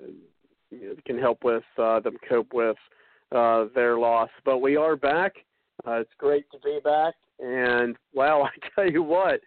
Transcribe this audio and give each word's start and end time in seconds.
you 0.70 0.89
know, 0.89 0.94
can 1.06 1.19
help 1.19 1.44
with 1.44 1.64
uh, 1.78 2.00
them 2.00 2.16
cope 2.28 2.53
with 2.53 2.77
uh, 3.34 3.66
their 3.75 3.98
loss. 3.98 4.31
But 4.44 4.59
we 4.59 4.77
are 4.77 4.97
back. 4.97 5.34
Uh, 5.86 5.92
it's 6.00 6.10
great 6.18 6.44
to 6.50 6.58
be 6.58 6.80
back, 6.82 7.14
and 7.38 7.96
wow, 8.12 8.42
I 8.44 8.68
tell 8.74 8.90
you 8.90 9.03
what, 9.03 9.41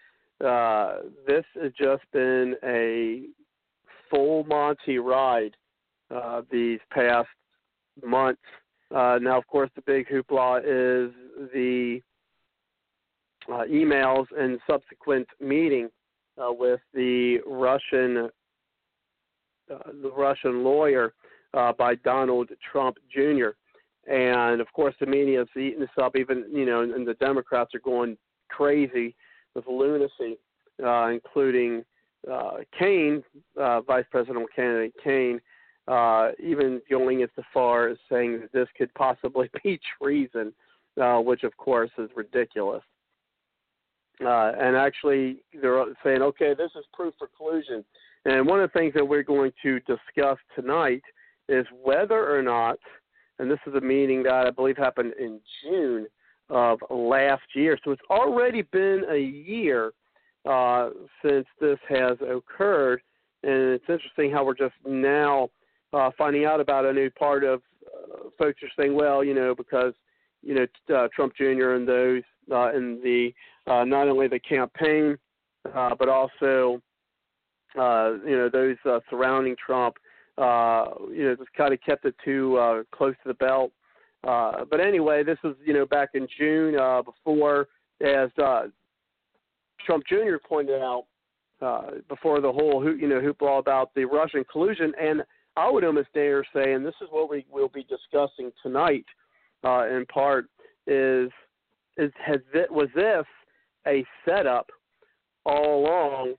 uh, 0.46 0.98
this 1.28 1.46
has 1.62 1.72
just 1.74 2.04
been 2.14 2.56
a 2.64 3.24
full 4.10 4.44
Monty 4.46 4.98
ride 4.98 5.56
uh, 6.10 6.42
these 6.52 6.80
past 6.92 7.30
months. 8.04 8.42
Uh, 8.94 9.20
now, 9.22 9.38
of 9.38 9.48
course, 9.48 9.70
the 9.76 9.82
big 9.82 10.08
hoopla 10.08 10.60
is 10.60 11.14
the 11.54 12.02
uh, 13.50 13.64
emails 13.70 14.26
and 14.38 14.60
subsequent 14.68 15.28
meeting 15.40 15.90
uh, 16.38 16.52
with 16.52 16.80
the 16.94 17.40
Russian 17.46 18.30
the 19.70 20.12
Russian 20.12 20.66
lawyer 20.66 21.14
by 21.54 21.96
Donald 22.04 22.50
Trump 22.72 22.98
Jr. 23.10 23.52
And 24.10 24.62
of 24.62 24.72
course, 24.74 24.96
the 25.00 25.06
media 25.06 25.42
is 25.44 25.48
eating 25.56 25.80
this 25.80 25.90
up. 26.02 26.16
Even 26.16 26.46
you 26.52 26.66
know, 26.66 26.82
and 26.82 27.08
the 27.08 27.14
Democrats 27.16 27.74
are 27.76 27.80
going 27.80 28.18
crazy 28.50 29.16
with 29.56 29.66
lunacy, 29.68 30.38
uh, 30.84 31.08
including 31.08 31.84
uh, 32.32 32.58
Kaine, 32.78 33.24
uh, 33.60 33.82
Vice 33.82 34.06
Presidential 34.12 34.48
candidate 34.56 34.94
Kaine, 35.04 35.40
uh, 35.88 36.30
even 36.40 36.82
going 36.90 37.24
as 37.24 37.30
far 37.54 37.90
as 37.90 37.98
saying 38.10 38.42
that 38.42 38.52
this 38.54 38.68
could 38.78 38.94
possibly 38.94 39.50
be 39.64 39.80
treason, 40.02 40.54
uh, 41.02 41.18
which 41.18 41.44
of 41.44 41.56
course 41.58 41.92
is 41.98 42.10
ridiculous. 42.16 42.84
Uh, 44.24 44.52
and 44.60 44.76
actually, 44.76 45.44
they're 45.62 45.84
saying, 46.04 46.22
okay, 46.22 46.54
this 46.54 46.70
is 46.76 46.86
proof 46.94 47.14
for 47.18 47.30
collusion. 47.36 47.84
And 48.26 48.46
one 48.46 48.60
of 48.60 48.72
the 48.72 48.80
things 48.80 48.94
that 48.94 49.06
we're 49.06 49.24
going 49.24 49.52
to 49.64 49.80
discuss 49.80 50.38
tonight 50.56 51.02
is 51.50 51.66
whether 51.82 52.36
or 52.36 52.44
not, 52.44 52.78
and 53.42 53.50
this 53.50 53.60
is 53.66 53.74
a 53.74 53.82
meeting 53.82 54.22
that 54.24 54.46
I 54.46 54.52
believe 54.52 54.78
happened 54.78 55.14
in 55.20 55.40
June 55.64 56.06
of 56.50 56.78
last 56.92 57.42
year. 57.56 57.76
So 57.84 57.90
it's 57.90 58.02
already 58.08 58.62
been 58.62 59.04
a 59.10 59.18
year 59.18 59.94
uh, 60.48 60.92
since 61.26 61.48
this 61.60 61.80
has 61.90 62.18
occurred. 62.22 63.02
And 63.42 63.54
it's 63.54 63.86
interesting 63.90 64.32
how 64.32 64.46
we're 64.46 64.54
just 64.54 64.76
now 64.86 65.50
uh, 65.92 66.12
finding 66.20 66.46
out 66.46 66.60
about 66.60 66.86
a 66.86 66.94
new 66.94 67.10
part 67.10 67.44
of 67.44 67.64
uh, 67.88 68.30
folks 68.38 68.62
are 68.62 68.70
saying, 68.80 68.94
well, 68.94 69.24
you 69.24 69.34
know, 69.34 69.56
because 69.56 69.94
you 70.44 70.54
know 70.54 70.96
uh, 70.96 71.08
Trump 71.16 71.34
Jr. 71.36 71.72
and 71.72 71.88
those 71.88 72.22
uh, 72.52 72.72
in 72.76 73.02
the 73.04 73.34
uh, 73.66 73.84
not 73.86 74.08
only 74.08 74.28
the 74.28 74.40
campaign 74.40 75.18
but 75.64 76.10
also 76.10 76.80
you 77.74 78.38
know 78.38 78.50
those 78.52 78.76
surrounding 79.10 79.56
Trump, 79.64 79.96
uh, 80.38 80.86
you 81.10 81.26
know, 81.26 81.36
just 81.36 81.54
kind 81.54 81.74
of 81.74 81.80
kept 81.82 82.06
it 82.06 82.16
too 82.24 82.58
uh, 82.58 82.84
close 82.92 83.16
to 83.24 83.30
the 83.30 83.34
belt. 83.36 83.72
Uh, 84.24 84.66
but 84.70 84.80
anyway, 84.80 85.24
this 85.24 85.38
was 85.44 85.56
you 85.64 85.74
know 85.74 85.86
back 85.86 86.10
in 86.14 86.28
June 86.38 86.78
uh, 86.78 87.02
before, 87.02 87.68
as 88.02 88.30
uh, 88.42 88.64
Trump 89.86 90.04
Jr. 90.08 90.38
pointed 90.48 90.82
out 90.82 91.06
uh, 91.62 91.92
before 92.08 92.40
the 92.40 92.52
whole 92.52 92.84
you 92.84 93.08
know 93.08 93.20
hoopla 93.20 93.60
about 93.60 93.94
the 93.96 94.06
Russian 94.06 94.44
collusion, 94.52 94.94
and 95.00 95.24
I 95.58 95.70
would 95.70 95.84
almost 95.84 96.14
dare 96.14 96.44
say, 96.54 96.74
and 96.74 96.86
this 96.86 96.96
is 97.02 97.08
what 97.10 97.30
we 97.30 97.46
will 97.52 97.70
be 97.70 97.84
discussing 97.84 98.52
tonight, 98.62 99.06
uh, 99.64 99.88
in 99.88 100.06
part, 100.06 100.46
is 100.88 101.30
is 101.98 102.12
has 102.24 102.40
it 102.54 102.72
was 102.72 102.90
this 102.96 103.26
a 103.88 104.06
setup 104.26 104.70
all 105.46 105.84
along? 105.84 106.34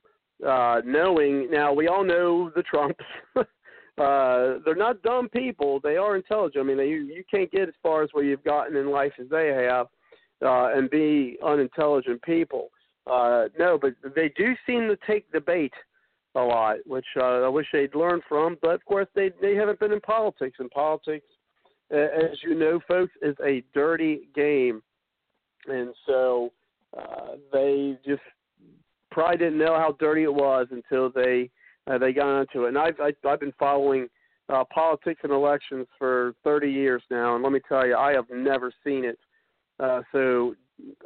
Uh, 0.45 0.81
knowing 0.83 1.49
now, 1.51 1.71
we 1.71 1.87
all 1.87 2.03
know 2.03 2.49
the 2.55 2.63
Trumps. 2.63 3.03
uh, 3.97 4.59
they're 4.65 4.75
not 4.75 5.01
dumb 5.03 5.29
people; 5.29 5.79
they 5.83 5.97
are 5.97 6.15
intelligent. 6.15 6.63
I 6.63 6.67
mean, 6.67 6.79
you 6.79 7.05
you 7.05 7.23
can't 7.29 7.51
get 7.51 7.67
as 7.67 7.75
far 7.83 8.03
as 8.03 8.09
where 8.11 8.23
you've 8.23 8.43
gotten 8.43 8.75
in 8.75 8.89
life 8.89 9.13
as 9.19 9.29
they 9.29 9.47
have, 9.49 9.87
uh, 10.43 10.75
and 10.75 10.89
be 10.89 11.37
unintelligent 11.45 12.21
people. 12.23 12.69
Uh, 13.05 13.45
no, 13.59 13.77
but 13.79 13.93
they 14.15 14.31
do 14.35 14.55
seem 14.65 14.87
to 14.87 14.97
take 15.05 15.31
the 15.31 15.39
bait 15.39 15.73
a 16.35 16.41
lot, 16.41 16.77
which 16.87 17.05
uh, 17.17 17.41
I 17.41 17.49
wish 17.49 17.67
they'd 17.71 17.93
learn 17.93 18.21
from. 18.27 18.57
But 18.61 18.75
of 18.75 18.85
course, 18.85 19.07
they 19.13 19.31
they 19.41 19.55
haven't 19.55 19.79
been 19.79 19.91
in 19.91 20.01
politics, 20.01 20.57
and 20.59 20.71
politics, 20.71 21.27
uh, 21.93 21.97
as 21.97 22.37
you 22.43 22.55
know, 22.55 22.79
folks, 22.87 23.13
is 23.21 23.35
a 23.45 23.63
dirty 23.75 24.29
game, 24.35 24.81
and 25.67 25.93
so 26.07 26.51
uh, 26.97 27.35
they 27.51 27.97
just 28.05 28.21
probably 29.11 29.37
didn't 29.37 29.59
know 29.59 29.75
how 29.75 29.95
dirty 29.99 30.23
it 30.23 30.33
was 30.33 30.67
until 30.71 31.11
they 31.11 31.51
uh, 31.87 31.97
they 31.97 32.13
got 32.13 32.41
into 32.41 32.65
it. 32.65 32.69
And 32.69 32.77
I've 32.77 32.99
I, 32.99 33.13
I've 33.27 33.39
been 33.39 33.53
following 33.59 34.07
uh, 34.49 34.63
politics 34.73 35.21
and 35.23 35.31
elections 35.31 35.87
for 35.97 36.33
30 36.43 36.69
years 36.69 37.01
now, 37.09 37.35
and 37.35 37.43
let 37.43 37.53
me 37.53 37.61
tell 37.67 37.85
you, 37.85 37.95
I 37.95 38.13
have 38.13 38.25
never 38.29 38.71
seen 38.83 39.05
it 39.05 39.17
uh, 39.79 40.01
so 40.11 40.55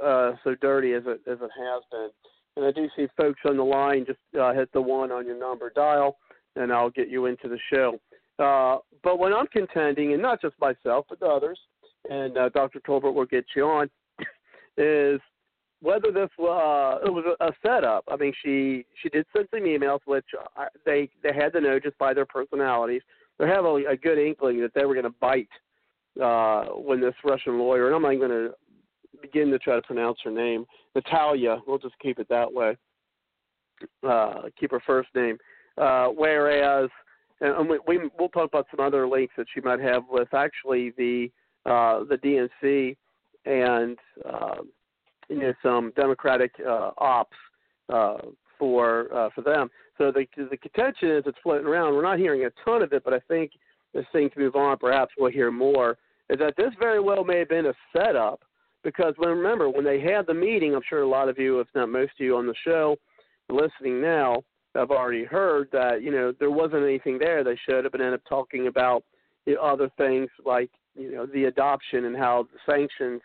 uh, 0.04 0.34
so 0.44 0.56
dirty 0.62 0.94
as 0.94 1.04
it 1.06 1.22
as 1.30 1.38
it 1.42 1.52
has 1.58 1.84
been. 1.92 2.10
And 2.56 2.66
I 2.66 2.72
do 2.72 2.88
see 2.96 3.08
folks 3.16 3.42
on 3.46 3.58
the 3.58 3.64
line. 3.64 4.06
Just 4.06 4.20
uh, 4.40 4.54
hit 4.54 4.72
the 4.74 4.82
one 4.82 5.12
on 5.12 5.26
your 5.26 5.40
number 5.40 5.72
dial, 5.76 6.18
and 6.56 6.72
I'll 6.72 6.90
get 6.90 7.10
you 7.10 7.28
into 7.28 7.48
the 7.48 7.60
show. 7.72 8.00
Uh, 8.40 8.80
but 9.04 9.20
what 9.20 9.34
I'm 9.34 9.48
contending, 9.48 10.14
and 10.14 10.22
not 10.22 10.42
just 10.42 10.56
myself, 10.60 11.06
but 11.10 11.22
others, 11.22 11.60
and 12.10 12.38
uh, 12.38 12.50
Dr. 12.50 12.80
Tolbert 12.80 13.14
will 13.14 13.26
get 13.26 13.46
you 13.56 13.66
on, 13.66 13.90
is 14.78 15.20
whether 15.82 16.12
this 16.12 16.30
uh, 16.40 16.98
it 17.06 17.14
was 17.14 17.36
a, 17.40 17.52
setup. 17.66 18.04
I 18.08 18.16
mean, 18.16 18.34
she 18.44 18.86
she 19.02 19.10
did 19.10 19.26
send 19.36 19.48
some 19.52 19.62
emails, 19.62 20.00
which 20.06 20.26
I, 20.56 20.68
they 20.86 21.10
they 21.24 21.34
had 21.34 21.54
to 21.54 21.62
know 21.62 21.80
just 21.80 21.98
by 21.98 22.14
their 22.14 22.26
personalities 22.26 23.02
they 23.40 23.48
have 23.48 23.66
a, 23.66 23.76
a 23.90 23.98
good 23.98 24.18
inkling 24.18 24.62
that 24.62 24.74
they 24.74 24.86
were 24.86 24.94
going 24.94 25.04
to 25.04 25.16
bite 25.22 25.50
uh, 26.22 26.66
when 26.74 27.00
this 27.00 27.14
Russian 27.24 27.60
lawyer, 27.60 27.88
and 27.88 27.96
I'm 27.96 28.02
not 28.02 28.28
going 28.28 28.32
to 28.32 28.54
begin 29.22 29.52
to 29.52 29.60
try 29.60 29.76
to 29.76 29.82
pronounce 29.82 30.20
her 30.24 30.32
name, 30.32 30.66
Natalia. 30.96 31.58
We'll 31.68 31.78
just 31.78 31.98
keep 32.00 32.20
it 32.20 32.28
that 32.30 32.52
way. 32.52 32.78
Uh, 34.08 34.44
keep 34.60 34.72
her 34.72 34.82
first 34.86 35.10
name. 35.14 35.38
Uh, 35.78 36.08
whereas, 36.08 36.90
and 37.42 37.70
we, 37.70 37.80
we 37.88 38.10
we'll 38.18 38.30
talk 38.30 38.50
about 38.50 38.66
some 38.76 38.84
other 38.84 39.08
links 39.08 39.36
that 39.38 39.46
she 39.54 39.62
might 39.62 39.80
have 39.80 40.04
with 40.10 40.34
actually 40.34 40.92
the 40.98 41.30
uh, 41.68 42.04
the 42.06 42.18
DNC 42.18 42.96
and 43.46 43.98
uh, 44.28 44.56
you 45.30 45.40
know 45.40 45.54
some 45.64 45.92
Democratic 45.96 46.52
uh, 46.66 46.92
ops 46.98 47.38
uh, 47.90 48.18
for 48.58 49.14
uh, 49.14 49.30
for 49.36 49.42
them. 49.42 49.70
So 49.98 50.12
the 50.12 50.26
the 50.50 50.58
contention 50.58 51.12
is 51.12 51.24
it's 51.26 51.38
floating 51.44 51.68
around. 51.68 51.94
We're 51.94 52.04
not 52.04 52.20
hearing 52.20 52.46
a 52.46 52.52
ton 52.64 52.82
of 52.82 52.94
it, 52.94 53.04
but 53.04 53.14
I 53.14 53.20
think 53.28 53.52
as 53.96 54.06
things 54.12 54.32
move 54.38 54.56
on, 54.56 54.78
perhaps 54.78 55.14
we'll 55.18 55.32
hear 55.32 55.52
more. 55.52 55.98
Is 56.30 56.40
that 56.40 56.56
this 56.58 56.74
very 56.80 57.00
well 57.00 57.24
may 57.24 57.40
have 57.40 57.50
been 57.50 57.68
a 57.68 57.74
setup 57.96 58.42
because 58.84 59.14
when 59.18 59.30
remember 59.30 59.70
when 59.70 59.86
they 59.86 60.00
had 60.00 60.28
the 60.28 60.34
meeting, 60.34 60.76
I'm 60.76 60.82
sure 60.88 61.02
a 61.02 61.08
lot 61.08 61.30
of 61.30 61.38
you, 61.38 61.60
if 61.60 61.68
not 61.74 61.90
most 61.90 62.12
of 62.20 62.26
you 62.26 62.38
on 62.38 62.48
the 62.48 62.56
show, 62.64 62.98
listening 63.50 64.02
now, 64.02 64.44
have 64.76 64.92
already 64.92 65.26
heard 65.26 65.70
that 65.72 66.02
you 66.02 66.12
know 66.12 66.34
there 66.40 66.52
wasn't 66.52 66.84
anything 66.84 67.18
there. 67.18 67.44
They 67.44 67.58
should 67.66 67.84
have 67.84 67.92
been 67.92 68.02
end 68.02 68.14
up 68.14 68.22
talking 68.28 68.68
about 68.68 69.04
you 69.46 69.56
know, 69.56 69.62
other 69.62 69.90
things 69.98 70.30
like 70.46 70.70
you 70.96 71.12
know 71.12 71.26
the 71.26 71.46
adoption 71.46 72.06
and 72.06 72.16
how 72.16 72.48
the 72.52 72.72
sanctions 72.72 73.22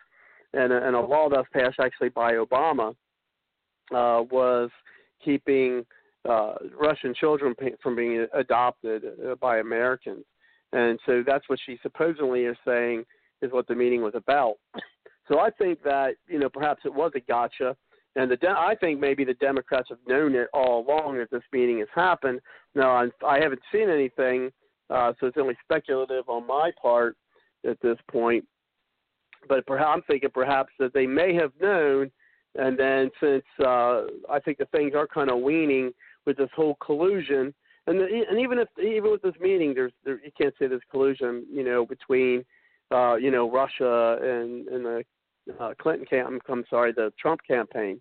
and 0.54 0.72
a, 0.72 0.86
and 0.86 0.96
a 0.96 1.00
law 1.00 1.28
that 1.28 1.38
was 1.38 1.46
passed 1.52 1.80
actually 1.80 2.10
by 2.10 2.34
Obama 2.34 2.90
uh, 3.92 4.22
was 4.30 4.70
keeping 5.24 5.84
uh, 6.28 6.54
Russian 6.78 7.14
children 7.14 7.54
from 7.82 7.96
being 7.96 8.26
adopted 8.34 9.04
uh, 9.04 9.34
by 9.36 9.58
Americans. 9.58 10.24
And 10.72 10.98
so 11.06 11.22
that's 11.26 11.48
what 11.48 11.58
she 11.64 11.78
supposedly 11.82 12.42
is 12.42 12.56
saying 12.66 13.04
is 13.42 13.52
what 13.52 13.66
the 13.66 13.74
meeting 13.74 14.02
was 14.02 14.14
about. 14.14 14.54
So 15.28 15.38
I 15.38 15.50
think 15.50 15.84
that 15.84 16.16
you 16.26 16.40
know 16.40 16.48
perhaps 16.48 16.82
it 16.84 16.92
was 16.92 17.12
a 17.14 17.20
gotcha, 17.20 17.76
and 18.16 18.28
the 18.28 18.36
De- 18.36 18.50
I 18.50 18.74
think 18.80 18.98
maybe 18.98 19.24
the 19.24 19.34
Democrats 19.34 19.88
have 19.90 20.00
known 20.06 20.34
it 20.34 20.48
all 20.52 20.84
along 20.84 21.18
that 21.18 21.30
this 21.30 21.44
meeting 21.52 21.78
has 21.78 21.88
happened. 21.94 22.40
Now 22.74 22.90
I'm, 22.90 23.12
I 23.24 23.38
haven't 23.38 23.62
seen 23.70 23.88
anything, 23.88 24.50
uh, 24.90 25.12
so 25.18 25.28
it's 25.28 25.38
only 25.38 25.56
speculative 25.62 26.28
on 26.28 26.44
my 26.44 26.72
part 26.80 27.16
at 27.64 27.80
this 27.80 27.96
point. 28.10 28.44
But 29.48 29.66
perhaps 29.66 29.90
I'm 29.94 30.02
thinking 30.02 30.30
perhaps 30.32 30.72
that 30.78 30.94
they 30.94 31.06
may 31.06 31.34
have 31.34 31.52
known, 31.60 32.10
and 32.54 32.78
then 32.78 33.10
since 33.20 33.44
uh, 33.60 34.02
I 34.30 34.38
think 34.44 34.58
the 34.58 34.66
things 34.66 34.92
are 34.94 35.06
kind 35.06 35.30
of 35.30 35.40
weaning 35.40 35.92
with 36.26 36.36
this 36.36 36.50
whole 36.54 36.76
collusion, 36.76 37.52
and 37.86 38.00
the, 38.00 38.24
and 38.30 38.38
even 38.38 38.58
if 38.58 38.68
even 38.78 39.10
with 39.10 39.22
this 39.22 39.34
meeting, 39.40 39.74
there's 39.74 39.92
there, 40.04 40.20
you 40.24 40.30
can't 40.38 40.54
say 40.58 40.66
there's 40.68 40.82
collusion, 40.90 41.44
you 41.50 41.64
know, 41.64 41.84
between 41.84 42.44
uh, 42.92 43.16
you 43.16 43.30
know 43.30 43.50
Russia 43.50 44.18
and 44.22 44.68
and 44.68 44.84
the 44.84 45.04
uh, 45.58 45.74
Clinton 45.80 46.06
camp. 46.06 46.42
I'm 46.48 46.64
sorry, 46.70 46.92
the 46.92 47.12
Trump 47.18 47.40
campaign. 47.46 48.00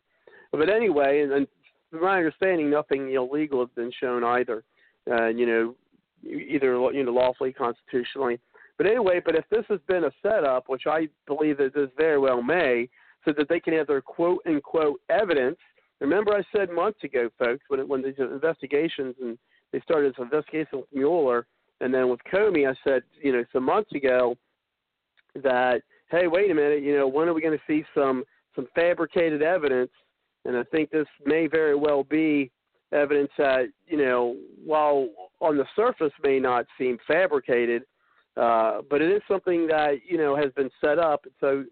But 0.52 0.70
anyway, 0.70 1.22
and, 1.22 1.32
and 1.32 1.48
from 1.90 2.02
my 2.02 2.18
understanding, 2.18 2.70
nothing 2.70 3.12
illegal 3.12 3.62
has 3.62 3.70
been 3.76 3.92
shown 4.00 4.24
either. 4.24 4.64
Uh, 5.10 5.28
you 5.28 5.46
know, 5.46 5.76
either 6.24 6.76
you 6.94 7.04
know 7.04 7.12
lawfully, 7.12 7.54
constitutionally. 7.54 8.40
But 8.82 8.90
anyway, 8.90 9.22
but 9.24 9.36
if 9.36 9.46
this 9.52 9.64
has 9.70 9.80
been 9.88 10.06
a 10.06 10.12
setup, 10.24 10.68
which 10.68 10.88
I 10.88 11.08
believe 11.28 11.60
that 11.60 11.76
this 11.76 11.92
very 11.96 12.18
well 12.18 12.42
may, 12.42 12.90
so 13.24 13.32
that 13.38 13.48
they 13.48 13.60
can 13.60 13.76
have 13.76 13.86
their 13.86 14.02
quote 14.02 14.42
unquote 14.48 15.00
evidence. 15.08 15.58
Remember, 16.00 16.34
I 16.34 16.42
said 16.52 16.72
months 16.72 17.04
ago, 17.04 17.30
folks, 17.38 17.64
when 17.68 17.80
it, 17.80 17.88
when 17.88 18.02
these 18.02 18.16
investigations 18.18 19.14
and 19.22 19.38
they 19.72 19.82
started 19.82 20.16
this 20.16 20.24
investigation 20.24 20.80
with 20.80 20.88
Mueller, 20.92 21.46
and 21.80 21.94
then 21.94 22.10
with 22.10 22.22
Comey, 22.24 22.68
I 22.68 22.74
said, 22.84 23.04
you 23.22 23.32
know, 23.32 23.46
some 23.54 23.66
months 23.66 23.92
ago 23.92 24.36
that 25.36 25.84
hey, 26.10 26.26
wait 26.26 26.50
a 26.50 26.56
minute, 26.56 26.82
you 26.82 26.98
know, 26.98 27.08
when 27.08 27.28
are 27.30 27.36
we 27.36 27.42
going 27.42 27.56
to 27.56 27.64
see 27.68 27.86
some 27.94 28.24
some 28.56 28.68
fabricated 28.74 29.44
evidence? 29.44 29.92
And 30.46 30.58
I 30.58 30.64
think 30.64 30.90
this 30.90 31.06
may 31.24 31.46
very 31.46 31.76
well 31.76 32.04
be 32.04 32.50
evidence 32.92 33.30
that 33.38 33.66
you 33.86 33.98
know, 33.98 34.38
while 34.66 35.08
on 35.40 35.56
the 35.56 35.68
surface 35.76 36.14
may 36.24 36.40
not 36.40 36.66
seem 36.80 36.98
fabricated, 37.08 37.84
uh, 38.38 38.82
but 38.90 39.02
it 39.02 39.12
is 39.12 39.22
something 39.28 39.68
that 39.68 40.00
you 40.08 40.18
know 40.18 40.36
has 40.36 40.52
been 40.54 40.70
set 40.80 41.00
up. 41.00 41.26
So 41.40 41.66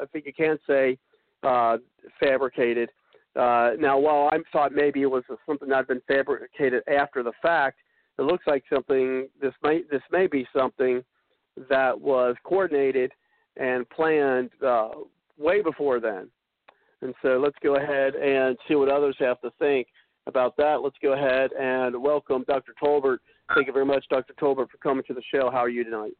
I 0.00 0.06
think 0.06 0.26
you 0.26 0.32
can't 0.32 0.60
say 0.66 0.98
uh, 1.42 1.78
fabricated. 2.18 2.90
Uh, 3.36 3.72
now, 3.78 3.98
while 3.98 4.28
I 4.32 4.38
thought 4.52 4.72
maybe 4.72 5.02
it 5.02 5.10
was 5.10 5.22
something 5.46 5.68
that 5.68 5.76
had 5.76 5.86
been 5.86 6.02
fabricated 6.08 6.82
after 6.88 7.22
the 7.22 7.32
fact, 7.40 7.78
it 8.18 8.22
looks 8.22 8.46
like 8.46 8.64
something. 8.72 9.28
This 9.40 9.54
may 9.62 9.82
this 9.90 10.02
may 10.10 10.26
be 10.26 10.46
something 10.56 11.02
that 11.68 11.98
was 11.98 12.36
coordinated 12.44 13.12
and 13.56 13.88
planned 13.90 14.50
uh, 14.66 14.90
way 15.38 15.62
before 15.62 16.00
then. 16.00 16.28
And 17.02 17.14
so 17.22 17.40
let's 17.42 17.56
go 17.62 17.76
ahead 17.76 18.14
and 18.14 18.56
see 18.68 18.74
what 18.74 18.90
others 18.90 19.16
have 19.20 19.40
to 19.40 19.50
think 19.58 19.86
about 20.26 20.56
that. 20.58 20.82
Let's 20.82 20.96
go 21.02 21.14
ahead 21.14 21.50
and 21.58 22.00
welcome 22.02 22.44
Dr. 22.46 22.74
Tolbert. 22.82 23.18
Thank 23.54 23.66
you 23.66 23.72
very 23.72 23.86
much, 23.86 24.04
Dr. 24.08 24.32
Tolbert, 24.34 24.70
for 24.70 24.76
coming 24.78 25.04
to 25.08 25.14
the 25.14 25.22
show. 25.32 25.50
How 25.50 25.58
are 25.58 25.68
you 25.68 25.82
tonight? 25.82 26.12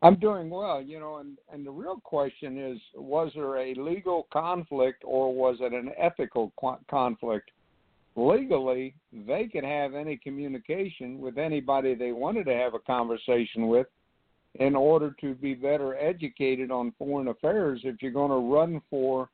I'm 0.00 0.16
doing 0.16 0.50
well, 0.50 0.82
you 0.82 0.98
know, 1.00 1.16
and, 1.16 1.38
and 1.52 1.66
the 1.66 1.70
real 1.70 1.98
question 2.02 2.58
is 2.58 2.78
was 2.94 3.32
there 3.34 3.56
a 3.56 3.74
legal 3.74 4.26
conflict 4.32 5.02
or 5.04 5.34
was 5.34 5.56
it 5.60 5.72
an 5.72 5.92
ethical 5.98 6.52
conflict? 6.90 7.50
Legally, 8.16 8.94
they 9.12 9.46
could 9.46 9.64
have 9.64 9.94
any 9.94 10.16
communication 10.16 11.18
with 11.20 11.38
anybody 11.38 11.94
they 11.94 12.12
wanted 12.12 12.44
to 12.44 12.54
have 12.54 12.74
a 12.74 12.78
conversation 12.78 13.66
with 13.66 13.86
in 14.56 14.76
order 14.76 15.16
to 15.20 15.34
be 15.34 15.54
better 15.54 15.96
educated 15.96 16.70
on 16.70 16.92
foreign 16.98 17.28
affairs 17.28 17.80
if 17.84 17.96
you're 18.00 18.12
going 18.12 18.30
to 18.30 18.54
run 18.54 18.80
for 18.88 19.30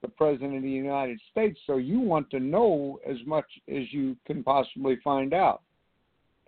the 0.00 0.08
president 0.08 0.56
of 0.56 0.62
the 0.62 0.70
United 0.70 1.20
States. 1.30 1.58
So 1.66 1.76
you 1.76 1.98
want 1.98 2.30
to 2.30 2.40
know 2.40 2.98
as 3.08 3.18
much 3.26 3.46
as 3.68 3.92
you 3.92 4.16
can 4.26 4.42
possibly 4.42 4.96
find 5.02 5.34
out. 5.34 5.62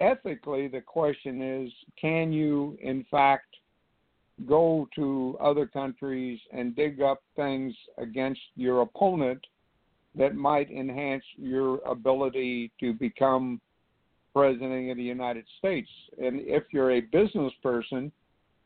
Ethically, 0.01 0.69
the 0.69 0.81
question 0.81 1.43
is 1.43 1.73
can 2.01 2.33
you, 2.33 2.77
in 2.83 3.05
fact, 3.11 3.57
go 4.47 4.87
to 4.95 5.37
other 5.41 5.67
countries 5.67 6.39
and 6.53 6.77
dig 6.77 7.01
up 7.01 7.23
things 7.37 7.75
against 7.97 8.41
your 8.55 8.83
opponent 8.83 9.41
that 10.15 10.35
might 10.35 10.71
enhance 10.71 11.25
your 11.37 11.79
ability 11.87 12.71
to 12.81 12.93
become 12.93 13.61
president 14.35 14.91
of 14.91 14.99
the 14.99 15.03
United 15.03 15.45
States. 15.59 15.89
And 16.23 16.41
if 16.41 16.65
you're 16.71 16.93
a 16.93 17.01
business 17.01 17.53
person, 17.63 18.13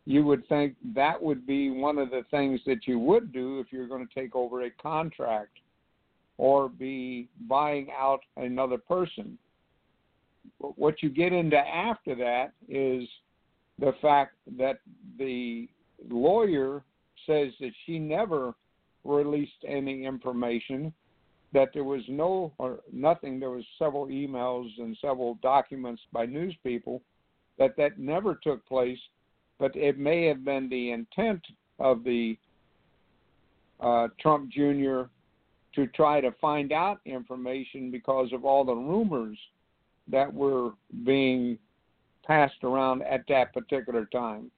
you 0.05 0.25
would 0.25 0.47
think 0.49 0.75
that 0.95 1.21
would 1.23 1.47
be 1.47 1.71
one 1.71 1.99
of 1.99 2.11
the 2.11 2.25
things 2.31 2.61
that 2.67 2.89
you 2.89 2.99
would 2.99 3.33
do 3.33 3.61
if 3.61 3.69
you're 3.71 3.87
going 3.87 4.07
to 4.07 4.15
take 4.15 4.35
over 4.35 4.63
a 4.63 4.71
contract 4.71 5.59
or 6.39 6.69
be 6.69 7.29
buying 7.49 7.89
out 7.97 8.21
another 8.37 8.79
person. 8.79 9.39
What 10.59 11.03
you 11.03 11.11
get 11.11 11.33
into 11.33 11.57
after 11.57 12.15
that 12.17 12.53
is 12.69 13.09
the 13.79 13.93
fact 14.03 14.35
that 14.59 14.81
the 15.19 15.69
lawyer 16.09 16.85
says 17.27 17.53
that 17.61 17.73
she 17.87 17.99
never 17.99 18.55
released 19.05 19.65
any 19.67 20.05
information 20.05 20.93
that 21.53 21.71
there 21.75 21.85
was 21.85 22.03
no 22.09 22.53
or 22.59 22.81
nothing. 22.93 23.41
There 23.41 23.51
was 23.51 23.65
several 23.79 24.07
emails 24.07 24.69
and 24.79 24.97
several 25.01 25.39
documents 25.43 26.03
by 26.13 26.27
news 26.27 26.55
people 26.63 27.03
that 27.59 27.77
that 27.77 27.99
never 27.99 28.39
took 28.43 28.65
place, 28.67 28.99
but 29.59 29.75
it 29.75 29.99
may 29.99 30.27
have 30.27 30.45
been 30.45 30.69
the 30.69 30.93
intent 30.93 31.45
of 31.79 32.05
the 32.05 32.37
uh, 33.81 34.09
Trump 34.21 34.51
Jr. 34.51 35.03
to 35.75 35.87
try 35.95 36.21
to 36.21 36.33
find 36.41 36.73
out 36.73 37.01
information 37.05 37.91
because 37.91 38.33
of 38.33 38.45
all 38.45 38.65
the 38.65 38.75
rumors 38.75 39.39
that 40.11 40.33
were 40.33 40.71
being 41.05 41.59
passed 42.27 42.63
around 42.63 43.03
at 43.03 43.25
that 43.29 43.53
particular 43.53 44.07
time, 44.07 44.51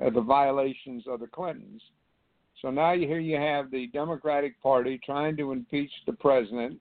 uh, 0.00 0.10
the 0.10 0.20
violations 0.20 1.04
of 1.06 1.20
the 1.20 1.26
Clintons. 1.26 1.82
So 2.62 2.70
now 2.70 2.92
you, 2.92 3.06
here 3.06 3.18
you 3.18 3.36
have 3.36 3.70
the 3.70 3.88
Democratic 3.88 4.60
Party 4.62 5.00
trying 5.04 5.36
to 5.36 5.52
impeach 5.52 5.90
the 6.06 6.12
president 6.12 6.80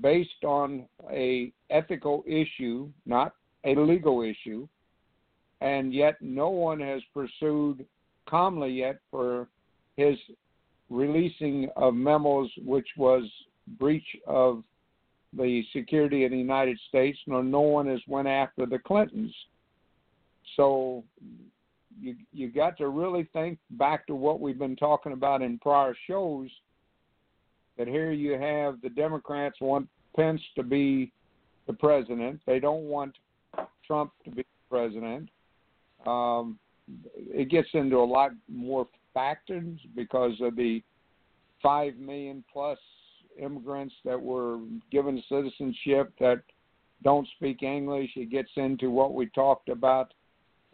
based 0.00 0.44
on 0.44 0.86
a 1.10 1.52
ethical 1.70 2.24
issue, 2.26 2.88
not 3.06 3.34
a 3.64 3.74
legal 3.74 4.22
issue, 4.22 4.66
and 5.60 5.92
yet 5.92 6.16
no 6.20 6.48
one 6.48 6.80
has 6.80 7.00
pursued 7.12 7.84
Comey 8.28 8.78
yet 8.78 8.98
for 9.10 9.48
his 9.96 10.16
releasing 10.90 11.68
of 11.76 11.94
memos 11.94 12.50
which 12.64 12.88
was 12.96 13.22
breach 13.78 14.16
of 14.26 14.62
the 15.36 15.64
security 15.72 16.24
of 16.24 16.30
the 16.30 16.38
United 16.38 16.78
States, 16.88 17.18
nor 17.26 17.42
no 17.42 17.60
one 17.60 17.86
has 17.86 18.00
went 18.06 18.28
after 18.28 18.66
the 18.66 18.78
Clintons. 18.78 19.34
So 20.56 21.04
you 22.00 22.16
you 22.32 22.50
got 22.50 22.76
to 22.78 22.88
really 22.88 23.28
think 23.32 23.58
back 23.70 24.06
to 24.06 24.14
what 24.14 24.40
we've 24.40 24.58
been 24.58 24.76
talking 24.76 25.12
about 25.12 25.42
in 25.42 25.58
prior 25.58 25.94
shows. 26.06 26.48
That 27.76 27.88
here 27.88 28.12
you 28.12 28.32
have 28.32 28.80
the 28.82 28.90
Democrats 28.90 29.56
want 29.60 29.88
Pence 30.14 30.40
to 30.54 30.62
be 30.62 31.10
the 31.66 31.72
president. 31.72 32.40
They 32.46 32.60
don't 32.60 32.84
want 32.84 33.16
Trump 33.86 34.12
to 34.24 34.30
be 34.30 34.44
president. 34.70 35.28
Um, 36.06 36.58
it 37.16 37.48
gets 37.50 37.68
into 37.72 37.96
a 37.96 38.04
lot 38.04 38.32
more 38.48 38.86
factors 39.12 39.78
because 39.96 40.34
of 40.40 40.54
the 40.56 40.82
five 41.62 41.96
million 41.96 42.44
plus 42.52 42.78
immigrants 43.38 43.94
that 44.04 44.20
were 44.20 44.58
given 44.90 45.22
citizenship 45.28 46.12
that 46.20 46.42
don't 47.02 47.28
speak 47.36 47.62
English. 47.62 48.10
It 48.16 48.30
gets 48.30 48.50
into 48.56 48.90
what 48.90 49.14
we 49.14 49.26
talked 49.26 49.68
about 49.68 50.12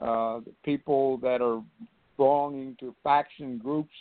uh, 0.01 0.41
people 0.65 1.19
that 1.19 1.43
are 1.43 1.63
belonging 2.17 2.77
to 2.81 2.95
faction 3.03 3.59
groups 3.59 3.95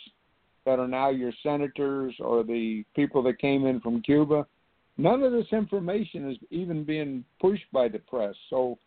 that 0.64 0.78
are 0.78 0.88
now 0.88 1.10
your 1.10 1.32
senators 1.42 2.14
or 2.20 2.42
the 2.42 2.84
people 2.94 3.22
that 3.22 3.38
came 3.38 3.66
in 3.66 3.80
from 3.80 4.02
Cuba. 4.02 4.46
None 4.98 5.22
of 5.22 5.32
this 5.32 5.46
information 5.52 6.30
is 6.30 6.36
even 6.50 6.84
being 6.84 7.24
pushed 7.40 7.64
by 7.72 7.88
the 7.88 7.98
press. 7.98 8.34
So, 8.50 8.78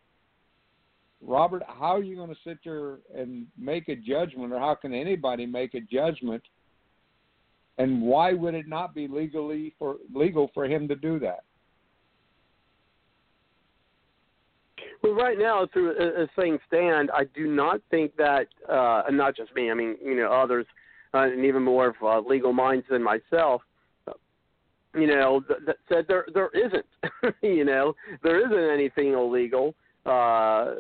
Robert, 1.22 1.64
how 1.68 1.96
are 1.96 2.04
you 2.04 2.16
going 2.16 2.30
to 2.30 2.36
sit 2.44 2.60
there 2.64 2.98
and 3.16 3.48
make 3.58 3.90
a 3.90 3.96
judgment, 3.96 4.54
or 4.54 4.60
how 4.60 4.76
can 4.76 4.94
anybody 4.94 5.46
make 5.46 5.74
a 5.74 5.82
judgment? 5.82 6.44
And 7.78 8.02
why 8.02 8.34
would 8.34 8.54
it 8.54 8.68
not 8.68 8.94
be 8.94 9.08
legally 9.08 9.74
for 9.80 9.98
legal 10.14 10.52
for 10.54 10.66
him 10.66 10.88
to 10.88 10.96
do 10.96 11.20
that? 11.20 11.44
Well, 15.02 15.14
right 15.14 15.38
now, 15.38 15.68
through 15.74 15.92
as 15.92 16.30
things 16.36 16.60
stand, 16.68 17.12
I 17.14 17.26
do 17.36 17.48
not 17.48 17.82
think 17.92 18.16
that, 18.16 18.48
uh, 18.70 19.04
and 19.08 19.18
not 19.18 19.36
just 19.36 19.54
me. 19.54 19.70
I 19.70 19.74
mean, 19.74 19.98
you 20.04 20.16
know, 20.16 20.32
others, 20.32 20.66
uh, 21.14 21.24
and 21.24 21.44
even 21.44 21.62
more 21.62 21.88
of 21.88 21.96
uh, 22.02 22.20
legal 22.22 22.54
minds 22.54 22.86
than 22.90 23.04
myself. 23.04 23.62
You 24.96 25.08
know, 25.08 25.44
that 25.66 25.78
said 25.90 26.06
there 26.08 26.26
there 26.34 26.52
isn't. 26.54 26.86
you 27.42 27.66
know, 27.66 27.96
there 28.22 28.40
isn't 28.46 28.72
anything 28.72 29.14
illegal. 29.14 29.76
Uh, 30.06 30.76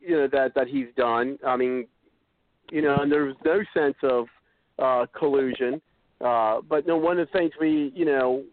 you 0.00 0.16
know 0.16 0.28
that 0.32 0.54
that 0.54 0.66
he's 0.66 0.88
done. 0.96 1.38
I 1.46 1.56
mean, 1.56 1.86
you 2.70 2.82
know, 2.82 2.96
and 3.00 3.10
there's 3.10 3.36
no 3.44 3.62
sense 3.72 3.96
of 4.02 4.26
uh, 4.78 5.06
collusion. 5.16 5.80
Uh, 6.24 6.60
but 6.68 6.86
no, 6.86 6.96
one 6.96 7.18
of 7.18 7.28
the 7.30 7.38
things 7.38 7.52
we, 7.60 7.92
you 7.94 8.04
know, 8.04 8.44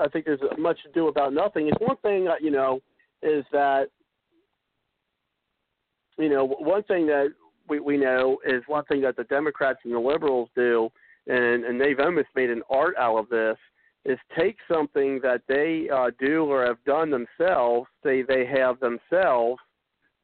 I 0.00 0.08
think 0.08 0.24
there's 0.24 0.40
much 0.58 0.82
to 0.84 0.92
do 0.92 1.08
about 1.08 1.32
nothing. 1.32 1.68
Is 1.68 1.74
one 1.78 1.96
thing, 1.98 2.28
uh, 2.28 2.34
you 2.40 2.50
know, 2.50 2.80
is 3.22 3.44
that 3.52 3.88
you 6.20 6.28
know, 6.28 6.46
one 6.46 6.82
thing 6.84 7.06
that 7.06 7.32
we, 7.68 7.80
we 7.80 7.96
know 7.96 8.38
is 8.46 8.62
one 8.66 8.84
thing 8.84 9.00
that 9.02 9.16
the 9.16 9.24
Democrats 9.24 9.80
and 9.84 9.94
the 9.94 9.98
liberals 9.98 10.50
do, 10.54 10.90
and, 11.26 11.64
and 11.64 11.80
they've 11.80 11.98
almost 11.98 12.28
made 12.36 12.50
an 12.50 12.62
art 12.70 12.94
out 12.98 13.16
of 13.16 13.28
this, 13.28 13.56
is 14.04 14.18
take 14.38 14.56
something 14.70 15.20
that 15.22 15.42
they 15.48 15.88
uh, 15.94 16.10
do 16.18 16.44
or 16.44 16.64
have 16.64 16.82
done 16.84 17.10
themselves, 17.10 17.86
say 18.02 18.22
they 18.22 18.46
have 18.46 18.78
themselves, 18.80 19.60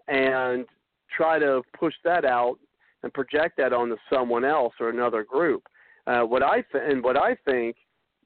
and 0.09 0.67
try 1.15 1.39
to 1.39 1.63
push 1.79 1.95
that 2.05 2.25
out 2.25 2.57
and 3.03 3.13
project 3.13 3.57
that 3.57 3.73
onto 3.73 3.97
someone 4.11 4.45
else 4.45 4.75
or 4.81 4.89
another 4.89 5.23
group. 5.25 5.63
Uh, 6.07 6.23
what 6.23 6.43
I 6.43 6.63
th- 6.73 6.85
and 6.89 7.03
what 7.03 7.17
I 7.17 7.35
think 7.45 7.77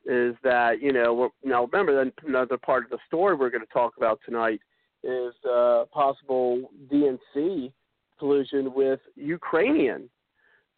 is 0.06 0.34
that 0.42 0.80
you 0.80 0.92
know 0.92 1.30
now 1.44 1.64
remember 1.64 2.10
another 2.26 2.58
part 2.58 2.84
of 2.84 2.90
the 2.90 2.99
story 3.06 3.37
we're 3.37 3.50
going 3.50 3.66
to 3.66 3.72
talk 3.72 3.96
about 3.96 4.20
tonight 4.25 4.60
is 5.02 5.34
uh, 5.50 5.84
possible 5.92 6.70
DNC 6.92 7.72
collusion 8.18 8.72
with 8.75 9.00
Ukrainian 9.16 10.10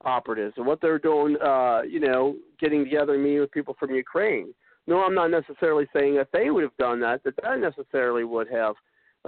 operatives 0.04 0.54
and 0.56 0.66
what 0.66 0.80
they're 0.80 0.98
doing, 0.98 1.36
uh, 1.44 1.82
you 1.82 2.00
know, 2.00 2.36
getting 2.60 2.84
together 2.84 3.14
and 3.14 3.22
meeting 3.22 3.40
with 3.40 3.50
people 3.52 3.76
from 3.78 3.94
Ukraine. 3.94 4.54
No, 4.86 5.02
I'm 5.02 5.14
not 5.14 5.30
necessarily 5.30 5.86
saying 5.94 6.16
that 6.16 6.28
they 6.32 6.50
would 6.50 6.62
have 6.62 6.76
done 6.76 7.00
that, 7.00 7.22
that 7.24 7.34
that 7.42 7.60
necessarily 7.60 8.24
would 8.24 8.48
have 8.48 8.74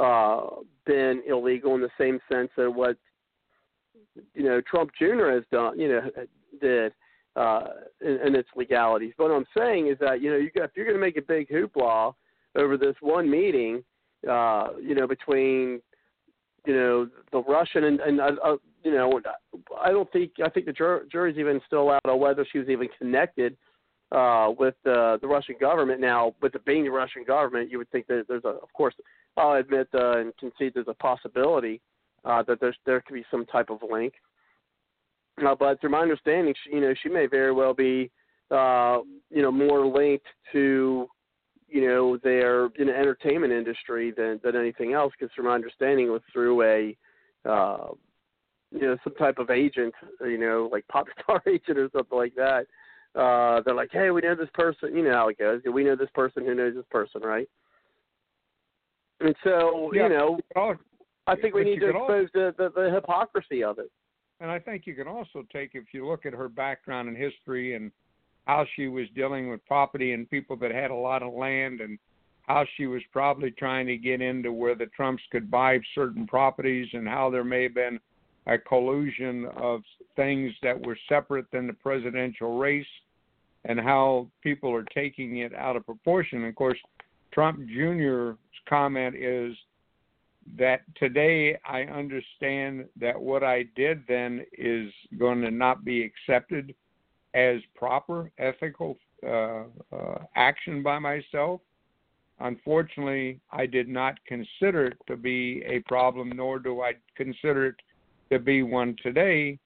uh, 0.00 0.57
been 0.85 1.23
illegal 1.28 1.75
in 1.75 1.81
the 1.81 1.90
same 1.99 2.19
sense 2.31 2.50
that 2.57 2.71
what, 2.71 2.97
you 4.35 4.43
know, 4.43 4.61
Trump 4.69 4.90
Jr. 4.99 5.31
has 5.31 5.45
done, 5.52 5.78
you 5.78 5.88
know, 5.88 6.11
did 6.61 6.93
uh, 7.37 7.69
in, 8.00 8.19
in 8.26 8.35
its 8.35 8.49
legalities. 8.57 9.12
But 9.17 9.31
what 9.31 9.37
I'm 9.37 9.47
saying 9.57 9.88
is 9.88 9.99
that, 10.00 10.21
you 10.21 10.31
know, 10.31 10.37
you 10.37 10.50
got, 10.50 10.64
if 10.64 10.71
you're 10.76 10.87
going 10.87 10.97
to 10.97 11.00
make 11.00 11.17
a 11.17 11.23
big 11.23 11.49
hoopla 11.49 12.14
over 12.57 12.76
this 12.76 12.95
one 13.00 13.31
meeting, 13.31 13.83
uh, 14.29 14.69
you 14.81 14.95
know, 14.95 15.07
between 15.07 15.81
you 16.67 16.75
know 16.75 17.09
the 17.33 17.43
Russian 17.43 17.85
and, 17.85 18.00
and 18.00 18.21
uh, 18.21 18.31
uh, 18.43 18.57
you 18.83 18.93
know, 18.93 19.21
I 19.81 19.91
don't 19.91 20.11
think 20.12 20.33
I 20.45 20.49
think 20.49 20.67
the 20.67 20.73
jur- 20.73 21.07
jury's 21.11 21.38
even 21.38 21.61
still 21.67 21.91
out 21.91 22.00
on 22.07 22.21
whether 22.21 22.47
she 22.50 22.59
was 22.59 22.69
even 22.69 22.88
connected 22.99 23.57
uh, 24.12 24.53
with 24.59 24.75
uh, 24.87 25.19
the 25.19 25.26
Russian 25.26 25.57
government. 25.61 26.00
Now, 26.00 26.35
with 26.41 26.55
it 26.55 26.64
being 26.64 26.85
the 26.85 26.91
Russian 26.91 27.25
government, 27.25 27.71
you 27.71 27.79
would 27.79 27.91
think 27.91 28.07
that 28.07 28.25
there's 28.29 28.45
a, 28.45 28.49
of 28.49 28.73
course, 28.73 28.95
I'll 29.37 29.55
admit 29.55 29.88
uh, 29.95 30.19
and 30.19 30.37
concede 30.38 30.73
there's 30.75 30.88
a 30.88 30.95
possibility 30.95 31.81
uh, 32.25 32.43
that 32.45 32.61
there's 32.61 32.76
there 32.87 33.00
could 33.00 33.14
be 33.14 33.25
some 33.31 33.47
type 33.47 33.71
of 33.71 33.79
link. 33.91 34.14
Uh, 35.45 35.55
but 35.55 35.81
through 35.81 35.91
my 35.91 36.00
understanding, 36.00 36.55
she, 36.64 36.76
you 36.76 36.81
know, 36.81 36.95
she 37.03 37.09
may 37.09 37.26
very 37.26 37.53
well 37.53 37.75
be, 37.75 38.11
uh, 38.50 38.99
you 39.31 39.43
know, 39.43 39.50
more 39.50 39.87
linked 39.87 40.26
to 40.53 41.09
you 41.75 41.81
know 41.87 42.17
their 42.19 42.67
in 42.76 42.87
the 42.87 42.97
entertainment 42.97 43.53
industry 43.53 44.12
than 44.17 44.41
than 44.45 44.55
anything 44.55 44.93
else 44.93 45.12
because 45.19 45.35
from 45.35 45.47
my 45.47 45.55
understanding 45.55 46.07
it 46.07 46.11
was 46.11 46.23
through 46.33 46.62
a 46.62 46.97
uh 47.49 47.88
you 48.71 48.81
know 48.81 48.97
some 49.03 49.14
type 49.17 49.38
of 49.38 49.50
agent 49.50 49.93
you 50.21 50.38
know 50.38 50.69
like 50.71 50.87
pop 50.93 51.07
star 51.21 51.43
agent 51.47 51.76
or 51.76 51.91
something 51.93 52.17
like 52.17 52.35
that 52.37 52.67
uh 53.17 53.61
they're 53.62 53.75
like 53.75 53.91
hey 53.93 54.11
we 54.11 54.21
know 54.21 54.37
this 54.37 54.49
person 54.55 54.95
you 54.95 55.03
know 55.03 55.12
how 55.12 55.29
it 55.29 55.38
goes 55.38 55.61
we 55.73 55.83
know 55.83 55.97
this 55.97 56.09
person 56.14 56.45
who 56.45 56.55
knows 56.55 56.75
this 56.75 56.87
person 56.91 57.21
right? 57.23 57.49
And 59.21 59.35
so 59.43 59.91
yeah, 59.95 60.05
you 60.05 60.09
know 60.11 60.38
i 61.26 61.35
think 61.35 61.55
we 61.55 61.64
need 61.64 61.81
to 61.81 61.88
expose 61.91 62.29
the, 62.35 62.55
the 62.59 62.71
the 62.75 62.91
hypocrisy 62.93 63.64
of 63.64 63.79
it 63.79 63.91
and 64.41 64.50
i 64.50 64.59
think 64.59 64.87
you 64.87 64.95
can 64.95 65.09
also 65.09 65.45
take 65.53 65.71
if 65.75 65.85
you 65.93 66.07
look 66.07 66.26
at 66.26 66.33
her 66.33 66.49
background 66.49 67.09
and 67.09 67.17
history 67.17 67.75
and 67.75 67.91
how 68.47 68.67
she 68.76 68.88
was 68.88 69.07
dealing 69.14 69.49
with 69.50 69.64
property 69.67 70.12
and 70.12 70.29
people 70.31 70.57
that 70.57 70.71
had 70.71 70.91
a 70.91 70.95
lot 70.95 71.23
of 71.23 71.33
land 71.33 71.81
and 71.81 71.99
how 72.43 72.64
she 72.76 72.87
was 72.87 73.03
probably 73.11 73.50
trying 73.50 73.87
to 73.87 73.97
get 73.97 74.21
into 74.21 74.53
where 74.53 74.75
the 74.75 74.87
Trumps 74.87 75.23
could 75.33 75.50
buy 75.50 75.79
certain 75.95 76.26
properties 76.26 76.88
and 76.93 77.09
how 77.09 77.31
there 77.31 77.45
may 77.45 77.62
have 77.62 77.75
been 77.75 77.99
a 78.47 78.59
collusion 78.59 79.47
of 79.57 79.81
things 80.17 80.53
that 80.62 80.79
were 80.87 80.99
separate 81.09 81.50
than 81.50 81.67
the 81.67 81.73
presidential 81.73 82.59
race 82.59 82.87
and 83.64 83.81
how 83.81 84.29
people 84.43 84.71
are 84.75 84.85
taking 84.95 85.38
it 85.38 85.55
out 85.55 85.76
of 85.76 85.87
proportion. 85.87 86.41
And 86.41 86.49
of 86.49 86.55
course, 86.55 86.79
Trump 87.33 87.61
Jr.'s 87.67 88.37
comment 88.69 89.17
is 89.17 89.57
that 90.57 90.83
today 90.97 91.59
I 91.65 91.83
understand 91.83 92.87
that 93.01 93.21
what 93.21 93.43
I 93.43 93.65
did 93.75 94.05
then 94.07 94.45
is 94.57 94.93
going 95.19 95.41
to 95.43 95.51
not 95.51 95.85
be 95.85 96.03
accepted 96.03 96.75
as 97.35 97.61
proper 97.75 98.31
ethical 98.39 98.97
uh, 99.27 99.65
uh, 99.93 100.19
action 100.37 100.83
by 100.83 100.99
myself. 100.99 101.61
Unfortunately, 102.41 103.41
I 103.51 103.67
did 103.67 103.89
not 103.89 104.19
consider 104.27 104.87
it 104.87 104.99
to 105.07 105.17
be 105.17 105.63
a 105.67 105.81
problem, 105.81 106.31
nor 106.35 106.59
do 106.59 106.83
I 106.83 106.93
consider 107.17 107.67
it 107.67 107.77
to 108.31 108.39
be 108.39 108.63
one 108.63 108.97
today. 109.03 109.59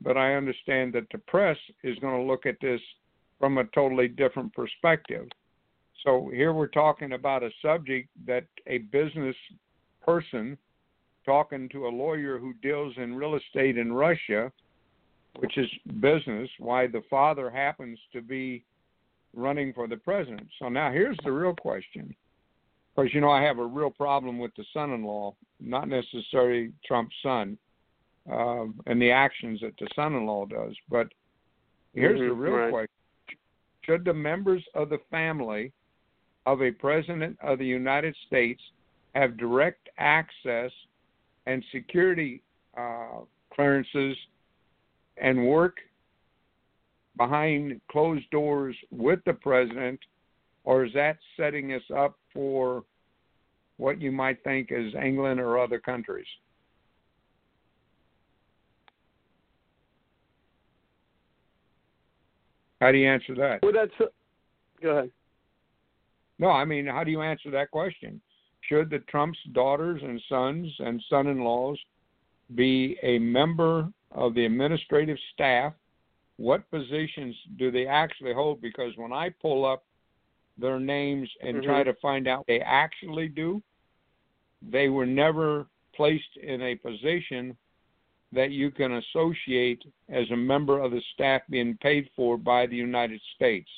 But 0.00 0.16
I 0.16 0.34
understand 0.34 0.92
that 0.92 1.06
the 1.10 1.18
press 1.18 1.56
is 1.82 1.98
going 2.00 2.14
to 2.14 2.22
look 2.22 2.46
at 2.46 2.60
this 2.60 2.80
from 3.38 3.58
a 3.58 3.64
totally 3.66 4.08
different 4.08 4.52
perspective. 4.54 5.26
So 6.04 6.30
here 6.32 6.52
we're 6.52 6.66
talking 6.68 7.12
about 7.12 7.42
a 7.42 7.50
subject 7.62 8.08
that 8.26 8.44
a 8.66 8.78
business 8.78 9.36
person 10.06 10.56
talking 11.24 11.68
to 11.70 11.86
a 11.86 11.88
lawyer 11.88 12.38
who 12.38 12.54
deals 12.62 12.94
in 12.96 13.14
real 13.14 13.34
estate 13.34 13.76
in 13.76 13.92
Russia 13.92 14.52
which 15.38 15.58
is 15.58 15.68
business, 16.00 16.48
why 16.58 16.86
the 16.86 17.02
father 17.08 17.50
happens 17.50 17.98
to 18.12 18.22
be 18.22 18.64
running 19.34 19.72
for 19.72 19.86
the 19.86 19.96
president. 19.96 20.46
So 20.58 20.68
now 20.68 20.90
here's 20.90 21.18
the 21.24 21.32
real 21.32 21.54
question. 21.54 22.14
Because, 22.94 23.12
you 23.12 23.20
know, 23.20 23.30
I 23.30 23.42
have 23.42 23.58
a 23.58 23.66
real 23.66 23.90
problem 23.90 24.38
with 24.38 24.52
the 24.56 24.64
son 24.72 24.92
in 24.92 25.04
law, 25.04 25.34
not 25.60 25.88
necessarily 25.88 26.72
Trump's 26.86 27.14
son 27.22 27.58
um, 28.30 28.80
and 28.86 29.00
the 29.00 29.10
actions 29.10 29.60
that 29.60 29.74
the 29.78 29.88
son 29.94 30.14
in 30.14 30.26
law 30.26 30.46
does. 30.46 30.74
But 30.88 31.08
here's 31.94 32.18
mm-hmm, 32.18 32.28
the 32.28 32.34
real 32.34 32.52
right. 32.54 32.70
question 32.70 33.38
Should 33.84 34.04
the 34.04 34.14
members 34.14 34.64
of 34.74 34.88
the 34.88 35.00
family 35.10 35.72
of 36.46 36.62
a 36.62 36.70
president 36.70 37.36
of 37.42 37.58
the 37.58 37.66
United 37.66 38.16
States 38.26 38.62
have 39.16 39.36
direct 39.36 39.88
access 39.98 40.70
and 41.46 41.64
security 41.72 42.42
uh, 42.76 43.20
clearances 43.52 44.16
and 45.16 45.46
work 45.46 45.76
behind 47.16 47.80
closed 47.90 48.28
doors 48.30 48.76
with 48.90 49.20
the 49.24 49.32
president, 49.32 49.98
or 50.64 50.84
is 50.84 50.92
that 50.92 51.16
setting 51.36 51.72
us 51.72 51.82
up 51.96 52.18
for 52.34 52.84
what 53.78 54.00
you 54.00 54.12
might 54.12 54.42
think 54.44 54.68
is 54.70 54.92
England 54.94 55.40
or 55.40 55.58
other 55.58 55.78
countries? 55.78 56.26
How 62.82 62.92
do 62.92 62.98
you 62.98 63.08
answer 63.08 63.34
that? 63.36 63.60
Well, 63.62 63.72
that's. 63.72 63.92
Uh, 63.98 64.04
go 64.82 64.90
ahead. 64.90 65.10
No, 66.38 66.50
I 66.50 66.66
mean, 66.66 66.86
how 66.86 67.02
do 67.02 67.10
you 67.10 67.22
answer 67.22 67.50
that 67.52 67.70
question? 67.70 68.20
Should 68.68 68.90
the 68.90 69.00
Trump's 69.00 69.38
daughters 69.52 70.00
and 70.02 70.20
sons 70.28 70.72
and 70.78 71.02
son-in-laws 71.08 71.78
be 72.54 72.98
a 73.02 73.18
member 73.18 73.88
of 74.12 74.34
the 74.34 74.44
administrative 74.44 75.18
staff? 75.32 75.72
What 76.36 76.70
positions 76.70 77.34
do 77.58 77.70
they 77.70 77.86
actually 77.86 78.34
hold? 78.34 78.60
Because 78.60 78.92
when 78.96 79.12
I 79.12 79.30
pull 79.40 79.64
up 79.64 79.84
their 80.58 80.78
names 80.78 81.28
and 81.42 81.56
mm-hmm. 81.56 81.66
try 81.66 81.82
to 81.82 81.94
find 81.94 82.28
out 82.28 82.38
what 82.38 82.46
they 82.46 82.60
actually 82.60 83.28
do, 83.28 83.62
they 84.62 84.88
were 84.88 85.06
never 85.06 85.66
placed 85.94 86.36
in 86.42 86.62
a 86.62 86.74
position 86.76 87.56
that 88.32 88.50
you 88.50 88.70
can 88.70 88.92
associate 88.94 89.82
as 90.08 90.30
a 90.30 90.36
member 90.36 90.80
of 90.80 90.90
the 90.90 91.00
staff 91.14 91.42
being 91.48 91.78
paid 91.80 92.08
for 92.14 92.36
by 92.36 92.66
the 92.66 92.76
United 92.76 93.20
States. 93.34 93.68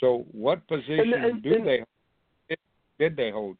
So, 0.00 0.24
what 0.32 0.66
position 0.66 1.12
and, 1.14 1.24
and, 1.24 1.42
do 1.42 1.54
and, 1.54 1.66
they 1.66 1.84
did 2.98 3.16
they 3.16 3.30
hold? 3.30 3.56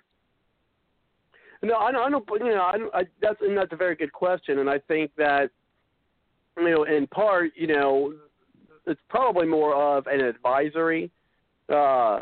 No, 1.63 1.77
I 1.77 1.93
don't. 1.93 2.03
I 2.03 2.11
don't 2.11 2.27
you 2.41 2.55
know, 2.55 2.63
I 2.63 2.79
don't, 2.79 2.95
I, 2.95 3.03
that's 3.21 3.41
and 3.43 3.57
that's 3.57 3.73
a 3.73 3.77
very 3.77 3.95
good 3.95 4.13
question, 4.13 4.61
and 4.61 4.71
I 4.71 4.79
think 4.79 5.11
that 5.17 5.51
you 6.57 6.71
know, 6.71 6.85
in 6.85 7.07
part, 7.09 7.51
you 7.55 7.67
know, 7.67 8.15
it's 8.87 9.01
probably 9.09 9.47
more 9.47 9.75
of 9.75 10.07
an 10.07 10.21
advisory, 10.21 11.11
uh, 11.69 12.21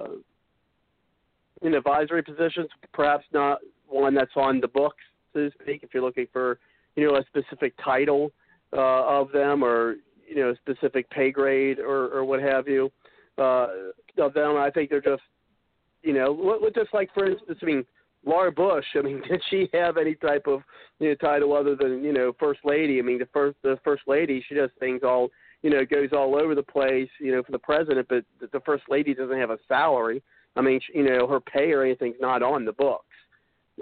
an 1.62 1.74
advisory 1.74 2.22
position, 2.22 2.66
perhaps 2.92 3.24
not 3.32 3.58
one 3.86 4.14
that's 4.14 4.32
on 4.36 4.60
the 4.60 4.68
books, 4.68 5.02
so 5.32 5.40
to 5.40 5.50
speak. 5.62 5.82
If 5.82 5.90
you're 5.94 6.02
looking 6.02 6.26
for, 6.32 6.58
you 6.96 7.06
know, 7.06 7.16
a 7.16 7.24
specific 7.26 7.74
title 7.82 8.32
uh, 8.72 9.06
of 9.20 9.30
them, 9.30 9.62
or 9.62 9.96
you 10.28 10.34
know, 10.34 10.50
a 10.50 10.56
specific 10.56 11.08
pay 11.10 11.30
grade, 11.30 11.78
or 11.78 12.08
or 12.08 12.24
what 12.24 12.40
have 12.40 12.66
you, 12.66 12.90
uh, 13.38 13.68
of 14.18 14.34
them, 14.34 14.56
I 14.56 14.68
think 14.70 14.90
they're 14.90 15.00
just, 15.00 15.22
you 16.02 16.12
know, 16.12 16.58
just 16.74 16.92
like 16.92 17.14
for 17.14 17.30
instance, 17.30 17.58
I 17.62 17.64
mean 17.64 17.84
Laura 18.28 18.52
Bush, 18.52 18.84
I 18.94 19.00
mean, 19.00 19.22
did 19.28 19.42
she 19.50 19.68
have 19.72 19.96
any 19.96 20.14
type 20.14 20.46
of 20.46 20.60
you 21.00 21.08
know, 21.08 21.14
title 21.14 21.56
other 21.56 21.74
than 21.74 22.04
you 22.04 22.12
know 22.12 22.32
first 22.38 22.60
lady? 22.64 22.98
I 22.98 23.02
mean, 23.02 23.18
the 23.18 23.28
first 23.32 23.56
the 23.62 23.78
first 23.82 24.02
lady, 24.06 24.44
she 24.48 24.54
does 24.54 24.70
things 24.78 25.00
all 25.02 25.30
you 25.62 25.70
know 25.70 25.84
goes 25.84 26.10
all 26.12 26.36
over 26.36 26.54
the 26.54 26.62
place, 26.62 27.08
you 27.18 27.32
know, 27.32 27.42
for 27.42 27.52
the 27.52 27.58
president, 27.58 28.06
but 28.08 28.24
the 28.52 28.60
first 28.60 28.84
lady 28.88 29.14
doesn't 29.14 29.38
have 29.38 29.50
a 29.50 29.58
salary. 29.66 30.22
I 30.56 30.60
mean, 30.60 30.80
she, 30.86 30.98
you 30.98 31.04
know, 31.04 31.26
her 31.26 31.40
pay 31.40 31.72
or 31.72 31.84
anything's 31.84 32.16
not 32.20 32.42
on 32.42 32.64
the 32.64 32.72
books. 32.72 33.04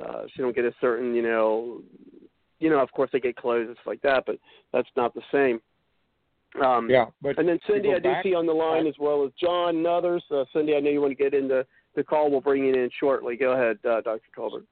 Uh, 0.03 0.23
she 0.35 0.43
don't 0.43 0.55
get 0.55 0.65
a 0.65 0.75
certain, 0.81 1.15
you 1.15 1.23
know, 1.23 1.81
you 2.59 2.69
know, 2.69 2.81
of 2.81 2.93
course 2.93 3.11
they 3.13 3.21
get 3.21 3.37
clothes 3.37 3.67
and 3.69 3.77
stuff 3.77 3.87
like 3.87 4.03
that, 4.03 4.25
but 4.27 4.39
that's 4.73 4.89
not 4.97 5.15
the 5.15 5.23
same. 5.33 5.61
Um, 6.63 6.89
yeah, 6.89 7.07
but 7.21 7.39
and 7.39 7.49
then 7.49 7.59
Cindy, 7.67 7.91
I 7.91 7.99
do 7.99 8.11
back, 8.11 8.23
see 8.23 8.35
on 8.35 8.47
the 8.47 8.53
line 8.53 8.87
as 8.87 8.95
well 8.99 9.25
as 9.25 9.33
John 9.39 9.77
and 9.77 9.87
others. 9.87 10.23
Uh, 10.31 10.45
Cindy, 10.53 10.75
I 10.75 10.81
know 10.81 10.91
you 10.91 11.01
want 11.01 11.17
to 11.17 11.23
get 11.23 11.35
into 11.35 11.67
the 11.97 12.05
call. 12.05 12.31
We'll 12.31 12.41
bring 12.41 12.67
in 12.67 12.91
shortly. 13.01 13.37
Go 13.37 13.53
ahead, 13.53 13.79
uh, 13.85 14.01
Dr. 14.03 14.21
Colbert. 14.35 14.65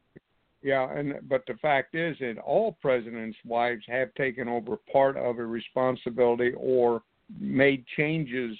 Yeah, 0.62 0.90
and 0.96 1.14
but 1.28 1.44
the 1.46 1.54
fact 1.54 1.94
is 1.94 2.16
that 2.20 2.38
all 2.38 2.78
presidents' 2.80 3.36
wives 3.44 3.82
have 3.88 4.14
taken 4.14 4.48
over 4.48 4.78
part 4.90 5.16
of 5.16 5.38
a 5.38 5.44
responsibility 5.44 6.52
or 6.56 7.02
made 7.38 7.84
changes 7.96 8.56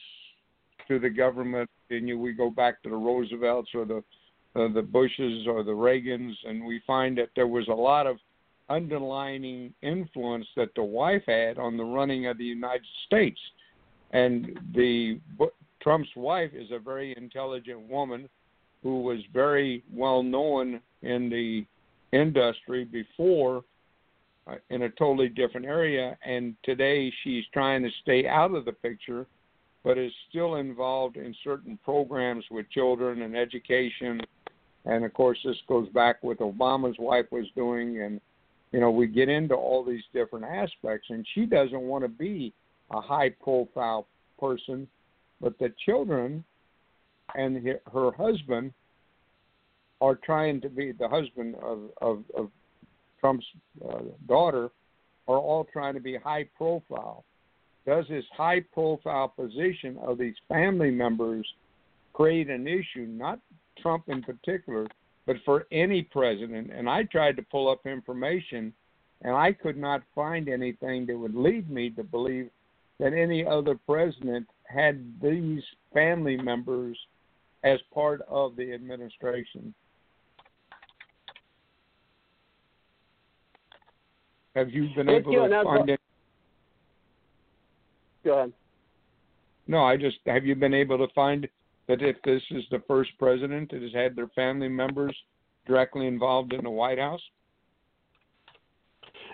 to 0.88 0.98
the 0.98 1.08
government. 1.08 1.70
And 1.88 2.06
you, 2.08 2.18
we 2.18 2.32
go 2.32 2.50
back 2.50 2.82
to 2.82 2.90
the 2.90 2.96
Roosevelts 2.96 3.70
or 3.74 3.86
the 3.86 4.02
uh, 4.56 4.68
the 4.72 4.82
Bushes 4.82 5.46
or 5.48 5.64
the 5.64 5.72
Reagans, 5.72 6.34
and 6.44 6.64
we 6.64 6.80
find 6.86 7.16
that 7.18 7.30
there 7.34 7.48
was 7.48 7.66
a 7.68 7.74
lot 7.74 8.06
of 8.06 8.18
underlining 8.68 9.74
influence 9.82 10.46
that 10.56 10.74
the 10.74 10.82
wife 10.82 11.22
had 11.26 11.58
on 11.58 11.76
the 11.76 11.84
running 11.84 12.26
of 12.26 12.38
the 12.38 12.44
United 12.44 12.86
States. 13.06 13.40
And 14.12 14.58
the 14.74 15.20
Trump's 15.82 16.10
wife 16.16 16.50
is 16.54 16.70
a 16.70 16.78
very 16.78 17.14
intelligent 17.16 17.80
woman 17.88 18.28
who 18.84 19.02
was 19.02 19.18
very 19.32 19.82
well 19.92 20.22
known 20.22 20.80
in 21.02 21.28
the 21.28 21.66
industry 22.16 22.84
before 22.84 23.64
uh, 24.46 24.54
in 24.70 24.82
a 24.82 24.90
totally 24.90 25.28
different 25.28 25.66
area 25.66 26.16
and 26.24 26.54
today 26.62 27.12
she's 27.24 27.42
trying 27.52 27.82
to 27.82 27.90
stay 28.02 28.28
out 28.28 28.54
of 28.54 28.64
the 28.64 28.72
picture 28.72 29.26
but 29.84 29.98
is 29.98 30.12
still 30.30 30.56
involved 30.56 31.16
in 31.16 31.34
certain 31.44 31.78
programs 31.84 32.44
with 32.50 32.68
children 32.70 33.22
and 33.22 33.36
education. 33.36 34.20
And 34.86 35.04
of 35.04 35.12
course 35.12 35.38
this 35.44 35.56
goes 35.68 35.88
back 35.90 36.22
with 36.22 36.38
Obama's 36.38 36.96
wife 36.98 37.26
was 37.30 37.46
doing 37.54 38.00
and 38.00 38.20
you 38.72 38.80
know 38.80 38.90
we 38.90 39.06
get 39.06 39.28
into 39.28 39.54
all 39.54 39.84
these 39.84 40.02
different 40.12 40.46
aspects. 40.46 41.08
And 41.10 41.26
she 41.34 41.44
doesn't 41.44 41.80
want 41.80 42.02
to 42.02 42.08
be 42.08 42.52
a 42.90 43.00
high 43.00 43.30
profile 43.30 44.06
person 44.40 44.88
but 45.40 45.58
the 45.58 45.72
children 45.84 46.42
and 47.34 47.66
her 47.92 48.12
husband 48.12 48.72
are 50.00 50.14
trying 50.16 50.60
to 50.60 50.68
be 50.68 50.92
the 50.92 51.08
husband 51.08 51.54
of 51.62 51.90
of, 52.00 52.24
of 52.36 52.50
Trump's 53.20 53.46
uh, 53.88 54.00
daughter 54.28 54.70
are 55.26 55.38
all 55.38 55.66
trying 55.72 55.94
to 55.94 56.00
be 56.00 56.16
high 56.16 56.46
profile. 56.56 57.24
Does 57.86 58.04
this 58.08 58.24
high 58.36 58.60
profile 58.72 59.28
position 59.28 59.98
of 60.02 60.18
these 60.18 60.34
family 60.48 60.90
members 60.90 61.46
create 62.12 62.48
an 62.50 62.66
issue, 62.66 63.06
not 63.06 63.40
Trump 63.80 64.04
in 64.08 64.22
particular, 64.22 64.86
but 65.26 65.36
for 65.44 65.66
any 65.72 66.02
president? 66.02 66.70
And 66.70 66.88
I 66.88 67.04
tried 67.04 67.36
to 67.36 67.42
pull 67.42 67.70
up 67.70 67.86
information 67.86 68.72
and 69.22 69.34
I 69.34 69.52
could 69.52 69.76
not 69.76 70.02
find 70.14 70.48
anything 70.48 71.06
that 71.06 71.18
would 71.18 71.34
lead 71.34 71.70
me 71.70 71.90
to 71.90 72.04
believe 72.04 72.50
that 73.00 73.12
any 73.14 73.44
other 73.44 73.74
president 73.86 74.46
had 74.64 75.02
these 75.22 75.62
family 75.92 76.36
members 76.36 76.98
as 77.64 77.80
part 77.92 78.20
of 78.28 78.54
the 78.56 78.72
administration. 78.72 79.74
Have 84.54 84.70
you 84.70 84.88
been 84.94 85.08
able 85.08 85.32
to 85.32 85.62
find 85.64 85.90
it? 85.90 86.00
Go 88.24 88.38
ahead. 88.38 88.52
No, 89.66 89.82
I 89.82 89.96
just 89.96 90.18
have 90.26 90.44
you 90.44 90.54
been 90.54 90.74
able 90.74 90.98
to 90.98 91.12
find 91.14 91.48
that 91.88 92.02
if 92.02 92.16
this 92.22 92.42
is 92.50 92.62
the 92.70 92.82
first 92.86 93.10
president 93.18 93.70
that 93.70 93.82
has 93.82 93.92
had 93.92 94.14
their 94.14 94.28
family 94.28 94.68
members 94.68 95.16
directly 95.66 96.06
involved 96.06 96.52
in 96.52 96.62
the 96.62 96.70
White 96.70 96.98
House? 96.98 97.20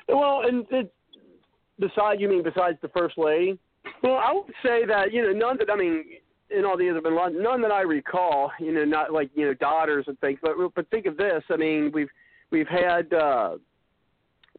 Well, 0.09 0.43
and 0.47 0.65
it, 0.71 0.93
besides, 1.79 2.21
you 2.21 2.29
mean 2.29 2.43
besides 2.43 2.79
the 2.81 2.89
first 2.89 3.19
lady? 3.19 3.59
Well, 4.03 4.17
I 4.17 4.33
would 4.33 4.53
say 4.65 4.87
that 4.87 5.13
you 5.13 5.23
know 5.23 5.33
none 5.33 5.59
that 5.59 5.71
I 5.71 5.77
mean 5.77 6.05
in 6.57 6.65
all 6.65 6.77
the 6.77 6.89
other 6.91 7.01
been 7.01 7.15
none 7.15 7.63
that 7.63 7.71
I 7.71 7.83
recall. 7.83 8.51
You 8.59 8.73
know, 8.73 8.85
not 8.85 9.13
like 9.13 9.31
you 9.35 9.47
know 9.47 9.55
daughters 9.55 10.05
and 10.09 10.19
things. 10.21 10.39
But 10.43 10.53
but 10.75 10.89
think 10.91 11.07
of 11.07 11.17
this. 11.17 11.43
I 11.51 11.57
mean, 11.57 11.91
we've 11.93 12.09
we've 12.51 12.69
had 12.69 13.13
uh, 13.13 13.57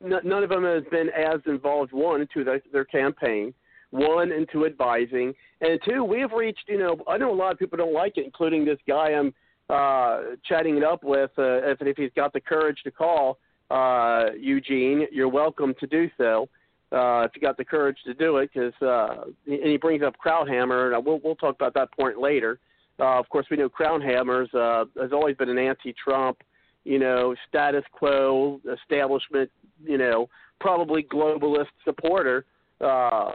none 0.01 0.43
of 0.43 0.49
them 0.49 0.63
has 0.63 0.83
been 0.91 1.09
as 1.09 1.39
involved 1.45 1.91
one 1.91 2.21
into 2.21 2.43
their, 2.43 2.61
their 2.71 2.85
campaign, 2.85 3.53
one 3.91 4.31
into 4.31 4.65
advising, 4.65 5.33
and 5.61 5.79
two 5.87 6.03
we 6.03 6.19
have 6.21 6.31
reached. 6.31 6.65
You 6.67 6.79
know, 6.79 6.97
I 7.07 7.17
know 7.17 7.31
a 7.31 7.35
lot 7.35 7.51
of 7.51 7.59
people 7.59 7.77
don't 7.77 7.93
like 7.93 8.17
it, 8.17 8.25
including 8.25 8.65
this 8.65 8.79
guy 8.87 9.13
I'm 9.13 9.33
uh, 9.69 10.35
chatting 10.47 10.77
it 10.77 10.83
up 10.83 11.03
with. 11.03 11.31
Uh, 11.37 11.69
if 11.69 11.81
if 11.81 11.97
he's 11.97 12.11
got 12.15 12.33
the 12.33 12.41
courage 12.41 12.79
to 12.83 12.91
call 12.91 13.37
uh, 13.69 14.25
Eugene, 14.39 15.07
you're 15.11 15.29
welcome 15.29 15.73
to 15.79 15.87
do 15.87 16.09
so. 16.17 16.49
If 16.91 17.31
you 17.35 17.41
got 17.41 17.57
the 17.57 17.65
courage 17.65 17.97
to 18.05 18.13
do 18.13 18.37
it, 18.37 18.49
because 18.53 18.73
uh, 18.81 19.23
and 19.47 19.69
he 19.69 19.77
brings 19.77 20.03
up 20.03 20.15
Krauthammer, 20.23 20.95
and 20.95 21.05
we'll 21.05 21.19
we'll 21.23 21.35
talk 21.35 21.55
about 21.55 21.73
that 21.73 21.91
point 21.91 22.19
later. 22.19 22.59
Uh, 22.99 23.19
of 23.19 23.27
course, 23.29 23.45
we 23.49 23.57
know 23.57 23.69
Krauthammer's 23.69 24.53
uh, 24.53 24.85
has 25.01 25.11
always 25.11 25.35
been 25.35 25.49
an 25.49 25.57
anti-Trump, 25.57 26.37
you 26.83 26.99
know, 26.99 27.33
status 27.47 27.83
quo 27.93 28.59
establishment 28.71 29.49
you 29.83 29.97
know, 29.97 30.29
probably 30.59 31.03
globalist 31.03 31.67
supporter. 31.83 32.45
Uh, 32.79 33.31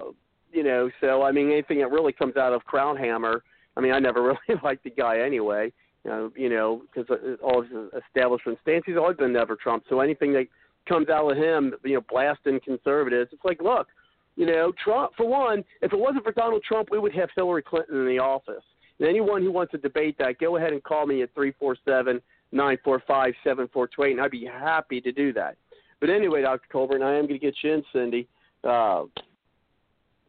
you 0.52 0.62
know, 0.62 0.90
so 1.00 1.22
I 1.22 1.32
mean, 1.32 1.50
anything 1.50 1.78
that 1.80 1.90
really 1.90 2.12
comes 2.12 2.36
out 2.36 2.52
of 2.52 2.62
Krauthammer, 2.64 3.40
I 3.76 3.80
mean, 3.80 3.92
I 3.92 3.98
never 3.98 4.22
really 4.48 4.60
liked 4.62 4.84
the 4.84 4.90
guy 4.90 5.20
anyway. 5.20 5.72
Know, 6.04 6.30
you 6.36 6.48
know, 6.48 6.82
because 6.94 7.18
all 7.42 7.62
his 7.62 7.72
establishment 8.06 8.58
stance, 8.62 8.84
he's 8.86 8.96
always 8.96 9.16
been 9.16 9.32
never 9.32 9.56
Trump. 9.56 9.82
So 9.88 9.98
anything 9.98 10.32
that 10.34 10.46
comes 10.86 11.08
out 11.08 11.30
of 11.30 11.36
him, 11.36 11.74
you 11.84 11.94
know, 11.94 12.04
blasting 12.08 12.60
conservatives, 12.64 13.30
it's 13.32 13.44
like, 13.44 13.60
look, 13.62 13.88
you 14.36 14.46
know, 14.46 14.72
Trump. 14.82 15.12
For 15.16 15.26
one, 15.26 15.64
if 15.82 15.92
it 15.92 15.98
wasn't 15.98 16.24
for 16.24 16.32
Donald 16.32 16.62
Trump, 16.62 16.88
we 16.90 16.98
would 16.98 17.14
have 17.14 17.30
Hillary 17.34 17.62
Clinton 17.62 18.00
in 18.00 18.06
the 18.06 18.18
office. 18.18 18.62
And 18.98 19.08
anyone 19.08 19.42
who 19.42 19.50
wants 19.50 19.72
to 19.72 19.78
debate 19.78 20.16
that, 20.18 20.38
go 20.38 20.56
ahead 20.56 20.72
and 20.72 20.82
call 20.82 21.06
me 21.06 21.22
at 21.22 21.34
three 21.34 21.52
four 21.58 21.76
seven 21.84 22.20
nine 22.52 22.78
four 22.84 23.02
five 23.06 23.34
seven 23.44 23.68
four 23.72 23.86
two 23.86 24.04
eight, 24.04 24.12
and 24.12 24.20
I'd 24.20 24.30
be 24.30 24.44
happy 24.44 25.00
to 25.00 25.12
do 25.12 25.32
that. 25.34 25.56
But 26.00 26.10
anyway, 26.10 26.42
Dr. 26.42 26.66
Colbert, 26.70 26.96
and 26.96 27.04
I 27.04 27.14
am 27.14 27.26
going 27.26 27.38
to 27.40 27.46
get 27.46 27.54
you 27.62 27.72
in, 27.74 27.82
Cindy. 27.92 28.28
Uh, 28.62 29.04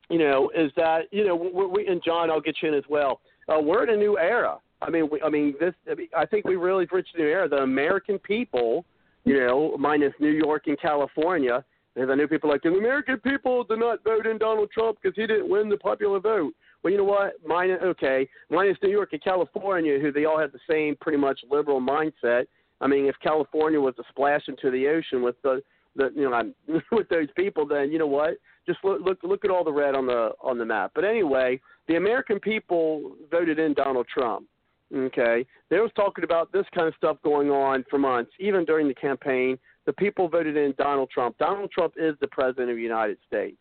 you 0.10 0.20
know, 0.20 0.50
is 0.56 0.72
that 0.78 1.04
you 1.12 1.26
know 1.26 1.36
we, 1.36 1.65
we 1.65 1.88
and 1.88 2.02
John, 2.04 2.30
I'll 2.30 2.41
get 2.41 2.56
you 2.62 2.70
in 2.70 2.76
as 2.76 2.84
well. 2.89 3.22
Uh, 3.50 3.60
we're 3.62 3.84
in 3.84 3.89
a 3.89 3.98
new 3.98 4.17
era. 4.17 4.58
I 4.82 4.89
mean, 4.89 5.10
we, 5.12 5.22
I 5.22 5.30
mean 5.30 5.56
this. 5.60 5.74
I, 5.89 5.96
mean, 5.96 6.08
I 6.15 6.26
think 6.26 6.46
we 6.46 6.56
really 6.56 6.88
reached 6.91 7.15
a 7.15 7.17
new 7.17 7.28
era. 7.28 7.50
The 7.50 7.58
American 7.58 8.20
people, 8.20 8.86
you 9.28 9.40
know, 9.40 9.76
minus 9.78 10.13
New 10.20 10.32
York 10.32 10.63
and 10.68 10.80
California, 10.80 11.63
because 11.94 12.10
I 12.10 12.16
know 12.16 12.28
people 12.28 12.50
like 12.50 12.62
the 12.62 12.70
American 12.70 13.18
people 13.20 13.63
did 13.63 13.80
not 13.80 14.04
vote 14.04 14.26
in 14.26 14.38
Donald 14.38 14.70
Trump 14.72 14.98
because 15.02 15.16
he 15.16 15.28
didn't 15.28 15.50
win 15.50 15.70
the 15.70 15.78
popular 15.78 16.20
vote. 16.20 16.54
Well, 16.84 16.92
you 16.92 16.98
know 16.98 17.04
what? 17.04 17.34
Minus 17.46 17.80
okay, 17.84 18.30
minus 18.50 18.78
New 18.84 18.90
York 18.90 19.10
and 19.13 19.24
California, 19.24 20.00
who 20.00 20.12
they 20.12 20.26
all 20.26 20.40
have 20.40 20.52
the 20.52 20.60
same 20.70 20.96
pretty 21.02 21.18
much 21.18 21.40
liberal 21.50 21.82
mindset 21.82 22.46
I 22.82 22.88
mean, 22.88 23.06
if 23.06 23.16
California 23.22 23.80
was 23.80 23.96
to 23.96 24.04
splash 24.10 24.44
into 24.48 24.72
the 24.72 24.88
ocean 24.88 25.22
with 25.22 25.36
the 25.44 25.62
the 25.96 26.12
you 26.16 26.30
know 26.30 26.54
with 26.92 27.10
those 27.10 27.28
people, 27.36 27.66
then 27.66 27.92
you 27.92 28.00
know 28.00 28.08
what? 28.08 28.38
Just 28.66 28.80
look 28.84 29.02
look 29.02 29.20
look 29.24 29.46
at 29.46 29.52
all 29.52 29.63
the 29.63 29.72
red 29.72 29.96
on 29.96 30.06
the 30.06 30.32
on 30.42 30.58
the 30.58 30.66
map. 30.66 30.92
But 30.94 31.06
anyway, 31.06 31.60
the 31.88 31.96
American 31.96 32.40
people 32.40 33.16
voted 33.32 33.60
in 33.60 33.74
Donald 33.74 34.08
Trump. 34.13 34.46
Okay, 34.95 35.45
they 35.69 35.80
was 35.80 35.91
talking 35.95 36.23
about 36.23 36.52
this 36.54 36.65
kind 36.73 36.88
of 36.88 36.93
stuff 36.95 37.17
going 37.23 37.50
on 37.50 37.84
for 37.89 37.97
months, 37.97 38.32
even 38.39 38.63
during 38.63 38.88
the 38.88 38.93
campaign. 38.95 39.58
The 39.86 39.93
people 39.93 40.30
voted 40.30 40.56
in 40.56 40.73
Donald 40.78 41.10
Trump. 41.10 41.38
Donald 41.38 41.71
Trump 41.71 41.93
is 41.97 42.15
the 42.21 42.28
president 42.28 42.69
of 42.69 42.78
the 42.78 42.82
United 42.82 43.17
States. 43.28 43.58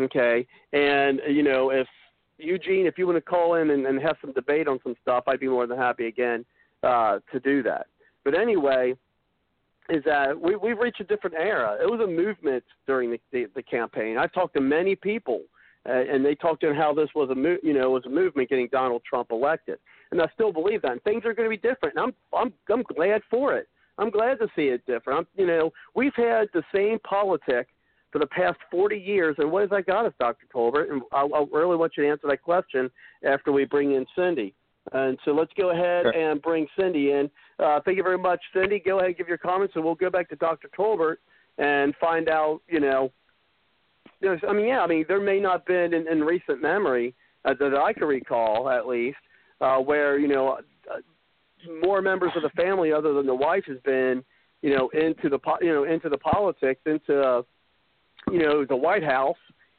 Okay, 0.00 0.46
and 0.72 1.20
you 1.28 1.42
know 1.42 1.70
if 1.70 1.88
Eugene, 2.38 2.86
if 2.86 2.96
you 2.96 3.06
want 3.06 3.16
to 3.16 3.22
call 3.22 3.54
in 3.54 3.70
and, 3.70 3.86
and 3.86 4.00
have 4.00 4.16
some 4.20 4.32
debate 4.32 4.68
on 4.68 4.78
some 4.82 4.94
stuff, 5.02 5.24
I'd 5.26 5.40
be 5.40 5.48
more 5.48 5.66
than 5.66 5.78
happy 5.78 6.06
again 6.06 6.44
uh, 6.82 7.18
to 7.32 7.40
do 7.40 7.62
that. 7.64 7.86
But 8.24 8.38
anyway, 8.38 8.94
is 9.88 10.02
that 10.04 10.38
we, 10.40 10.56
we've 10.56 10.78
reached 10.78 11.00
a 11.00 11.04
different 11.04 11.36
era. 11.36 11.76
It 11.80 11.90
was 11.90 12.00
a 12.00 12.06
movement 12.06 12.64
during 12.86 13.10
the, 13.10 13.20
the, 13.32 13.46
the 13.54 13.62
campaign. 13.62 14.16
I've 14.16 14.32
talked 14.32 14.54
to 14.54 14.60
many 14.60 14.94
people, 14.94 15.42
uh, 15.88 15.92
and 15.92 16.24
they 16.24 16.34
talked 16.34 16.60
to 16.62 16.74
how 16.74 16.94
this 16.94 17.08
was 17.14 17.30
a 17.30 17.34
mo- 17.34 17.58
you 17.62 17.74
know 17.74 17.90
was 17.90 18.06
a 18.06 18.10
movement 18.10 18.48
getting 18.48 18.68
Donald 18.70 19.02
Trump 19.08 19.30
elected, 19.30 19.78
and 20.12 20.20
I 20.20 20.26
still 20.34 20.52
believe 20.52 20.82
that. 20.82 20.92
And 20.92 21.02
things 21.02 21.24
are 21.24 21.34
going 21.34 21.50
to 21.50 21.56
be 21.56 21.68
different. 21.68 21.96
And 21.96 22.04
I'm 22.04 22.14
I'm 22.38 22.52
I'm 22.72 22.84
glad 22.94 23.22
for 23.28 23.56
it. 23.56 23.68
I'm 23.98 24.10
glad 24.10 24.38
to 24.38 24.46
see 24.54 24.66
it 24.66 24.86
different. 24.86 25.20
I'm, 25.20 25.26
you 25.36 25.46
know, 25.46 25.70
we've 25.94 26.14
had 26.14 26.48
the 26.54 26.62
same 26.74 26.98
politic 27.00 27.68
for 28.10 28.18
the 28.18 28.26
past 28.26 28.58
40 28.70 28.96
years, 28.96 29.36
and 29.38 29.50
what 29.50 29.62
has 29.62 29.70
that 29.70 29.86
got 29.86 30.06
us, 30.06 30.12
Dr. 30.18 30.46
Tolbert? 30.54 30.90
And 30.90 31.02
I'll, 31.12 31.34
I'll 31.34 31.46
really 31.46 31.76
want 31.76 31.92
you 31.96 32.04
to 32.04 32.10
answer 32.10 32.26
that 32.28 32.42
question 32.42 32.90
after 33.24 33.52
we 33.52 33.64
bring 33.64 33.92
in 33.92 34.06
Cindy. 34.14 34.54
And 34.92 35.18
so 35.24 35.32
let's 35.32 35.52
go 35.58 35.70
ahead 35.70 36.04
sure. 36.04 36.12
and 36.12 36.40
bring 36.42 36.66
Cindy 36.78 37.12
in. 37.12 37.30
Uh, 37.58 37.80
thank 37.84 37.96
you 37.96 38.02
very 38.02 38.18
much, 38.18 38.40
Cindy. 38.54 38.82
Go 38.84 38.98
ahead 38.98 39.08
and 39.08 39.16
give 39.16 39.28
your 39.28 39.38
comments, 39.38 39.74
and 39.76 39.84
we'll 39.84 39.94
go 39.94 40.10
back 40.10 40.28
to 40.30 40.36
Dr. 40.36 40.68
Tolbert 40.76 41.16
and 41.58 41.94
find 42.00 42.28
out, 42.28 42.60
you 42.68 42.80
know, 42.80 43.12
you 44.20 44.28
know 44.28 44.48
I 44.48 44.52
mean, 44.52 44.68
yeah, 44.68 44.80
I 44.80 44.86
mean, 44.86 45.04
there 45.06 45.20
may 45.20 45.38
not 45.38 45.60
have 45.60 45.66
been 45.66 45.94
in, 45.94 46.08
in 46.08 46.22
recent 46.22 46.60
memory 46.60 47.14
uh, 47.44 47.54
that 47.60 47.74
I 47.74 47.92
can 47.92 48.04
recall, 48.04 48.68
at 48.68 48.86
least, 48.86 49.18
uh, 49.62 49.78
where, 49.78 50.18
you 50.18 50.28
know, 50.28 50.58
uh, 50.90 50.96
more 51.84 52.02
members 52.02 52.32
of 52.36 52.42
the 52.42 52.50
family 52.50 52.92
other 52.92 53.14
than 53.14 53.26
the 53.26 53.34
wife 53.34 53.64
has 53.68 53.78
been, 53.84 54.22
you 54.60 54.76
know, 54.76 54.88
into 54.90 55.28
the, 55.28 55.38
po- 55.38 55.58
you 55.60 55.72
know, 55.72 55.84
into 55.84 56.08
the 56.08 56.18
politics, 56.18 56.80
into, 56.86 57.20
uh, 57.20 57.42
you 58.30 58.40
know, 58.40 58.64
the 58.64 58.76
White 58.76 59.04
House, 59.04 59.36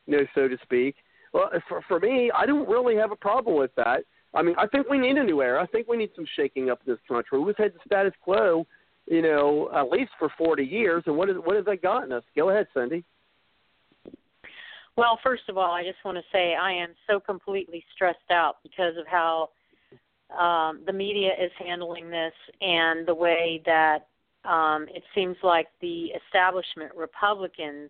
you 0.08 0.17
know, 0.17 0.24
so 0.34 0.48
to 0.48 0.58
speak. 0.63 0.96
Well, 1.34 1.50
for, 1.67 1.82
for 1.88 2.00
me, 2.00 2.32
I 2.36 2.46
don't 2.46 2.67
really 2.67 2.96
have 2.96 3.12
a 3.12 3.15
problem 3.15 3.58
with 3.58 3.72
that 3.76 4.04
I 4.34 4.41
mean, 4.41 4.56
I 4.58 4.67
think 4.67 4.89
we 4.89 4.98
need 4.98 5.17
a 5.17 5.24
new 5.24 5.41
era. 5.41 5.62
I 5.62 5.67
think 5.67 5.88
we 5.88 5.98
need 5.98 6.10
some 6.15 6.26
shaking 6.36 6.69
up 6.69 6.82
in 6.86 6.93
this 6.93 7.00
country. 7.08 7.39
We've 7.39 7.58
had 7.58 7.74
the 7.74 7.80
status 7.86 8.13
quo, 8.22 8.65
you 9.06 9.22
know, 9.22 9.69
at 9.76 9.89
least 9.89 10.12
for 10.17 10.32
40 10.38 10.63
years, 10.63 11.04
and 11.06 11.15
what 11.15 11.30
is 11.30 11.36
what 11.43 11.56
has 11.56 11.65
that 11.65 11.82
gotten 11.82 12.12
us? 12.12 12.24
Go 12.36 12.50
ahead, 12.50 12.67
Cindy. 12.74 13.04
Well, 14.96 15.19
first 15.24 15.43
of 15.50 15.58
all, 15.58 15.72
I 15.72 15.84
just 15.84 16.04
want 16.06 16.17
to 16.17 16.24
say 16.32 16.56
I 16.56 16.72
am 16.72 16.89
so 17.08 17.19
completely 17.19 17.84
stressed 17.96 18.30
out 18.32 18.58
because 18.63 18.96
of 18.98 19.08
how 19.08 19.50
um, 20.38 20.82
the 20.86 20.94
media 20.94 21.32
is 21.40 21.52
handling 21.60 22.10
this 22.10 22.34
and 22.62 23.08
the 23.08 23.14
way 23.14 23.62
that 23.66 24.08
um, 24.46 24.88
it 24.94 25.04
seems 25.16 25.38
like 25.44 25.68
the 25.82 26.08
establishment 26.26 26.92
Republicans 26.96 27.90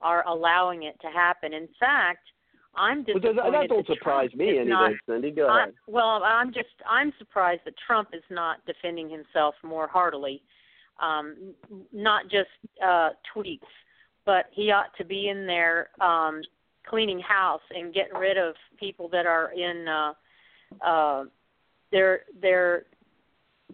are 0.00 0.26
allowing 0.26 0.84
it 0.84 0.98
to 1.00 1.08
happen. 1.08 1.52
In 1.52 1.68
fact, 1.78 2.26
I'm 2.76 3.02
disappointed. 3.04 3.36
Well, 3.36 3.52
that, 3.52 3.68
don't 3.68 3.86
that 3.86 3.94
surprise 3.94 4.28
Trump 4.30 4.38
me 4.38 4.48
anyway, 4.50 4.66
not, 4.66 4.92
Cindy. 5.06 5.30
Go 5.30 5.48
ahead. 5.48 5.70
I, 5.70 5.90
well, 5.90 6.22
I'm 6.22 6.52
just 6.52 6.68
I'm 6.88 7.12
surprised 7.18 7.62
that 7.64 7.74
Trump 7.86 8.10
is 8.12 8.22
not 8.30 8.64
defending 8.66 9.10
himself 9.10 9.54
more 9.64 9.88
heartily, 9.88 10.42
um, 11.02 11.54
not 11.92 12.24
just 12.24 12.48
uh, 12.84 13.10
tweets, 13.34 13.58
but 14.24 14.46
he 14.52 14.70
ought 14.70 14.96
to 14.98 15.04
be 15.04 15.28
in 15.28 15.46
there 15.46 15.88
um, 16.00 16.42
cleaning 16.86 17.20
house 17.20 17.62
and 17.74 17.92
getting 17.92 18.14
rid 18.16 18.38
of 18.38 18.54
people 18.78 19.08
that 19.08 19.26
are 19.26 19.52
in. 19.52 19.88
Uh, 19.88 20.12
uh, 20.86 21.24
there, 21.92 22.20
there, 22.40 22.84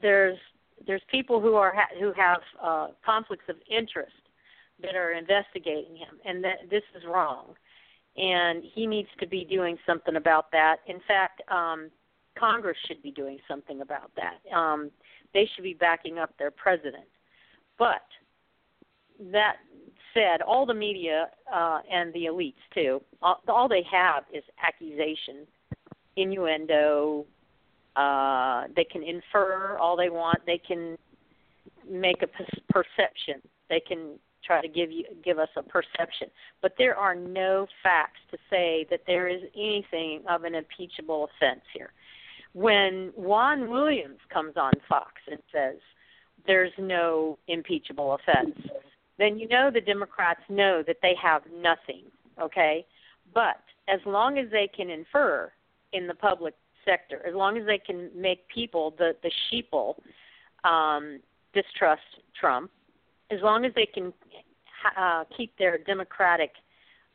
there's 0.00 0.38
there's 0.86 1.02
people 1.10 1.40
who 1.40 1.54
are 1.54 1.74
who 1.98 2.12
have 2.12 2.40
uh, 2.62 2.88
conflicts 3.04 3.44
of 3.48 3.56
interest 3.68 4.12
that 4.82 4.94
are 4.94 5.12
investigating 5.12 5.96
him, 5.96 6.20
and 6.24 6.44
that 6.44 6.70
this 6.70 6.82
is 6.94 7.02
wrong 7.08 7.54
and 8.16 8.62
he 8.74 8.86
needs 8.86 9.08
to 9.20 9.26
be 9.26 9.44
doing 9.44 9.76
something 9.86 10.16
about 10.16 10.50
that. 10.52 10.76
In 10.86 11.00
fact, 11.06 11.42
um, 11.50 11.90
Congress 12.38 12.76
should 12.86 13.02
be 13.02 13.10
doing 13.10 13.38
something 13.48 13.82
about 13.82 14.10
that. 14.16 14.56
Um, 14.56 14.90
they 15.34 15.48
should 15.54 15.64
be 15.64 15.74
backing 15.74 16.18
up 16.18 16.30
their 16.38 16.50
president. 16.50 17.04
But 17.78 18.02
that 19.32 19.56
said, 20.14 20.40
all 20.40 20.64
the 20.64 20.74
media 20.74 21.28
uh, 21.52 21.80
and 21.90 22.12
the 22.14 22.24
elites 22.24 22.54
too, 22.74 23.02
all, 23.20 23.42
all 23.48 23.68
they 23.68 23.84
have 23.90 24.24
is 24.32 24.42
accusation, 24.66 25.46
innuendo. 26.16 27.26
Uh, 27.96 28.64
they 28.76 28.84
can 28.84 29.02
infer 29.02 29.78
all 29.78 29.96
they 29.96 30.10
want. 30.10 30.38
They 30.46 30.58
can 30.58 30.96
make 31.88 32.22
a 32.22 32.28
perception. 32.72 33.40
They 33.70 33.80
can 33.80 34.18
try 34.44 34.60
to 34.60 34.68
give 34.68 34.90
you 34.90 35.04
give 35.24 35.38
us 35.38 35.48
a 35.56 35.62
perception. 35.62 36.28
But 36.62 36.74
there 36.78 36.94
are 36.94 37.14
no 37.14 37.66
facts 37.82 38.20
to 38.30 38.38
say 38.50 38.86
that 38.90 39.00
there 39.06 39.28
is 39.28 39.42
anything 39.56 40.22
of 40.28 40.44
an 40.44 40.54
impeachable 40.54 41.24
offense 41.24 41.62
here. 41.74 41.90
When 42.52 43.12
Juan 43.16 43.70
Williams 43.70 44.20
comes 44.32 44.54
on 44.56 44.72
Fox 44.88 45.12
and 45.30 45.40
says 45.52 45.76
there's 46.46 46.72
no 46.78 47.38
impeachable 47.48 48.14
offense, 48.14 48.56
then 49.18 49.38
you 49.38 49.48
know 49.48 49.70
the 49.72 49.80
Democrats 49.80 50.40
know 50.48 50.82
that 50.86 50.96
they 51.02 51.14
have 51.20 51.42
nothing, 51.52 52.04
okay? 52.40 52.86
But 53.34 53.60
as 53.88 54.00
long 54.06 54.38
as 54.38 54.50
they 54.50 54.68
can 54.74 54.90
infer 54.90 55.52
in 55.92 56.06
the 56.06 56.14
public 56.14 56.54
sector, 56.86 57.20
as 57.26 57.34
long 57.34 57.58
as 57.58 57.66
they 57.66 57.78
can 57.78 58.10
make 58.14 58.48
people 58.48 58.94
the 58.96 59.14
the 59.22 59.30
sheeple 59.46 59.94
um, 60.64 61.20
distrust 61.52 62.02
Trump, 62.38 62.70
as 63.30 63.40
long 63.42 63.64
as 63.64 63.72
they 63.74 63.86
can 63.86 64.12
uh, 64.96 65.24
keep 65.36 65.56
their 65.58 65.78
democratic 65.78 66.52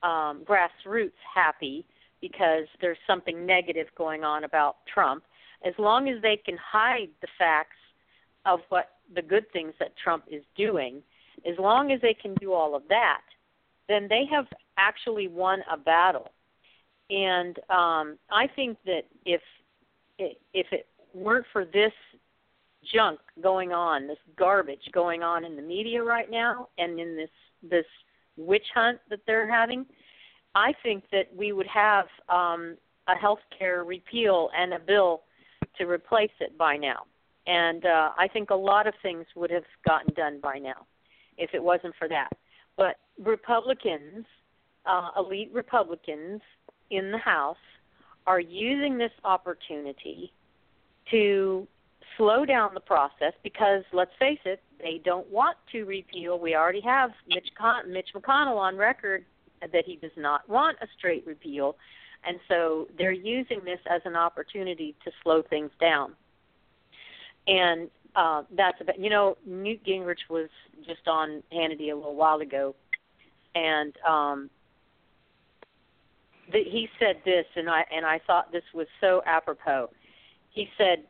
um, 0.04 0.44
grassroots 0.46 1.12
happy 1.34 1.86
because 2.22 2.66
there's 2.82 2.98
something 3.08 3.46
negative 3.46 3.88
going 3.98 4.24
on 4.24 4.44
about 4.44 4.78
Trump, 4.92 5.24
as 5.66 5.74
long 5.78 6.08
as 6.08 6.22
they 6.22 6.38
can 6.38 6.58
hide 6.58 7.10
the 7.22 7.28
facts 7.38 7.78
of 8.46 8.60
what 8.70 8.98
the 9.16 9.22
good 9.22 9.46
things 9.52 9.74
that 9.80 9.92
Trump 9.98 10.24
is 10.30 10.44
doing, 10.56 11.02
as 11.50 11.58
long 11.58 11.92
as 11.92 12.00
they 12.02 12.14
can 12.14 12.34
do 12.36 12.54
all 12.54 12.76
of 12.76 12.84
that, 12.90 13.22
then 13.88 14.08
they 14.08 14.24
have 14.32 14.46
actually 14.78 15.28
won 15.28 15.60
a 15.72 15.78
battle. 15.78 16.30
And 17.10 17.58
um, 17.70 18.18
I 18.32 18.48
think 18.56 18.78
that 18.86 19.04
if 19.26 19.42
if 20.54 20.68
it 20.72 20.88
weren't 21.14 21.46
for 21.52 21.66
this 21.66 21.94
junk 22.94 23.20
going 23.42 23.72
on, 23.72 24.08
this 24.08 24.18
garbage 24.38 24.90
going 24.92 25.24
on 25.24 25.46
in 25.46 25.56
the 25.56 25.62
media 25.62 26.04
right 26.04 26.30
now, 26.30 26.70
and 26.78 27.00
in 27.00 27.16
this 27.16 27.30
this 27.64 27.86
witch 28.38 28.66
hunt 28.74 29.00
that 29.10 29.20
they're 29.28 29.50
having, 29.50 29.86
I 30.56 30.74
think 30.84 31.04
that 31.12 31.28
we 31.36 31.52
would 31.52 31.68
have 31.68 32.06
um, 32.30 32.78
a 33.08 33.16
health 33.16 33.40
care 33.58 33.84
repeal 33.84 34.50
and 34.58 34.74
a 34.74 34.80
bill 34.80 35.22
to 35.78 35.86
replace 35.86 36.32
it 36.40 36.58
by 36.58 36.78
now. 36.78 37.04
And 37.48 37.86
uh, 37.86 38.12
I 38.18 38.28
think 38.28 38.50
a 38.50 38.56
lot 38.56 38.88
of 38.88 38.94
things 39.02 39.26
would 39.36 39.52
have 39.52 39.64
gotten 39.88 40.14
done 40.14 40.40
by 40.42 40.58
now 40.58 40.86
if 41.38 41.52
it 41.54 41.64
wasn't 41.64 41.96
for 41.98 42.08
that. 42.08 42.30
But 42.78 42.98
Republicans, 43.24 44.26
uh, 44.86 45.10
elite 45.18 45.52
Republicans 45.54 46.42
in 46.90 47.12
the 47.12 47.18
House, 47.18 47.58
are 48.28 48.40
using 48.40 48.98
this 48.98 49.12
opportunity 49.24 50.32
to 51.10 51.68
slow 52.18 52.46
down 52.46 52.74
the 52.74 52.80
process 52.80 53.34
because 53.44 53.84
let's 53.94 54.12
face 54.20 54.40
it, 54.46 54.62
they 54.80 55.02
don't 55.04 55.30
want 55.30 55.58
to 55.72 55.84
repeal. 55.84 56.40
We 56.40 56.56
already 56.56 56.82
have 56.82 57.12
Mitch, 57.28 57.50
Con- 57.58 57.92
Mitch 57.92 58.10
McConnell 58.16 58.58
on 58.58 58.78
record 58.78 59.26
that 59.62 59.86
he 59.86 59.96
does 59.96 60.12
not 60.18 60.48
want 60.50 60.78
a 60.82 60.88
straight 60.98 61.26
repeal, 61.28 61.76
and 62.24 62.40
so 62.48 62.88
they're 62.98 63.12
using 63.12 63.62
this 63.64 63.80
as 63.90 64.02
an 64.06 64.16
opportunity 64.16 64.96
to 65.04 65.12
slow 65.24 65.42
things 65.42 65.72
down. 65.80 66.14
And 67.48 67.90
uh, 68.16 68.44
that's 68.56 68.80
about, 68.82 69.00
you 69.00 69.10
know, 69.10 69.38
Newt 69.46 69.84
Gingrich 69.86 70.30
was 70.30 70.50
just 70.86 71.08
on 71.08 71.44
Hannity 71.54 71.92
a 71.92 71.96
little 71.96 72.16
while 72.16 72.42
ago, 72.42 72.76
and 73.56 73.94
um, 74.08 74.50
he 76.54 76.88
said 77.00 77.18
this, 77.26 77.46
and 77.56 77.70
I 77.70 77.84
and 77.92 78.06
I 78.06 78.20
thought 78.26 78.52
this 78.52 78.64
was 78.74 78.88
so 79.00 79.22
apropos. 79.26 79.90
He 80.50 80.68
said 80.78 81.04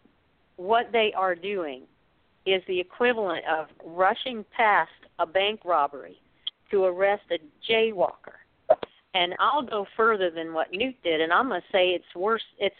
what 0.58 0.92
they 0.92 1.12
are 1.16 1.36
doing 1.36 1.84
is 2.46 2.62
the 2.68 2.80
equivalent 2.80 3.44
of 3.46 3.68
rushing 3.86 4.46
past 4.56 4.92
a 5.20 5.26
bank 5.26 5.62
robbery 5.64 6.20
to 6.72 6.84
arrest 6.86 7.24
a 7.32 7.72
jaywalker. 7.72 8.38
And 9.14 9.34
I'll 9.40 9.64
go 9.64 9.86
further 9.98 10.30
than 10.30 10.54
what 10.54 10.68
Newt 10.72 10.96
did, 11.04 11.20
and 11.20 11.34
I'm 11.34 11.50
going 11.50 11.62
to 11.62 11.68
say 11.72 11.90
it's 11.90 12.16
worse. 12.16 12.44
It's 12.60 12.76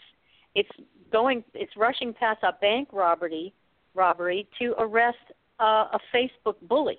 it's 0.54 0.70
going 1.10 1.44
it's 1.54 1.76
rushing 1.76 2.14
past 2.14 2.42
a 2.42 2.52
bank 2.60 2.88
robbery 2.92 3.52
robbery 3.94 4.48
to 4.58 4.74
arrest 4.78 5.18
uh, 5.60 5.88
a 5.92 5.98
Facebook 6.14 6.56
bully 6.62 6.98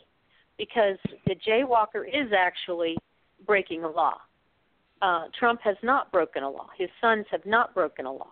because 0.57 0.97
the 1.25 1.35
jaywalker 1.35 2.07
is 2.07 2.31
actually 2.37 2.95
breaking 3.45 3.83
a 3.83 3.89
law. 3.89 4.17
Uh, 5.03 5.25
Trump 5.37 5.59
has 5.61 5.75
not 5.83 6.09
broken 6.13 6.43
a 6.43 6.49
law. 6.49 6.69
His 6.77 6.89
sons 7.01 7.25
have 7.29 7.45
not 7.45 7.73
broken 7.73 8.05
a 8.05 8.13
law. 8.13 8.31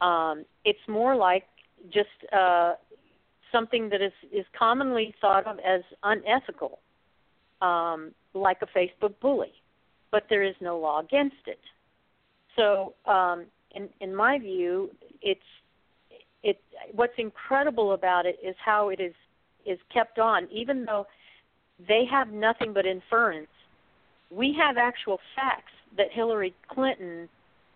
Um, 0.00 0.44
it's 0.64 0.78
more 0.86 1.16
like 1.16 1.46
just 1.92 2.08
uh, 2.32 2.74
something 3.50 3.88
that 3.88 4.00
is, 4.00 4.12
is 4.32 4.46
commonly 4.56 5.12
thought 5.20 5.48
of 5.48 5.58
as 5.58 5.80
unethical, 6.04 6.78
um, 7.60 8.12
like 8.34 8.58
a 8.62 8.66
Facebook 8.78 9.14
bully, 9.20 9.52
but 10.12 10.22
there 10.30 10.44
is 10.44 10.54
no 10.60 10.78
law 10.78 11.00
against 11.00 11.42
it. 11.48 11.58
So, 12.54 12.94
um, 13.06 13.46
in, 13.74 13.88
in 14.00 14.14
my 14.14 14.38
view, 14.38 14.90
it's 15.22 15.40
it. 16.44 16.60
What's 16.92 17.14
incredible 17.18 17.94
about 17.94 18.26
it 18.26 18.38
is 18.44 18.54
how 18.64 18.90
it 18.90 19.00
is 19.00 19.14
is 19.66 19.78
kept 19.92 20.20
on, 20.20 20.48
even 20.52 20.84
though 20.84 21.06
they 21.88 22.04
have 22.08 22.28
nothing 22.32 22.72
but 22.72 22.86
inference. 22.86 23.48
We 24.30 24.56
have 24.58 24.76
actual 24.76 25.18
facts 25.34 25.72
that 25.96 26.06
Hillary 26.12 26.54
Clinton, 26.68 27.28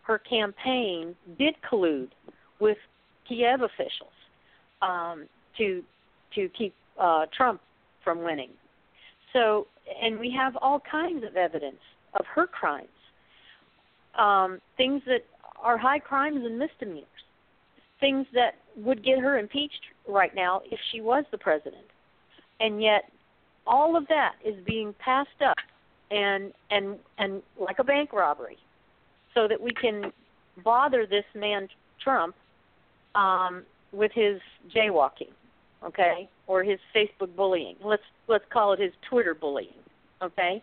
her 0.02 0.18
campaign, 0.18 1.14
did 1.38 1.54
collude 1.68 2.10
with 2.60 2.78
Kiev 3.28 3.62
officials 3.62 4.12
um, 4.82 5.26
to 5.58 5.82
to 6.34 6.48
keep 6.56 6.74
uh, 7.00 7.26
Trump 7.36 7.60
from 8.02 8.22
winning. 8.22 8.50
So, 9.32 9.66
and 10.02 10.18
we 10.18 10.30
have 10.36 10.56
all 10.56 10.80
kinds 10.90 11.24
of 11.24 11.36
evidence 11.36 11.80
of 12.18 12.24
her 12.34 12.46
crimes, 12.46 12.88
um, 14.18 14.60
things 14.76 15.02
that 15.06 15.24
are 15.62 15.78
high 15.78 15.98
crimes 15.98 16.40
and 16.44 16.58
misdemeanors, 16.58 17.06
things 18.00 18.26
that 18.34 18.54
would 18.76 19.04
get 19.04 19.18
her 19.18 19.38
impeached 19.38 19.80
right 20.08 20.34
now 20.34 20.60
if 20.70 20.78
she 20.92 21.00
was 21.00 21.24
the 21.30 21.38
president. 21.38 21.86
And 22.60 22.82
yet, 22.82 23.10
all 23.66 23.96
of 23.96 24.06
that 24.08 24.34
is 24.44 24.54
being 24.66 24.94
passed 25.04 25.40
up 25.44 25.56
and 26.14 26.52
and 26.70 26.98
and 27.18 27.42
like 27.58 27.78
a 27.78 27.84
bank 27.84 28.12
robbery, 28.12 28.56
so 29.34 29.48
that 29.48 29.60
we 29.60 29.72
can 29.72 30.12
bother 30.62 31.06
this 31.06 31.24
man 31.34 31.68
Trump 32.02 32.34
um, 33.14 33.64
with 33.92 34.12
his 34.14 34.40
jaywalking, 34.74 35.32
okay, 35.84 36.28
or 36.46 36.62
his 36.62 36.78
Facebook 36.94 37.34
bullying. 37.36 37.76
Let's 37.82 38.02
let's 38.28 38.44
call 38.52 38.72
it 38.72 38.80
his 38.80 38.92
Twitter 39.08 39.34
bullying, 39.34 39.82
okay. 40.22 40.62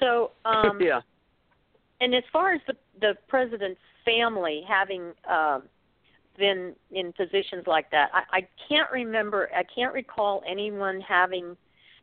So 0.00 0.30
um, 0.44 0.78
yeah. 0.80 1.00
And 2.00 2.14
as 2.14 2.24
far 2.32 2.54
as 2.54 2.60
the 2.66 2.74
the 3.00 3.14
president's 3.28 3.80
family 4.04 4.62
having 4.66 5.12
uh, 5.30 5.60
been 6.38 6.72
in 6.90 7.12
positions 7.12 7.64
like 7.66 7.90
that, 7.90 8.10
I, 8.12 8.38
I 8.38 8.48
can't 8.68 8.90
remember. 8.90 9.50
I 9.54 9.64
can't 9.74 9.92
recall 9.92 10.42
anyone 10.48 11.00
having. 11.00 11.56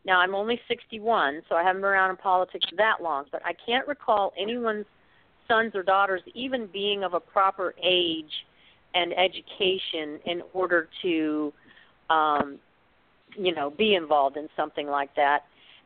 Now 0.09 0.21
I'm 0.21 0.33
only 0.33 0.59
61, 0.67 1.43
so 1.47 1.55
I 1.55 1.61
haven't 1.61 1.83
been 1.83 1.91
around 1.91 2.09
in 2.09 2.17
politics 2.17 2.65
that 2.77 2.95
long, 2.99 3.25
but 3.31 3.45
I 3.45 3.53
can't 3.63 3.87
recall 3.87 4.33
anyone's 4.41 4.87
sons 5.47 5.75
or 5.75 5.83
daughters 5.83 6.23
even 6.33 6.65
being 6.65 7.03
of 7.03 7.13
a 7.13 7.19
proper 7.19 7.75
age 7.79 8.31
and 8.95 9.13
education 9.13 10.19
in 10.25 10.41
order 10.53 10.89
to 11.03 11.53
um 12.09 12.57
you 13.37 13.53
know 13.53 13.69
be 13.69 13.93
involved 13.93 14.35
in 14.35 14.49
something 14.57 14.87
like 14.87 15.13
that. 15.15 15.41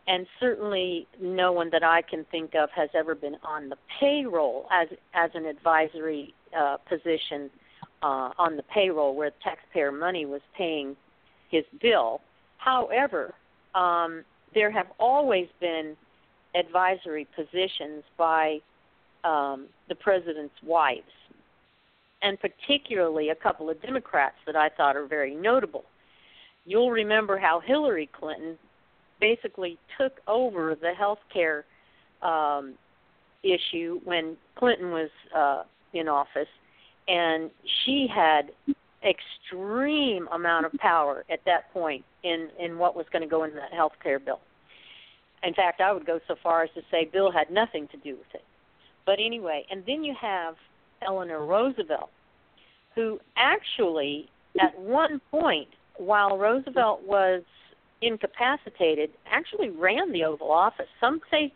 And 0.08 0.26
certainly 0.40 1.06
no 1.20 1.52
one 1.52 1.70
that 1.72 1.84
I 1.84 2.02
can 2.02 2.26
think 2.32 2.56
of 2.56 2.70
has 2.74 2.90
ever 2.96 3.16
been 3.16 3.36
on 3.44 3.68
the 3.68 3.76
payroll 4.00 4.68
as 4.72 4.88
as 5.14 5.32
an 5.34 5.46
advisory 5.46 6.34
uh 6.58 6.78
position 6.88 7.50
uh 8.02 8.30
on 8.38 8.56
the 8.56 8.64
payroll 8.74 9.16
where 9.16 9.32
taxpayer 9.44 9.92
money 9.92 10.26
was 10.26 10.42
paying 10.58 10.96
his 11.50 11.66
bill. 11.82 12.22
However 12.58 13.34
um 13.76 14.24
there 14.54 14.72
have 14.72 14.88
always 15.00 15.48
been 15.60 15.96
advisory 16.56 17.28
positions 17.36 18.04
by 18.18 18.60
um 19.24 19.68
the 19.90 19.96
president's 19.96 20.56
wives 20.64 21.04
and 22.24 22.40
particularly 22.40 23.30
a 23.30 23.36
couple 23.36 23.70
of 23.70 23.80
Democrats 23.82 24.38
that 24.46 24.56
I 24.56 24.70
thought 24.70 24.96
are 24.96 25.06
very 25.06 25.36
notable. 25.36 25.84
You'll 26.66 26.92
remember 26.92 27.38
how 27.38 27.60
Hillary 27.60 28.10
Clinton 28.18 28.58
basically 29.20 29.78
took 30.00 30.14
over 30.28 30.76
the 30.82 30.94
health 30.94 31.20
care 31.32 31.66
um, 32.22 32.76
issue 33.44 34.00
when 34.06 34.38
Clinton 34.56 34.92
was 34.92 35.10
uh, 35.36 35.64
in 35.94 36.08
office, 36.08 36.48
and 37.10 37.52
she 37.84 38.08
had 38.14 38.52
extreme 39.04 40.30
amount 40.32 40.66
of 40.66 40.72
power 40.74 41.26
at 41.30 41.40
that 41.46 41.72
point 41.74 42.06
in 42.24 42.50
in 42.60 42.78
what 42.78 42.96
was 42.96 43.06
going 43.12 43.22
to 43.22 43.28
go 43.28 43.44
in 43.44 43.52
the 43.54 43.76
health 43.76 43.94
care 44.02 44.20
bill. 44.20 44.40
In 45.44 45.54
fact, 45.54 45.82
I 45.82 45.92
would 45.92 46.06
go 46.06 46.20
so 46.28 46.36
far 46.42 46.64
as 46.64 46.70
to 46.76 46.82
say 46.90 47.06
Bill 47.12 47.32
had 47.32 47.52
nothing 47.52 47.88
to 47.90 47.98
do 47.98 48.12
with 48.12 48.34
it. 48.34 48.44
But 49.06 49.20
anyway, 49.20 49.66
and 49.70 49.84
then 49.86 50.04
you 50.04 50.16
have 50.20 50.56
Eleanor 51.06 51.46
Roosevelt, 51.46 52.10
who 52.96 53.20
actually, 53.36 54.30
at 54.62 54.80
one 54.80 55.20
point, 55.32 55.68
while 55.98 56.38
Roosevelt 56.38 57.02
was 57.06 57.42
incapacitated, 58.02 59.10
actually 59.30 59.70
ran 59.70 60.12
the 60.14 60.24
Oval 60.24 60.52
Office. 60.52 60.88
Some 61.02 61.20
say 61.30 61.52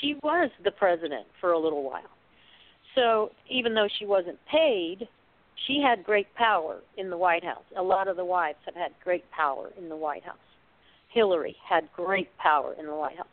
she 0.00 0.16
was 0.22 0.50
the 0.62 0.70
president 0.70 1.26
for 1.40 1.52
a 1.52 1.58
little 1.58 1.82
while. 1.82 2.02
So 2.94 3.30
even 3.48 3.74
though 3.74 3.88
she 3.98 4.04
wasn't 4.04 4.38
paid, 4.50 5.08
she 5.66 5.80
had 5.80 6.04
great 6.04 6.32
power 6.34 6.80
in 6.96 7.10
the 7.10 7.16
White 7.18 7.44
House. 7.44 7.64
A 7.76 7.82
lot 7.82 8.08
of 8.08 8.16
the 8.16 8.24
wives 8.24 8.58
have 8.66 8.74
had 8.74 8.92
great 9.02 9.30
power 9.30 9.70
in 9.78 9.88
the 9.88 9.96
White 9.96 10.24
House. 10.24 10.36
Hillary 11.08 11.56
had 11.68 11.88
great 11.94 12.28
power 12.38 12.74
in 12.78 12.86
the 12.86 12.94
White 12.94 13.16
House. 13.16 13.26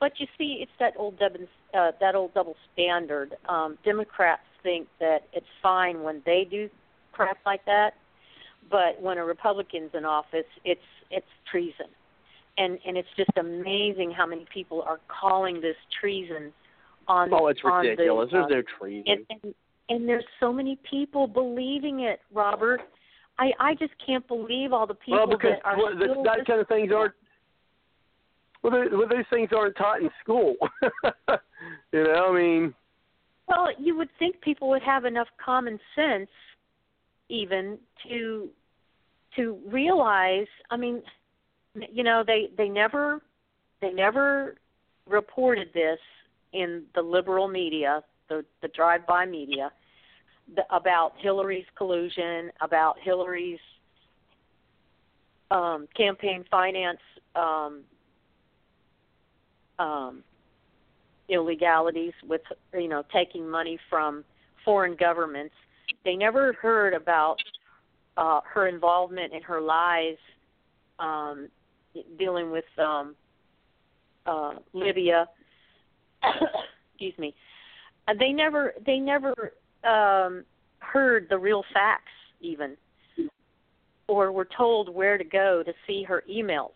But 0.00 0.12
you 0.18 0.26
see, 0.38 0.58
it's 0.60 0.72
that 0.80 0.94
old 0.96 1.18
double, 1.18 1.46
uh, 1.72 1.92
that 2.00 2.14
old 2.14 2.34
double 2.34 2.56
standard. 2.72 3.34
Um, 3.48 3.78
Democrats 3.84 4.42
think 4.62 4.88
that 5.00 5.20
it's 5.32 5.46
fine 5.62 6.02
when 6.02 6.22
they 6.26 6.46
do 6.48 6.68
crap 7.12 7.38
like 7.46 7.64
that, 7.66 7.94
but 8.70 9.00
when 9.00 9.18
a 9.18 9.24
Republican's 9.24 9.90
in 9.94 10.04
office, 10.04 10.46
it's 10.64 10.80
it's 11.10 11.26
treason, 11.50 11.86
and 12.58 12.78
and 12.86 12.96
it's 12.96 13.08
just 13.16 13.30
amazing 13.38 14.10
how 14.10 14.26
many 14.26 14.46
people 14.52 14.82
are 14.82 15.00
calling 15.08 15.60
this 15.60 15.76
treason 16.00 16.52
on. 17.08 17.32
Oh, 17.32 17.46
it's 17.48 17.60
on 17.64 17.84
ridiculous. 17.86 18.30
The, 18.30 18.38
uh, 18.38 18.48
There's 18.48 18.64
no 18.66 18.78
treason. 18.78 19.04
and, 19.06 19.26
and 19.42 19.54
and 19.88 20.08
there's 20.08 20.24
so 20.40 20.52
many 20.52 20.78
people 20.88 21.26
believing 21.26 22.00
it, 22.00 22.20
Robert. 22.32 22.80
I 23.38 23.50
I 23.58 23.74
just 23.74 23.92
can't 24.04 24.26
believe 24.28 24.72
all 24.72 24.86
the 24.86 24.94
people 24.94 25.18
well, 25.18 25.26
because 25.26 25.52
that 25.62 25.68
are 25.68 25.76
well, 25.76 25.96
that, 25.98 26.08
still 26.10 26.24
that 26.24 26.46
kind 26.46 26.60
of 26.60 26.68
things 26.68 26.90
aren't. 26.94 27.14
Well, 28.62 28.72
they, 28.72 28.96
well, 28.96 29.08
those 29.08 29.24
things 29.30 29.50
aren't 29.54 29.76
taught 29.76 30.00
in 30.00 30.10
school. 30.22 30.54
you 31.92 32.04
know, 32.04 32.28
I 32.30 32.34
mean. 32.34 32.74
Well, 33.46 33.68
you 33.78 33.94
would 33.96 34.08
think 34.18 34.40
people 34.40 34.70
would 34.70 34.82
have 34.82 35.04
enough 35.04 35.28
common 35.44 35.78
sense, 35.94 36.30
even 37.28 37.78
to 38.08 38.48
to 39.36 39.58
realize. 39.66 40.46
I 40.70 40.76
mean, 40.76 41.02
you 41.92 42.04
know, 42.04 42.24
they 42.26 42.48
they 42.56 42.68
never 42.68 43.20
they 43.82 43.90
never 43.90 44.56
reported 45.06 45.68
this 45.74 45.98
in 46.54 46.84
the 46.94 47.02
liberal 47.02 47.48
media, 47.48 48.02
the 48.34 48.44
the 48.62 48.68
drive-by 48.68 49.26
media, 49.26 49.70
the, 50.54 50.62
about 50.74 51.12
Hillary's 51.18 51.66
collusion, 51.76 52.50
about 52.60 52.96
Hillary's 53.02 53.58
um, 55.50 55.86
campaign 55.96 56.44
finance 56.50 56.98
um, 57.36 57.82
um, 59.78 60.22
illegalities 61.28 62.12
with 62.26 62.42
you 62.72 62.88
know 62.88 63.02
taking 63.12 63.48
money 63.48 63.78
from 63.88 64.24
foreign 64.64 64.96
governments. 64.96 65.54
They 66.04 66.16
never 66.16 66.54
heard 66.54 66.94
about 66.94 67.36
uh, 68.16 68.40
her 68.52 68.68
involvement 68.68 69.32
in 69.32 69.42
her 69.42 69.60
lies 69.60 70.16
um, 70.98 71.48
dealing 72.18 72.50
with 72.50 72.64
um, 72.78 73.14
uh, 74.26 74.54
Libya. 74.72 75.26
Excuse 76.92 77.18
me. 77.18 77.34
Uh, 78.06 78.14
they 78.18 78.32
never 78.32 78.74
they 78.84 78.98
never 78.98 79.52
um, 79.84 80.44
heard 80.78 81.26
the 81.28 81.38
real 81.38 81.64
facts 81.72 82.12
even, 82.40 82.76
or 84.08 84.32
were 84.32 84.48
told 84.56 84.94
where 84.94 85.16
to 85.16 85.24
go 85.24 85.62
to 85.64 85.72
see 85.86 86.02
her 86.02 86.22
emails 86.30 86.72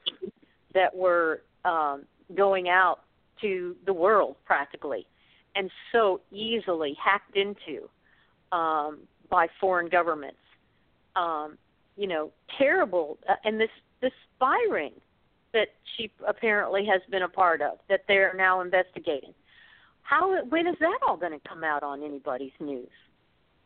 that 0.74 0.94
were 0.94 1.42
um, 1.64 2.04
going 2.34 2.68
out 2.68 3.00
to 3.40 3.76
the 3.86 3.92
world 3.92 4.36
practically, 4.44 5.06
and 5.54 5.70
so 5.92 6.20
easily 6.32 6.96
hacked 7.02 7.36
into 7.36 7.88
um, 8.56 9.00
by 9.30 9.46
foreign 9.60 9.88
governments. 9.88 10.38
Um, 11.16 11.58
you 11.96 12.06
know, 12.06 12.30
terrible, 12.56 13.18
uh, 13.28 13.34
and 13.44 13.60
this 13.60 13.70
this 14.00 14.12
spy 14.36 14.56
that 15.52 15.68
she 15.96 16.10
apparently 16.26 16.86
has 16.86 17.00
been 17.10 17.22
a 17.22 17.28
part 17.28 17.60
of 17.60 17.78
that 17.88 18.00
they're 18.06 18.34
now 18.34 18.60
investigating. 18.60 19.32
How 20.08 20.42
when 20.48 20.66
is 20.66 20.76
that 20.80 20.98
all 21.06 21.18
going 21.18 21.32
to 21.32 21.48
come 21.48 21.62
out 21.62 21.82
on 21.82 22.02
anybody's 22.02 22.52
news? 22.60 22.88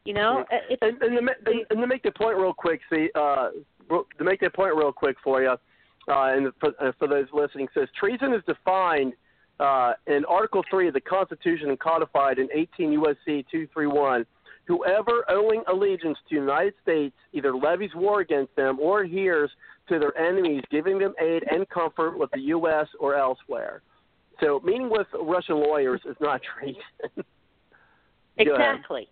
You 0.04 0.14
know, 0.14 0.44
Yeah. 0.50 0.58
And, 0.80 1.00
and, 1.00 1.12
to, 1.12 1.18
and, 1.46 1.66
and 1.70 1.80
to 1.80 1.86
make 1.86 2.02
the 2.02 2.10
point 2.10 2.36
real 2.36 2.52
quick, 2.52 2.80
see, 2.92 3.10
uh, 3.14 3.50
to 3.88 4.24
make 4.24 4.40
that 4.40 4.52
point 4.52 4.74
real 4.74 4.92
quick 4.92 5.16
for 5.22 5.40
you, 5.40 5.50
uh, 5.50 5.56
and 6.08 6.52
for, 6.58 6.72
uh, 6.80 6.90
for 6.98 7.06
those 7.06 7.26
listening, 7.32 7.68
says 7.72 7.86
treason 7.96 8.34
is 8.34 8.42
defined 8.48 9.12
uh, 9.60 9.92
in 10.08 10.24
Article 10.24 10.64
3 10.68 10.88
of 10.88 10.94
the 10.94 11.00
Constitution 11.00 11.68
and 11.68 11.78
codified 11.78 12.40
in 12.40 12.48
18 12.52 12.90
U.S.C. 12.90 13.46
231. 13.52 14.26
Whoever 14.64 15.24
owing 15.28 15.62
allegiance 15.68 16.18
to 16.28 16.34
the 16.34 16.40
United 16.40 16.74
States 16.82 17.14
either 17.32 17.54
levies 17.54 17.90
war 17.94 18.20
against 18.20 18.56
them 18.56 18.80
or 18.80 19.02
adheres 19.02 19.50
to 19.88 20.00
their 20.00 20.16
enemies, 20.18 20.64
giving 20.72 20.98
them 20.98 21.14
aid 21.20 21.44
and 21.48 21.68
comfort 21.68 22.18
with 22.18 22.32
the 22.32 22.40
U.S. 22.40 22.88
or 22.98 23.14
elsewhere. 23.14 23.82
So 24.40 24.60
meeting 24.64 24.90
with 24.90 25.06
Russian 25.20 25.56
lawyers 25.56 26.00
is 26.04 26.16
not 26.20 26.40
treason. 26.42 26.82
exactly. 28.36 29.08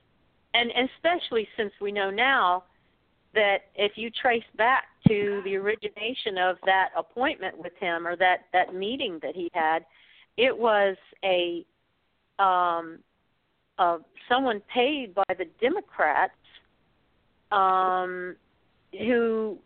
And 0.54 0.70
especially 0.96 1.46
since 1.56 1.72
we 1.80 1.92
know 1.92 2.11
now 2.11 2.64
that 3.35 3.59
if 3.76 3.92
you 3.96 4.11
trace 4.11 4.42
back 4.56 4.85
to 5.06 5.40
the 5.44 5.56
origination 5.56 6.38
of 6.38 6.56
that 6.66 6.88
appointment 6.96 7.56
with 7.56 7.72
him 7.78 8.06
or 8.06 8.16
that 8.16 8.46
that 8.52 8.74
meeting 8.74 9.18
that 9.22 9.35
he 9.35 9.48
had, 9.54 9.85
it 10.37 10.56
was 10.56 10.96
a 11.24 11.64
um 12.42 12.98
uh 13.78 13.98
someone 14.28 14.61
paid 14.72 15.14
by 15.14 15.24
the 15.38 15.46
Democrats 15.61 16.33
um 17.52 18.35
who 18.98 19.56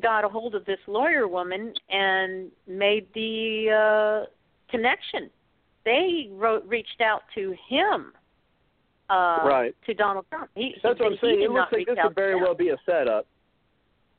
got 0.00 0.24
a 0.24 0.28
hold 0.28 0.54
of 0.54 0.64
this 0.64 0.78
lawyer 0.86 1.28
woman 1.28 1.72
and 1.90 2.50
made 2.66 3.06
the 3.14 3.68
uh 3.70 4.26
connection. 4.72 5.30
They 5.84 6.28
wrote 6.32 6.64
reached 6.66 7.00
out 7.00 7.22
to 7.36 7.54
him 7.68 8.12
uh, 9.10 9.38
right. 9.44 9.76
to 9.86 9.94
Donald 9.94 10.24
Trump. 10.30 10.50
He, 10.54 10.74
That's 10.82 10.98
he, 10.98 11.04
what 11.04 11.12
I'm 11.12 11.18
saying. 11.22 11.42
It 11.42 11.50
looks 11.50 11.72
like 11.72 11.86
this 11.86 11.96
could 12.02 12.14
very 12.14 12.34
well 12.34 12.54
be 12.54 12.70
a 12.70 12.76
setup. 12.84 13.26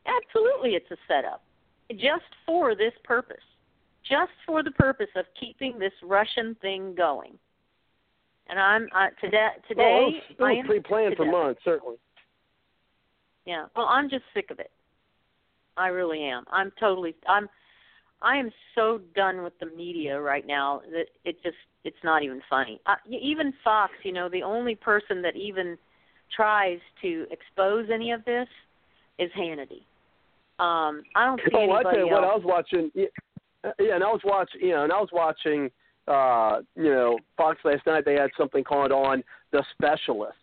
Absolutely, 0.06 0.72
it's 0.72 0.90
a 0.92 0.98
setup, 1.08 1.42
just 1.92 2.30
for 2.46 2.76
this 2.76 2.94
purpose, 3.04 3.38
just 4.08 4.32
for 4.46 4.62
the 4.64 4.72
purpose 4.72 5.08
of 5.16 5.26
keeping 5.40 5.80
this 5.80 5.94
Russian 6.04 6.56
thing 6.62 6.94
going. 6.96 7.34
And 8.50 8.60
I'm 8.60 8.88
uh, 8.94 9.08
today. 9.22 9.48
Today, 9.68 10.12
well, 10.38 10.54
it 10.54 10.58
was, 10.58 10.66
pre-planned 10.68 11.16
for 11.16 11.26
months, 11.26 11.62
certainly. 11.64 11.96
Yeah. 13.46 13.66
Well, 13.76 13.86
I'm 13.86 14.10
just 14.10 14.24
sick 14.34 14.52
of 14.52 14.60
it. 14.60 14.72
I 15.78 15.88
really 15.88 16.24
am. 16.24 16.44
I'm 16.52 16.72
totally. 16.80 17.16
I'm. 17.28 17.48
I 18.24 18.38
am 18.38 18.50
so 18.74 19.02
done 19.16 19.44
with 19.44 19.54
the 19.60 19.66
media 19.66 20.20
right 20.20 20.48
now 20.48 20.82
that 20.92 21.08
it 21.26 21.36
just 21.44 21.58
it's 21.84 21.98
not 22.04 22.24
even 22.24 22.42
funny. 22.50 22.80
Uh, 22.86 22.96
even 23.10 23.54
Fox, 23.64 23.92
you 24.04 24.14
know, 24.14 24.30
the 24.30 24.42
only 24.42 24.76
person 24.76 25.22
that 25.22 25.36
even 25.36 25.78
tries 26.36 26.80
to 27.02 27.26
expose 27.30 27.90
any 27.94 28.12
of 28.12 28.24
this 28.24 28.48
is 29.20 29.30
Hannity. 29.38 29.84
Um, 30.60 31.04
I 31.16 31.26
don't 31.26 31.42
see 31.46 31.52
oh, 31.54 31.60
anybody 31.60 31.88
I 31.88 31.92
tell 31.92 32.00
you 32.00 32.12
else. 32.12 32.12
what, 32.12 32.24
I 32.24 32.36
was 32.36 32.44
watching. 32.46 32.92
Yeah, 32.96 33.06
yeah, 33.80 33.96
and 33.96 34.04
I 34.04 34.08
was 34.08 34.22
watching. 34.24 34.62
You 34.62 34.72
know, 34.72 34.84
and 34.84 34.92
I 34.92 35.00
was 35.00 35.10
watching. 35.12 35.70
Uh, 36.06 36.60
you 36.76 36.92
know, 36.92 37.18
Fox 37.38 37.60
last 37.64 37.86
night. 37.86 38.04
They 38.04 38.16
had 38.16 38.30
something 38.38 38.62
called 38.62 38.92
on 38.92 39.24
the 39.54 39.64
specialists, 39.72 40.43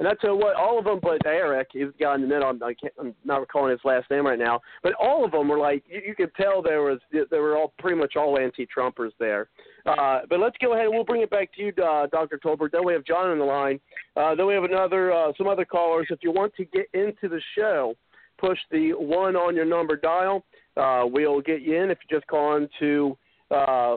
and 0.00 0.08
I 0.08 0.14
tell 0.14 0.30
you 0.30 0.36
what, 0.36 0.56
all 0.56 0.78
of 0.78 0.86
them, 0.86 0.98
but 1.02 1.24
Eric, 1.26 1.68
he's 1.72 1.88
the 1.88 2.04
guy 2.04 2.14
in 2.14 2.22
the 2.22 2.26
middle. 2.26 2.48
I'm, 2.48 2.60
I 2.62 2.72
can't, 2.72 2.92
I'm 2.98 3.14
not 3.22 3.40
recalling 3.40 3.70
his 3.70 3.80
last 3.84 4.10
name 4.10 4.26
right 4.26 4.38
now, 4.38 4.60
but 4.82 4.94
all 4.94 5.26
of 5.26 5.32
them 5.32 5.46
were 5.46 5.58
like 5.58 5.84
you, 5.88 6.00
you 6.08 6.14
could 6.14 6.34
tell 6.34 6.62
there 6.62 6.80
was 6.80 6.98
they 7.12 7.38
were 7.38 7.56
all 7.56 7.74
pretty 7.78 7.98
much 7.98 8.16
all 8.16 8.38
anti-Trumpers 8.38 9.10
there. 9.18 9.50
Uh, 9.84 10.20
but 10.28 10.40
let's 10.40 10.56
go 10.58 10.72
ahead 10.72 10.86
and 10.86 10.94
we'll 10.94 11.04
bring 11.04 11.20
it 11.20 11.30
back 11.30 11.52
to 11.54 11.62
you, 11.62 11.72
uh, 11.84 12.06
Dr. 12.06 12.40
Tolbert. 12.42 12.72
Then 12.72 12.84
we 12.84 12.94
have 12.94 13.04
John 13.04 13.28
on 13.28 13.38
the 13.38 13.44
line. 13.44 13.78
Uh, 14.16 14.34
then 14.34 14.46
we 14.46 14.54
have 14.54 14.64
another 14.64 15.12
uh, 15.12 15.32
some 15.36 15.46
other 15.46 15.66
callers. 15.66 16.06
If 16.08 16.20
you 16.22 16.32
want 16.32 16.54
to 16.56 16.64
get 16.64 16.86
into 16.94 17.28
the 17.28 17.40
show, 17.54 17.94
push 18.38 18.58
the 18.70 18.92
one 18.92 19.36
on 19.36 19.54
your 19.54 19.66
number 19.66 19.96
dial. 19.96 20.46
Uh, 20.78 21.04
we'll 21.04 21.42
get 21.42 21.60
you 21.60 21.76
in. 21.76 21.90
If 21.90 21.98
you 22.08 22.16
just 22.16 22.26
call 22.26 22.54
on 22.54 22.68
to 22.78 23.18
uh, 23.50 23.96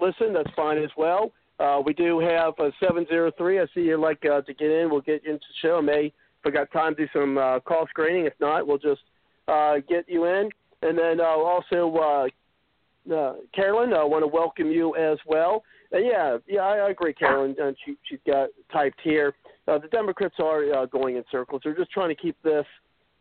listen, 0.00 0.32
that's 0.32 0.50
fine 0.56 0.78
as 0.78 0.90
well. 0.96 1.32
Uh, 1.58 1.80
we 1.84 1.92
do 1.92 2.20
have 2.20 2.54
a 2.58 2.70
703. 2.80 3.60
I 3.60 3.66
see 3.74 3.80
you'd 3.80 3.98
like 3.98 4.24
uh, 4.24 4.42
to 4.42 4.54
get 4.54 4.70
in. 4.70 4.90
We'll 4.90 5.00
get 5.00 5.24
into 5.24 5.38
the 5.38 5.68
show. 5.68 5.82
May, 5.82 6.06
if 6.06 6.12
we 6.44 6.52
got 6.52 6.70
time, 6.70 6.94
do 6.94 7.08
some 7.12 7.36
uh, 7.36 7.60
call 7.60 7.86
screening. 7.88 8.26
If 8.26 8.34
not, 8.40 8.66
we'll 8.66 8.78
just 8.78 9.02
uh, 9.48 9.76
get 9.88 10.08
you 10.08 10.26
in. 10.26 10.50
And 10.82 10.96
then 10.96 11.20
uh, 11.20 11.24
also, 11.24 11.96
uh, 11.96 13.12
uh, 13.12 13.34
Carolyn, 13.54 13.92
I 13.92 14.04
want 14.04 14.22
to 14.22 14.28
welcome 14.28 14.70
you 14.70 14.94
as 14.96 15.18
well. 15.26 15.64
And 15.90 16.04
yeah, 16.06 16.36
yeah, 16.46 16.60
I, 16.60 16.76
I 16.76 16.90
agree, 16.90 17.14
Carolyn. 17.14 17.56
And 17.58 17.76
she 17.84 17.96
she's 18.08 18.20
got 18.26 18.50
typed 18.72 19.00
here. 19.02 19.34
Uh, 19.66 19.78
the 19.78 19.88
Democrats 19.88 20.36
are 20.38 20.72
uh, 20.72 20.86
going 20.86 21.16
in 21.16 21.24
circles. 21.30 21.62
They're 21.64 21.74
just 21.74 21.90
trying 21.90 22.10
to 22.10 22.14
keep 22.14 22.36
this. 22.42 22.66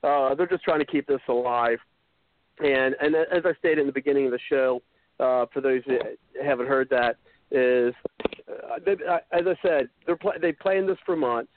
Uh, 0.03 0.35
they're 0.35 0.47
just 0.47 0.63
trying 0.63 0.79
to 0.79 0.85
keep 0.85 1.07
this 1.07 1.21
alive. 1.27 1.79
And 2.59 2.95
and 3.01 3.15
as 3.15 3.43
I 3.45 3.53
stated 3.59 3.79
in 3.79 3.87
the 3.87 3.93
beginning 3.93 4.25
of 4.25 4.31
the 4.31 4.39
show, 4.49 4.81
uh, 5.19 5.45
for 5.53 5.61
those 5.61 5.81
that 5.87 6.17
haven't 6.43 6.67
heard 6.67 6.89
that, 6.89 7.17
is 7.51 7.93
uh, 8.49 9.17
as 9.31 9.45
I 9.45 9.55
said, 9.61 9.89
they're 10.05 10.17
pl- 10.17 10.33
they 10.41 10.51
planned 10.51 10.89
this 10.89 10.97
for 11.05 11.15
months. 11.15 11.51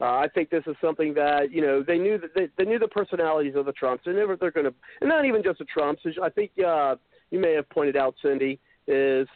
Uh, 0.00 0.04
I 0.04 0.28
think 0.34 0.50
this 0.50 0.62
is 0.66 0.76
something 0.80 1.14
that 1.14 1.50
you 1.50 1.62
know 1.62 1.82
they 1.82 1.98
knew 1.98 2.18
that 2.18 2.34
they, 2.34 2.48
they 2.58 2.64
knew 2.64 2.78
the 2.78 2.88
personalities 2.88 3.54
of 3.56 3.66
the 3.66 3.72
Trumps. 3.72 4.04
They 4.04 4.12
knew 4.12 4.36
they're 4.38 4.50
going 4.50 4.66
to, 4.66 4.74
and 5.00 5.08
not 5.08 5.24
even 5.24 5.42
just 5.42 5.58
the 5.58 5.64
Trumps. 5.64 6.02
I 6.22 6.28
think 6.28 6.50
uh, 6.64 6.96
you 7.30 7.40
may 7.40 7.52
have 7.54 7.68
pointed 7.70 7.96
out, 7.96 8.14
Cindy, 8.22 8.60
is 8.86 9.26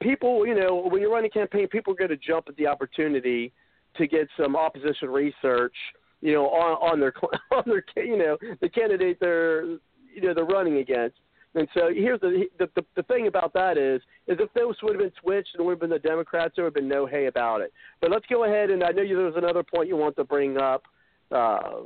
people. 0.00 0.46
You 0.46 0.54
know, 0.54 0.88
when 0.88 1.00
you're 1.00 1.10
running 1.10 1.30
a 1.30 1.38
campaign, 1.38 1.66
people 1.68 1.92
are 1.92 1.96
going 1.96 2.10
to 2.10 2.16
jump 2.16 2.46
at 2.48 2.56
the 2.56 2.66
opportunity 2.66 3.52
to 3.96 4.06
get 4.06 4.28
some 4.40 4.54
opposition 4.54 5.10
research. 5.10 5.74
You 6.20 6.32
know, 6.34 6.46
on, 6.46 6.92
on 6.92 7.00
their 7.00 7.12
on 7.52 7.64
their 7.66 7.84
you 8.04 8.16
know 8.16 8.36
the 8.60 8.68
candidate 8.68 9.18
they're 9.20 9.64
you 9.64 10.22
know 10.22 10.34
they're 10.34 10.44
running 10.44 10.76
against. 10.76 11.16
And 11.56 11.66
so 11.74 11.90
here's 11.92 12.20
the, 12.20 12.44
the 12.58 12.68
the 12.76 12.84
the 12.96 13.02
thing 13.04 13.26
about 13.26 13.52
that 13.54 13.78
is 13.78 14.02
is 14.28 14.36
if 14.38 14.52
those 14.52 14.76
would 14.82 14.94
have 14.94 15.02
been 15.02 15.12
switched 15.20 15.54
and 15.56 15.64
would 15.64 15.72
have 15.72 15.80
been 15.80 15.90
the 15.90 15.98
Democrats, 15.98 16.52
there 16.54 16.64
would 16.64 16.74
have 16.76 16.82
been 16.82 16.88
no 16.88 17.06
hay 17.06 17.26
about 17.26 17.62
it. 17.62 17.72
But 18.00 18.10
let's 18.10 18.26
go 18.26 18.44
ahead 18.44 18.70
and 18.70 18.84
I 18.84 18.90
know 18.90 19.02
you, 19.02 19.16
there 19.16 19.24
was 19.26 19.36
another 19.36 19.62
point 19.62 19.88
you 19.88 19.96
want 19.96 20.16
to 20.16 20.24
bring 20.24 20.58
up. 20.58 20.84
Uh, 21.32 21.80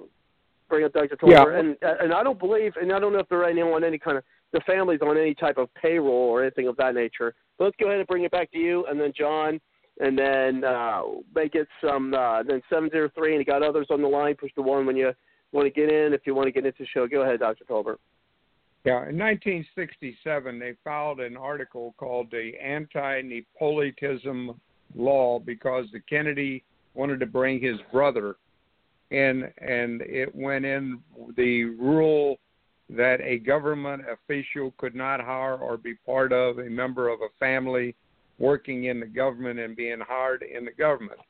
bring 0.69 0.85
up 0.85 0.93
Dr. 0.93 1.17
Tolbert, 1.17 1.31
Yeah. 1.31 1.59
and 1.59 1.77
and 2.03 2.13
I 2.13 2.23
don't 2.23 2.39
believe, 2.39 2.75
and 2.77 2.93
I 2.93 2.99
don't 2.99 3.13
know 3.13 3.21
if 3.21 3.29
there 3.29 3.41
are 3.41 3.49
anyone 3.49 3.73
on 3.73 3.85
any 3.85 3.99
kind 3.99 4.19
of 4.19 4.25
the 4.53 4.61
families 4.67 5.01
on 5.03 5.17
any 5.17 5.35
type 5.35 5.57
of 5.57 5.73
payroll 5.75 6.29
or 6.31 6.43
anything 6.43 6.67
of 6.69 6.77
that 6.77 6.95
nature. 6.95 7.35
But 7.57 7.65
let's 7.67 7.77
go 7.79 7.87
ahead 7.87 7.99
and 7.99 8.07
bring 8.09 8.25
it 8.25 8.31
back 8.33 8.51
to 8.53 8.59
you, 8.59 8.87
and 8.87 9.01
then 9.01 9.13
John, 9.17 9.61
and 10.01 10.19
then 10.19 10.65
uh, 10.65 11.03
may 11.35 11.49
get 11.49 11.69
some. 11.81 12.13
Uh, 12.15 12.43
then 12.43 12.61
seven 12.69 12.91
zero 12.91 13.09
three, 13.15 13.33
and 13.35 13.39
you 13.41 13.45
got 13.45 13.63
others 13.63 13.87
on 13.91 14.03
the 14.03 14.09
line. 14.09 14.35
Push 14.35 14.53
the 14.57 14.63
one 14.63 14.87
when 14.87 14.97
you 14.97 15.13
want 15.53 15.67
to 15.67 15.71
get 15.71 15.93
in. 15.93 16.13
If 16.13 16.23
you 16.25 16.35
want 16.35 16.47
to 16.47 16.53
get 16.53 16.67
into 16.67 16.79
the 16.81 16.87
show, 16.87 17.07
go 17.07 17.23
ahead, 17.23 17.41
Dr. 17.41 17.65
Tolbert. 17.65 17.97
Yeah, 18.85 19.09
in 19.09 19.19
1967, 19.19 20.59
they 20.59 20.75
filed 20.83 21.21
an 21.21 21.37
article 21.37 21.95
called 21.99 22.31
the 22.31 22.53
Anti-Nepotism 22.63 24.59
Law 24.97 25.39
because 25.39 25.85
the 25.93 26.01
Kennedy 26.01 26.65
wanted 26.95 27.21
to 27.21 27.27
bring 27.27 27.61
his 27.61 27.77
brother 27.93 28.37
in, 29.11 29.53
and 29.59 30.01
it 30.03 30.35
went 30.35 30.65
in 30.65 31.01
the 31.37 31.65
rule 31.65 32.39
that 32.89 33.21
a 33.21 33.39
government 33.39 34.03
official 34.11 34.73
could 34.79 34.95
not 34.95 35.21
hire 35.21 35.57
or 35.57 35.77
be 35.77 35.95
part 36.07 36.33
of 36.33 36.59
a 36.59 36.71
member 36.71 37.09
of 37.09 37.21
a 37.21 37.29
family 37.39 37.95
working 38.39 38.85
in 38.85 38.99
the 38.99 39.07
government 39.07 39.61
and 39.61 39.77
being 39.77 40.01
hired 40.01 40.43
in 40.43 40.65
the 40.65 40.73
government. 40.73 41.21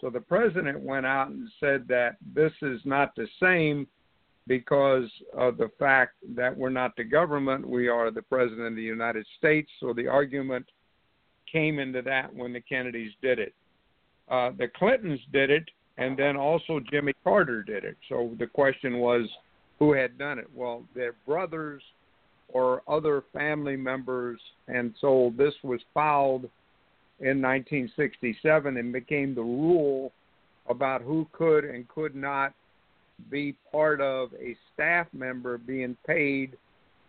So 0.00 0.10
the 0.10 0.20
president 0.20 0.78
went 0.78 1.06
out 1.06 1.28
and 1.28 1.48
said 1.58 1.86
that 1.88 2.16
this 2.34 2.52
is 2.60 2.80
not 2.84 3.16
the 3.16 3.26
same 3.40 3.86
because 4.46 5.08
of 5.36 5.56
the 5.56 5.70
fact 5.78 6.14
that 6.34 6.56
we're 6.56 6.70
not 6.70 6.96
the 6.96 7.04
government, 7.04 7.68
we 7.68 7.88
are 7.88 8.10
the 8.10 8.22
president 8.22 8.68
of 8.68 8.76
the 8.76 8.82
United 8.82 9.26
States. 9.38 9.70
So 9.80 9.92
the 9.92 10.08
argument 10.08 10.66
came 11.50 11.78
into 11.78 12.02
that 12.02 12.34
when 12.34 12.52
the 12.52 12.60
Kennedys 12.60 13.12
did 13.20 13.38
it. 13.38 13.54
Uh, 14.28 14.50
the 14.56 14.68
Clintons 14.76 15.20
did 15.32 15.50
it, 15.50 15.68
and 15.98 16.16
then 16.16 16.36
also 16.36 16.80
Jimmy 16.90 17.12
Carter 17.22 17.62
did 17.62 17.84
it. 17.84 17.96
So 18.08 18.32
the 18.38 18.46
question 18.46 18.98
was 18.98 19.28
who 19.78 19.92
had 19.92 20.18
done 20.18 20.38
it? 20.38 20.48
Well, 20.54 20.84
their 20.94 21.14
brothers 21.26 21.82
or 22.48 22.82
other 22.88 23.24
family 23.32 23.76
members, 23.76 24.40
and 24.68 24.94
so 25.00 25.32
this 25.36 25.54
was 25.62 25.80
filed 25.92 26.44
in 27.20 27.40
1967 27.40 28.76
and 28.76 28.92
became 28.92 29.34
the 29.34 29.42
rule 29.42 30.12
about 30.68 31.02
who 31.02 31.26
could 31.32 31.64
and 31.64 31.88
could 31.88 32.14
not 32.14 32.52
be 33.30 33.56
part 33.70 34.00
of 34.00 34.32
a 34.34 34.56
staff 34.72 35.06
member 35.12 35.58
being 35.58 35.96
paid. 36.06 36.56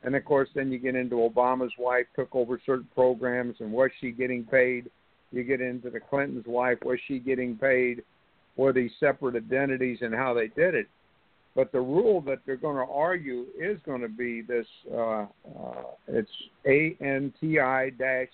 And 0.04 0.16
of 0.16 0.26
course, 0.26 0.50
then 0.54 0.72
you 0.72 0.80
get 0.80 0.96
into 0.96 1.16
Obama's 1.16 1.74
wife 1.80 2.06
took 2.16 2.36
over 2.36 2.60
certain 2.66 2.88
programs, 2.94 3.56
and 3.60 3.72
was 3.72 3.90
she 4.02 4.12
getting 4.12 4.44
paid? 4.44 4.90
You 5.32 5.44
get 5.44 5.62
into 5.62 5.90
the 5.90 6.00
Clintons' 6.00 6.46
wife, 6.46 6.78
was 6.84 7.00
she 7.08 7.20
getting 7.20 7.56
paid? 7.58 8.04
Were 8.56 8.74
these 8.74 8.92
separate 9.00 9.36
identities 9.36 10.00
and 10.02 10.14
how 10.14 10.34
they 10.34 10.48
did 10.48 10.76
it? 10.76 10.88
But 11.56 11.72
the 11.72 11.80
rule 11.80 12.22
that 12.22 12.40
they're 12.46 12.56
going 12.58 12.86
to 12.86 12.92
argue 12.92 13.46
is 13.60 13.80
going 13.86 14.02
to 14.02 14.10
be 14.10 14.42
this. 14.42 14.66
Uh, 14.92 15.22
uh, 15.22 15.84
it's 16.08 16.30
A 16.68 16.96
N 17.00 17.34
T 17.40 17.60
I 17.60 17.92
dash 17.92 18.28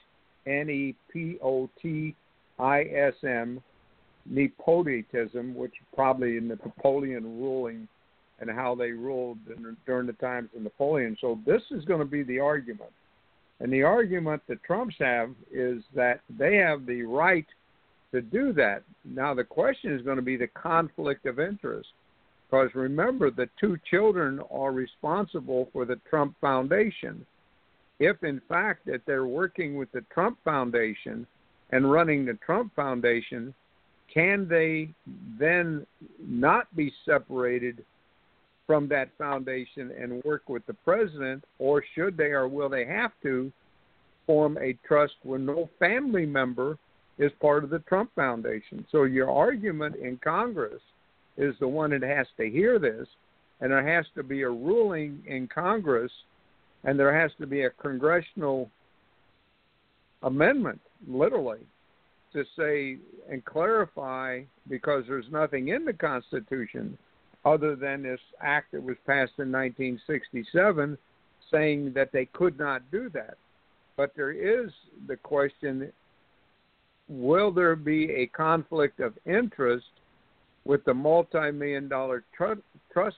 N 0.47 0.69
E 0.69 0.95
P 1.11 1.37
O 1.43 1.69
T 1.81 2.15
I 2.57 2.81
S 2.83 3.13
M 3.23 3.61
nepotism, 4.29 5.55
which 5.55 5.73
probably 5.93 6.37
in 6.37 6.47
the 6.47 6.55
Napoleon 6.55 7.23
ruling 7.41 7.87
and 8.39 8.49
how 8.49 8.75
they 8.75 8.91
ruled 8.91 9.37
during 9.85 10.07
the 10.07 10.13
times 10.13 10.49
of 10.55 10.61
Napoleon. 10.61 11.17
So 11.19 11.39
this 11.45 11.61
is 11.71 11.83
going 11.85 11.99
to 11.99 12.05
be 12.05 12.23
the 12.23 12.39
argument. 12.39 12.91
And 13.59 13.73
the 13.73 13.83
argument 13.83 14.41
that 14.47 14.63
Trumps 14.63 14.95
have 14.99 15.31
is 15.51 15.83
that 15.93 16.21
they 16.37 16.55
have 16.55 16.85
the 16.85 17.03
right 17.03 17.45
to 18.13 18.21
do 18.21 18.53
that. 18.53 18.83
Now, 19.03 19.33
the 19.33 19.43
question 19.43 19.93
is 19.93 20.01
going 20.01 20.15
to 20.15 20.21
be 20.21 20.37
the 20.37 20.47
conflict 20.47 21.25
of 21.25 21.39
interest. 21.39 21.89
Because 22.49 22.69
remember, 22.73 23.29
the 23.29 23.49
two 23.59 23.77
children 23.89 24.39
are 24.49 24.71
responsible 24.71 25.69
for 25.71 25.85
the 25.85 25.99
Trump 26.09 26.35
Foundation. 26.39 27.25
If, 27.99 28.23
in 28.23 28.41
fact, 28.47 28.85
that 28.85 29.01
they're 29.05 29.27
working 29.27 29.75
with 29.75 29.91
the 29.91 30.01
Trump 30.11 30.37
Foundation 30.43 31.27
and 31.71 31.91
running 31.91 32.25
the 32.25 32.39
Trump 32.45 32.73
Foundation, 32.75 33.53
can 34.13 34.47
they 34.47 34.89
then 35.39 35.85
not 36.19 36.73
be 36.75 36.91
separated 37.05 37.83
from 38.65 38.87
that 38.87 39.09
foundation 39.17 39.91
and 39.99 40.23
work 40.23 40.47
with 40.47 40.65
the 40.67 40.73
president, 40.73 41.43
or 41.57 41.83
should 41.95 42.15
they 42.15 42.25
or 42.25 42.47
will 42.47 42.69
they 42.69 42.85
have 42.85 43.11
to 43.23 43.51
form 44.27 44.57
a 44.61 44.77
trust 44.87 45.13
where 45.23 45.39
no 45.39 45.69
family 45.79 46.25
member 46.25 46.77
is 47.17 47.31
part 47.41 47.63
of 47.63 47.71
the 47.71 47.79
Trump 47.79 48.11
Foundation? 48.15 48.85
So 48.91 49.03
your 49.03 49.31
argument 49.31 49.95
in 49.95 50.17
Congress 50.23 50.81
is 51.37 51.55
the 51.59 51.67
one 51.67 51.89
that 51.91 52.03
has 52.03 52.27
to 52.37 52.49
hear 52.49 52.77
this, 52.77 53.07
and 53.59 53.71
there 53.71 53.87
has 53.87 54.05
to 54.15 54.23
be 54.23 54.43
a 54.43 54.49
ruling 54.49 55.23
in 55.25 55.47
Congress, 55.47 56.11
and 56.83 56.99
there 56.99 57.19
has 57.19 57.31
to 57.39 57.47
be 57.47 57.63
a 57.63 57.69
congressional 57.71 58.69
amendment, 60.21 60.79
literally, 61.07 61.65
to 62.33 62.43
say 62.57 62.97
and 63.29 63.43
clarify 63.45 64.41
because 64.69 65.03
there's 65.07 65.25
nothing 65.31 65.69
in 65.69 65.85
the 65.85 65.93
Constitution 65.93 66.97
other 67.45 67.75
than 67.75 68.03
this 68.03 68.19
act 68.41 68.71
that 68.71 68.83
was 68.83 68.97
passed 69.05 69.33
in 69.37 69.51
1967 69.51 70.97
saying 71.51 71.93
that 71.93 72.11
they 72.11 72.25
could 72.25 72.57
not 72.59 72.81
do 72.91 73.09
that. 73.09 73.37
But 73.97 74.11
there 74.15 74.31
is 74.31 74.71
the 75.07 75.15
question 75.15 75.91
will 77.07 77.51
there 77.51 77.75
be 77.75 78.11
a 78.11 78.27
conflict 78.27 78.99
of 78.99 79.17
interest 79.25 79.87
with 80.65 80.83
the 80.85 80.93
multi 80.93 81.51
million 81.51 81.87
dollar 81.87 82.23
tr- 82.35 82.53
trust 82.93 83.17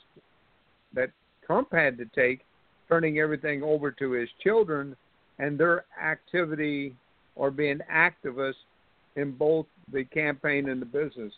that 0.94 1.10
Trump 1.46 1.74
had 1.74 1.98
to 1.98 2.06
take, 2.16 2.46
turning 2.88 3.20
everything 3.20 3.62
over 3.62 3.92
to 3.92 4.12
his 4.12 4.30
children 4.42 4.96
and 5.40 5.60
their 5.60 5.86
activity 6.02 6.96
or 7.36 7.52
being 7.52 7.80
activists 7.92 8.54
in 9.16 9.32
both 9.32 9.66
the 9.92 10.04
campaign 10.06 10.70
and 10.70 10.82
the 10.82 10.86
business. 10.86 11.34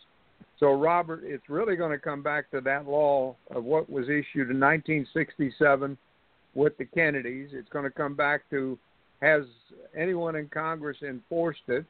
So, 0.59 0.73
Robert, 0.73 1.21
it's 1.23 1.49
really 1.49 1.75
going 1.75 1.91
to 1.91 1.97
come 1.97 2.21
back 2.23 2.49
to 2.51 2.61
that 2.61 2.87
law 2.87 3.35
of 3.51 3.63
what 3.63 3.89
was 3.89 4.05
issued 4.05 4.49
in 4.49 4.59
1967 4.59 5.97
with 6.53 6.77
the 6.77 6.85
Kennedys. 6.85 7.49
It's 7.53 7.69
going 7.69 7.85
to 7.85 7.91
come 7.91 8.15
back 8.15 8.49
to 8.51 8.77
has 9.23 9.43
anyone 9.95 10.35
in 10.35 10.49
Congress 10.49 10.97
enforced 11.01 11.61
it? 11.69 11.85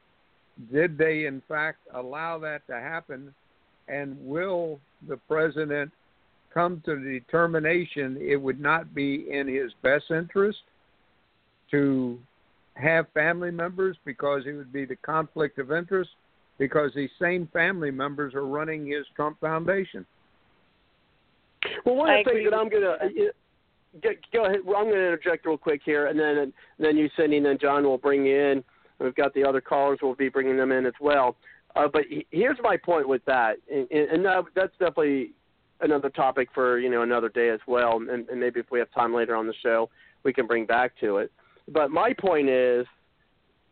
Did 0.72 0.96
they, 0.96 1.26
in 1.26 1.42
fact, 1.48 1.78
allow 1.92 2.38
that 2.38 2.64
to 2.68 2.74
happen? 2.74 3.34
And 3.88 4.16
will 4.24 4.78
the 5.08 5.16
president 5.28 5.90
come 6.54 6.80
to 6.86 6.94
the 6.94 7.18
determination 7.18 8.16
it 8.20 8.36
would 8.36 8.60
not 8.60 8.94
be 8.94 9.26
in 9.30 9.48
his 9.48 9.72
best 9.82 10.04
interest 10.12 10.60
to 11.72 12.18
have 12.74 13.06
family 13.14 13.50
members 13.50 13.96
because 14.04 14.42
it 14.46 14.52
would 14.52 14.72
be 14.72 14.84
the 14.84 14.96
conflict 14.96 15.58
of 15.58 15.72
interest 15.72 16.10
because 16.58 16.92
these 16.94 17.10
same 17.20 17.48
family 17.52 17.90
members 17.90 18.34
are 18.34 18.46
running 18.46 18.86
his 18.86 19.06
Trump 19.16 19.40
Foundation. 19.40 20.06
Well, 21.84 21.96
one 21.96 22.10
of 22.10 22.24
the 22.24 22.30
things 22.30 22.44
that 22.50 22.56
I'm 22.56 22.68
going 22.68 22.82
to 22.82 24.14
go 24.32 24.44
ahead. 24.44 24.60
Well, 24.64 24.76
I'm 24.76 24.84
going 24.84 24.96
to 24.96 25.06
interject 25.06 25.46
real 25.46 25.56
quick 25.56 25.80
here, 25.84 26.06
and 26.06 26.18
then 26.18 26.36
and 26.38 26.52
then 26.78 26.96
you, 26.96 27.08
Cindy, 27.16 27.38
and 27.38 27.46
then 27.46 27.58
John 27.60 27.84
will 27.84 27.98
bring 27.98 28.26
you 28.26 28.38
in. 28.38 28.64
We've 28.98 29.14
got 29.14 29.34
the 29.34 29.44
other 29.44 29.60
callers. 29.60 29.98
We'll 30.02 30.14
be 30.14 30.28
bringing 30.28 30.56
them 30.56 30.72
in 30.72 30.86
as 30.86 30.92
well. 31.00 31.36
Uh, 31.74 31.88
but 31.92 32.02
here's 32.30 32.58
my 32.62 32.76
point 32.76 33.08
with 33.08 33.24
that, 33.24 33.56
and, 33.72 33.90
and 33.90 34.24
that, 34.24 34.44
that's 34.54 34.72
definitely 34.78 35.32
another 35.80 36.08
topic 36.08 36.48
for 36.54 36.78
you 36.78 36.88
know 36.88 37.02
another 37.02 37.28
day 37.28 37.50
as 37.50 37.60
well, 37.66 37.96
and, 37.96 38.28
and 38.28 38.40
maybe 38.40 38.60
if 38.60 38.66
we 38.70 38.78
have 38.78 38.90
time 38.92 39.12
later 39.12 39.34
on 39.34 39.46
the 39.46 39.54
show, 39.62 39.90
we 40.22 40.32
can 40.32 40.46
bring 40.46 40.66
back 40.66 40.92
to 41.00 41.18
it. 41.18 41.32
But 41.68 41.90
my 41.90 42.12
point 42.12 42.48
is, 42.48 42.86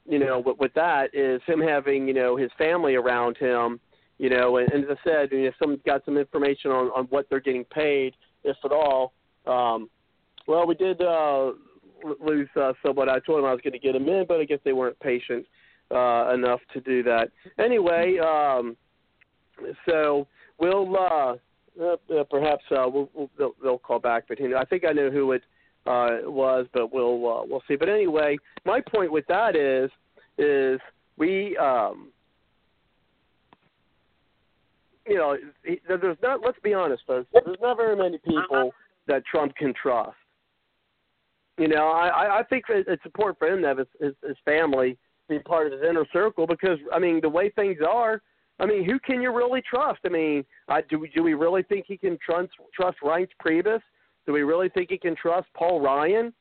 you 0.07 0.19
know, 0.19 0.43
with, 0.45 0.59
with 0.59 0.75
that 0.75 1.15
is 1.15 1.41
him 1.47 1.61
having 1.61 2.09
you 2.09 2.15
know 2.15 2.37
his 2.37 2.51
family 2.59 2.95
around 2.95 3.37
him, 3.37 3.81
you 4.19 4.31
know, 4.31 4.57
and, 4.59 4.71
and 4.73 4.85
as 4.85 4.97
I 4.99 5.09
said, 5.09 5.33
you 5.33 5.45
know, 5.45 5.51
someone's 5.59 5.83
got 5.87 6.05
some 6.05 6.17
information 6.17 6.71
on 6.71 6.87
on 6.89 7.05
what 7.07 7.27
they're 7.29 7.41
getting 7.41 7.65
paid, 7.65 8.15
if 8.45 8.57
at 8.65 8.73
all. 8.73 9.13
Um, 9.47 9.89
well, 10.47 10.67
we 10.67 10.75
did 10.75 11.01
uh, 11.01 11.53
lose 12.25 12.49
uh, 12.61 12.73
someone. 12.85 13.09
I 13.09 13.19
told 13.21 13.41
him 13.41 13.45
I 13.45 13.53
was 13.53 13.61
going 13.63 13.73
to 13.73 13.79
get 13.79 13.95
him 13.95 14.09
in, 14.09 14.25
but 14.27 14.41
I 14.41 14.45
guess 14.45 14.59
they 14.65 14.73
weren't 14.73 14.99
patient 15.01 15.47
uh, 15.91 16.33
enough 16.35 16.61
to 16.73 16.81
do 16.81 17.03
that. 17.05 17.31
Anyway, 17.59 18.19
um, 18.19 18.77
so 19.87 20.27
we'll 20.59 20.97
uh, 20.97 21.35
uh, 21.83 22.25
perhaps 22.31 22.65
uh, 22.71 22.87
we'll, 22.89 23.09
we'll 23.15 23.31
they'll, 23.39 23.55
they'll 23.63 23.79
call 23.79 23.99
back, 23.99 24.25
but 24.29 24.41
you 24.41 24.49
know, 24.49 24.57
I 24.57 24.65
think 24.65 24.85
I 24.89 24.93
know 24.93 25.11
who 25.11 25.33
it 25.33 25.43
uh, 25.87 26.19
was, 26.25 26.67
but 26.73 26.93
we'll 26.93 27.29
uh, 27.29 27.45
we'll 27.45 27.63
see. 27.67 27.77
But 27.77 27.89
anyway, 27.89 28.37
my 28.65 28.81
point 28.81 29.11
with 29.11 29.27
that 29.27 29.57
is 29.57 29.91
is 30.39 30.81
we 31.17 31.57
um, 31.57 32.09
you 35.07 35.17
know 35.17 35.37
there's 35.89 36.19
not 36.23 36.41
let's 36.45 36.59
be 36.63 36.75
honest 36.75 37.03
there's, 37.09 37.27
there's 37.33 37.57
not 37.61 37.77
very 37.77 37.97
many 37.97 38.19
people 38.19 38.73
that 39.09 39.25
Trump 39.27 39.55
can 39.57 39.75
trust. 39.81 40.17
You 41.59 41.69
know, 41.69 41.89
I 41.89 42.39
I 42.39 42.43
think 42.45 42.65
it's 42.69 43.05
important 43.05 43.39
for 43.39 43.49
him 43.49 43.63
to 43.63 43.69
have 43.69 43.79
his, 43.79 43.89
his, 44.01 44.15
his 44.27 44.37
family 44.45 44.97
be 45.29 45.39
part 45.41 45.67
of 45.67 45.73
his 45.73 45.83
inner 45.89 46.07
circle 46.13 46.47
because 46.47 46.79
I 46.93 46.99
mean 46.99 47.21
the 47.21 47.29
way 47.29 47.51
things 47.51 47.79
are, 47.87 48.23
I 48.61 48.67
mean 48.67 48.85
who 48.85 48.99
can 49.01 49.21
you 49.21 49.35
really 49.35 49.63
trust? 49.69 50.01
I 50.07 50.09
mean, 50.09 50.45
I, 50.69 50.83
do 50.83 50.99
we 50.99 51.09
do 51.09 51.23
we 51.23 51.35
really 51.35 51.65
think 51.65 51.87
he 51.89 51.97
can 51.97 52.19
trust 52.25 52.51
trust 52.73 52.99
Reince 53.03 53.29
Priebus? 53.45 53.81
Do 54.27 54.33
we 54.33 54.43
really 54.43 54.69
think 54.69 54.91
he 54.91 54.99
can 54.99 55.17
trust 55.17 55.49
Paul 55.55 55.81
Ryan? 55.81 56.33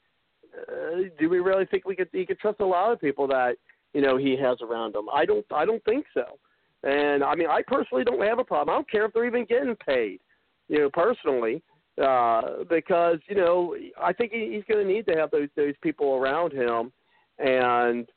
Uh, 0.55 1.03
do 1.19 1.29
we 1.29 1.39
really 1.39 1.65
think 1.65 1.85
we 1.85 1.95
could 1.95 2.09
he 2.11 2.25
could 2.25 2.39
trust 2.39 2.59
a 2.59 2.65
lot 2.65 2.91
of 2.91 2.99
people 2.99 3.27
that 3.27 3.55
you 3.93 4.01
know 4.01 4.17
he 4.17 4.37
has 4.37 4.57
around 4.61 4.95
him? 4.95 5.07
I 5.13 5.25
don't 5.25 5.45
I 5.53 5.65
don't 5.65 5.83
think 5.85 6.05
so. 6.13 6.37
And 6.83 7.23
I 7.23 7.35
mean 7.35 7.47
I 7.47 7.61
personally 7.67 8.03
don't 8.03 8.21
have 8.21 8.39
a 8.39 8.43
problem. 8.43 8.73
I 8.73 8.77
don't 8.77 8.89
care 8.89 9.05
if 9.05 9.13
they're 9.13 9.25
even 9.25 9.45
getting 9.45 9.75
paid, 9.75 10.19
you 10.67 10.79
know, 10.79 10.89
personally, 10.91 11.63
uh, 12.01 12.63
because 12.69 13.17
you 13.27 13.35
know 13.35 13.75
I 14.01 14.13
think 14.13 14.31
he, 14.31 14.53
he's 14.53 14.63
going 14.73 14.85
to 14.85 14.93
need 14.93 15.05
to 15.07 15.15
have 15.15 15.31
those 15.31 15.49
those 15.55 15.75
people 15.81 16.15
around 16.15 16.51
him, 16.51 16.91
and 17.39 18.07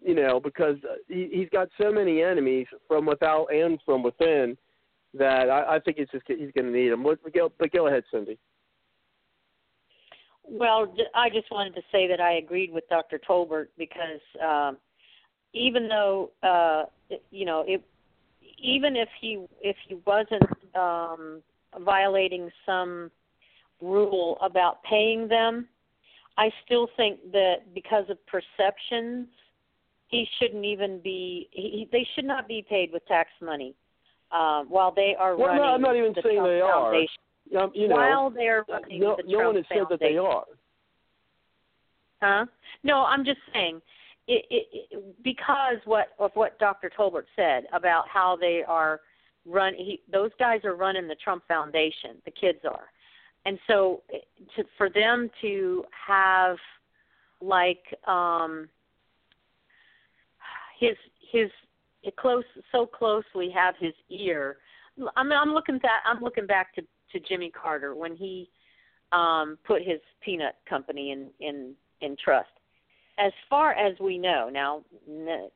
you 0.00 0.14
know 0.14 0.40
because 0.40 0.76
he, 1.08 1.28
he's 1.32 1.48
got 1.50 1.68
so 1.80 1.92
many 1.92 2.22
enemies 2.22 2.66
from 2.88 3.06
without 3.06 3.46
and 3.52 3.78
from 3.84 4.02
within 4.02 4.56
that 5.14 5.50
I, 5.50 5.76
I 5.76 5.78
think 5.80 5.98
it's 5.98 6.10
just 6.12 6.24
he's 6.26 6.52
going 6.54 6.72
to 6.72 6.78
need 6.78 6.88
them. 6.88 7.02
But 7.02 7.34
go, 7.34 7.52
but 7.58 7.70
go 7.72 7.86
ahead, 7.86 8.04
Cindy. 8.10 8.38
Well, 10.44 10.92
I 11.14 11.30
just 11.30 11.50
wanted 11.50 11.74
to 11.76 11.82
say 11.92 12.08
that 12.08 12.20
I 12.20 12.34
agreed 12.34 12.72
with 12.72 12.88
Dr. 12.88 13.18
Tolbert 13.18 13.68
because 13.78 14.20
um, 14.44 14.76
even 15.54 15.88
though 15.88 16.30
uh, 16.42 16.84
you 17.30 17.44
know, 17.46 17.64
it, 17.66 17.82
even 18.58 18.96
if 18.96 19.08
he 19.20 19.44
if 19.60 19.76
he 19.88 19.96
wasn't 20.06 20.42
um, 20.74 21.42
violating 21.80 22.50
some 22.66 23.10
rule 23.80 24.38
about 24.40 24.82
paying 24.84 25.28
them, 25.28 25.68
I 26.36 26.50
still 26.64 26.88
think 26.96 27.20
that 27.32 27.74
because 27.74 28.04
of 28.08 28.18
perceptions, 28.26 29.28
he 30.08 30.26
shouldn't 30.38 30.64
even 30.64 31.00
be. 31.00 31.48
He, 31.52 31.88
they 31.90 32.06
should 32.14 32.24
not 32.24 32.48
be 32.48 32.64
paid 32.68 32.92
with 32.92 33.04
tax 33.06 33.30
money 33.40 33.74
uh, 34.30 34.62
while 34.62 34.92
they 34.94 35.14
are 35.18 35.36
well, 35.36 35.48
running. 35.48 35.62
No, 35.62 35.68
I'm 35.68 35.82
not 35.82 35.96
even 35.96 36.12
the 36.14 36.22
saying 36.22 36.42
they 36.42 36.60
Foundation. 36.60 37.08
are. 37.08 37.21
Um, 37.58 37.70
you 37.74 37.88
know, 37.88 37.96
while 37.96 38.30
they're 38.30 38.64
running 38.68 39.00
no, 39.00 39.16
the 39.16 39.24
no 39.30 39.46
one 39.46 39.56
has 39.56 39.64
said 39.68 39.84
that 39.90 40.00
they 40.00 40.16
are. 40.16 40.44
Huh? 42.22 42.46
No, 42.82 43.04
I'm 43.04 43.24
just 43.24 43.40
saying 43.52 43.80
it, 44.28 44.44
it, 44.50 44.66
it, 44.90 45.22
because 45.22 45.76
what 45.84 46.08
of 46.18 46.30
what 46.34 46.58
Dr. 46.58 46.90
Tolbert 46.96 47.24
said 47.36 47.64
about 47.72 48.08
how 48.08 48.36
they 48.40 48.62
are 48.66 49.00
run. 49.44 49.74
He, 49.74 50.00
those 50.10 50.30
guys 50.38 50.60
are 50.64 50.76
running 50.76 51.08
the 51.08 51.16
Trump 51.16 51.42
Foundation. 51.48 52.22
The 52.24 52.30
kids 52.30 52.60
are, 52.64 52.86
and 53.44 53.58
so 53.66 54.02
to, 54.56 54.64
for 54.78 54.88
them 54.88 55.30
to 55.40 55.84
have 56.06 56.56
like 57.40 57.82
um 58.06 58.68
his 60.78 60.96
his 61.30 61.50
close 62.18 62.44
so 62.70 62.86
closely 62.86 63.50
have 63.50 63.74
his 63.78 63.94
ear. 64.10 64.56
I 65.16 65.22
mean, 65.24 65.32
I'm 65.32 65.52
looking 65.52 65.78
back. 65.78 66.02
I'm 66.06 66.22
looking 66.22 66.46
back 66.46 66.74
to 66.74 66.82
to 67.12 67.20
Jimmy 67.20 67.50
Carter 67.50 67.94
when 67.94 68.16
he 68.16 68.48
um, 69.12 69.58
put 69.64 69.82
his 69.82 70.00
peanut 70.24 70.56
company 70.68 71.12
in 71.12 71.28
in 71.40 71.74
in 72.00 72.16
trust. 72.22 72.48
As 73.18 73.32
far 73.48 73.72
as 73.72 73.98
we 74.00 74.18
know, 74.18 74.48
now 74.50 74.82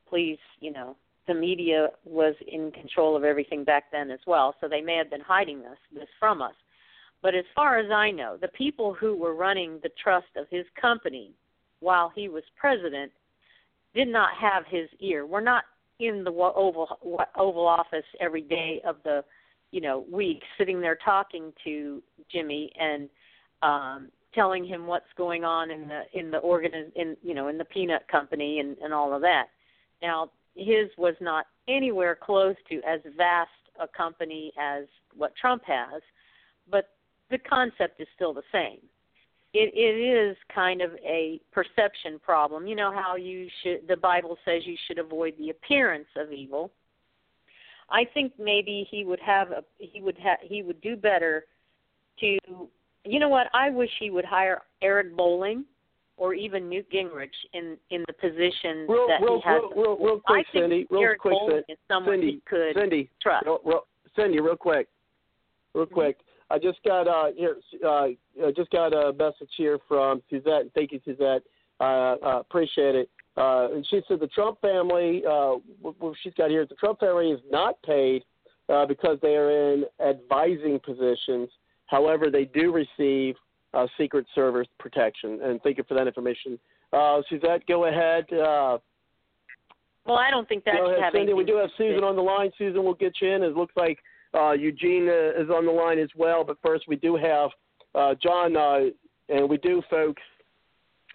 please, 0.07 0.37
you 0.59 0.71
know, 0.71 0.95
the 1.27 1.33
media 1.33 1.89
was 2.05 2.35
in 2.47 2.71
control 2.71 3.15
of 3.15 3.23
everything 3.23 3.63
back 3.63 3.85
then 3.91 4.11
as 4.11 4.19
well, 4.27 4.55
so 4.61 4.67
they 4.67 4.81
may 4.81 4.95
have 4.95 5.09
been 5.09 5.21
hiding 5.21 5.61
this 5.61 5.79
this 5.93 6.09
from 6.19 6.41
us. 6.41 6.53
But 7.21 7.35
as 7.35 7.45
far 7.55 7.79
as 7.79 7.91
I 7.91 8.11
know, 8.11 8.37
the 8.39 8.47
people 8.49 8.93
who 8.93 9.15
were 9.15 9.33
running 9.33 9.79
the 9.81 9.89
trust 10.01 10.27
of 10.35 10.45
his 10.49 10.65
company 10.79 11.31
while 11.79 12.11
he 12.15 12.29
was 12.29 12.43
president 12.55 13.11
did 13.93 14.07
not 14.07 14.29
have 14.39 14.63
his 14.67 14.87
ear. 14.99 15.25
We're 15.25 15.41
not 15.41 15.63
in 15.99 16.23
the 16.23 16.31
oval 16.31 16.87
oval 17.35 17.67
office 17.67 18.05
every 18.19 18.41
day 18.41 18.81
of 18.85 18.97
the 19.03 19.23
you 19.71 19.81
know 19.81 20.05
weeks 20.11 20.45
sitting 20.57 20.81
there 20.81 20.97
talking 21.03 21.53
to 21.63 22.01
Jimmy 22.31 22.71
and 22.79 23.09
um 23.61 24.09
telling 24.33 24.65
him 24.65 24.85
what's 24.85 25.05
going 25.17 25.43
on 25.43 25.71
in 25.71 25.87
the 25.87 26.01
in 26.13 26.31
the 26.31 26.37
organ 26.37 26.91
in 26.95 27.17
you 27.23 27.33
know 27.33 27.47
in 27.47 27.57
the 27.57 27.65
peanut 27.65 28.07
company 28.07 28.59
and 28.59 28.77
and 28.79 28.93
all 28.93 29.13
of 29.13 29.21
that. 29.21 29.45
Now 30.01 30.31
his 30.55 30.89
was 30.97 31.15
not 31.21 31.45
anywhere 31.67 32.17
close 32.19 32.55
to 32.69 32.81
as 32.87 32.99
vast 33.15 33.49
a 33.79 33.87
company 33.87 34.51
as 34.59 34.85
what 35.15 35.35
Trump 35.35 35.63
has 35.65 36.01
but 36.69 36.89
the 37.29 37.37
concept 37.37 38.01
is 38.01 38.07
still 38.15 38.33
the 38.33 38.43
same. 38.51 38.79
It 39.53 39.71
it 39.73 39.97
is 39.99 40.37
kind 40.53 40.81
of 40.81 40.91
a 41.05 41.39
perception 41.51 42.19
problem. 42.23 42.67
You 42.67 42.75
know 42.75 42.91
how 42.91 43.15
you 43.15 43.47
should 43.63 43.87
the 43.87 43.97
bible 43.97 44.37
says 44.45 44.63
you 44.65 44.75
should 44.87 44.99
avoid 44.99 45.33
the 45.37 45.49
appearance 45.49 46.07
of 46.15 46.31
evil 46.31 46.71
i 47.89 48.03
think 48.13 48.33
maybe 48.39 48.87
he 48.89 49.03
would 49.03 49.19
have 49.19 49.51
a 49.51 49.63
he 49.79 50.01
would 50.01 50.17
ha, 50.21 50.35
he 50.41 50.63
would 50.63 50.79
do 50.81 50.95
better 50.95 51.45
to 52.19 52.37
you 53.05 53.19
know 53.19 53.29
what 53.29 53.47
i 53.53 53.69
wish 53.69 53.89
he 53.99 54.09
would 54.09 54.25
hire 54.25 54.61
eric 54.81 55.15
bolling 55.15 55.63
or 56.17 56.33
even 56.33 56.67
newt 56.69 56.89
gingrich 56.91 57.29
in 57.53 57.77
in 57.89 58.03
the 58.07 58.13
position 58.13 58.85
real, 58.87 59.07
that 59.07 59.21
real, 59.21 59.35
he 59.35 59.41
has 59.49 59.61
real, 59.75 59.83
real, 59.83 59.97
real 59.97 60.19
quick 60.25 60.45
I 60.49 60.51
think 60.51 60.63
cindy 60.63 60.87
real 60.89 61.01
eric 61.01 61.19
quick 61.19 61.33
bolling 61.33 61.61
is 61.69 61.77
someone 61.87 62.13
cindy 62.13 62.31
he 62.31 62.41
could 62.45 62.75
cindy 62.75 63.09
trust 63.21 63.45
real, 63.45 63.59
real, 63.63 63.87
cindy 64.15 64.39
real 64.39 64.55
quick 64.55 64.87
real 65.73 65.85
Mm-hmm. 65.85 65.93
quick 65.93 66.17
I 66.49 66.57
just 66.57 66.79
got 66.83 67.07
uh 67.07 67.31
here 67.35 67.57
uh 67.85 68.07
I 68.45 68.51
just 68.55 68.69
got 68.71 68.93
a 68.93 69.13
message 69.13 69.49
here 69.57 69.79
from 69.87 70.21
Suzette. 70.29 70.71
Thank 70.73 70.91
you, 70.91 71.01
Suzette. 71.03 71.43
Uh, 71.79 72.15
uh 72.23 72.39
appreciate 72.39 72.95
it. 72.95 73.09
Uh 73.37 73.67
and 73.73 73.85
she 73.89 74.01
said 74.07 74.19
the 74.19 74.27
Trump 74.27 74.59
family 74.61 75.23
uh 75.29 75.55
what 75.81 76.15
she's 76.23 76.33
got 76.33 76.49
here, 76.49 76.65
the 76.65 76.75
Trump 76.75 76.99
family 76.99 77.31
is 77.31 77.39
not 77.49 77.81
paid 77.83 78.23
uh 78.69 78.85
because 78.85 79.17
they 79.21 79.35
are 79.35 79.73
in 79.73 79.85
advising 80.05 80.79
positions. 80.79 81.49
However, 81.85 82.29
they 82.29 82.45
do 82.45 82.73
receive 82.73 83.35
uh 83.73 83.87
secret 83.97 84.25
service 84.33 84.67
protection 84.79 85.39
and 85.43 85.61
thank 85.61 85.77
you 85.77 85.83
for 85.87 85.93
that 85.93 86.07
information. 86.07 86.59
Uh 86.93 87.21
Suzette, 87.29 87.65
go 87.67 87.85
ahead. 87.85 88.25
Uh 88.33 88.77
well 90.05 90.17
i 90.17 90.31
don't 90.31 90.47
think 90.47 90.63
that 90.63 90.75
go 90.75 90.87
should 90.87 90.99
ahead, 90.99 91.13
Cindy. 91.13 91.33
We 91.33 91.43
do 91.43 91.57
have 91.57 91.69
Susan 91.77 92.03
on 92.03 92.15
the 92.15 92.21
line. 92.21 92.51
Susan 92.57 92.83
we'll 92.83 92.93
get 92.93 93.13
you 93.21 93.29
in. 93.29 93.43
It 93.43 93.55
looks 93.55 93.73
like 93.75 93.99
uh, 94.33 94.51
Eugene 94.51 95.07
uh, 95.09 95.41
is 95.41 95.49
on 95.49 95.65
the 95.65 95.71
line 95.71 95.99
as 95.99 96.09
well. 96.15 96.43
But 96.43 96.57
first, 96.65 96.85
we 96.87 96.95
do 96.95 97.15
have 97.15 97.49
uh, 97.95 98.15
John, 98.21 98.55
uh, 98.55 98.89
and 99.29 99.49
we 99.49 99.57
do, 99.57 99.81
folks, 99.89 100.21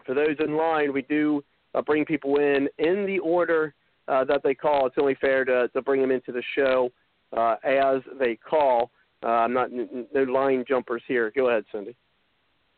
for 0.05 0.15
those 0.15 0.37
in 0.41 0.57
line, 0.57 0.93
we 0.93 1.03
do 1.03 1.43
uh, 1.75 1.83
bring 1.83 2.05
people 2.05 2.37
in 2.37 2.69
in 2.79 3.07
the 3.07 3.19
order 3.19 3.75
uh, 4.09 4.25
that 4.25 4.43
they 4.43 4.55
call. 4.55 4.87
It's 4.87 4.97
only 4.99 5.15
fair 5.21 5.45
to, 5.45 5.69
to 5.69 5.83
bring 5.83 6.01
them 6.01 6.11
into 6.11 6.33
the 6.33 6.43
show 6.55 6.91
uh, 7.37 7.57
as 7.65 8.01
they 8.19 8.37
call. 8.37 8.91
Uh, 9.23 9.29
I'm 9.29 9.53
not 9.53 9.73
n- 9.73 10.07
no 10.13 10.23
line 10.25 10.65
jumpers 10.69 11.03
here. 11.07 11.33
Go 11.35 11.49
ahead, 11.49 11.65
Cindy. 11.73 11.97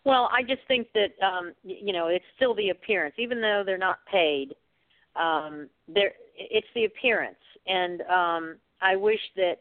Well, 0.05 0.29
I 0.33 0.43
just 0.43 0.61
think 0.69 0.89
that 0.95 1.27
um, 1.27 1.53
you 1.63 1.93
know 1.93 2.09
it's 2.09 2.25
still 2.37 2.55
the 2.55 2.71
appearance, 2.71 3.15
even 3.19 3.41
though 3.41 3.63
they're 3.65 3.79
not 3.79 3.99
paid. 4.11 4.55
Um, 5.17 5.69
there, 5.89 6.13
it's 6.37 6.67
the 6.75 6.85
appearance, 6.85 7.39
and 7.67 8.03
um, 8.03 8.57
I 8.83 8.97
wish 8.97 9.21
that 9.37 9.55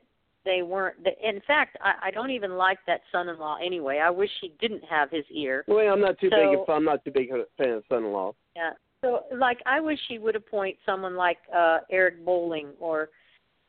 they 0.43 0.61
weren't. 0.63 1.01
That, 1.05 1.13
in 1.23 1.39
fact, 1.47 1.77
I, 1.81 2.07
I 2.07 2.11
don't 2.11 2.31
even 2.31 2.57
like 2.57 2.79
that 2.87 3.01
son-in-law 3.11 3.57
anyway. 3.63 3.99
I 3.99 4.09
wish 4.09 4.31
he 4.41 4.51
didn't 4.59 4.83
have 4.89 5.09
his 5.11 5.23
ear. 5.31 5.63
Well, 5.67 5.93
I'm 5.93 6.01
not 6.01 6.19
too 6.19 6.29
So- 6.29 6.35
big. 6.51 6.59
If 6.59 6.69
I'm 6.69 6.83
not 6.83 7.05
too 7.05 7.11
big 7.11 7.29
a 7.31 7.45
fan 7.57 7.69
of 7.75 7.83
son-in-law. 7.87 8.33
Yeah. 8.55 8.71
So, 9.03 9.25
like, 9.35 9.59
I 9.65 9.81
wish 9.81 9.99
he 10.07 10.17
would 10.17 10.35
appoint 10.35 10.77
someone 10.85 11.15
like 11.15 11.37
uh 11.55 11.79
Eric 11.91 12.23
Bolling 12.25 12.69
or, 12.79 13.09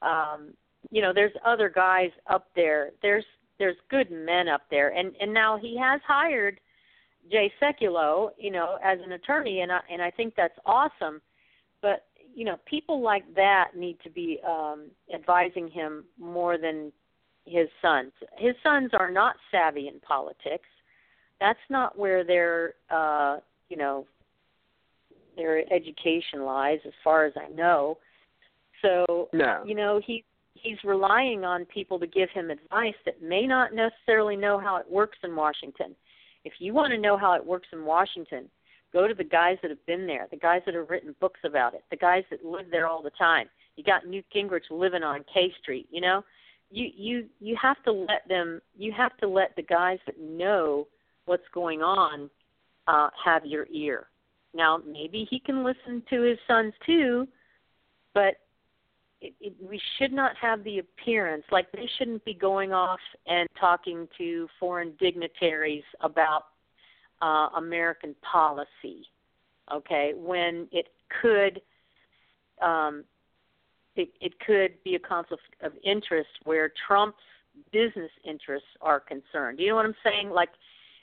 um, 0.01 0.55
you 0.91 1.03
know, 1.03 1.13
there's 1.13 1.33
other 1.45 1.69
guys 1.69 2.11
up 2.31 2.47
there. 2.55 2.91
There's 3.03 3.25
there's 3.59 3.77
good 3.91 4.11
men 4.11 4.49
up 4.49 4.63
there, 4.71 4.91
and 4.91 5.13
and 5.21 5.35
now 5.35 5.59
he 5.59 5.77
has 5.77 6.01
hired 6.07 6.61
Jay 7.31 7.53
Sekulow, 7.61 8.31
you 8.39 8.53
know, 8.53 8.79
as 8.83 8.99
an 9.05 9.13
attorney, 9.13 9.61
and 9.61 9.73
I 9.73 9.81
and 9.91 10.01
I 10.01 10.11
think 10.11 10.35
that's 10.37 10.59
awesome. 10.65 11.21
But 11.83 12.07
you 12.33 12.45
know, 12.45 12.57
people 12.65 13.03
like 13.03 13.25
that 13.35 13.73
need 13.77 13.99
to 14.05 14.11
be 14.11 14.39
um 14.49 14.87
advising 15.13 15.69
him 15.69 16.05
more 16.17 16.59
than 16.59 16.93
his 17.45 17.69
sons. 17.83 18.13
His 18.39 18.55
sons 18.63 18.91
are 18.95 19.11
not 19.11 19.35
savvy 19.51 19.89
in 19.89 19.99
politics. 19.99 20.69
That's 21.41 21.59
not 21.71 21.99
where 21.99 22.23
their 22.23 22.75
uh, 22.89 23.39
you 23.69 23.77
know, 23.77 24.07
their 25.37 25.61
education 25.73 26.45
lies 26.45 26.79
as 26.87 26.93
far 27.03 27.25
as 27.25 27.33
I 27.37 27.49
know. 27.49 27.99
So, 28.83 29.29
No. 29.33 29.63
you 29.65 29.75
know, 29.75 30.01
he 30.05 30.25
he's 30.55 30.83
relying 30.85 31.45
on 31.45 31.65
people 31.67 31.99
to 31.99 32.07
give 32.07 32.31
him 32.31 32.51
advice 32.51 32.95
that 33.05 33.21
may 33.21 33.47
not 33.47 33.75
necessarily 33.75 34.37
know 34.37 34.59
how 34.59 34.77
it 34.77 34.89
works 34.89 35.19
in 35.23 35.35
Washington. 35.35 35.95
If 36.45 36.55
you 36.59 36.73
want 36.73 36.93
to 36.93 36.99
know 36.99 37.17
how 37.17 37.35
it 37.35 37.45
works 37.45 37.69
in 37.73 37.85
Washington, 37.85 38.49
go 38.93 39.09
to 39.09 39.15
the 39.15 39.25
guys 39.25 39.59
that 39.63 39.71
have 39.71 39.85
been 39.87 40.07
there, 40.07 40.29
the 40.31 40.37
guys 40.37 40.63
that 40.65 40.75
have 40.75 40.89
written 40.89 41.15
books 41.21 41.41
about 41.45 41.75
it, 41.75 41.85
the 41.91 41.97
guys 41.97 42.23
that 42.31 42.45
live 42.45 42.67
there 42.71 42.87
all 42.87 43.03
the 43.03 43.11
time. 43.11 43.49
You 43.77 43.85
got 43.85 44.07
Newt 44.07 44.25
Gingrich 44.35 44.71
living 44.71 45.03
on 45.03 45.25
K 45.33 45.53
Street, 45.61 45.89
you 45.91 46.01
know? 46.01 46.25
You 46.71 46.89
you 46.95 47.27
you 47.41 47.57
have 47.61 47.83
to 47.85 47.93
let 47.93 48.27
them 48.29 48.61
you 48.77 48.93
have 48.93 49.17
to 49.19 49.29
let 49.29 49.55
the 49.57 49.63
guys 49.63 49.99
that 50.07 50.19
know 50.21 50.87
what's 51.27 51.49
going 51.53 51.83
on 51.83 52.31
uh 52.87 53.11
have 53.23 53.45
your 53.45 53.67
ear. 53.71 54.07
Now, 54.55 54.81
maybe 54.87 55.27
he 55.29 55.41
can 55.41 55.65
listen 55.65 56.03
to 56.11 56.23
his 56.23 56.39
sons 56.47 56.73
too, 56.87 57.27
but 58.15 58.37
it, 59.21 59.35
it, 59.41 59.55
we 59.61 59.81
should 59.99 60.13
not 60.13 60.37
have 60.37 60.63
the 60.65 60.79
appearance 60.79 61.45
like 61.51 61.71
they 61.73 61.89
shouldn't 61.99 62.25
be 62.25 62.35
going 62.35 62.73
off 62.73 63.01
and 63.27 63.49
talking 63.59 64.07
to 64.19 64.47
foreign 64.61 64.93
dignitaries 65.01 65.85
about 66.01 66.45
uh, 67.23 67.49
American 67.57 68.15
policy. 68.23 69.07
Okay, 69.73 70.13
when 70.15 70.69
it 70.73 70.89
could 71.23 71.61
um, 72.61 73.05
it, 73.97 74.11
it 74.21 74.39
could 74.41 74.73
be 74.85 74.95
a 74.95 74.99
conflict 74.99 75.43
of 75.63 75.73
interest 75.85 76.29
where 76.45 76.73
Trump's 76.87 77.17
business 77.73 78.11
interests 78.25 78.69
are 78.81 79.01
concerned. 79.01 79.61
You 79.61 79.69
know 79.69 79.77
what 79.77 79.87
I'm 79.87 79.95
saying? 80.05 80.31
Like 80.31 80.51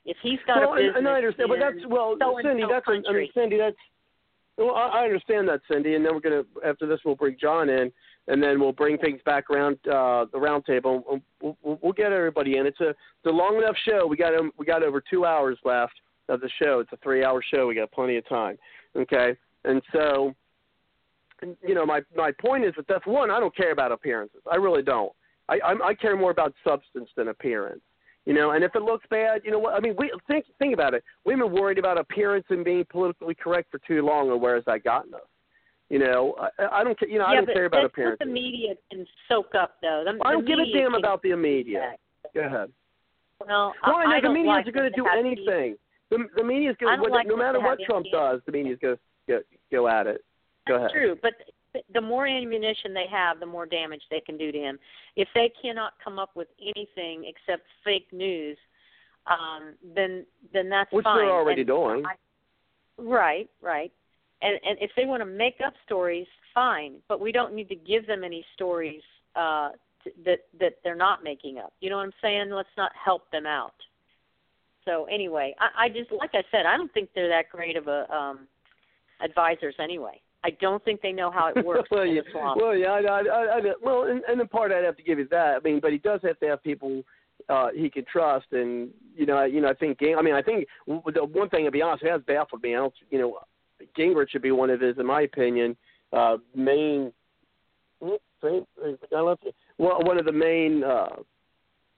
if 0.06 0.18
he's 0.22 0.40
got 0.48 0.62
well, 0.62 0.74
a 0.74 0.78
business, 0.78 0.96
and, 0.98 1.08
I 1.08 1.16
understand, 1.16 1.50
but 1.50 1.60
that's 1.60 1.86
well, 1.88 2.16
Cindy. 2.44 2.64
That's 2.70 2.86
I 2.88 3.14
mean. 3.14 3.30
Cindy. 3.34 3.58
That's 3.58 3.76
well, 4.58 4.76
I, 4.76 5.02
I 5.02 5.04
understand 5.04 5.48
that, 5.50 5.62
Cindy. 5.70 5.96
And 5.96 6.06
then 6.06 6.14
we're 6.14 6.22
gonna 6.22 6.44
after 6.66 6.88
this, 6.88 7.00
we'll 7.06 7.16
bring 7.16 7.38
John 7.40 7.70
in, 7.70 7.92
and 8.28 8.42
then 8.42 8.60
we'll 8.60 8.72
bring 8.72 8.98
things 8.98 9.22
back 9.26 9.50
around 9.50 9.78
uh, 9.88 10.26
the 10.32 10.40
round 10.40 10.66
table. 10.66 11.22
We'll, 11.42 11.56
we'll, 11.64 11.80
we'll 11.82 11.94
get 11.94 12.12
everybody 12.12 12.58
in. 12.58 12.66
It's 12.66 12.80
a 12.82 12.90
it's 12.90 13.28
a 13.28 13.30
long 13.30 13.58
enough 13.58 13.76
show. 13.88 14.08
We 14.08 14.18
got 14.18 14.36
um, 14.36 14.52
we 14.58 14.66
got 14.66 14.84
over 14.84 15.02
two 15.08 15.26
hours 15.26 15.58
left 15.64 15.94
of 16.30 16.42
the 16.42 16.50
show. 16.62 16.80
It's 16.80 16.92
a 16.94 16.98
three 16.98 17.24
hour 17.24 17.44
show. 17.54 17.68
We 17.68 17.76
got 17.76 17.92
plenty 17.92 18.18
of 18.18 18.28
time. 18.28 18.58
Okay, 18.96 19.36
and 19.66 19.82
so 19.94 20.36
you 21.66 21.76
know, 21.76 21.86
my 21.86 22.02
my 22.16 22.32
point 22.32 22.66
is 22.66 22.74
that 22.78 22.88
that's 22.88 23.06
one. 23.06 23.32
I 23.32 23.40
don't 23.40 23.56
care 23.56 23.72
about 23.72 23.92
appearances. 23.92 24.42
I 24.52 24.56
really 24.56 24.84
don't. 24.84 25.12
I 25.50 25.60
I'm, 25.64 25.82
I 25.82 25.94
care 25.94 26.16
more 26.16 26.32
about 26.32 26.54
substance 26.64 27.10
than 27.16 27.30
appearance. 27.30 27.82
You 28.26 28.34
know, 28.36 28.52
and 28.52 28.64
if 28.64 28.76
it 28.76 28.84
looks 28.84 29.06
bad, 29.10 29.42
you 29.44 29.52
know 29.52 29.58
what? 29.60 29.74
I 29.74 29.80
mean, 29.80 29.96
we 29.98 30.12
think 30.28 30.46
think 30.60 30.74
about 30.76 30.94
it. 30.94 31.04
We've 31.26 31.38
been 31.40 31.52
worried 31.52 31.80
about 31.80 31.98
appearance 31.98 32.46
and 32.50 32.64
being 32.64 32.86
politically 32.90 33.34
correct 33.34 33.72
for 33.72 33.80
too 33.80 34.06
long, 34.06 34.30
and 34.32 34.40
where 34.40 34.56
has 34.56 34.66
that 34.66 34.84
gotten 34.84 35.14
us? 35.16 35.22
You 35.90 36.00
know, 36.00 36.36
I, 36.60 36.80
I 36.80 36.84
don't 36.84 36.98
care. 36.98 37.10
You 37.10 37.18
know, 37.20 37.26
I 37.26 37.36
don't 37.36 37.48
care 37.52 37.66
about 37.66 37.92
what 37.98 38.20
the 38.20 38.26
media 38.26 38.76
can 38.92 39.08
soak 39.28 39.56
up, 39.56 39.76
though. 39.82 40.04
The, 40.06 40.24
I 40.24 40.32
don't 40.34 40.46
give 40.48 40.60
a 40.60 40.62
media 40.62 40.82
damn 40.84 40.94
about 40.94 41.22
the 41.24 41.36
media. 41.36 41.94
Go 42.34 42.42
ahead. 42.42 42.72
Well, 43.46 43.74
Well, 43.86 43.96
I, 43.96 44.04
I 44.04 44.06
know 44.06 44.16
I 44.18 44.22
the 44.22 44.30
media 44.30 44.52
like 44.52 44.68
are 44.68 44.72
going 44.72 44.90
to 44.92 44.96
do 44.96 45.08
anything. 45.08 45.76
The 46.12 46.28
the 46.36 46.44
media's 46.44 46.76
I 46.82 46.96
going 46.98 47.10
to 47.10 47.16
like 47.16 47.28
no 47.28 47.36
matter 47.36 47.60
what 47.60 47.80
Trump 47.86 48.06
any- 48.06 48.12
does, 48.12 48.42
the 48.46 48.52
media's 48.52 48.78
going 48.82 48.96
to 48.98 49.02
go, 49.28 49.40
go 49.72 49.88
at 49.88 50.06
it. 50.06 50.24
Go 50.68 50.78
That's 50.80 50.94
ahead. 50.94 51.04
true, 51.04 51.18
but 51.24 51.34
the 51.94 52.02
more 52.02 52.28
ammunition 52.28 52.94
they 52.94 53.08
have, 53.10 53.40
the 53.40 53.46
more 53.46 53.66
damage 53.66 54.02
they 54.10 54.20
can 54.20 54.38
do 54.38 54.52
to 54.52 54.58
him. 54.58 54.80
If 55.16 55.28
they 55.34 55.52
cannot 55.62 55.94
come 56.04 56.20
up 56.20 56.32
with 56.36 56.48
anything 56.62 57.26
except 57.26 57.64
fake 57.84 58.08
news, 58.12 58.58
um, 59.28 59.74
then 59.96 60.26
then 60.54 60.70
that's 60.70 60.92
Which 60.92 61.04
fine. 61.04 61.20
they're 61.20 61.30
already 61.30 61.62
And 61.62 61.68
doing. 61.68 62.06
I- 62.06 62.16
right, 62.98 63.50
right. 63.62 63.92
And 64.42 64.60
and 64.68 64.78
if 64.82 64.92
they 64.96 65.06
want 65.06 65.22
to 65.22 65.26
make 65.26 65.62
up 65.66 65.74
stories, 65.86 66.28
fine. 66.54 66.96
But 67.08 67.20
we 67.20 67.32
don't 67.32 67.54
need 67.54 67.70
to 67.70 67.76
give 67.76 68.08
them 68.08 68.24
any 68.24 68.44
stories 68.56 69.04
uh, 69.36 69.70
t- 70.04 70.12
that 70.26 70.40
that 70.60 70.74
they're 70.84 70.96
not 70.96 71.24
making 71.24 71.58
up. 71.60 71.74
You 71.80 71.90
know 71.90 71.98
what 71.98 72.04
I'm 72.04 72.14
saying? 72.22 72.50
Let's 72.50 72.76
not 72.78 72.92
help 72.96 73.30
them 73.32 73.46
out. 73.46 73.76
So 74.84 75.06
anyway, 75.06 75.54
I, 75.60 75.86
I 75.86 75.90
just 75.90 76.12
like 76.12 76.32
I 76.34 76.44
said, 76.52 76.66
I 76.66 76.76
don't 76.76 76.92
think 76.94 77.10
they're 77.14 77.30
that 77.30 77.50
great 77.52 77.78
of 77.78 77.88
a 77.88 78.12
um, 78.14 78.48
advisors 79.24 79.76
anyway. 79.80 80.20
I 80.44 80.52
don't 80.52 80.84
think 80.84 81.02
they 81.02 81.12
know 81.12 81.30
how 81.30 81.52
it 81.56 81.66
works 81.66 81.90
well, 81.92 82.02
in 82.02 82.16
yeah, 82.16 82.22
the 82.26 82.32
swamp. 82.32 82.60
well, 82.62 82.76
yeah, 82.76 82.88
I, 82.88 83.00
I, 83.00 83.20
I, 83.20 83.58
I, 83.58 83.62
well, 83.82 84.04
and, 84.04 84.24
and 84.28 84.42
in 84.42 84.48
part 84.48 84.72
I'd 84.72 84.84
have 84.84 84.98
to 84.98 85.04
give 85.04 85.20
you 85.20 85.28
that. 85.30 85.58
I 85.58 85.60
mean, 85.64 85.80
but 85.80 85.92
he 85.92 85.98
does 85.98 86.20
have 86.24 86.40
to 86.40 86.48
have 86.48 86.64
people 86.64 87.04
uh, 87.50 87.68
he 87.76 87.90
can 87.90 88.06
trust. 88.06 88.48
And 88.52 88.90
you 89.16 89.26
know, 89.26 89.44
you 89.44 89.62
know, 89.62 89.70
I 89.70 89.74
think 89.74 90.00
Ging- 90.00 90.16
I 90.18 90.22
mean, 90.22 90.34
I 90.34 90.42
think 90.42 90.68
the 90.88 91.24
one 91.24 91.50
thing 91.50 91.66
to 91.66 91.72
be 91.72 91.82
honest, 91.82 92.04
it 92.04 92.12
has 92.12 92.22
baffled 92.28 92.64
me. 92.64 92.76
I 92.76 92.80
don't, 92.80 92.94
you 93.10 93.20
know, 93.20 93.40
Gingrich 93.98 94.30
should 94.30 94.42
be 94.42 94.52
one 94.52 94.70
of 94.70 94.82
his, 94.82 94.98
in 94.98 95.06
my 95.06 95.22
opinion, 95.22 95.76
uh, 96.14 96.38
main. 96.56 97.12
Well, 98.02 98.20
one 99.78 100.18
of 100.18 100.26
the 100.26 100.32
main, 100.32 100.84
uh, 100.84 101.10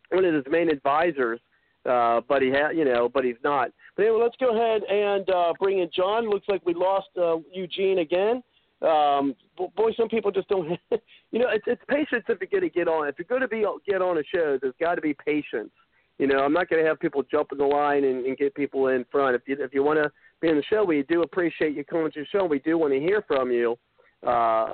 one 0.09 0.25
of 0.25 0.33
his 0.33 0.43
main 0.49 0.69
advisors, 0.69 1.39
uh, 1.85 2.21
but 2.27 2.41
he 2.41 2.49
had, 2.49 2.71
you 2.71 2.85
know, 2.85 3.09
but 3.09 3.25
he's 3.25 3.35
not. 3.43 3.69
But 3.95 4.03
anyway, 4.03 4.21
let's 4.23 4.35
go 4.39 4.55
ahead 4.55 4.83
and 4.83 5.29
uh, 5.29 5.53
bring 5.59 5.79
in 5.79 5.89
John. 5.95 6.29
Looks 6.29 6.47
like 6.47 6.65
we 6.65 6.73
lost 6.73 7.07
uh, 7.17 7.37
Eugene 7.51 7.99
again. 7.99 8.41
Um, 8.81 9.35
boy, 9.57 9.91
some 9.95 10.09
people 10.09 10.31
just 10.31 10.49
don't. 10.49 10.67
you 11.31 11.39
know, 11.39 11.49
it's, 11.49 11.65
it's 11.67 11.81
patience 11.87 12.25
if 12.27 12.39
you're 12.41 12.59
going 12.59 12.69
to 12.69 12.69
get 12.69 12.87
on. 12.87 13.07
If 13.07 13.15
you're 13.17 13.25
going 13.27 13.41
to 13.41 13.47
be 13.47 13.65
get 13.87 14.01
on 14.01 14.17
a 14.17 14.23
show, 14.23 14.57
there's 14.61 14.73
got 14.79 14.95
to 14.95 15.01
be 15.01 15.15
patience. 15.25 15.71
You 16.19 16.27
know, 16.27 16.39
I'm 16.39 16.53
not 16.53 16.69
going 16.69 16.81
to 16.81 16.87
have 16.87 16.99
people 16.99 17.23
jump 17.23 17.51
in 17.51 17.57
the 17.57 17.65
line 17.65 18.03
and, 18.03 18.25
and 18.25 18.37
get 18.37 18.53
people 18.53 18.87
in 18.87 19.05
front. 19.11 19.35
If 19.35 19.41
you 19.47 19.57
if 19.59 19.73
you 19.73 19.83
want 19.83 20.03
to 20.03 20.11
be 20.41 20.49
in 20.49 20.57
the 20.57 20.63
show, 20.63 20.83
we 20.83 21.03
do 21.03 21.21
appreciate 21.21 21.75
you 21.75 21.83
coming 21.83 22.11
to 22.11 22.19
the 22.21 22.25
show. 22.27 22.45
We 22.45 22.59
do 22.59 22.77
want 22.77 22.93
to 22.93 22.99
hear 22.99 23.23
from 23.27 23.51
you. 23.51 23.77
Uh, 24.25 24.73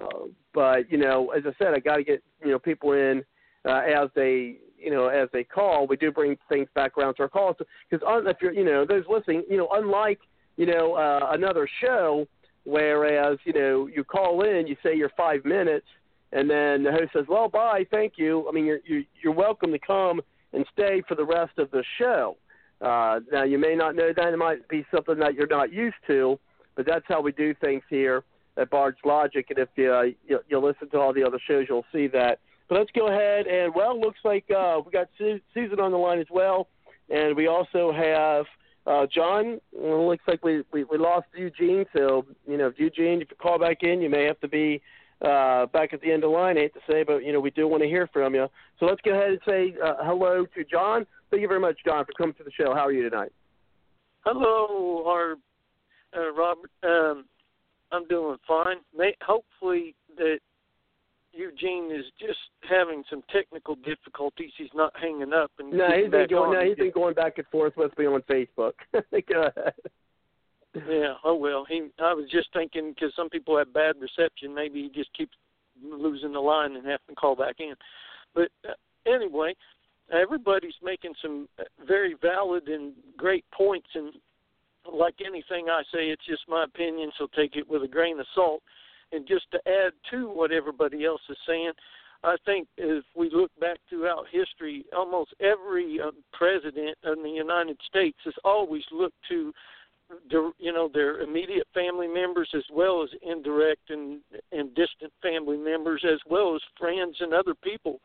but 0.53 0.91
you 0.91 0.97
know, 0.97 1.29
as 1.29 1.43
I 1.45 1.51
said, 1.57 1.73
I 1.73 1.79
got 1.79 1.97
to 1.97 2.03
get 2.03 2.23
you 2.43 2.51
know 2.51 2.59
people 2.59 2.93
in 2.93 3.23
uh, 3.65 3.81
as 3.81 4.09
they 4.15 4.57
you 4.81 4.91
know 4.91 5.07
as 5.07 5.29
they 5.33 5.43
call. 5.43 5.87
We 5.87 5.97
do 5.97 6.11
bring 6.11 6.37
things 6.47 6.67
back 6.75 6.97
around 6.97 7.15
to 7.15 7.23
our 7.23 7.29
calls 7.29 7.55
because 7.89 8.05
if 8.25 8.37
you're 8.41 8.53
you 8.53 8.65
know 8.65 8.85
those 8.85 9.03
listening, 9.09 9.43
you 9.49 9.57
know, 9.57 9.69
unlike 9.71 10.19
you 10.57 10.65
know 10.65 10.93
uh, 10.93 11.31
another 11.31 11.67
show 11.81 12.27
Whereas, 12.69 13.39
you 13.45 13.53
know, 13.53 13.87
you 13.87 14.03
call 14.03 14.43
in, 14.43 14.67
you 14.67 14.75
say 14.83 14.95
you're 14.95 15.11
five 15.17 15.43
minutes, 15.45 15.87
and 16.31 16.49
then 16.49 16.83
the 16.83 16.91
host 16.91 17.13
says, 17.13 17.25
"Well, 17.27 17.49
bye, 17.49 17.85
thank 17.89 18.13
you." 18.17 18.47
I 18.47 18.51
mean, 18.51 18.65
you're 18.65 18.79
you're, 18.85 19.03
you're 19.23 19.33
welcome 19.33 19.71
to 19.71 19.79
come 19.79 20.21
and 20.53 20.65
stay 20.73 21.01
for 21.07 21.15
the 21.15 21.25
rest 21.25 21.57
of 21.57 21.71
the 21.71 21.83
show. 21.97 22.37
Uh, 22.81 23.21
now, 23.31 23.43
you 23.43 23.57
may 23.57 23.75
not 23.75 23.95
know 23.95 24.11
that 24.15 24.33
it 24.33 24.37
might 24.37 24.67
be 24.67 24.85
something 24.93 25.17
that 25.17 25.33
you're 25.33 25.47
not 25.47 25.73
used 25.73 25.95
to, 26.07 26.39
but 26.75 26.85
that's 26.85 27.05
how 27.07 27.21
we 27.21 27.31
do 27.31 27.55
things 27.55 27.81
here 27.89 28.23
at 28.57 28.69
Bard's 28.69 28.99
Logic. 29.03 29.45
And 29.49 29.57
if 29.57 29.69
you, 29.75 29.91
uh, 29.91 30.03
you 30.27 30.39
you 30.47 30.59
listen 30.59 30.89
to 30.89 30.99
all 30.99 31.13
the 31.13 31.23
other 31.23 31.39
shows, 31.47 31.65
you'll 31.69 31.85
see 31.91 32.07
that. 32.07 32.39
But 32.69 32.77
let's 32.77 32.91
go 32.91 33.07
ahead 33.07 33.47
and 33.47 33.73
well, 33.73 33.99
looks 33.99 34.19
like 34.23 34.45
uh, 34.55 34.79
we 34.85 34.91
got 34.91 35.09
Susan 35.17 35.79
on 35.79 35.91
the 35.91 35.97
line 35.97 36.19
as 36.19 36.27
well, 36.29 36.67
and 37.09 37.35
we 37.35 37.47
also 37.47 37.91
have 37.91 38.45
uh, 38.85 39.07
John, 39.13 39.59
well, 39.71 40.07
looks 40.07 40.23
like 40.27 40.43
we, 40.43 40.63
we 40.71 40.83
we 40.83 40.97
lost 40.97 41.25
Eugene. 41.35 41.85
So 41.95 42.25
you 42.47 42.57
know, 42.57 42.71
Eugene, 42.77 43.21
if 43.21 43.29
you 43.31 43.37
call 43.41 43.59
back 43.59 43.81
in, 43.81 44.01
you 44.01 44.09
may 44.09 44.23
have 44.25 44.39
to 44.41 44.47
be 44.47 44.81
uh, 45.21 45.65
back 45.67 45.93
at 45.93 46.01
the 46.01 46.11
end 46.11 46.23
of 46.23 46.31
line. 46.31 46.57
Hate 46.57 46.73
to 46.75 46.79
say, 46.89 47.03
but 47.03 47.23
you 47.23 47.33
know, 47.33 47.39
we 47.39 47.49
do 47.51 47.67
want 47.67 47.81
to 47.81 47.89
hear 47.89 48.07
from 48.13 48.35
you. 48.35 48.47
So 48.79 48.85
let's 48.85 49.01
go 49.01 49.11
ahead 49.11 49.29
and 49.29 49.39
say 49.47 49.75
uh, 49.83 49.95
hello 50.01 50.45
to 50.55 50.63
John. 50.63 51.05
Thank 51.31 51.41
you 51.41 51.47
very 51.47 51.59
much, 51.59 51.77
John, 51.83 52.05
for 52.05 52.13
coming 52.17 52.35
to 52.35 52.43
the 52.43 52.51
show. 52.51 52.73
How 52.73 52.85
are 52.85 52.91
you 52.91 53.09
tonight? 53.09 53.31
Hello, 54.25 55.03
our 55.07 55.35
uh, 56.15 56.31
Robert. 56.33 56.71
Um, 56.83 57.25
I'm 57.91 58.07
doing 58.07 58.37
fine. 58.47 58.77
May, 58.95 59.15
hopefully 59.21 59.95
that 60.17 60.39
Eugene 61.39 61.89
is 61.89 62.05
just 62.19 62.39
having 62.69 63.03
some 63.09 63.23
technical 63.31 63.75
difficulties. 63.75 64.51
He's 64.57 64.67
not 64.75 64.91
hanging 64.99 65.31
up. 65.31 65.51
And 65.57 65.71
no, 65.71 65.87
he's 65.89 66.11
been 66.11 66.27
going. 66.27 66.51
No, 66.51 66.65
he's 66.65 66.75
been 66.75 66.91
going 66.91 67.13
back 67.13 67.37
and 67.37 67.47
forth 67.47 67.73
with 67.77 67.97
me 67.97 68.05
on 68.05 68.21
Facebook. 68.23 68.73
Go 68.93 69.49
ahead. 69.55 69.73
Yeah. 70.75 71.13
Oh 71.23 71.35
well. 71.35 71.65
He. 71.67 71.87
I 71.99 72.13
was 72.13 72.29
just 72.29 72.51
thinking 72.51 72.93
because 72.93 73.13
some 73.15 73.29
people 73.29 73.57
have 73.57 73.73
bad 73.73 73.95
reception. 74.01 74.53
Maybe 74.53 74.83
he 74.83 74.89
just 74.89 75.15
keeps 75.17 75.31
losing 75.81 76.33
the 76.33 76.39
line 76.39 76.75
and 76.75 76.85
having 76.85 76.99
to 77.07 77.15
call 77.15 77.37
back 77.37 77.55
in. 77.59 77.73
But 78.35 78.49
uh, 78.67 78.73
anyway, 79.11 79.55
everybody's 80.11 80.73
making 80.83 81.13
some 81.21 81.47
very 81.87 82.15
valid 82.21 82.67
and 82.67 82.93
great 83.15 83.45
points. 83.53 83.87
And 83.95 84.11
like 84.91 85.15
anything 85.25 85.69
I 85.69 85.83
say, 85.93 86.09
it's 86.09 86.25
just 86.27 86.41
my 86.49 86.65
opinion. 86.65 87.11
So 87.17 87.27
take 87.33 87.55
it 87.55 87.69
with 87.69 87.83
a 87.83 87.87
grain 87.87 88.19
of 88.19 88.25
salt. 88.35 88.61
And 89.11 89.27
just 89.27 89.45
to 89.51 89.59
add 89.67 89.93
to 90.11 90.29
what 90.29 90.51
everybody 90.51 91.05
else 91.05 91.21
is 91.29 91.37
saying, 91.47 91.71
I 92.23 92.35
think 92.45 92.67
if 92.77 93.05
we 93.15 93.29
look 93.29 93.51
back 93.59 93.77
throughout 93.87 94.25
history, 94.31 94.85
almost 94.95 95.33
every 95.39 95.99
uh, 96.01 96.11
president 96.33 96.97
in 97.03 97.23
the 97.23 97.29
United 97.29 97.77
States 97.87 98.17
has 98.25 98.33
always 98.43 98.83
looked 98.91 99.15
to, 99.29 99.53
you 100.57 100.73
know, 100.73 100.89
their 100.93 101.21
immediate 101.21 101.67
family 101.73 102.07
members 102.07 102.49
as 102.55 102.63
well 102.73 103.03
as 103.03 103.09
indirect 103.21 103.89
and 103.89 104.19
and 104.51 104.75
distant 104.75 105.13
family 105.21 105.57
members, 105.57 106.03
as 106.03 106.19
well 106.29 106.55
as 106.55 106.61
friends 106.77 107.15
and 107.19 107.33
other 107.33 107.55
people, 107.63 107.99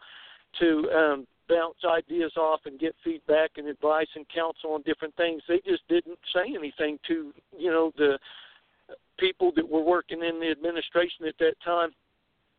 to 0.60 0.88
um, 0.92 1.26
bounce 1.48 1.78
ideas 1.84 2.32
off 2.36 2.60
and 2.66 2.78
get 2.78 2.94
feedback 3.02 3.50
and 3.56 3.68
advice 3.68 4.06
and 4.14 4.26
counsel 4.28 4.74
on 4.74 4.82
different 4.82 5.14
things. 5.16 5.42
They 5.48 5.60
just 5.66 5.86
didn't 5.88 6.18
say 6.32 6.54
anything 6.54 6.98
to, 7.08 7.32
you 7.58 7.70
know, 7.70 7.92
the 7.96 8.18
people 9.18 9.52
that 9.56 9.68
were 9.68 9.82
working 9.82 10.22
in 10.22 10.40
the 10.40 10.50
administration 10.50 11.26
at 11.26 11.38
that 11.38 11.54
time 11.64 11.90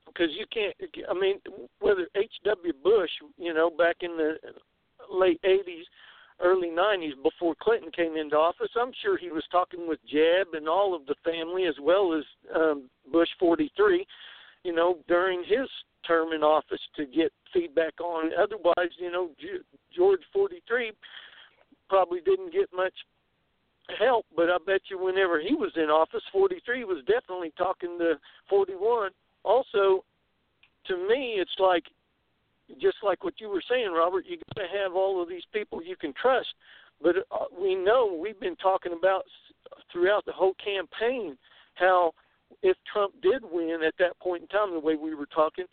because 0.06 0.30
you 0.38 0.46
can't 0.54 0.76
i 1.10 1.14
mean 1.14 1.40
whether 1.80 2.08
hw 2.16 2.84
bush 2.84 3.10
you 3.38 3.54
know 3.54 3.70
back 3.70 3.98
in 4.02 4.16
the 4.18 4.36
late 5.12 5.42
80s 5.44 5.84
early 6.42 6.70
90s 6.70 7.22
before 7.24 7.56
clinton 7.62 7.92
came 7.92 8.16
into 8.16 8.36
office 8.36 8.70
i'm 8.80 8.92
sure 9.02 9.18
he 9.18 9.30
was 9.30 9.44
talking 9.52 9.88
with 9.88 10.00
jeb 10.08 10.54
and 10.54 10.68
all 10.68 10.96
of 10.96 11.06
the 11.06 11.16
family 11.24 11.66
as 11.66 11.76
well 11.82 12.14
as 12.14 12.24
um 12.56 12.90
bush 13.12 13.30
43 13.40 14.06
you 14.64 14.74
know 14.74 14.98
during 15.08 15.44
his 15.44 15.70
term 16.08 16.34
in 16.34 16.44
office 16.44 16.82
to 16.96 17.06
get 17.06 17.32
feedback 17.54 18.00
on. 18.00 18.32
Otherwise 18.38 18.92
you 18.98 19.12
know 19.12 19.30
george 19.96 20.22
43 20.34 20.92
probably 21.90 22.20
didn't 22.22 22.52
get 22.52 22.70
much 22.76 22.94
help, 24.00 24.26
but 24.36 24.50
I 24.50 24.58
bet 24.66 24.82
you 24.90 24.98
whenever 24.98 25.40
he 25.40 25.56
was 25.56 25.72
in 25.76 25.90
office, 25.90 26.24
43 26.32 26.84
was 26.86 27.04
definitely 27.06 27.52
talking 27.58 27.98
to 28.00 28.16
41. 28.50 29.12
Also, 29.44 30.04
to 30.88 30.98
me, 31.08 31.36
it's 31.38 31.58
like 31.60 31.84
just 32.82 32.98
like 33.04 33.24
what 33.24 33.40
you 33.40 33.50
were 33.50 33.64
saying, 33.70 33.92
Robert. 33.92 34.26
You 34.28 34.38
got 34.56 34.62
to 34.64 34.84
have 34.84 34.96
all 34.96 35.22
of 35.22 35.30
these 35.30 35.44
people 35.54 35.84
you 35.84 35.96
can 35.96 36.14
trust. 36.20 36.48
But 37.02 37.18
uh, 37.32 37.46
we 37.60 37.76
know 37.76 38.18
we've 38.20 38.40
been 38.40 38.56
talking 38.56 38.94
about 38.98 39.24
throughout 39.92 40.26
the 40.26 40.32
whole 40.32 40.56
campaign 40.64 41.38
how 41.76 42.14
if 42.62 42.78
Trump 42.92 43.14
did 43.22 43.44
win 43.44 43.82
at 43.86 43.94
that 44.00 44.18
point 44.20 44.44
in 44.44 44.48
time, 44.48 44.74
the 44.74 44.80
way 44.80 44.96
we 44.96 45.14
were 45.14 45.28
talking, 45.28 45.66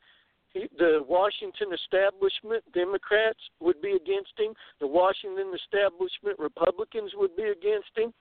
the 0.54 1.04
Washington 1.08 1.72
establishment 1.72 2.62
Democrats 2.74 3.40
would 3.60 3.80
be 3.80 3.92
against 3.92 4.32
him. 4.38 4.52
The 4.80 4.86
Washington 4.86 5.52
establishment 5.54 6.38
Republicans 6.38 7.12
would 7.14 7.34
be 7.36 7.44
against 7.44 7.90
him, 7.96 8.12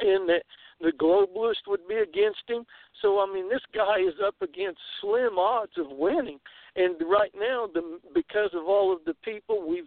and 0.00 0.28
that 0.28 0.42
the 0.80 0.92
globalists 0.92 1.68
would 1.68 1.86
be 1.86 1.96
against 1.96 2.42
him. 2.48 2.64
So 3.02 3.20
I 3.20 3.32
mean, 3.32 3.48
this 3.48 3.64
guy 3.74 4.00
is 4.00 4.14
up 4.24 4.36
against 4.40 4.80
slim 5.00 5.38
odds 5.38 5.76
of 5.76 5.86
winning. 5.90 6.38
And 6.76 6.96
right 7.02 7.32
now, 7.38 7.68
the 7.72 7.98
because 8.14 8.50
of 8.54 8.66
all 8.66 8.92
of 8.92 9.00
the 9.04 9.14
people 9.24 9.68
we've 9.68 9.84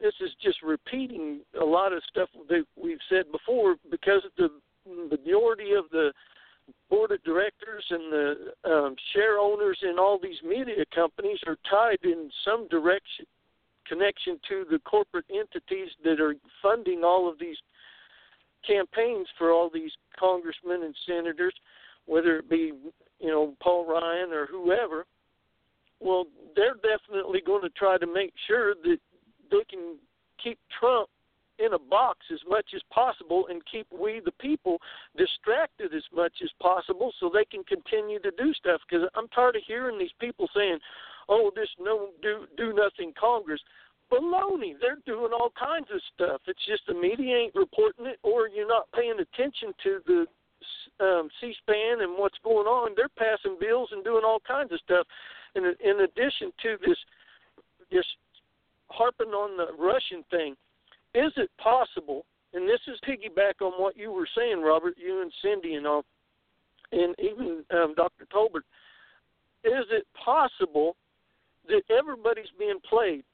this 0.00 0.14
is 0.20 0.30
just 0.42 0.62
repeating 0.62 1.40
a 1.60 1.64
lot 1.64 1.92
of 1.92 2.02
stuff 2.08 2.28
that 2.48 2.64
we've 2.76 2.98
said 3.08 3.30
before 3.32 3.76
because 3.90 4.22
of 4.24 4.32
the 4.36 4.50
majority 5.10 5.72
of 5.72 5.84
the 5.90 6.12
board 6.90 7.12
of 7.12 7.22
directors 7.24 7.84
and 7.90 8.12
the 8.12 8.34
um, 8.64 8.96
share 9.12 9.38
owners 9.38 9.78
in 9.82 9.98
all 9.98 10.18
these 10.22 10.40
media 10.46 10.84
companies 10.94 11.38
are 11.46 11.58
tied 11.70 11.98
in 12.02 12.30
some 12.44 12.68
direction 12.68 13.26
connection 13.86 14.38
to 14.48 14.64
the 14.70 14.78
corporate 14.80 15.26
entities 15.30 15.90
that 16.04 16.20
are 16.20 16.34
funding 16.62 17.02
all 17.04 17.28
of 17.28 17.38
these 17.38 17.56
campaigns 18.66 19.26
for 19.38 19.50
all 19.50 19.70
these 19.72 19.92
congressmen 20.18 20.82
and 20.84 20.94
senators, 21.06 21.54
whether 22.06 22.38
it 22.38 22.48
be 22.48 22.72
you 23.20 23.28
know 23.28 23.54
Paul 23.62 23.86
Ryan 23.86 24.32
or 24.32 24.46
whoever. 24.46 25.04
Well, 26.00 26.26
they're 26.56 26.74
definitely 26.74 27.40
going 27.44 27.62
to 27.62 27.70
try 27.70 27.98
to 27.98 28.06
make 28.06 28.32
sure 28.46 28.74
that 28.74 28.98
they 29.50 29.64
can 29.70 29.96
keep 30.42 30.58
Trump 30.78 31.08
in 31.58 31.74
a 31.74 31.78
box 31.78 32.18
as 32.32 32.40
much 32.48 32.66
as 32.74 32.82
possible 32.90 33.46
and 33.48 33.62
keep 33.70 33.86
we 33.92 34.20
the 34.24 34.32
people 34.32 34.78
distracted 35.16 35.94
as 35.94 36.02
much 36.14 36.32
as 36.42 36.50
possible 36.60 37.12
so 37.20 37.30
they 37.32 37.44
can 37.44 37.62
continue 37.64 38.18
to 38.20 38.30
do 38.36 38.52
stuff. 38.54 38.80
Because 38.88 39.08
i'm 39.14 39.28
tired 39.28 39.56
of 39.56 39.62
hearing 39.66 39.98
these 39.98 40.14
people 40.20 40.48
saying 40.54 40.78
oh 41.28 41.50
this 41.54 41.68
no 41.78 42.08
do 42.22 42.46
do 42.56 42.72
nothing 42.72 43.12
congress. 43.18 43.60
Baloney 44.12 44.74
they're 44.80 44.98
doing 45.06 45.32
all 45.32 45.52
kinds 45.58 45.88
of 45.92 46.00
stuff. 46.14 46.40
It's 46.46 46.66
just 46.66 46.82
the 46.86 46.94
media 46.94 47.36
ain't 47.36 47.54
reporting 47.54 48.06
it 48.06 48.18
or 48.22 48.48
you're 48.48 48.68
not 48.68 48.90
paying 48.94 49.18
attention 49.18 49.72
to 49.82 50.00
the 50.06 50.26
um 51.04 51.28
c-span 51.40 52.00
and 52.00 52.18
what's 52.18 52.38
going 52.42 52.66
on. 52.66 52.92
They're 52.96 53.08
passing 53.16 53.56
bills 53.60 53.90
and 53.92 54.04
doing 54.04 54.24
all 54.24 54.40
kinds 54.46 54.72
of 54.72 54.80
stuff. 54.80 55.06
In 55.54 55.64
in 55.84 56.00
addition 56.00 56.52
to 56.62 56.76
this 56.84 56.98
this 57.90 58.06
harping 58.90 59.28
on 59.28 59.56
the 59.56 59.72
russian 59.82 60.22
thing 60.30 60.54
is 61.14 61.32
it 61.36 61.50
possible, 61.58 62.24
and 62.52 62.68
this 62.68 62.80
is 62.86 62.98
piggyback 63.06 63.64
on 63.64 63.72
what 63.80 63.96
you 63.96 64.12
were 64.12 64.28
saying, 64.36 64.60
Robert, 64.60 64.94
you 64.96 65.22
and 65.22 65.32
Cindy 65.42 65.74
and 65.74 65.86
all, 65.86 66.04
and 66.92 67.14
even 67.18 67.64
um, 67.70 67.94
Dr. 67.96 68.26
Tolbert, 68.32 68.64
is 69.64 69.86
it 69.90 70.06
possible 70.22 70.96
that 71.68 71.82
everybody's 71.90 72.52
being 72.58 72.78
played? 72.88 73.24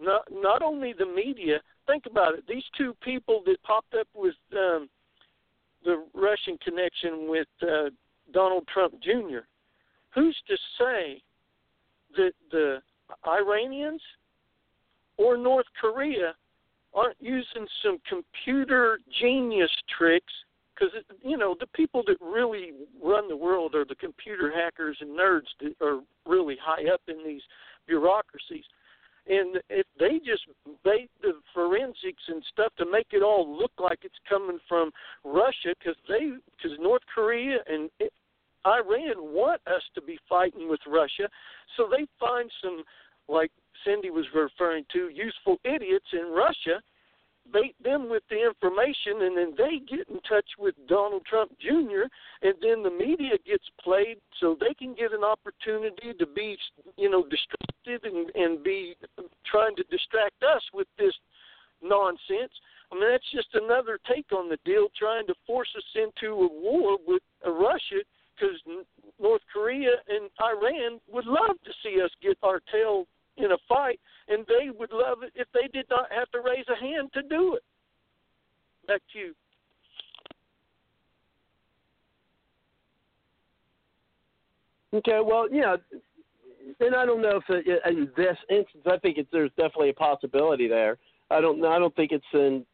not 0.00 0.22
not 0.30 0.62
only 0.62 0.94
the 0.96 1.06
media. 1.06 1.60
Think 1.86 2.04
about 2.06 2.34
it. 2.34 2.44
These 2.46 2.64
two 2.76 2.94
people 3.02 3.42
that 3.46 3.62
popped 3.62 3.94
up 3.98 4.08
with 4.14 4.34
um, 4.52 4.88
the 5.84 6.04
Russian 6.14 6.58
connection 6.62 7.28
with 7.28 7.48
uh, 7.62 7.90
Donald 8.32 8.66
Trump 8.72 8.94
Jr. 9.02 9.46
Who's 10.14 10.36
to 10.48 10.56
say 10.78 11.22
that 12.16 12.32
the 12.50 12.78
Iranians 13.26 14.02
or 15.16 15.36
North 15.36 15.66
Korea 15.80 16.34
aren't 16.98 17.16
using 17.20 17.66
some 17.82 17.98
computer 18.08 18.98
genius 19.20 19.70
tricks 19.96 20.32
because 20.74 20.92
you 21.22 21.36
know 21.36 21.54
the 21.58 21.66
people 21.68 22.02
that 22.06 22.16
really 22.20 22.72
run 23.02 23.28
the 23.28 23.36
world 23.36 23.74
are 23.74 23.84
the 23.84 23.94
computer 23.94 24.52
hackers 24.54 24.96
and 25.00 25.10
nerds 25.10 25.48
that 25.60 25.74
are 25.80 26.00
really 26.26 26.56
high 26.60 26.92
up 26.92 27.00
in 27.08 27.24
these 27.24 27.42
bureaucracies. 27.86 28.64
And 29.26 29.58
if 29.68 29.86
they 29.98 30.18
just 30.24 30.44
bait 30.84 31.10
the 31.20 31.34
forensics 31.52 32.22
and 32.28 32.42
stuff 32.50 32.72
to 32.78 32.86
make 32.90 33.08
it 33.12 33.22
all 33.22 33.46
look 33.58 33.72
like 33.78 33.98
it's 34.02 34.14
coming 34.28 34.58
from 34.68 34.90
Russia 35.24 35.74
because 35.78 35.96
they 36.08 36.32
because 36.56 36.78
North 36.80 37.02
Korea 37.14 37.58
and 37.66 37.90
Iran 38.66 39.34
want 39.34 39.60
us 39.66 39.82
to 39.94 40.02
be 40.02 40.18
fighting 40.28 40.68
with 40.68 40.80
Russia 40.86 41.28
so 41.76 41.88
they 41.90 42.06
find 42.18 42.50
some 42.62 42.82
like 43.28 43.52
Cindy 43.84 44.10
was 44.10 44.26
referring 44.34 44.84
to 44.92 45.08
useful 45.08 45.58
idiots 45.64 46.06
in 46.12 46.32
Russia 46.32 46.80
bait 47.52 47.74
them 47.82 48.08
with 48.08 48.22
the 48.30 48.36
information 48.36 49.22
and 49.22 49.36
then 49.36 49.54
they 49.56 49.80
get 49.88 50.08
in 50.08 50.20
touch 50.28 50.46
with 50.58 50.74
Donald 50.88 51.24
Trump 51.26 51.52
Jr. 51.60 52.06
and 52.42 52.54
then 52.60 52.82
the 52.82 52.90
media 52.90 53.36
gets 53.46 53.64
played 53.82 54.18
so 54.40 54.56
they 54.60 54.74
can 54.74 54.94
get 54.94 55.12
an 55.12 55.24
opportunity 55.24 56.12
to 56.18 56.26
be 56.26 56.56
you 56.96 57.10
know 57.10 57.24
distracted 57.24 58.04
and 58.04 58.30
and 58.34 58.62
be 58.62 58.94
trying 59.50 59.74
to 59.76 59.84
distract 59.84 60.42
us 60.42 60.62
with 60.74 60.88
this 60.98 61.14
nonsense. 61.82 62.52
I 62.92 62.94
mean 62.94 63.10
that's 63.10 63.30
just 63.32 63.48
another 63.54 63.98
take 64.08 64.30
on 64.32 64.48
the 64.48 64.58
deal 64.64 64.88
trying 64.98 65.26
to 65.26 65.34
force 65.46 65.72
us 65.76 65.84
into 65.94 66.34
a 66.34 66.48
war 66.48 66.98
with 67.06 67.22
uh, 67.46 67.50
Russia 67.50 68.04
because 68.34 68.56
North 69.20 69.42
Korea 69.52 69.96
and 70.08 70.30
Iran 70.40 71.00
would 71.10 71.26
love 71.26 71.56
to 71.64 71.72
see 71.82 72.00
us 72.02 72.10
get 72.22 72.38
our 72.42 72.60
tail 72.70 73.06
in 73.38 73.52
a 73.52 73.58
fight, 73.68 74.00
and 74.28 74.44
they 74.46 74.70
would 74.70 74.92
love 74.92 75.22
it 75.22 75.32
if 75.34 75.48
they 75.54 75.68
did 75.72 75.86
not 75.90 76.06
have 76.10 76.30
to 76.30 76.40
raise 76.40 76.66
a 76.68 76.76
hand 76.76 77.10
to 77.14 77.22
do 77.22 77.54
it. 77.54 77.62
Back 78.86 79.02
to 79.12 79.18
you. 79.18 79.34
Okay, 84.94 85.20
well, 85.22 85.48
yeah, 85.52 85.76
and 86.80 86.94
I 86.94 87.04
don't 87.04 87.20
know 87.20 87.36
if 87.38 87.44
it, 87.48 87.82
in 87.90 88.10
this 88.16 88.36
instance, 88.50 88.84
I 88.86 88.96
think 88.98 89.18
it's, 89.18 89.28
there's 89.32 89.50
definitely 89.56 89.90
a 89.90 89.94
possibility 89.94 90.68
there. 90.68 90.96
I 91.30 91.40
don't, 91.40 91.62
I 91.64 91.78
don't 91.78 91.94
think 91.94 92.12
it's 92.12 92.24
in, 92.32 92.64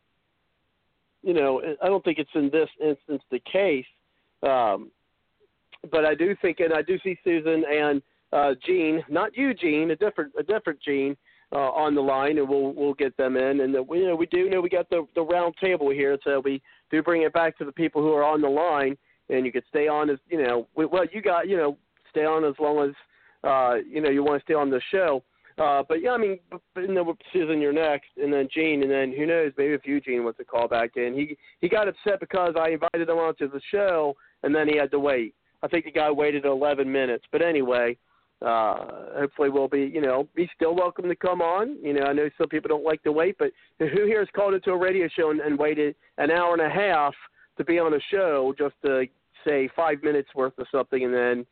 you 1.22 1.34
know, 1.34 1.60
I 1.82 1.86
don't 1.86 2.04
think 2.04 2.18
it's 2.18 2.30
in 2.34 2.50
this 2.50 2.68
instance 2.80 3.22
the 3.30 3.40
case. 3.50 3.86
Um, 4.42 4.90
but 5.90 6.04
I 6.04 6.14
do 6.14 6.36
think, 6.40 6.60
and 6.60 6.72
I 6.72 6.82
do 6.82 6.98
see 7.02 7.18
Susan 7.24 7.64
and 7.68 8.00
uh, 8.32 8.54
Gene, 8.64 9.04
not 9.08 9.36
you, 9.36 9.54
Gene, 9.54 9.90
a 9.90 9.96
different 9.96 10.32
a 10.38 10.42
different 10.42 10.80
Gene 10.80 11.16
uh, 11.52 11.70
on 11.70 11.94
the 11.94 12.00
line, 12.00 12.38
and 12.38 12.48
we'll 12.48 12.72
we'll 12.72 12.94
get 12.94 13.16
them 13.16 13.36
in. 13.36 13.60
And 13.60 13.76
uh, 13.76 13.82
we 13.82 14.00
you 14.00 14.08
know 14.08 14.16
we 14.16 14.26
do 14.26 14.50
know 14.50 14.60
we 14.60 14.68
got 14.68 14.88
the 14.90 15.06
the 15.14 15.22
round 15.22 15.54
table 15.60 15.90
here, 15.90 16.18
so 16.24 16.40
we 16.44 16.60
do 16.90 17.02
bring 17.02 17.22
it 17.22 17.32
back 17.32 17.56
to 17.58 17.64
the 17.64 17.72
people 17.72 18.02
who 18.02 18.12
are 18.12 18.24
on 18.24 18.40
the 18.40 18.48
line, 18.48 18.96
and 19.30 19.46
you 19.46 19.52
could 19.52 19.64
stay 19.68 19.88
on 19.88 20.10
as 20.10 20.18
you 20.28 20.42
know 20.42 20.66
We, 20.76 20.86
well 20.86 21.04
you 21.12 21.22
got 21.22 21.48
you 21.48 21.56
know 21.56 21.76
stay 22.10 22.24
on 22.24 22.44
as 22.44 22.54
long 22.58 22.88
as 22.88 22.94
uh, 23.48 23.76
you 23.88 24.00
know 24.00 24.10
you 24.10 24.24
want 24.24 24.40
to 24.40 24.44
stay 24.44 24.54
on 24.54 24.70
the 24.70 24.80
show. 24.90 25.22
Uh, 25.56 25.84
but 25.88 26.02
yeah, 26.02 26.10
I 26.10 26.18
mean, 26.18 26.40
you 26.76 26.88
know, 26.88 27.16
Susan, 27.32 27.60
you're 27.60 27.72
next, 27.72 28.08
and 28.20 28.32
then 28.32 28.48
Gene, 28.52 28.82
and 28.82 28.90
then 28.90 29.14
who 29.16 29.24
knows, 29.24 29.52
maybe 29.56 29.74
if 29.74 29.86
Eugene 29.86 30.24
wants 30.24 30.38
to 30.38 30.44
call 30.44 30.66
back 30.66 30.96
in. 30.96 31.14
He 31.14 31.36
he 31.60 31.68
got 31.68 31.86
upset 31.86 32.18
because 32.18 32.54
I 32.58 32.70
invited 32.70 33.08
him 33.08 33.18
onto 33.18 33.48
the 33.48 33.60
show, 33.70 34.16
and 34.42 34.52
then 34.52 34.66
he 34.66 34.76
had 34.76 34.90
to 34.90 34.98
wait. 34.98 35.34
I 35.62 35.68
think 35.68 35.84
the 35.84 35.92
guy 35.92 36.10
waited 36.10 36.44
11 36.44 36.90
minutes, 36.90 37.24
but 37.30 37.40
anyway, 37.40 37.96
hopefully 38.44 39.48
we'll 39.48 39.68
be, 39.68 39.90
you 39.92 40.00
know, 40.00 40.28
be 40.34 40.48
still 40.54 40.74
welcome 40.74 41.08
to 41.08 41.16
come 41.16 41.40
on. 41.40 41.76
You 41.82 41.94
know, 41.94 42.04
I 42.04 42.12
know 42.12 42.28
some 42.38 42.48
people 42.48 42.68
don't 42.68 42.84
like 42.84 43.02
to 43.04 43.12
wait, 43.12 43.36
but 43.38 43.50
who 43.78 44.06
here 44.06 44.20
has 44.20 44.28
called 44.34 44.54
into 44.54 44.70
a 44.70 44.76
radio 44.76 45.08
show 45.08 45.30
and, 45.30 45.40
and 45.40 45.58
waited 45.58 45.94
an 46.18 46.30
hour 46.30 46.52
and 46.52 46.62
a 46.62 46.68
half 46.68 47.14
to 47.58 47.64
be 47.64 47.78
on 47.78 47.94
a 47.94 48.00
show 48.10 48.54
just 48.58 48.74
to 48.84 49.06
say 49.46 49.68
five 49.74 50.02
minutes 50.02 50.28
worth 50.34 50.58
of 50.58 50.66
something 50.70 51.04
and 51.04 51.14
then 51.14 51.46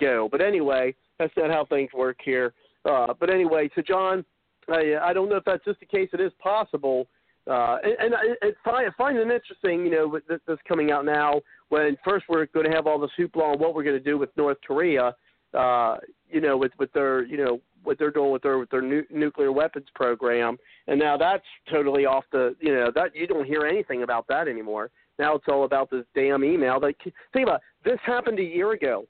go? 0.00 0.28
But 0.30 0.40
anyway, 0.40 0.94
that's 1.18 1.32
not 1.36 1.50
how 1.50 1.66
things 1.66 1.90
work 1.94 2.18
here. 2.24 2.54
Uh, 2.84 3.14
but 3.18 3.30
anyway, 3.30 3.70
so 3.74 3.82
John, 3.82 4.24
I, 4.68 4.94
I 5.02 5.12
don't 5.12 5.28
know 5.28 5.36
if 5.36 5.44
that's 5.44 5.64
just 5.64 5.80
the 5.80 5.86
case. 5.86 6.08
It 6.12 6.20
is 6.20 6.32
possible. 6.42 7.06
Uh, 7.46 7.76
and, 7.82 8.14
and 8.14 8.14
I, 8.14 8.70
I 8.70 8.88
find 8.96 9.18
it 9.18 9.22
interesting, 9.30 9.84
you 9.84 9.90
know, 9.90 10.18
this 10.28 10.58
coming 10.66 10.90
out 10.90 11.04
now. 11.04 11.42
When 11.68 11.96
first 12.04 12.26
we're 12.28 12.46
going 12.46 12.66
to 12.66 12.72
have 12.72 12.86
all 12.86 12.98
this 12.98 13.10
hoopla 13.18 13.42
on 13.42 13.58
what 13.58 13.74
we're 13.74 13.82
going 13.82 13.98
to 13.98 14.02
do 14.02 14.16
with 14.16 14.30
North 14.36 14.58
Korea, 14.66 15.14
uh, 15.54 15.96
you 16.30 16.40
know, 16.40 16.56
with 16.56 16.72
with 16.78 16.92
their 16.92 17.24
you 17.24 17.36
know 17.36 17.60
what 17.82 17.98
they're 17.98 18.10
doing 18.10 18.32
with 18.32 18.42
their 18.42 18.58
with 18.58 18.70
their 18.70 18.82
nu- 18.82 19.06
nuclear 19.10 19.52
weapons 19.52 19.86
program, 19.94 20.56
and 20.88 20.98
now 20.98 21.16
that's 21.16 21.44
totally 21.70 22.06
off 22.06 22.24
the 22.32 22.56
you 22.60 22.74
know 22.74 22.90
that 22.94 23.14
you 23.14 23.26
don't 23.26 23.46
hear 23.46 23.66
anything 23.66 24.02
about 24.02 24.26
that 24.28 24.48
anymore. 24.48 24.90
Now 25.18 25.34
it's 25.34 25.44
all 25.48 25.64
about 25.64 25.90
this 25.90 26.04
damn 26.14 26.44
email. 26.44 26.80
That 26.80 26.94
think 27.32 27.46
about 27.46 27.56
it, 27.56 27.90
this 27.90 27.98
happened 28.04 28.38
a 28.38 28.42
year 28.42 28.72
ago. 28.72 29.06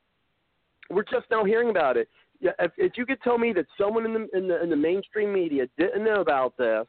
We're 0.90 1.04
just 1.04 1.26
now 1.30 1.44
hearing 1.44 1.70
about 1.70 1.96
it. 1.96 2.08
Yeah, 2.40 2.50
if, 2.58 2.72
if 2.76 2.92
you 2.96 3.06
could 3.06 3.22
tell 3.22 3.38
me 3.38 3.52
that 3.54 3.66
someone 3.78 4.04
in 4.04 4.12
the 4.12 4.28
in 4.36 4.48
the 4.48 4.62
in 4.62 4.70
the 4.70 4.76
mainstream 4.76 5.32
media 5.32 5.66
didn't 5.78 6.04
know 6.04 6.20
about 6.20 6.56
this, 6.58 6.86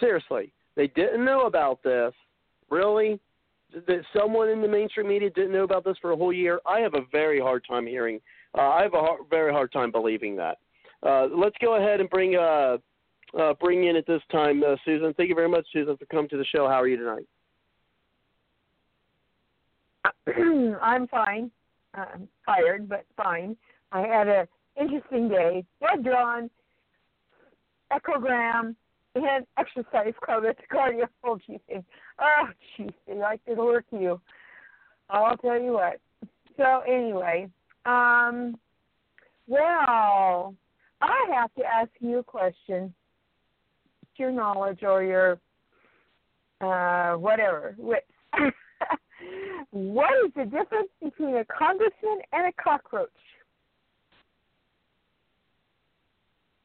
seriously, 0.00 0.52
they 0.74 0.88
didn't 0.88 1.24
know 1.24 1.42
about 1.42 1.82
this. 1.82 2.12
Really, 2.68 3.20
that 3.72 4.02
someone 4.12 4.48
in 4.48 4.60
the 4.60 4.68
mainstream 4.68 5.08
media 5.08 5.30
didn't 5.30 5.52
know 5.52 5.62
about 5.62 5.84
this 5.84 5.96
for 6.00 6.12
a 6.12 6.16
whole 6.16 6.32
year. 6.32 6.60
I 6.66 6.80
have 6.80 6.94
a 6.94 7.02
very 7.12 7.38
hard 7.38 7.64
time 7.68 7.86
hearing 7.86 8.20
uh, 8.56 8.60
I 8.60 8.82
have 8.82 8.94
a 8.94 9.00
hard, 9.00 9.20
very 9.30 9.52
hard 9.52 9.72
time 9.72 9.90
believing 9.90 10.36
that. 10.36 10.58
Uh, 11.02 11.26
let's 11.34 11.56
go 11.60 11.76
ahead 11.76 12.00
and 12.00 12.08
bring 12.08 12.36
uh, 12.36 12.78
uh, 13.38 13.54
bring 13.60 13.84
in 13.84 13.96
at 13.96 14.06
this 14.06 14.22
time 14.30 14.62
uh, 14.62 14.76
Susan. 14.84 15.12
Thank 15.14 15.28
you 15.28 15.34
very 15.34 15.48
much, 15.48 15.66
Susan, 15.72 15.96
for 15.96 16.06
coming 16.06 16.28
to 16.30 16.36
the 16.36 16.44
show. 16.44 16.66
How 16.66 16.80
are 16.80 16.88
you 16.88 16.96
tonight? 16.96 17.26
I'm 20.82 21.06
fine. 21.08 21.50
I'm 21.94 22.28
tired, 22.44 22.88
but 22.88 23.04
fine. 23.16 23.56
I 23.92 24.00
had 24.02 24.28
an 24.28 24.46
interesting 24.80 25.28
day. 25.28 25.64
Blood 25.80 26.04
drawn, 26.04 26.50
echogram, 27.92 28.74
and 29.14 29.46
exercise 29.58 30.14
credit 30.20 30.58
cardio. 30.72 31.06
Oh. 31.24 31.38
Oh, 32.18 32.48
geez. 32.76 32.90
They 33.06 33.14
like 33.14 33.44
to 33.46 33.54
work 33.54 33.84
you. 33.90 34.20
I'll 35.10 35.36
tell 35.38 35.60
you 35.60 35.72
what. 35.72 36.00
So, 36.56 36.80
anyway, 36.86 37.48
um, 37.86 38.58
well, 39.46 40.54
I 41.00 41.26
have 41.34 41.54
to 41.54 41.64
ask 41.64 41.90
you 42.00 42.18
a 42.18 42.24
question. 42.24 42.92
Your 44.16 44.32
knowledge 44.32 44.82
or 44.82 45.02
your 45.02 45.38
uh, 46.60 47.16
whatever. 47.18 47.76
what 49.70 50.10
is 50.24 50.32
the 50.34 50.44
difference 50.44 50.88
between 51.02 51.36
a 51.36 51.44
congressman 51.44 52.20
and 52.32 52.48
a 52.48 52.62
cockroach? 52.62 53.10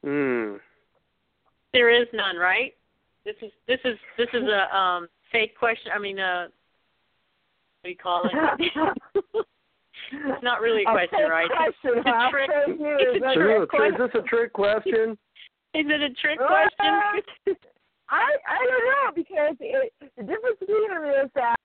Hmm. 0.04 0.56
There 1.74 1.90
is 1.90 2.08
none, 2.14 2.38
right? 2.38 2.74
This 3.26 3.36
is 3.42 3.52
this 3.68 3.80
is 3.86 3.98
this 4.18 4.30
is 4.34 4.44
a 4.44 4.76
um 4.76 5.08
fake 5.32 5.58
question. 5.58 5.92
I 5.94 6.00
mean, 6.00 6.20
uh, 6.20 6.48
what 7.82 7.84
do 7.84 7.90
you 7.90 7.98
call 7.98 8.24
it? 8.26 9.46
It's 10.12 10.44
not 10.44 10.62
really 10.62 10.84
a 10.84 10.92
question, 10.92 11.20
a 11.26 11.30
right? 11.30 11.50
Question, 11.50 11.92
it's 11.98 12.08
a 12.08 12.30
trick. 12.32 12.50
It's 12.68 13.26
a 13.26 13.34
True. 13.34 13.68
trick 13.68 13.94
Is 13.94 13.98
this 13.98 14.22
a 14.22 14.28
trick 14.28 14.54
question? 14.54 15.18
Is 15.74 15.86
it 15.88 16.02
a 16.02 16.10
trick 16.16 16.40
Uh, 16.42 16.48
question? 16.48 17.56
I 18.10 18.36
I 18.48 18.68
don't 18.68 18.86
know 18.92 19.12
because 19.16 19.56
it, 19.60 19.94
the 20.18 20.24
difference 20.24 20.60
between 20.60 20.90
them 20.90 21.04
is 21.26 21.32
that 21.36 21.56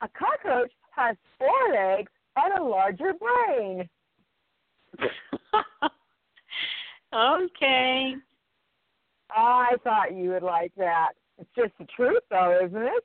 a 0.00 0.08
cockroach 0.08 0.72
has 0.96 1.16
four 1.38 1.72
legs 1.72 2.10
and 2.36 2.58
a 2.58 2.62
larger 2.62 3.12
brain. 3.12 3.88
okay. 7.14 8.14
I 9.30 9.76
thought 9.84 10.14
you 10.14 10.30
would 10.30 10.42
like 10.42 10.72
that. 10.76 11.12
It's 11.38 11.50
just 11.56 11.72
the 11.78 11.86
truth, 11.96 12.22
though, 12.30 12.58
isn't 12.64 12.82
it? 12.82 13.04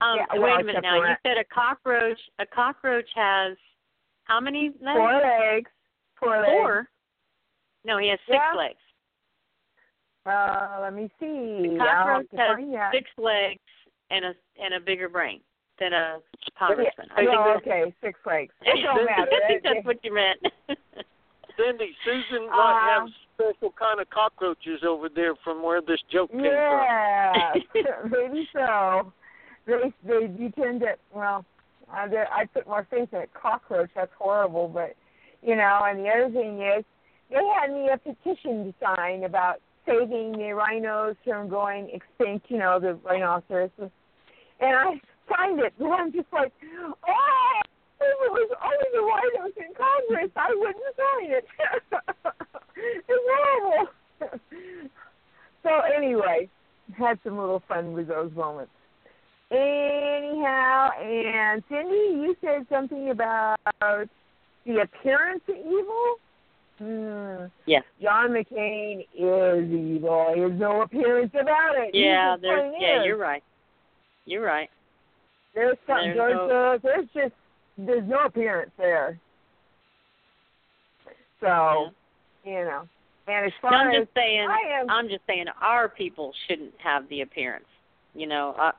Um, 0.00 0.16
Yeah, 0.18 0.26
wait 0.40 0.60
a 0.60 0.64
minute 0.64 0.82
now. 0.82 0.96
You 0.96 1.14
said 1.24 1.38
a 1.38 1.44
cockroach. 1.44 2.18
A 2.38 2.46
cockroach 2.46 3.08
has 3.14 3.56
how 4.24 4.40
many 4.40 4.70
legs? 4.80 4.96
Four 4.98 5.12
legs. 5.20 5.70
Four 6.20 6.38
legs. 6.38 6.50
Four. 6.52 6.88
No, 7.84 7.98
he 7.98 8.08
has 8.08 8.18
six 8.26 8.36
Yeah. 8.38 8.54
legs. 8.54 8.78
Uh, 10.26 10.78
let 10.82 10.92
me 10.92 11.10
see. 11.18 11.68
The 11.76 11.78
I'll 11.80 12.24
cockroach 12.24 12.26
has 12.36 12.92
six 12.92 13.10
legs 13.16 13.60
and 14.10 14.24
a 14.26 14.34
and 14.60 14.74
a 14.74 14.80
bigger 14.80 15.08
brain 15.08 15.40
than 15.78 15.92
a 15.92 16.20
congressman. 16.58 17.08
I 17.16 17.22
Yeah, 17.22 17.30
think 17.30 17.40
oh, 17.40 17.44
that's- 17.44 17.62
okay, 17.62 17.94
six 18.02 18.20
legs. 18.26 18.54
It 18.62 18.82
don't 18.82 19.04
matter. 19.06 19.30
I 19.32 19.48
think 19.48 19.62
that's 19.62 19.84
what 19.86 20.04
you 20.04 20.12
meant. 20.12 20.40
Cindy, 21.56 21.96
Susan 22.04 22.46
might 22.50 22.54
Uh, 22.54 23.00
have 23.00 23.08
special 23.34 23.72
kind 23.72 24.00
of 24.00 24.08
cockroaches 24.10 24.84
over 24.84 25.08
there 25.08 25.34
from 25.36 25.62
where 25.62 25.80
this 25.80 26.00
joke 26.10 26.30
came 26.30 26.40
from. 26.42 26.46
Yeah, 26.50 27.52
maybe 28.04 28.48
so. 28.52 29.12
They 29.68 29.92
they 30.02 30.26
do 30.28 30.50
tend 30.52 30.82
well, 31.14 31.44
I 31.92 32.06
I 32.32 32.46
put 32.46 32.66
more 32.66 32.86
faith 32.90 33.10
in 33.12 33.18
a 33.18 33.26
cockroach. 33.38 33.90
That's 33.94 34.10
horrible, 34.18 34.66
but 34.66 34.96
you 35.42 35.56
know. 35.56 35.82
And 35.84 35.98
the 35.98 36.08
other 36.08 36.30
thing 36.32 36.62
is, 36.62 36.84
they 37.28 37.44
had 37.60 37.70
me 37.70 37.90
a 37.92 37.98
petition 37.98 38.64
to 38.64 38.74
sign 38.82 39.24
about 39.24 39.60
saving 39.86 40.32
the 40.32 40.54
rhinos 40.54 41.16
from 41.22 41.50
going 41.50 41.90
extinct. 41.90 42.46
You 42.48 42.58
know, 42.58 42.80
the 42.80 42.94
rhinoceroses, 42.94 43.90
and 44.60 44.74
I 44.74 45.00
signed 45.36 45.60
it. 45.60 45.74
And 45.80 45.92
I'm 45.92 46.12
just 46.12 46.32
like, 46.32 46.52
oh, 46.64 47.60
if 48.00 48.16
it 48.24 48.32
was 48.32 48.50
only 48.64 48.88
the 48.94 49.02
rhinos 49.04 49.52
in 49.58 49.74
Congress, 49.74 50.30
I 50.34 50.48
wouldn't 50.54 50.96
sign 50.96 51.30
it. 51.30 51.46
it's 53.06 53.22
horrible. 53.28 53.90
so 55.62 55.70
anyway, 55.94 56.48
had 56.96 57.18
some 57.22 57.36
little 57.38 57.62
fun 57.68 57.92
with 57.92 58.08
those 58.08 58.32
moments. 58.32 58.72
Anyhow, 59.50 60.90
and 61.02 61.62
Cindy, 61.68 62.20
you 62.20 62.36
said 62.40 62.66
something 62.68 63.10
about 63.10 63.56
the 64.66 64.80
appearance 64.82 65.42
of 65.48 65.56
evil. 65.56 66.16
Hmm. 66.78 67.46
Yes. 67.66 67.82
John 68.00 68.30
McCain 68.30 69.00
is 69.14 69.72
evil. 69.72 70.32
There's 70.34 70.60
no 70.60 70.82
appearance 70.82 71.32
about 71.32 71.76
it. 71.76 71.94
Yeah, 71.94 72.36
there's 72.40 72.74
yeah, 72.78 73.00
is. 73.00 73.06
you're 73.06 73.16
right. 73.16 73.42
You're 74.26 74.44
right. 74.44 74.68
There's 75.54 75.78
something. 75.86 76.14
There's 76.14 76.34
no- 76.34 76.74
uh, 76.74 76.78
there's 76.82 77.08
just 77.14 77.34
there's 77.78 78.08
no 78.08 78.26
appearance 78.26 78.70
there. 78.76 79.18
So, 81.40 81.90
you 82.44 82.64
know, 82.64 82.82
and 83.28 83.46
as 83.46 83.52
far 83.62 83.72
I'm 83.72 83.88
as 83.88 84.02
just 84.02 84.14
saying. 84.14 84.48
I 84.48 84.80
am, 84.80 84.90
I'm 84.90 85.08
just 85.08 85.22
saying 85.26 85.46
our 85.60 85.88
people 85.88 86.32
shouldn't 86.46 86.74
have 86.82 87.08
the 87.08 87.22
appearance. 87.22 87.64
You 88.14 88.26
know, 88.26 88.54
uh, 88.60 88.72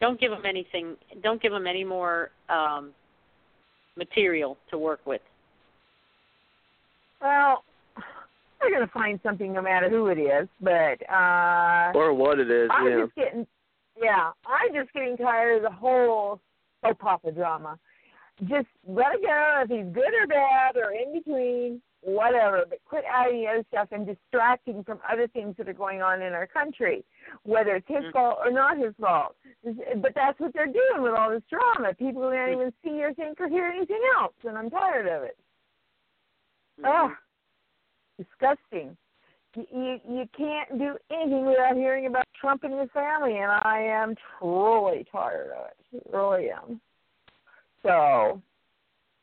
don't 0.00 0.20
give 0.20 0.30
them 0.30 0.44
anything. 0.46 0.96
Don't 1.22 1.40
give 1.40 1.52
them 1.52 1.66
any 1.66 1.84
more 1.84 2.30
um 2.48 2.92
material 3.96 4.56
to 4.70 4.78
work 4.78 5.00
with. 5.06 5.20
well, 7.20 7.64
they're 8.60 8.70
going 8.70 8.86
to 8.86 8.92
find 8.92 9.20
something 9.22 9.52
no 9.52 9.62
matter 9.62 9.88
who 9.88 10.08
it 10.08 10.18
is. 10.18 10.48
But 10.60 10.98
uh 11.10 11.92
Or 11.94 12.12
what 12.12 12.38
it 12.40 12.50
is, 12.50 12.70
I'm 12.72 12.88
yeah. 12.88 13.04
just 13.04 13.14
getting, 13.14 13.46
yeah, 14.02 14.30
I'm 14.46 14.74
just 14.74 14.92
getting 14.92 15.16
tired 15.16 15.58
of 15.58 15.62
the 15.62 15.70
whole 15.76 16.40
soap 16.84 17.04
opera 17.04 17.32
drama. 17.32 17.78
Just 18.40 18.66
let 18.88 19.14
it 19.14 19.22
go. 19.22 19.62
If 19.62 19.70
he's 19.70 19.94
good 19.94 20.12
or 20.20 20.26
bad 20.26 20.76
or 20.76 20.92
in 20.92 21.12
between, 21.12 21.80
whatever. 22.04 22.64
But 22.68 22.78
quit 22.84 23.04
adding 23.10 23.40
the 23.40 23.48
other 23.48 23.64
stuff 23.68 23.88
and 23.92 24.06
distracting 24.06 24.84
from 24.84 24.98
other 25.10 25.26
things 25.28 25.56
that 25.56 25.68
are 25.68 25.72
going 25.72 26.02
on 26.02 26.22
in 26.22 26.32
our 26.32 26.46
country, 26.46 27.04
whether 27.44 27.76
it's 27.76 27.88
his 27.88 28.04
Mm. 28.04 28.12
fault 28.12 28.38
or 28.44 28.50
not 28.50 28.76
his 28.76 28.94
fault. 28.96 29.36
But 29.96 30.14
that's 30.14 30.38
what 30.38 30.52
they're 30.52 30.66
doing 30.66 31.00
with 31.02 31.14
all 31.14 31.30
this 31.30 31.42
drama. 31.48 31.94
People 31.94 32.22
who 32.22 32.36
don't 32.36 32.52
even 32.52 32.72
see 32.84 33.02
or 33.02 33.14
think 33.14 33.40
or 33.40 33.48
hear 33.48 33.66
anything 33.66 34.02
else, 34.18 34.34
and 34.44 34.56
I'm 34.58 34.70
tired 34.70 35.06
of 35.06 35.22
it. 35.22 35.38
Mm-hmm. 36.80 36.86
Oh, 36.86 37.16
disgusting. 38.18 38.96
You, 39.54 39.66
you 39.72 40.00
you 40.08 40.28
can't 40.36 40.78
do 40.78 40.98
anything 41.10 41.46
without 41.46 41.76
hearing 41.76 42.06
about 42.06 42.26
Trump 42.40 42.64
and 42.64 42.78
his 42.78 42.90
family, 42.90 43.38
and 43.38 43.50
I 43.50 43.80
am 43.80 44.16
truly 44.38 45.04
tired 45.10 45.52
of 45.52 45.66
it. 45.66 46.02
Really 46.12 46.50
am. 46.50 46.80
So 47.82 48.42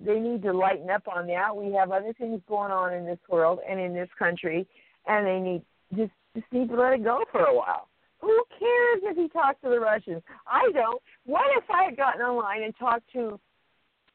they 0.06 0.20
need 0.20 0.42
to 0.44 0.54
lighten 0.54 0.90
up 0.90 1.08
on 1.08 1.28
that. 1.28 1.56
We 1.56 1.74
have 1.74 1.92
other 1.92 2.14
things 2.18 2.42
going 2.48 2.72
on 2.72 2.94
in 2.94 3.06
this 3.06 3.20
world 3.30 3.60
and 3.68 3.80
in 3.80 3.94
this 3.94 4.10
country, 4.18 4.68
and 5.08 5.26
they 5.26 5.40
need 5.40 5.62
just 5.96 6.12
just 6.36 6.52
need 6.52 6.70
to 6.70 6.76
let 6.76 6.94
it 6.94 7.04
go 7.04 7.24
for 7.32 7.46
a 7.46 7.56
while. 7.56 7.88
Who 8.20 8.44
cares 8.58 9.02
if 9.04 9.18
he 9.18 9.28
talks 9.30 9.60
to 9.64 9.70
the 9.70 9.80
Russians? 9.80 10.22
I 10.48 10.72
don't. 10.74 11.02
What 11.26 11.46
if 11.58 11.64
I 11.70 11.86
had 11.86 11.98
gotten 11.98 12.22
online 12.22 12.64
and 12.64 12.74
talked 12.78 13.12
to 13.14 13.40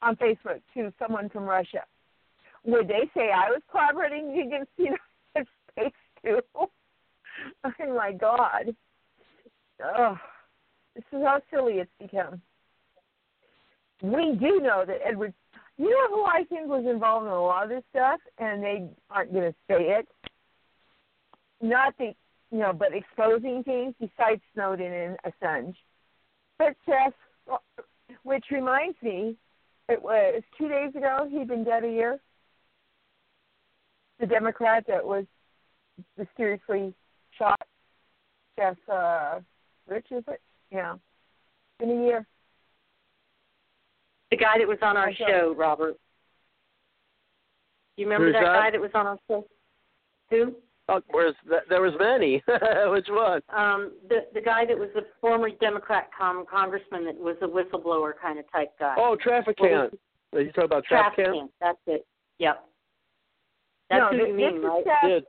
on 0.03 0.17
Facebook 0.17 0.61
to 0.75 0.93
someone 0.99 1.29
from 1.29 1.45
Russia? 1.45 1.83
would 2.67 2.89
they 2.89 3.09
say 3.15 3.31
I 3.31 3.51
was 3.51 3.63
collaborating 3.71 4.43
against 4.45 4.71
the 4.77 4.85
United 4.85 5.49
States 5.73 5.97
too? 6.23 6.41
oh 7.65 7.95
my 7.95 8.13
God. 8.13 8.75
Oh, 9.83 10.17
this 10.95 11.05
is 11.13 11.23
how 11.23 11.41
silly 11.51 11.75
it's 11.75 11.91
become. 12.01 12.41
We 14.03 14.37
do 14.39 14.61
know 14.61 14.85
that 14.87 14.99
Edward. 15.07 15.33
You 15.79 15.91
know 15.91 16.17
who 16.17 16.25
I 16.25 16.45
think 16.49 16.69
was 16.69 16.85
involved 16.89 17.27
in 17.27 17.33
a 17.33 17.43
lot 17.43 17.65
of 17.65 17.69
this 17.69 17.85
stuff, 17.91 18.21
and 18.39 18.63
they 18.63 18.89
aren't 19.11 19.33
going 19.33 19.53
to 19.53 19.55
say 19.69 19.99
it. 19.99 20.09
Not 21.61 21.95
the, 21.99 22.15
you 22.51 22.59
know, 22.59 22.73
but 22.73 22.95
exposing 22.95 23.63
things 23.63 23.95
besides 24.01 24.41
Snowden 24.55 24.93
and 24.93 25.17
Assange. 25.27 25.75
But 26.59 26.75
Seth, 26.87 27.59
which 28.23 28.47
reminds 28.51 28.97
me, 29.03 29.37
it 29.89 30.03
was 30.03 30.43
two 30.59 30.69
days 30.69 30.95
ago. 30.95 31.29
He'd 31.31 31.49
been 31.49 31.65
dead 31.65 31.85
a 31.85 31.89
year 31.89 32.21
the 34.19 34.27
Democrat 34.27 34.85
that 34.89 35.05
was 35.05 35.25
mysteriously 36.17 36.95
shot. 37.39 37.61
Jeff 38.59 38.77
uh, 38.91 39.41
Rich, 39.87 40.07
is 40.11 40.25
it? 40.29 40.41
Yeah. 40.71 40.95
In 41.81 41.91
a 41.91 42.05
year. 42.05 42.27
The 44.31 44.37
guy 44.37 44.59
that 44.59 44.67
was 44.69 44.79
on 44.83 44.97
our 44.97 45.09
Okay. 45.11 45.25
show, 45.27 45.55
Robert. 45.57 45.97
You 47.97 48.07
remember 48.07 48.33
that, 48.33 48.41
that? 48.41 48.45
guy 48.45 48.71
that 48.71 48.81
was 48.81 48.91
on 48.95 49.07
our 49.07 49.19
show? 49.29 49.47
Who? 50.31 50.55
Oh, 50.89 51.01
where's 51.11 51.35
th- 51.49 51.63
there 51.69 51.81
was 51.83 51.95
many. 51.99 52.43
Which 52.91 53.07
one? 53.09 53.41
Um, 53.49 53.93
the 54.09 54.27
the 54.35 54.41
guy 54.41 54.65
that 54.67 54.79
was 54.79 54.89
the 54.95 55.03
former 55.21 55.51
Democrat 55.51 56.11
com- 56.17 56.45
congressman 56.51 57.05
that 57.07 57.17
was 57.17 57.37
a 57.43 57.47
whistleblower 57.47 58.13
kind 58.21 58.39
of 58.39 58.51
type 58.53 58.73
guy. 58.79 58.95
Oh, 58.99 59.17
traffic 59.21 59.59
What 59.59 59.71
was. 59.71 59.91
Are 60.35 60.41
you 60.41 60.49
talking 60.53 60.65
about 60.65 60.85
traffic 60.85 61.25
count? 61.25 61.37
Traficant. 61.37 61.49
That's 61.61 61.79
it. 61.87 62.07
Yep. 62.39 62.65
That's 63.91 64.01
no, 64.01 64.09
who 64.11 64.19
this, 64.19 64.27
you 64.29 64.35
mean, 64.35 64.63
right? 64.63 64.85
Seth, 64.85 65.03
Good. 65.03 65.25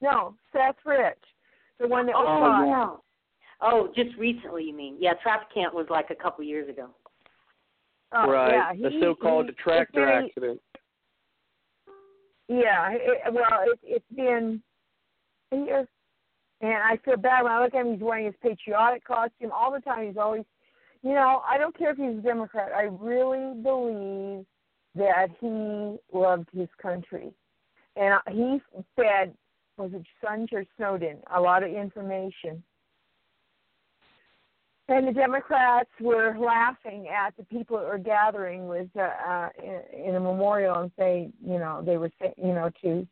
No, 0.00 0.34
Seth 0.52 0.76
Rich, 0.84 1.18
the 1.78 1.86
one 1.86 2.06
that 2.06 2.14
was 2.14 2.26
Oh 2.28 2.42
shot. 2.42 2.66
yeah. 2.66 2.96
Oh, 3.64 3.92
just 3.94 4.16
recently, 4.18 4.64
you 4.64 4.74
mean? 4.74 4.96
Yeah, 4.98 5.12
Traficant 5.24 5.72
was 5.72 5.86
like 5.90 6.10
a 6.10 6.14
couple 6.16 6.42
years 6.44 6.68
ago. 6.68 6.88
Oh, 8.14 8.30
right. 8.30 8.52
Yeah, 8.52 8.88
the 8.88 8.94
he- 8.94 9.00
so-called 9.00 9.46
he- 9.46 9.52
tractor 9.54 10.04
very- 10.06 10.26
accident. 10.26 10.60
Yeah, 12.48 12.90
it, 12.92 13.32
well, 13.32 13.44
it, 13.64 13.78
it's 13.82 14.04
been 14.14 14.62
a 15.52 15.56
year, 15.56 15.88
and 16.60 16.74
I 16.82 16.98
feel 17.02 17.16
bad 17.16 17.42
when 17.44 17.52
I 17.52 17.62
look 17.62 17.74
at 17.74 17.80
him. 17.80 17.92
He's 17.94 18.02
wearing 18.02 18.26
his 18.26 18.34
patriotic 18.42 19.04
costume 19.04 19.52
all 19.52 19.72
the 19.72 19.80
time. 19.80 20.06
He's 20.06 20.18
always, 20.18 20.44
you 21.02 21.14
know, 21.14 21.42
I 21.48 21.56
don't 21.56 21.76
care 21.76 21.92
if 21.92 21.96
he's 21.96 22.18
a 22.18 22.20
Democrat. 22.20 22.72
I 22.76 22.82
really 22.82 23.54
believe 23.62 24.44
that 24.94 25.28
he 25.40 25.96
loved 26.12 26.48
his 26.52 26.68
country, 26.80 27.32
and 27.96 28.14
uh, 28.14 28.20
he 28.30 28.60
fed 28.96 29.34
was 29.78 29.92
it 29.94 30.02
Sunge 30.22 30.52
or 30.52 30.64
Snowden 30.76 31.18
a 31.34 31.40
lot 31.40 31.62
of 31.62 31.70
information. 31.72 32.62
And 34.88 35.06
the 35.06 35.12
Democrats 35.12 35.90
were 36.00 36.36
laughing 36.38 37.08
at 37.08 37.36
the 37.36 37.44
people 37.44 37.78
that 37.78 37.86
were 37.86 37.98
gathering 37.98 38.66
with 38.66 38.88
uh, 38.96 39.00
uh, 39.00 39.48
in, 39.62 40.08
in 40.08 40.14
a 40.16 40.20
memorial 40.20 40.76
and 40.76 40.90
say, 40.98 41.30
you 41.44 41.58
know, 41.58 41.82
they 41.84 41.96
were 41.96 42.10
saying, 42.20 42.34
you 42.36 42.52
know, 42.52 42.70
to 42.82 43.06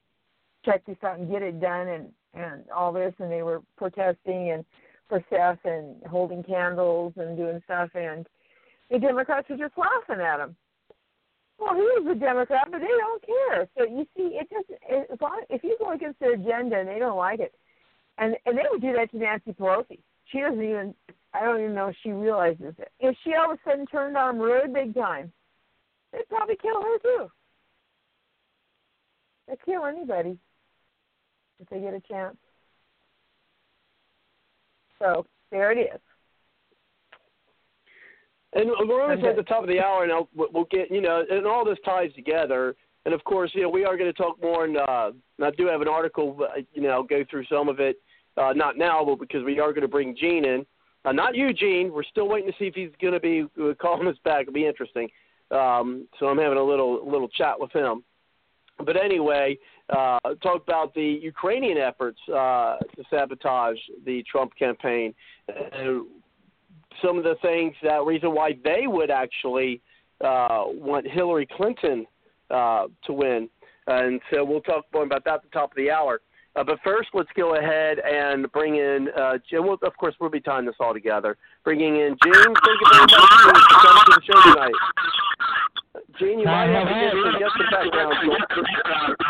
check 0.64 0.84
this 0.84 0.96
out 1.04 1.18
and 1.18 1.30
get 1.30 1.42
it 1.42 1.60
done 1.60 1.88
and 1.88 2.08
and 2.32 2.62
all 2.70 2.92
this, 2.92 3.12
and 3.18 3.30
they 3.30 3.42
were 3.42 3.60
protesting 3.76 4.52
and 4.52 4.64
for 5.08 5.24
Seth 5.30 5.58
and 5.64 5.96
holding 6.06 6.44
candles 6.44 7.12
and 7.16 7.36
doing 7.36 7.60
stuff, 7.64 7.90
and 7.94 8.26
the 8.90 8.98
Democrats 8.98 9.48
were 9.48 9.56
just 9.56 9.76
laughing 9.76 10.24
at 10.24 10.40
him. 10.40 10.54
Well, 11.58 11.74
he 11.74 11.80
was 11.80 12.16
a 12.16 12.18
Democrat, 12.18 12.68
but 12.70 12.80
they 12.80 12.86
don't 12.86 13.24
care. 13.24 13.68
So 13.76 13.84
you 13.84 14.06
see, 14.16 14.38
it 14.38 14.48
doesn't. 14.48 15.10
As 15.12 15.18
if 15.50 15.62
you 15.62 15.76
go 15.78 15.92
against 15.92 16.20
their 16.20 16.34
agenda 16.34 16.78
and 16.78 16.88
they 16.88 16.98
don't 16.98 17.18
like 17.18 17.40
it, 17.40 17.54
and 18.18 18.36
and 18.46 18.56
they 18.56 18.62
would 18.70 18.80
do 18.80 18.92
that 18.94 19.10
to 19.10 19.18
Nancy 19.18 19.52
Pelosi. 19.52 19.98
She 20.26 20.40
doesn't 20.40 20.62
even. 20.62 20.94
I 21.32 21.44
don't 21.44 21.60
even 21.60 21.74
know 21.74 21.88
if 21.88 21.96
she 22.02 22.10
realizes 22.10 22.74
it. 22.78 22.90
If 22.98 23.16
she 23.22 23.34
all 23.34 23.52
of 23.52 23.58
a 23.58 23.70
sudden 23.70 23.86
turned 23.86 24.16
on 24.16 24.36
him 24.36 24.42
really 24.42 24.68
big 24.72 24.94
time, 24.94 25.32
they'd 26.12 26.28
probably 26.28 26.56
kill 26.56 26.82
her 26.82 26.98
too. 26.98 27.30
They'd 29.48 29.64
kill 29.64 29.86
anybody 29.86 30.38
if 31.60 31.68
they 31.68 31.80
get 31.80 31.94
a 31.94 32.00
chance. 32.00 32.36
So 34.98 35.26
there 35.50 35.72
it 35.72 35.78
is. 35.78 36.00
And 38.52 38.68
we're 38.88 39.00
almost 39.00 39.24
at 39.24 39.36
the 39.36 39.44
top 39.44 39.62
of 39.62 39.68
the 39.68 39.78
hour, 39.78 40.02
and 40.02 40.12
I'll, 40.12 40.28
we'll 40.34 40.66
get 40.70 40.90
you 40.90 41.00
know, 41.00 41.22
and 41.30 41.46
all 41.46 41.64
this 41.64 41.78
ties 41.84 42.10
together. 42.16 42.74
And 43.04 43.14
of 43.14 43.22
course, 43.24 43.52
you 43.54 43.62
know, 43.62 43.68
we 43.68 43.84
are 43.84 43.96
going 43.96 44.12
to 44.12 44.16
talk 44.16 44.42
more, 44.42 44.64
and, 44.64 44.76
uh, 44.76 45.12
and 45.38 45.46
I 45.46 45.50
do 45.52 45.66
have 45.66 45.80
an 45.80 45.88
article. 45.88 46.36
You 46.72 46.82
know, 46.82 46.90
I'll 46.90 47.02
go 47.04 47.24
through 47.30 47.44
some 47.46 47.68
of 47.68 47.78
it, 47.78 48.00
uh, 48.36 48.52
not 48.54 48.76
now, 48.76 49.04
but 49.04 49.20
because 49.20 49.44
we 49.44 49.60
are 49.60 49.72
going 49.72 49.82
to 49.82 49.88
bring 49.88 50.16
Gene 50.16 50.44
in. 50.44 50.66
Uh, 51.05 51.12
not 51.12 51.34
you, 51.34 51.53
Gene. 51.53 51.92
We're 51.92 52.03
still 52.05 52.28
waiting 52.28 52.51
to 52.51 52.59
see 52.59 52.66
if 52.66 52.74
he's 52.74 52.90
going 53.01 53.14
to 53.14 53.20
be 53.20 53.44
uh, 53.62 53.74
calling 53.80 54.07
us 54.07 54.16
back. 54.24 54.42
It'll 54.42 54.53
be 54.53 54.66
interesting. 54.66 55.09
Um, 55.51 56.07
so 56.18 56.26
I'm 56.26 56.38
having 56.38 56.59
a 56.59 56.62
little 56.62 57.11
little 57.11 57.28
chat 57.28 57.59
with 57.59 57.72
him. 57.72 58.05
but 58.84 58.96
anyway, 58.96 59.59
uh, 59.88 60.18
talk 60.42 60.62
about 60.62 60.94
the 60.94 61.18
Ukrainian 61.22 61.78
efforts 61.78 62.18
uh, 62.28 62.76
to 62.96 63.05
sabotage 63.11 63.78
the 64.05 64.22
Trump 64.30 64.53
campaign. 64.57 65.14
And 65.48 66.07
some 67.03 67.18
of 67.18 67.24
the 67.24 67.36
things 67.42 67.74
that 67.82 68.05
reason 68.05 68.34
why 68.34 68.59
they 68.62 68.86
would 68.86 69.11
actually 69.11 69.80
uh, 70.22 70.64
want 70.66 71.07
Hillary 71.09 71.48
Clinton 71.57 72.07
uh, 72.51 72.86
to 73.07 73.12
win. 73.12 73.48
And 73.86 74.20
so 74.32 74.44
we'll 74.44 74.61
talk 74.61 74.84
more 74.92 75.05
about 75.05 75.24
that 75.24 75.34
at 75.34 75.42
the 75.42 75.48
top 75.48 75.72
of 75.72 75.76
the 75.76 75.90
hour. 75.90 76.20
Uh, 76.57 76.64
but 76.64 76.78
first, 76.82 77.11
let's 77.14 77.28
go 77.36 77.55
ahead 77.57 77.98
and 78.01 78.51
bring 78.53 78.74
in 78.76 79.09
uh, 79.16 79.38
Jim. 79.48 79.66
Well, 79.66 79.78
of 79.82 79.96
course, 79.96 80.14
we'll 80.20 80.30
be 80.30 80.40
tying 80.40 80.66
this 80.66 80.74
all 80.80 80.92
together. 80.92 81.36
Bringing 81.64 81.96
in 81.96 82.16
Gene. 82.24 82.32
Thank 82.34 82.57
you 82.57 82.88
very 82.90 83.03
much 83.03 83.12
for 83.12 83.78
coming 83.78 84.03
to 84.07 84.12
the 84.16 84.22
show 84.26 84.53
tonight. 84.53 84.74
Gene, 86.18 86.38
you 86.40 86.44
might 86.46 86.66
have 86.68 86.88
to 86.88 87.38
get 87.38 87.51
some 87.53 87.62
the 87.62 87.70
background. 87.70 88.14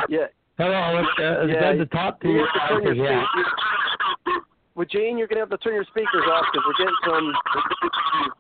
Yeah. 0.09 0.27
Hello, 0.59 0.99
it's, 0.99 1.09
uh, 1.19 1.45
it's 1.45 1.53
Yeah, 1.55 1.73
good 1.73 1.79
to 1.79 1.87
talk 1.87 2.21
to 2.21 2.29
You 2.29 2.41
you. 2.41 2.47
to 2.81 2.95
Yeah. 2.95 3.25
speak- 4.25 4.43
Well, 4.75 4.87
Gene, 4.87 5.19
you're 5.19 5.27
gonna 5.27 5.41
have 5.41 5.51
to 5.51 5.59
turn 5.59 5.75
your 5.75 5.85
speakers 5.85 6.25
off 6.27 6.47
because 6.53 6.67
we're 6.67 6.85
getting 6.85 6.97
some. 7.05 8.33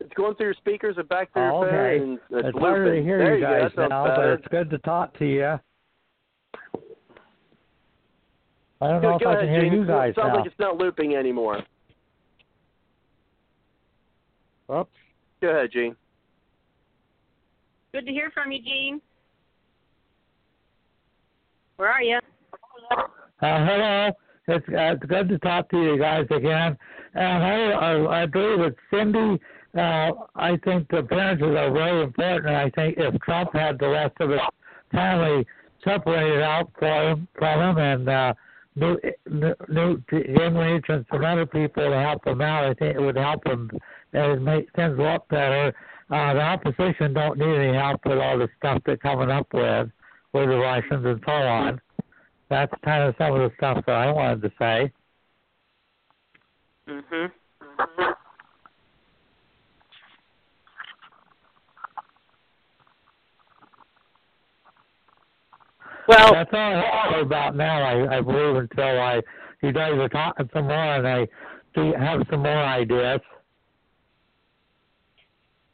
It's 0.00 0.14
going 0.14 0.34
through 0.36 0.46
your 0.46 0.54
speakers 0.54 0.96
and 0.98 1.08
back 1.08 1.32
through 1.32 1.42
your 1.42 1.52
Okay. 1.66 1.98
phone. 1.98 2.08
And 2.08 2.20
it's, 2.30 2.48
It's 2.48 2.58
harder 2.58 2.94
to 2.94 3.02
hear 3.02 3.18
there 3.18 3.36
you 3.36 3.42
guys 3.42 3.62
That 3.62 3.74
sounds 3.74 3.90
now, 3.90 4.04
but 4.16 4.24
it's 4.28 4.48
good 4.48 4.70
to 4.70 4.78
talk 4.78 5.12
to 5.18 5.24
you. 5.26 5.60
I 8.82 8.88
don't 8.88 9.00
know 9.02 9.10
Go, 9.10 9.14
if 9.16 9.22
go 9.22 9.28
I 9.28 9.32
ahead, 9.34 9.44
can 9.44 9.54
hear 9.54 9.62
Gene. 9.62 9.72
you 9.74 9.86
guys 9.86 10.10
it 10.10 10.16
sounds 10.16 10.28
now. 10.32 10.36
like 10.38 10.46
it's 10.46 10.58
not 10.58 10.76
looping 10.76 11.14
anymore. 11.14 11.60
Oops. 14.74 14.90
Go 15.40 15.48
ahead, 15.50 15.70
Gene. 15.72 15.94
Good 17.92 18.06
to 18.06 18.12
hear 18.12 18.30
from 18.34 18.50
you, 18.50 18.60
Gene. 18.60 19.00
Where 21.76 21.90
are 21.90 22.02
you? 22.02 22.18
Uh, 22.90 23.06
hello. 23.40 24.10
It's, 24.48 24.66
uh, 24.68 24.94
it's 24.94 25.04
good 25.04 25.28
to 25.28 25.38
talk 25.38 25.68
to 25.70 25.76
you 25.80 25.98
guys 25.98 26.26
again. 26.30 26.76
And 27.14 27.42
I, 27.44 27.70
I, 27.70 27.92
I 27.92 28.22
agree 28.22 28.56
with 28.56 28.74
Cindy. 28.92 29.40
Uh, 29.76 30.10
I 30.34 30.56
think 30.64 30.88
the 30.90 30.98
appearances 30.98 31.46
are 31.56 31.70
very 31.70 32.02
important. 32.02 32.54
I 32.54 32.68
think 32.70 32.96
if 32.98 33.20
Trump 33.20 33.50
had 33.54 33.78
the 33.78 33.88
rest 33.88 34.14
of 34.18 34.30
his 34.30 34.40
family 34.90 35.46
separated 35.84 36.42
out 36.42 36.70
for 36.78 37.10
him, 37.10 37.28
from 37.38 37.60
him 37.60 37.78
and 37.78 38.08
uh, 38.08 38.34
Newt, 38.74 39.04
Newt 39.26 40.06
Gingrich 40.06 40.88
and 40.88 41.04
some 41.10 41.24
other 41.24 41.46
people 41.46 41.90
to 41.90 42.00
help 42.00 42.26
him 42.26 42.40
out, 42.40 42.64
I 42.64 42.74
think 42.74 42.96
it 42.96 43.00
would 43.00 43.16
help 43.16 43.46
him 43.46 43.70
and 44.12 44.44
make 44.44 44.72
things 44.74 44.98
look 44.98 45.28
better. 45.28 45.74
Uh, 46.10 46.34
the 46.34 46.40
opposition 46.40 47.14
don't 47.14 47.38
need 47.38 47.56
any 47.56 47.76
help 47.76 48.00
with 48.04 48.18
all 48.18 48.38
the 48.38 48.48
stuff 48.58 48.82
they're 48.84 48.96
coming 48.96 49.30
up 49.30 49.46
with, 49.52 49.90
with 50.32 50.48
the 50.48 50.56
Russians 50.56 51.04
and 51.04 51.22
so 51.24 51.32
on 51.32 51.80
that's 52.52 52.72
kind 52.84 53.02
of 53.02 53.14
some 53.16 53.32
of 53.32 53.38
the 53.38 53.56
stuff 53.56 53.82
that 53.86 53.96
I 53.96 54.12
wanted 54.12 54.42
to 54.42 54.52
say. 54.58 54.92
Mhm. 56.86 57.32
Well, 66.16 66.32
That's 66.34 66.50
all 66.52 66.60
I 66.60 67.10
know 67.12 67.20
about 67.22 67.56
now. 67.56 67.82
I, 67.82 68.18
I 68.18 68.20
believe 68.20 68.56
until 68.56 68.84
I 69.00 69.20
you 69.62 69.72
guys 69.72 69.92
are 69.94 70.08
talking 70.08 70.48
some 70.52 70.64
more 70.66 70.96
and 70.96 71.06
I 71.08 71.26
do 71.74 71.92
have 71.98 72.20
some 72.30 72.40
more 72.42 72.62
ideas. 72.64 73.20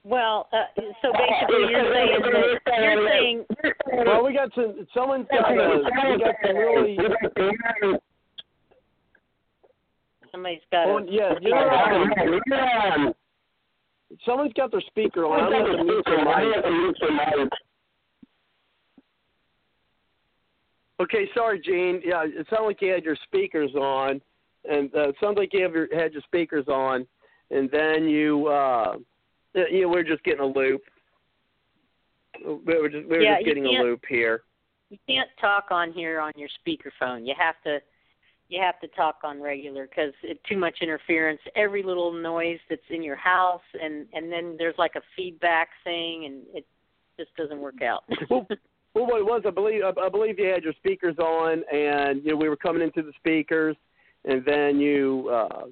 well. 0.04 0.48
Uh, 0.52 0.64
so 1.02 1.12
basically, 1.12 1.70
you're 1.70 1.92
saying 1.92 2.20
that 2.22 2.80
you're 2.82 3.08
saying 3.08 3.44
Well, 4.06 4.24
we 4.24 4.32
got 4.32 4.50
some. 4.54 4.86
Someone's 4.94 5.26
got 5.30 5.50
a. 5.50 5.54
We 5.54 6.18
got 6.22 6.34
some 6.46 6.56
really. 6.56 6.96
somebody's 10.30 10.60
got 10.70 10.86
Oh, 10.86 10.98
a. 10.98 11.04
yeah, 11.10 11.34
you 11.40 11.50
know, 11.50 13.14
someone's 14.24 14.52
got 14.54 14.70
their 14.70 14.82
speaker 14.82 15.24
on. 15.26 15.52
I'm 15.52 15.64
going 15.64 15.76
to 15.78 15.84
mute 15.84 16.04
their 16.06 16.24
mic. 16.24 17.50
Okay, 21.00 21.28
sorry, 21.34 21.60
Gene. 21.60 22.00
Yeah, 22.04 22.24
it 22.24 22.46
sounded 22.50 22.66
like 22.66 22.82
you 22.82 22.90
had 22.90 23.04
your 23.04 23.16
speakers 23.24 23.72
on, 23.74 24.20
and 24.68 24.92
uh, 24.94 25.10
it 25.10 25.16
sounds 25.20 25.38
like 25.38 25.52
you 25.52 25.62
have 25.62 25.72
your, 25.72 25.86
had 25.94 26.12
your 26.12 26.22
speakers 26.22 26.66
on, 26.66 27.06
and 27.50 27.70
then 27.70 28.08
you, 28.08 28.48
uh, 28.48 28.96
you 29.54 29.82
know, 29.82 29.88
we're 29.88 30.02
just 30.02 30.24
getting 30.24 30.40
a 30.40 30.46
loop. 30.46 30.82
We 32.44 32.80
were 32.80 32.88
just, 32.88 33.08
we 33.08 33.16
were 33.16 33.22
Yeah, 33.22 33.36
just 33.36 33.46
getting 33.46 33.66
a 33.66 33.70
loop 33.70 34.02
here. 34.08 34.42
You 34.90 34.98
can't 35.08 35.28
talk 35.40 35.66
on 35.70 35.92
here 35.92 36.20
on 36.20 36.32
your 36.36 36.48
speakerphone. 36.66 37.26
You 37.26 37.34
have 37.38 37.56
to. 37.64 37.80
You 38.50 38.62
have 38.62 38.80
to 38.80 38.88
talk 38.88 39.16
on 39.24 39.42
regular 39.42 39.86
because 39.86 40.14
it's 40.22 40.40
too 40.48 40.56
much 40.56 40.78
interference. 40.80 41.38
Every 41.54 41.82
little 41.82 42.10
noise 42.10 42.58
that's 42.70 42.80
in 42.88 43.02
your 43.02 43.14
house, 43.14 43.60
and 43.78 44.06
and 44.14 44.32
then 44.32 44.56
there's 44.56 44.76
like 44.78 44.94
a 44.94 45.02
feedback 45.14 45.68
thing, 45.84 46.24
and 46.24 46.42
it 46.54 46.66
just 47.18 47.36
doesn't 47.36 47.60
work 47.60 47.82
out. 47.82 48.04
Well, 48.30 48.46
Well, 48.94 49.06
what 49.06 49.20
it 49.20 49.24
was, 49.24 49.42
I 49.46 49.50
believe, 49.50 49.82
I, 49.84 49.92
I 50.00 50.08
believe 50.08 50.38
you 50.38 50.46
had 50.46 50.64
your 50.64 50.72
speakers 50.74 51.16
on, 51.18 51.62
and 51.72 52.24
you 52.24 52.32
know 52.32 52.36
we 52.36 52.48
were 52.48 52.56
coming 52.56 52.82
into 52.82 53.02
the 53.02 53.12
speakers, 53.16 53.76
and 54.24 54.42
then 54.44 54.80
you, 54.80 55.28
uh, 55.32 55.66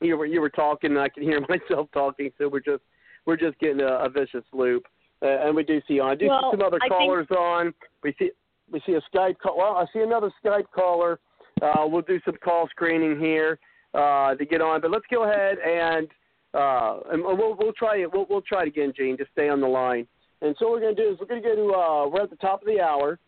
you 0.00 0.16
were 0.16 0.26
you 0.26 0.40
were 0.40 0.50
talking, 0.50 0.90
and 0.92 1.00
I 1.00 1.08
could 1.08 1.22
hear 1.22 1.40
myself 1.48 1.88
talking, 1.92 2.30
so 2.38 2.48
we're 2.48 2.60
just 2.60 2.82
we're 3.26 3.36
just 3.36 3.58
getting 3.58 3.80
a, 3.80 4.04
a 4.04 4.08
vicious 4.08 4.44
loop, 4.52 4.84
uh, 5.22 5.26
and 5.46 5.54
we 5.54 5.62
do 5.64 5.80
see 5.86 6.00
on. 6.00 6.10
I 6.10 6.14
do 6.14 6.26
Well, 6.28 6.50
see 6.52 6.58
some 6.58 6.66
other 6.66 6.78
I 6.80 6.88
think- 6.88 6.92
callers 6.92 7.26
on. 7.36 7.74
We 8.02 8.14
see 8.18 8.30
we 8.72 8.80
see 8.86 8.92
a 8.94 9.02
Skype 9.14 9.38
call. 9.38 9.58
Well, 9.58 9.76
I 9.76 9.84
see 9.92 10.00
another 10.00 10.30
Skype 10.44 10.70
caller. 10.74 11.18
Uh, 11.60 11.86
we'll 11.86 12.02
do 12.02 12.18
some 12.24 12.36
call 12.42 12.68
screening 12.70 13.18
here 13.20 13.58
uh, 13.92 14.34
to 14.36 14.44
get 14.46 14.62
on, 14.62 14.80
but 14.80 14.90
let's 14.90 15.04
go 15.10 15.24
ahead 15.24 15.58
and 15.58 16.08
uh, 16.54 17.00
and 17.12 17.22
we'll 17.22 17.56
we'll 17.58 17.72
try 17.74 17.98
it. 17.98 18.10
We'll 18.12 18.26
we'll 18.30 18.40
try 18.42 18.62
it 18.62 18.68
again, 18.68 18.92
Gene. 18.96 19.16
Just 19.18 19.32
stay 19.32 19.48
on 19.50 19.60
the 19.60 19.66
line. 19.66 20.06
And 20.42 20.56
so 20.58 20.66
what 20.66 20.74
we're 20.74 20.80
going 20.80 20.96
to 20.96 21.02
do 21.02 21.10
is 21.12 21.18
we're 21.20 21.26
going 21.26 21.42
to 21.42 21.48
go 21.48 21.54
to 21.54 21.74
uh, 21.74 22.08
we're 22.08 22.22
at 22.22 22.30
the 22.30 22.36
top 22.36 22.62
of 22.62 22.66
the 22.66 22.80
hour, 22.80 23.18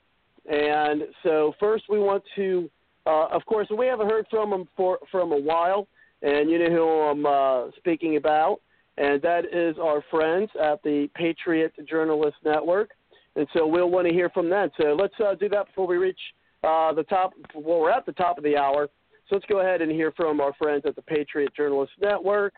and 0.50 1.02
so 1.22 1.54
first 1.60 1.84
we 1.88 1.98
want 1.98 2.22
to, 2.36 2.70
uh, 3.06 3.26
of 3.26 3.44
course, 3.44 3.68
we 3.76 3.86
haven't 3.86 4.08
heard 4.08 4.26
from 4.30 4.52
him 4.52 4.68
for 4.76 4.98
from 5.10 5.32
a 5.32 5.38
while, 5.38 5.88
and 6.22 6.50
you 6.50 6.58
know 6.58 6.70
who 6.70 6.84
I'm 6.84 7.26
uh, 7.26 7.70
speaking 7.76 8.16
about, 8.16 8.60
and 8.96 9.20
that 9.22 9.44
is 9.52 9.76
our 9.78 10.02
friends 10.10 10.50
at 10.60 10.82
the 10.82 11.08
Patriot 11.14 11.74
Journalist 11.86 12.36
Network, 12.44 12.90
and 13.36 13.46
so 13.54 13.66
we'll 13.66 13.90
want 13.90 14.06
to 14.08 14.12
hear 14.14 14.30
from 14.30 14.48
them. 14.48 14.70
So 14.80 14.96
let's 14.98 15.14
uh, 15.20 15.34
do 15.34 15.48
that 15.50 15.66
before 15.66 15.86
we 15.86 15.96
reach 15.96 16.20
uh, 16.64 16.94
the 16.94 17.04
top. 17.04 17.32
Well, 17.54 17.80
we're 17.80 17.90
at 17.90 18.06
the 18.06 18.12
top 18.12 18.38
of 18.38 18.44
the 18.44 18.56
hour, 18.56 18.88
so 19.28 19.36
let's 19.36 19.46
go 19.46 19.60
ahead 19.60 19.82
and 19.82 19.92
hear 19.92 20.12
from 20.12 20.40
our 20.40 20.54
friends 20.54 20.84
at 20.86 20.96
the 20.96 21.02
Patriot 21.02 21.54
Journalist 21.54 21.92
Network, 22.00 22.54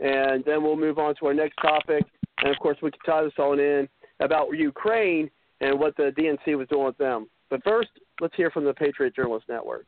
and 0.00 0.44
then 0.44 0.62
we'll 0.62 0.76
move 0.76 0.98
on 0.98 1.14
to 1.16 1.26
our 1.26 1.34
next 1.34 1.56
topic. 1.56 2.04
And 2.42 2.50
of 2.50 2.58
course, 2.58 2.78
we 2.82 2.90
can 2.90 3.00
tie 3.04 3.22
this 3.22 3.32
all 3.38 3.58
in 3.58 3.88
about 4.20 4.48
Ukraine 4.56 5.30
and 5.60 5.78
what 5.78 5.96
the 5.96 6.12
DNC 6.16 6.56
was 6.56 6.68
doing 6.68 6.86
with 6.86 6.98
them. 6.98 7.28
But 7.50 7.62
first, 7.64 7.90
let's 8.20 8.34
hear 8.36 8.50
from 8.50 8.64
the 8.64 8.72
Patriot 8.72 9.14
Journalist 9.14 9.46
Network. 9.48 9.86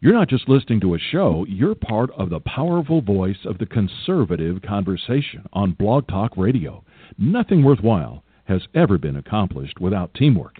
You're 0.00 0.12
not 0.12 0.28
just 0.28 0.48
listening 0.48 0.80
to 0.80 0.94
a 0.94 0.98
show, 0.98 1.46
you're 1.48 1.74
part 1.74 2.10
of 2.18 2.28
the 2.28 2.40
powerful 2.40 3.00
voice 3.00 3.38
of 3.46 3.58
the 3.58 3.66
conservative 3.66 4.60
conversation 4.62 5.44
on 5.54 5.72
Blog 5.72 6.06
Talk 6.06 6.36
Radio. 6.36 6.84
Nothing 7.16 7.64
worthwhile 7.64 8.22
has 8.44 8.62
ever 8.74 8.98
been 8.98 9.16
accomplished 9.16 9.80
without 9.80 10.12
teamwork. 10.14 10.56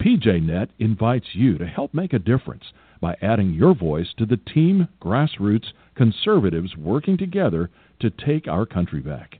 PJNet 0.00 0.70
invites 0.78 1.26
you 1.34 1.56
to 1.58 1.66
help 1.66 1.94
make 1.94 2.12
a 2.12 2.18
difference 2.18 2.64
by 3.00 3.16
adding 3.22 3.54
your 3.54 3.74
voice 3.74 4.08
to 4.18 4.26
the 4.26 4.36
team 4.36 4.88
grassroots 5.00 5.68
conservatives 6.00 6.76
working 6.78 7.18
together 7.18 7.68
to 8.00 8.08
take 8.08 8.48
our 8.48 8.64
country 8.64 9.00
back. 9.00 9.38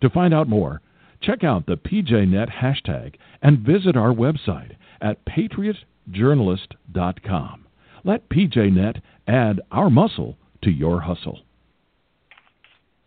To 0.00 0.10
find 0.10 0.34
out 0.34 0.48
more, 0.48 0.80
check 1.22 1.44
out 1.44 1.66
the 1.66 1.76
PJNet 1.76 2.50
hashtag 2.50 3.14
and 3.42 3.60
visit 3.60 3.96
our 3.96 4.12
website 4.12 4.72
at 5.00 5.24
patriotjournalist.com. 5.24 7.64
Let 8.02 8.28
PJNet 8.28 9.00
add 9.28 9.60
our 9.70 9.88
muscle 9.88 10.36
to 10.62 10.70
your 10.72 11.00
hustle. 11.00 11.38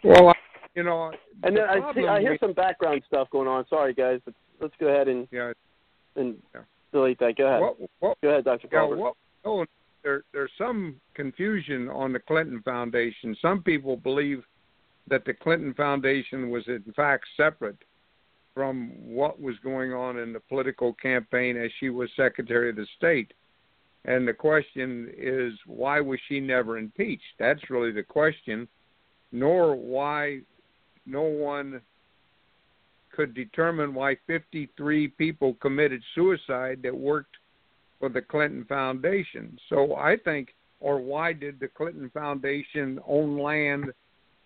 Well, 0.03 0.30
I- 0.30 0.34
you 0.75 0.84
know, 0.84 1.11
And 1.43 1.57
the 1.57 1.63
I 1.63 1.93
see 1.93 2.05
I 2.07 2.21
hear 2.21 2.38
some 2.39 2.53
background 2.53 3.01
stuff 3.07 3.30
going 3.32 3.47
on. 3.49 3.65
Sorry 3.67 3.93
guys, 3.93 4.21
but 4.23 4.34
let's 4.61 4.73
go 4.80 4.88
ahead 4.88 5.07
and 5.09 5.27
yeah, 5.32 5.51
and 6.15 6.38
Yeah. 6.55 6.61
Delete 6.91 7.19
that. 7.19 7.37
Go 7.37 7.47
ahead. 7.47 7.61
what, 7.61 7.89
what, 7.99 8.17
Go 8.21 8.29
ahead, 8.29 8.45
Dr. 8.45 8.67
yeah, 8.71 8.83
what, 8.83 9.15
oh, 9.45 9.59
no, 9.59 9.65
there, 10.03 10.23
there's 10.33 10.51
some 10.57 10.95
confusion 11.13 11.89
on 11.89 12.13
the 12.13 12.19
Clinton 12.19 12.61
Foundation. 12.63 13.35
Some 13.41 13.63
people 13.63 13.97
believe 13.97 14.43
that 15.09 15.25
the 15.25 15.33
Clinton 15.33 15.73
Foundation 15.73 16.49
was 16.49 16.63
in 16.67 16.93
fact 16.95 17.25
separate 17.35 17.77
from 18.53 18.91
what 19.05 19.41
was 19.41 19.55
going 19.63 19.93
on 19.93 20.17
in 20.19 20.33
the 20.33 20.39
political 20.39 20.93
campaign 20.93 21.57
as 21.57 21.71
she 21.79 21.89
was 21.89 22.09
Secretary 22.15 22.69
of 22.69 22.75
the 22.75 22.87
State. 22.97 23.33
And 24.05 24.27
the 24.27 24.33
question 24.33 25.11
is, 25.17 25.53
why 25.65 25.99
was 25.99 26.19
she 26.27 26.39
never 26.39 26.77
impeached? 26.77 27.23
That's 27.37 27.69
really 27.69 27.91
the 27.91 28.03
question, 28.03 28.67
nor 29.31 29.75
why 29.75 30.39
no 31.05 31.23
one 31.23 31.81
could 33.16 33.34
determine 33.34 33.93
why 33.93 34.18
53 34.28 35.07
people 35.10 35.55
committed 35.55 36.01
suicide 36.16 36.80
that 36.84 36.95
worked 36.95 37.36
for 37.99 38.10
the 38.10 38.22
Clinton 38.22 38.66
Foundation. 38.68 39.57
So 39.70 39.95
I 39.95 40.16
think, 40.24 40.49
or 40.80 40.99
why 40.99 41.34
did 41.34 41.60
the 41.60 41.68
Clinton 41.68 42.10
Foundation 42.14 42.99
own 43.07 43.39
land 43.39 43.86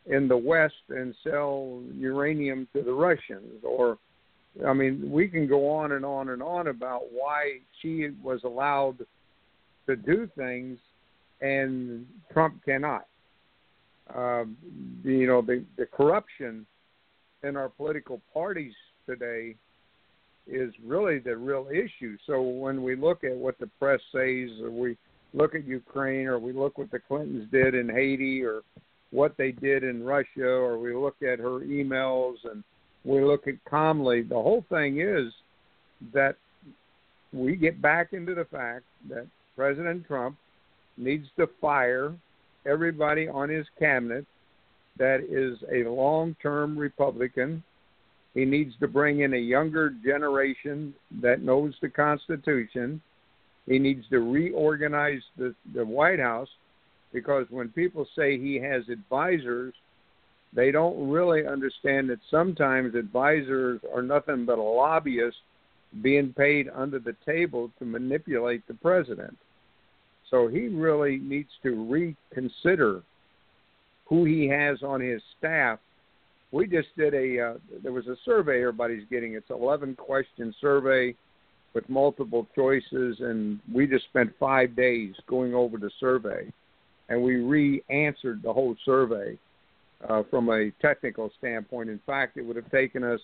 in 0.05 0.27
the 0.27 0.37
West 0.37 0.73
and 0.89 1.13
sell 1.23 1.81
uranium 1.93 2.67
to 2.73 2.81
the 2.81 2.93
Russians? 2.93 3.63
Or, 3.63 3.97
I 4.65 4.73
mean, 4.73 5.09
we 5.11 5.27
can 5.27 5.47
go 5.47 5.69
on 5.69 5.91
and 5.91 6.03
on 6.03 6.29
and 6.29 6.41
on 6.41 6.67
about 6.67 7.03
why 7.11 7.59
she 7.81 8.09
was 8.23 8.41
allowed 8.43 8.97
to 9.87 9.95
do 9.95 10.29
things 10.35 10.79
and 11.41 12.07
Trump 12.31 12.63
cannot. 12.63 13.05
Um, 14.15 14.57
you 15.03 15.27
know, 15.27 15.41
the, 15.41 15.63
the 15.77 15.85
corruption 15.85 16.65
in 17.43 17.57
our 17.57 17.69
political 17.69 18.21
parties 18.33 18.73
today 19.05 19.55
is 20.47 20.73
really 20.83 21.19
the 21.19 21.35
real 21.35 21.67
issue. 21.71 22.17
So 22.25 22.41
when 22.41 22.83
we 22.83 22.95
look 22.95 23.23
at 23.23 23.35
what 23.35 23.57
the 23.59 23.67
press 23.79 23.99
says, 24.11 24.49
or 24.61 24.71
we 24.71 24.97
look 25.33 25.55
at 25.55 25.65
Ukraine, 25.65 26.27
or 26.27 26.39
we 26.39 26.53
look 26.53 26.77
what 26.77 26.91
the 26.91 26.99
Clintons 26.99 27.49
did 27.51 27.75
in 27.75 27.89
Haiti, 27.89 28.43
or 28.43 28.61
what 29.11 29.35
they 29.37 29.51
did 29.51 29.83
in 29.83 30.03
Russia, 30.03 30.47
or 30.47 30.77
we 30.77 30.95
look 30.95 31.15
at 31.21 31.39
her 31.39 31.59
emails, 31.59 32.35
and 32.49 32.63
we 33.05 33.23
look 33.23 33.47
at 33.47 33.55
Comey, 33.69 34.27
the 34.27 34.35
whole 34.35 34.65
thing 34.69 34.99
is 34.99 35.31
that 36.13 36.35
we 37.31 37.55
get 37.55 37.81
back 37.81 38.13
into 38.13 38.35
the 38.35 38.45
fact 38.45 38.85
that 39.09 39.27
President 39.55 40.05
Trump 40.07 40.37
needs 40.97 41.27
to 41.37 41.47
fire 41.59 42.13
everybody 42.65 43.27
on 43.27 43.49
his 43.49 43.65
cabinet 43.79 44.25
that 44.97 45.21
is 45.29 45.57
a 45.71 45.89
long 45.89 46.35
term 46.41 46.77
Republican. 46.77 47.63
He 48.33 48.45
needs 48.45 48.73
to 48.79 48.87
bring 48.87 49.21
in 49.21 49.33
a 49.33 49.37
younger 49.37 49.91
generation 50.03 50.93
that 51.21 51.41
knows 51.41 51.73
the 51.81 51.89
Constitution. 51.89 53.01
He 53.67 53.79
needs 53.79 54.05
to 54.09 54.19
reorganize 54.19 55.21
the, 55.37 55.53
the 55.73 55.85
White 55.85 56.19
House 56.19 56.49
because 57.11 57.45
when 57.49 57.69
people 57.69 58.07
say 58.17 58.39
he 58.39 58.55
has 58.55 58.89
advisors, 58.89 59.73
they 60.51 60.71
don't 60.71 61.09
really 61.09 61.45
understand 61.47 62.09
that 62.09 62.19
sometimes 62.29 62.95
advisors 62.95 63.81
are 63.93 64.01
nothing 64.01 64.45
but 64.45 64.57
a 64.57 64.61
lobbyist 64.61 65.37
being 66.01 66.33
paid 66.33 66.69
under 66.73 66.99
the 66.99 67.15
table 67.25 67.71
to 67.79 67.85
manipulate 67.85 68.67
the 68.67 68.73
president. 68.73 69.37
So 70.29 70.47
he 70.47 70.67
really 70.67 71.17
needs 71.17 71.49
to 71.61 72.15
reconsider 72.33 73.03
who 74.13 74.25
he 74.25 74.47
has 74.47 74.83
on 74.83 75.01
his 75.01 75.23
staff. 75.39 75.79
We 76.51 76.67
just 76.67 76.89
did 76.95 77.15
a 77.15 77.39
uh, 77.39 77.53
there 77.81 77.91
was 77.91 78.05
a 78.05 78.15
survey 78.23 78.59
everybody's 78.61 79.07
getting. 79.09 79.33
It's 79.33 79.49
11 79.49 79.95
question 79.95 80.53
survey 80.61 81.15
with 81.73 81.89
multiple 81.89 82.47
choices, 82.53 83.17
and 83.21 83.59
we 83.73 83.87
just 83.87 84.05
spent 84.05 84.31
five 84.39 84.75
days 84.75 85.15
going 85.27 85.55
over 85.55 85.79
the 85.79 85.89
survey, 85.99 86.53
and 87.09 87.23
we 87.23 87.37
re-answered 87.37 88.43
the 88.43 88.53
whole 88.53 88.75
survey 88.85 89.35
uh, 90.07 90.21
from 90.29 90.49
a 90.49 90.69
technical 90.79 91.31
standpoint. 91.39 91.89
In 91.89 91.99
fact, 92.05 92.37
it 92.37 92.43
would 92.43 92.55
have 92.55 92.69
taken 92.69 93.03
us 93.03 93.19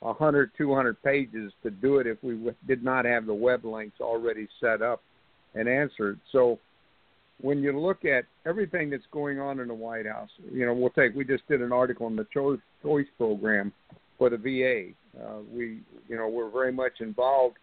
100, 0.00 0.50
200 0.58 1.00
pages 1.04 1.52
to 1.62 1.70
do 1.70 1.98
it 1.98 2.08
if 2.08 2.18
we 2.24 2.32
w- 2.32 2.54
did 2.66 2.82
not 2.82 3.04
have 3.04 3.24
the 3.24 3.34
web 3.34 3.64
links 3.64 4.00
already 4.00 4.48
set 4.60 4.82
up 4.82 5.00
and 5.54 5.68
answered. 5.68 6.18
So 6.32 6.58
when 7.40 7.62
you 7.62 7.78
look 7.78 8.04
at 8.04 8.24
everything 8.46 8.90
that's 8.90 9.06
going 9.10 9.40
on 9.40 9.60
in 9.60 9.68
the 9.68 9.74
White 9.74 10.06
House, 10.06 10.30
you 10.52 10.64
know, 10.66 10.74
we'll 10.74 10.90
take. 10.90 11.14
We 11.14 11.24
just 11.24 11.46
did 11.48 11.60
an 11.60 11.72
article 11.72 12.06
on 12.06 12.16
the 12.16 12.26
choice 12.32 12.60
choice 12.82 13.06
program 13.18 13.72
for 14.18 14.30
the 14.30 14.36
VA. 14.36 14.92
Uh, 15.20 15.40
we, 15.52 15.80
you 16.08 16.16
know, 16.16 16.28
we're 16.28 16.50
very 16.50 16.72
much 16.72 17.00
involved 17.00 17.56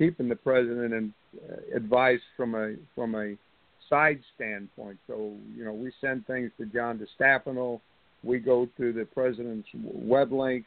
keeping 0.00 0.28
the 0.28 0.36
president 0.36 0.94
and 0.94 1.12
uh, 1.50 1.76
advice 1.76 2.20
from 2.36 2.54
a 2.54 2.74
from 2.94 3.14
a 3.14 3.36
side 3.88 4.20
standpoint. 4.34 4.98
So 5.06 5.34
you 5.54 5.64
know, 5.64 5.74
we 5.74 5.92
send 6.00 6.26
things 6.26 6.50
to 6.58 6.66
John 6.66 6.98
DeStefano. 6.98 7.80
We 8.24 8.38
go 8.38 8.68
to 8.78 8.92
the 8.92 9.04
president's 9.04 9.68
web 9.74 10.32
link. 10.32 10.64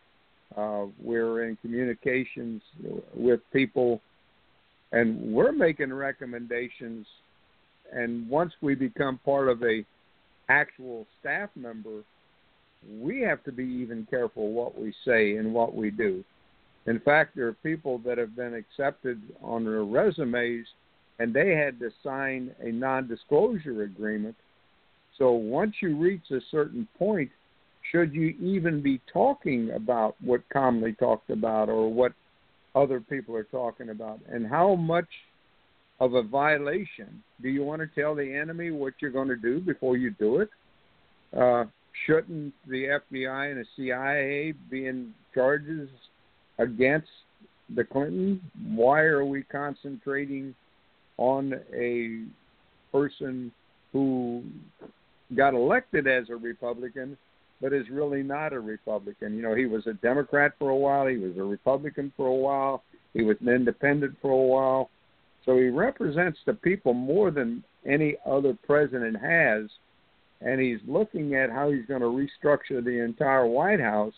Uh, 0.56 0.86
we're 1.02 1.48
in 1.48 1.57
communications 1.57 2.61
with 3.15 3.40
people, 3.52 4.02
and 4.91 5.34
we're 5.34 5.52
making 5.52 5.91
recommendations 5.91 7.07
and 7.95 8.30
once 8.30 8.53
we 8.61 8.76
become 8.76 9.20
part 9.26 9.49
of 9.49 9.64
a 9.64 9.86
actual 10.49 11.06
staff 11.20 11.49
member, 11.56 12.03
we 12.99 13.22
have 13.22 13.44
to 13.44 13.52
be 13.52 13.64
even 13.64 14.07
careful 14.10 14.52
what 14.52 14.80
we 14.80 14.94
say 15.06 15.38
and 15.38 15.53
what 15.53 15.74
we 15.76 15.90
do. 15.90 16.24
In 16.86 16.99
fact, 16.99 17.36
there 17.36 17.48
are 17.48 17.53
people 17.53 17.98
that 17.99 18.18
have 18.18 18.36
been 18.36 18.53
accepted 18.53 19.22
on 19.41 19.64
their 19.64 19.86
resumes 19.86 20.65
and 21.20 21.34
they 21.34 21.56
had 21.56 21.80
to 21.80 21.90
sign 22.03 22.52
a 22.60 22.72
non-disclosure 22.72 23.84
agreement. 23.84 24.36
So 25.18 25.32
once 25.32 25.76
you 25.82 25.95
reach 25.95 26.32
a 26.32 26.40
certain 26.52 26.88
point, 26.98 27.30
should 27.91 28.14
you 28.14 28.36
even 28.41 28.82
be 28.82 28.99
talking 29.11 29.72
about 29.72 30.15
what 30.22 30.41
Comey 30.53 30.98
talked 30.98 31.30
about 31.30 31.70
or 31.70 31.91
what 31.91 32.14
other 32.76 32.99
people 32.99 33.36
are 33.36 33.44
talking 33.44 33.90
about 33.90 34.20
and 34.30 34.48
how 34.48 34.76
much 34.76 35.07
of 35.99 36.15
a 36.15 36.24
violation. 36.24 37.24
Do 37.41 37.49
you 37.49 37.64
want 37.64 37.82
to 37.82 38.02
tell 38.02 38.15
the 38.15 38.34
enemy 38.34 38.72
what 38.72 38.94
you're 38.99 39.11
going 39.11 39.28
to 39.28 39.36
do 39.36 39.60
before 39.60 39.98
you 39.98 40.11
do 40.11 40.40
it? 40.40 40.49
Uh, 41.38 41.65
shouldn't 42.06 42.53
the 42.68 42.99
FBI 43.14 43.52
and 43.52 43.60
the 43.60 43.65
CIA 43.76 44.53
be 44.70 44.88
in 44.88 45.14
charges 45.34 45.90
against 46.60 47.07
the 47.76 47.84
Clinton? 47.84 48.41
Why 48.65 49.02
are 49.02 49.26
we 49.26 49.44
concentrating 49.44 50.56
on 51.18 51.53
a 51.74 52.26
person 52.91 53.52
who 53.91 54.44
got 55.36 55.53
elected 55.53 56.07
as 56.07 56.30
a 56.30 56.36
Republican 56.36 57.18
but 57.61 57.72
is 57.72 57.90
really 57.90 58.24
not 58.24 58.53
a 58.53 58.60
Republican? 58.60 59.36
You 59.36 59.41
know, 59.41 59.56
he 59.56 59.65
was 59.65 59.88
a 59.88 59.94
Democrat 59.94 60.53
for 60.60 60.70
a 60.70 60.76
while, 60.76 61.07
he 61.07 61.18
was 61.18 61.38
a 61.38 61.44
Republican 61.44 62.11
for 62.18 62.28
a 62.28 62.34
while, 62.34 62.84
he 63.14 63.24
was 63.24 63.38
an 63.41 63.49
independent 63.49 64.18
for 64.22 64.32
a 64.32 64.36
while. 64.36 64.90
So 65.45 65.57
he 65.57 65.70
represents 65.70 66.40
the 66.45 66.53
people 66.53 66.94
more 66.94 67.32
than 67.32 67.64
any 67.86 68.15
other 68.26 68.57
president 68.65 69.18
has, 69.20 69.70
and 70.41 70.60
he's 70.60 70.80
looking 70.88 71.36
at 71.36 71.49
how 71.49 71.72
he's 71.72 71.86
going 71.86 72.02
to 72.02 72.07
restructure 72.07 72.84
the 72.84 73.03
entire 73.03 73.45
White 73.45 73.80
House. 73.80 74.14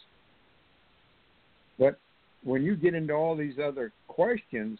But 1.80 2.00
when 2.44 2.64
you 2.64 2.76
get 2.76 2.94
into 2.94 3.14
all 3.14 3.36
these 3.36 3.56
other 3.64 3.92
questions, 4.08 4.80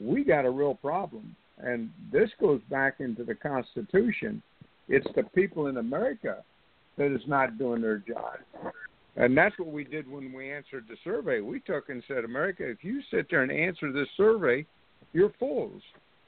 we 0.00 0.24
got 0.24 0.44
a 0.44 0.50
real 0.50 0.74
problem. 0.74 1.34
And 1.58 1.90
this 2.12 2.30
goes 2.40 2.60
back 2.68 2.96
into 3.00 3.24
the 3.24 3.34
Constitution. 3.34 4.42
It's 4.88 5.06
the 5.14 5.22
people 5.22 5.68
in 5.68 5.78
America 5.78 6.44
that 6.98 7.14
is 7.14 7.22
not 7.26 7.58
doing 7.58 7.80
their 7.80 7.98
job. 7.98 8.38
And 9.16 9.36
that's 9.36 9.58
what 9.58 9.68
we 9.68 9.84
did 9.84 10.10
when 10.10 10.32
we 10.32 10.52
answered 10.52 10.84
the 10.88 10.96
survey. 11.02 11.40
We 11.40 11.60
took 11.60 11.88
and 11.88 12.02
said, 12.06 12.24
America, 12.24 12.68
if 12.68 12.84
you 12.84 13.00
sit 13.10 13.26
there 13.30 13.42
and 13.42 13.50
answer 13.50 13.90
this 13.90 14.08
survey, 14.16 14.66
you're 15.12 15.32
fools 15.38 15.82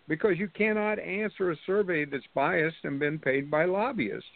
because 0.09 0.39
you 0.39 0.49
cannot 0.49 0.99
answer 0.99 1.51
a 1.51 1.57
survey 1.66 2.05
that's 2.05 2.24
biased 2.35 2.77
and 2.85 2.99
been 2.99 3.19
paid 3.19 3.51
by 3.51 3.65
lobbyists. 3.65 4.28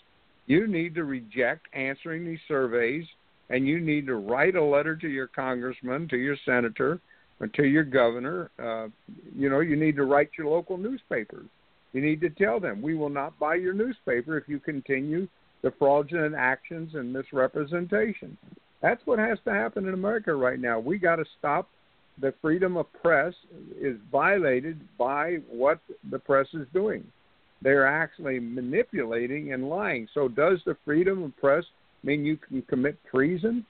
You 0.46 0.66
need 0.66 0.94
to 0.96 1.04
reject 1.04 1.66
answering 1.72 2.24
these 2.24 2.40
surveys 2.46 3.06
and 3.48 3.66
you 3.66 3.80
need 3.80 4.06
to 4.06 4.16
write 4.16 4.56
a 4.56 4.64
letter 4.64 4.96
to 4.96 5.08
your 5.08 5.26
congressman, 5.26 6.08
to 6.08 6.16
your 6.16 6.36
senator, 6.44 7.00
or 7.40 7.46
to 7.48 7.64
your 7.64 7.84
governor. 7.84 8.50
Uh, 8.58 8.88
you 9.36 9.50
know, 9.50 9.60
you 9.60 9.76
need 9.76 9.96
to 9.96 10.04
write 10.04 10.30
your 10.38 10.48
local 10.48 10.76
newspapers. 10.76 11.46
You 11.92 12.00
need 12.00 12.20
to 12.22 12.30
tell 12.30 12.60
them 12.60 12.80
we 12.80 12.94
will 12.94 13.10
not 13.10 13.38
buy 13.38 13.56
your 13.56 13.74
newspaper 13.74 14.38
if 14.38 14.48
you 14.48 14.58
continue 14.58 15.28
the 15.62 15.72
fraudulent 15.78 16.34
actions 16.34 16.94
and 16.94 17.12
misrepresentation. 17.12 18.36
That's 18.80 19.02
what 19.04 19.18
has 19.18 19.38
to 19.44 19.52
happen 19.52 19.86
in 19.86 19.94
America 19.94 20.34
right 20.34 20.58
now. 20.58 20.78
We 20.78 20.98
got 20.98 21.16
to 21.16 21.24
stop 21.38 21.68
the 22.22 22.32
freedom 22.40 22.76
of 22.76 22.86
press 23.02 23.34
is 23.78 23.96
violated 24.10 24.80
by 24.96 25.38
what 25.50 25.80
the 26.10 26.18
press 26.18 26.46
is 26.54 26.66
doing. 26.72 27.04
They're 27.60 27.86
actually 27.86 28.38
manipulating 28.38 29.52
and 29.52 29.68
lying. 29.68 30.06
So 30.14 30.28
does 30.28 30.60
the 30.64 30.76
freedom 30.84 31.24
of 31.24 31.36
press 31.36 31.64
mean 32.04 32.24
you 32.24 32.36
can 32.36 32.62
commit 32.62 32.96
treason? 33.10 33.66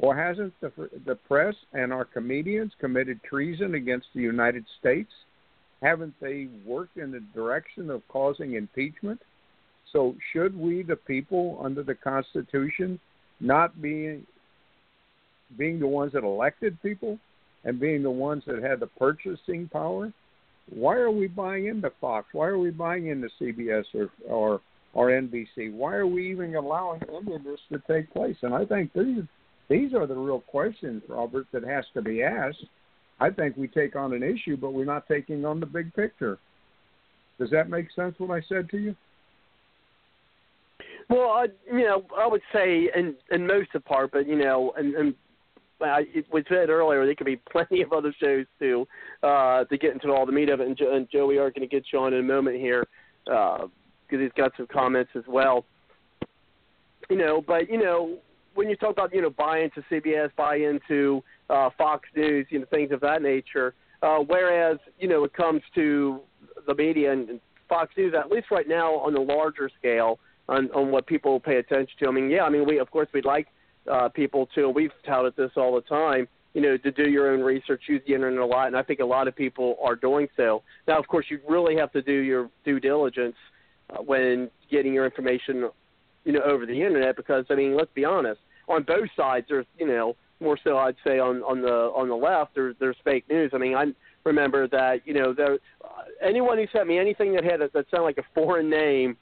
Or 0.00 0.16
hasn't 0.16 0.52
the, 0.60 0.72
the 1.06 1.14
press 1.14 1.54
and 1.72 1.92
our 1.92 2.04
comedians 2.04 2.72
committed 2.80 3.20
treason 3.22 3.76
against 3.76 4.08
the 4.14 4.20
United 4.20 4.64
States? 4.80 5.10
Haven't 5.80 6.14
they 6.20 6.48
worked 6.66 6.96
in 6.96 7.12
the 7.12 7.22
direction 7.34 7.88
of 7.88 8.02
causing 8.08 8.54
impeachment? 8.54 9.20
So, 9.92 10.16
should 10.32 10.58
we, 10.58 10.82
the 10.82 10.96
people, 10.96 11.60
under 11.62 11.82
the 11.82 11.94
Constitution, 11.94 12.98
not 13.40 13.80
be 13.80 14.22
being 15.56 15.78
the 15.78 15.86
ones 15.86 16.12
that 16.14 16.24
elected 16.24 16.80
people 16.82 17.18
and 17.64 17.80
being 17.80 18.02
the 18.02 18.10
ones 18.10 18.42
that 18.46 18.62
had 18.62 18.80
the 18.80 18.86
purchasing 18.86 19.68
power? 19.68 20.12
Why 20.70 20.96
are 20.96 21.10
we 21.10 21.26
buying 21.26 21.66
into 21.66 21.90
Fox? 22.00 22.28
Why 22.32 22.46
are 22.46 22.58
we 22.58 22.70
buying 22.70 23.08
into 23.08 23.28
CBS 23.40 23.84
or 23.94 24.10
or 24.26 24.60
or 24.94 25.08
NBC? 25.08 25.72
Why 25.72 25.94
are 25.94 26.06
we 26.06 26.30
even 26.30 26.54
allowing 26.54 27.02
any 27.08 27.34
of 27.34 27.44
this 27.44 27.60
to 27.72 27.82
take 27.90 28.12
place? 28.12 28.36
And 28.42 28.54
I 28.54 28.64
think 28.64 28.92
these 28.92 29.24
these 29.68 29.94
are 29.94 30.06
the 30.06 30.14
real 30.14 30.40
questions, 30.40 31.02
Robert, 31.08 31.46
that 31.52 31.64
has 31.64 31.84
to 31.94 32.02
be 32.02 32.22
asked. 32.22 32.64
I 33.20 33.30
think 33.30 33.56
we 33.56 33.68
take 33.68 33.96
on 33.96 34.12
an 34.12 34.22
issue, 34.22 34.56
but 34.56 34.72
we're 34.72 34.84
not 34.84 35.06
taking 35.06 35.44
on 35.44 35.60
the 35.60 35.66
big 35.66 35.94
picture. 35.94 36.38
Does 37.38 37.50
that 37.50 37.70
make 37.70 37.86
sense? 37.94 38.14
What 38.18 38.30
I 38.30 38.42
said 38.48 38.68
to 38.70 38.78
you? 38.78 38.96
Well, 41.08 41.30
I, 41.30 41.46
you 41.66 41.84
know, 41.84 42.04
I 42.16 42.26
would 42.26 42.42
say 42.52 42.88
in 42.94 43.14
in 43.30 43.46
most 43.46 43.70
of 43.74 43.84
part, 43.84 44.12
but 44.12 44.26
you 44.26 44.36
know, 44.36 44.72
and 44.76 45.14
I, 45.82 46.04
was 46.30 46.44
said 46.48 46.70
earlier, 46.70 47.04
there 47.04 47.14
could 47.14 47.26
be 47.26 47.36
plenty 47.50 47.82
of 47.82 47.92
other 47.92 48.14
shows 48.20 48.46
too 48.58 48.86
uh, 49.22 49.64
to 49.64 49.78
get 49.78 49.92
into 49.92 50.10
all 50.12 50.26
the 50.26 50.32
meat 50.32 50.48
of 50.48 50.60
it. 50.60 50.66
And, 50.66 50.76
jo- 50.76 50.94
and 50.94 51.08
Joe, 51.10 51.26
we 51.26 51.38
are 51.38 51.50
going 51.50 51.68
to 51.68 51.74
get 51.74 51.84
you 51.92 51.98
on 51.98 52.12
in 52.12 52.20
a 52.20 52.22
moment 52.22 52.56
here 52.56 52.86
because 53.24 53.70
uh, 54.12 54.18
he's 54.18 54.32
got 54.36 54.52
some 54.56 54.66
comments 54.66 55.10
as 55.14 55.24
well. 55.26 55.64
You 57.10 57.16
know, 57.16 57.42
but 57.46 57.68
you 57.68 57.78
know, 57.78 58.18
when 58.54 58.68
you 58.68 58.76
talk 58.76 58.90
about 58.90 59.14
you 59.14 59.22
know 59.22 59.30
buy 59.30 59.60
into 59.60 59.82
CBS, 59.90 60.30
buy 60.36 60.56
into 60.56 61.22
uh, 61.50 61.70
Fox 61.76 62.08
News, 62.14 62.46
you 62.50 62.60
know 62.60 62.66
things 62.70 62.92
of 62.92 63.00
that 63.00 63.22
nature. 63.22 63.74
Uh, 64.02 64.18
whereas 64.18 64.78
you 64.98 65.08
know 65.08 65.24
it 65.24 65.32
comes 65.32 65.62
to 65.74 66.20
the 66.66 66.74
media 66.74 67.12
and 67.12 67.40
Fox 67.68 67.92
News, 67.96 68.14
at 68.18 68.30
least 68.30 68.50
right 68.50 68.68
now 68.68 68.94
on 68.96 69.14
the 69.14 69.20
larger 69.20 69.70
scale, 69.78 70.18
on 70.48 70.70
on 70.70 70.90
what 70.90 71.06
people 71.06 71.40
pay 71.40 71.56
attention 71.56 71.94
to. 72.00 72.08
I 72.08 72.12
mean, 72.12 72.30
yeah, 72.30 72.44
I 72.44 72.50
mean 72.50 72.66
we 72.66 72.78
of 72.78 72.90
course 72.90 73.08
we'd 73.12 73.24
like 73.24 73.48
uh, 73.90 74.08
people 74.08 74.48
to. 74.54 74.68
We've 74.68 74.92
touted 75.06 75.34
this 75.36 75.50
all 75.56 75.74
the 75.74 75.82
time. 75.82 76.28
You 76.54 76.60
know, 76.60 76.76
to 76.76 76.90
do 76.92 77.08
your 77.08 77.32
own 77.32 77.40
research, 77.40 77.84
use 77.88 78.02
the 78.06 78.14
internet 78.14 78.40
a 78.40 78.46
lot, 78.46 78.66
and 78.66 78.76
I 78.76 78.82
think 78.82 79.00
a 79.00 79.06
lot 79.06 79.26
of 79.26 79.34
people 79.34 79.76
are 79.82 79.96
doing 79.96 80.28
so. 80.36 80.62
Now, 80.86 80.98
of 80.98 81.08
course, 81.08 81.26
you 81.30 81.40
really 81.48 81.76
have 81.76 81.90
to 81.92 82.02
do 82.02 82.12
your 82.12 82.50
due 82.62 82.78
diligence 82.78 83.36
uh, 83.88 84.02
when 84.02 84.50
getting 84.70 84.92
your 84.92 85.06
information, 85.06 85.70
you 86.24 86.32
know, 86.32 86.42
over 86.42 86.66
the 86.66 86.82
internet, 86.82 87.16
because 87.16 87.46
I 87.48 87.54
mean, 87.54 87.74
let's 87.74 87.90
be 87.94 88.04
honest, 88.04 88.40
on 88.68 88.82
both 88.82 89.08
sides, 89.16 89.46
there's 89.48 89.66
you 89.78 89.86
know 89.86 90.14
more 90.40 90.58
so 90.62 90.76
I'd 90.76 90.96
say 91.04 91.18
on 91.18 91.42
on 91.42 91.62
the 91.62 91.90
on 91.94 92.08
the 92.08 92.16
left, 92.16 92.54
there's 92.54 92.76
there's 92.78 92.96
fake 93.04 93.24
news. 93.30 93.52
I 93.54 93.58
mean, 93.58 93.74
I 93.74 93.86
remember 94.24 94.68
that 94.68 95.06
you 95.06 95.14
know 95.14 95.32
there 95.32 95.54
uh, 95.54 95.88
anyone 96.20 96.58
who 96.58 96.66
sent 96.72 96.86
me 96.86 96.98
anything 96.98 97.34
that 97.34 97.44
had 97.44 97.62
a, 97.62 97.70
that 97.72 97.86
sounded 97.90 98.04
like 98.04 98.18
a 98.18 98.24
foreign 98.34 98.68
name 98.68 99.16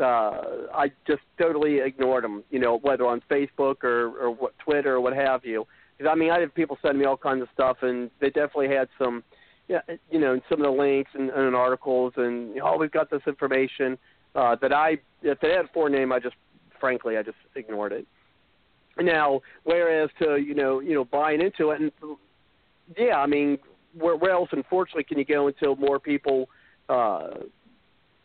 uh, 0.00 0.68
I 0.74 0.90
just 1.06 1.22
totally 1.38 1.78
ignored 1.78 2.24
them. 2.24 2.44
You 2.50 2.58
know, 2.58 2.78
whether 2.78 3.06
on 3.06 3.22
Facebook 3.30 3.84
or 3.84 4.16
or 4.18 4.30
what 4.30 4.58
Twitter 4.58 4.94
or 4.94 5.00
what 5.00 5.14
have 5.14 5.44
you. 5.44 5.66
Because 5.96 6.10
I 6.10 6.14
mean, 6.14 6.30
I 6.30 6.40
had 6.40 6.54
people 6.54 6.78
send 6.82 6.98
me 6.98 7.04
all 7.04 7.16
kinds 7.16 7.42
of 7.42 7.48
stuff, 7.52 7.78
and 7.82 8.10
they 8.20 8.28
definitely 8.28 8.74
had 8.74 8.88
some, 8.98 9.22
yeah, 9.68 9.80
you 10.10 10.18
know, 10.18 10.40
some 10.48 10.60
of 10.60 10.64
the 10.64 10.70
links 10.70 11.10
and, 11.14 11.30
and 11.30 11.54
articles, 11.54 12.14
and 12.16 12.58
oh, 12.60 12.76
we've 12.78 12.90
got 12.90 13.10
this 13.10 13.22
information 13.26 13.98
uh, 14.34 14.56
that 14.62 14.72
I, 14.72 14.98
if 15.22 15.38
they 15.40 15.50
had 15.50 15.66
a 15.66 15.68
foreign 15.68 15.92
name, 15.92 16.10
I 16.10 16.18
just, 16.18 16.34
frankly, 16.80 17.18
I 17.18 17.22
just 17.22 17.36
ignored 17.54 17.92
it. 17.92 18.06
Now, 18.98 19.42
whereas 19.64 20.10
to 20.18 20.36
you 20.36 20.54
know, 20.54 20.80
you 20.80 20.94
know, 20.94 21.04
buying 21.04 21.40
into 21.40 21.70
it, 21.70 21.80
and 21.80 21.92
yeah, 22.96 23.16
I 23.16 23.26
mean, 23.26 23.58
where, 23.96 24.16
where 24.16 24.32
else, 24.32 24.48
unfortunately, 24.52 25.04
can 25.04 25.18
you 25.18 25.24
go 25.24 25.46
until 25.46 25.76
more 25.76 26.00
people 26.00 26.48
uh, 26.88 27.34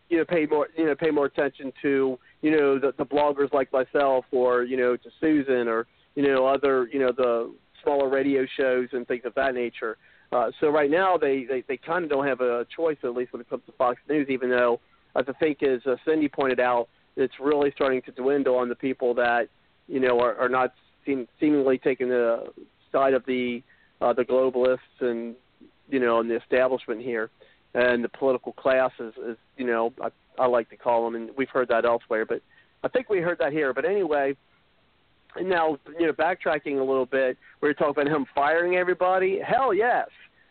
you 0.09 0.17
know 0.17 0.25
pay 0.25 0.45
more 0.45 0.67
you 0.77 0.85
know 0.85 0.95
pay 0.95 1.11
more 1.11 1.25
attention 1.25 1.71
to 1.81 2.17
you 2.41 2.51
know 2.51 2.79
the, 2.79 2.93
the 2.97 3.05
bloggers 3.05 3.51
like 3.53 3.71
myself 3.71 4.25
or 4.31 4.63
you 4.63 4.77
know 4.77 4.95
to 4.95 5.09
Susan 5.19 5.67
or 5.67 5.87
you 6.15 6.27
know 6.27 6.45
other 6.45 6.87
you 6.91 6.99
know 6.99 7.11
the 7.11 7.53
smaller 7.83 8.09
radio 8.09 8.45
shows 8.59 8.89
and 8.93 9.07
things 9.07 9.23
of 9.25 9.33
that 9.35 9.53
nature. 9.53 9.97
Uh, 10.31 10.51
so 10.59 10.69
right 10.69 10.91
now 10.91 11.17
they 11.17 11.45
they, 11.45 11.63
they 11.67 11.77
kind 11.77 12.03
of 12.03 12.09
don't 12.09 12.27
have 12.27 12.41
a 12.41 12.65
choice 12.75 12.97
at 13.03 13.13
least 13.13 13.33
when 13.33 13.41
it 13.41 13.49
comes 13.49 13.63
to 13.65 13.71
Fox 13.73 13.99
News, 14.09 14.27
even 14.29 14.49
though 14.49 14.79
as 15.15 15.25
I 15.27 15.33
think 15.33 15.63
as 15.63 15.79
uh, 15.85 15.95
Cindy 16.05 16.27
pointed 16.27 16.59
out, 16.59 16.89
it's 17.15 17.33
really 17.39 17.71
starting 17.75 18.01
to 18.03 18.11
dwindle 18.11 18.55
on 18.55 18.69
the 18.69 18.75
people 18.75 19.13
that 19.15 19.49
you 19.87 19.99
know 19.99 20.19
are, 20.19 20.35
are 20.35 20.49
not 20.49 20.73
seem, 21.05 21.27
seemingly 21.39 21.77
taking 21.77 22.09
the 22.09 22.51
side 22.91 23.13
of 23.13 23.25
the 23.25 23.63
uh, 24.01 24.13
the 24.13 24.23
globalists 24.23 24.77
and 24.99 25.35
you 25.89 25.99
know 25.99 26.19
and 26.19 26.29
the 26.29 26.35
establishment 26.35 27.01
here 27.01 27.29
and 27.77 28.03
the 28.03 28.09
political 28.09 28.53
class 28.53 28.91
is, 28.99 29.13
is 29.23 29.37
you 29.55 29.65
know 29.65 29.93
I, 30.01 30.09
I 30.39 30.47
like 30.47 30.69
to 30.71 30.77
call 30.77 31.05
them, 31.05 31.15
and 31.15 31.29
we've 31.37 31.49
heard 31.49 31.69
that 31.69 31.85
elsewhere, 31.85 32.25
but 32.25 32.41
I 32.83 32.87
think 32.87 33.09
we 33.09 33.19
heard 33.19 33.37
that 33.39 33.53
here. 33.53 33.73
But 33.73 33.85
anyway, 33.85 34.35
now 35.39 35.77
you 35.99 36.07
know 36.07 36.13
backtracking 36.13 36.79
a 36.79 36.83
little 36.83 37.05
bit, 37.05 37.37
we 37.61 37.69
were 37.69 37.73
talking 37.73 38.01
about 38.01 38.07
him 38.07 38.25
firing 38.33 38.75
everybody. 38.75 39.39
Hell 39.39 39.73
yes. 39.73 40.07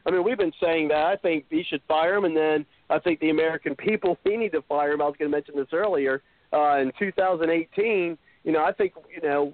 I 0.06 0.12
mean, 0.12 0.22
we've 0.22 0.38
been 0.38 0.52
saying 0.62 0.88
that. 0.88 1.04
I 1.04 1.16
think 1.16 1.46
he 1.50 1.64
should 1.64 1.82
fire 1.88 2.14
him, 2.14 2.24
and 2.24 2.36
then 2.36 2.64
I 2.88 3.00
think 3.00 3.18
the 3.18 3.30
American 3.30 3.74
people 3.76 4.16
we 4.24 4.36
need 4.36 4.52
to 4.52 4.62
fire 4.62 4.92
him. 4.92 5.02
I 5.02 5.06
was 5.06 5.16
going 5.18 5.30
to 5.30 5.36
mention 5.36 5.56
this 5.56 5.72
earlier. 5.72 6.22
Uh, 6.52 6.78
in 6.78 6.92
2018, 6.96 8.16
you 8.44 8.52
know, 8.52 8.64
I 8.64 8.70
think 8.70 8.92
you 9.12 9.28
know, 9.28 9.52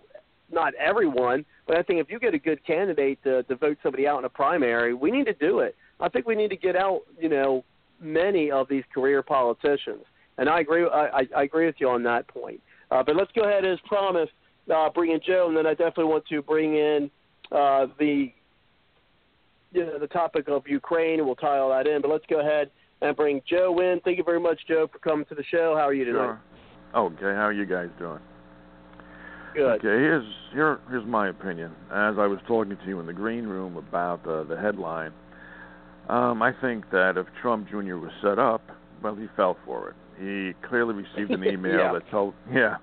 not 0.52 0.74
everyone, 0.74 1.46
but 1.66 1.78
I 1.78 1.82
think 1.82 2.00
if 2.00 2.10
you 2.10 2.18
get 2.18 2.34
a 2.34 2.38
good 2.38 2.62
candidate 2.66 3.22
to, 3.24 3.42
to 3.44 3.56
vote 3.56 3.78
somebody 3.82 4.06
out 4.06 4.18
in 4.18 4.26
a 4.26 4.28
primary, 4.28 4.92
we 4.92 5.10
need 5.10 5.24
to 5.24 5.32
do 5.32 5.60
it. 5.60 5.74
I 6.02 6.08
think 6.08 6.26
we 6.26 6.34
need 6.34 6.50
to 6.50 6.56
get 6.56 6.76
out, 6.76 7.02
you 7.18 7.28
know, 7.28 7.64
many 8.00 8.50
of 8.50 8.68
these 8.68 8.82
career 8.92 9.22
politicians. 9.22 10.04
And 10.36 10.48
I 10.48 10.60
agree. 10.60 10.84
I, 10.84 11.26
I 11.34 11.44
agree 11.44 11.66
with 11.66 11.76
you 11.78 11.88
on 11.88 12.02
that 12.02 12.26
point. 12.26 12.60
Uh, 12.90 13.02
but 13.02 13.16
let's 13.16 13.30
go 13.32 13.44
ahead 13.44 13.64
as 13.64 13.78
promised, 13.86 14.32
uh, 14.74 14.90
bring 14.90 15.12
in 15.12 15.20
Joe, 15.24 15.46
and 15.48 15.56
then 15.56 15.66
I 15.66 15.70
definitely 15.70 16.06
want 16.06 16.26
to 16.26 16.42
bring 16.42 16.74
in 16.74 17.10
uh, 17.52 17.86
the 17.98 18.32
you 19.70 19.86
know, 19.86 19.98
the 19.98 20.08
topic 20.08 20.48
of 20.48 20.64
Ukraine, 20.66 21.18
and 21.18 21.26
we'll 21.26 21.36
tie 21.36 21.58
all 21.58 21.70
that 21.70 21.86
in. 21.86 22.02
But 22.02 22.10
let's 22.10 22.24
go 22.28 22.40
ahead 22.40 22.70
and 23.00 23.16
bring 23.16 23.40
Joe 23.48 23.78
in. 23.80 24.00
Thank 24.04 24.18
you 24.18 24.24
very 24.24 24.40
much, 24.40 24.60
Joe, 24.68 24.88
for 24.92 24.98
coming 24.98 25.24
to 25.26 25.34
the 25.34 25.44
show. 25.44 25.74
How 25.76 25.88
are 25.88 25.94
you 25.94 26.04
tonight? 26.04 26.18
Sure. 26.18 26.40
Okay, 26.94 27.22
how 27.22 27.46
are 27.46 27.52
you 27.52 27.64
guys 27.64 27.88
doing? 27.98 28.20
Good. 29.54 29.78
Okay, 29.78 29.82
here's 29.82 30.26
here 30.52 30.80
here's 30.90 31.06
my 31.06 31.28
opinion. 31.28 31.72
As 31.90 32.16
I 32.18 32.26
was 32.26 32.38
talking 32.46 32.76
to 32.76 32.86
you 32.86 33.00
in 33.00 33.06
the 33.06 33.12
green 33.12 33.44
room 33.44 33.76
about 33.76 34.26
uh, 34.26 34.44
the 34.44 34.56
headline 34.56 35.12
um, 36.08 36.42
I 36.42 36.52
think 36.60 36.90
that 36.90 37.16
if 37.16 37.26
Trump 37.40 37.68
Jr. 37.68 37.96
was 37.96 38.10
set 38.22 38.38
up, 38.38 38.62
well, 39.02 39.14
he 39.14 39.26
fell 39.36 39.56
for 39.64 39.90
it. 39.90 39.96
He 40.18 40.52
clearly 40.68 40.94
received 40.94 41.30
an 41.30 41.44
email 41.52 41.76
yeah. 41.76 41.92
that 41.92 42.10
told, 42.10 42.34
yeah, 42.52 42.76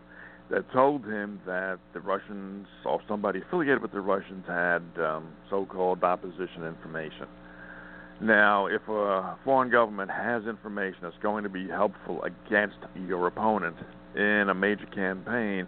that 0.50 0.72
told 0.72 1.06
him 1.06 1.40
that 1.46 1.80
the 1.94 2.00
Russians 2.00 2.68
or 2.86 3.02
somebody 3.08 3.42
affiliated 3.42 3.82
with 3.82 3.92
the 3.92 4.02
Russians 4.02 4.46
had 4.48 4.84
um, 4.98 5.30
so-called 5.50 6.04
opposition 6.04 6.64
information. 6.66 7.28
Now, 8.22 8.66
if 8.66 8.82
a 8.90 9.38
foreign 9.46 9.70
government 9.70 10.12
has 10.12 10.46
information 10.46 11.00
that's 11.04 11.16
going 11.22 11.44
to 11.44 11.50
be 11.50 11.70
helpful 11.70 12.22
against 12.24 12.78
your 13.08 13.28
opponent 13.28 13.78
in 14.16 14.48
a 14.50 14.54
major 14.54 14.88
campaign, 14.88 15.68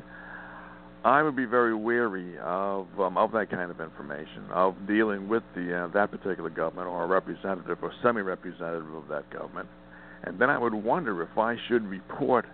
I 1.04 1.24
would 1.24 1.36
be 1.36 1.46
very 1.46 1.74
wary 1.74 2.38
of 2.38 2.88
um, 3.00 3.18
of 3.18 3.32
that 3.32 3.50
kind 3.50 3.72
of 3.72 3.82
information, 3.82 4.46
of 4.52 4.76
dealing 4.88 5.28
with 5.28 5.44
the 5.56 5.86
uh, 5.86 5.88
that 5.94 6.12
particular 6.12 6.50
government 6.50 6.88
or 6.88 7.04
a 7.04 7.08
representative 7.08 7.80
or 7.82 7.92
semi-representative 8.04 8.94
of 8.94 9.08
that 9.08 9.30
government, 9.32 9.68
and 10.24 10.38
then 10.40 10.50
I 10.52 10.60
would 10.60 10.76
wonder 10.76 11.24
if 11.24 11.38
I 11.38 11.56
should 11.68 11.84
report 11.88 12.46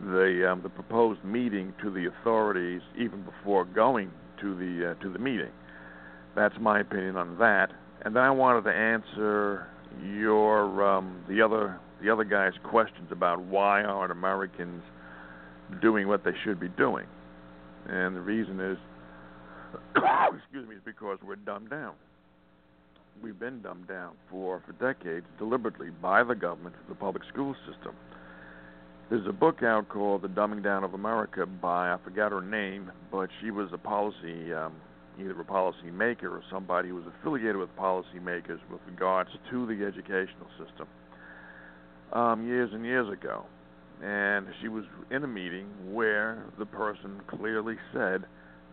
the 0.00 0.50
um, 0.50 0.62
the 0.62 0.70
proposed 0.70 1.22
meeting 1.24 1.72
to 1.82 1.90
the 1.90 2.06
authorities 2.06 2.82
even 2.98 3.22
before 3.22 3.64
going 3.64 4.10
to 4.40 4.56
the 4.56 4.90
uh, 4.90 5.02
to 5.02 5.10
the 5.10 5.18
meeting. 5.20 5.52
That's 6.34 6.54
my 6.60 6.80
opinion 6.80 7.16
on 7.16 7.38
that. 7.38 7.70
And 8.02 8.14
then 8.16 8.24
I 8.24 8.30
wanted 8.30 8.64
to 8.64 8.74
answer 8.74 9.68
your 10.02 10.82
um, 10.84 11.24
the 11.28 11.40
other 11.40 11.78
the 12.02 12.10
other 12.10 12.24
guy's 12.24 12.52
questions 12.64 13.08
about 13.12 13.40
why 13.40 13.82
aren't 13.82 14.10
Americans 14.10 14.82
doing 15.80 16.08
what 16.08 16.24
they 16.24 16.32
should 16.44 16.60
be 16.60 16.68
doing, 16.68 17.06
and 17.88 18.16
the 18.16 18.20
reason 18.20 18.60
is, 18.60 18.78
excuse 19.96 20.68
me, 20.68 20.76
is 20.76 20.82
because 20.84 21.18
we're 21.24 21.36
dumbed 21.36 21.70
down. 21.70 21.94
We've 23.22 23.38
been 23.38 23.62
dumbed 23.62 23.88
down 23.88 24.14
for 24.30 24.62
for 24.66 24.72
decades 24.72 25.26
deliberately 25.38 25.90
by 25.90 26.24
the 26.24 26.34
government, 26.34 26.74
the 26.88 26.94
public 26.94 27.22
school 27.32 27.54
system. 27.66 27.94
There's 29.10 29.26
a 29.28 29.32
book 29.32 29.62
out 29.62 29.88
called 29.88 30.22
The 30.22 30.28
Dumbing 30.28 30.64
Down 30.64 30.82
of 30.82 30.94
America 30.94 31.46
by 31.46 31.92
I 31.92 31.98
forgot 32.02 32.32
her 32.32 32.40
name, 32.40 32.90
but 33.12 33.28
she 33.40 33.50
was 33.50 33.68
a 33.72 33.78
policy 33.78 34.52
um, 34.52 34.72
either 35.20 35.38
a 35.40 35.44
policy 35.44 35.90
maker 35.92 36.28
or 36.28 36.42
somebody 36.50 36.88
who 36.88 36.96
was 36.96 37.04
affiliated 37.06 37.56
with 37.56 37.74
policymakers 37.76 38.58
with 38.70 38.80
regards 38.86 39.30
to 39.50 39.66
the 39.66 39.84
educational 39.84 40.48
system 40.58 40.88
um, 42.12 42.46
years 42.46 42.70
and 42.72 42.84
years 42.84 43.10
ago. 43.12 43.44
And 44.02 44.46
she 44.60 44.68
was 44.68 44.84
in 45.10 45.24
a 45.24 45.26
meeting 45.26 45.66
where 45.92 46.44
the 46.58 46.66
person 46.66 47.20
clearly 47.28 47.76
said 47.92 48.24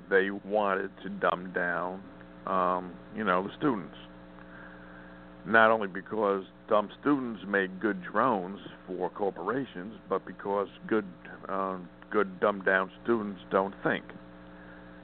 they 0.09 0.29
wanted 0.31 0.91
to 1.03 1.09
dumb 1.09 1.51
down, 1.53 2.01
um, 2.47 2.91
you 3.15 3.23
know, 3.23 3.43
the 3.43 3.53
students. 3.57 3.95
Not 5.45 5.71
only 5.71 5.87
because 5.87 6.43
dumb 6.69 6.89
students 6.99 7.41
make 7.47 7.79
good 7.79 8.01
drones 8.03 8.59
for 8.85 9.09
corporations, 9.09 9.95
but 10.09 10.25
because 10.25 10.67
good, 10.87 11.05
uh, 11.49 11.77
good 12.11 12.39
dumbed 12.39 12.65
down 12.65 12.91
students 13.03 13.39
don't 13.51 13.73
think. 13.83 14.03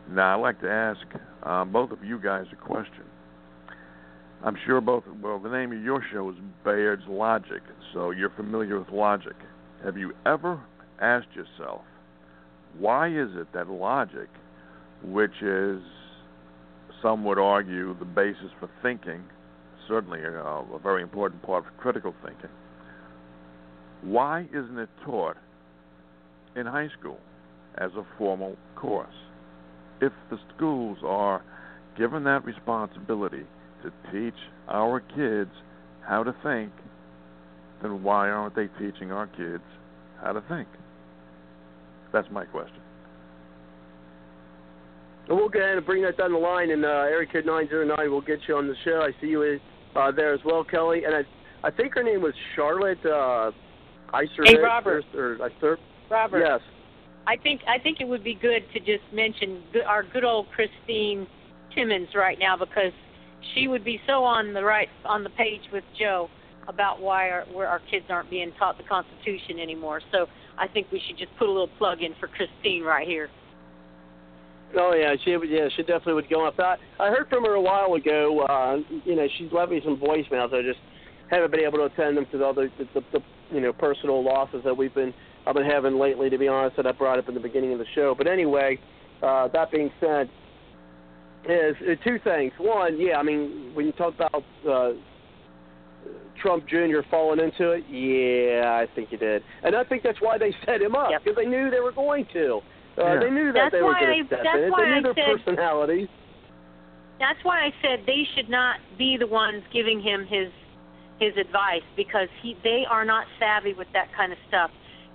Now, 0.09 0.37
I'd 0.37 0.41
like 0.41 0.61
to 0.61 0.69
ask 0.69 0.99
um, 1.43 1.71
both 1.71 1.91
of 1.91 2.03
you 2.03 2.19
guys 2.19 2.45
a 2.51 2.55
question. 2.55 3.03
I'm 4.43 4.55
sure 4.65 4.79
both, 4.81 5.03
well, 5.21 5.39
the 5.39 5.49
name 5.49 5.71
of 5.71 5.81
your 5.81 6.03
show 6.11 6.29
is 6.29 6.35
Bard's 6.63 7.01
Logic, 7.07 7.61
so 7.93 8.11
you're 8.11 8.29
familiar 8.29 8.77
with 8.77 8.89
logic. 8.89 9.35
Have 9.87 9.97
you 9.97 10.11
ever 10.25 10.59
asked 11.01 11.29
yourself, 11.33 11.81
why 12.77 13.07
is 13.07 13.29
it 13.35 13.47
that 13.53 13.69
logic, 13.69 14.27
which 15.01 15.41
is, 15.41 15.81
some 17.01 17.23
would 17.23 17.39
argue, 17.39 17.97
the 17.97 18.03
basis 18.03 18.51
for 18.59 18.69
thinking, 18.83 19.23
certainly 19.87 20.19
a, 20.19 20.43
a 20.43 20.79
very 20.83 21.01
important 21.01 21.41
part 21.41 21.65
of 21.65 21.77
critical 21.77 22.13
thinking, 22.21 22.49
why 24.01 24.45
isn't 24.53 24.77
it 24.77 24.89
taught 25.05 25.37
in 26.57 26.65
high 26.65 26.89
school 26.99 27.19
as 27.77 27.91
a 27.95 28.05
formal 28.17 28.57
course? 28.75 29.07
if 30.01 30.13
the 30.29 30.37
schools 30.55 30.97
are 31.03 31.41
given 31.97 32.23
that 32.23 32.45
responsibility 32.45 33.43
to 33.83 33.91
teach 34.11 34.37
our 34.67 34.99
kids 34.99 35.51
how 36.01 36.23
to 36.23 36.35
think, 36.43 36.71
then 37.81 38.03
why 38.03 38.29
aren't 38.29 38.55
they 38.55 38.67
teaching 38.79 39.11
our 39.11 39.27
kids 39.27 39.63
how 40.21 40.33
to 40.33 40.41
think? 40.49 40.67
That's 42.13 42.27
my 42.31 42.45
question. 42.45 42.81
And 45.27 45.37
we'll 45.37 45.49
go 45.49 45.59
ahead 45.59 45.77
and 45.77 45.85
bring 45.85 46.03
that 46.03 46.17
down 46.17 46.31
the 46.31 46.39
line, 46.39 46.71
and 46.71 46.85
uh, 46.85 46.87
area 46.87 47.27
code 47.31 47.45
909 47.45 48.11
will 48.11 48.21
get 48.21 48.39
you 48.47 48.55
on 48.55 48.67
the 48.67 48.75
show. 48.85 49.01
I 49.01 49.11
see 49.19 49.27
you 49.27 49.59
uh, 49.95 50.11
there 50.11 50.33
as 50.33 50.39
well, 50.45 50.63
Kelly. 50.63 51.03
And 51.03 51.15
I, 51.15 51.67
I 51.67 51.71
think 51.71 51.95
her 51.95 52.03
name 52.03 52.21
was 52.21 52.33
Charlotte 52.55 53.05
uh, 53.05 53.51
Iser. 54.13 54.43
Hey, 54.45 54.57
Robert. 54.57 55.03
Or, 55.13 55.37
or, 55.61 55.77
Robert. 56.09 56.39
Yes. 56.39 56.61
I 57.27 57.35
think 57.35 57.61
I 57.67 57.77
think 57.77 57.99
it 57.99 58.07
would 58.07 58.23
be 58.23 58.35
good 58.35 58.63
to 58.73 58.79
just 58.79 59.03
mention 59.13 59.61
our 59.85 60.03
good 60.03 60.23
old 60.23 60.47
Christine 60.55 61.27
Timmons 61.75 62.07
right 62.15 62.39
now 62.39 62.55
because 62.55 62.93
she 63.53 63.67
would 63.67 63.83
be 63.83 63.99
so 64.07 64.23
on 64.23 64.53
the 64.53 64.63
right 64.63 64.87
on 65.03 65.25
the 65.25 65.29
page 65.31 65.61
with 65.73 65.83
Joe 65.99 66.29
about 66.67 67.01
why 67.01 67.29
our, 67.29 67.45
where 67.53 67.67
our 67.67 67.81
kids 67.91 68.05
aren't 68.09 68.29
being 68.29 68.51
taught 68.59 68.77
the 68.77 68.83
Constitution 68.83 69.59
anymore. 69.59 70.01
So 70.11 70.27
I 70.57 70.67
think 70.67 70.87
we 70.91 71.01
should 71.07 71.17
just 71.17 71.31
put 71.37 71.47
a 71.47 71.51
little 71.51 71.69
plug 71.77 72.01
in 72.01 72.13
for 72.19 72.27
Christine 72.27 72.83
right 72.83 73.07
here. 73.07 73.29
Oh 74.75 74.93
yeah, 74.93 75.15
she 75.23 75.31
yeah 75.47 75.69
she 75.77 75.83
definitely 75.83 76.15
would 76.15 76.29
go 76.29 76.45
up. 76.45 76.59
I 76.59 76.75
I 76.99 77.09
heard 77.09 77.29
from 77.29 77.45
her 77.45 77.53
a 77.53 77.61
while 77.61 77.93
ago. 77.93 78.41
Uh, 78.41 78.77
you 79.05 79.15
know, 79.15 79.25
she's 79.37 79.51
left 79.53 79.71
me 79.71 79.81
some 79.83 79.97
voicemails. 79.97 80.53
I 80.53 80.61
just 80.61 80.79
haven't 81.31 81.51
been 81.51 81.61
able 81.61 81.77
to 81.77 81.85
attend 81.85 82.17
them 82.17 82.25
to 82.31 82.37
the 82.37 82.45
other 82.45 82.69
the, 82.77 82.85
the, 82.93 83.01
the 83.13 83.19
you 83.49 83.61
know 83.61 83.71
personal 83.71 84.21
losses 84.21 84.61
that 84.65 84.75
we've 84.75 84.93
been 84.93 85.13
I've 85.47 85.55
been 85.55 85.65
having 85.65 85.97
lately, 85.97 86.29
to 86.29 86.37
be 86.37 86.49
honest, 86.49 86.75
that 86.75 86.85
I 86.85 86.91
brought 86.91 87.19
up 87.19 87.29
in 87.29 87.33
the 87.33 87.39
beginning 87.39 87.71
of 87.71 87.79
the 87.79 87.85
show. 87.95 88.13
But 88.17 88.27
anyway, 88.27 88.77
uh, 89.23 89.47
that 89.53 89.71
being 89.71 89.89
said, 90.01 90.29
is 91.47 91.75
uh, 91.81 91.95
two 92.03 92.19
things. 92.23 92.51
One, 92.57 92.99
yeah, 92.99 93.17
I 93.17 93.23
mean, 93.23 93.71
when 93.73 93.85
you 93.85 93.93
talk 93.93 94.13
about 94.15 94.43
uh, 94.69 94.91
Trump 96.41 96.67
Jr. 96.67 97.01
falling 97.09 97.39
into 97.39 97.71
it, 97.71 97.83
yeah, 97.89 98.77
I 98.77 98.87
think 98.93 99.09
he 99.09 99.17
did, 99.17 99.43
and 99.63 99.75
I 99.75 99.83
think 99.83 100.03
that's 100.03 100.21
why 100.21 100.37
they 100.37 100.53
set 100.65 100.81
him 100.81 100.95
up 100.95 101.09
because 101.09 101.25
yep. 101.25 101.35
they 101.35 101.45
knew 101.45 101.69
they 101.69 101.79
were 101.79 101.91
going 101.91 102.25
to. 102.33 102.61
Uh, 102.97 103.03
yeah. 103.03 103.19
They 103.19 103.29
knew 103.29 103.51
that 103.53 103.71
that's 103.71 103.73
they 103.73 103.81
were 103.81 103.93
going 103.93 104.21
to 104.21 104.27
step 104.27 104.39
in. 104.55 104.61
They 104.61 104.69
knew 104.69 104.73
I 104.73 105.01
their 105.01 105.13
said, 105.13 105.37
personalities. 105.37 106.07
That's 107.19 107.39
why 107.43 107.65
I 107.65 107.73
said 107.81 108.05
they 108.05 108.23
should 108.35 108.49
not 108.49 108.77
be 108.97 109.17
the 109.17 109.27
ones 109.27 109.63
giving 109.73 110.01
him 110.01 110.25
his 110.25 110.49
his 111.19 111.35
advice 111.37 111.85
because 111.95 112.29
he 112.41 112.55
they 112.63 112.83
are 112.89 113.05
not 113.05 113.25
savvy 113.39 113.73
with 113.73 113.87
that 113.93 114.07
kind 114.15 114.31
of 114.31 114.37
stuff 114.47 114.69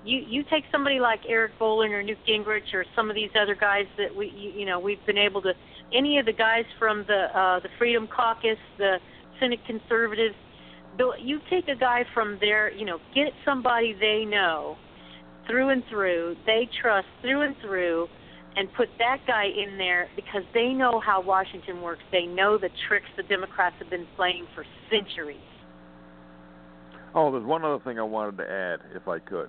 you 0.04 0.24
you 0.26 0.44
take 0.50 0.64
somebody 0.72 1.00
like 1.00 1.20
Eric 1.28 1.52
Bolling 1.58 1.94
or 1.94 2.02
Newt 2.02 2.18
Gingrich 2.28 2.74
or 2.74 2.84
some 2.96 3.08
of 3.08 3.14
these 3.14 3.30
other 3.40 3.54
guys 3.54 3.86
that 3.98 4.14
we 4.14 4.32
you, 4.36 4.60
you 4.60 4.66
know 4.66 4.78
we've 4.78 5.04
been 5.06 5.18
able 5.18 5.42
to 5.42 5.52
any 5.92 6.18
of 6.18 6.26
the 6.26 6.32
guys 6.32 6.64
from 6.78 7.04
the 7.06 7.26
uh, 7.38 7.60
the 7.60 7.68
Freedom 7.78 8.08
Caucus, 8.08 8.58
the 8.78 8.98
Senate 9.40 9.60
Conservatives. 9.66 10.34
You 10.98 11.40
take 11.50 11.68
a 11.68 11.76
guy 11.76 12.04
from 12.14 12.38
there, 12.40 12.72
you 12.72 12.84
know, 12.84 12.98
get 13.14 13.32
somebody 13.44 13.94
they 13.98 14.24
know 14.24 14.76
through 15.46 15.70
and 15.70 15.82
through, 15.90 16.36
they 16.46 16.68
trust 16.80 17.06
through 17.20 17.42
and 17.42 17.56
through, 17.60 18.06
and 18.54 18.68
put 18.74 18.88
that 18.98 19.18
guy 19.26 19.46
in 19.46 19.78
there 19.78 20.08
because 20.14 20.42
they 20.52 20.68
know 20.68 21.00
how 21.00 21.22
Washington 21.22 21.80
works. 21.80 22.02
They 22.12 22.26
know 22.26 22.58
the 22.58 22.68
tricks 22.86 23.06
the 23.16 23.22
Democrats 23.22 23.76
have 23.78 23.88
been 23.88 24.06
playing 24.16 24.46
for 24.54 24.64
centuries. 24.90 25.40
Oh, 27.14 27.30
there's 27.32 27.44
one 27.44 27.64
other 27.64 27.82
thing 27.82 27.98
I 27.98 28.02
wanted 28.02 28.38
to 28.38 28.50
add, 28.50 28.80
if 28.94 29.08
I 29.08 29.18
could. 29.18 29.48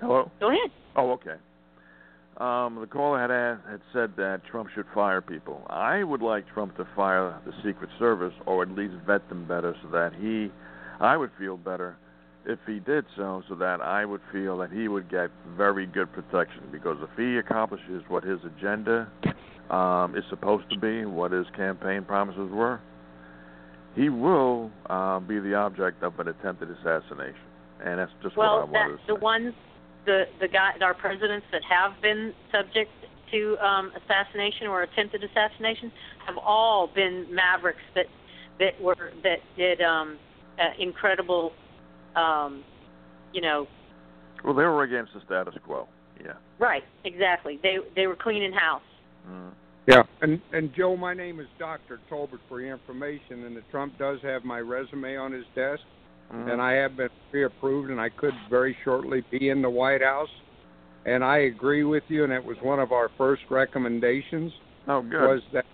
Hello. 0.00 0.30
Go 0.40 0.48
ahead. 0.48 0.70
Oh, 0.96 1.10
okay. 1.12 1.34
Um, 2.38 2.78
the 2.80 2.86
caller 2.86 3.18
had 3.18 3.32
asked, 3.32 3.68
had 3.68 3.80
said 3.92 4.16
that 4.16 4.42
Trump 4.48 4.68
should 4.72 4.86
fire 4.94 5.20
people. 5.20 5.66
I 5.68 6.04
would 6.04 6.22
like 6.22 6.44
Trump 6.54 6.76
to 6.76 6.86
fire 6.94 7.36
the 7.44 7.52
Secret 7.64 7.90
Service, 7.98 8.34
or 8.46 8.62
at 8.62 8.70
least 8.70 8.94
vet 9.06 9.28
them 9.28 9.46
better, 9.48 9.74
so 9.82 9.90
that 9.90 10.12
he, 10.14 10.52
I 11.00 11.16
would 11.16 11.30
feel 11.36 11.56
better 11.56 11.96
if 12.46 12.60
he 12.64 12.78
did 12.78 13.04
so, 13.16 13.42
so 13.48 13.56
that 13.56 13.80
I 13.80 14.04
would 14.04 14.20
feel 14.32 14.56
that 14.58 14.70
he 14.70 14.86
would 14.86 15.10
get 15.10 15.30
very 15.56 15.86
good 15.86 16.12
protection. 16.12 16.62
Because 16.70 16.96
if 17.02 17.10
he 17.16 17.38
accomplishes 17.38 18.04
what 18.06 18.22
his 18.22 18.38
agenda 18.44 19.10
um, 19.70 20.14
is 20.16 20.22
supposed 20.30 20.70
to 20.70 20.78
be, 20.78 21.04
what 21.04 21.32
his 21.32 21.46
campaign 21.56 22.04
promises 22.04 22.50
were, 22.52 22.80
he 23.96 24.10
will 24.10 24.70
uh, 24.88 25.18
be 25.18 25.40
the 25.40 25.54
object 25.54 26.04
of 26.04 26.18
an 26.20 26.28
attempted 26.28 26.70
assassination. 26.70 27.34
And 27.84 27.98
that's 27.98 28.12
just 28.22 28.36
well, 28.36 28.60
what 28.60 28.68
I 28.68 28.70
wanted 28.70 28.92
that, 28.92 28.96
to 28.96 29.02
say. 29.02 29.06
the 29.08 29.14
ones 29.16 29.54
the 30.08 30.24
the 30.40 30.48
guy 30.48 30.72
our 30.80 30.94
presidents 30.94 31.46
that 31.52 31.60
have 31.68 32.00
been 32.00 32.32
subject 32.50 32.90
to 33.30 33.56
um, 33.58 33.92
assassination 33.92 34.66
or 34.66 34.82
attempted 34.82 35.22
assassination 35.22 35.92
have 36.26 36.38
all 36.38 36.88
been 36.92 37.26
mavericks 37.30 37.84
that 37.94 38.06
that 38.58 38.80
were 38.80 39.12
that 39.22 39.38
did 39.56 39.82
um, 39.82 40.18
uh, 40.58 40.82
incredible, 40.82 41.52
um, 42.16 42.64
you 43.32 43.42
know. 43.42 43.68
Well, 44.42 44.54
they 44.54 44.64
were 44.64 44.82
against 44.82 45.12
the 45.12 45.20
status 45.26 45.54
quo. 45.64 45.86
Yeah. 46.24 46.32
Right. 46.58 46.82
Exactly. 47.04 47.60
They 47.62 47.76
they 47.94 48.06
were 48.06 48.16
cleaning 48.16 48.52
house. 48.52 48.82
Mm. 49.28 49.52
Yeah, 49.86 50.02
and 50.22 50.40
and 50.52 50.74
Joe, 50.74 50.96
my 50.96 51.12
name 51.12 51.38
is 51.38 51.46
Doctor 51.58 52.00
Tolbert 52.10 52.40
for 52.48 52.60
your 52.60 52.72
information, 52.72 53.44
and 53.44 53.54
the 53.56 53.62
Trump 53.70 53.98
does 53.98 54.18
have 54.22 54.42
my 54.44 54.58
resume 54.58 55.16
on 55.16 55.32
his 55.32 55.44
desk. 55.54 55.82
Mm-hmm. 56.32 56.50
and 56.50 56.60
I 56.60 56.72
have 56.72 56.96
been 56.96 57.08
pre-approved, 57.30 57.90
and 57.90 57.98
I 57.98 58.10
could 58.10 58.34
very 58.50 58.76
shortly 58.84 59.22
be 59.30 59.48
in 59.48 59.62
the 59.62 59.70
White 59.70 60.02
House. 60.02 60.28
And 61.06 61.24
I 61.24 61.38
agree 61.38 61.84
with 61.84 62.02
you, 62.08 62.24
and 62.24 62.32
it 62.32 62.44
was 62.44 62.58
one 62.62 62.80
of 62.80 62.92
our 62.92 63.08
first 63.16 63.42
recommendations. 63.48 64.52
Oh, 64.88 65.00
good. 65.00 65.22
Was 65.22 65.42
that 65.54 65.64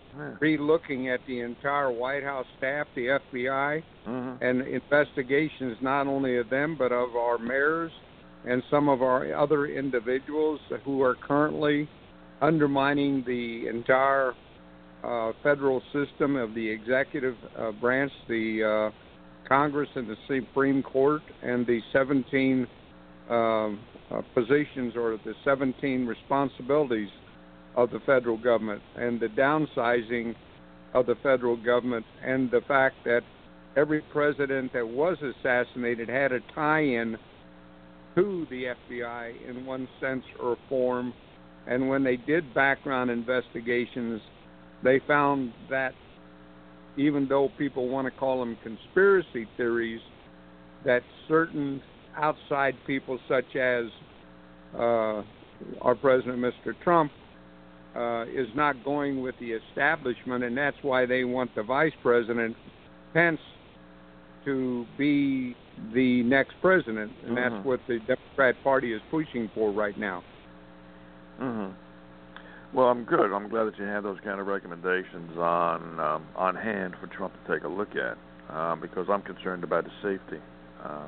re-looking 0.41 1.09
at 1.09 1.21
the 1.27 1.41
entire 1.41 1.91
White 1.91 2.23
House 2.23 2.47
staff, 2.59 2.87
the 2.95 3.19
FBI, 3.35 3.83
mm-hmm. 4.07 4.45
and 4.45 4.63
investigations 4.63 5.77
not 5.83 6.07
only 6.07 6.37
of 6.37 6.49
them 6.51 6.77
but 6.79 6.93
of 6.93 7.17
our 7.17 7.39
mayors 7.39 7.91
and 8.47 8.63
some 8.71 8.89
of 8.89 9.03
our 9.03 9.35
other 9.35 9.67
individuals 9.67 10.61
who 10.85 11.03
are 11.03 11.17
currently 11.17 11.89
undermining 12.41 13.25
the 13.27 13.67
entire 13.69 14.35
uh, 15.03 15.33
federal 15.43 15.83
system 15.93 16.37
of 16.37 16.55
the 16.55 16.69
executive 16.69 17.37
uh, 17.59 17.73
branch, 17.73 18.13
the 18.29 18.91
uh, 18.93 19.04
Congress 19.49 19.89
and 19.95 20.09
the 20.09 20.17
Supreme 20.27 20.83
Court, 20.83 21.23
and 21.43 21.67
the 21.67 21.81
17 21.93 22.67
um, 23.29 23.81
uh, 24.11 24.21
positions 24.35 24.95
or 24.97 25.19
the 25.25 25.35
17 25.45 26.07
responsibilities 26.07 27.11
of 27.77 27.91
the 27.91 28.01
federal 28.01 28.37
government, 28.37 28.83
and 28.97 29.21
the 29.21 29.29
downsizing 29.29 30.35
of 30.95 31.07
the 31.07 31.17
federal 31.23 31.57
government, 31.57 32.07
and 32.23 32.51
the 32.51 32.61
fact 32.69 32.97
that 33.05 33.23
every 33.77 34.01
president 34.13 34.73
that 34.73 34.87
was 34.87 35.17
assassinated 35.21 36.09
had 36.09 36.33
a 36.33 36.41
tie 36.55 36.83
in 36.83 37.17
to 38.15 38.47
the 38.51 38.75
FBI 38.91 39.49
in 39.49 39.67
one 39.67 39.89
sense 40.01 40.25
or 40.41 40.57
form. 40.69 41.13
And 41.67 41.89
when 41.89 42.05
they 42.05 42.17
did 42.17 42.55
background 42.55 43.11
investigations, 43.11 44.21
they 44.83 45.01
found 45.09 45.53
that 45.71 45.95
even 46.97 47.27
though 47.29 47.51
people 47.59 47.89
want 47.89 48.07
to 48.07 48.11
call 48.11 48.41
them 48.41 48.57
conspiracy 48.63 49.47
theories, 49.57 50.01
that 50.85 51.03
certain 51.29 51.83
outside 52.17 52.77
people, 52.87 53.19
such 53.29 53.57
as 53.57 53.87
uh, 54.75 55.23
our 55.81 55.95
president, 55.95 56.39
Mr. 56.39 56.79
Trump, 56.83 57.11
uh, 57.97 58.25
is 58.25 58.49
not 58.55 58.83
going 58.85 59.21
with 59.21 59.35
the 59.41 59.53
establishment, 59.53 60.45
and 60.45 60.57
that's 60.57 60.77
why 60.83 61.07
they 61.07 61.25
want 61.25 61.55
the 61.55 61.63
vice 61.63 61.93
president, 62.03 62.57
Pence, 63.13 63.41
to 64.45 64.87
be 64.99 65.55
the 65.95 66.23
next 66.25 66.55
president, 66.61 67.13
and 67.27 67.37
that's 67.37 67.65
what 67.65 67.81
the 67.89 67.99
Democrat 68.01 68.55
Party 68.63 68.93
is 68.93 69.01
pushing 69.11 69.51
for 69.55 69.71
right 69.71 69.97
now. 69.97 70.23
hmm 71.39 71.71
Well, 72.75 72.89
I'm 72.89 73.05
good. 73.05 73.33
I'm 73.33 73.49
glad 73.49 73.65
that 73.65 73.79
you 73.79 73.85
had 73.85 74.03
those 74.03 74.19
kind 74.25 74.41
of 74.41 74.47
recommendations 74.47 75.39
on 75.39 76.01
um, 76.01 76.27
on 76.37 76.57
hand 76.57 76.95
for 77.01 77.07
Trump 77.07 77.33
to 77.35 77.55
take 77.55 77.65
a 77.65 77.69
look 77.69 77.91
at, 77.95 78.19
um, 78.55 78.81
because 78.81 79.07
I'm 79.09 79.23
concerned 79.23 79.63
about 79.65 79.85
his 79.85 79.93
safety. 80.03 80.43
Uh, 80.83 81.07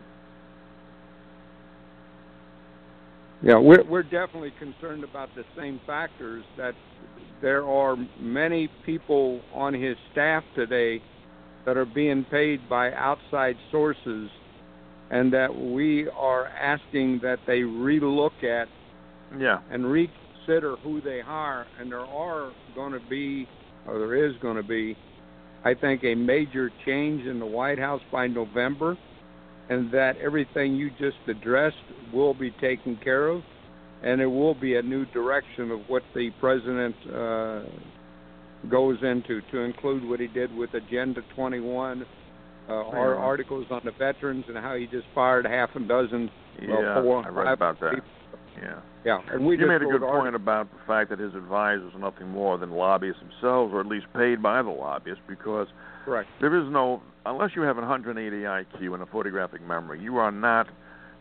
Yeah, 3.42 3.58
we're 3.58 3.84
we're 3.84 4.02
definitely 4.02 4.52
concerned 4.58 5.04
about 5.04 5.28
the 5.36 5.44
same 5.56 5.80
factors 5.86 6.44
that 6.56 6.74
there 7.42 7.66
are 7.66 7.96
many 8.18 8.68
people 8.86 9.40
on 9.54 9.74
his 9.74 9.96
staff 10.12 10.42
today 10.54 11.02
that 11.66 11.76
are 11.76 11.84
being 11.84 12.24
paid 12.30 12.66
by 12.68 12.92
outside 12.94 13.56
sources 13.70 14.30
and 15.10 15.32
that 15.32 15.54
we 15.54 16.08
are 16.08 16.46
asking 16.46 17.20
that 17.22 17.38
they 17.46 17.60
relook 17.60 18.42
at 18.42 18.68
yeah. 19.38 19.58
and 19.70 19.84
reconsider 20.46 20.76
who 20.82 21.00
they 21.00 21.20
hire 21.20 21.66
and 21.78 21.90
there 21.90 22.00
are 22.00 22.52
going 22.74 22.92
to 22.92 23.00
be 23.08 23.46
or 23.86 23.98
there 23.98 24.28
is 24.28 24.36
going 24.40 24.56
to 24.56 24.62
be 24.62 24.96
I 25.64 25.74
think 25.74 26.04
a 26.04 26.14
major 26.14 26.70
change 26.84 27.26
in 27.26 27.38
the 27.38 27.46
White 27.46 27.78
House 27.78 28.02
by 28.12 28.26
November 28.26 28.96
and 29.68 29.90
that 29.92 30.16
everything 30.18 30.76
you 30.76 30.90
just 30.90 31.16
addressed 31.26 31.76
will 32.12 32.34
be 32.34 32.52
taken 32.60 32.96
care 33.02 33.28
of, 33.28 33.42
and 34.04 34.20
it 34.20 34.26
will 34.26 34.54
be 34.54 34.76
a 34.76 34.82
new 34.82 35.04
direction 35.06 35.72
of 35.72 35.80
what 35.88 36.04
the 36.14 36.30
president 36.38 36.94
uh, 37.12 37.62
goes 38.70 38.96
into, 39.02 39.40
to 39.50 39.58
include 39.58 40.08
what 40.08 40.20
he 40.20 40.28
did 40.28 40.54
with 40.54 40.72
Agenda 40.74 41.20
21, 41.34 42.06
uh, 42.68 42.72
our 42.72 43.16
articles 43.16 43.66
on 43.70 43.80
the 43.84 43.90
veterans, 43.98 44.44
and 44.46 44.56
how 44.56 44.76
he 44.76 44.86
just 44.86 45.06
fired 45.12 45.44
half 45.44 45.70
a 45.74 45.80
dozen. 45.80 46.30
well, 46.68 46.82
Yeah, 46.82 47.02
four, 47.02 47.26
I 47.26 47.28
read 47.28 47.52
about 47.52 47.80
that. 47.80 47.94
people. 47.94 48.08
Yeah. 48.60 48.80
Yeah, 49.04 49.20
and 49.30 49.46
we 49.46 49.56
you 49.56 49.68
made 49.68 49.82
a 49.82 49.86
good 49.86 50.00
point 50.00 50.34
about 50.34 50.68
the 50.72 50.80
fact 50.84 51.10
that 51.10 51.20
his 51.20 51.32
advisors 51.34 51.94
are 51.94 52.00
nothing 52.00 52.28
more 52.28 52.58
than 52.58 52.72
lobbyists 52.72 53.20
themselves, 53.20 53.72
or 53.72 53.80
at 53.80 53.86
least 53.86 54.06
paid 54.16 54.42
by 54.42 54.60
the 54.62 54.70
lobbyists, 54.70 55.22
because 55.28 55.68
Correct. 56.04 56.28
there 56.40 56.56
is 56.60 56.68
no, 56.72 57.00
unless 57.24 57.50
you 57.54 57.62
have 57.62 57.78
an 57.78 57.82
180 57.82 58.36
IQ 58.36 58.94
and 58.94 59.02
a 59.04 59.06
photographic 59.06 59.62
memory, 59.62 60.00
you 60.00 60.16
are 60.16 60.32
not 60.32 60.66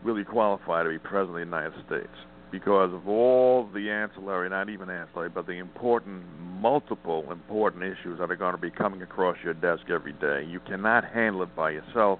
really 0.02 0.24
qualified 0.24 0.84
to 0.84 0.90
be 0.90 0.98
president 0.98 1.28
of 1.30 1.34
the 1.34 1.56
United 1.56 1.74
States 1.86 2.16
because 2.50 2.92
of 2.92 3.06
all 3.08 3.68
the 3.72 3.88
ancillary, 3.88 4.48
not 4.50 4.68
even 4.68 4.90
ancillary, 4.90 5.28
but 5.28 5.46
the 5.46 5.52
important, 5.52 6.24
multiple 6.40 7.30
important 7.30 7.84
issues 7.84 8.18
that 8.18 8.30
are 8.30 8.36
going 8.36 8.54
to 8.54 8.60
be 8.60 8.70
coming 8.70 9.02
across 9.02 9.36
your 9.44 9.54
desk 9.54 9.82
every 9.90 10.12
day. 10.14 10.44
You 10.48 10.60
cannot 10.60 11.04
handle 11.04 11.42
it 11.42 11.54
by 11.54 11.70
yourself, 11.70 12.18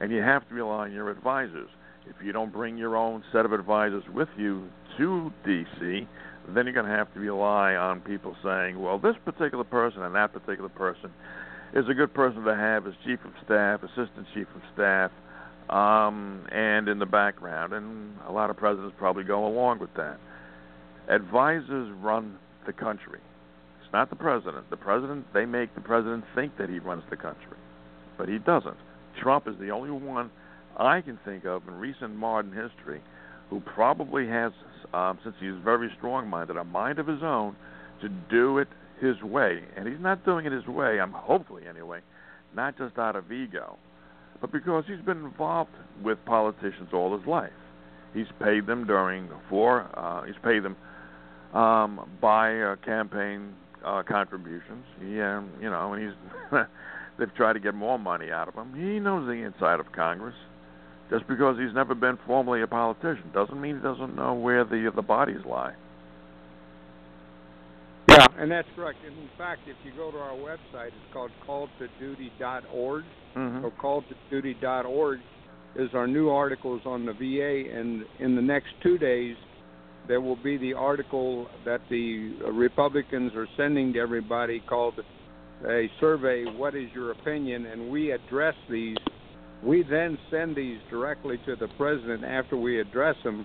and 0.00 0.10
you 0.12 0.20
have 0.20 0.46
to 0.48 0.54
rely 0.54 0.84
on 0.84 0.92
your 0.92 1.10
advisors. 1.10 1.70
If 2.08 2.24
you 2.24 2.32
don't 2.32 2.52
bring 2.52 2.78
your 2.78 2.96
own 2.96 3.22
set 3.32 3.44
of 3.44 3.52
advisors 3.52 4.04
with 4.12 4.28
you 4.36 4.68
to 4.96 5.32
D.C., 5.44 6.08
then 6.48 6.64
you're 6.64 6.74
going 6.74 6.86
to 6.86 6.92
have 6.92 7.12
to 7.14 7.20
rely 7.20 7.74
on 7.74 8.00
people 8.00 8.34
saying, 8.42 8.80
well, 8.80 8.98
this 8.98 9.16
particular 9.24 9.64
person 9.64 10.02
and 10.02 10.14
that 10.14 10.32
particular 10.32 10.70
person 10.70 11.10
is 11.74 11.84
a 11.88 11.94
good 11.94 12.14
person 12.14 12.42
to 12.44 12.54
have 12.54 12.86
as 12.86 12.94
chief 13.04 13.18
of 13.24 13.32
staff, 13.44 13.82
assistant 13.82 14.26
chief 14.34 14.46
of 14.54 14.62
staff, 14.72 15.10
um, 15.68 16.46
and 16.50 16.88
in 16.88 16.98
the 16.98 17.06
background. 17.06 17.74
And 17.74 18.16
a 18.26 18.32
lot 18.32 18.48
of 18.48 18.56
presidents 18.56 18.94
probably 18.98 19.24
go 19.24 19.46
along 19.46 19.80
with 19.80 19.92
that. 19.94 20.18
Advisors 21.08 21.90
run 22.00 22.38
the 22.66 22.72
country. 22.72 23.20
It's 23.82 23.92
not 23.92 24.10
the 24.10 24.16
president. 24.16 24.70
The 24.70 24.76
president, 24.76 25.26
they 25.34 25.44
make 25.44 25.74
the 25.74 25.80
president 25.80 26.24
think 26.34 26.56
that 26.58 26.70
he 26.70 26.78
runs 26.78 27.02
the 27.10 27.16
country, 27.16 27.56
but 28.16 28.28
he 28.28 28.38
doesn't. 28.38 28.76
Trump 29.22 29.48
is 29.48 29.54
the 29.58 29.70
only 29.70 29.90
one 29.90 30.30
I 30.78 31.00
can 31.00 31.18
think 31.24 31.44
of 31.44 31.66
in 31.66 31.74
recent 31.74 32.14
modern 32.14 32.52
history 32.52 33.00
who 33.50 33.60
probably 33.60 34.28
has, 34.28 34.52
um, 34.92 35.18
since 35.24 35.34
he's 35.40 35.54
very 35.64 35.90
strong 35.96 36.28
minded, 36.28 36.56
a 36.56 36.64
mind 36.64 36.98
of 36.98 37.06
his 37.06 37.22
own 37.22 37.56
to 38.02 38.08
do 38.08 38.58
it 38.58 38.68
his 39.00 39.20
way. 39.22 39.62
And 39.76 39.88
he's 39.88 40.00
not 40.00 40.24
doing 40.24 40.46
it 40.46 40.52
his 40.52 40.66
way, 40.66 41.00
I'm 41.00 41.12
hopefully 41.12 41.64
anyway, 41.68 42.00
not 42.54 42.76
just 42.78 42.98
out 42.98 43.16
of 43.16 43.30
ego, 43.32 43.76
but 44.40 44.52
because 44.52 44.84
he's 44.86 45.04
been 45.04 45.24
involved 45.24 45.70
with 46.02 46.18
politicians 46.24 46.90
all 46.92 47.16
his 47.16 47.26
life. 47.26 47.50
He's 48.14 48.26
paid 48.40 48.66
them 48.66 48.86
during 48.86 49.28
four, 49.48 49.88
uh, 49.94 50.22
he's 50.22 50.36
paid 50.42 50.62
them 50.62 50.76
um, 51.54 52.08
by 52.20 52.60
uh, 52.60 52.76
campaign 52.76 53.54
uh, 53.84 54.02
contributions. 54.02 54.84
He, 55.00 55.20
um, 55.20 55.50
you 55.60 55.70
know, 55.70 55.92
and 55.92 56.02
he's 56.02 56.58
they've 57.18 57.34
tried 57.34 57.54
to 57.54 57.60
get 57.60 57.74
more 57.74 57.98
money 57.98 58.30
out 58.30 58.48
of 58.48 58.54
him. 58.54 58.74
He 58.74 58.98
knows 58.98 59.26
the 59.26 59.32
inside 59.32 59.80
of 59.80 59.92
Congress. 59.92 60.34
Just 61.10 61.26
because 61.26 61.56
he's 61.58 61.74
never 61.74 61.94
been 61.94 62.18
formally 62.26 62.62
a 62.62 62.66
politician 62.66 63.30
doesn't 63.32 63.58
mean 63.60 63.76
he 63.76 63.82
doesn't 63.82 64.14
know 64.14 64.34
where 64.34 64.64
the 64.64 64.90
the 64.94 65.02
bodies 65.02 65.40
lie. 65.46 65.74
Yeah, 68.08 68.26
and 68.38 68.50
that's 68.50 68.68
correct. 68.74 68.98
And 69.06 69.18
in 69.18 69.28
fact, 69.36 69.60
if 69.66 69.76
you 69.84 69.92
go 69.96 70.10
to 70.10 70.18
our 70.18 70.34
website, 70.34 70.88
it's 70.88 71.12
called 71.12 71.30
calltoduty.org. 71.46 73.04
Mm-hmm. 73.36 73.62
So 73.62 73.72
calltoduty.org 73.82 75.20
is 75.76 75.90
our 75.94 76.06
new 76.06 76.30
articles 76.30 76.82
on 76.84 77.06
the 77.06 77.12
VA, 77.12 77.78
and 77.78 78.04
in 78.18 78.34
the 78.34 78.42
next 78.42 78.68
two 78.82 78.98
days, 78.98 79.36
there 80.08 80.20
will 80.20 80.36
be 80.36 80.56
the 80.56 80.72
article 80.72 81.46
that 81.64 81.80
the 81.90 82.34
Republicans 82.50 83.32
are 83.34 83.46
sending 83.56 83.92
to 83.92 83.98
everybody 83.98 84.60
called 84.60 84.94
a 85.66 85.90
survey. 86.00 86.44
What 86.44 86.74
is 86.74 86.88
your 86.94 87.12
opinion? 87.12 87.66
And 87.66 87.90
we 87.90 88.12
address 88.12 88.54
these. 88.70 88.96
We 89.62 89.82
then 89.82 90.18
send 90.30 90.56
these 90.56 90.78
directly 90.90 91.38
to 91.46 91.56
the 91.56 91.68
president 91.76 92.24
after 92.24 92.56
we 92.56 92.80
address 92.80 93.16
them 93.24 93.44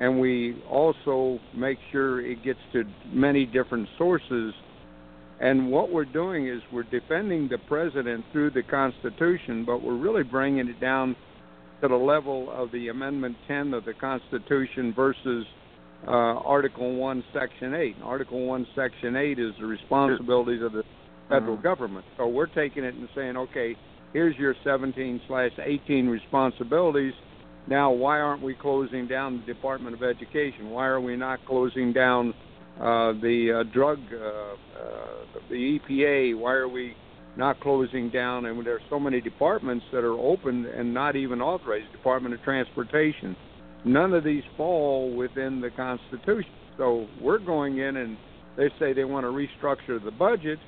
and 0.00 0.20
we 0.20 0.62
also 0.70 1.40
make 1.54 1.78
sure 1.90 2.20
it 2.24 2.42
gets 2.44 2.60
to 2.72 2.84
many 3.12 3.46
different 3.46 3.88
sources. 3.98 4.54
And 5.40 5.70
what 5.70 5.90
we're 5.90 6.04
doing 6.04 6.46
is 6.46 6.60
we're 6.72 6.84
defending 6.84 7.48
the 7.48 7.58
president 7.58 8.24
through 8.32 8.50
the 8.50 8.62
Constitution, 8.62 9.64
but 9.64 9.82
we're 9.82 9.96
really 9.96 10.22
bringing 10.22 10.68
it 10.68 10.80
down 10.80 11.16
to 11.82 11.88
the 11.88 11.96
level 11.96 12.50
of 12.50 12.70
the 12.72 12.88
Amendment 12.88 13.36
10 13.46 13.74
of 13.74 13.84
the 13.84 13.94
Constitution 13.94 14.92
versus 14.94 15.46
uh, 16.06 16.10
Article 16.10 16.94
1, 16.94 17.24
Section 17.32 17.74
8. 17.74 17.96
And 17.96 18.04
Article 18.04 18.46
1, 18.46 18.66
Section 18.74 19.16
8 19.16 19.38
is 19.38 19.52
the 19.60 19.66
responsibilities 19.66 20.62
of 20.62 20.72
the 20.72 20.84
federal 21.28 21.56
Mhm. 21.56 21.62
government. 21.62 22.04
So 22.16 22.28
we're 22.28 22.46
taking 22.46 22.84
it 22.84 22.94
and 22.94 23.08
saying, 23.14 23.36
okay, 23.36 23.76
here's 24.12 24.36
your 24.36 24.54
17 24.64 25.20
slash 25.26 25.52
18 25.58 26.08
responsibilities 26.08 27.14
now, 27.68 27.90
why 27.90 28.20
aren't 28.20 28.42
we 28.42 28.54
closing 28.54 29.06
down 29.06 29.40
the 29.40 29.52
Department 29.52 29.94
of 29.94 30.02
Education? 30.02 30.70
Why 30.70 30.86
are 30.86 31.00
we 31.00 31.16
not 31.16 31.44
closing 31.44 31.92
down 31.92 32.32
uh, 32.80 33.12
the 33.20 33.60
uh, 33.60 33.72
drug, 33.74 33.98
uh, 34.10 34.16
uh, 34.16 35.40
the 35.50 35.78
EPA? 35.78 36.38
Why 36.38 36.54
are 36.54 36.68
we 36.68 36.94
not 37.36 37.60
closing 37.60 38.08
down? 38.08 38.46
And 38.46 38.66
there 38.66 38.76
are 38.76 38.88
so 38.88 38.98
many 38.98 39.20
departments 39.20 39.84
that 39.92 40.02
are 40.02 40.18
open 40.18 40.64
and 40.64 40.94
not 40.94 41.14
even 41.14 41.42
authorized. 41.42 41.92
Department 41.92 42.34
of 42.34 42.42
Transportation. 42.42 43.36
None 43.84 44.14
of 44.14 44.24
these 44.24 44.44
fall 44.56 45.14
within 45.14 45.60
the 45.60 45.70
Constitution. 45.70 46.50
So 46.78 47.06
we're 47.20 47.38
going 47.38 47.78
in 47.78 47.98
and 47.98 48.16
they 48.56 48.70
say 48.78 48.94
they 48.94 49.04
want 49.04 49.24
to 49.24 49.30
restructure 49.30 50.02
the 50.02 50.10
budget. 50.10 50.58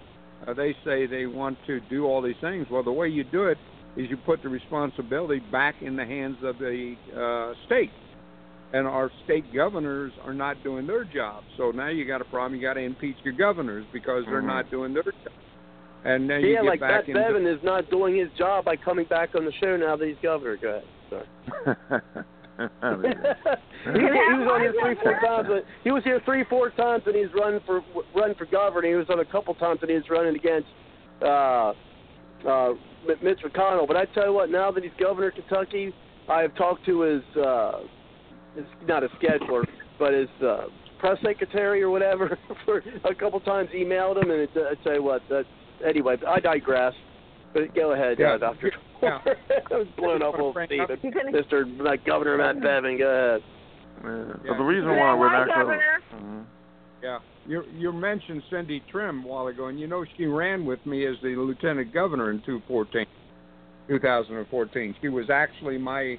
Uh, 0.46 0.54
they 0.54 0.74
say 0.84 1.06
they 1.06 1.26
want 1.26 1.58
to 1.66 1.80
do 1.90 2.06
all 2.06 2.22
these 2.22 2.36
things. 2.40 2.66
Well, 2.70 2.82
the 2.82 2.92
way 2.92 3.08
you 3.08 3.24
do 3.24 3.44
it 3.44 3.58
is 3.96 4.08
you 4.08 4.16
put 4.16 4.42
the 4.42 4.48
responsibility 4.48 5.40
back 5.52 5.74
in 5.82 5.96
the 5.96 6.04
hands 6.04 6.36
of 6.42 6.58
the 6.58 6.94
uh, 7.16 7.54
state. 7.66 7.90
and 8.72 8.86
our 8.86 9.10
state 9.24 9.44
governors 9.52 10.12
are 10.24 10.32
not 10.32 10.56
doing 10.62 10.86
their 10.86 11.02
job. 11.04 11.42
So 11.56 11.72
now 11.72 11.88
you 11.88 12.04
got 12.06 12.20
a 12.20 12.24
problem. 12.26 12.54
You 12.54 12.64
got 12.64 12.74
to 12.74 12.80
impeach 12.80 13.16
your 13.24 13.34
governors 13.34 13.84
because 13.92 14.24
they're 14.26 14.40
Mhm. 14.40 14.46
not 14.46 14.70
doing 14.70 14.94
their 14.94 15.02
job. 15.02 15.32
And 16.04 16.30
then 16.30 16.40
you 16.42 16.50
yeah, 16.50 16.62
get 16.62 16.68
like 16.68 16.80
back 16.80 16.90
Pat 16.90 17.08
into 17.08 17.20
Bevin 17.20 17.46
is 17.46 17.60
not 17.64 17.90
doing 17.90 18.14
his 18.14 18.30
job 18.38 18.64
by 18.64 18.76
coming 18.76 19.06
back 19.06 19.34
on 19.34 19.44
the 19.44 19.52
show 19.52 19.76
now 19.76 19.96
that 19.96 20.06
he's 20.06 20.16
governor. 20.22 20.56
Go 20.56 20.80
ahead. 21.10 21.26
Sorry. 21.66 22.24
he, 23.84 24.00
he 24.00 24.32
was 24.36 24.48
on 24.52 24.60
here 24.60 24.74
three, 24.82 24.96
four 25.02 25.18
times. 25.20 25.48
He 25.82 25.90
was 25.90 26.04
here 26.04 26.20
three, 26.24 26.44
four 26.48 26.70
times, 26.70 27.02
and 27.06 27.16
he's 27.16 27.32
run 27.34 27.60
for 27.64 27.82
run 28.14 28.34
for 28.34 28.44
governor. 28.46 28.88
He 28.88 28.94
was 28.94 29.06
on 29.08 29.20
a 29.20 29.24
couple 29.24 29.54
times, 29.54 29.80
and 29.82 29.90
he's 29.90 30.08
running 30.10 30.36
against 30.36 30.68
uh, 31.22 31.72
uh, 32.46 32.72
Mitch 33.22 33.40
McConnell. 33.44 33.86
But 33.86 33.96
I 33.96 34.04
tell 34.06 34.26
you 34.26 34.32
what, 34.32 34.50
now 34.50 34.70
that 34.70 34.82
he's 34.82 34.92
governor 34.98 35.28
of 35.28 35.34
Kentucky, 35.34 35.94
I 36.28 36.42
have 36.42 36.54
talked 36.54 36.84
to 36.86 37.00
his, 37.00 37.22
uh, 37.36 37.80
his 38.54 38.64
not 38.86 39.02
a 39.04 39.08
scheduler, 39.08 39.64
but 39.98 40.12
his 40.12 40.28
uh, 40.44 40.64
press 40.98 41.18
secretary 41.24 41.82
or 41.82 41.90
whatever 41.90 42.38
for 42.66 42.82
a 43.04 43.14
couple 43.14 43.40
times. 43.40 43.70
Emailed 43.74 44.22
him, 44.22 44.30
and 44.30 44.40
it, 44.40 44.50
I 44.54 44.82
tell 44.84 44.94
you 44.94 45.02
what. 45.02 45.22
That, 45.30 45.44
anyway, 45.86 46.16
I 46.26 46.40
digress. 46.40 46.92
But 47.52 47.74
go 47.74 47.92
ahead, 47.92 48.18
Yeah. 48.18 48.34
uh, 48.34 48.38
Doctor. 48.38 48.72
Yeah. 49.02 49.18
I 49.70 49.74
was 49.76 49.86
blown 49.96 50.22
up, 50.22 50.38
old 50.38 50.54
Bring 50.54 50.80
up- 50.80 50.90
Stephen. 50.98 51.32
Mister 51.32 51.66
uh, 51.86 51.96
Governor 52.06 52.36
Matt 52.38 52.56
Bevin. 52.56 52.98
Go 52.98 53.08
ahead. 53.08 53.42
Yeah. 54.02 54.10
Yeah. 54.44 54.50
But 54.52 54.58
the 54.58 54.64
reason 54.64 54.88
why 54.90 55.14
we're 55.14 55.26
why, 55.26 55.46
not 55.46 55.48
Governor? 55.48 56.00
Mhm. 56.14 56.44
Yeah, 57.02 57.18
you 57.46 57.62
you 57.74 57.92
mentioned 57.92 58.42
Cindy 58.50 58.82
Trim 58.90 59.24
a 59.24 59.26
while 59.26 59.46
ago, 59.48 59.66
and 59.68 59.80
you 59.80 59.86
know 59.86 60.04
she 60.16 60.26
ran 60.26 60.64
with 60.66 60.84
me 60.86 61.06
as 61.06 61.16
the 61.22 61.30
lieutenant 61.36 61.92
governor 61.94 62.30
in 62.30 62.38
2014. 62.40 63.06
2014. 63.88 64.94
She 65.00 65.08
was 65.08 65.30
actually 65.30 65.78
my 65.78 66.18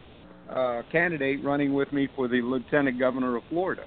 uh, 0.49 0.81
candidate 0.91 1.43
running 1.43 1.73
with 1.73 1.91
me 1.93 2.09
for 2.15 2.27
the 2.27 2.41
lieutenant 2.41 2.99
governor 2.99 3.37
of 3.37 3.43
Florida. 3.49 3.83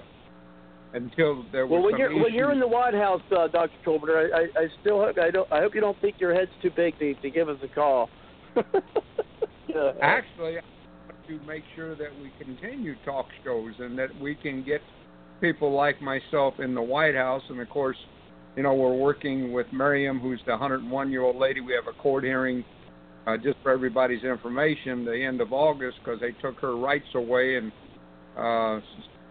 Until 0.95 1.43
there 1.51 1.67
was 1.67 1.73
Well, 1.73 1.83
when 1.83 1.97
you're 1.97 2.23
when 2.23 2.33
you're 2.33 2.53
in 2.53 2.59
the 2.61 2.67
White 2.67 2.93
House, 2.93 3.21
uh, 3.29 3.49
Doctor 3.49 3.75
Tolbert, 3.85 4.31
I, 4.33 4.37
I 4.37 4.63
I 4.63 4.67
still 4.79 4.99
hope 5.01 5.17
I 5.21 5.29
don't 5.29 5.51
I 5.51 5.59
hope 5.59 5.75
you 5.75 5.81
don't 5.81 5.99
think 5.99 6.15
your 6.19 6.33
head's 6.33 6.51
too 6.61 6.71
big 6.73 6.97
to 6.99 7.13
to 7.15 7.29
give 7.29 7.49
us 7.49 7.57
a 7.63 7.67
call. 7.67 8.09
yeah. 8.55 9.91
Actually, 10.01 10.57
I 10.57 10.61
want 11.05 11.27
to 11.27 11.39
make 11.45 11.63
sure 11.75 11.95
that 11.95 12.09
we 12.21 12.31
continue 12.39 12.95
talk 13.03 13.25
shows 13.43 13.73
and 13.79 13.99
that 13.99 14.07
we 14.21 14.35
can 14.35 14.63
get 14.63 14.79
people 15.41 15.73
like 15.73 16.01
myself 16.01 16.53
in 16.59 16.73
the 16.73 16.81
White 16.81 17.15
House. 17.15 17.43
And 17.49 17.59
of 17.59 17.69
course, 17.69 17.97
you 18.55 18.63
know, 18.63 18.73
we're 18.73 18.95
working 18.95 19.51
with 19.51 19.67
Miriam, 19.73 20.19
who's 20.19 20.39
the 20.45 20.51
101 20.51 21.11
year 21.11 21.23
old 21.23 21.35
lady. 21.35 21.59
We 21.59 21.73
have 21.73 21.93
a 21.93 22.01
court 22.01 22.23
hearing 22.23 22.63
uh, 23.27 23.35
just 23.35 23.57
for 23.63 23.71
everybody's 23.73 24.23
information, 24.23 25.03
the 25.03 25.21
end 25.21 25.41
of 25.41 25.51
August, 25.51 25.97
because 26.03 26.21
they 26.21 26.31
took 26.41 26.59
her 26.61 26.77
rights 26.77 27.07
away. 27.15 27.57
And 27.57 27.71
uh, 28.37 28.79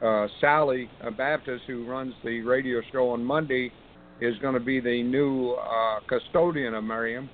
uh, 0.03 0.27
Sally 0.41 0.89
Baptist, 1.16 1.65
who 1.66 1.87
runs 1.87 2.15
the 2.25 2.41
radio 2.43 2.81
show 2.93 3.11
on 3.11 3.25
Monday, 3.25 3.73
is 4.21 4.37
going 4.39 4.55
to 4.55 4.61
be 4.61 4.81
the 4.81 5.03
new 5.03 5.53
uh, 5.53 6.01
custodian 6.09 6.75
of 6.75 6.85
Miriam. 6.85 7.29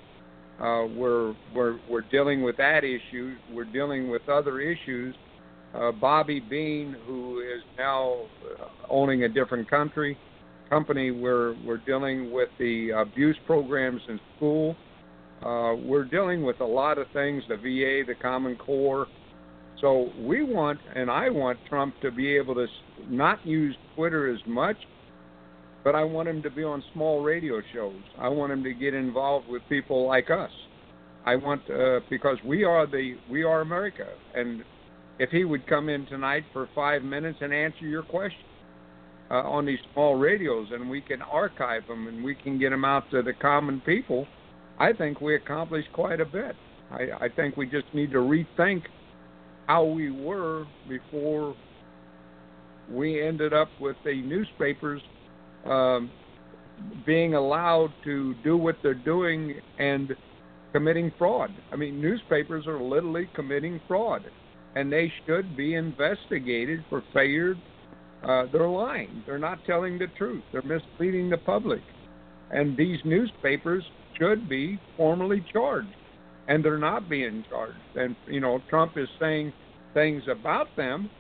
Uh, 0.61 0.85
we're 0.95 1.35
we're 1.55 1.78
we're 1.89 2.05
dealing 2.12 2.43
with 2.43 2.57
that 2.59 2.85
issue. 2.85 3.35
We're 3.53 3.65
dealing 3.65 4.11
with 4.11 4.28
other 4.28 4.61
issues. 4.61 5.15
Uh, 5.74 5.93
Bobby 5.93 6.41
Bean, 6.41 6.97
who 7.07 7.41
is 7.41 7.62
now 7.78 8.24
uh, 8.61 8.66
owning 8.91 9.23
a 9.23 9.28
different 9.28 9.70
country 9.70 10.19
company, 10.69 11.11
we're 11.11 11.55
we're 11.65 11.78
dealing 11.78 12.31
with 12.31 12.49
the 12.59 12.91
abuse 12.91 13.37
programs 13.47 14.03
in 14.09 14.20
school. 14.37 14.77
Uh, 15.43 15.74
we're 15.82 16.05
dealing 16.05 16.43
with 16.43 16.61
a 16.61 16.65
lot 16.65 16.99
of 16.99 17.07
things, 17.15 17.43
the 17.49 17.57
VA, 17.57 18.03
the 18.07 18.15
Common 18.20 18.57
Core. 18.57 19.07
So 19.81 20.11
we 20.20 20.43
want, 20.43 20.78
and 20.94 21.11
I 21.11 21.31
want 21.31 21.59
Trump 21.69 21.94
to 22.02 22.11
be 22.11 22.36
able 22.36 22.55
to 22.55 22.66
not 23.09 23.44
use 23.47 23.74
Twitter 23.94 24.32
as 24.32 24.40
much, 24.47 24.77
but 25.82 25.94
I 25.94 26.05
want 26.05 26.28
him 26.28 26.43
to 26.43 26.51
be 26.51 26.62
on 26.62 26.85
small 26.93 27.23
radio 27.23 27.62
shows. 27.73 28.01
I 28.19 28.28
want 28.28 28.52
him 28.52 28.62
to 28.65 28.74
get 28.74 28.93
involved 28.93 29.48
with 29.48 29.62
people 29.69 30.07
like 30.07 30.31
us. 30.31 30.51
I 31.24 31.36
want 31.36 31.62
uh, 31.70 32.01
because 32.09 32.39
we 32.44 32.65
are 32.65 32.86
the 32.86 33.16
we 33.31 33.43
are 33.43 33.61
America, 33.61 34.07
and 34.35 34.65
if 35.19 35.31
he 35.31 35.44
would 35.44 35.66
come 35.66 35.89
in 35.89 36.07
tonight 36.07 36.44
for 36.52 36.69
five 36.74 37.02
minutes 37.02 37.39
and 37.43 37.52
answer 37.52 37.85
your 37.86 38.02
question 38.02 38.44
uh, 39.31 39.35
on 39.35 39.66
these 39.66 39.78
small 39.93 40.16
radios, 40.16 40.69
and 40.73 40.89
we 40.89 41.01
can 41.02 41.20
archive 41.23 41.86
them 41.86 42.09
and 42.09 42.24
we 42.24 42.35
can 42.35 42.59
get 42.59 42.70
them 42.70 42.85
out 42.85 43.11
to 43.11 43.23
the 43.23 43.35
common 43.35 43.81
people, 43.82 44.27
I 44.78 44.94
think 44.94 45.20
we 45.20 45.35
accomplished 45.36 45.89
quite 45.93 46.20
a 46.20 46.24
bit. 46.24 46.57
I, 46.90 47.24
I 47.24 47.28
think 47.28 47.57
we 47.57 47.66
just 47.66 47.86
need 47.93 48.11
to 48.12 48.19
rethink 48.19 48.85
how 49.70 49.84
we 49.84 50.10
were 50.10 50.66
before 50.88 51.55
we 52.90 53.24
ended 53.24 53.52
up 53.52 53.68
with 53.80 53.94
the 54.05 54.20
newspapers 54.22 55.01
um, 55.64 56.10
being 57.06 57.34
allowed 57.34 57.90
to 58.02 58.34
do 58.42 58.56
what 58.56 58.74
they're 58.82 58.94
doing 58.94 59.55
and 59.78 60.16
committing 60.72 61.12
fraud. 61.16 61.51
I 61.72 61.76
mean, 61.76 62.01
newspapers 62.01 62.66
are 62.66 62.82
literally 62.82 63.28
committing 63.36 63.80
fraud, 63.86 64.22
and 64.74 64.92
they 64.92 65.12
should 65.24 65.56
be 65.56 65.76
investigated 65.76 66.84
for 66.88 67.05
failure. 67.14 67.55
Uh, 68.24 68.47
they're 68.52 68.68
lying. 68.68 69.22
They're 69.24 69.38
not 69.38 69.64
telling 69.66 70.01
the 70.01 70.09
truth. 70.18 70.42
They're 70.51 70.62
misleading 70.62 71.30
the 71.30 71.38
public, 71.38 71.82
and 72.51 72.76
these 72.76 72.98
newspapers 73.05 73.84
should 74.18 74.48
be 74.48 74.80
formally 74.97 75.47
charged, 75.52 75.94
and 76.48 76.64
they're 76.64 76.78
not 76.78 77.08
being 77.08 77.44
charged. 77.50 77.76
And 77.94 78.16
you 78.26 78.40
know, 78.40 78.60
Trump 78.68 78.92
is 78.96 79.08
saying 79.18 79.52
things 79.94 80.22
about 80.30 80.66
them, 80.76 81.10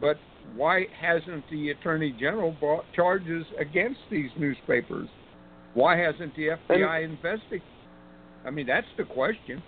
but 0.00 0.16
why 0.54 0.86
hasn't 1.00 1.44
the 1.50 1.70
attorney 1.70 2.14
general 2.18 2.52
brought 2.58 2.84
charges 2.94 3.44
against 3.58 4.00
these 4.10 4.30
newspapers? 4.38 5.08
Why 5.74 5.96
hasn't 5.96 6.34
the 6.34 6.48
FBI 6.68 7.04
investigated? 7.04 7.62
I 8.44 8.50
mean, 8.50 8.66
that's 8.66 8.86
the 8.96 9.04
question. 9.04 9.62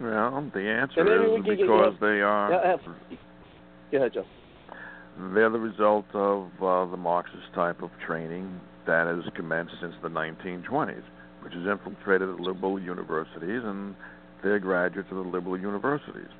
Well, 0.00 0.50
the 0.52 0.60
answer 0.60 1.00
And 1.00 1.08
maybe 1.08 1.30
we 1.30 1.36
is 1.38 1.44
can 1.44 1.56
get- 1.56 1.60
because 1.62 1.94
they 2.00 2.20
are 2.20 2.50
Yeah, 2.50 2.66
have- 2.72 2.80
Go 3.92 3.96
ahead, 3.98 4.12
Joe. 4.14 4.24
they're 5.34 5.50
the 5.50 5.58
result 5.58 6.06
of 6.14 6.48
uh, 6.62 6.86
the 6.86 6.96
Marxist 6.96 7.52
type 7.54 7.82
of 7.82 7.90
training 8.06 8.60
that 8.86 9.06
has 9.06 9.24
commenced 9.34 9.74
since 9.80 9.94
the 10.02 10.08
1920s, 10.08 11.02
which 11.42 11.52
has 11.54 11.66
infiltrated 11.66 12.28
the 12.28 12.42
liberal 12.42 12.78
universities 12.80 13.62
and 13.64 13.94
their 14.42 14.58
graduates 14.58 15.08
of 15.10 15.16
the 15.16 15.22
liberal 15.22 15.58
universities. 15.58 16.30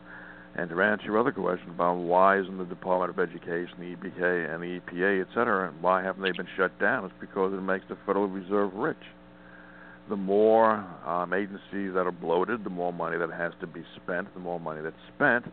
And 0.56 0.68
to 0.70 0.82
answer 0.82 1.04
your 1.04 1.18
other 1.18 1.32
question 1.32 1.70
about 1.70 1.94
why 1.94 2.38
isn't 2.40 2.58
the 2.58 2.64
Department 2.64 3.10
of 3.10 3.18
Education, 3.18 3.78
the 3.78 3.94
EPA, 3.94 4.52
and 4.52 4.62
the 4.62 4.80
EPA, 4.80 5.22
et 5.22 5.28
cetera, 5.32 5.68
and 5.68 5.80
why 5.80 6.02
haven't 6.02 6.22
they 6.22 6.32
been 6.32 6.48
shut 6.56 6.76
down? 6.80 7.04
It's 7.04 7.14
because 7.20 7.52
it 7.52 7.60
makes 7.62 7.84
the 7.88 7.96
Federal 8.04 8.26
Reserve 8.26 8.74
rich. 8.74 8.96
The 10.08 10.16
more 10.16 10.84
um, 11.06 11.32
agencies 11.32 11.94
that 11.94 12.04
are 12.04 12.12
bloated, 12.12 12.64
the 12.64 12.70
more 12.70 12.92
money 12.92 13.16
that 13.16 13.30
has 13.30 13.52
to 13.60 13.66
be 13.68 13.84
spent, 14.02 14.32
the 14.34 14.40
more 14.40 14.58
money 14.58 14.80
that's 14.82 14.96
spent, 15.14 15.44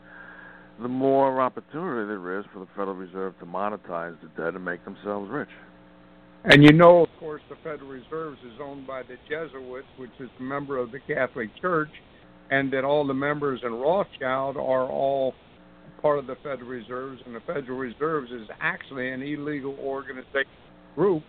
the 0.82 0.88
more 0.88 1.42
opportunity 1.42 2.08
there 2.08 2.40
is 2.40 2.46
for 2.52 2.60
the 2.60 2.68
Federal 2.76 2.96
Reserve 2.96 3.38
to 3.40 3.46
monetize 3.46 4.16
the 4.22 4.30
debt 4.30 4.56
and 4.56 4.66
make 4.66 4.84
themselves 4.84 5.30
rich. 5.30 5.50
And 6.44 6.64
you 6.64 6.72
know, 6.72 7.04
of 7.04 7.10
course, 7.20 7.42
the 7.50 7.56
Federal 7.64 7.90
Reserve 7.90 8.34
is 8.46 8.60
owned 8.62 8.88
by 8.88 9.04
the 9.04 9.18
Jesuits, 9.30 9.88
which 9.98 10.12
is 10.20 10.30
a 10.40 10.44
member 10.44 10.78
of 10.78 10.92
the 10.92 11.00
Catholic 11.00 11.50
Church, 11.60 11.90
and 12.50 12.72
that 12.72 12.84
all 12.84 13.06
the 13.06 13.14
members 13.14 13.62
in 13.64 13.74
Rothschild 13.74 14.58
are 14.58 14.90
all 14.90 15.34
part 16.02 16.20
of 16.20 16.28
the 16.28 16.36
Federal 16.44 16.70
Reserves, 16.70 17.22
and 17.26 17.36
the 17.36 17.40
Federal 17.42 17.78
Reserves 17.78 18.32
is 18.32 18.48
actually 18.62 19.12
an 19.12 19.22
illegal 19.22 19.76
organization 19.80 20.46
group 20.96 21.24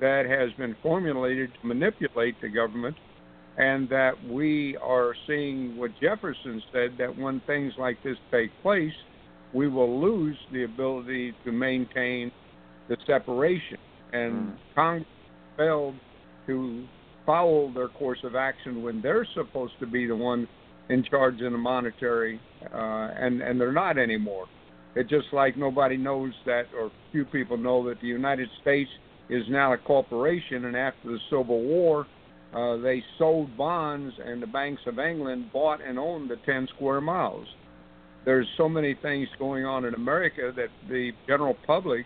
that 0.00 0.26
has 0.26 0.52
been 0.58 0.76
formulated 0.82 1.50
to 1.60 1.66
manipulate 1.66 2.40
the 2.40 2.48
government, 2.48 2.96
and 3.56 3.88
that 3.88 4.12
we 4.28 4.76
are 4.82 5.14
seeing 5.26 5.76
what 5.76 5.90
Jefferson 6.00 6.62
said 6.72 6.96
that 6.98 7.16
when 7.16 7.40
things 7.46 7.72
like 7.78 8.02
this 8.02 8.16
take 8.30 8.50
place, 8.62 8.92
we 9.52 9.68
will 9.68 10.00
lose 10.00 10.38
the 10.52 10.64
ability 10.64 11.34
to 11.44 11.52
maintain 11.52 12.32
the 12.88 12.96
separation. 13.06 13.78
And 14.12 14.32
Mm. 14.32 14.74
Congress 14.74 15.08
failed 15.56 15.94
to 16.46 16.86
follow 17.26 17.72
their 17.72 17.88
course 17.88 18.18
of 18.24 18.34
action 18.34 18.82
when 18.82 19.00
they're 19.00 19.26
supposed 19.34 19.74
to 19.80 19.86
be 19.86 20.06
the 20.06 20.16
one 20.16 20.48
in 20.88 21.04
charge 21.04 21.40
in 21.40 21.52
the 21.52 21.58
monetary, 21.58 22.40
uh, 22.72 23.08
and 23.16 23.40
and 23.40 23.60
they're 23.60 23.72
not 23.72 23.98
anymore. 23.98 24.46
It's 24.94 25.08
just 25.08 25.32
like 25.32 25.56
nobody 25.56 25.96
knows 25.96 26.32
that, 26.44 26.64
or 26.78 26.90
few 27.12 27.24
people 27.24 27.56
know 27.56 27.88
that 27.88 28.00
the 28.00 28.08
United 28.08 28.48
States 28.60 28.90
is 29.30 29.44
now 29.48 29.72
a 29.72 29.78
corporation, 29.78 30.66
and 30.66 30.76
after 30.76 31.08
the 31.08 31.18
Civil 31.30 31.62
War, 31.62 32.06
uh, 32.54 32.76
they 32.76 33.02
sold 33.18 33.56
bonds, 33.56 34.14
and 34.22 34.42
the 34.42 34.46
banks 34.46 34.82
of 34.86 34.98
England 34.98 35.50
bought 35.52 35.80
and 35.82 35.98
owned 35.98 36.30
the 36.30 36.36
10 36.44 36.68
square 36.74 37.00
miles. 37.00 37.46
There's 38.26 38.46
so 38.56 38.68
many 38.68 38.94
things 39.00 39.28
going 39.38 39.64
on 39.64 39.84
in 39.86 39.94
America 39.94 40.52
that 40.54 40.68
the 40.88 41.12
general 41.26 41.56
public 41.66 42.04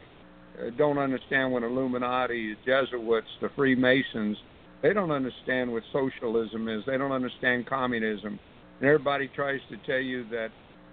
uh, 0.59 0.71
don't 0.79 0.99
understand 0.99 1.53
what 1.53 1.65
Illuminati, 1.65 2.57
Jesuits, 2.65 3.27
the 3.41 3.51
Freemasons, 3.57 4.37
they 4.83 4.93
don't 4.93 5.11
understand 5.11 5.73
what 5.73 5.83
socialism 5.93 6.69
is. 6.69 6.83
They 6.87 6.99
don't 6.99 7.13
understand 7.13 7.67
communism. 7.67 8.39
And 8.81 8.89
everybody 8.89 9.29
tries 9.35 9.61
to 9.71 9.77
tell 9.87 10.01
you 10.01 10.29
that 10.31 10.49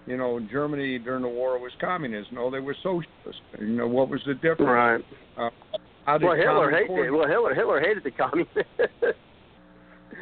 you 0.05 0.17
know, 0.17 0.39
Germany 0.51 0.99
during 0.99 1.21
the 1.21 1.29
war 1.29 1.57
was 1.59 1.71
communist. 1.79 2.31
No, 2.31 2.51
they 2.51 2.59
were 2.59 2.75
socialist. 2.83 3.39
You 3.59 3.67
know, 3.67 3.87
what 3.87 4.09
was 4.09 4.21
the 4.27 4.33
difference? 4.33 4.59
Right. 4.61 5.01
Uh, 5.37 5.49
Well, 6.21 6.35
Hitler 6.35 6.71
hated. 6.71 7.11
Well, 7.11 7.27
Hitler 7.27 7.53
Hitler 7.53 7.79
hated 7.79 8.03
the 8.03 8.11
communists. 8.11 8.57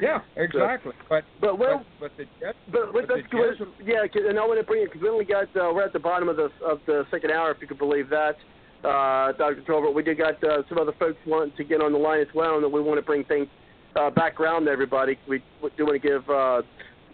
Yeah, 0.01 0.21
exactly. 0.35 0.93
But 1.09 1.23
but 1.39 1.59
well, 1.59 1.85
but, 1.99 2.11
but 2.17 2.25
the 2.41 2.53
But, 2.71 2.93
but 2.93 3.07
but 3.07 3.07
the. 3.07 3.21
Jesuit- 3.23 3.69
Yeah, 3.85 4.29
and 4.29 4.39
I 4.39 4.45
want 4.47 4.59
to 4.59 4.65
bring 4.65 4.81
it 4.81 4.85
because 4.85 5.01
we 5.01 5.09
only 5.09 5.25
got 5.25 5.43
uh, 5.55 5.69
we're 5.73 5.83
at 5.83 5.93
the 5.93 5.99
bottom 5.99 6.29
of 6.29 6.37
the 6.37 6.49
of 6.65 6.79
the 6.87 7.05
second 7.11 7.29
hour, 7.31 7.51
if 7.51 7.57
you 7.61 7.67
could 7.67 7.77
believe 7.77 8.09
that. 8.09 8.35
Uh, 8.83 9.31
Dr. 9.33 9.61
Tolbert, 9.67 9.93
we 9.93 10.01
did 10.01 10.17
got 10.17 10.43
uh, 10.43 10.63
some 10.67 10.79
other 10.79 10.93
folks 10.97 11.17
wanting 11.27 11.55
to 11.55 11.63
get 11.63 11.81
on 11.81 11.91
the 11.93 11.99
line 11.99 12.19
as 12.19 12.27
well, 12.33 12.57
and 12.57 12.73
we 12.73 12.81
want 12.81 12.97
to 12.97 13.05
bring 13.05 13.23
things 13.25 13.47
uh, 13.95 14.09
back 14.09 14.39
around 14.39 14.65
to 14.65 14.71
everybody. 14.71 15.19
We 15.27 15.43
do 15.77 15.85
want 15.85 16.01
to 16.01 16.07
give 16.07 16.27
uh, 16.29 16.63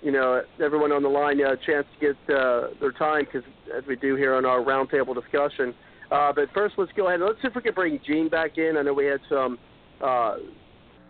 you 0.02 0.14
know 0.14 0.42
everyone 0.64 0.94
on 0.94 1.04
the 1.04 1.10
line 1.10 1.42
a 1.42 1.58
chance 1.58 1.86
to 2.00 2.00
get 2.00 2.36
uh, 2.36 2.70
their 2.80 2.94
time 2.94 3.26
because 3.26 3.44
as 3.78 3.84
we 3.86 3.98
do 3.98 4.16
here 4.16 4.36
on 4.36 4.46
our 4.46 4.60
roundtable 4.60 5.14
discussion. 5.14 5.74
Uh, 6.10 6.32
but 6.32 6.46
first, 6.54 6.76
let's 6.78 6.92
go 6.96 7.08
ahead 7.08 7.20
and 7.20 7.28
let's 7.28 7.42
see 7.42 7.50
if 7.50 7.56
we 7.56 7.62
can 7.62 7.74
bring 7.74 8.00
Gene 8.08 8.30
back 8.30 8.58
in. 8.58 8.78
I 8.78 8.82
know 8.82 8.94
we 8.94 9.06
had 9.06 9.20
some. 9.30 9.58
Uh, 10.02 10.38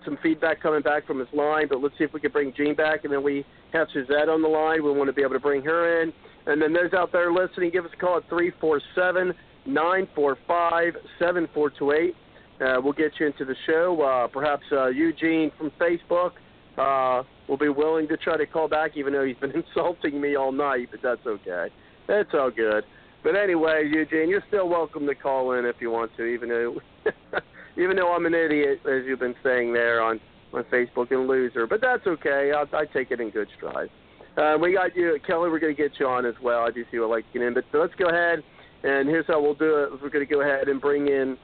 some 0.06 0.18
feedback 0.24 0.62
coming 0.62 0.82
back 0.82 1.06
from 1.06 1.20
his 1.20 1.28
line, 1.34 1.68
but 1.68 1.82
let's 1.82 1.94
see 1.98 2.06
if 2.06 2.14
we 2.14 2.22
can 2.22 2.32
bring 2.32 2.54
Gene 2.56 2.76
back, 2.76 3.04
and 3.04 3.12
then 3.12 3.24
we 3.24 3.44
have 3.74 3.88
Suzette 3.92 4.30
on 4.30 4.42
the 4.42 4.48
line. 4.48 4.82
We 4.82 4.92
want 4.92 5.10
to 5.10 5.14
be 5.14 5.22
able 5.22 5.34
to 5.34 5.40
bring 5.40 5.62
her 5.64 6.02
in, 6.02 6.14
and 6.46 6.62
then 6.62 6.72
those 6.72 6.94
out 6.94 7.12
there 7.12 7.34
listening, 7.34 7.72
give 7.72 7.84
us 7.84 7.92
a 7.94 7.98
call 7.98 8.16
at 8.16 8.30
three 8.30 8.54
four 8.62 8.80
seven 8.96 9.34
nine 9.68 10.08
four 10.16 10.38
five 10.48 10.94
seven 11.20 11.48
four 11.54 11.70
two 11.70 11.92
eight. 11.92 12.16
Uh, 12.60 12.82
we'll 12.82 12.94
get 12.94 13.12
you 13.20 13.28
into 13.28 13.46
the 13.46 13.56
show. 13.68 14.02
Uh, 14.02 14.28
perhaps 14.28 14.64
uh, 14.72 14.88
Eugene 14.88 15.52
from 15.58 15.72
Facebook 15.80 16.32
will 17.48 17.58
be 17.58 17.70
willing 17.70 18.08
to 18.08 18.18
try 18.18 18.36
to 18.36 18.46
call 18.46 18.68
back, 18.68 18.98
even 18.98 19.14
though 19.14 19.26
he's 19.26 19.38
been 19.38 19.52
insulting 19.76 20.20
me 20.20 20.36
all 20.36 20.52
night. 20.52 20.90
But 20.90 21.02
that's 21.04 21.26
okay. 21.26 21.68
That's 22.08 22.30
all 22.34 22.50
good. 22.50 22.84
But 23.24 23.36
anyway, 23.36 23.90
Eugene, 23.92 24.30
you're 24.30 24.44
still 24.48 24.70
welcome 24.70 25.06
to 25.08 25.16
call 25.16 25.52
in 25.54 25.66
if 25.66 25.76
you 25.80 25.92
want 25.92 26.16
to, 26.18 26.24
even 26.24 26.50
though 26.50 26.80
even 27.78 27.96
though 27.96 28.14
I'm 28.14 28.26
an 28.26 28.34
idiot, 28.34 28.82
as 28.86 29.04
you've 29.06 29.20
been 29.20 29.36
saying 29.44 29.74
there 29.74 30.02
on 30.02 30.20
on 30.54 30.64
Facebook 30.66 31.12
and 31.12 31.28
loser. 31.28 31.68
But 31.68 31.82
that's 31.82 32.08
okay. 32.08 32.52
I, 32.56 32.64
I 32.76 32.86
take 32.86 33.12
it 33.12 33.20
in 33.20 33.30
good 33.30 33.50
stride. 33.58 33.90
Uh, 34.38 34.56
we 34.62 34.74
got 34.74 34.96
you, 34.96 35.18
Kelly. 35.26 35.50
We're 35.50 35.60
going 35.60 35.76
to 35.76 35.82
get 35.82 36.00
you 36.00 36.08
on 36.08 36.26
as 36.26 36.36
well. 36.42 36.62
I 36.62 36.72
do 36.72 36.86
see 36.92 37.00
what 37.00 37.10
like 37.10 37.26
to 37.34 37.40
get 37.40 37.48
in, 37.48 37.54
but 37.54 37.66
let's 37.74 37.96
go 37.96 38.08
ahead. 38.08 38.44
And 38.84 39.10
here's 39.10 39.26
how 39.28 39.42
we'll 39.42 39.56
do 39.56 39.84
it. 39.84 39.92
We're 40.02 40.10
going 40.10 40.26
to 40.26 40.32
go 40.32 40.42
ahead 40.42 40.68
and 40.68 40.80
bring 40.80 41.08
in, 41.08 41.38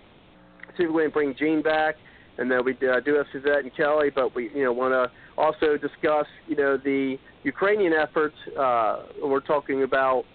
see 0.78 0.84
if 0.84 0.92
we 0.92 1.04
can 1.04 1.12
bring 1.12 1.36
Gene 1.38 1.62
back, 1.62 1.96
and 2.38 2.50
then 2.50 2.64
we 2.64 2.74
uh, 2.74 3.00
do 3.00 3.16
have 3.16 3.26
Suzette 3.32 3.64
and 3.64 3.76
Kelly. 3.76 4.10
But 4.14 4.36
we, 4.36 4.50
you 4.56 4.64
know, 4.64 4.74
want 4.74 4.94
to 4.94 5.12
also 5.38 5.78
discuss, 5.78 6.28
you 6.48 6.56
know, 6.56 6.78
the 6.78 7.18
Ukrainian 7.44 7.94
efforts. 7.94 8.36
Uh, 8.58 9.04
we're 9.24 9.40
talking 9.40 9.84
about 9.84 10.26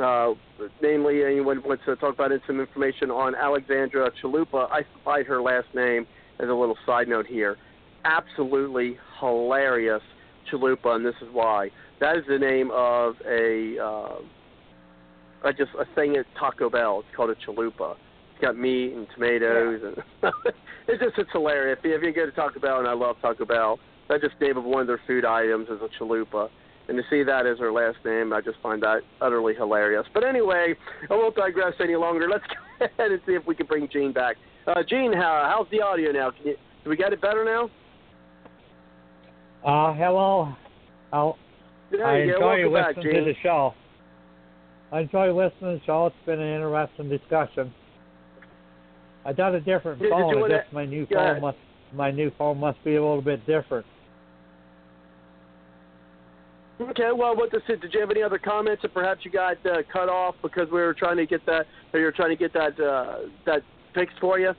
uh, 0.00 0.34
namely, 0.82 1.24
anyone 1.24 1.62
wants 1.64 1.82
to 1.86 1.96
talk 1.96 2.14
about 2.14 2.30
some 2.46 2.60
information 2.60 3.10
on 3.10 3.34
Alexandra 3.34 4.10
Chalupa. 4.22 4.70
I 4.70 4.82
supplied 4.94 5.26
her 5.26 5.40
last 5.40 5.68
name 5.74 6.06
as 6.38 6.48
a 6.48 6.52
little 6.52 6.76
side 6.86 7.08
note 7.08 7.26
here. 7.26 7.56
Absolutely 8.04 8.98
hilarious 9.20 10.02
Chalupa, 10.50 10.96
and 10.96 11.04
this 11.04 11.14
is 11.20 11.28
why. 11.32 11.70
That 12.00 12.16
is 12.16 12.24
the 12.28 12.38
name 12.38 12.70
of 12.72 13.16
a 13.26 14.18
uh, 15.44 15.48
a 15.48 15.52
just 15.52 15.70
a 15.78 15.84
thing 15.94 16.16
at 16.16 16.26
Taco 16.38 16.70
Bell. 16.70 17.02
It's 17.06 17.16
called 17.16 17.30
a 17.30 17.34
Chalupa. 17.34 17.96
It's 18.32 18.40
got 18.40 18.56
meat 18.56 18.92
and 18.94 19.06
tomatoes, 19.14 19.80
and 19.84 19.96
it's 20.88 21.02
just 21.02 21.18
it's 21.18 21.30
hilarious. 21.32 21.78
If 21.78 21.84
you, 21.84 21.96
if 21.96 22.02
you 22.02 22.12
go 22.12 22.26
to 22.26 22.32
Taco 22.32 22.60
Bell, 22.60 22.78
and 22.78 22.88
I 22.88 22.92
love 22.92 23.16
Taco 23.20 23.44
Bell, 23.44 23.78
that 24.08 24.20
just 24.20 24.40
name 24.40 24.56
of 24.56 24.64
one 24.64 24.82
of 24.82 24.86
their 24.86 25.00
food 25.06 25.24
items 25.24 25.68
is 25.68 25.80
a 25.82 25.88
Chalupa. 26.02 26.48
And 26.88 26.96
to 26.96 27.02
see 27.10 27.22
that 27.22 27.46
as 27.46 27.58
her 27.58 27.70
last 27.70 27.98
name, 28.02 28.32
I 28.32 28.40
just 28.40 28.58
find 28.62 28.82
that 28.82 29.02
utterly 29.20 29.54
hilarious. 29.54 30.06
But 30.14 30.24
anyway, 30.24 30.74
I 31.10 31.14
won't 31.14 31.36
digress 31.36 31.74
any 31.80 31.96
longer. 31.96 32.28
Let's 32.30 32.44
go 32.78 32.86
ahead 32.86 33.12
and 33.12 33.20
see 33.26 33.32
if 33.32 33.46
we 33.46 33.54
can 33.54 33.66
bring 33.66 33.88
Gene 33.92 34.12
back. 34.12 34.36
Uh, 34.66 34.82
Gene, 34.88 35.12
how, 35.12 35.52
how's 35.54 35.70
the 35.70 35.82
audio 35.82 36.12
now? 36.12 36.30
Can 36.30 36.46
you, 36.46 36.56
do 36.84 36.90
we 36.90 36.96
get 36.96 37.12
it 37.12 37.20
better 37.20 37.44
now? 37.44 37.68
Uh, 39.62 39.92
hello. 39.94 40.54
Oh, 41.12 41.36
There 41.90 42.06
I 42.06 42.22
you 42.22 42.32
go. 42.38 42.52
enjoy 42.52 42.70
Welcome 42.70 42.94
back, 42.94 42.96
listening 42.96 43.24
to 43.24 43.32
the 43.32 43.38
show. 43.42 43.74
I 44.90 45.00
enjoy 45.00 45.32
listening 45.32 45.78
to 45.78 45.84
show. 45.84 46.06
It's 46.06 46.16
been 46.24 46.40
an 46.40 46.54
interesting 46.54 47.08
discussion. 47.10 47.72
I 49.24 49.32
got 49.32 49.54
a 49.54 49.60
different 49.60 49.98
Did- 49.98 50.06
did 50.06 50.12
phone. 50.12 50.38
you 50.38 50.44
I 50.44 50.48
guess 50.48 50.66
my 50.72 50.86
new 50.86 51.06
phone 51.06 51.18
ahead. 51.18 51.42
must 51.42 51.58
my 51.92 52.10
new 52.10 52.30
phone 52.38 52.58
must 52.58 52.82
be 52.84 52.96
a 52.96 53.02
little 53.02 53.22
bit 53.22 53.44
different. 53.46 53.86
Okay, 56.80 57.10
well, 57.12 57.34
what 57.36 57.50
this 57.50 57.62
is, 57.68 57.80
did 57.80 57.92
you 57.92 58.00
have 58.00 58.10
any 58.10 58.22
other 58.22 58.38
comments 58.38 58.84
or 58.84 58.88
perhaps 58.88 59.24
you 59.24 59.32
got 59.32 59.56
uh, 59.66 59.82
cut 59.92 60.08
off 60.08 60.36
because 60.42 60.68
we 60.70 60.80
were 60.80 60.94
trying 60.94 61.16
to 61.16 61.26
get 61.26 61.44
that, 61.46 61.66
or 61.92 61.98
you 61.98 62.06
were 62.06 62.12
trying 62.12 62.30
to 62.30 62.36
get 62.36 62.52
that 62.52 62.78
uh, 62.80 63.28
that 63.46 63.62
fixed 63.94 64.16
for 64.20 64.38
you? 64.38 64.52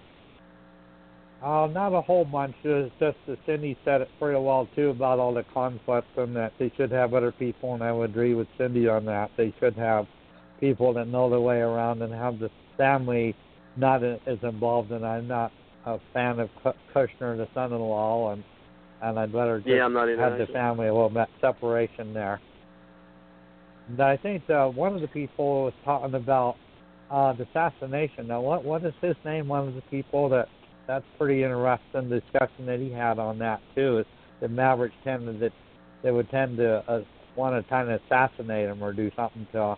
Uh, 1.41 1.68
not 1.72 1.93
a 1.93 2.01
whole 2.01 2.26
bunch. 2.26 2.53
It's 2.65 2.93
just 2.99 3.18
that 3.26 3.38
Cindy 3.45 3.77
said 3.85 4.01
it 4.01 4.10
pretty 4.19 4.38
well 4.38 4.68
too 4.76 4.89
about 4.89 5.19
all 5.19 5.34
the 5.34 5.45
conflicts 5.53 6.10
and 6.18 6.35
that 6.35 6.51
they 6.60 6.72
should 6.76 6.91
have 6.91 7.14
other 7.14 7.31
people, 7.31 7.73
and 7.73 7.81
I 7.81 7.93
would 7.93 8.10
agree 8.10 8.34
with 8.35 8.47
Cindy 8.57 8.89
on 8.89 9.06
that. 9.06 9.31
They 9.38 9.53
should 9.60 9.76
have 9.77 10.06
people 10.60 10.94
that 10.94 11.07
know 11.07 11.30
their 11.30 11.41
way 11.41 11.57
around 11.57 12.02
and 12.02 12.14
have 12.14 12.40
the 12.40 12.49
family 12.77 13.36
not 13.76 14.03
as 14.03 14.18
involved. 14.44 14.91
And 14.91 15.06
I'm 15.06 15.27
not 15.27 15.52
a 15.86 15.99
fan 16.14 16.40
of 16.40 16.49
Ku- 16.64 16.72
Kushner, 16.94 17.38
the 17.38 17.48
son-in-law, 17.53 18.34
and 18.34 18.44
and 19.02 19.18
I'd 19.18 19.31
better 19.31 19.60
just 19.60 19.69
Yeah, 19.69 19.86
I'm 19.86 19.94
not 19.94 20.10
have 20.10 20.38
the 20.38 20.48
family 20.48 20.88
a 20.88 20.94
little 20.94 21.10
bit 21.10 21.27
separation 21.40 22.14
there. 22.14 22.41
And 23.88 24.02
I 24.02 24.18
think 24.18 24.48
uh, 24.49 24.68
one 24.68 24.94
of 24.94 25.02
the 25.02 25.07
people 25.07 25.65
was 25.65 25.73
talking 25.86 26.14
about 26.14 26.57
uh, 27.10 27.34
the 27.34 27.44
assassination. 27.44 28.27
Now, 28.27 28.41
what 28.41 28.64
what 28.64 28.84
is 28.86 28.94
his 29.02 29.15
name? 29.26 29.48
One 29.48 29.68
of 29.68 29.76
the 29.76 29.81
people 29.84 30.30
that 30.30 30.48
that's 30.88 31.06
pretty 31.18 31.44
interesting 31.44 32.10
discussion 32.10 32.65
that 32.65 32.80
he 32.80 32.91
had 32.91 33.19
on 33.19 33.40
that 33.40 33.61
too. 33.76 33.99
Is 33.99 34.06
the 34.41 34.48
Mavericks 34.48 34.95
tended 35.03 35.40
that 35.40 35.53
they 36.03 36.11
would 36.11 36.30
tend 36.30 36.57
to 36.57 36.84
uh, 36.88 37.02
want 37.36 37.56
to 37.56 37.69
kind 37.69 37.90
of 37.90 38.02
assassinate 38.06 38.69
him 38.69 38.84
or 38.84 38.94
do 38.94 39.10
something 39.15 39.48
to. 39.53 39.76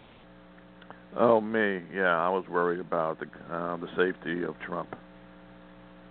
Oh 1.17 1.41
me, 1.41 1.81
yeah, 1.93 2.17
I 2.17 2.29
was 2.29 2.45
worried 2.49 2.79
about 2.79 3.19
the 3.19 3.25
uh, 3.53 3.77
the 3.77 3.87
safety 3.97 4.43
of 4.43 4.55
Trump. 4.65 4.95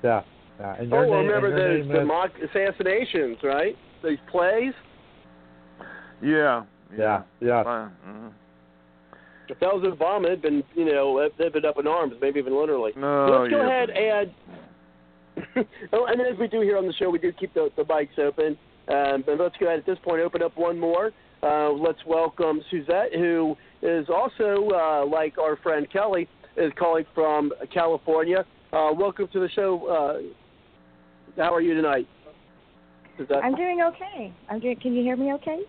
Yeah. 0.02 0.22
yeah. 0.59 0.77
And 0.78 0.93
Oh, 0.93 1.02
your 1.02 1.09
well, 1.10 1.20
name- 1.22 1.27
remember 1.28 1.47
and 1.48 1.59
your 1.59 1.78
those 1.78 1.86
name 1.86 1.94
the 1.94 2.01
is- 2.02 2.06
mock 2.06 2.31
assassinations, 2.43 3.39
right? 3.43 3.77
These 4.05 4.18
plays. 4.31 4.72
Yeah, 6.22 6.64
Yeah, 6.97 7.22
yeah. 7.40 7.60
Uh, 7.60 7.89
mhm. 8.09 8.31
If 9.48 9.59
that 9.60 9.74
was 9.74 9.82
Obama, 9.85 10.27
it'd 10.27 10.43
been 10.43 10.62
you 10.74 10.85
know 10.85 11.28
they'd 11.39 11.52
been 11.52 11.64
up 11.64 11.78
in 11.78 11.86
arms, 11.86 12.14
maybe 12.20 12.39
even 12.39 12.55
literally. 12.59 12.93
No, 12.97 13.27
Let's 13.40 13.51
go 13.51 13.56
yeah, 13.56 13.66
ahead 13.66 13.90
and 13.90 14.31
oh, 15.93 16.06
and 16.06 16.20
as 16.20 16.39
we 16.39 16.47
do 16.48 16.60
here 16.60 16.77
on 16.77 16.86
the 16.86 16.93
show, 16.93 17.09
we 17.09 17.18
do 17.18 17.32
keep 17.32 17.55
the, 17.55 17.70
the 17.77 17.82
mics 17.85 18.18
open. 18.18 18.56
Um, 18.89 19.22
but 19.24 19.39
let's 19.39 19.56
go 19.59 19.66
ahead 19.66 19.78
at 19.78 19.86
this 19.86 19.98
point, 20.05 20.20
open 20.20 20.43
up 20.43 20.56
one 20.56 20.78
more. 20.78 21.10
Uh, 21.43 21.70
let's 21.70 21.98
welcome 22.06 22.60
Suzette, 22.70 23.14
who 23.14 23.56
is 23.82 24.07
also 24.09 24.69
uh, 24.74 25.07
like 25.07 25.39
our 25.39 25.57
friend 25.57 25.86
Kelly, 25.90 26.28
is 26.57 26.73
calling 26.78 27.05
from 27.15 27.52
California. 27.73 28.44
Uh, 28.73 28.90
welcome 28.94 29.28
to 29.32 29.40
the 29.40 29.48
show. 29.51 29.86
Uh, 29.86 31.36
how 31.36 31.55
are 31.55 31.61
you 31.61 31.74
tonight? 31.74 32.07
Suzette? 33.16 33.43
I'm 33.43 33.55
doing 33.55 33.81
okay. 33.82 34.32
I'm 34.48 34.61
doing. 34.61 34.77
Can 34.81 34.94
you 34.94 35.02
hear 35.02 35.16
me 35.16 35.32
okay? 35.35 35.61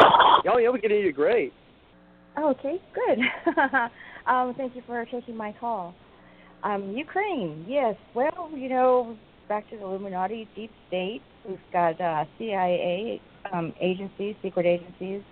Oh 0.00 0.58
yeah, 0.58 0.70
we 0.70 0.80
can 0.80 0.90
hear 0.90 1.00
you 1.00 1.12
great. 1.12 1.52
Oh, 2.36 2.50
okay, 2.50 2.80
good. 2.94 3.18
um, 4.26 4.54
thank 4.56 4.74
you 4.74 4.82
for 4.86 5.04
taking 5.06 5.36
my 5.36 5.54
call. 5.60 5.94
Um, 6.62 6.96
Ukraine, 6.96 7.64
yes. 7.68 7.96
Well, 8.14 8.50
you 8.54 8.68
know, 8.68 9.16
back 9.48 9.68
to 9.70 9.76
the 9.76 9.82
Illuminati, 9.82 10.48
deep 10.54 10.70
state. 10.88 11.20
We've 11.46 11.58
got 11.72 12.00
uh, 12.00 12.24
CIA 12.38 13.20
um, 13.52 13.74
agencies, 13.80 14.36
secret 14.42 14.64
agencies 14.64 15.22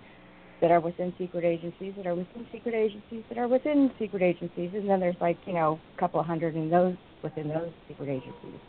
that 0.61 0.71
are 0.71 0.79
within 0.79 1.13
secret 1.17 1.43
agencies 1.43 1.93
that 1.97 2.05
are 2.05 2.15
within 2.15 2.45
secret 2.51 2.75
agencies 2.75 3.23
that 3.29 3.37
are 3.37 3.47
within 3.47 3.91
secret 3.99 4.21
agencies, 4.21 4.69
and 4.73 4.87
then 4.87 4.99
there's 4.99 5.15
like 5.19 5.37
you 5.45 5.53
know 5.53 5.79
a 5.95 5.99
couple 5.99 6.19
of 6.19 6.25
hundred 6.25 6.55
in 6.55 6.69
those 6.69 6.95
within 7.23 7.47
those 7.47 7.71
secret 7.87 8.09
agencies 8.09 8.59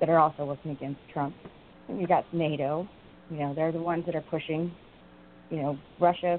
that 0.00 0.08
are 0.08 0.18
also 0.18 0.44
working 0.44 0.72
against 0.72 1.00
Trump. 1.12 1.34
And 1.88 2.00
you 2.00 2.06
got 2.06 2.24
NATO. 2.34 2.88
You 3.30 3.38
know, 3.38 3.54
they're 3.54 3.72
the 3.72 3.80
ones 3.80 4.04
that 4.06 4.16
are 4.16 4.22
pushing. 4.22 4.72
You 5.50 5.56
know, 5.58 5.78
Russia, 6.00 6.38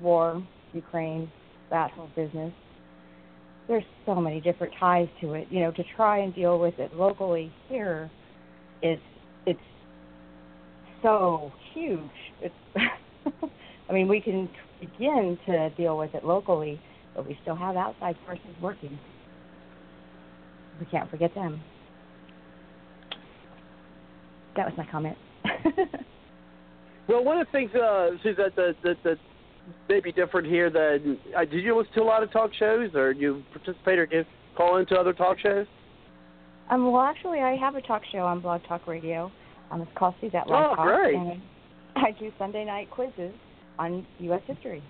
war, 0.00 0.42
Ukraine, 0.72 1.30
that 1.70 1.90
whole 1.92 2.10
business. 2.14 2.52
There's 3.68 3.84
so 4.04 4.14
many 4.16 4.40
different 4.40 4.72
ties 4.78 5.08
to 5.20 5.34
it. 5.34 5.48
You 5.50 5.60
know, 5.60 5.72
to 5.72 5.84
try 5.96 6.18
and 6.18 6.34
deal 6.34 6.58
with 6.58 6.78
it 6.78 6.94
locally 6.94 7.52
here 7.68 8.10
is 8.82 8.98
it's 9.46 9.58
so 11.02 11.52
huge. 11.72 12.00
It's 12.42 12.54
I 13.88 13.92
mean, 13.92 14.08
we 14.08 14.20
can 14.20 14.48
begin 14.80 15.38
to 15.46 15.70
deal 15.70 15.96
with 15.96 16.14
it 16.14 16.24
locally, 16.24 16.80
but 17.14 17.26
we 17.26 17.38
still 17.42 17.56
have 17.56 17.76
outside 17.76 18.16
forces 18.26 18.44
working. 18.60 18.98
We 20.80 20.86
can't 20.86 21.08
forget 21.10 21.34
them. 21.34 21.60
That 24.56 24.66
was 24.66 24.74
my 24.76 24.86
comment. 24.90 25.16
Well, 27.08 27.22
one 27.24 27.38
of 27.38 27.46
the 27.46 27.52
things, 27.52 27.70
uh, 27.74 28.10
Suzette, 28.22 28.56
that, 28.56 28.74
that, 28.82 28.96
that 29.04 29.18
maybe 29.88 30.10
different 30.12 30.48
here 30.48 30.70
than 30.70 31.18
uh, 31.36 31.44
did 31.44 31.62
you 31.62 31.76
listen 31.76 31.92
to 31.94 32.02
a 32.02 32.04
lot 32.04 32.22
of 32.22 32.32
talk 32.32 32.50
shows 32.58 32.90
or 32.94 33.12
you 33.12 33.42
participate 33.52 33.98
or 33.98 34.06
get 34.06 34.26
call 34.56 34.78
into 34.78 34.96
other 34.96 35.12
talk 35.12 35.38
shows? 35.38 35.66
Um, 36.70 36.90
well, 36.90 37.02
actually, 37.02 37.40
I 37.40 37.54
have 37.56 37.76
a 37.76 37.80
talk 37.80 38.02
show 38.10 38.20
on 38.26 38.40
Blog 38.40 38.62
Talk 38.66 38.88
Radio. 38.88 39.30
Um, 39.70 39.82
it's 39.82 39.90
called 39.96 40.14
That 40.20 40.48
Live 40.48 40.70
Oh, 40.72 40.74
Talk, 40.74 40.86
great. 40.86 41.14
and 41.14 41.40
I 41.94 42.10
do 42.18 42.32
Sunday 42.38 42.64
night 42.64 42.90
quizzes 42.90 43.32
on 43.78 44.06
U.S. 44.20 44.42
history. 44.46 44.82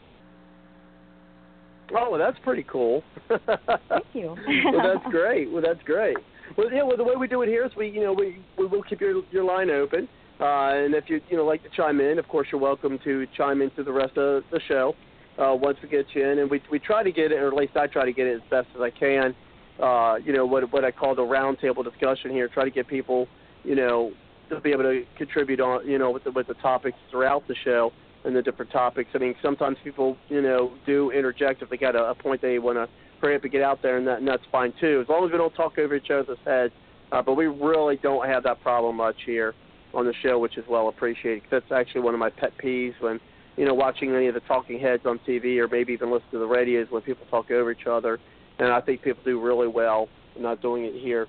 Oh, 1.95 2.11
well, 2.11 2.19
that's 2.19 2.39
pretty 2.43 2.65
cool. 2.65 3.03
Thank 3.29 4.07
you. 4.13 4.37
well, 4.73 4.95
that's 4.95 5.11
great. 5.11 5.51
Well, 5.51 5.63
that's 5.63 5.83
great. 5.85 6.17
Well, 6.57 6.73
yeah. 6.73 6.83
Well, 6.83 6.97
the 6.97 7.05
way 7.05 7.15
we 7.19 7.29
do 7.29 7.43
it 7.43 7.49
here 7.49 7.65
is 7.65 7.73
we, 7.77 7.89
you 7.89 8.03
know, 8.03 8.13
we 8.13 8.43
we 8.59 8.67
will 8.67 8.83
keep 8.83 9.01
your 9.01 9.23
your 9.31 9.45
line 9.45 9.71
open, 9.71 10.09
uh, 10.41 10.73
and 10.75 10.95
if 10.95 11.05
you 11.09 11.21
you 11.29 11.37
know 11.37 11.45
like 11.45 11.63
to 11.63 11.69
chime 11.77 12.01
in, 12.01 12.19
of 12.19 12.27
course 12.29 12.49
you're 12.51 12.61
welcome 12.61 12.99
to 13.05 13.27
chime 13.37 13.63
into 13.63 13.85
the 13.85 13.93
rest 13.93 14.17
of 14.17 14.43
the 14.51 14.61
show 14.67 14.95
uh, 15.39 15.55
once 15.55 15.79
we 15.83 15.89
get 15.89 16.07
you 16.15 16.29
in, 16.29 16.41
and 16.41 16.51
we 16.51 16.61
we 16.71 16.79
try 16.79 17.03
to 17.03 17.13
get 17.13 17.31
it, 17.31 17.37
or 17.37 17.49
at 17.49 17.55
least 17.55 17.77
I 17.77 17.87
try 17.87 18.05
to 18.05 18.13
get 18.13 18.27
it 18.27 18.37
as 18.37 18.51
best 18.51 18.69
as 18.75 18.81
I 18.81 18.91
can. 18.91 19.35
Uh, 19.81 20.17
you 20.25 20.33
know 20.33 20.47
what 20.47 20.73
what 20.73 20.85
I 20.85 20.91
call 20.91 21.15
the 21.15 21.23
roundtable 21.23 21.85
discussion 21.85 22.31
here. 22.31 22.49
Try 22.49 22.65
to 22.65 22.71
get 22.71 22.89
people, 22.89 23.29
you 23.63 23.77
know, 23.77 24.13
to 24.49 24.61
be 24.61 24.71
able 24.71 24.85
to 24.85 25.05
contribute 25.19 25.61
on, 25.61 25.87
you 25.87 25.99
know, 25.99 26.11
with 26.11 26.25
the 26.25 26.31
with 26.33 26.49
the 26.49 26.55
topics 26.55 26.99
throughout 27.11 27.47
the 27.47 27.55
show 27.65 27.93
and 28.27 28.35
the 28.37 28.43
different 28.43 28.71
topics. 28.73 29.09
I 29.15 29.19
mean, 29.19 29.35
sometimes 29.41 29.79
people, 29.85 30.17
you 30.29 30.43
know, 30.43 30.73
do 30.85 31.11
interject 31.13 31.63
if 31.63 31.71
they 31.71 31.77
got 31.77 31.95
a, 31.95 32.07
a 32.11 32.15
point 32.15 32.43
they 32.43 32.59
want 32.59 32.77
to 32.77 32.89
hurry 33.23 33.37
up 33.37 33.43
and 33.45 33.53
get 33.53 33.63
out 33.63 33.81
there, 33.83 33.97
and, 33.97 34.07
that, 34.07 34.19
and 34.19 34.29
that's 34.29 34.43
fine 34.53 34.75
too, 34.81 35.01
as 35.03 35.09
long 35.09 35.25
as 35.25 35.31
we 35.33 35.39
don't 35.39 35.55
talk 35.55 35.79
over 35.79 35.95
each 35.95 36.11
other's 36.11 36.37
heads. 36.45 36.73
Uh, 37.13 37.23
but 37.23 37.35
we 37.35 37.47
really 37.47 37.97
don't 38.03 38.27
have 38.29 38.43
that 38.43 38.61
problem 38.63 38.97
much 38.97 39.15
here 39.25 39.55
on 39.95 40.05
the 40.05 40.13
show, 40.23 40.39
which 40.41 40.59
is 40.59 40.65
well 40.69 40.89
appreciated. 40.89 41.43
'cause 41.45 41.63
that's 41.63 41.73
actually 41.73 42.01
one 42.01 42.15
of 42.15 42.21
my 42.21 42.29
pet 42.29 42.53
peeves 42.63 43.01
when, 43.01 43.21
you 43.57 43.65
know, 43.65 43.73
watching 43.73 44.13
any 44.15 44.27
of 44.27 44.35
the 44.35 44.41
talking 44.41 44.79
heads 44.81 45.07
on 45.07 45.19
TV 45.21 45.59
or 45.61 45.69
maybe 45.69 45.93
even 45.93 46.11
listen 46.11 46.29
to 46.33 46.39
the 46.39 46.47
radio 46.47 46.81
is 46.83 46.91
when 46.91 47.01
people 47.03 47.25
talk 47.31 47.51
over 47.51 47.71
each 47.71 47.87
other. 47.87 48.19
And 48.59 48.69
I 48.73 48.81
think 48.81 49.03
people 49.03 49.23
do 49.25 49.41
really 49.41 49.69
well 49.69 50.09
not 50.39 50.61
doing 50.61 50.85
it 50.85 50.95
here. 50.95 51.29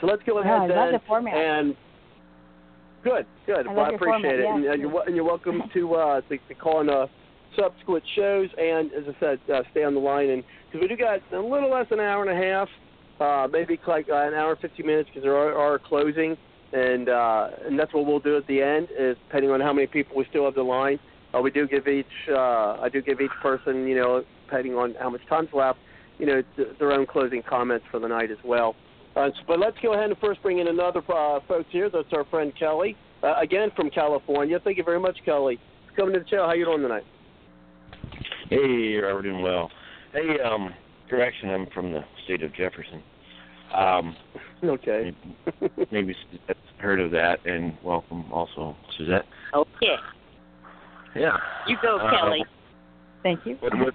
So 0.00 0.06
let's 0.06 0.22
go 0.22 0.36
Yeah, 0.40 0.40
ahead 0.40 0.70
I 0.72 0.74
love 0.74 0.86
then 0.86 0.92
the 0.94 0.98
format. 1.06 1.34
and 1.34 1.76
Good, 3.04 3.26
good. 3.46 3.66
I 3.66 3.72
well, 3.72 3.86
I 3.86 3.90
appreciate 3.90 4.40
it, 4.40 4.44
and, 4.44 4.64
yes. 4.64 4.74
and 4.74 4.82
you're 4.82 5.02
and 5.06 5.14
you're 5.14 5.24
welcome 5.24 5.62
to 5.72 5.94
uh 5.94 6.20
to, 6.22 6.36
to 6.36 6.54
call 6.54 6.80
in 6.80 6.90
uh, 6.90 7.06
subsequent 7.56 8.04
shows. 8.16 8.48
And 8.58 8.92
as 8.92 9.04
I 9.08 9.20
said, 9.20 9.38
uh, 9.52 9.62
stay 9.70 9.84
on 9.84 9.94
the 9.94 10.00
line, 10.00 10.30
and 10.30 10.42
because 10.66 10.82
we 10.82 10.88
do 10.88 10.96
got 10.96 11.20
a 11.32 11.40
little 11.40 11.70
less 11.70 11.86
than 11.90 12.00
an 12.00 12.06
hour 12.06 12.24
and 12.24 12.36
a 12.36 12.44
half, 12.44 12.68
uh, 13.20 13.48
maybe 13.50 13.78
like 13.86 14.08
uh, 14.10 14.16
an 14.16 14.34
hour 14.34 14.52
and 14.52 14.60
fifty 14.60 14.82
minutes, 14.82 15.08
because 15.08 15.22
there 15.22 15.36
are, 15.36 15.56
are 15.56 15.78
closing, 15.78 16.36
and 16.72 17.08
uh, 17.08 17.50
and 17.66 17.78
that's 17.78 17.94
what 17.94 18.04
we'll 18.04 18.18
do 18.18 18.36
at 18.36 18.46
the 18.46 18.60
end, 18.60 18.88
is 18.98 19.16
depending 19.28 19.50
on 19.52 19.60
how 19.60 19.72
many 19.72 19.86
people 19.86 20.16
we 20.16 20.26
still 20.28 20.44
have 20.44 20.54
the 20.54 20.62
line. 20.62 20.98
Uh, 21.32 21.40
we 21.40 21.50
do 21.50 21.68
give 21.68 21.86
each 21.86 22.06
uh, 22.30 22.80
I 22.80 22.88
do 22.92 23.00
give 23.00 23.20
each 23.20 23.30
person, 23.40 23.86
you 23.86 23.96
know, 23.96 24.24
depending 24.46 24.74
on 24.74 24.94
how 24.98 25.10
much 25.10 25.20
time's 25.28 25.50
left, 25.52 25.78
you 26.18 26.26
know, 26.26 26.42
th- 26.56 26.68
their 26.78 26.92
own 26.92 27.06
closing 27.06 27.42
comments 27.42 27.86
for 27.90 28.00
the 28.00 28.08
night 28.08 28.30
as 28.30 28.38
well. 28.44 28.74
Uh, 29.18 29.30
but 29.48 29.58
let's 29.58 29.76
go 29.82 29.94
ahead 29.94 30.10
and 30.10 30.18
first 30.18 30.40
bring 30.42 30.60
in 30.60 30.68
another 30.68 31.00
uh, 31.12 31.40
folks 31.48 31.68
here. 31.70 31.90
That's 31.90 32.12
our 32.12 32.24
friend 32.26 32.52
Kelly, 32.56 32.96
uh, 33.22 33.34
again 33.40 33.70
from 33.74 33.90
California. 33.90 34.60
Thank 34.62 34.78
you 34.78 34.84
very 34.84 35.00
much, 35.00 35.18
Kelly, 35.24 35.58
for 35.88 35.96
coming 35.96 36.14
to 36.14 36.20
the 36.20 36.28
show. 36.28 36.46
How 36.46 36.52
you 36.52 36.64
doing 36.64 36.82
tonight? 36.82 37.04
Hey, 38.48 38.96
Robert, 38.96 39.22
doing 39.22 39.42
well. 39.42 39.70
Hey, 40.12 40.40
um, 40.40 40.72
correction, 41.10 41.50
I'm 41.50 41.66
from 41.74 41.92
the 41.92 42.04
state 42.24 42.42
of 42.42 42.54
Jefferson. 42.54 43.02
Um, 43.74 44.16
okay. 44.64 45.14
maybe 45.90 46.14
Suzette's 46.30 46.60
heard 46.78 47.00
of 47.00 47.10
that, 47.10 47.44
and 47.44 47.76
welcome 47.82 48.32
also, 48.32 48.76
Suzette. 48.96 49.26
Okay. 49.52 49.96
Yeah. 51.16 51.36
You 51.66 51.76
go, 51.82 51.98
Uh, 51.98 52.10
Kelly. 52.10 52.44
Thank 53.24 53.44
you. 53.44 53.56
What, 53.60 53.76
what, 53.76 53.94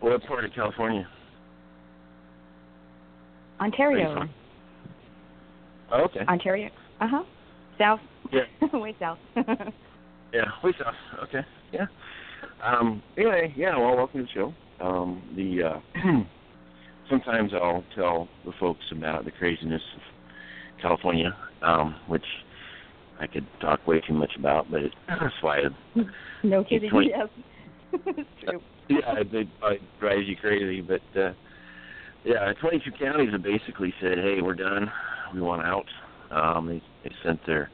what 0.00 0.24
part 0.24 0.44
of 0.46 0.52
California? 0.54 1.06
Ontario. 3.60 4.28
Are 5.90 6.00
you 6.00 6.08
from? 6.08 6.12
Oh, 6.16 6.20
okay. 6.20 6.20
Ontario. 6.30 6.70
Uh 7.00 7.08
huh. 7.10 7.22
South. 7.78 8.00
Yeah. 8.32 8.42
Way 8.78 8.94
south. 8.98 9.18
Yeah, 10.34 10.42
way 10.62 10.72
south. 10.78 10.94
Okay. 11.28 11.38
Yeah. 11.72 11.86
Um. 12.62 13.00
Anyway, 13.16 13.54
yeah. 13.56 13.78
Well, 13.78 13.96
welcome 13.96 14.20
to 14.20 14.26
the 14.26 14.28
show. 14.80 14.84
Um. 14.84 15.22
The 15.36 15.62
uh, 15.62 15.80
sometimes 17.08 17.52
I'll 17.54 17.84
tell 17.94 18.28
the 18.44 18.50
folks 18.58 18.84
about 18.90 19.24
the 19.24 19.30
craziness 19.30 19.80
of 19.94 20.02
California, 20.82 21.34
um, 21.62 21.94
which 22.08 22.24
I 23.20 23.28
could 23.28 23.46
talk 23.60 23.86
way 23.86 24.00
too 24.06 24.12
much 24.14 24.32
about, 24.36 24.68
but 24.70 24.82
it, 24.82 24.92
that's 25.08 25.32
why 25.40 25.58
it, 25.58 25.72
no 26.42 26.64
kidding. 26.64 26.90
Twenty- 26.90 27.10
Yes. 27.10 27.28
it's 27.92 28.28
true. 28.44 28.60
yeah, 28.88 29.20
it, 29.20 29.28
it 29.32 29.80
drives 30.00 30.26
you 30.26 30.36
crazy. 30.36 30.80
But 30.82 31.00
uh, 31.18 31.32
yeah, 32.24 32.52
22 32.60 32.90
counties 33.00 33.30
have 33.32 33.42
basically 33.44 33.94
said, 34.02 34.18
"Hey, 34.18 34.42
we're 34.42 34.54
done. 34.54 34.90
We 35.34 35.40
want 35.40 35.62
out." 35.64 35.86
Um, 36.30 36.66
they, 36.66 36.82
they 37.04 37.14
sent 37.24 37.44
their 37.46 37.70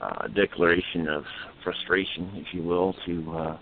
uh, 0.00 0.26
declaration 0.28 1.08
of 1.08 1.24
frustration, 1.62 2.30
if 2.34 2.52
you 2.52 2.62
will, 2.62 2.94
to 3.06 3.32
uh, 3.32 3.58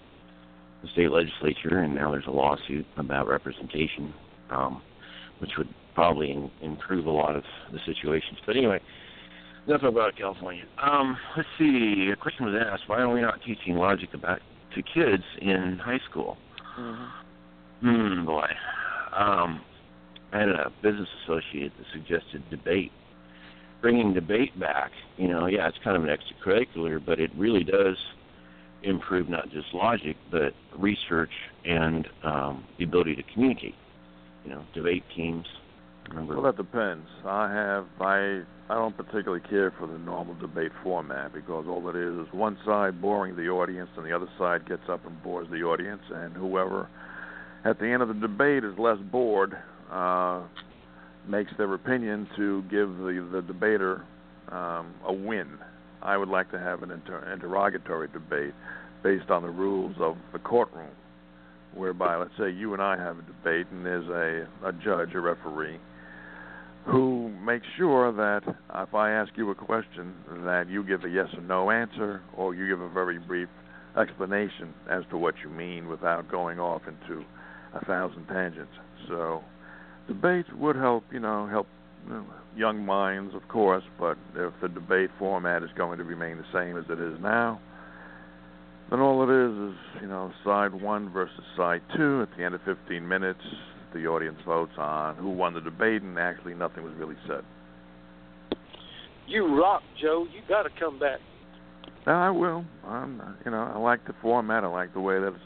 the 0.82 0.88
state 0.92 1.10
legislature, 1.10 1.80
and 1.80 1.94
now 1.94 2.10
there's 2.10 2.26
a 2.26 2.30
lawsuit 2.30 2.86
about 2.96 3.28
representation, 3.28 4.14
um, 4.50 4.82
which 5.40 5.50
would 5.58 5.68
probably 5.94 6.30
in, 6.30 6.50
improve 6.62 7.06
a 7.06 7.10
lot 7.10 7.36
of 7.36 7.42
the 7.72 7.78
situations. 7.84 8.38
But 8.46 8.56
anyway, 8.56 8.80
enough 9.66 9.82
about 9.82 10.16
California. 10.16 10.64
Um, 10.82 11.16
let's 11.36 11.48
see. 11.58 12.10
A 12.12 12.16
question 12.16 12.46
was 12.46 12.54
asked: 12.54 12.84
Why 12.86 13.00
are 13.00 13.12
we 13.12 13.20
not 13.20 13.40
teaching 13.44 13.74
logic 13.74 14.10
about 14.14 14.40
to 14.74 14.82
kids 14.82 15.24
in 15.40 15.78
high 15.82 16.00
school? 16.08 16.36
Hmm, 17.80 18.24
boy. 18.24 18.46
Um, 19.16 19.60
I 20.32 20.38
had 20.40 20.48
a 20.48 20.70
business 20.82 21.08
associate 21.24 21.72
that 21.78 21.86
suggested 21.92 22.42
debate. 22.50 22.92
Bringing 23.80 24.12
debate 24.12 24.58
back, 24.58 24.90
you 25.16 25.28
know, 25.28 25.46
yeah, 25.46 25.68
it's 25.68 25.78
kind 25.84 25.96
of 25.96 26.02
an 26.02 26.10
extracurricular, 26.10 27.04
but 27.04 27.20
it 27.20 27.30
really 27.36 27.62
does 27.62 27.96
improve 28.82 29.28
not 29.28 29.50
just 29.50 29.66
logic, 29.72 30.16
but 30.30 30.52
research 30.76 31.30
and 31.64 32.06
um, 32.24 32.64
the 32.78 32.84
ability 32.84 33.14
to 33.16 33.22
communicate. 33.32 33.74
You 34.44 34.50
know, 34.50 34.64
debate 34.74 35.04
teams. 35.14 35.46
Remember? 36.08 36.34
Well, 36.40 36.44
that 36.44 36.56
depends. 36.56 37.06
I 37.24 37.52
have 37.52 37.86
I 38.00 38.42
I 38.70 38.74
don't 38.74 38.96
particularly 38.96 39.42
care 39.48 39.72
for 39.78 39.86
the 39.86 39.98
normal 39.98 40.34
debate 40.34 40.72
format 40.82 41.34
because 41.34 41.66
all 41.68 41.86
it 41.88 41.96
is 41.96 42.26
is 42.26 42.32
one 42.32 42.56
side 42.64 43.00
boring 43.00 43.36
the 43.36 43.48
audience 43.48 43.90
and 43.96 44.06
the 44.06 44.14
other 44.14 44.28
side 44.38 44.66
gets 44.66 44.88
up 44.88 45.04
and 45.06 45.22
bores 45.22 45.48
the 45.50 45.62
audience, 45.62 46.02
and 46.10 46.34
whoever 46.34 46.88
at 47.64 47.78
the 47.78 47.86
end 47.86 48.02
of 48.02 48.08
the 48.08 48.14
debate 48.14 48.64
is 48.64 48.72
less 48.78 48.98
bored 49.12 49.56
uh, 49.90 50.42
makes 51.26 51.52
their 51.58 51.72
opinion 51.74 52.28
to 52.36 52.62
give 52.62 52.88
the 52.98 53.28
the 53.32 53.42
debater 53.42 54.04
um, 54.50 54.94
a 55.04 55.12
win. 55.12 55.58
I 56.02 56.16
would 56.16 56.28
like 56.28 56.50
to 56.52 56.58
have 56.58 56.82
an 56.82 56.90
inter- 56.90 57.32
interrogatory 57.32 58.08
debate 58.08 58.54
based 59.02 59.30
on 59.30 59.42
the 59.42 59.50
rules 59.50 59.96
of 59.98 60.16
the 60.32 60.38
courtroom, 60.38 60.90
whereby 61.74 62.16
let's 62.16 62.36
say 62.38 62.50
you 62.50 62.72
and 62.72 62.82
I 62.82 62.96
have 62.96 63.18
a 63.18 63.22
debate 63.22 63.66
and 63.70 63.84
there's 63.84 64.08
a 64.08 64.66
a 64.66 64.72
judge, 64.72 65.14
a 65.14 65.20
referee 65.20 65.78
who 66.88 67.28
makes 67.44 67.66
sure 67.76 68.12
that 68.12 68.42
if 68.74 68.94
I 68.94 69.10
ask 69.10 69.30
you 69.36 69.50
a 69.50 69.54
question, 69.54 70.14
that 70.44 70.68
you 70.70 70.82
give 70.82 71.04
a 71.04 71.08
yes 71.08 71.28
or 71.36 71.42
no 71.42 71.70
answer, 71.70 72.22
or 72.34 72.54
you 72.54 72.66
give 72.66 72.80
a 72.80 72.88
very 72.88 73.18
brief 73.18 73.48
explanation 73.98 74.72
as 74.88 75.02
to 75.10 75.18
what 75.18 75.34
you 75.42 75.50
mean 75.50 75.88
without 75.88 76.30
going 76.30 76.58
off 76.58 76.82
into 76.86 77.24
a 77.74 77.84
thousand 77.84 78.26
tangents. 78.28 78.72
So, 79.06 79.42
debates 80.08 80.48
would 80.58 80.76
help, 80.76 81.04
you 81.12 81.20
know, 81.20 81.46
help 81.46 81.68
young 82.56 82.84
minds, 82.84 83.34
of 83.34 83.46
course, 83.48 83.84
but 83.98 84.16
if 84.34 84.52
the 84.60 84.68
debate 84.68 85.10
format 85.18 85.62
is 85.62 85.70
going 85.76 85.98
to 85.98 86.04
remain 86.04 86.38
the 86.38 86.44
same 86.52 86.76
as 86.76 86.84
it 86.90 87.00
is 87.00 87.18
now, 87.20 87.60
then 88.90 89.00
all 89.00 89.22
it 89.22 89.32
is 89.32 89.72
is, 89.72 90.02
you 90.02 90.08
know, 90.08 90.32
side 90.44 90.74
one 90.74 91.10
versus 91.12 91.44
side 91.56 91.82
two. 91.96 92.22
At 92.22 92.36
the 92.36 92.44
end 92.44 92.54
of 92.54 92.62
15 92.64 93.06
minutes, 93.06 93.40
the 93.92 94.06
audience 94.06 94.38
votes 94.46 94.72
on 94.78 95.16
who 95.16 95.30
won 95.30 95.54
the 95.54 95.60
debate, 95.60 96.02
and 96.02 96.18
actually 96.18 96.54
nothing 96.54 96.82
was 96.82 96.94
really 96.96 97.16
said. 97.26 97.44
You 99.26 99.60
rock, 99.60 99.82
Joe. 100.00 100.26
You 100.32 100.40
got 100.48 100.62
to 100.62 100.70
come 100.80 100.98
back. 100.98 101.20
No, 102.06 102.12
I 102.14 102.30
will. 102.30 102.64
I'm, 102.86 103.20
you 103.44 103.50
know, 103.50 103.70
I 103.74 103.78
like 103.78 104.06
the 104.06 104.14
format. 104.22 104.64
I 104.64 104.68
like 104.68 104.94
the 104.94 105.00
way 105.00 105.20
that 105.20 105.28
it's 105.28 105.36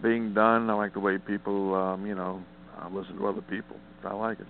being 0.00 0.32
done. 0.32 0.70
I 0.70 0.74
like 0.74 0.94
the 0.94 1.00
way 1.00 1.18
people, 1.18 1.74
um, 1.74 2.06
you 2.06 2.14
know, 2.14 2.44
uh, 2.80 2.88
listen 2.90 3.16
to 3.16 3.26
other 3.26 3.42
people. 3.42 3.76
I 4.04 4.12
like 4.14 4.40
it. 4.40 4.46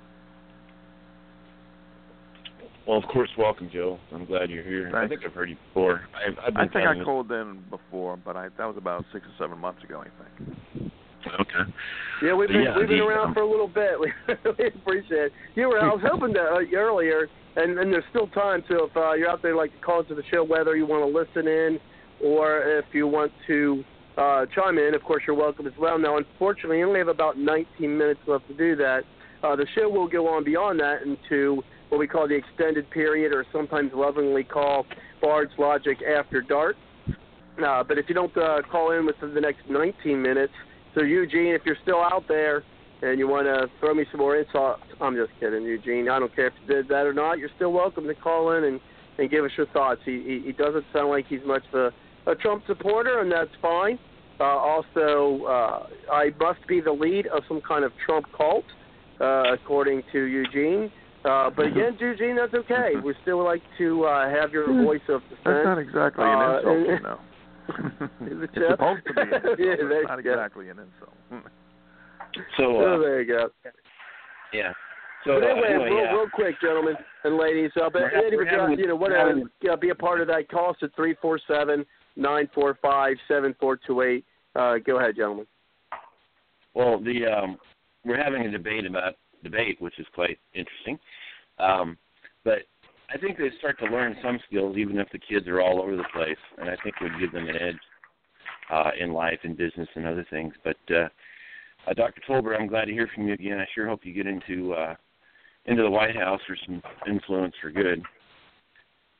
Well, 2.86 2.98
of 2.98 3.05
course, 3.05 3.30
welcome, 3.38 3.70
Joe. 3.72 3.98
I'm 4.12 4.26
glad 4.26 4.51
you're 4.51 4.62
here. 4.62 4.94
I 4.94 5.09
think 5.09 5.22
I've 5.24 5.32
heard 5.32 5.48
you 5.48 5.56
before. 5.68 6.02
I've, 6.14 6.36
I've 6.38 6.55
been 6.55 6.68
I 6.68 6.68
think 6.68 7.01
I 7.01 7.05
called 7.05 7.32
in 7.32 7.64
before, 7.70 8.18
but 8.18 8.36
I 8.36 8.48
that 8.59 8.66
was 8.66 8.76
about 8.76 9.05
six 9.12 9.24
or 9.24 9.44
seven 9.44 9.59
months 9.59 9.82
ago, 9.82 10.02
I 10.02 10.42
think. 10.44 10.92
Okay. 11.40 11.72
Yeah, 12.22 12.34
we've 12.34 12.48
been 12.48 12.62
Yeah, 12.62 12.76
we've 12.76 12.88
been 12.88 12.98
the, 12.98 13.05
around 13.05 13.28
um, 13.28 13.34
for 13.34 13.40
a 13.40 13.51
little 13.51 13.68
bit. 13.68 13.92
We 14.01 14.12
really 14.44 14.74
appreciate 14.74 15.18
it. 15.18 15.32
You 15.55 15.68
were 15.68 15.80
I 15.80 15.86
was 15.86 16.02
hoping 16.05 16.34
to 16.34 16.40
uh, 16.40 16.76
earlier, 16.76 17.26
and 17.56 17.78
and 17.78 17.90
there's 17.90 18.05
still 18.10 18.26
time. 18.28 18.62
So 18.68 18.84
if 18.84 18.96
uh, 18.96 19.12
you're 19.14 19.30
out 19.30 19.40
there, 19.40 19.56
like 19.56 19.72
to 19.72 19.80
call 19.80 20.01
into 20.01 20.14
the 20.14 20.22
show, 20.30 20.44
whether 20.44 20.76
you 20.76 20.84
want 20.84 21.10
to 21.10 21.18
listen 21.18 21.48
in 21.48 21.78
or 22.22 22.60
if 22.60 22.84
you 22.92 23.06
want 23.06 23.32
to 23.46 23.82
uh, 24.16 24.47
chime 24.55 24.78
in, 24.78 24.95
of 24.95 25.03
course, 25.03 25.24
you're 25.27 25.36
welcome 25.36 25.66
as 25.66 25.73
well. 25.78 25.99
Now, 25.99 26.16
unfortunately, 26.16 26.78
we 26.78 26.85
only 26.85 26.99
have 27.01 27.09
about 27.09 27.39
19 27.39 27.99
minutes 27.99 28.20
left 28.27 28.47
to 28.49 28.55
do 28.55 28.77
that. 28.77 29.03
Uh, 29.43 29.57
the 29.57 29.66
show 29.74 29.89
will 29.89 30.09
go 30.09 30.28
on 30.28 30.45
beyond 30.45 30.81
that 30.81 31.03
into 31.03 31.62
what 31.89 31.99
we 31.99 32.07
call 32.07 32.27
the 32.27 32.35
extended 32.35 32.89
period, 32.91 33.32
or 33.32 33.45
sometimes 33.53 33.93
lovingly 33.95 34.45
call 34.45 34.86
Bard's 35.20 35.53
Logic 35.59 35.99
After 36.03 36.41
Dark. 36.41 36.77
Uh, 37.65 37.85
but 37.85 37.99
if 37.99 38.09
you 38.09 38.15
don't 38.15 38.36
uh, 38.36 38.62
call 38.70 38.91
in 38.93 39.07
within 39.07 39.35
the 39.35 39.41
next 39.41 39.69
19 39.69 40.20
minutes, 40.20 40.53
so 40.95 41.03
Eugene, 41.03 41.55
if 41.55 41.62
you're 41.65 41.77
still 41.82 42.01
out 42.01 42.24
there 42.28 42.62
and 43.03 43.19
you 43.19 43.28
want 43.28 43.47
to 43.47 43.69
throw 43.81 43.95
me 43.95 44.05
some 44.11 44.20
more 44.20 44.36
insight, 44.36 44.77
I'm 45.01 45.15
just 45.15 45.31
kidding, 45.41 45.62
Eugene. 45.62 46.09
I 46.09 46.19
don't 46.19 46.35
care 46.35 46.49
if 46.49 46.55
you 46.62 46.74
did 46.74 46.89
that 46.89 47.07
or 47.07 47.12
not. 47.12 47.39
You're 47.39 47.51
still 47.57 47.73
welcome 47.73 48.07
to 48.07 48.15
call 48.15 48.53
in 48.53 48.65
and, 48.65 48.81
and 49.19 49.31
give 49.31 49.45
us 49.45 49.51
your 49.57 49.66
thoughts. 49.66 50.01
He, 50.05 50.23
he, 50.23 50.43
he 50.47 50.53
doesn't 50.53 50.85
sound 50.93 51.11
like 51.11 51.27
he's 51.27 51.45
much 51.45 51.62
of 51.73 51.81
a, 51.81 51.93
a 52.26 52.34
Trump 52.34 52.62
supporter, 52.66 53.20
and 53.20 53.30
that's 53.30 53.51
fine. 53.60 53.98
Uh, 54.40 54.44
also, 54.44 55.44
uh, 55.46 55.86
I 56.12 56.30
must 56.40 56.66
be 56.66 56.80
the 56.80 56.92
lead 56.92 57.26
of 57.28 57.42
some 57.48 57.60
kind 57.60 57.84
of 57.84 57.92
Trump 58.05 58.26
cult, 58.36 58.64
uh, 59.20 59.52
according 59.52 60.02
to 60.12 60.24
Eugene. 60.24 60.90
Uh, 61.24 61.51
but 61.51 61.66
again, 61.66 61.96
Eugene, 62.01 62.36
that's 62.36 62.52
okay. 62.55 62.92
We 63.02 63.14
still 63.22 63.42
like 63.44 63.62
to 63.78 64.05
uh, 64.05 64.28
have 64.28 64.51
your 64.52 64.66
voice 64.84 65.01
of 65.09 65.22
dissent. 65.22 65.44
That's 65.44 65.64
not 65.64 65.78
exactly 65.78 66.24
an 66.24 66.38
Uh, 66.38 66.59
insult, 66.59 66.78
you 66.88 67.01
know. 67.01 67.18
Is 68.26 68.48
it's 68.52 68.70
supposed 68.70 69.06
to 69.06 69.14
be 69.14 69.20
an 69.22 69.32
insult. 69.34 69.59
yeah, 69.59 69.74
it's 69.78 70.09
not 70.09 70.22
go. 70.24 70.30
exactly 70.32 70.68
an 70.68 70.78
insult. 70.80 71.44
So 72.59 72.76
uh, 72.80 72.98
there 72.98 73.22
you 73.22 73.28
go. 73.28 73.48
yeah. 74.52 74.72
So 75.24 75.40
but 75.40 75.44
uh, 75.44 75.46
anyway, 75.52 75.68
anyway, 75.70 75.84
real, 75.90 76.05
yeah. 76.05 76.12
real 76.12 76.28
quick, 76.34 76.60
gentlemen 76.60 76.94
and 77.22 77.36
ladies, 77.38 77.70
uh, 77.76 77.88
but 77.90 78.02
We're 78.02 78.10
ha- 78.10 78.20
we're 78.32 78.46
having- 78.60 78.78
you 78.78 78.88
know, 78.88 78.96
want 78.96 79.14
having- 79.14 79.48
to 79.62 79.72
uh, 79.72 79.76
be 79.76 79.90
a 79.90 79.94
part 79.94 80.20
of 80.20 80.26
that, 80.26 80.48
call 80.51 80.70
us 80.70 80.76
at 80.82 80.94
three 80.96 81.14
four 81.22 81.38
seven 81.48 81.86
nine 82.16 82.49
four 82.55 82.78
five 82.81 83.16
seven 83.28 83.55
four 83.59 83.78
two 83.86 84.03
eight. 84.03 84.24
Uh, 84.55 84.77
go 84.78 84.99
ahead, 84.99 85.16
gentlemen. 85.16 85.47
Well, 86.74 87.01
the 87.01 87.27
um, 87.27 87.59
we're 88.05 88.23
having 88.23 88.43
a 88.43 88.51
debate 88.51 88.86
about 88.86 89.15
debate, 89.43 89.81
which 89.81 89.99
is 89.99 90.07
quite 90.15 90.39
interesting. 90.55 90.99
Um, 91.59 91.97
but 92.45 92.61
I 93.12 93.19
think 93.19 93.39
they 93.39 93.51
start 93.59 93.78
to 93.81 93.86
learn 93.86 94.16
some 94.23 94.39
skills, 94.47 94.77
even 94.77 94.99
if 94.99 95.09
the 95.11 95.19
kids 95.19 95.47
are 95.47 95.61
all 95.61 95.81
over 95.81 95.97
the 95.97 96.05
place, 96.12 96.36
and 96.59 96.69
I 96.69 96.77
think 96.82 96.97
it 97.01 97.05
would 97.05 97.20
give 97.20 97.32
them 97.32 97.49
an 97.49 97.57
edge 97.57 97.81
uh, 98.70 98.91
in 98.99 99.12
life 99.12 99.39
and 99.45 99.57
business 99.57 99.89
and 99.95 100.07
other 100.07 100.27
things. 100.31 100.55
But 100.65 100.77
uh, 100.91 101.09
uh, 101.86 101.95
Dr. 101.95 102.23
Tolbert, 102.28 102.59
I'm 102.59 102.66
glad 102.66 102.86
to 102.86 102.93
hear 102.93 103.09
from 103.15 103.28
you 103.28 103.35
again. 103.35 103.59
I 103.59 103.66
sure 103.74 103.86
hope 103.86 104.01
you 104.05 104.15
get 104.15 104.27
into 104.27 104.73
uh, 104.73 104.95
into 105.66 105.82
the 105.82 105.91
White 105.91 106.16
House 106.16 106.41
for 106.47 106.57
some 106.66 106.82
influence 107.09 107.55
for 107.61 107.70
good. 107.70 108.03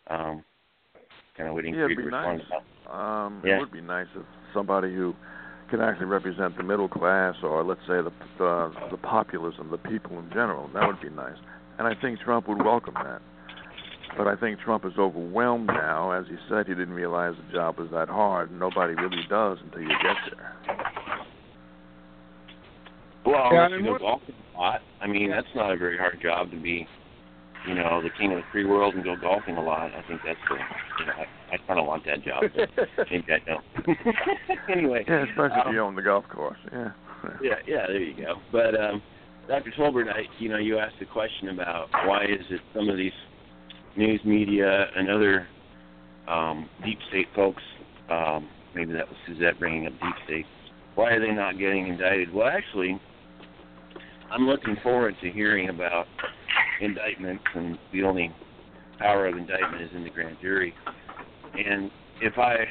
Um, 0.09 0.45
kind 1.37 1.49
of 1.49 1.55
waiting 1.55 1.75
Yeah, 1.75 1.87
for 1.87 1.91
you 1.91 1.99
it'd 1.99 1.99
to 1.99 2.03
be 2.11 2.17
respond 2.17 2.43
nice. 2.51 2.61
Um, 2.91 3.43
Yeah. 3.45 3.57
It 3.57 3.61
would 3.61 3.73
be 3.73 3.81
nice 3.81 4.07
if 4.15 4.23
somebody 4.53 4.95
who 4.95 5.15
can 5.71 5.81
actually 5.81 6.07
represent 6.07 6.57
the 6.57 6.63
middle 6.63 6.89
class, 6.89 7.35
or 7.43 7.65
let's 7.65 7.81
say 7.87 8.01
the 8.03 8.13
the, 8.39 8.73
the 8.91 8.97
populism, 8.99 9.71
the 9.71 9.79
people 9.79 10.19
in 10.19 10.29
general. 10.31 10.69
That 10.75 10.87
would 10.87 11.01
be 11.01 11.11
nice, 11.11 11.37
and 11.79 11.89
I 11.89 11.95
think 12.01 12.21
Trump 12.21 12.49
would 12.49 12.63
welcome 12.63 12.95
that. 12.95 13.21
But 14.17 14.29
I 14.29 14.37
think 14.37 14.61
Trump 14.61 14.85
is 14.85 14.93
overwhelmed 14.97 15.67
now. 15.67 16.13
As 16.13 16.27
he 16.29 16.37
said, 16.49 16.69
he 16.69 16.75
didn't 16.75 16.95
realize 16.95 17.35
the 17.49 17.53
job 17.53 17.79
was 17.79 17.89
that 17.91 18.09
hard. 18.09 18.53
Nobody 18.53 18.95
really 18.95 19.23
does 19.29 19.59
until 19.65 19.81
you 19.83 19.89
get 19.89 20.17
there. 20.31 20.53
Well, 23.27 23.49
Yeah, 23.53 23.67
unless 23.67 23.73
and 23.73 23.81
you 23.81 23.87
go 23.87 23.93
what- 23.93 24.01
golfing 24.03 24.35
a 24.55 24.59
lot. 24.61 24.81
I 25.01 25.07
mean, 25.09 25.31
that's 25.31 25.47
not 25.57 25.73
a 25.73 25.77
very 25.77 25.97
hard 25.99 26.21
job 26.23 26.51
to 26.53 26.57
be, 26.61 26.87
you 27.67 27.75
know, 27.75 28.03
the 28.03 28.11
king 28.19 28.33
of 28.33 28.39
the 28.39 28.45
free 28.53 28.65
world 28.65 28.95
and 28.95 29.05
go 29.05 29.17
golfing 29.17 29.57
a 29.57 29.63
lot. 29.63 29.91
I 29.95 30.03
think 30.07 30.21
that's 30.25 30.39
the, 30.49 30.57
you 31.01 31.07
know, 31.07 31.13
I, 31.13 31.55
I 31.55 31.57
kind 31.67 31.81
of 31.81 31.87
want 31.87 32.05
that 32.07 32.23
job. 32.23 32.45
But 32.55 32.89
maybe 33.11 33.33
I 33.33 33.39
don't. 33.47 33.65
anyway. 34.71 35.05
Yeah, 35.09 35.25
especially 35.25 35.61
if 35.61 35.67
um, 35.67 35.75
you 35.75 35.81
own 35.81 35.95
the 35.95 36.03
golf 36.03 36.25
course. 36.29 36.59
Yeah. 36.73 36.93
Yeah, 37.43 37.55
yeah, 37.67 37.87
there 37.87 38.03
you 38.03 38.15
go. 38.23 38.35
But 38.53 38.79
um, 38.79 39.01
Dr. 39.49 39.73
Tolbert, 39.79 40.11
I, 40.13 40.25
you 40.39 40.51
know, 40.51 40.59
you 40.59 40.79
asked 40.79 40.97
a 41.01 41.07
question 41.07 41.49
about 41.49 41.89
why 42.07 42.25
is 42.25 42.45
it 42.51 42.61
some 42.75 42.91
of 42.91 42.99
these 42.99 43.15
news 43.97 44.21
media 44.27 44.89
and 44.95 45.09
other 45.09 45.47
um, 46.29 46.69
deep 46.85 46.99
state 47.09 47.29
folks, 47.35 47.63
um, 48.11 48.47
maybe 48.75 48.93
that 48.93 49.09
was 49.09 49.17
Suzette 49.27 49.59
bringing 49.59 49.87
up 49.87 49.93
deep 49.93 50.15
state, 50.27 50.47
why 50.97 51.13
are 51.13 51.21
they 51.21 51.33
not 51.33 51.59
getting 51.59 51.89
indicted? 51.89 52.33
Well, 52.33 52.47
actually, 52.47 53.01
I'm 54.31 54.47
looking 54.47 54.77
forward 54.83 55.15
to 55.23 55.31
hearing 55.31 55.69
about 55.69 56.07
indictments, 56.81 57.45
and 57.55 57.79
the 57.93 58.03
only 58.03 58.35
power 58.99 59.27
of 59.27 59.37
indictment 59.37 59.83
is 59.83 59.91
in 59.95 60.05
the 60.05 60.11
grand 60.11 60.37
jury. 60.41 60.75
And 61.55 61.91
if 62.21 62.39
I 62.39 62.67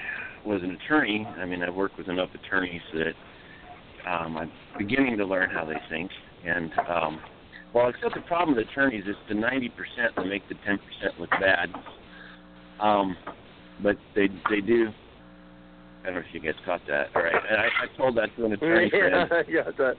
was 0.46 0.62
an 0.64 0.72
attorney, 0.72 1.26
I 1.38 1.46
mean, 1.46 1.64
I've 1.64 1.76
worked 1.76 1.98
with 1.98 2.10
enough 2.10 2.30
attorneys 2.34 2.82
that 2.94 3.14
um, 4.10 4.38
I'm 4.38 4.52
beginning 4.78 5.18
to 5.18 5.26
learn 5.26 5.50
how 5.50 5.66
they 5.66 5.78
think. 5.90 6.12
And 6.46 6.72
um, 6.90 7.22
well, 7.74 7.90
except 7.90 8.16
the 8.16 8.22
problem 8.22 8.56
with 8.56 8.68
attorneys 8.68 9.06
is 9.08 9.16
the 9.30 9.36
90% 9.36 9.70
that 10.16 10.26
make 10.26 10.48
the 10.50 10.56
10% 10.56 10.78
look 11.20 11.30
bad. 11.32 11.70
Um, 12.80 13.16
but 13.82 13.96
they 14.16 14.28
they 14.50 14.62
do. 14.62 14.90
I 16.04 16.08
don't 16.08 16.16
know 16.16 16.20
if 16.20 16.26
you 16.34 16.40
guys 16.42 16.60
caught 16.66 16.82
that. 16.88 17.08
All 17.16 17.24
right, 17.24 17.34
and 17.34 17.60
I, 17.60 17.66
I 17.66 17.98
told 17.98 18.18
that 18.18 18.36
to 18.36 18.46
an 18.46 18.54
attorney 18.54 18.90
friend. 18.90 19.46
yeah, 19.48 19.64
that. 19.78 19.96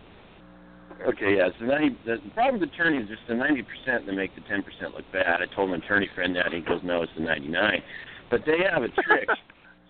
Okay, 1.03 1.37
yeah. 1.37 1.49
So 1.59 1.67
90, 1.67 1.99
the 2.07 2.17
problem 2.35 2.61
with 2.61 2.71
attorneys 2.71 3.05
is 3.05 3.17
just 3.17 3.23
the 3.29 3.35
90% 3.35 4.07
that 4.07 4.13
make 4.13 4.35
the 4.35 4.41
10% 4.43 4.63
look 4.95 5.05
bad. 5.13 5.41
I 5.43 5.55
told 5.55 5.71
an 5.71 5.83
attorney 5.83 6.09
friend 6.15 6.35
that, 6.37 6.47
and 6.47 6.55
he 6.55 6.61
goes, 6.61 6.81
no, 6.83 7.03
it's 7.03 7.13
the 7.17 7.25
99. 7.25 7.83
But 8.31 8.41
they 8.47 8.59
have 8.71 8.83
a 8.83 8.89
trick. 8.89 9.29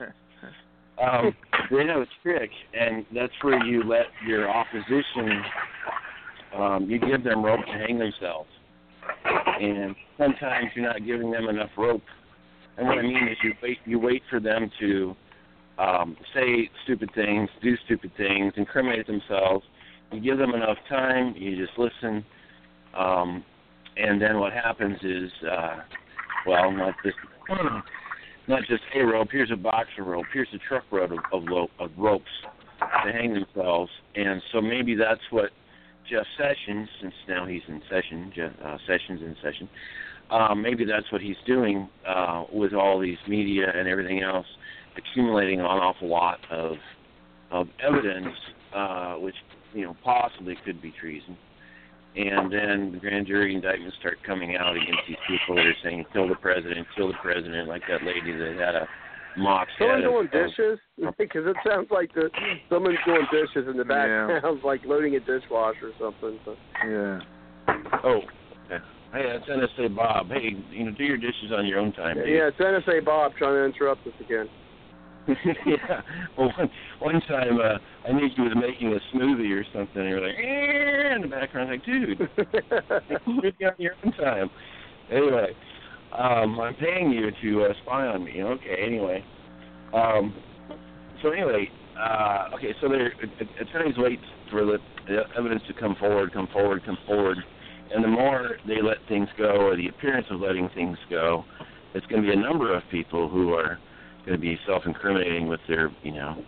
um, 1.01 1.35
they 1.71 1.87
have 1.87 2.01
a 2.01 2.07
trick, 2.23 2.51
and 2.73 3.07
that's 3.15 3.33
where 3.43 3.65
you 3.65 3.85
let 3.85 4.07
your 4.27 4.51
opposition, 4.51 5.43
um, 6.57 6.91
you 6.91 6.99
give 6.99 7.23
them 7.23 7.45
rope 7.45 7.65
to 7.65 7.73
hang 7.73 7.99
themselves. 7.99 8.49
And 9.61 9.95
sometimes 10.19 10.67
you're 10.75 10.87
not 10.87 11.05
giving 11.07 11.31
them 11.31 11.49
enough 11.49 11.71
rope. 11.77 12.03
And 12.77 12.89
what 12.89 12.99
I 12.99 13.03
mean 13.03 13.29
is 13.29 13.37
you 13.43 13.53
wait, 13.63 13.79
you 13.85 13.99
wait 14.01 14.23
for 14.29 14.41
them 14.41 14.71
to 14.81 15.15
um, 15.79 16.17
say 16.35 16.71
stupid 16.85 17.11
things, 17.15 17.49
do 17.63 17.77
stupid 17.85 18.13
things, 18.17 18.53
incriminate 18.57 19.07
themselves. 19.07 19.65
You 20.15 20.21
give 20.21 20.39
them 20.39 20.55
enough 20.55 20.79
time, 20.89 21.35
you 21.37 21.57
just 21.57 21.77
listen, 21.79 22.25
um, 22.97 23.45
and 23.97 24.21
then 24.21 24.39
what 24.39 24.53
happens 24.53 24.97
is, 25.03 25.31
uh, 25.51 25.77
well, 26.47 26.71
not 26.71 26.95
just 27.05 27.17
not 28.47 28.61
just 28.69 28.83
a 28.95 29.01
rope. 29.01 29.29
Here's 29.31 29.51
a 29.51 29.57
box 29.57 29.89
of 29.99 30.07
rope. 30.07 30.27
Here's 30.33 30.49
a 30.55 30.59
truck 30.69 30.85
rope 30.91 31.11
of, 31.11 31.19
of, 31.33 31.49
lo- 31.49 31.71
of 31.81 31.91
ropes 31.97 32.25
to 32.81 33.13
hang 33.13 33.33
themselves. 33.33 33.91
And 34.15 34.43
so 34.53 34.61
maybe 34.61 34.95
that's 34.95 35.21
what 35.31 35.51
Jeff 36.11 36.27
Sessions, 36.37 36.89
since 37.01 37.15
now 37.27 37.47
he's 37.47 37.63
in 37.69 37.81
session, 37.91 38.33
Jeff, 38.35 38.53
uh, 38.65 38.77
Sessions 38.87 39.23
in 39.23 39.35
session. 39.43 39.69
Um, 40.31 40.63
maybe 40.63 40.85
that's 40.85 41.11
what 41.11 41.21
he's 41.21 41.37
doing 41.47 41.89
uh, 42.07 42.45
with 42.53 42.75
all 42.75 43.01
these 43.01 43.19
media 43.29 43.67
and 43.75 43.89
everything 43.89 44.23
else, 44.23 44.47
accumulating 44.97 45.61
an 45.61 45.67
awful 45.67 46.09
lot 46.09 46.39
of 46.51 46.77
of 47.51 47.69
evidence, 47.87 48.35
uh, 48.75 49.15
which 49.15 49.35
you 49.75 49.85
know 49.85 49.97
possibly 50.05 50.57
could 50.65 50.81
be 50.81 50.93
treason. 50.99 51.37
And 52.17 52.51
then 52.53 52.93
the 52.93 52.99
grand 52.99 53.27
jury 53.27 53.55
indictments 53.57 53.97
start 53.99 54.19
coming 54.25 54.57
out 54.57 54.77
against 54.77 55.01
these 55.09 55.17
people 55.27 55.57
that 55.57 55.67
are 55.67 55.75
saying 55.83 56.05
kill 56.13 56.29
the 56.29 56.37
president, 56.37 56.87
kill 56.97 57.09
the 57.09 57.19
president, 57.21 57.67
like 57.69 57.83
that 57.89 58.05
lady 58.05 58.31
that 58.31 58.55
had 58.57 58.75
a 58.77 58.87
mock 59.37 59.67
Someone 59.79 59.97
head 60.01 60.05
doing 60.05 60.19
of, 60.19 60.25
of- 60.27 60.31
dishes? 60.49 60.79
Because 61.19 61.43
it 61.47 61.57
sounds 61.67 61.89
like 61.91 62.15
the 62.15 62.31
someone's 62.71 62.99
doing 63.05 63.27
dishes 63.33 63.69
in 63.69 63.77
the 63.77 63.85
Yeah. 63.89 64.27
background, 64.39 64.61
like 64.65 64.83
loading 64.87 65.17
a 65.17 65.21
dishwasher 65.21 65.91
or 65.91 65.93
something. 66.01 66.39
So. 66.45 66.55
Yeah. 66.87 67.19
Oh, 68.05 68.21
okay. 68.71 68.79
Hey, 69.13 69.27
that's 69.33 69.49
NSA 69.51 69.95
Bob. 69.97 70.29
Hey, 70.31 70.51
you 70.71 70.85
know, 70.85 70.93
do 70.93 71.03
your 71.05 71.17
dishes 71.17 71.51
on 71.53 71.67
your 71.67 71.81
own 71.81 71.93
time. 71.93 72.17
dude. 72.17 72.29
Yeah, 72.29 72.49
it's 72.49 72.59
NSA 72.59 73.05
Bob 73.05 73.33
trying 73.39 73.55
to 73.55 73.65
interrupt 73.65 74.07
us 74.07 74.13
again. 74.25 74.49
yeah. 75.67 76.03
Well, 76.37 76.53
one, 76.57 76.71
one 77.01 77.21
time 77.23 77.59
uh, 77.59 78.09
I 78.09 78.13
knew 78.13 78.29
you 78.37 78.43
was 78.45 78.53
making 78.57 78.93
a 78.93 79.17
smoothie 79.17 79.53
or 79.59 79.65
something. 79.73 80.03
And 80.03 80.09
you're 80.09 80.21
like, 80.21 80.37
eh, 80.37 81.15
in 81.15 81.23
the 81.23 81.29
background, 81.29 81.71
like, 81.71 81.85
dude, 81.85 82.21
on 83.27 83.75
your 83.79 83.95
own 84.05 84.13
time. 84.13 84.51
Anyway, 85.11 85.55
um, 86.13 86.61
I'm 86.61 86.75
paying 86.75 87.11
you 87.11 87.31
to 87.43 87.65
uh, 87.65 87.75
spy 87.83 88.07
on 88.07 88.25
me. 88.25 88.43
Okay. 88.43 88.77
Anyway, 88.87 89.25
um, 89.95 90.35
so 91.23 91.31
anyway, 91.31 91.71
uh, 91.99 92.49
okay. 92.55 92.75
So 92.81 92.89
there, 92.89 93.13
attorneys 93.61 93.97
wait 93.97 94.21
for 94.51 94.65
the, 94.65 94.79
the 95.07 95.23
evidence 95.39 95.63
to 95.69 95.75
come 95.75 95.97
forward, 95.99 96.33
come 96.33 96.49
forward, 96.53 96.85
come 96.85 96.99
forward, 97.07 97.39
and 97.95 98.05
the 98.05 98.09
more 98.09 98.57
they 98.67 98.83
let 98.83 98.99
things 99.09 99.29
go, 99.39 99.51
or 99.51 99.77
the 99.77 99.89
appearance 99.89 100.27
of 100.31 100.41
letting 100.41 100.69
things 100.75 100.99
go, 101.09 101.45
it's 101.95 102.07
going 102.07 102.23
to 102.23 102.29
be 102.29 102.35
a 102.35 102.41
number 102.41 102.75
of 102.77 102.83
people 102.91 103.29
who 103.29 103.55
are 103.55 103.79
going 104.27 104.39
to 104.39 104.41
be 104.41 104.59
self-incriminating 104.67 105.49
with 105.49 105.61
their, 105.69 105.91
you 106.03 106.13
know, 106.13 106.43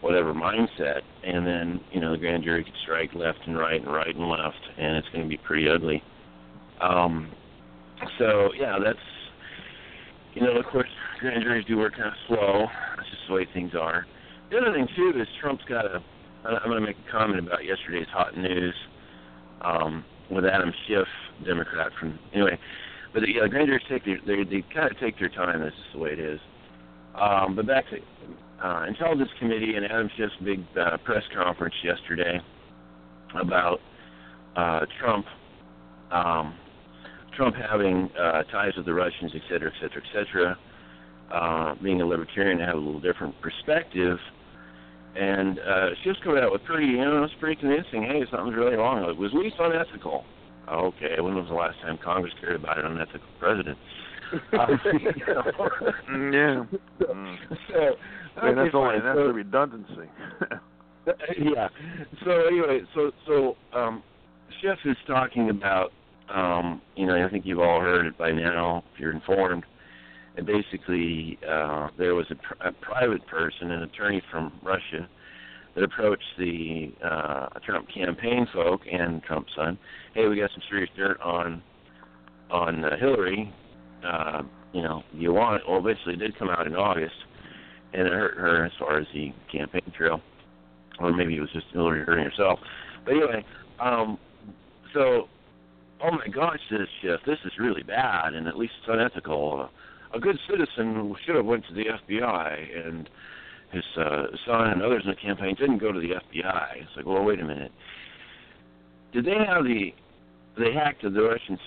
whatever 0.00 0.34
mindset, 0.34 1.00
and 1.24 1.46
then 1.46 1.80
you 1.92 2.00
know 2.00 2.12
the 2.12 2.18
grand 2.18 2.44
jury 2.44 2.62
could 2.62 2.74
strike 2.82 3.14
left 3.14 3.38
and 3.46 3.58
right 3.58 3.80
and 3.80 3.92
right 3.92 4.14
and 4.14 4.28
left, 4.28 4.60
and 4.78 4.96
it's 4.96 5.08
going 5.08 5.24
to 5.24 5.28
be 5.28 5.38
pretty 5.38 5.68
ugly. 5.68 6.02
Um, 6.80 7.32
so 8.18 8.50
yeah, 8.58 8.78
that's 8.82 8.98
you 10.34 10.42
know, 10.42 10.52
of 10.52 10.66
course, 10.66 10.88
grand 11.20 11.42
juries 11.42 11.64
do 11.66 11.78
work 11.78 11.94
kind 11.96 12.08
of 12.08 12.14
slow. 12.28 12.66
That's 12.96 13.08
just 13.08 13.22
the 13.28 13.34
way 13.34 13.46
things 13.54 13.72
are. 13.74 14.06
the 14.50 14.58
other 14.58 14.72
thing 14.72 14.86
too 14.94 15.12
is 15.18 15.26
Trump's 15.40 15.64
got 15.68 15.86
a. 15.86 16.02
I'm 16.44 16.68
going 16.70 16.80
to 16.80 16.86
make 16.86 16.96
a 17.08 17.10
comment 17.10 17.40
about 17.40 17.64
yesterday's 17.64 18.06
hot 18.12 18.36
news 18.38 18.74
um, 19.62 20.04
with 20.30 20.44
Adam 20.44 20.72
Schiff, 20.86 21.08
Democrat 21.44 21.90
from 21.98 22.20
anyway. 22.32 22.56
But 23.12 23.22
yeah, 23.26 23.42
the 23.42 23.48
grand 23.48 23.66
juries 23.66 23.82
take 23.88 24.04
their, 24.04 24.20
they 24.26 24.44
they 24.44 24.62
kind 24.72 24.90
of 24.92 24.98
take 25.00 25.18
their 25.18 25.30
time. 25.30 25.60
That's 25.60 25.74
just 25.74 25.92
the 25.94 25.98
way 25.98 26.10
it 26.10 26.20
is. 26.20 26.38
Um, 27.20 27.56
but 27.56 27.66
back 27.66 27.84
to 27.90 28.66
uh, 28.66 28.86
Intelligence 28.86 29.30
Committee 29.38 29.74
and 29.76 29.84
Adam 29.84 30.10
Schiff's 30.16 30.34
big 30.44 30.60
uh, 30.78 30.96
press 31.04 31.22
conference 31.34 31.74
yesterday 31.82 32.40
about 33.40 33.80
uh, 34.56 34.86
Trump, 35.00 35.26
um, 36.10 36.54
Trump 37.36 37.54
having 37.56 38.10
uh, 38.18 38.42
ties 38.44 38.72
with 38.76 38.86
the 38.86 38.94
Russians, 38.94 39.32
et 39.34 39.42
cetera, 39.50 39.70
et 39.70 39.74
cetera, 39.80 40.02
et 40.02 40.08
cetera. 40.12 40.58
Uh, 41.32 41.74
being 41.82 42.00
a 42.00 42.06
libertarian, 42.06 42.58
to 42.58 42.64
have 42.64 42.76
a 42.76 42.78
little 42.78 43.00
different 43.00 43.34
perspective. 43.40 44.16
And 45.16 45.58
uh, 45.58 45.88
Schiff's 46.04 46.20
coming 46.22 46.42
out 46.44 46.52
with 46.52 46.62
pretty, 46.62 46.86
you 46.86 46.98
know, 46.98 47.24
it's 47.24 47.34
pretty 47.40 47.60
convincing. 47.60 48.04
Hey, 48.04 48.24
something's 48.30 48.54
really 48.54 48.76
wrong. 48.76 49.02
It 49.10 49.16
was 49.16 49.32
least 49.34 49.56
unethical. 49.58 50.24
Okay, 50.70 51.20
when 51.20 51.34
was 51.34 51.46
the 51.48 51.54
last 51.54 51.80
time 51.82 51.98
Congress 51.98 52.32
cared 52.40 52.56
about 52.56 52.78
an 52.78 52.86
unethical 52.86 53.26
president? 53.40 53.76
um, 54.58 54.80
you 54.84 55.34
know. 55.34 56.66
yeah. 56.98 57.06
Mm. 57.06 57.36
So, 57.72 57.96
I 58.40 58.46
mean, 58.46 58.56
that's 58.56 58.74
only 58.74 59.00
that's 59.00 59.18
So- 59.18 59.26
the 59.28 59.32
redundancy. 59.32 60.10
yeah. 61.38 61.68
So 62.24 62.30
anyway, 62.46 62.80
so 62.94 63.10
so 63.26 63.56
um, 63.72 64.02
Schiff 64.60 64.78
is 64.84 64.96
talking 65.06 65.50
about, 65.50 65.92
um, 66.34 66.80
you 66.96 67.06
know, 67.06 67.24
I 67.24 67.30
think 67.30 67.46
you've 67.46 67.60
all 67.60 67.80
heard 67.80 68.06
it 68.06 68.18
by 68.18 68.32
now 68.32 68.82
if 68.92 69.00
you're 69.00 69.12
informed. 69.12 69.64
And 70.36 70.44
basically, 70.46 71.38
uh, 71.48 71.88
there 71.96 72.14
was 72.14 72.26
a, 72.30 72.34
pr- 72.34 72.62
a 72.68 72.72
private 72.72 73.26
person, 73.26 73.70
an 73.70 73.82
attorney 73.84 74.20
from 74.30 74.52
Russia, 74.62 75.08
that 75.74 75.82
approached 75.82 76.24
the 76.38 76.92
uh, 77.02 77.48
Trump 77.64 77.86
campaign 77.94 78.46
folk 78.52 78.80
and 78.90 79.22
Trump's 79.22 79.52
son. 79.56 79.78
Hey, 80.14 80.26
we 80.26 80.36
got 80.36 80.50
some 80.50 80.62
serious 80.68 80.90
dirt 80.96 81.20
on 81.20 81.62
on 82.50 82.84
uh, 82.84 82.96
Hillary. 82.98 83.52
Uh, 84.06 84.42
you 84.72 84.82
know, 84.82 85.02
you 85.12 85.32
want? 85.32 85.62
Well, 85.68 85.84
it 85.86 86.18
did 86.18 86.38
come 86.38 86.50
out 86.50 86.66
in 86.66 86.74
August, 86.74 87.14
and 87.92 88.06
it 88.06 88.12
hurt 88.12 88.36
her 88.36 88.64
as 88.64 88.72
far 88.78 88.98
as 88.98 89.06
the 89.12 89.32
campaign 89.50 89.92
trail 89.96 90.20
or 90.98 91.12
maybe 91.12 91.36
it 91.36 91.40
was 91.40 91.50
just 91.52 91.66
Hillary 91.72 92.04
hurting 92.04 92.24
herself. 92.24 92.58
But 93.04 93.12
anyway, 93.12 93.44
um, 93.80 94.18
so, 94.94 95.28
oh 96.02 96.10
my 96.10 96.28
gosh, 96.28 96.60
this 96.70 96.88
Schiff, 97.02 97.20
this 97.26 97.38
is 97.44 97.52
really 97.58 97.82
bad, 97.82 98.34
and 98.34 98.48
at 98.48 98.56
least 98.56 98.72
it's 98.80 98.88
unethical. 98.88 99.68
A 100.14 100.20
good 100.20 100.38
citizen 100.48 101.14
should 101.24 101.36
have 101.36 101.44
went 101.44 101.64
to 101.68 101.74
the 101.74 101.84
FBI, 101.84 102.86
and 102.86 103.08
his 103.72 103.84
uh, 103.96 104.26
son 104.46 104.68
and 104.68 104.82
others 104.82 105.02
in 105.04 105.10
the 105.10 105.16
campaign 105.16 105.54
didn't 105.58 105.78
go 105.78 105.92
to 105.92 106.00
the 106.00 106.14
FBI. 106.14 106.76
It's 106.76 106.90
like, 106.96 107.06
well, 107.06 107.24
wait 107.24 107.40
a 107.40 107.44
minute. 107.44 107.72
Did 109.12 109.24
they 109.24 109.36
have 109.46 109.64
the? 109.64 109.92
They 110.58 110.72
hacked 110.72 111.02
the 111.02 111.10
Russians, 111.10 111.58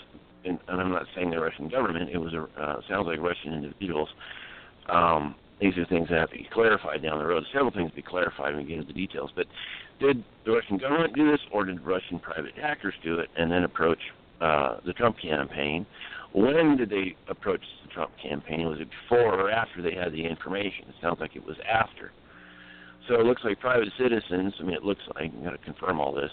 and, 0.45 0.59
and 0.67 0.81
I'm 0.81 0.91
not 0.91 1.05
saying 1.15 1.31
the 1.31 1.39
Russian 1.39 1.67
government. 1.67 2.09
It 2.11 2.17
was 2.17 2.33
a 2.33 2.61
uh, 2.61 2.81
sounds 2.89 3.07
like 3.07 3.19
Russian 3.19 3.53
individuals. 3.53 4.09
Um, 4.87 5.35
these 5.61 5.77
are 5.77 5.85
things 5.85 6.07
that 6.09 6.19
have 6.19 6.29
to 6.29 6.37
be 6.37 6.47
clarified 6.53 7.03
down 7.03 7.19
the 7.19 7.25
road. 7.25 7.43
Several 7.51 7.71
things 7.71 7.89
to 7.89 7.95
be 7.95 8.01
clarified 8.01 8.55
when 8.55 8.63
we 8.63 8.69
get 8.69 8.79
into 8.79 8.87
the 8.87 8.93
details. 8.93 9.31
But 9.35 9.47
did 9.99 10.23
the 10.45 10.51
Russian 10.51 10.77
government 10.77 11.13
do 11.15 11.29
this, 11.29 11.41
or 11.51 11.65
did 11.65 11.81
Russian 11.81 12.19
private 12.19 12.55
hackers 12.55 12.93
do 13.03 13.19
it 13.19 13.29
and 13.37 13.51
then 13.51 13.63
approach 13.63 13.99
uh, 14.39 14.77
the 14.85 14.93
Trump 14.93 15.17
campaign? 15.21 15.85
When 16.31 16.77
did 16.77 16.89
they 16.89 17.15
approach 17.27 17.61
the 17.83 17.91
Trump 17.93 18.11
campaign? 18.21 18.67
Was 18.67 18.79
it 18.79 18.87
before 19.03 19.33
or 19.33 19.51
after 19.51 19.81
they 19.81 19.93
had 19.93 20.13
the 20.13 20.25
information? 20.25 20.85
It 20.87 20.95
sounds 21.01 21.19
like 21.19 21.35
it 21.35 21.45
was 21.45 21.57
after. 21.69 22.11
So 23.07 23.15
it 23.15 23.25
looks 23.25 23.41
like 23.43 23.59
private 23.59 23.89
citizens. 23.97 24.53
I 24.59 24.63
mean, 24.63 24.75
it 24.75 24.83
looks 24.83 25.01
like. 25.15 25.31
I'm 25.33 25.43
going 25.43 25.57
to 25.57 25.65
confirm 25.65 25.99
all 25.99 26.13
this. 26.13 26.29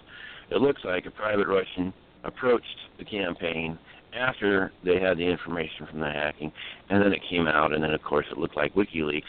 It 0.50 0.60
looks 0.60 0.82
like 0.84 1.06
a 1.06 1.10
private 1.10 1.48
Russian 1.48 1.92
approached 2.22 2.66
the 2.98 3.04
campaign 3.04 3.78
after 4.14 4.72
they 4.84 5.00
had 5.00 5.18
the 5.18 5.26
information 5.26 5.86
from 5.90 6.00
the 6.00 6.10
hacking, 6.10 6.52
and 6.90 7.02
then 7.02 7.12
it 7.12 7.20
came 7.28 7.46
out, 7.46 7.72
and 7.72 7.82
then 7.82 7.92
of 7.92 8.02
course 8.02 8.26
it 8.30 8.38
looked 8.38 8.56
like 8.56 8.74
WikiLeaks. 8.74 9.22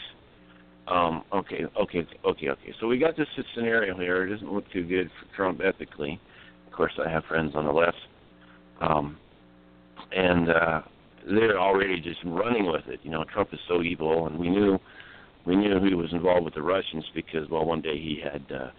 Um, 0.86 1.24
okay, 1.32 1.64
okay, 1.78 2.06
okay, 2.24 2.48
okay. 2.48 2.74
So 2.80 2.86
we 2.86 2.98
got 2.98 3.16
this 3.16 3.26
scenario 3.54 3.96
here. 3.96 4.26
It 4.26 4.30
doesn't 4.30 4.52
look 4.52 4.70
too 4.72 4.86
good 4.86 5.10
for 5.20 5.36
Trump 5.36 5.60
ethically. 5.62 6.18
Of 6.66 6.72
course, 6.72 6.92
I 7.04 7.10
have 7.10 7.24
friends 7.24 7.52
on 7.54 7.66
the 7.66 7.72
left, 7.72 7.96
um, 8.80 9.18
and 10.12 10.48
uh, 10.48 10.80
they're 11.26 11.60
already 11.60 12.00
just 12.00 12.20
running 12.24 12.70
with 12.70 12.86
it. 12.86 13.00
You 13.02 13.10
know, 13.10 13.24
Trump 13.24 13.50
is 13.52 13.60
so 13.68 13.82
evil, 13.82 14.26
and 14.26 14.38
we 14.38 14.48
knew 14.48 14.78
we 15.44 15.56
knew 15.56 15.82
he 15.84 15.94
was 15.94 16.12
involved 16.12 16.44
with 16.44 16.54
the 16.54 16.62
Russians 16.62 17.04
because 17.14 17.48
well, 17.50 17.64
one 17.64 17.82
day 17.82 17.98
he 17.98 18.20
had 18.22 18.44
uh, 18.54 18.70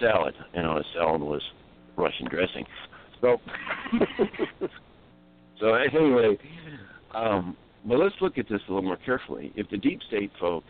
salad, 0.00 0.34
and 0.52 0.66
on 0.66 0.76
his 0.76 0.86
salad 0.94 1.22
was 1.22 1.42
Russian 1.96 2.28
dressing. 2.28 2.66
So. 3.20 3.38
So 5.60 5.74
anyway, 5.74 6.38
um, 7.14 7.56
but 7.84 7.98
let's 7.98 8.14
look 8.20 8.38
at 8.38 8.48
this 8.48 8.60
a 8.68 8.72
little 8.72 8.86
more 8.88 8.98
carefully. 8.98 9.52
If 9.56 9.70
the 9.70 9.78
deep 9.78 10.00
state 10.08 10.30
folk, 10.38 10.64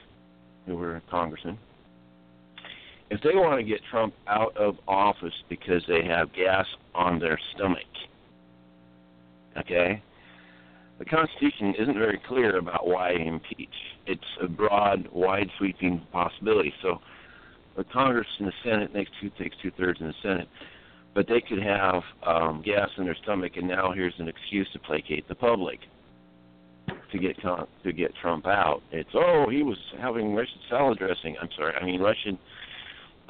who 0.67 0.77
were 0.77 1.01
congressmen, 1.11 1.59
if 3.11 3.21
they 3.23 3.35
want 3.35 3.59
to 3.59 3.65
get 3.65 3.81
Trump 3.91 4.15
out 4.27 4.55
of 4.57 4.77
office 4.87 5.33
because 5.49 5.83
they 5.89 6.05
have 6.05 6.33
gas 6.35 6.67
on 6.95 7.19
their 7.19 7.39
stomach, 7.55 7.87
okay, 9.57 10.03
the 10.99 11.05
Constitution 11.05 11.75
isn't 11.79 11.95
very 11.99 12.21
clear 12.27 12.59
about 12.59 12.87
why 12.87 13.13
impeach. 13.13 13.69
It's 14.07 14.21
a 14.43 14.49
broad, 14.49 15.09
wide 15.13 15.49
sweeping 15.57 16.03
possibility. 16.13 16.73
So 16.83 17.01
the 17.77 17.85
Congress 17.85 18.27
and 18.39 18.49
the 18.49 18.53
Senate 18.63 18.93
makes 18.93 19.11
two 19.21 19.31
takes 19.39 19.57
two 19.63 19.71
thirds 19.79 20.01
in 20.01 20.09
the 20.09 20.15
Senate 20.23 20.49
but 21.19 21.27
they 21.27 21.41
could 21.41 21.61
have 21.61 22.01
um, 22.25 22.63
gas 22.65 22.89
in 22.97 23.05
their 23.05 23.17
stomach, 23.25 23.55
and 23.57 23.67
now 23.67 23.91
here's 23.93 24.15
an 24.19 24.29
excuse 24.29 24.69
to 24.73 24.79
placate 24.79 25.27
the 25.27 25.35
public 25.35 25.81
to 27.11 27.19
get 27.19 27.37
to 27.43 27.93
get 27.93 28.15
Trump 28.23 28.47
out. 28.47 28.83
It's 28.93 29.11
oh 29.15 29.47
he 29.51 29.65
was 29.65 29.77
having 30.01 30.33
Russian 30.33 30.61
salad 30.71 30.97
dressing. 30.97 31.35
I'm 31.43 31.49
sorry, 31.57 31.75
I 31.75 31.85
mean 31.85 32.01
Russian 32.01 32.39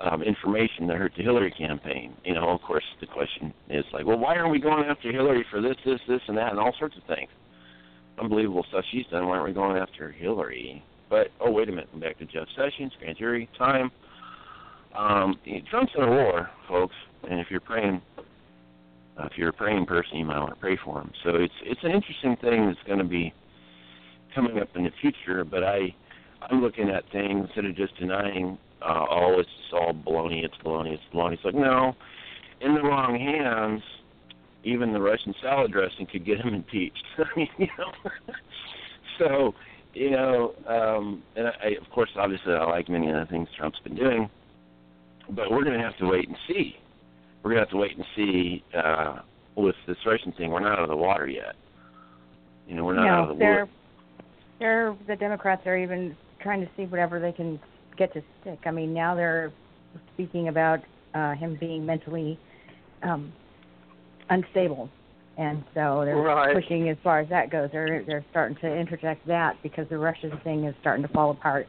um, 0.01 0.23
information 0.23 0.87
that 0.89 0.99
hurt 0.99 1.13
the 1.17 1.23
Hillary 1.23 1.51
campaign. 1.51 2.15
You 2.27 2.35
know, 2.35 2.51
of 2.51 2.61
course, 2.61 2.85
the 3.01 3.07
question 3.07 3.55
is 3.71 3.87
like, 3.95 4.05
well, 4.05 4.19
why 4.19 4.37
aren't 4.37 4.53
we 4.53 4.61
going 4.61 4.85
after 4.85 5.11
Hillary 5.11 5.47
for 5.51 5.63
this, 5.63 5.77
this, 5.87 6.01
this, 6.07 6.21
and 6.29 6.37
that, 6.37 6.51
and 6.51 6.61
all 6.61 6.75
sorts 6.79 6.95
of 6.99 7.05
things? 7.05 7.31
Unbelievable 8.21 8.67
stuff 8.69 8.85
she's 8.93 9.07
done. 9.11 9.29
Why 9.29 9.39
aren't 9.39 9.49
we 9.49 9.55
going 9.55 9.79
after 9.79 10.13
Hillary? 10.13 10.85
But 11.09 11.29
oh 11.41 11.51
wait 11.51 11.71
a 11.71 11.73
minute, 11.73 11.99
back 11.99 12.19
to 12.19 12.27
Jeff 12.27 12.49
Sessions, 12.55 12.93
grand 13.01 13.17
jury 13.17 13.49
time. 13.57 13.91
Um, 14.95 15.39
Trump's 15.71 15.93
in 15.97 16.03
a 16.03 16.09
war, 16.09 16.51
folks, 16.69 16.95
and 17.29 17.41
if 17.41 17.51
you're 17.51 17.61
praying, 17.61 18.01
uh, 19.19 19.27
if 19.27 19.33
you're 19.37 19.51
a 19.51 19.53
praying 19.53 19.87
person, 19.87 20.19
you 20.19 20.25
might 20.25 20.39
want 20.39 20.51
to 20.51 20.61
pray 20.61 20.79
for 20.85 21.01
him. 21.01 21.11
So 21.25 21.31
it's 21.35 21.55
it's 21.63 21.83
an 21.83 21.91
interesting 21.91 22.37
thing 22.37 22.67
that's 22.67 22.87
going 22.87 22.99
to 22.99 23.05
be 23.05 23.33
coming 24.35 24.59
up 24.59 24.69
in 24.75 24.85
the 24.85 24.93
future. 25.01 25.45
But 25.45 25.65
I 25.65 25.95
I'm 26.43 26.61
looking 26.61 26.89
at 26.91 27.05
things 27.11 27.47
instead 27.47 27.65
of 27.65 27.77
just 27.77 27.97
denying, 27.99 28.59
uh, 28.83 29.07
oh, 29.11 29.37
it's 29.39 29.49
all 29.73 29.93
baloney, 29.93 30.45
it's 30.45 30.57
baloney, 30.65 30.95
it's 30.95 31.03
baloney. 31.13 31.35
It's 31.35 31.45
like 31.45 31.55
no, 31.55 31.95
in 32.61 32.75
the 32.75 32.83
wrong 32.83 33.19
hands, 33.19 33.83
even 34.65 34.93
the 34.93 35.01
Russian 35.01 35.35
salad 35.43 35.73
dressing 35.73 36.07
could 36.07 36.25
get 36.25 36.41
him 36.41 36.55
impeached. 36.55 37.05
I 37.19 37.25
mean, 37.37 37.49
you 37.59 37.69
know, 37.79 38.11
so 39.19 39.55
you 39.95 40.11
know, 40.11 40.55
um, 40.67 41.23
and 41.35 41.49
I, 41.49 41.69
of 41.81 41.91
course, 41.91 42.11
obviously, 42.17 42.53
I 42.53 42.65
like 42.65 42.89
many 42.89 43.11
of 43.11 43.17
the 43.17 43.27
things 43.27 43.49
Trump's 43.57 43.81
been 43.81 43.97
doing 43.97 44.31
but 45.31 45.51
we're 45.51 45.65
going 45.65 45.79
to 45.79 45.85
have 45.85 45.97
to 45.99 46.07
wait 46.07 46.29
and 46.29 46.37
see. 46.47 46.77
We're 47.43 47.51
going 47.51 47.57
to 47.57 47.61
have 47.63 47.71
to 47.71 47.77
wait 47.77 47.97
and 47.97 48.05
see 48.17 48.65
uh, 48.77 49.21
with 49.57 49.77
this 49.87 49.97
Russian 50.07 50.33
thing. 50.33 50.51
We're 50.51 50.61
not 50.61 50.73
out 50.79 50.85
of 50.85 50.89
the 50.89 50.97
water 50.97 51.27
yet. 51.27 51.55
You 52.67 52.75
know, 52.75 52.85
we're 52.85 52.95
not 52.95 53.05
no, 53.05 53.11
out 53.11 53.31
of 53.31 53.37
the 53.37 53.39
they're 53.39 53.61
wood. 53.65 53.75
they're 54.59 54.97
the 55.07 55.17
Democrats 55.17 55.63
are 55.67 55.77
even 55.77 56.17
trying 56.41 56.61
to 56.61 56.69
see 56.77 56.85
whatever 56.85 57.19
they 57.21 57.33
can 57.33 57.59
get 57.97 58.13
to 58.15 58.23
stick. 58.41 58.59
I 58.67 58.71
mean, 58.71 58.93
now 58.93 59.15
they're 59.15 59.53
speaking 60.15 60.49
about 60.49 60.81
uh, 61.15 61.35
him 61.35 61.57
being 61.59 61.87
mentally 61.87 62.39
um, 63.03 63.33
unstable, 64.29 64.91
and 65.39 65.65
so 65.75 66.03
they're 66.05 66.17
Right. 66.17 66.55
pushing 66.55 66.89
as 66.91 66.97
far 67.03 67.21
as 67.21 67.29
that 67.31 67.51
goes. 67.51 67.71
They're 67.73 68.03
they're 68.05 68.25
starting 68.31 68.57
to 68.59 68.77
interject 68.77 69.27
that 69.29 69.57
because 69.63 69.89
the 69.89 69.99
Russian 69.99 70.37
thing 70.45 70.65
is 70.65 70.75
starting 70.81 71.07
to 71.07 71.13
fall 71.13 71.31
apart. 71.31 71.67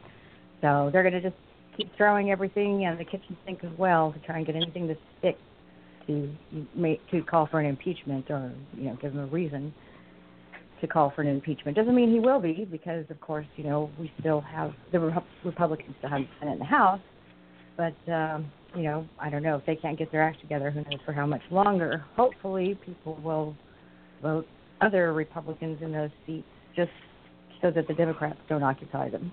So 0.60 0.90
they're 0.92 1.02
going 1.02 1.14
to 1.14 1.22
just 1.22 1.36
keep 1.76 1.90
throwing 1.96 2.30
everything 2.30 2.82
in 2.82 2.98
the 2.98 3.04
kitchen 3.04 3.36
sink 3.46 3.64
as 3.64 3.70
well 3.78 4.12
to 4.12 4.18
try 4.26 4.36
and 4.36 4.46
get 4.46 4.56
anything 4.56 4.88
to 4.88 4.96
stick 5.18 5.38
to 6.10 6.66
make 6.74 7.00
to 7.10 7.22
call 7.22 7.46
for 7.46 7.60
an 7.60 7.66
impeachment 7.66 8.30
or 8.30 8.52
you 8.76 8.84
know 8.84 8.98
give 9.00 9.12
them 9.12 9.22
a 9.22 9.26
reason 9.26 9.72
to 10.80 10.86
call 10.86 11.12
for 11.14 11.22
an 11.22 11.28
impeachment. 11.28 11.76
Doesn't 11.76 11.94
mean 11.94 12.10
he 12.10 12.20
will 12.20 12.40
be 12.40 12.66
because 12.70 13.04
of 13.10 13.20
course 13.20 13.46
you 13.56 13.64
know 13.64 13.90
we 13.98 14.12
still 14.20 14.40
have 14.40 14.72
the 14.92 15.00
Rep- 15.00 15.24
Republicans 15.44 15.94
still 15.98 16.10
have 16.10 16.20
the 16.20 16.28
Senate 16.40 16.52
and 16.52 16.60
the 16.60 16.64
House, 16.64 17.00
but 17.76 18.12
um, 18.12 18.50
you 18.74 18.82
know 18.82 19.06
I 19.18 19.30
don't 19.30 19.42
know 19.42 19.56
if 19.56 19.66
they 19.66 19.76
can't 19.76 19.98
get 19.98 20.10
their 20.10 20.22
act 20.22 20.40
together. 20.40 20.70
Who 20.70 20.80
knows 20.80 21.00
for 21.04 21.12
how 21.12 21.26
much 21.26 21.42
longer? 21.50 22.04
Hopefully 22.16 22.78
people 22.84 23.20
will 23.22 23.54
vote 24.22 24.46
other 24.80 25.12
Republicans 25.12 25.78
in 25.82 25.92
those 25.92 26.10
seats 26.26 26.46
just 26.74 26.90
so 27.62 27.70
that 27.70 27.86
the 27.86 27.94
Democrats 27.94 28.38
don't 28.48 28.62
occupy 28.62 29.10
them. 29.10 29.32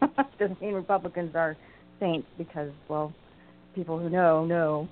Doesn't 0.38 0.60
mean 0.60 0.74
Republicans 0.74 1.34
are 1.34 1.56
saints 1.98 2.26
because, 2.36 2.70
well, 2.88 3.12
people 3.74 3.98
who 3.98 4.10
know 4.10 4.44
know 4.44 4.88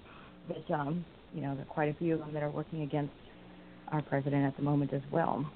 that 0.48 0.74
um, 0.74 1.04
you 1.34 1.42
know 1.42 1.54
there 1.54 1.62
are 1.62 1.66
quite 1.66 1.94
a 1.94 1.98
few 1.98 2.14
of 2.14 2.20
them 2.20 2.32
that 2.34 2.42
are 2.42 2.50
working 2.50 2.82
against 2.82 3.12
our 3.88 4.02
president 4.02 4.44
at 4.44 4.56
the 4.56 4.62
moment 4.62 4.92
as 4.92 5.02
well. 5.10 5.50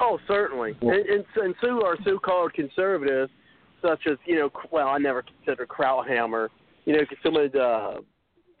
Oh, 0.00 0.18
certainly. 0.28 0.76
And, 0.82 0.90
and, 0.90 1.24
and 1.36 1.54
Sue 1.60 1.82
are 1.82 1.96
so-called 2.04 2.52
conservatives, 2.52 3.30
such 3.80 4.00
as 4.10 4.18
you 4.26 4.36
know, 4.36 4.50
well, 4.70 4.88
I 4.88 4.98
never 4.98 5.22
consider 5.22 5.66
Krauthammer. 5.66 6.48
You 6.84 6.92
know, 6.92 7.00
because 7.00 7.18
someone 7.22 7.50
uh, 7.56 8.00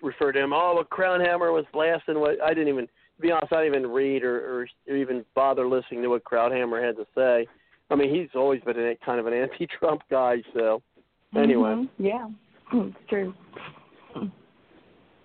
referred 0.02 0.32
to 0.32 0.42
him, 0.42 0.52
oh, 0.52 0.74
well, 0.74 0.84
Krauthammer 0.84 1.52
was 1.52 1.64
blasting 1.72 2.18
what 2.18 2.40
I 2.42 2.54
didn't 2.54 2.68
even. 2.68 2.86
To 2.86 3.22
be 3.22 3.30
honest, 3.30 3.52
I 3.52 3.62
didn't 3.62 3.76
even 3.76 3.90
read 3.90 4.24
or, 4.24 4.60
or, 4.60 4.68
or 4.88 4.96
even 4.96 5.24
bother 5.34 5.66
listening 5.66 6.02
to 6.02 6.08
what 6.08 6.24
Krauthammer 6.24 6.84
had 6.84 6.96
to 6.96 7.06
say. 7.14 7.46
I 7.90 7.94
mean, 7.94 8.14
he's 8.14 8.28
always 8.34 8.60
been 8.60 8.78
a, 8.78 8.94
kind 9.04 9.18
of 9.18 9.26
an 9.26 9.32
anti-Trump 9.32 10.02
guy. 10.10 10.42
So, 10.52 10.82
anyway. 11.34 11.70
Mm-hmm. 11.70 12.04
Yeah, 12.04 12.28
it's 12.72 12.96
true. 13.08 13.32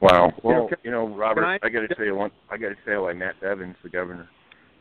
Wow. 0.02 0.34
Well, 0.44 0.70
you 0.84 0.92
know, 0.92 1.08
Robert, 1.08 1.46
I- 1.46 1.60
I, 1.62 1.70
got 1.70 1.82
to 1.82 1.96
say 1.98 2.12
one. 2.12 2.32
I 2.50 2.58
got 2.58 2.70
to 2.70 2.76
say 2.86 2.98
why 2.98 3.14
Matt 3.14 3.36
Bevin, 3.42 3.76
the 3.84 3.90
governor 3.90 4.28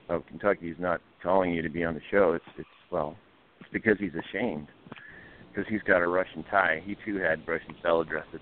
of 0.09 0.27
Kentucky, 0.27 0.71
is 0.71 0.77
not 0.79 1.01
calling 1.23 1.53
you 1.53 1.61
to 1.63 1.69
be 1.69 1.85
on 1.85 1.95
the 1.95 2.01
show. 2.11 2.33
It's 2.33 2.45
it's 2.57 2.69
well, 2.91 3.17
it's 3.61 3.69
because 3.73 3.99
he's 3.99 4.15
ashamed. 4.15 4.69
Because 5.53 5.69
he's 5.69 5.83
got 5.83 6.01
a 6.01 6.09
Russian 6.09 6.45
tie. 6.51 6.83
He 6.85 6.97
too 7.05 7.19
had 7.19 7.47
Russian 7.47 7.75
salad 7.83 8.09
dressing. 8.09 8.41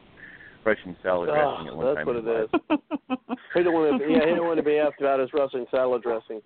Russian 0.64 0.96
salad 1.02 1.30
ah, 1.30 1.34
dressing 1.34 1.68
at 1.68 1.76
one 1.76 1.86
that's 1.86 1.96
time. 1.96 2.06
what 2.06 2.16
in 2.16 2.28
it 2.28 2.30
life. 2.30 2.50
is. 2.52 3.38
he 3.54 3.62
don't 3.62 3.74
want 3.74 4.00
to. 4.00 4.06
Be, 4.06 4.12
yeah, 4.12 4.28
he 4.28 4.36
don't 4.36 4.46
want 4.46 4.58
to 4.58 4.62
be 4.62 4.78
asked 4.78 5.00
about 5.00 5.18
his 5.18 5.30
Russian 5.32 5.66
salad 5.70 6.02
dressing. 6.02 6.40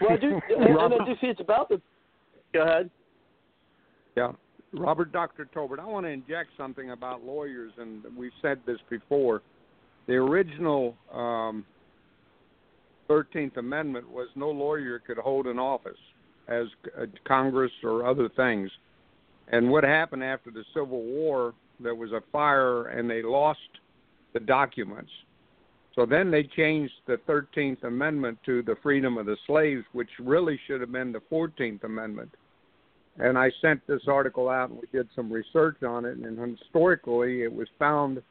Well, 0.00 0.12
I 0.12 0.16
do, 0.16 0.40
and, 0.56 0.78
and 0.78 0.94
I 0.94 1.04
do 1.04 1.12
see 1.20 1.26
it's 1.26 1.40
about 1.40 1.68
the. 1.68 1.80
Go 2.54 2.62
ahead. 2.62 2.90
Yeah. 4.16 4.32
Robert 4.72 5.12
Dr. 5.12 5.48
Tolbert, 5.54 5.78
I 5.78 5.86
want 5.86 6.04
to 6.04 6.10
inject 6.10 6.50
something 6.56 6.90
about 6.90 7.24
lawyers, 7.24 7.72
and 7.78 8.02
we've 8.16 8.32
said 8.42 8.60
this 8.66 8.78
before. 8.90 9.42
The 10.06 10.14
original 10.14 10.94
um, 11.12 11.64
13th 13.08 13.56
Amendment 13.56 14.10
was 14.10 14.28
no 14.34 14.50
lawyer 14.50 14.98
could 14.98 15.18
hold 15.18 15.46
an 15.46 15.58
office 15.58 15.98
as 16.48 16.66
uh, 16.98 17.06
Congress 17.26 17.72
or 17.82 18.06
other 18.06 18.28
things. 18.28 18.70
And 19.48 19.70
what 19.70 19.84
happened 19.84 20.22
after 20.22 20.50
the 20.50 20.64
Civil 20.74 21.02
War, 21.02 21.54
there 21.80 21.94
was 21.94 22.12
a 22.12 22.22
fire 22.32 22.86
and 22.88 23.08
they 23.08 23.22
lost 23.22 23.60
the 24.34 24.40
documents. 24.40 25.10
So 25.94 26.06
then 26.06 26.30
they 26.30 26.44
changed 26.44 26.92
the 27.06 27.18
13th 27.28 27.84
Amendment 27.84 28.38
to 28.46 28.62
the 28.62 28.76
freedom 28.82 29.18
of 29.18 29.26
the 29.26 29.36
slaves, 29.46 29.84
which 29.92 30.10
really 30.20 30.60
should 30.66 30.80
have 30.80 30.92
been 30.92 31.12
the 31.12 31.22
14th 31.32 31.84
Amendment 31.84 32.30
and 33.18 33.36
I 33.36 33.50
sent 33.60 33.84
this 33.86 34.02
article 34.06 34.48
out 34.48 34.70
and 34.70 34.78
we 34.78 34.86
did 34.92 35.08
some 35.14 35.32
research 35.32 35.82
on 35.82 36.04
it 36.04 36.16
and 36.18 36.38
historically 36.58 37.42
it 37.42 37.52
was 37.52 37.68
found 37.78 38.22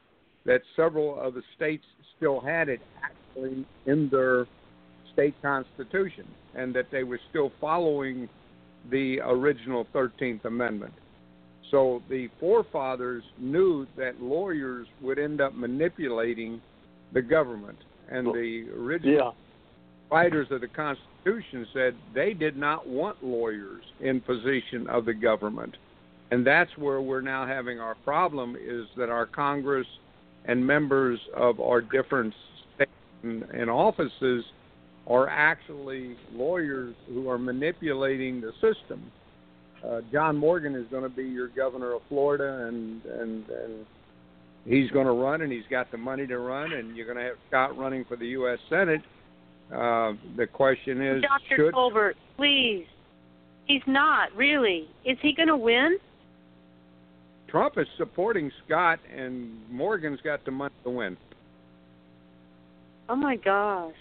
that 0.44 0.62
several 0.76 1.20
of 1.20 1.34
the 1.34 1.42
states 1.56 1.84
still 2.16 2.40
had 2.40 2.68
it 2.68 2.80
actually 3.02 3.66
in 3.86 4.08
their 4.10 4.46
state 5.12 5.34
constitution 5.42 6.26
and 6.54 6.74
that 6.74 6.86
they 6.90 7.04
were 7.04 7.20
still 7.30 7.52
following 7.60 8.28
the 8.90 9.20
original 9.20 9.86
13th 9.94 10.44
amendment 10.44 10.92
so 11.70 12.02
the 12.08 12.28
forefathers 12.40 13.22
knew 13.38 13.86
that 13.96 14.20
lawyers 14.22 14.86
would 15.02 15.18
end 15.18 15.40
up 15.40 15.54
manipulating 15.54 16.62
the 17.12 17.20
government 17.20 17.78
and 18.10 18.26
the 18.28 18.66
original 18.74 19.14
Yeah. 19.14 19.30
writers 20.10 20.50
of 20.50 20.62
the 20.62 20.68
Constitution 20.68 21.07
said 21.72 21.94
they 22.14 22.34
did 22.34 22.56
not 22.56 22.86
want 22.86 23.24
lawyers 23.24 23.82
in 24.00 24.20
position 24.20 24.86
of 24.88 25.04
the 25.04 25.14
government. 25.14 25.76
And 26.30 26.46
that's 26.46 26.70
where 26.76 27.00
we're 27.00 27.22
now 27.22 27.46
having 27.46 27.80
our 27.80 27.94
problem 27.96 28.56
is 28.60 28.86
that 28.96 29.08
our 29.08 29.26
Congress 29.26 29.86
and 30.44 30.66
members 30.66 31.18
of 31.34 31.60
our 31.60 31.80
different 31.80 32.34
states 32.74 32.90
and, 33.22 33.42
and 33.44 33.70
offices 33.70 34.44
are 35.06 35.28
actually 35.28 36.16
lawyers 36.32 36.94
who 37.08 37.28
are 37.30 37.38
manipulating 37.38 38.40
the 38.40 38.52
system. 38.60 39.10
Uh, 39.84 40.00
John 40.12 40.36
Morgan 40.36 40.74
is 40.74 40.86
going 40.90 41.04
to 41.04 41.08
be 41.08 41.24
your 41.24 41.48
governor 41.48 41.94
of 41.94 42.02
Florida, 42.08 42.66
and 42.66 43.02
and 43.04 43.48
and 43.48 43.86
he's 44.66 44.90
going 44.90 45.06
to 45.06 45.12
run, 45.12 45.40
and 45.40 45.52
he's 45.52 45.66
got 45.70 45.90
the 45.90 45.96
money 45.96 46.26
to 46.26 46.38
run, 46.38 46.72
and 46.72 46.96
you're 46.96 47.06
going 47.06 47.16
to 47.16 47.24
have 47.24 47.36
Scott 47.48 47.78
running 47.78 48.04
for 48.04 48.16
the 48.16 48.26
U.S. 48.28 48.58
Senate. 48.68 49.00
Uh, 49.74 50.12
the 50.36 50.46
question 50.46 51.00
is, 51.02 51.22
Dr. 51.22 51.56
should 51.56 51.74
Tolbert, 51.74 52.14
please. 52.36 52.86
He's 53.66 53.82
not, 53.86 54.34
really. 54.34 54.88
Is 55.04 55.18
he 55.20 55.34
going 55.34 55.48
to 55.48 55.56
win? 55.56 55.98
Trump 57.48 57.76
is 57.76 57.86
supporting 57.98 58.50
Scott, 58.64 58.98
and 59.14 59.58
Morgan's 59.70 60.20
got 60.22 60.44
the 60.44 60.50
money 60.50 60.74
to 60.84 60.90
win. 60.90 61.16
Oh 63.08 63.16
my 63.16 63.36
gosh. 63.36 63.94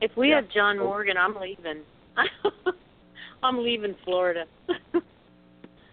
If 0.00 0.16
we 0.16 0.30
Yeah. 0.30 0.36
had 0.36 0.50
John 0.52 0.78
Morgan, 0.78 1.16
I'm 1.16 1.34
leaving. 1.40 1.82
I'm 3.42 3.62
leaving 3.64 3.94
Florida. 4.04 4.44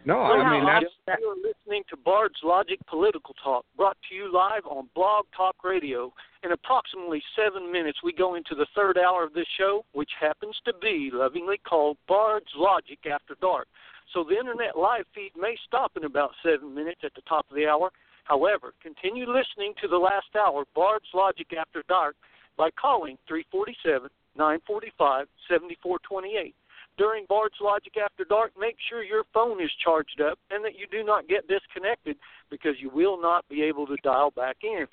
No, 0.05 0.15
Well, 0.17 0.31
I 0.41 0.49
mean 0.51 0.61
how 0.61 0.79
that's 0.79 0.85
awesome. 1.07 1.19
You're 1.21 1.35
listening 1.35 1.83
to 1.89 1.97
Bard's 1.97 2.39
Logic 2.41 2.79
Political 2.87 3.35
Talk, 3.43 3.65
brought 3.75 3.97
to 4.09 4.15
you 4.15 4.31
live 4.33 4.65
on 4.65 4.87
Blog 4.95 5.25
Talk 5.35 5.57
Radio. 5.63 6.13
In 6.41 6.53
approximately 6.53 7.21
seven 7.35 7.69
minutes, 7.69 7.99
we 8.01 8.13
go 8.13 8.35
into 8.35 8.55
the 8.55 8.67
third 8.73 8.97
hour 8.97 9.25
of 9.25 9.33
this 9.33 9.47
show, 9.57 9.83
which 9.91 10.11
happens 10.19 10.55
to 10.63 10.73
be 10.81 11.09
lovingly 11.11 11.57
called 11.57 11.97
Bard's 12.07 12.51
Logic 12.55 12.99
After 13.05 13.35
Dark. 13.41 13.67
So 14.13 14.23
the 14.23 14.37
internet 14.37 14.77
live 14.77 15.05
feed 15.13 15.31
may 15.37 15.57
stop 15.67 15.91
in 15.97 16.05
about 16.05 16.31
seven 16.41 16.73
minutes 16.73 17.01
at 17.03 17.13
the 17.13 17.21
top 17.27 17.45
of 17.49 17.57
the 17.57 17.67
hour. 17.67 17.91
However, 18.23 18.73
continue 18.81 19.27
listening 19.27 19.73
to 19.81 19.89
the 19.89 19.97
last 19.97 20.33
hour, 20.37 20.63
Bard's 20.73 21.11
Logic 21.13 21.47
After 21.59 21.83
Dark, 21.89 22.15
by 22.55 22.69
calling 22.71 23.17
347 23.27 24.09
945 24.35 25.27
7428 25.49 26.55
during 26.99 27.25
Bard's 27.27 27.55
Logic 27.61 27.95
After 27.97 28.25
Dark, 28.25 28.51
make 28.59 28.75
sure 28.89 29.03
your 29.03 29.23
phone 29.33 29.63
is 29.63 29.71
charged 29.83 30.21
up 30.21 30.37
and 30.51 30.63
that 30.65 30.77
you 30.77 30.85
do 30.91 31.03
not 31.03 31.29
get 31.29 31.47
disconnected 31.47 32.17
because 32.51 32.75
you 32.79 32.89
will 32.89 33.19
not 33.19 33.47
be 33.47 33.63
able 33.63 33.87
to 33.87 33.95
dial 34.03 34.31
back 34.31 34.57
in. 34.63 34.85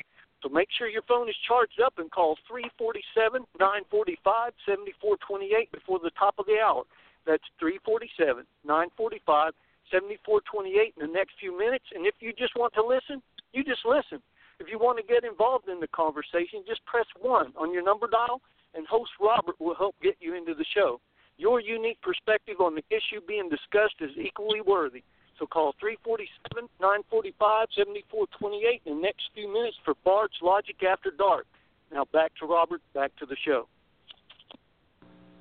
So 0.46 0.52
make 0.52 0.68
sure 0.78 0.86
your 0.86 1.02
phone 1.02 1.28
is 1.28 1.34
charged 1.42 1.82
up 1.82 1.98
and 1.98 2.08
call 2.08 2.38
347 2.46 3.42
945 3.58 4.54
7428 4.62 5.74
before 5.74 5.98
the 5.98 6.14
top 6.14 6.38
of 6.38 6.46
the 6.46 6.62
hour. 6.62 6.86
That's 7.26 7.42
347 7.58 8.46
945 8.62 9.50
7428 9.90 10.94
in 10.94 11.02
the 11.02 11.10
next 11.10 11.34
few 11.42 11.50
minutes. 11.50 11.90
And 11.90 12.06
if 12.06 12.14
you 12.22 12.30
just 12.30 12.54
want 12.54 12.78
to 12.78 12.86
listen, 12.86 13.18
you 13.50 13.66
just 13.66 13.82
listen. 13.82 14.22
If 14.62 14.70
you 14.70 14.78
want 14.78 15.02
to 15.02 15.04
get 15.10 15.26
involved 15.26 15.66
in 15.66 15.82
the 15.82 15.90
conversation, 15.90 16.62
just 16.62 16.86
press 16.86 17.10
1 17.18 17.58
on 17.58 17.74
your 17.74 17.82
number 17.82 18.06
dial, 18.06 18.38
and 18.78 18.86
host 18.86 19.10
Robert 19.18 19.58
will 19.58 19.74
help 19.74 19.98
get 19.98 20.14
you 20.22 20.38
into 20.38 20.54
the 20.54 20.68
show. 20.70 21.02
Your 21.42 21.58
unique 21.58 21.98
perspective 22.06 22.62
on 22.62 22.78
the 22.78 22.86
issue 22.94 23.18
being 23.26 23.50
discussed 23.50 23.98
is 23.98 24.14
equally 24.14 24.62
worthy. 24.62 25.02
So 25.38 25.46
call 25.46 25.74
347 25.80 26.68
945 26.80 27.68
7428 27.76 28.82
in 28.86 28.96
the 28.96 29.02
next 29.02 29.22
few 29.34 29.52
minutes 29.52 29.76
for 29.84 29.94
Bard's 30.04 30.34
Logic 30.42 30.76
After 30.82 31.10
Dark. 31.10 31.46
Now 31.92 32.06
back 32.12 32.32
to 32.40 32.46
Robert, 32.46 32.80
back 32.94 33.14
to 33.16 33.26
the 33.26 33.36
show. 33.44 33.68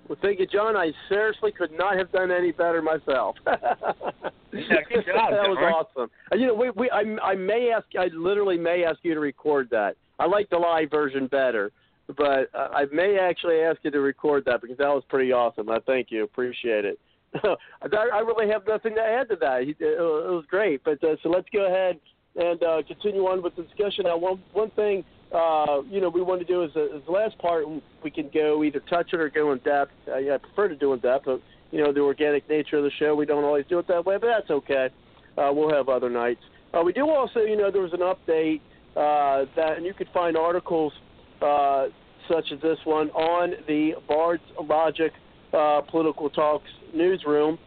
Well, 0.07 0.19
thank 0.22 0.39
you, 0.39 0.45
John. 0.45 0.76
I 0.76 0.91
seriously 1.09 1.51
could 1.51 1.72
not 1.72 1.97
have 1.97 2.11
done 2.11 2.30
any 2.31 2.51
better 2.51 2.81
myself. 2.81 3.35
Yeah, 4.53 4.76
good 4.88 5.05
job, 5.05 5.31
that 5.31 5.49
was 5.49 5.57
John. 5.59 5.73
awesome. 5.73 6.11
And, 6.31 6.39
you 6.39 6.47
know, 6.47 6.53
we, 6.53 6.69
we, 6.69 6.89
I, 6.89 7.03
I 7.22 7.35
may 7.35 7.72
ask, 7.76 7.85
I 7.99 8.07
literally 8.15 8.57
may 8.57 8.85
ask 8.85 8.99
you 9.03 9.13
to 9.13 9.19
record 9.19 9.67
that. 9.72 9.97
I 10.17 10.27
like 10.27 10.49
the 10.49 10.57
live 10.57 10.89
version 10.89 11.27
better, 11.27 11.73
but 12.15 12.49
uh, 12.53 12.69
I 12.73 12.85
may 12.93 13.19
actually 13.19 13.59
ask 13.59 13.80
you 13.84 13.91
to 13.91 13.99
record 13.99 14.45
that 14.45 14.61
because 14.61 14.77
that 14.77 14.88
was 14.88 15.03
pretty 15.09 15.34
awesome. 15.34 15.69
I 15.69 15.80
thank 15.85 16.09
you, 16.09 16.23
appreciate 16.23 16.85
it. 16.85 16.97
I, 17.82 18.20
really 18.20 18.49
have 18.49 18.64
nothing 18.68 18.95
to 18.95 19.02
add 19.02 19.30
to 19.30 19.36
that. 19.41 19.62
It, 19.64 19.78
was 19.80 20.45
great. 20.49 20.84
But 20.84 21.03
uh, 21.03 21.16
so 21.22 21.30
let's 21.30 21.48
go 21.52 21.66
ahead 21.66 21.99
and 22.36 22.62
uh, 22.64 22.82
continue 22.88 23.22
on 23.22 23.41
with 23.44 23.56
the 23.56 23.64
discussion. 23.64 24.06
Now, 24.06 24.18
one 24.18 24.41
one 24.53 24.72
thing 24.72 25.03
uh, 25.34 25.82
you 25.90 26.02
know 26.02 26.10
we 26.10 26.22
want 26.22 26.41
to 26.41 26.48
do 26.48 26.64
is, 26.64 26.72
uh, 26.76 26.98
is 26.98 27.03
the 27.06 27.12
last 27.12 27.38
part. 27.40 27.66
We 28.03 28.12
can 28.12 28.30
go 28.34 28.64
either 28.64 28.82
touch 28.90 29.10
it 29.14 29.20
or 29.20 29.30
go 29.30 29.52
in 29.52 29.60
depth. 29.60 29.91
Uh, 30.07 30.18
yeah, 30.18 30.36
I 30.36 30.38
prefer 30.38 30.68
to 30.68 30.76
do 30.76 30.94
in 30.94 30.99
depth, 30.99 31.26
but 31.26 31.41
you 31.72 31.84
know 31.84 31.91
the 31.91 32.02
organic 32.02 32.48
nature 32.49 32.78
of 32.78 32.84
the 32.84 32.91
show, 32.99 33.16
we 33.16 33.26
don't 33.26 33.44
always 33.44 33.66
do 33.68 33.80
it 33.80 33.88
that 33.88 34.06
way. 34.06 34.18
But 34.18 34.28
that's 34.28 34.49
okay. 34.49 34.90
Uh, 35.38 35.52
we'll 35.53 35.74
have 35.74 35.90
other 35.90 36.10
nights. 36.10 36.41
Uh, 36.74 36.82
we 36.82 36.94
do 36.94 37.10
also, 37.10 37.40
you 37.41 37.56
know, 37.56 37.72
there 37.72 37.82
was 37.82 37.94
an 37.94 37.99
update 37.99 38.62
uh, 38.95 39.45
that, 39.56 39.78
and 39.78 39.86
you 39.86 39.94
could 39.94 40.10
find 40.14 40.38
articles 40.38 40.94
uh, 41.41 41.88
such 42.30 42.45
as 42.52 42.62
this 42.62 42.78
one 42.86 43.10
on 43.12 43.53
the 43.68 43.94
Bard's 44.07 44.44
Logic 44.62 45.12
uh, 45.56 45.82
Political 45.82 46.30
Talks 46.32 46.69
newsroom 46.94 47.57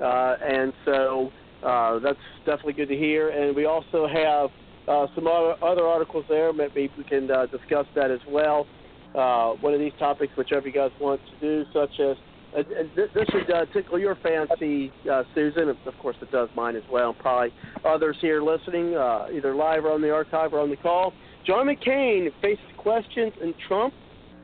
uh, 0.02 0.36
and 0.42 0.74
so 0.86 1.32
uh, 1.64 2.00
that's 2.00 2.20
definitely 2.46 2.74
good 2.74 2.90
to 2.90 2.96
hear. 2.96 3.30
And 3.30 3.56
we 3.56 3.66
also 3.66 4.08
have 4.08 4.50
uh, 4.88 5.08
some 5.16 5.28
other, 5.28 5.56
other 5.64 5.86
articles 5.86 6.26
there. 6.30 6.54
Maybe 6.54 6.90
we 6.98 7.04
can 7.04 7.30
uh, 7.30 7.48
discuss 7.48 7.86
that 7.96 8.12
as 8.12 8.20
well. 8.30 8.68
Uh, 9.16 9.54
one 9.54 9.74
of 9.74 9.80
these 9.80 9.94
topics, 9.98 10.32
whichever 10.38 10.68
you 10.68 10.74
guys 10.74 10.92
want 11.00 11.20
to 11.26 11.40
do, 11.40 11.70
such 11.74 12.00
as 12.00 12.16
uh, 12.56 12.64
this 12.96 13.28
should 13.32 13.52
uh, 13.52 13.66
tickle 13.74 14.00
your 14.00 14.16
fancy, 14.16 14.92
uh, 15.12 15.24
Susan. 15.36 15.70
Of 15.70 15.98
course, 16.02 16.16
it 16.22 16.32
does 16.32 16.50
mine 16.56 16.76
as 16.76 16.84
well. 16.92 17.14
Probably 17.14 17.54
others 17.86 18.18
here 18.22 18.42
listening, 18.42 18.96
uh, 18.96 19.28
either 19.34 19.56
live 19.56 19.86
or 19.86 19.92
on 19.92 20.02
the 20.02 20.12
archive 20.12 20.54
or 20.54 20.60
on 20.60 20.70
the 20.70 20.78
call. 20.78 21.14
John 21.46 21.68
McCain 21.68 22.30
faces 22.42 22.66
questions 22.78 23.34
in 23.42 23.54
Trump 23.68 23.94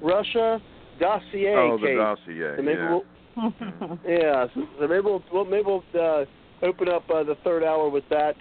Russia 0.02 0.62
dossier 1.00 1.56
oh, 1.56 1.78
case. 1.78 1.88
the 1.88 1.96
dossier. 1.96 2.54
So 2.58 2.62
maybe 2.62 2.80
yeah. 2.80 2.90
We'll, 2.90 3.04
yeah. 4.08 4.48
So, 4.54 4.68
so 4.80 4.88
maybe 4.88 5.02
we'll, 5.02 5.24
we'll 5.32 5.46
maybe 5.46 5.64
we'll 5.66 5.84
uh, 6.00 6.26
open 6.62 6.90
up 6.90 7.10
uh, 7.10 7.24
the 7.24 7.36
third 7.44 7.64
hour 7.64 7.90
with 7.90 8.06
that. 8.10 8.36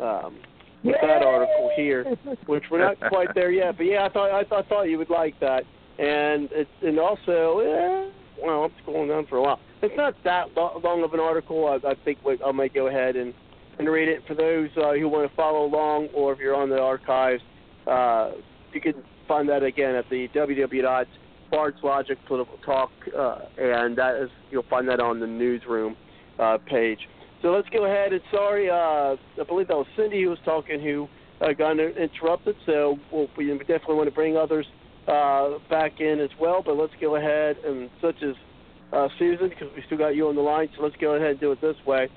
Um, 0.00 0.38
with 0.82 0.96
that 1.00 1.22
article 1.22 1.70
here, 1.76 2.04
which 2.44 2.64
we're 2.70 2.78
not 2.78 2.98
quite 3.08 3.28
there 3.34 3.50
yet. 3.50 3.78
But 3.78 3.84
yeah, 3.84 4.04
I 4.04 4.08
thought 4.10 4.30
I 4.30 4.44
thought, 4.44 4.66
I 4.66 4.68
thought 4.68 4.82
you 4.82 4.98
would 4.98 5.08
like 5.08 5.38
that, 5.40 5.62
and 5.98 6.50
it's 6.52 6.68
and 6.82 6.98
also, 6.98 7.60
eh, 7.60 8.10
well, 8.42 8.66
it's 8.66 8.74
going 8.86 9.10
on 9.10 9.26
for 9.26 9.36
a 9.36 9.42
while. 9.42 9.60
It's 9.82 9.94
not 9.96 10.14
that 10.24 10.56
long 10.56 11.02
of 11.04 11.12
an 11.12 11.20
article. 11.20 11.66
I, 11.66 11.88
I 11.88 11.94
think 12.04 12.18
I 12.44 12.52
might 12.52 12.74
go 12.74 12.86
ahead 12.88 13.16
and 13.16 13.34
and 13.78 13.88
read 13.88 14.08
it 14.08 14.22
for 14.26 14.34
those 14.34 14.68
uh, 14.76 14.92
who 14.92 15.08
want 15.08 15.28
to 15.28 15.36
follow 15.36 15.64
along, 15.66 16.08
or 16.14 16.32
if 16.32 16.38
you're 16.38 16.54
on 16.54 16.68
the 16.68 16.78
archives, 16.78 17.42
uh, 17.88 18.30
you 18.72 18.80
can 18.80 18.94
find 19.26 19.48
that 19.48 19.64
again 19.64 19.96
at 19.96 20.08
the 20.10 20.28
www. 20.28 21.06
Uh, 21.52 23.38
and 23.58 23.96
that 23.96 24.22
is 24.22 24.30
you'll 24.50 24.64
find 24.70 24.88
that 24.88 25.00
on 25.00 25.20
the 25.20 25.26
newsroom 25.26 25.96
uh, 26.38 26.58
page. 26.66 26.98
So 27.42 27.52
let's 27.52 27.68
go 27.68 27.84
ahead 27.84 28.12
and 28.12 28.22
sorry, 28.30 28.70
uh, 28.70 28.74
I 28.74 29.44
believe 29.46 29.68
that 29.68 29.76
was 29.76 29.86
Cindy 29.96 30.22
who 30.22 30.30
was 30.30 30.38
talking 30.44 30.80
who 30.80 31.08
uh, 31.40 31.52
got 31.52 31.78
interrupted. 31.78 32.56
So 32.64 32.98
we'll, 33.12 33.28
we 33.36 33.46
definitely 33.58 33.96
want 33.96 34.08
to 34.08 34.14
bring 34.14 34.36
others 34.36 34.66
uh, 35.08 35.58
back 35.70 36.00
in 36.00 36.20
as 36.20 36.30
well. 36.40 36.62
But 36.64 36.76
let's 36.76 36.92
go 37.00 37.16
ahead 37.16 37.56
and 37.64 37.90
such 38.00 38.22
as 38.22 38.34
uh, 38.92 39.08
Susan, 39.18 39.48
because 39.48 39.68
we 39.74 39.82
still 39.86 39.98
got 39.98 40.14
you 40.14 40.28
on 40.28 40.36
the 40.36 40.42
line. 40.42 40.68
So 40.76 40.82
let's 40.82 40.96
go 40.96 41.14
ahead 41.14 41.30
and 41.30 41.40
do 41.40 41.52
it 41.52 41.60
this 41.60 41.76
way. 41.86 42.08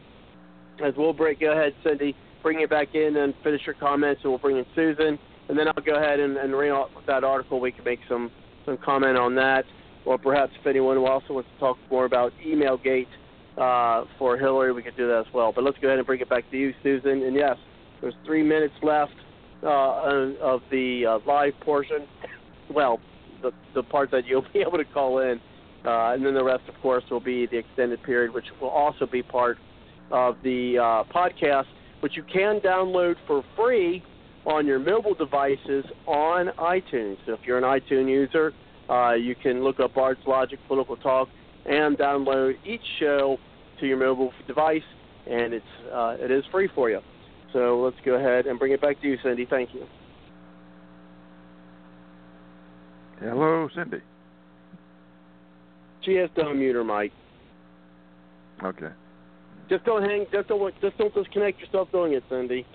As 0.83 0.93
we'll 0.95 1.13
break, 1.13 1.39
go 1.39 1.51
ahead, 1.51 1.73
Cindy, 1.83 2.15
bring 2.43 2.61
it 2.61 2.69
back 2.69 2.93
in 2.93 3.17
and 3.17 3.33
finish 3.43 3.61
your 3.65 3.75
comments, 3.75 4.21
and 4.23 4.31
we'll 4.31 4.39
bring 4.39 4.57
in 4.57 4.65
Susan, 4.75 5.17
and 5.49 5.57
then 5.57 5.67
I'll 5.67 5.83
go 5.83 5.95
ahead 5.95 6.19
and, 6.19 6.37
and 6.37 6.55
read 6.55 6.71
that 7.07 7.23
article. 7.23 7.59
We 7.59 7.71
can 7.71 7.83
make 7.83 7.99
some 8.07 8.31
some 8.65 8.77
comment 8.77 9.17
on 9.17 9.33
that, 9.35 9.63
or 10.05 10.17
perhaps 10.17 10.51
if 10.59 10.67
anyone 10.67 10.97
also 10.97 11.33
wants 11.33 11.49
to 11.53 11.59
talk 11.59 11.77
more 11.89 12.05
about 12.05 12.31
EmailGate 12.45 13.07
uh, 13.57 14.05
for 14.19 14.37
Hillary, 14.37 14.73
we 14.73 14.83
could 14.83 14.97
do 14.97 15.07
that 15.07 15.23
as 15.25 15.33
well. 15.33 15.51
But 15.51 15.63
let's 15.63 15.77
go 15.79 15.87
ahead 15.87 15.97
and 15.97 16.05
bring 16.05 16.19
it 16.19 16.29
back 16.29 16.49
to 16.51 16.57
you, 16.57 16.73
Susan. 16.83 17.23
And 17.23 17.35
yes, 17.35 17.57
there's 18.01 18.13
three 18.25 18.43
minutes 18.43 18.75
left 18.83 19.13
uh, 19.63 20.35
of 20.41 20.61
the 20.69 21.05
uh, 21.05 21.19
live 21.25 21.53
portion. 21.61 22.05
Well, 22.73 22.99
the 23.41 23.51
the 23.73 23.83
part 23.83 24.11
that 24.11 24.25
you'll 24.25 24.45
be 24.53 24.59
able 24.59 24.77
to 24.77 24.85
call 24.85 25.19
in, 25.19 25.39
uh, 25.85 26.13
and 26.13 26.25
then 26.25 26.33
the 26.33 26.43
rest, 26.43 26.63
of 26.67 26.75
course, 26.81 27.03
will 27.09 27.19
be 27.19 27.45
the 27.45 27.57
extended 27.57 28.01
period, 28.03 28.33
which 28.33 28.45
will 28.61 28.69
also 28.69 29.05
be 29.05 29.23
part 29.23 29.57
of 30.11 30.37
the 30.43 30.77
uh, 30.77 31.13
podcast, 31.13 31.65
which 32.01 32.15
you 32.15 32.23
can 32.23 32.59
download 32.59 33.15
for 33.25 33.43
free 33.55 34.03
on 34.45 34.65
your 34.65 34.79
mobile 34.79 35.13
devices 35.13 35.85
on 36.05 36.47
iTunes. 36.57 37.17
So 37.25 37.33
if 37.33 37.39
you're 37.45 37.57
an 37.57 37.65
iTunes 37.65 38.09
user, 38.09 38.53
uh, 38.89 39.13
you 39.13 39.35
can 39.35 39.63
look 39.63 39.79
up 39.79 39.93
Bard's 39.93 40.21
Logic 40.25 40.57
Political 40.67 40.97
Talk 40.97 41.27
and 41.65 41.97
download 41.97 42.53
each 42.65 42.81
show 42.99 43.37
to 43.79 43.85
your 43.85 43.97
mobile 43.97 44.31
device, 44.47 44.81
and 45.29 45.53
it's 45.53 45.65
uh, 45.93 46.15
it 46.19 46.31
is 46.31 46.43
free 46.51 46.69
for 46.73 46.89
you. 46.89 47.01
So 47.53 47.81
let's 47.81 47.97
go 48.05 48.13
ahead 48.13 48.45
and 48.45 48.57
bring 48.57 48.71
it 48.71 48.81
back 48.81 49.01
to 49.01 49.07
you, 49.07 49.17
Cindy. 49.23 49.45
Thank 49.49 49.73
you. 49.73 49.85
Hello, 53.19 53.67
Cindy. 53.75 53.97
She 56.03 56.13
has 56.15 56.29
to 56.35 56.43
unmute 56.43 56.73
her 56.73 56.83
mic. 56.83 57.11
Okay. 58.63 58.93
Just 59.69 59.83
don't 59.85 60.03
hang. 60.03 60.25
Just 60.31 60.47
don't. 60.47 60.73
Just 60.81 60.97
don't 60.97 61.13
disconnect 61.13 61.59
yourself 61.59 61.91
doing 61.91 62.13
it, 62.13 62.23
Cindy. 62.29 62.65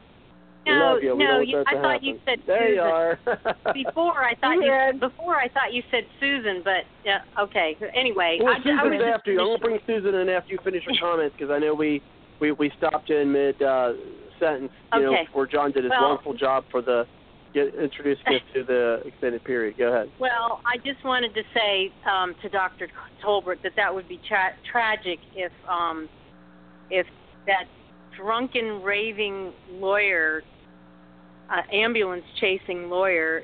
We 0.66 0.72
No, 0.72 0.78
love 0.94 1.02
you. 1.02 1.16
No, 1.18 1.40
you, 1.40 1.64
I 1.66 1.74
thought 1.74 1.92
happen. 1.92 2.04
you 2.04 2.18
said 2.24 2.38
There 2.46 2.58
Susan. 2.60 2.74
you 2.74 2.80
are. 2.82 3.18
before 3.74 4.22
I 4.22 4.34
thought 4.40 4.52
you 4.62 4.98
before 5.00 5.36
I 5.36 5.48
thought 5.48 5.72
you 5.72 5.82
said 5.90 6.04
Susan, 6.20 6.60
but 6.64 6.84
yeah, 7.04 7.20
okay. 7.40 7.76
Anyway, 7.94 8.38
Well, 8.42 8.54
I, 8.54 8.58
ju- 8.62 8.70
I 8.70 8.84
was 8.84 8.92
Susan's 8.92 9.02
just 9.02 9.14
after 9.14 9.32
you. 9.32 9.40
I'm 9.40 9.46
gonna 9.46 9.58
bring 9.58 9.78
Susan 9.86 10.14
in 10.14 10.28
after 10.28 10.52
you 10.52 10.58
finish 10.62 10.84
your 10.86 10.96
comments 11.00 11.34
because 11.38 11.50
I 11.52 11.58
know 11.58 11.74
we 11.74 12.00
we 12.40 12.52
we 12.52 12.70
stopped 12.78 13.08
you 13.08 13.16
in 13.16 13.32
mid 13.32 13.60
uh, 13.62 13.92
sentence. 14.38 14.70
You 14.94 15.00
know, 15.00 15.12
Okay. 15.14 15.24
before 15.26 15.46
John 15.46 15.72
did 15.72 15.84
his 15.84 15.90
Well- 15.90 16.10
wonderful 16.10 16.34
job 16.34 16.64
for 16.70 16.80
the 16.82 17.06
get 17.52 17.74
introducing 17.74 18.26
us 18.26 18.42
to 18.54 18.64
the 18.64 19.02
extended 19.04 19.44
period. 19.44 19.76
Go 19.78 19.92
ahead. 19.92 20.10
Well, 20.18 20.60
I 20.64 20.78
just 20.78 21.04
wanted 21.04 21.34
to 21.34 21.42
say 21.54 21.92
um, 22.10 22.34
to 22.42 22.48
Dr. 22.48 22.88
Tolbert 23.24 23.62
that 23.62 23.72
that 23.76 23.94
would 23.94 24.08
be 24.08 24.20
tra- 24.26 24.56
tragic 24.70 25.18
if 25.34 25.52
um, 25.68 26.08
if 26.90 27.06
that 27.46 27.64
drunken, 28.16 28.82
raving 28.82 29.52
lawyer, 29.72 30.42
uh, 31.50 31.62
ambulance 31.72 32.24
chasing 32.40 32.88
lawyer, 32.88 33.42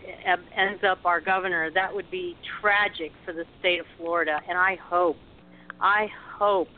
ends 0.56 0.82
up 0.84 0.98
our 1.04 1.20
governor. 1.20 1.70
That 1.70 1.94
would 1.94 2.10
be 2.10 2.36
tragic 2.60 3.12
for 3.24 3.32
the 3.32 3.44
state 3.60 3.80
of 3.80 3.86
Florida. 3.96 4.40
And 4.48 4.58
I 4.58 4.76
hope, 4.76 5.16
I 5.80 6.08
hope 6.38 6.68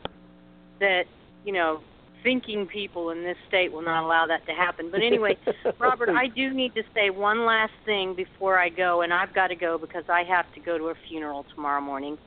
that 0.79 1.03
you 1.45 1.53
know 1.53 1.81
thinking 2.23 2.67
people 2.67 3.09
in 3.09 3.23
this 3.23 3.37
state 3.47 3.71
will 3.71 3.81
not 3.81 4.03
allow 4.03 4.25
that 4.27 4.45
to 4.45 4.51
happen. 4.53 4.89
But 4.91 5.01
anyway, 5.01 5.37
Robert, 5.79 6.09
I 6.09 6.27
do 6.27 6.53
need 6.53 6.73
to 6.75 6.83
say 6.93 7.09
one 7.09 7.45
last 7.45 7.73
thing 7.85 8.13
before 8.15 8.59
I 8.59 8.69
go, 8.69 9.01
and 9.01 9.13
I've 9.13 9.33
got 9.33 9.47
to 9.47 9.55
go 9.55 9.77
because 9.77 10.03
I 10.09 10.23
have 10.23 10.45
to 10.53 10.59
go 10.59 10.77
to 10.77 10.85
a 10.89 10.93
funeral 11.07 11.45
tomorrow 11.55 11.81
morning. 11.81 12.17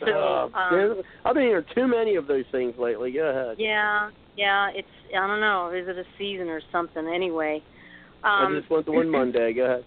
So, 0.00 0.50
Uh, 0.54 0.58
um, 0.58 1.02
I've 1.24 1.34
been 1.34 1.44
hearing 1.44 1.64
too 1.74 1.86
many 1.86 2.16
of 2.16 2.26
those 2.26 2.44
things 2.50 2.74
lately. 2.78 3.12
Go 3.12 3.26
ahead. 3.28 3.56
yeah, 3.58 4.10
yeah, 4.36 4.70
it's 4.74 4.88
I 5.16 5.26
don't 5.26 5.40
know, 5.40 5.70
is 5.70 5.86
it 5.86 5.96
a 5.98 6.04
season 6.18 6.48
or 6.48 6.60
something? 6.72 7.06
Anyway, 7.06 7.62
Um, 8.24 8.56
I 8.56 8.58
just 8.58 8.70
went 8.70 8.86
to 8.86 8.92
one 8.92 9.10
Monday. 9.18 9.52
Go 9.52 9.64
ahead. 9.64 9.84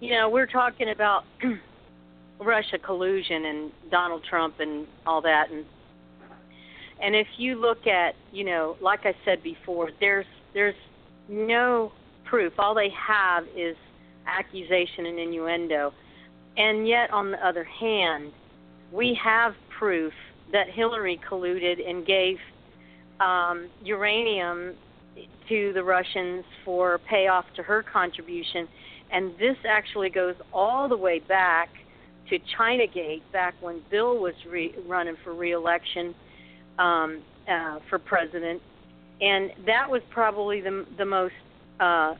you 0.00 0.10
know, 0.10 0.28
we're 0.28 0.46
talking 0.46 0.90
about 0.90 1.24
Russia 2.40 2.78
collusion 2.78 3.44
and 3.46 3.72
Donald 3.90 4.24
Trump 4.28 4.58
and 4.60 4.86
all 5.06 5.20
that 5.22 5.50
and 5.50 5.64
and 7.02 7.14
if 7.14 7.26
you 7.36 7.60
look 7.60 7.86
at, 7.86 8.14
you 8.32 8.44
know, 8.44 8.76
like 8.80 9.00
I 9.04 9.14
said 9.24 9.42
before, 9.42 9.90
there's 10.00 10.26
there's 10.52 10.74
no 11.28 11.92
proof. 12.24 12.52
All 12.58 12.74
they 12.74 12.90
have 12.90 13.44
is 13.56 13.76
accusation 14.26 15.06
and 15.06 15.18
innuendo. 15.18 15.92
And 16.56 16.86
yet 16.86 17.10
on 17.12 17.32
the 17.32 17.46
other 17.46 17.64
hand, 17.64 18.32
we 18.92 19.18
have 19.22 19.54
proof 19.76 20.12
that 20.52 20.68
Hillary 20.68 21.20
colluded 21.28 21.86
and 21.88 22.06
gave 22.06 22.38
um, 23.20 23.68
uranium 23.82 24.74
to 25.48 25.72
the 25.72 25.82
Russians 25.82 26.44
for 26.64 26.98
payoff 26.98 27.44
to 27.56 27.62
her 27.62 27.82
contribution. 27.82 28.68
And 29.10 29.32
this 29.38 29.56
actually 29.68 30.10
goes 30.10 30.36
all 30.52 30.88
the 30.88 30.96
way 30.96 31.18
back 31.18 31.68
to 32.30 32.38
Chinagate, 32.56 33.22
back 33.32 33.54
when 33.60 33.82
Bill 33.90 34.18
was 34.18 34.34
re- 34.48 34.74
running 34.86 35.16
for 35.22 35.34
reelection 35.34 36.14
um, 36.78 37.22
uh, 37.48 37.78
for 37.88 37.98
president. 37.98 38.60
And 39.20 39.52
that 39.66 39.88
was 39.88 40.02
probably 40.10 40.60
the, 40.60 40.86
the 40.98 41.04
most 41.04 41.34
uh, 41.80 42.14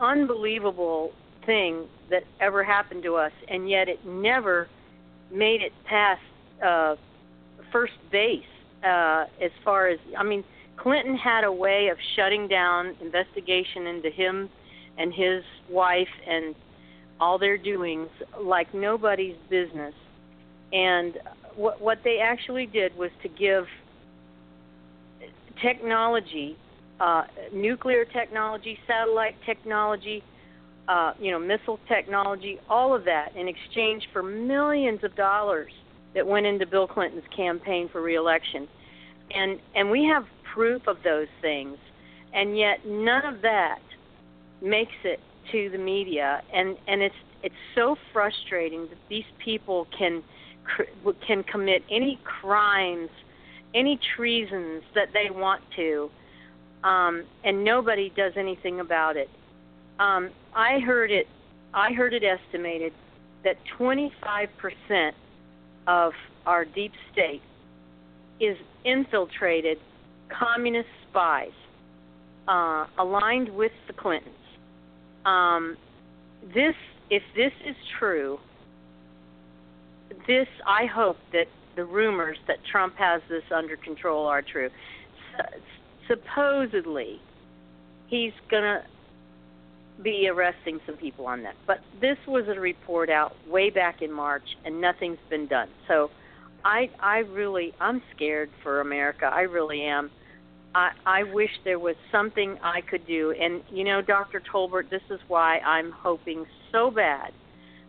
unbelievable 0.00 1.12
thing 1.46 1.86
that 2.10 2.24
ever 2.40 2.64
happened 2.64 3.02
to 3.02 3.16
us. 3.16 3.32
And 3.48 3.68
yet 3.68 3.88
it 3.88 4.04
never 4.06 4.68
made 5.30 5.62
it 5.62 5.72
past 5.84 6.22
uh, 6.64 6.96
first 7.72 7.92
base 8.10 8.42
uh, 8.84 9.26
as 9.42 9.50
far 9.64 9.88
as, 9.88 9.98
I 10.16 10.22
mean, 10.22 10.44
Clinton 10.76 11.16
had 11.16 11.44
a 11.44 11.52
way 11.52 11.88
of 11.88 11.98
shutting 12.16 12.48
down 12.48 12.96
investigation 13.00 13.86
into 13.86 14.10
him 14.10 14.48
and 14.98 15.12
his 15.12 15.42
wife 15.70 16.08
and 16.26 16.54
all 17.20 17.38
their 17.38 17.56
doings 17.56 18.08
like 18.40 18.72
nobody's 18.74 19.36
business. 19.48 19.94
And 20.72 21.18
what 21.56 21.80
what 21.80 21.98
they 22.04 22.18
actually 22.18 22.66
did 22.66 22.96
was 22.96 23.10
to 23.22 23.28
give 23.28 23.64
technology, 25.62 26.56
uh, 27.00 27.24
nuclear 27.52 28.04
technology, 28.04 28.78
satellite 28.86 29.36
technology, 29.46 30.22
uh, 30.88 31.12
you 31.18 31.30
know, 31.30 31.38
missile 31.38 31.78
technology, 31.88 32.58
all 32.68 32.94
of 32.94 33.04
that 33.04 33.34
in 33.36 33.48
exchange 33.48 34.02
for 34.12 34.22
millions 34.22 35.02
of 35.02 35.14
dollars 35.16 35.72
that 36.14 36.26
went 36.26 36.46
into 36.46 36.66
Bill 36.66 36.86
Clinton's 36.86 37.24
campaign 37.34 37.88
for 37.90 38.02
reelection. 38.02 38.68
And 39.34 39.58
and 39.74 39.90
we 39.90 40.04
have 40.04 40.24
proof 40.54 40.86
of 40.86 40.98
those 41.02 41.28
things. 41.40 41.78
And 42.32 42.58
yet 42.58 42.86
none 42.86 43.24
of 43.24 43.42
that 43.42 43.80
makes 44.60 44.92
it 45.04 45.20
to 45.52 45.70
the 45.70 45.78
media 45.78 46.42
and 46.52 46.76
and 46.88 47.02
it's 47.02 47.14
it's 47.42 47.54
so 47.74 47.96
frustrating 48.12 48.88
that 48.88 48.98
these 49.10 49.24
people 49.44 49.86
can 49.96 50.22
can 51.26 51.42
commit 51.44 51.82
any 51.90 52.18
crimes, 52.24 53.10
any 53.74 53.98
treasons 54.16 54.82
that 54.94 55.08
they 55.12 55.30
want 55.30 55.62
to, 55.76 56.10
um, 56.84 57.24
and 57.44 57.64
nobody 57.64 58.12
does 58.16 58.32
anything 58.36 58.80
about 58.80 59.16
it. 59.16 59.28
Um, 59.98 60.30
I 60.54 60.80
heard 60.80 61.10
it. 61.10 61.26
I 61.72 61.92
heard 61.92 62.14
it 62.14 62.22
estimated 62.22 62.92
that 63.42 63.56
25% 63.78 65.12
of 65.86 66.12
our 66.46 66.64
deep 66.64 66.92
state 67.12 67.42
is 68.40 68.56
infiltrated 68.84 69.78
communist 70.28 70.88
spies 71.10 71.52
uh, 72.48 72.86
aligned 72.98 73.48
with 73.48 73.72
the 73.86 73.92
Clintons. 73.92 74.34
Um, 75.24 75.76
this, 76.54 76.74
if 77.10 77.22
this 77.34 77.52
is 77.66 77.76
true, 77.98 78.38
this 80.26 80.48
I 80.66 80.86
hope 80.86 81.16
that 81.32 81.46
the 81.76 81.84
rumors 81.84 82.38
that 82.46 82.58
Trump 82.70 82.96
has 82.96 83.20
this 83.28 83.44
under 83.54 83.76
control 83.76 84.26
are 84.26 84.42
true. 84.42 84.70
S- 85.38 85.60
supposedly, 86.08 87.20
he's 88.06 88.32
gonna 88.50 88.84
be 90.02 90.28
arresting 90.28 90.80
some 90.86 90.96
people 90.96 91.26
on 91.26 91.42
that. 91.42 91.54
But 91.66 91.80
this 92.00 92.18
was 92.26 92.44
a 92.48 92.58
report 92.58 93.10
out 93.10 93.34
way 93.48 93.70
back 93.70 94.02
in 94.02 94.12
March, 94.12 94.56
and 94.64 94.80
nothing's 94.80 95.18
been 95.30 95.46
done. 95.46 95.68
So, 95.88 96.10
I 96.64 96.90
I 97.00 97.18
really 97.18 97.74
I'm 97.80 98.02
scared 98.14 98.50
for 98.62 98.80
America. 98.80 99.26
I 99.26 99.42
really 99.42 99.82
am. 99.82 100.10
I 100.74 100.90
I 101.04 101.22
wish 101.24 101.50
there 101.64 101.78
was 101.78 101.96
something 102.10 102.58
I 102.62 102.80
could 102.80 103.06
do. 103.06 103.32
And 103.32 103.62
you 103.70 103.84
know, 103.84 104.00
Dr. 104.00 104.40
Tolbert, 104.40 104.90
this 104.90 105.02
is 105.10 105.20
why 105.28 105.58
I'm 105.58 105.90
hoping 105.90 106.46
so 106.72 106.90
bad 106.90 107.32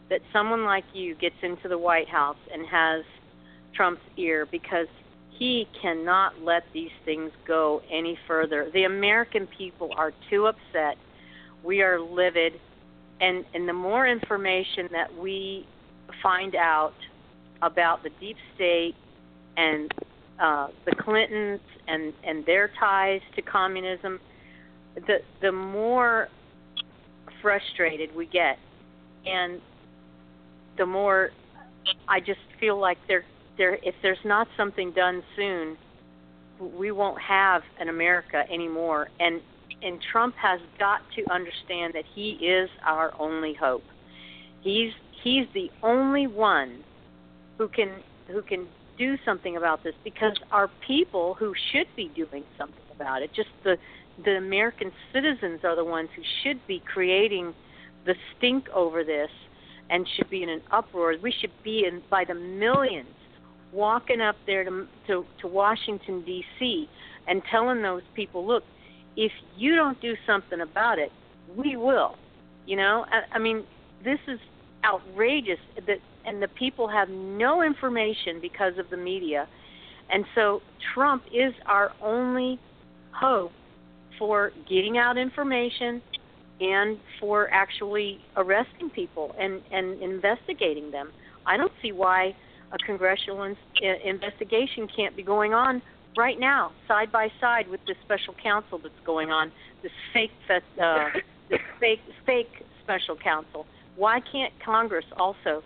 that 0.09 0.21
someone 0.31 0.63
like 0.63 0.85
you 0.93 1.15
gets 1.15 1.35
into 1.41 1.67
the 1.67 1.77
White 1.77 2.09
House 2.09 2.37
and 2.53 2.65
has 2.67 3.03
Trump's 3.75 4.01
ear 4.17 4.47
because 4.49 4.87
he 5.37 5.67
cannot 5.81 6.41
let 6.41 6.63
these 6.73 6.91
things 7.03 7.31
go 7.47 7.81
any 7.91 8.17
further. 8.27 8.69
The 8.73 8.83
American 8.83 9.47
people 9.57 9.91
are 9.97 10.13
too 10.29 10.45
upset. 10.45 10.97
We 11.63 11.81
are 11.81 11.99
livid 11.99 12.53
and 13.21 13.45
and 13.53 13.67
the 13.67 13.73
more 13.73 14.07
information 14.07 14.89
that 14.91 15.13
we 15.15 15.65
find 16.21 16.55
out 16.55 16.93
about 17.61 18.03
the 18.03 18.09
deep 18.19 18.37
state 18.55 18.95
and 19.57 19.91
uh, 20.39 20.67
the 20.85 20.95
Clintons 20.95 21.61
and 21.87 22.13
and 22.23 22.45
their 22.45 22.69
ties 22.79 23.21
to 23.35 23.41
communism, 23.41 24.19
the 24.95 25.19
the 25.41 25.51
more 25.51 26.27
frustrated 27.41 28.13
we 28.15 28.25
get, 28.25 28.57
and 29.25 29.61
the 30.77 30.85
more 30.85 31.31
I 32.07 32.19
just 32.19 32.39
feel 32.59 32.79
like 32.79 32.97
there 33.07 33.23
there 33.57 33.75
if 33.83 33.95
there's 34.01 34.23
not 34.23 34.47
something 34.57 34.91
done 34.91 35.23
soon, 35.35 35.77
we 36.59 36.91
won't 36.91 37.21
have 37.21 37.61
an 37.79 37.89
America 37.89 38.43
anymore. 38.51 39.09
And 39.19 39.41
and 39.81 39.99
Trump 40.11 40.35
has 40.35 40.59
got 40.79 41.01
to 41.15 41.31
understand 41.31 41.93
that 41.93 42.05
he 42.13 42.31
is 42.31 42.69
our 42.83 43.13
only 43.19 43.53
hope. 43.53 43.83
He's 44.61 44.93
he's 45.23 45.45
the 45.53 45.71
only 45.83 46.27
one 46.27 46.83
who 47.57 47.67
can 47.67 47.91
who 48.27 48.41
can 48.41 48.67
do 48.97 49.17
something 49.25 49.57
about 49.57 49.83
this 49.83 49.93
because 50.03 50.37
our 50.51 50.69
people 50.87 51.33
who 51.33 51.53
should 51.71 51.87
be 51.95 52.09
doing 52.15 52.43
something 52.57 52.83
about 52.93 53.21
it, 53.21 53.31
just 53.33 53.49
the 53.63 53.77
the 54.23 54.37
American 54.37 54.91
citizens 55.13 55.59
are 55.63 55.75
the 55.75 55.83
ones 55.83 56.09
who 56.15 56.21
should 56.43 56.65
be 56.67 56.81
creating 56.85 57.53
the 58.05 58.15
stink 58.37 58.69
over 58.69 59.03
this 59.03 59.29
and 59.89 60.07
should 60.15 60.29
be 60.29 60.43
in 60.43 60.49
an 60.49 60.61
uproar. 60.71 61.15
We 61.21 61.33
should 61.39 61.51
be 61.63 61.85
in 61.87 62.01
by 62.09 62.25
the 62.25 62.33
millions 62.35 63.09
walking 63.71 64.21
up 64.21 64.35
there 64.45 64.63
to 64.63 64.87
to, 65.07 65.25
to 65.41 65.47
Washington 65.47 66.23
D.C. 66.25 66.89
and 67.27 67.41
telling 67.51 67.81
those 67.81 68.03
people, 68.15 68.45
look, 68.45 68.63
if 69.15 69.31
you 69.57 69.75
don't 69.75 69.99
do 70.01 70.15
something 70.25 70.61
about 70.61 70.99
it, 70.99 71.11
we 71.55 71.75
will. 71.75 72.15
You 72.65 72.77
know, 72.77 73.05
I, 73.11 73.35
I 73.35 73.39
mean, 73.39 73.63
this 74.03 74.19
is 74.27 74.39
outrageous 74.83 75.59
that 75.87 75.99
and 76.25 76.41
the 76.41 76.47
people 76.47 76.87
have 76.87 77.09
no 77.09 77.61
information 77.61 78.39
because 78.41 78.77
of 78.77 78.89
the 78.89 78.97
media. 78.97 79.47
And 80.11 80.25
so 80.33 80.61
Trump 80.93 81.23
is 81.33 81.53
our 81.65 81.91
only 82.01 82.59
hope 83.11 83.51
for 84.17 84.51
getting 84.69 84.97
out 84.97 85.17
information 85.17 86.01
and 86.61 86.97
for 87.19 87.49
actually 87.51 88.19
arresting 88.37 88.89
people 88.89 89.35
and, 89.39 89.61
and 89.71 90.01
investigating 90.01 90.91
them. 90.91 91.11
I 91.45 91.57
don't 91.57 91.71
see 91.81 91.91
why 91.91 92.35
a 92.71 92.77
congressional 92.77 93.43
in, 93.43 93.51
uh, 93.53 93.87
investigation 94.03 94.87
can't 94.95 95.15
be 95.15 95.23
going 95.23 95.53
on 95.53 95.81
right 96.17 96.39
now, 96.39 96.71
side 96.87 97.11
by 97.11 97.29
side 97.41 97.67
with 97.69 97.81
this 97.85 97.97
special 98.03 98.33
counsel 98.41 98.79
that's 98.79 98.93
going 99.05 99.31
on, 99.31 99.51
this 99.83 99.91
fake, 100.13 100.31
uh, 100.49 101.05
this 101.49 101.59
fake, 101.79 101.99
fake 102.25 102.51
special 102.83 103.15
counsel. 103.15 103.65
Why 103.95 104.19
can't 104.19 104.53
Congress 104.63 105.05
also 105.17 105.63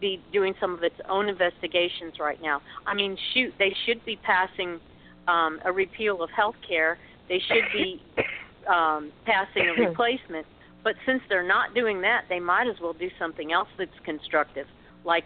be 0.00 0.20
doing 0.32 0.54
some 0.60 0.74
of 0.74 0.82
its 0.82 0.96
own 1.08 1.28
investigations 1.28 2.14
right 2.20 2.40
now? 2.42 2.60
I 2.86 2.94
mean, 2.94 3.16
shoot, 3.32 3.54
they 3.58 3.74
should 3.86 4.04
be 4.04 4.16
passing 4.16 4.80
um, 5.28 5.60
a 5.64 5.72
repeal 5.72 6.22
of 6.22 6.30
health 6.30 6.56
care. 6.66 6.98
They 7.28 7.38
should 7.38 7.64
be 7.72 8.02
um, 8.66 9.12
passing 9.24 9.68
a 9.76 9.80
replacement. 9.88 10.46
But 10.84 10.94
since 11.06 11.22
they're 11.28 11.46
not 11.46 11.74
doing 11.74 12.00
that, 12.02 12.24
they 12.28 12.40
might 12.40 12.66
as 12.66 12.80
well 12.80 12.92
do 12.92 13.08
something 13.18 13.52
else 13.52 13.68
that's 13.78 13.90
constructive, 14.04 14.66
like 15.04 15.24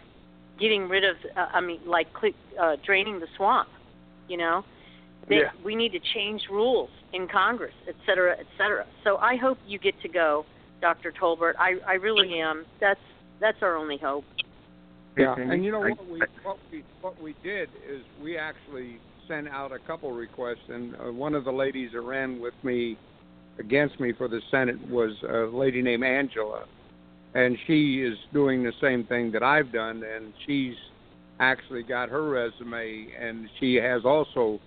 getting 0.59 0.87
rid 0.87 1.03
of, 1.03 1.15
uh, 1.35 1.47
I 1.53 1.61
mean, 1.61 1.79
like 1.85 2.07
uh, 2.59 2.75
draining 2.85 3.19
the 3.19 3.27
swamp. 3.35 3.69
You 4.27 4.37
know, 4.37 4.65
they, 5.29 5.37
yeah. 5.37 5.51
we 5.63 5.75
need 5.75 5.93
to 5.93 5.99
change 6.13 6.43
rules 6.51 6.89
in 7.13 7.27
Congress, 7.27 7.73
et 7.87 7.95
cetera, 8.05 8.37
et 8.37 8.45
cetera. 8.57 8.85
So 9.03 9.17
I 9.17 9.35
hope 9.35 9.57
you 9.65 9.79
get 9.79 9.99
to 10.01 10.09
go, 10.09 10.45
Dr. 10.81 11.11
Tolbert. 11.11 11.53
I, 11.57 11.75
I 11.87 11.93
really 11.93 12.39
am. 12.39 12.65
That's 12.79 12.99
that's 13.39 13.57
our 13.61 13.75
only 13.75 13.97
hope. 13.97 14.25
Yeah, 15.17 15.35
and 15.37 15.65
you 15.65 15.71
know 15.71 15.79
what 15.79 16.09
we 16.09 16.21
what 16.43 16.57
we 16.71 16.83
what 17.01 17.21
we 17.21 17.35
did 17.43 17.69
is 17.89 18.01
we 18.21 18.37
actually 18.37 18.99
sent 19.27 19.47
out 19.47 19.71
a 19.71 19.79
couple 19.79 20.11
requests, 20.11 20.69
and 20.69 20.95
uh, 20.95 21.11
one 21.11 21.33
of 21.33 21.43
the 21.43 21.51
ladies 21.51 21.91
that 21.93 22.01
ran 22.01 22.39
with 22.39 22.53
me 22.63 22.97
against 23.59 23.99
me 23.99 24.13
for 24.13 24.27
the 24.27 24.41
Senate 24.51 24.77
was 24.89 25.11
a 25.27 25.55
lady 25.55 25.81
named 25.81 26.03
Angela, 26.03 26.65
and 27.33 27.57
she 27.67 28.01
is 28.01 28.17
doing 28.33 28.63
the 28.63 28.73
same 28.81 29.03
thing 29.05 29.31
that 29.31 29.43
I've 29.43 29.71
done, 29.71 30.03
and 30.03 30.33
she's 30.45 30.75
actually 31.39 31.83
got 31.83 32.09
her 32.09 32.29
resume, 32.29 33.07
and 33.19 33.49
she 33.59 33.75
has 33.75 34.03
also 34.05 34.59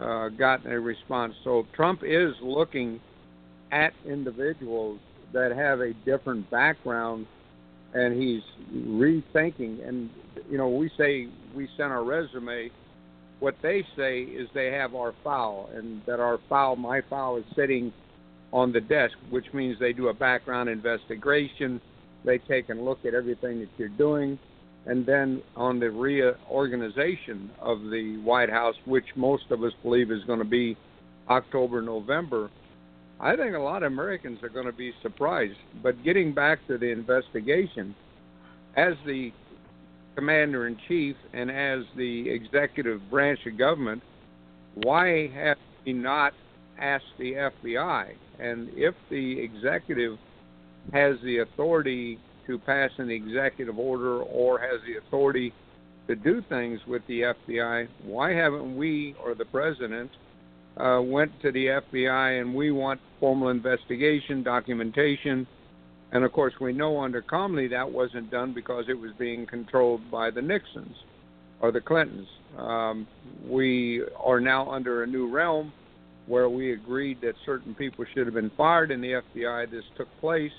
uh, 0.00 0.28
gotten 0.28 0.70
a 0.70 0.80
response. 0.80 1.34
So 1.44 1.66
Trump 1.74 2.02
is 2.04 2.34
looking 2.42 3.00
at 3.72 3.92
individuals 4.06 5.00
that 5.32 5.52
have 5.52 5.80
a 5.80 5.92
different 6.04 6.48
background, 6.50 7.26
and 7.94 8.20
he's 8.20 8.42
rethinking. 8.72 9.86
And 9.86 10.10
you 10.50 10.58
know, 10.58 10.68
we 10.68 10.90
say 10.96 11.28
we 11.54 11.68
sent 11.76 11.92
our 11.92 12.04
resume. 12.04 12.70
What 13.40 13.56
they 13.62 13.84
say 13.96 14.22
is 14.22 14.48
they 14.54 14.70
have 14.70 14.94
our 14.94 15.12
file, 15.24 15.68
and 15.74 16.00
that 16.06 16.20
our 16.20 16.38
file, 16.48 16.76
my 16.76 17.02
file, 17.10 17.36
is 17.36 17.44
sitting 17.56 17.92
on 18.54 18.72
the 18.72 18.80
desk, 18.80 19.14
which 19.30 19.46
means 19.52 19.76
they 19.80 19.92
do 19.92 20.08
a 20.08 20.14
background 20.14 20.68
investigation. 20.68 21.80
They 22.24 22.38
take 22.38 22.68
and 22.68 22.84
look 22.84 23.04
at 23.04 23.12
everything 23.12 23.58
that 23.58 23.68
you're 23.76 23.88
doing. 23.88 24.38
And 24.86 25.04
then 25.04 25.42
on 25.56 25.80
the 25.80 25.90
reorganization 25.90 27.50
of 27.60 27.80
the 27.90 28.20
White 28.22 28.50
House, 28.50 28.76
which 28.84 29.06
most 29.16 29.50
of 29.50 29.64
us 29.64 29.72
believe 29.82 30.12
is 30.12 30.22
going 30.24 30.38
to 30.38 30.44
be 30.44 30.76
October, 31.28 31.82
November, 31.82 32.48
I 33.18 33.34
think 33.34 33.56
a 33.56 33.58
lot 33.58 33.82
of 33.82 33.92
Americans 33.92 34.38
are 34.42 34.48
going 34.48 34.66
to 34.66 34.72
be 34.72 34.92
surprised. 35.02 35.56
But 35.82 36.04
getting 36.04 36.32
back 36.32 36.64
to 36.68 36.78
the 36.78 36.90
investigation, 36.90 37.94
as 38.76 38.94
the 39.04 39.32
commander 40.14 40.68
in 40.68 40.78
chief 40.86 41.16
and 41.32 41.50
as 41.50 41.80
the 41.96 42.30
executive 42.30 43.00
branch 43.10 43.40
of 43.46 43.58
government, 43.58 44.02
why 44.74 45.28
have 45.28 45.56
we 45.84 45.92
not 45.92 46.34
asked 46.78 47.04
the 47.18 47.32
FBI? 47.64 48.14
And 48.38 48.68
if 48.74 48.94
the 49.10 49.40
executive 49.40 50.18
has 50.92 51.16
the 51.22 51.38
authority 51.38 52.18
to 52.46 52.58
pass 52.58 52.90
an 52.98 53.10
executive 53.10 53.78
order 53.78 54.20
or 54.22 54.58
has 54.58 54.80
the 54.86 54.98
authority 54.98 55.52
to 56.08 56.14
do 56.14 56.42
things 56.48 56.80
with 56.86 57.02
the 57.06 57.22
FBI, 57.22 57.88
why 58.04 58.32
haven't 58.32 58.76
we 58.76 59.14
or 59.24 59.34
the 59.34 59.46
president 59.46 60.10
uh, 60.76 61.00
went 61.02 61.30
to 61.40 61.52
the 61.52 61.66
FBI 61.66 62.40
and 62.40 62.54
we 62.54 62.70
want 62.70 63.00
formal 63.20 63.48
investigation, 63.48 64.42
documentation, 64.42 65.46
And 66.12 66.24
of 66.24 66.32
course, 66.32 66.54
we 66.60 66.72
know 66.72 67.00
under 67.00 67.22
Comey 67.22 67.70
that 67.70 67.90
wasn't 67.90 68.30
done 68.30 68.52
because 68.52 68.84
it 68.88 68.98
was 68.98 69.12
being 69.18 69.46
controlled 69.46 70.10
by 70.10 70.30
the 70.30 70.42
Nixons 70.42 70.96
or 71.60 71.72
the 71.72 71.80
Clintons. 71.80 72.28
Um, 72.58 73.06
we 73.46 74.02
are 74.22 74.40
now 74.40 74.70
under 74.70 75.02
a 75.02 75.06
new 75.06 75.28
realm 75.28 75.72
where 76.26 76.48
we 76.48 76.72
agreed 76.72 77.20
that 77.20 77.34
certain 77.44 77.74
people 77.74 78.04
should 78.14 78.26
have 78.26 78.34
been 78.34 78.50
fired 78.56 78.90
in 78.90 79.00
the 79.00 79.22
FBI. 79.34 79.70
This 79.70 79.84
took 79.96 80.08
place. 80.20 80.52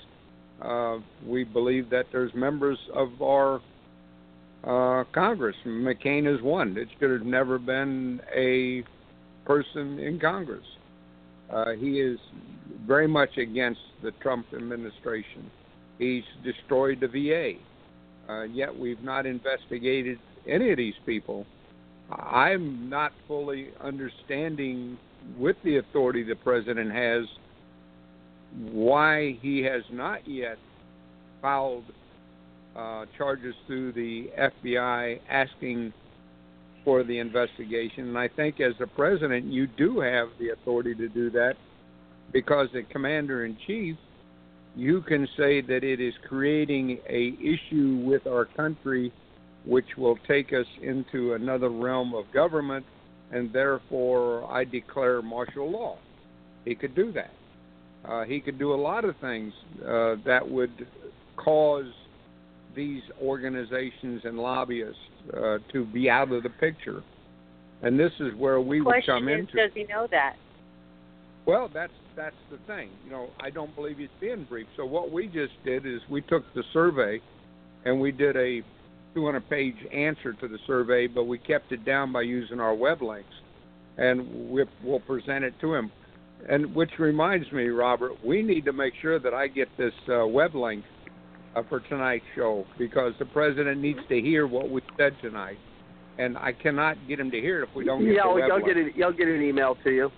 Uh, 0.62 0.98
we 1.26 1.44
believe 1.44 1.90
that 1.90 2.06
there's 2.12 2.32
members 2.34 2.78
of 2.94 3.20
our 3.20 3.60
uh, 4.64 5.04
Congress. 5.12 5.56
McCain 5.66 6.32
is 6.32 6.42
one. 6.42 6.76
It 6.76 6.88
should 6.98 7.10
have 7.10 7.26
never 7.26 7.58
been 7.58 8.20
a 8.34 8.82
person 9.44 9.98
in 9.98 10.18
Congress. 10.18 10.64
Uh, 11.52 11.72
he 11.72 12.00
is 12.00 12.18
very 12.86 13.06
much 13.06 13.36
against 13.36 13.80
the 14.02 14.10
Trump 14.22 14.46
administration. 14.54 15.50
He's 15.98 16.24
destroyed 16.44 17.00
the 17.00 17.08
VA. 17.08 17.52
Uh, 18.28 18.42
yet 18.44 18.76
we've 18.76 19.02
not 19.02 19.26
investigated 19.26 20.18
any 20.48 20.70
of 20.70 20.76
these 20.76 20.94
people. 21.04 21.46
I'm 22.10 22.88
not 22.88 23.12
fully 23.26 23.68
understanding, 23.80 24.98
with 25.38 25.56
the 25.64 25.78
authority 25.78 26.22
the 26.22 26.36
president 26.36 26.92
has, 26.92 27.24
why 28.72 29.36
he 29.42 29.62
has 29.62 29.82
not 29.90 30.26
yet 30.26 30.58
filed 31.42 31.84
uh, 32.76 33.06
charges 33.16 33.54
through 33.66 33.92
the 33.92 34.30
FBI 34.38 35.20
asking 35.30 35.92
for 36.84 37.02
the 37.02 37.18
investigation. 37.18 38.08
And 38.08 38.18
I 38.18 38.28
think 38.28 38.60
as 38.60 38.74
the 38.78 38.86
president, 38.86 39.46
you 39.46 39.66
do 39.66 40.00
have 40.00 40.28
the 40.38 40.50
authority 40.50 40.94
to 40.94 41.08
do 41.08 41.30
that 41.30 41.54
because 42.32 42.68
the 42.72 42.82
commander 42.84 43.44
in 43.44 43.56
chief, 43.66 43.96
you 44.76 45.00
can 45.02 45.26
say 45.36 45.60
that 45.62 45.82
it 45.84 46.00
is 46.00 46.14
creating 46.28 46.98
a 47.08 47.34
issue 47.40 48.02
with 48.04 48.26
our 48.26 48.44
country 48.44 49.12
which 49.64 49.96
will 49.96 50.16
take 50.28 50.52
us 50.52 50.66
into 50.80 51.34
another 51.34 51.70
realm 51.70 52.14
of 52.14 52.30
government 52.32 52.86
and 53.32 53.52
therefore 53.52 54.50
I 54.50 54.64
declare 54.64 55.22
martial 55.22 55.70
law. 55.70 55.98
He 56.64 56.74
could 56.74 56.94
do 56.94 57.12
that. 57.12 57.30
Uh, 58.04 58.24
he 58.24 58.40
could 58.40 58.58
do 58.58 58.72
a 58.72 58.76
lot 58.76 59.04
of 59.04 59.16
things 59.20 59.52
uh, 59.82 60.16
that 60.24 60.48
would 60.48 60.86
cause 61.36 61.92
these 62.74 63.02
organizations 63.20 64.22
and 64.24 64.38
lobbyists 64.38 64.98
uh, 65.34 65.58
to 65.72 65.84
be 65.86 66.08
out 66.08 66.30
of 66.30 66.42
the 66.42 66.50
picture. 66.50 67.02
And 67.82 67.98
this 67.98 68.12
is 68.20 68.34
where 68.36 68.60
we 68.60 68.80
would 68.80 68.94
come 69.04 69.28
is, 69.28 69.40
into. 69.40 69.56
Does 69.56 69.70
he 69.74 69.84
know 69.84 70.06
that? 70.10 70.36
Well, 71.46 71.70
that's 71.72 71.92
that's 72.16 72.36
the 72.50 72.58
thing. 72.66 72.90
You 73.04 73.10
know, 73.10 73.28
I 73.40 73.50
don't 73.50 73.74
believe 73.74 73.98
he's 73.98 74.08
being 74.20 74.44
briefed. 74.44 74.70
So 74.76 74.84
what 74.84 75.12
we 75.12 75.26
just 75.26 75.52
did 75.64 75.86
is 75.86 76.00
we 76.10 76.22
took 76.22 76.42
the 76.54 76.62
survey, 76.72 77.20
and 77.84 78.00
we 78.00 78.10
did 78.12 78.36
a 78.36 78.62
200-page 79.16 79.76
answer 79.92 80.32
to 80.34 80.48
the 80.48 80.58
survey, 80.66 81.06
but 81.06 81.24
we 81.24 81.38
kept 81.38 81.72
it 81.72 81.84
down 81.84 82.12
by 82.12 82.22
using 82.22 82.60
our 82.60 82.74
web 82.74 83.02
links, 83.02 83.28
and 83.96 84.50
we, 84.50 84.64
we'll 84.84 85.00
present 85.00 85.44
it 85.44 85.54
to 85.60 85.74
him. 85.74 85.90
And 86.48 86.74
which 86.74 86.90
reminds 86.98 87.50
me, 87.50 87.68
Robert, 87.68 88.12
we 88.24 88.42
need 88.42 88.64
to 88.66 88.72
make 88.72 88.92
sure 89.00 89.18
that 89.18 89.32
I 89.32 89.48
get 89.48 89.68
this 89.78 89.94
uh, 90.08 90.26
web 90.26 90.54
link 90.54 90.84
uh, 91.56 91.62
for 91.68 91.80
tonight's 91.80 92.24
show 92.34 92.66
because 92.78 93.14
the 93.18 93.24
president 93.24 93.80
needs 93.80 94.00
to 94.08 94.20
hear 94.20 94.46
what 94.46 94.70
we 94.70 94.82
said 94.98 95.16
tonight, 95.22 95.56
and 96.18 96.36
I 96.36 96.52
cannot 96.52 96.96
get 97.08 97.18
him 97.18 97.30
to 97.30 97.40
hear 97.40 97.62
it 97.62 97.68
if 97.70 97.74
we 97.74 97.84
don't 97.84 98.04
get 98.04 98.14
yeah, 98.14 98.22
the 98.24 98.34
web 98.34 98.50
I'll 98.50 98.56
link. 98.56 98.66
get 98.66 98.76
it. 98.76 99.02
I'll 99.02 99.12
get 99.12 99.28
an 99.28 99.42
email 99.42 99.76
to 99.82 99.90
you. 99.90 100.10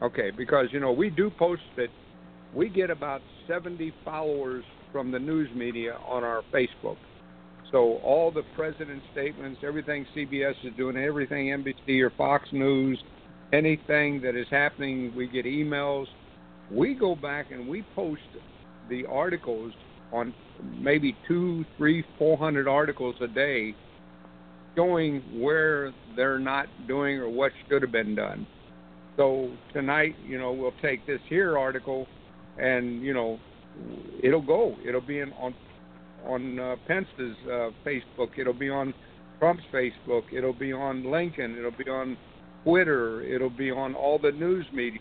Okay, 0.00 0.30
because 0.30 0.66
you 0.70 0.78
know 0.78 0.92
we 0.92 1.10
do 1.10 1.30
post 1.30 1.62
it. 1.76 1.90
We 2.54 2.68
get 2.68 2.88
about 2.88 3.20
70 3.48 3.92
followers 4.04 4.64
from 4.92 5.10
the 5.10 5.18
news 5.18 5.48
media 5.54 5.98
on 6.06 6.24
our 6.24 6.42
Facebook. 6.54 6.96
So 7.70 7.98
all 7.98 8.30
the 8.30 8.42
president's 8.56 9.04
statements, 9.12 9.60
everything 9.62 10.06
CBS 10.16 10.54
is 10.64 10.72
doing, 10.76 10.96
everything 10.96 11.48
NBC 11.48 12.00
or 12.00 12.10
Fox 12.16 12.48
News, 12.52 13.02
anything 13.52 14.20
that 14.22 14.34
is 14.34 14.46
happening, 14.50 15.12
we 15.14 15.26
get 15.26 15.44
emails. 15.44 16.06
We 16.70 16.94
go 16.94 17.14
back 17.14 17.50
and 17.50 17.68
we 17.68 17.84
post 17.94 18.22
the 18.88 19.04
articles 19.06 19.72
on 20.12 20.34
maybe 20.78 21.14
two, 21.26 21.64
three, 21.76 22.04
four 22.18 22.36
hundred 22.38 22.68
articles 22.68 23.14
a 23.20 23.28
day, 23.28 23.74
showing 24.74 25.22
where 25.40 25.92
they're 26.16 26.38
not 26.38 26.66
doing 26.86 27.18
or 27.18 27.28
what 27.28 27.52
should 27.68 27.82
have 27.82 27.92
been 27.92 28.14
done. 28.14 28.46
So 29.16 29.50
tonight, 29.72 30.14
you 30.26 30.38
know, 30.38 30.52
we'll 30.52 30.72
take 30.80 31.06
this 31.06 31.20
here 31.28 31.58
article, 31.58 32.06
and 32.58 33.02
you 33.02 33.12
know, 33.12 33.38
it'll 34.22 34.42
go. 34.42 34.76
It'll 34.86 35.00
be 35.00 35.20
in 35.20 35.32
on 35.34 35.54
on 36.26 36.58
uh, 36.58 36.76
Pence's 36.86 37.36
uh, 37.46 37.70
Facebook. 37.84 38.38
It'll 38.38 38.52
be 38.52 38.70
on 38.70 38.94
Trump's 39.38 39.64
Facebook. 39.72 40.24
It'll 40.32 40.52
be 40.52 40.72
on 40.72 41.04
LinkedIn. 41.04 41.58
It'll 41.58 41.70
be 41.70 41.88
on 41.88 42.16
Twitter. 42.64 43.22
It'll 43.22 43.50
be 43.50 43.70
on 43.70 43.94
all 43.94 44.18
the 44.18 44.32
news 44.32 44.66
media. 44.72 45.00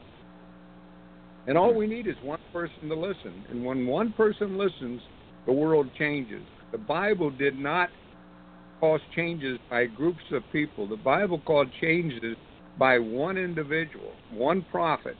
And 1.48 1.58
all 1.58 1.74
we 1.74 1.88
need 1.88 2.08
is 2.08 2.16
one 2.24 2.40
person 2.52 2.90
to 2.90 2.96
listen. 2.96 3.46
And 3.50 3.64
when 3.66 3.88
one 3.88 4.14
person 4.14 4.58
listens, 4.58 5.02
the 5.46 5.54
world 5.54 5.90
changes. 5.98 6.44
The 6.72 6.78
Bible 6.78 7.32
did 7.32 7.58
not 7.58 7.90
cause 8.80 9.00
changes 9.16 9.58
by 9.70 9.86
groups 9.86 10.24
of 10.32 10.44
people. 10.52 10.88
The 10.88 10.98
Bible 10.98 11.42
called 11.46 11.70
changes 11.82 12.36
by 12.78 13.00
one 13.00 13.38
individual, 13.38 14.12
one 14.32 14.66
prophet, 14.70 15.16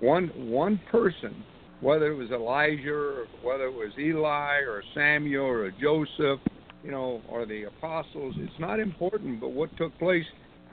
one 0.00 0.28
one 0.34 0.80
person, 0.90 1.44
whether 1.80 2.10
it 2.12 2.16
was 2.16 2.30
Elijah 2.30 2.92
or 2.92 3.26
whether 3.42 3.64
it 3.64 3.74
was 3.74 3.92
Eli 3.98 4.60
or 4.60 4.82
Samuel 4.94 5.46
or 5.46 5.70
Joseph, 5.70 6.40
you 6.82 6.90
know, 6.90 7.20
or 7.28 7.46
the 7.46 7.64
apostles. 7.64 8.34
It's 8.38 8.58
not 8.58 8.80
important, 8.80 9.40
but 9.40 9.52
what 9.52 9.76
took 9.76 9.96
place 9.98 10.24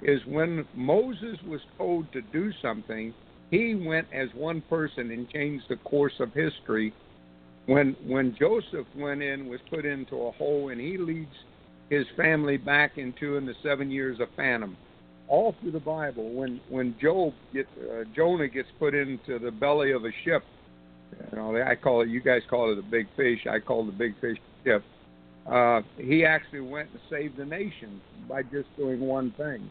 is 0.02 0.22
when 0.28 0.66
Moses 0.76 1.38
was 1.48 1.62
told 1.78 2.12
to 2.14 2.22
do 2.22 2.52
something, 2.62 3.14
he 3.52 3.76
went 3.76 4.08
as 4.14 4.30
one 4.34 4.62
person 4.70 5.12
and 5.12 5.30
changed 5.30 5.66
the 5.70 5.78
course 5.78 6.14
of 6.20 6.34
history. 6.34 6.94
When 7.66 7.96
when 8.06 8.36
Joseph 8.38 8.88
went 8.96 9.22
in, 9.22 9.48
was 9.48 9.60
put 9.70 9.86
into 9.86 10.24
a 10.24 10.32
hole, 10.32 10.70
and 10.70 10.82
he 10.82 10.98
leads 10.98 11.34
his 11.90 12.06
family 12.18 12.58
back 12.58 12.98
into 12.98 13.38
in 13.38 13.46
the 13.46 13.54
seven 13.64 13.90
years 13.90 14.20
of 14.20 14.28
famine. 14.36 14.76
All 15.30 15.56
through 15.62 15.72
the 15.72 15.80
Bible, 15.80 16.30
when 16.32 16.60
when 16.70 16.96
Job 17.00 17.34
get 17.54 17.68
uh, 17.80 18.04
Jonah 18.16 18.48
gets 18.48 18.68
put 18.80 18.94
into 18.94 19.40
the 19.40 19.52
belly 19.52 19.92
of 19.92 20.04
a 20.04 20.12
ship, 20.26 20.44
I 21.38 21.76
call 21.76 22.02
it. 22.02 22.10
You 22.10 22.22
guys 22.22 22.42
call 22.50 22.72
it 22.72 22.80
a 22.80 22.84
big 22.84 23.08
fish. 23.16 23.40
I 23.50 23.60
call 23.60 23.84
it 23.84 23.86
the 23.88 23.98
big 23.98 24.20
fish 24.20 24.38
ship. 24.64 24.84
Uh, 25.50 25.82
he 25.98 26.26
actually 26.26 26.62
went 26.62 26.90
and 26.92 27.00
saved 27.10 27.38
the 27.38 27.46
nation 27.46 28.02
by 28.30 28.44
just 28.44 28.68
doing 28.78 29.00
one 29.00 29.32
thing. 29.38 29.70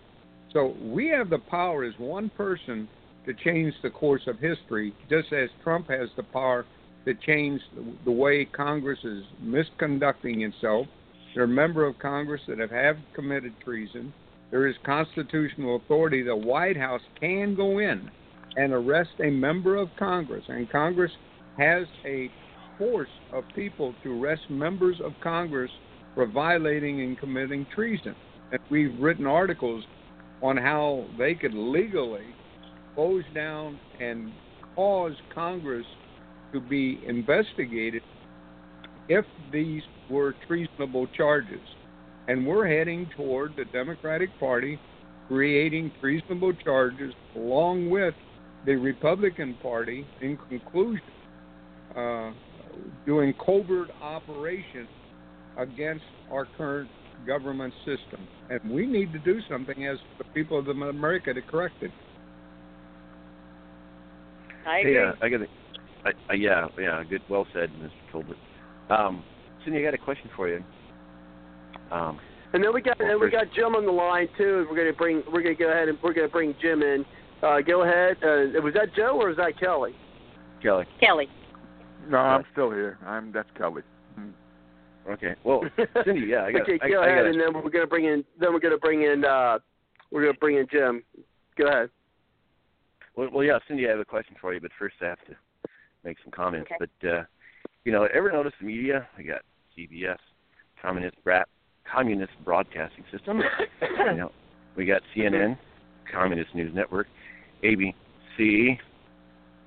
So 0.53 0.75
we 0.83 1.09
have 1.09 1.31
the 1.31 1.39
power 1.39 1.85
as 1.85 1.95
one 1.99 2.31
person 2.31 2.89
to 3.27 3.33
change 3.33 3.73
the 3.83 3.91
course 3.91 4.23
of 4.27 4.39
history, 4.39 4.93
just 5.09 5.33
as 5.33 5.49
Trump 5.63 5.89
has 5.89 6.09
the 6.17 6.25
power 6.25 6.67
to 7.07 7.15
change 7.15 7.61
the, 7.75 7.85
the 8.05 8.11
way 8.11 8.45
Congress 8.45 8.99
is 9.05 9.25
misconducting 9.43 10.47
itself. 10.47 10.87
There 11.35 11.45
are 11.45 11.49
members 11.49 11.95
of 11.95 12.01
Congress 12.01 12.43
that 12.49 12.59
have, 12.59 12.71
have 12.71 12.97
committed 13.15 13.55
treason. 13.65 14.13
There 14.51 14.67
is 14.67 14.77
constitutional 14.85 15.77
authority. 15.77 16.23
The 16.23 16.37
White 16.37 16.77
House 16.77 17.01
can 17.19 17.55
go 17.55 17.79
in 17.79 18.11
and 18.57 18.73
arrest 18.73 19.13
a 19.21 19.31
member 19.31 19.77
of 19.77 19.89
Congress, 19.99 20.45
and 20.49 20.71
Congress 20.71 21.13
has 21.59 21.87
a 22.05 22.31
force 22.79 23.09
of 23.33 23.45
people 23.55 23.95
to 24.03 24.23
arrest 24.23 24.43
members 24.49 24.97
of 25.05 25.13
Congress 25.23 25.71
for 26.15 26.27
violating 26.27 27.01
and 27.03 27.19
committing 27.19 27.67
treason. 27.75 28.15
And 28.51 28.61
we've 28.71 28.99
written 28.99 29.27
articles 29.27 29.85
on 30.43 30.57
how 30.57 31.07
they 31.19 31.35
could 31.35 31.55
legally 31.55 32.25
close 32.95 33.25
down 33.35 33.79
and 34.01 34.33
cause 34.75 35.13
Congress 35.35 35.87
to 36.53 36.61
be 36.61 37.01
investigated 37.07 38.03
if 39.09 39.25
these 39.53 39.83
were 40.11 40.35
treasonable 40.47 41.07
charges. 41.17 41.61
And 42.29 42.47
we're 42.47 42.67
heading 42.67 43.09
toward 43.17 43.57
the 43.57 43.65
Democratic 43.67 44.29
Party 44.39 44.79
creating 45.29 45.93
treasonable 46.01 46.53
charges 46.65 47.15
along 47.37 47.91
with 47.91 48.15
the 48.67 48.75
Republican 48.75 49.57
Party 49.63 50.07
in 50.21 50.37
conclusion 50.49 51.03
uh, 51.97 52.33
doing 53.07 53.35
covert 53.45 53.91
operations 54.01 54.89
against 55.59 56.05
our 56.31 56.47
current 56.57 56.91
government 57.27 57.73
system. 57.81 58.27
And 58.51 58.71
we 58.71 58.87
need 58.87 59.13
to 59.13 59.19
do 59.19 59.41
something 59.51 59.87
as 59.87 59.99
the 60.19 60.25
people 60.35 60.59
of 60.59 60.69
America 60.69 61.33
to 61.33 61.43
correct 61.43 61.83
it. 61.83 61.91
I 64.67 64.79
agree. 64.79 64.95
Yeah, 64.95 65.13
I 65.21 65.29
got 65.29 65.41
it. 65.43 65.51
I, 66.05 66.11
I, 66.31 66.35
yeah, 66.35 66.67
yeah, 66.79 67.03
good. 67.09 67.23
Well 67.29 67.47
said, 67.53 67.71
Mr. 67.81 67.91
Colbert. 68.11 68.37
Um, 68.91 69.25
Cindy, 69.65 69.81
I 69.81 69.83
got 69.83 69.95
a 69.95 69.99
question 69.99 70.31
for 70.37 70.49
you. 70.49 70.65
Um, 71.91 72.19
And 72.53 72.63
then 72.63 72.73
we 72.75 72.83
got 72.83 72.99
Well, 72.99 73.11
and 73.11 73.21
we 73.21 73.31
got 73.31 73.47
Jim 73.55 73.75
on 73.75 73.87
the 73.87 73.93
line 73.93 74.29
too. 74.37 74.67
We're 74.69 74.77
gonna 74.77 74.93
bring 74.93 75.23
we're 75.33 75.43
gonna 75.43 75.55
go 75.55 75.71
ahead 75.71 75.89
and 75.89 75.99
we're 76.03 76.13
gonna 76.13 76.29
bring 76.29 76.55
Jim 76.61 76.83
in. 76.83 77.05
Uh, 77.43 77.61
go 77.61 77.83
ahead. 77.83 78.17
Uh, 78.23 78.61
was 78.63 78.75
that 78.75 78.95
Joe 78.95 79.19
or 79.21 79.29
was 79.29 79.37
that 79.37 79.59
Kelly? 79.59 79.95
Kelly. 80.63 80.87
Kelly. 81.01 81.29
No, 82.09 82.19
I'm 82.19 82.45
still 82.53 82.71
here. 82.71 82.99
I'm 83.07 83.33
that's 83.33 83.49
Kelly. 83.57 83.83
Okay. 85.11 85.35
Well, 85.43 85.63
Cindy, 86.05 86.29
yeah, 86.29 86.45
I 86.45 86.53
got. 86.53 86.63
okay, 86.63 86.79
go 86.79 87.01
I 87.03 87.07
ahead, 87.07 87.25
got 87.25 87.27
and 87.27 87.41
then 87.41 87.55
we're 87.63 87.71
gonna 87.71 87.87
bring 87.87 88.05
in. 88.05 88.25
Then 88.39 88.53
we're 88.53 88.61
gonna 88.61 88.79
bring 88.79 89.03
in. 89.03 89.25
uh 89.25 89.59
We're 90.11 90.23
gonna 90.23 90.39
bring 90.39 90.57
in 90.59 90.67
Jim. 90.71 91.03
Go 91.59 91.67
ahead. 91.67 91.91
Well, 93.17 93.29
well, 93.33 93.45
yeah, 93.45 93.59
Cindy, 93.69 93.87
I 93.87 93.91
have 93.91 93.99
a 94.01 94.05
question 94.05 94.37
for 94.41 94.55
you, 94.55 94.61
but 94.61 94.71
first 94.79 94.95
I 95.03 95.07
have 95.07 95.25
to 95.27 95.35
make 96.05 96.17
some 96.23 96.31
comments. 96.31 96.71
Okay. 96.73 96.87
But 97.03 97.09
uh, 97.09 97.23
you 97.85 97.93
know, 97.93 98.07
ever 98.15 98.31
notice 98.31 98.53
the 98.61 98.67
media? 98.67 99.09
We 99.19 99.25
got 99.25 99.43
CBS, 99.77 100.19
Communist 100.81 101.17
Brat, 101.25 101.49
Communist 101.91 102.33
Broadcasting 102.45 103.05
System. 103.11 103.41
you 103.83 104.17
know, 104.17 104.33
we 104.77 104.87
got 104.87 105.03
CNN, 105.17 105.59
Communist 106.11 106.55
News 106.55 106.73
Network, 106.75 107.07
ABC, 107.65 108.79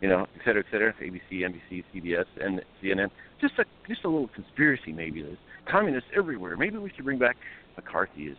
you 0.02 0.10
know, 0.10 0.28
et 0.36 0.42
cetera, 0.46 0.62
et 0.62 0.72
cetera, 0.72 0.94
ABC, 1.02 1.42
NBC, 1.42 1.84
CBS, 1.94 2.26
and 2.42 2.62
CNN. 2.84 3.10
Just 3.42 3.54
a 3.60 3.66
just 3.88 4.04
a 4.04 4.10
little 4.10 4.30
conspiracy, 4.30 4.92
maybe. 4.92 5.22
There's 5.22 5.38
communists 5.70 6.10
everywhere. 6.16 6.58
Maybe 6.58 6.78
we 6.78 6.92
should 6.96 7.06
bring 7.06 7.20
back 7.20 7.36
McCarthyism, 7.80 8.36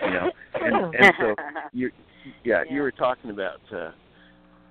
you 0.00 0.10
know. 0.10 0.30
And, 0.54 0.94
and 0.94 1.14
so 1.18 1.34
you, 1.72 1.90
yeah, 2.44 2.62
you 2.68 2.80
were 2.82 2.90
talking 2.90 3.30
about, 3.30 3.60
uh, 3.72 3.90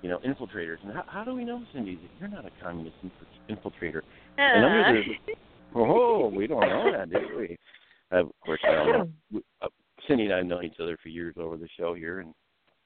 you 0.02 0.08
know, 0.08 0.18
infiltrators, 0.18 0.76
and 0.84 0.92
how, 0.92 1.04
how 1.08 1.24
do 1.24 1.34
we 1.34 1.44
know, 1.44 1.62
Cindy, 1.72 1.96
that 1.96 2.10
you're 2.20 2.28
not 2.28 2.44
a 2.44 2.50
communist 2.62 2.96
inf- 3.02 3.58
infiltrator? 3.58 4.02
And 4.38 4.64
I'm 4.64 4.94
gonna, 4.94 5.02
oh, 5.74 6.28
we 6.28 6.46
don't 6.46 6.60
know 6.60 6.92
that, 6.92 7.10
do 7.10 7.36
we? 7.36 7.58
Uh, 8.12 8.20
of 8.20 8.30
course, 8.44 8.60
I 8.64 8.72
don't 8.72 8.86
know. 8.92 9.08
We- 9.32 9.42
Uh, 9.62 9.68
Cindy 10.06 10.24
and 10.26 10.34
I 10.34 10.36
have 10.36 10.46
known 10.46 10.64
each 10.64 10.78
other 10.80 10.96
for 11.02 11.08
years 11.08 11.34
over 11.36 11.56
the 11.56 11.68
show 11.76 11.94
here, 11.94 12.20
and 12.20 12.32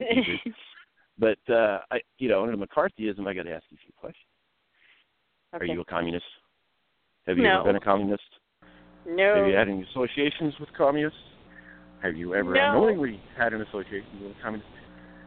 but 1.20 1.38
uh, 1.52 1.80
I, 1.90 2.00
you 2.18 2.28
know, 2.28 2.42
under 2.42 2.56
McCarthyism, 2.56 3.26
I 3.26 3.34
got 3.34 3.42
to 3.42 3.52
ask 3.52 3.64
you 3.70 3.76
a 3.76 3.84
few 3.84 3.92
questions. 3.96 4.26
Are 5.52 5.64
you 5.64 5.82
a 5.82 5.84
communist? 5.84 6.24
Have 7.26 7.36
you 7.36 7.44
No. 7.44 7.56
ever 7.60 7.64
been 7.64 7.76
a 7.76 7.80
communist? 7.80 8.22
no. 9.06 9.34
Have 9.36 9.46
you 9.46 9.54
had 9.54 9.68
any 9.68 9.86
associations 9.90 10.54
with 10.58 10.68
communists? 10.76 11.18
Have 12.02 12.16
you 12.16 12.34
ever 12.34 12.54
No. 12.54 12.72
knowingly 12.72 13.20
had 13.36 13.52
an 13.52 13.60
association 13.62 14.08
with 14.22 14.36
a 14.36 14.42
communist? 14.42 14.70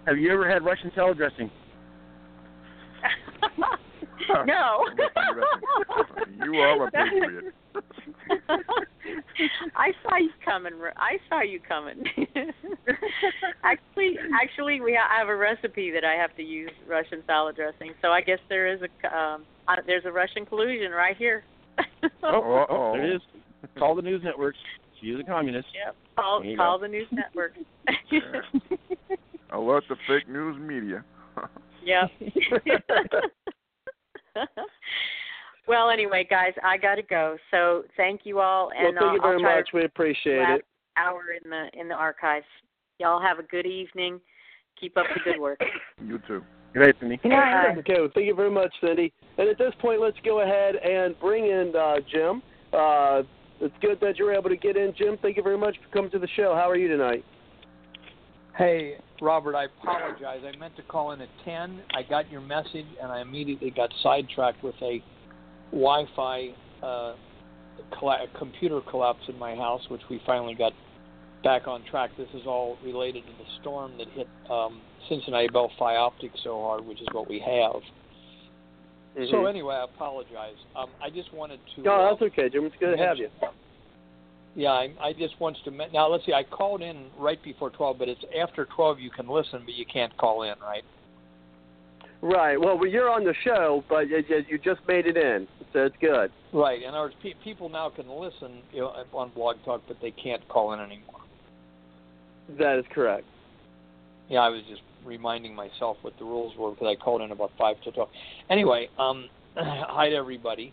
Have 0.08 0.18
you 0.18 0.32
ever 0.32 0.50
had 0.50 0.66
Russian 0.66 0.92
salad 0.96 1.18
dressing? 1.22 1.52
No. 4.46 4.86
You 6.44 6.56
are 6.56 6.88
a 6.88 6.92
patriot. 6.92 7.54
I 9.76 9.92
saw 10.04 10.18
you 10.18 10.30
coming. 10.44 10.74
I 10.98 11.18
saw 11.30 11.42
you 11.42 11.60
coming. 11.68 12.04
actually, 13.64 14.18
actually, 14.42 14.82
we 14.82 14.98
ha- 15.00 15.10
I 15.14 15.20
have 15.20 15.30
a 15.30 15.36
recipe 15.36 15.92
that 15.92 16.06
I 16.06 16.14
have 16.14 16.36
to 16.38 16.44
use 16.44 16.72
Russian 16.88 17.24
salad 17.26 17.56
dressing. 17.56 17.94
So 18.02 18.10
I 18.10 18.22
guess 18.22 18.40
there 18.50 18.68
is 18.74 18.82
a 18.82 19.18
um, 19.18 19.44
uh, 19.68 19.76
there's 19.86 20.06
a 20.06 20.12
Russian 20.12 20.46
collusion 20.46 20.92
right 20.92 21.18
here. 21.18 21.44
Oh, 22.26 22.66
oh, 22.70 22.94
there 22.94 23.12
it 23.12 23.16
is. 23.16 23.22
Call 23.78 23.96
the 23.96 24.02
news 24.02 24.22
networks. 24.24 24.58
She's 25.00 25.16
a 25.20 25.24
communist. 25.24 25.68
Yep. 25.74 25.96
Call 26.16 26.44
call 26.58 26.78
go. 26.78 26.82
the 26.82 26.88
news 26.88 27.08
network. 27.12 27.54
Alert 29.52 29.84
the 29.90 29.96
fake 30.08 30.30
news 30.30 30.58
media. 30.60 31.04
Yep. 31.86 32.12
well, 35.68 35.90
anyway, 35.90 36.26
guys, 36.30 36.54
I 36.64 36.78
got 36.78 36.96
to 36.96 37.04
go. 37.04 37.38
So 37.52 37.84
thank 37.98 38.22
you 38.24 38.40
all, 38.40 38.72
and 38.76 38.96
well, 38.96 39.10
thank 39.10 39.14
you 39.14 39.20
uh, 39.20 39.24
very 39.24 39.36
I'll 39.36 39.42
try 39.42 39.56
much. 39.58 39.70
We 39.74 39.86
appreciate 39.86 40.40
last 40.40 40.60
it. 40.60 40.66
hour 40.98 41.22
in 41.44 41.50
the 41.50 41.68
in 41.80 41.88
the 41.88 41.96
archives. 41.96 42.46
Y'all 43.00 43.22
have 43.22 43.40
a 43.40 43.44
good 43.44 43.66
evening. 43.66 44.20
Keep 44.80 44.98
up 44.98 45.06
the 45.14 45.32
good 45.32 45.40
work. 45.40 45.60
You 46.06 46.20
too. 46.28 46.44
Good 46.74 46.80
night, 46.82 46.96
Cindy. 47.00 47.20
Bye. 47.24 47.76
Okay, 47.78 48.00
well, 48.00 48.10
thank 48.14 48.26
you 48.26 48.36
very 48.36 48.50
much, 48.50 48.74
Cindy. 48.82 49.14
And 49.38 49.48
at 49.48 49.58
this 49.58 49.74
point, 49.80 50.02
let's 50.02 50.18
go 50.26 50.42
ahead 50.42 50.76
and 50.76 51.18
bring 51.20 51.46
in 51.46 51.72
uh, 51.78 51.98
Jim. 52.12 52.42
Uh, 52.74 53.22
it's 53.62 53.76
good 53.80 54.00
that 54.02 54.18
you're 54.18 54.34
able 54.34 54.50
to 54.50 54.58
get 54.58 54.76
in, 54.76 54.94
Jim. 54.98 55.18
Thank 55.22 55.38
you 55.38 55.44
very 55.44 55.58
much 55.58 55.78
for 55.82 55.96
coming 55.96 56.12
to 56.12 56.20
the 56.20 56.28
show. 56.36 56.56
How 56.56 56.70
are 56.70 56.76
you 56.76 56.88
tonight? 56.88 57.24
Hey, 58.58 58.98
Robert, 59.20 59.56
I 59.56 59.66
apologize. 59.66 60.42
I 60.46 60.56
meant 60.58 60.76
to 60.76 60.84
call 60.84 61.12
in 61.12 61.22
at 61.22 61.30
10. 61.44 61.82
I 61.96 62.04
got 62.04 62.30
your 62.32 62.42
message, 62.42 62.86
and 63.02 63.12
I 63.12 63.22
immediately 63.22 63.72
got 63.72 63.92
sidetracked 64.04 64.64
with 64.64 64.76
a 64.82 65.02
Wi 65.72 66.06
Fi 66.16 66.50
uh, 66.84 67.16
colla- 68.00 68.28
computer 68.38 68.80
collapse 68.82 69.24
in 69.28 69.40
my 69.40 69.56
house, 69.56 69.82
which 69.90 70.02
we 70.10 70.22
finally 70.26 70.54
got 70.54 70.72
back 71.44 71.68
on 71.68 71.84
track. 71.90 72.12
This 72.16 72.30
is 72.36 72.44
all 72.46 72.78
related 72.84 73.26
to 73.26 73.32
the 73.40 73.46
storm 73.60 73.98
that 73.98 74.08
hit 74.10 74.28
um, 74.52 74.82
Cincinnati 75.10 75.48
Bell 75.48 75.72
Fioptics 75.80 76.44
so 76.44 76.62
hard, 76.62 76.86
which 76.86 77.02
is 77.02 77.08
what 77.12 77.28
we 77.28 77.40
have. 77.40 77.82
So, 79.16 79.38
Mhm. 79.38 79.50
anyway, 79.50 79.76
I 79.76 79.84
apologize. 79.84 80.58
Um, 80.76 80.92
I 81.02 81.10
just 81.10 81.34
wanted 81.34 81.60
to. 81.76 81.82
No, 81.82 81.94
uh, 81.94 82.10
that's 82.10 82.22
okay, 82.22 82.50
Jim. 82.50 82.66
It's 82.66 82.76
good 82.80 82.96
to 82.96 83.04
have 83.04 83.18
you. 83.18 83.30
Yeah, 84.56 84.70
I, 84.70 84.94
I 85.02 85.14
just 85.14 85.40
wants 85.40 85.60
to 85.66 85.72
now. 85.72 86.08
Let's 86.08 86.26
see. 86.26 86.34
I 86.34 86.44
called 86.44 86.82
in 86.82 87.08
right 87.18 87.42
before 87.44 87.70
twelve, 87.72 87.98
but 87.98 88.08
it's 88.08 88.24
after 88.40 88.66
twelve. 88.66 89.00
You 89.00 89.10
can 89.10 89.28
listen, 89.28 89.62
but 89.66 89.74
you 89.74 89.86
can't 89.86 90.16
call 90.18 90.44
in, 90.44 90.54
right? 90.62 90.84
Right. 92.22 92.60
Well, 92.60 92.78
well, 92.78 92.88
you're 92.88 93.10
on 93.10 93.26
the 93.26 93.34
show, 93.44 93.84
but 93.90 94.08
you 94.08 94.58
just 94.64 94.80
made 94.88 95.08
it 95.08 95.18
in, 95.18 95.48
so 95.74 95.80
it's 95.80 95.96
good. 96.00 96.32
Right. 96.54 96.82
In 96.82 96.90
other 96.90 97.00
words, 97.00 97.16
pe- 97.22 97.34
people 97.44 97.68
now 97.68 97.90
can 97.90 98.08
listen 98.08 98.62
you 98.72 98.82
know, 98.82 99.04
on 99.14 99.30
Blog 99.32 99.58
Talk, 99.66 99.82
but 99.88 99.98
they 100.02 100.12
can't 100.12 100.48
call 100.48 100.72
in 100.74 100.80
anymore. 100.80 101.20
That 102.58 102.80
is 102.80 102.86
correct. 102.94 103.26
Yeah, 104.30 104.40
I 104.40 104.50
was 104.50 104.62
just 104.70 104.82
reminding 105.04 105.54
myself 105.54 105.98
what 106.02 106.18
the 106.18 106.24
rules 106.24 106.56
were 106.58 106.72
because 106.72 106.88
I 106.88 106.96
called 106.96 107.22
in 107.22 107.32
about 107.32 107.52
five 107.58 107.82
to 107.82 107.92
twelve. 107.92 108.10
Anyway, 108.50 108.88
um, 108.98 109.28
hi 109.58 110.10
to 110.10 110.16
everybody, 110.16 110.72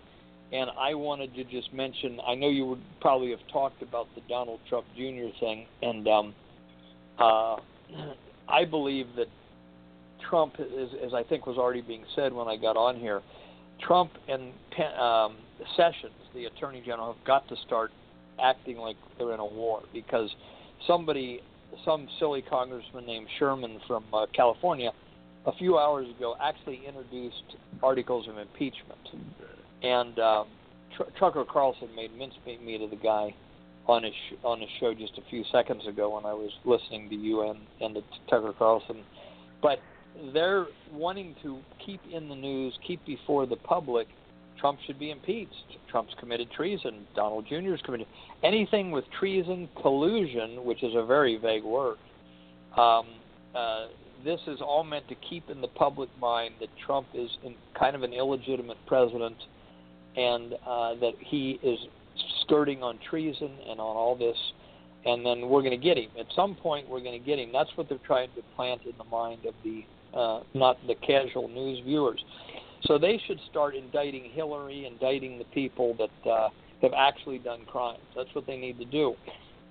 and 0.53 0.71
I 0.79 0.95
wanted 0.95 1.35
to 1.35 1.45
just 1.45 1.73
mention. 1.73 2.21
I 2.27 2.35
know 2.35 2.49
you 2.49 2.67
would 2.67 2.83
probably 3.01 3.31
have 3.31 3.47
talked 3.53 3.83
about 3.83 4.09
the 4.15 4.21
Donald 4.29 4.61
Trump 4.69 4.87
Jr. 4.97 5.29
thing, 5.39 5.67
and 5.83 6.09
um, 6.09 6.35
uh, 7.19 7.57
I 8.49 8.65
believe 8.65 9.07
that 9.17 9.29
Trump, 10.29 10.55
as, 10.59 10.89
as 11.05 11.15
I 11.15 11.23
think 11.23 11.47
was 11.47 11.57
already 11.57 11.83
being 11.83 12.05
said 12.15 12.33
when 12.33 12.49
I 12.49 12.57
got 12.57 12.77
on 12.77 12.99
here, 12.99 13.23
Trump 13.81 14.11
and 14.29 14.53
um, 14.99 15.37
Sessions, 15.77 16.13
the 16.35 16.47
Attorney 16.47 16.83
General, 16.85 17.15
have 17.15 17.25
got 17.25 17.49
to 17.49 17.57
start 17.67 17.93
acting 18.43 18.77
like 18.77 18.97
they're 19.19 19.33
in 19.35 19.41
a 19.41 19.47
war 19.47 19.83
because 19.93 20.31
somebody, 20.87 21.41
some 21.85 22.09
silly 22.19 22.43
congressman 22.43 23.07
named 23.07 23.27
Sherman 23.39 23.81
from 23.87 24.05
uh, 24.13 24.27
California, 24.35 24.93
a 25.47 25.53
few 25.53 25.79
hours 25.79 26.09
ago 26.17 26.37
actually 26.43 26.83
introduced 26.87 27.57
articles 27.83 28.29
of 28.29 28.37
impeachment, 28.37 29.01
and 29.83 30.19
um, 30.19 30.47
Tr- 30.97 31.11
Tucker 31.19 31.45
Carlson 31.45 31.89
made 31.95 32.11
mincemeat 32.17 32.83
of 32.83 32.91
the 32.91 32.97
guy 32.97 33.35
on 33.87 34.03
his 34.03 34.13
sh- 34.13 34.37
on 34.45 34.61
his 34.61 34.71
show 34.79 34.95
just 34.95 35.19
a 35.19 35.23
few 35.31 35.45
seconds 35.51 35.87
ago 35.87 36.15
when 36.15 36.25
I 36.25 36.35
was 36.35 36.51
listening 36.65 37.09
to 37.11 37.17
you 37.17 37.43
and 37.49 37.61
and 37.81 37.95
to 37.95 38.03
Tucker 38.29 38.53
Carlson, 38.59 39.03
but 39.63 39.81
they're 40.33 40.67
wanting 40.93 41.35
to 41.43 41.59
keep 41.85 42.01
in 42.13 42.29
the 42.29 42.35
news, 42.35 42.79
keep 42.87 43.05
before 43.07 43.47
the 43.47 43.57
public. 43.57 44.09
Trump 44.59 44.79
should 44.87 44.99
be 44.99 45.11
impeached. 45.11 45.79
Trump's 45.91 46.13
committed 46.21 46.51
treason. 46.51 47.07
Donald 47.17 47.47
Jr. 47.49 47.75
is 47.75 47.81
committed 47.83 48.07
anything 48.43 48.91
with 48.91 49.05
treason, 49.19 49.69
collusion, 49.81 50.65
which 50.65 50.83
is 50.83 50.93
a 50.95 51.05
very 51.05 51.39
vague 51.39 51.65
word. 51.65 51.97
Um, 52.77 53.07
uh, 53.55 53.87
this 54.25 54.41
is 54.47 54.61
all 54.61 54.85
meant 54.85 55.09
to 55.09 55.15
keep 55.15 55.49
in 55.49 55.61
the 55.61 55.69
public 55.69 56.11
mind 56.21 56.55
that 56.61 56.69
Trump 56.85 57.07
is 57.15 57.31
in 57.43 57.55
kind 57.79 57.97
of 57.97 58.03
an 58.03 58.13
illegitimate 58.13 58.77
president, 58.87 59.37
and 60.17 60.55
uh, 60.67 60.95
that 60.97 61.13
he 61.21 61.59
is 61.63 61.79
skirting 62.43 62.83
on 62.83 62.99
treason 63.09 63.51
and 63.69 63.81
on 63.81 63.97
all 63.97 64.17
this, 64.17 64.37
and 65.05 65.25
then 65.25 65.49
we're 65.49 65.63
going 65.63 65.79
to 65.79 65.85
get 65.85 65.97
him. 65.97 66.11
At 66.19 66.27
some 66.35 66.55
point, 66.55 66.89
we're 66.89 67.01
going 67.01 67.19
to 67.19 67.25
get 67.25 67.39
him. 67.39 67.51
That's 67.53 67.71
what 67.77 67.89
they're 67.89 67.99
trying 68.07 68.29
to 68.37 68.43
plant 68.57 68.83
in 68.85 68.93
the 68.99 69.05
mind 69.05 69.47
of 69.47 69.55
the 69.65 69.85
uh, 70.17 70.41
not 70.55 70.77
the 70.89 70.97
casual 70.97 71.49
news 71.49 71.81
viewers. 71.85 72.23
So 72.85 72.99
they 72.99 73.21
should 73.27 73.39
start 73.51 73.75
indicting 73.77 74.31
Hillary, 74.33 74.87
indicting 74.87 75.39
the 75.39 75.45
people 75.45 75.97
that 75.99 76.31
uh, 76.31 76.49
have 76.83 76.93
actually 76.97 77.39
done 77.39 77.61
crimes. 77.67 78.01
That's 78.17 78.35
what 78.35 78.47
they 78.47 78.57
need 78.57 78.79
to 78.79 78.85
do. 78.85 79.15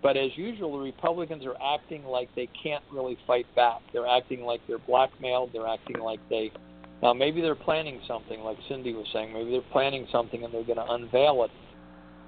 But 0.01 0.15
as 0.15 0.29
usual, 0.35 0.77
the 0.77 0.83
Republicans 0.83 1.45
are 1.45 1.57
acting 1.61 2.05
like 2.05 2.33
they 2.35 2.47
can't 2.63 2.83
really 2.91 3.17
fight 3.27 3.47
back. 3.55 3.81
They're 3.91 4.07
acting 4.07 4.43
like 4.43 4.61
they're 4.67 4.77
blackmailed. 4.77 5.51
They're 5.51 5.67
acting 5.67 5.99
like 5.99 6.19
they 6.29 6.51
now 7.01 7.13
maybe 7.13 7.41
they're 7.41 7.55
planning 7.55 8.01
something, 8.07 8.41
like 8.41 8.57
Cindy 8.67 8.93
was 8.93 9.07
saying. 9.13 9.33
Maybe 9.33 9.51
they're 9.51 9.71
planning 9.71 10.07
something 10.11 10.43
and 10.43 10.53
they're 10.53 10.63
going 10.63 10.77
to 10.77 10.91
unveil 10.91 11.43
it. 11.45 11.51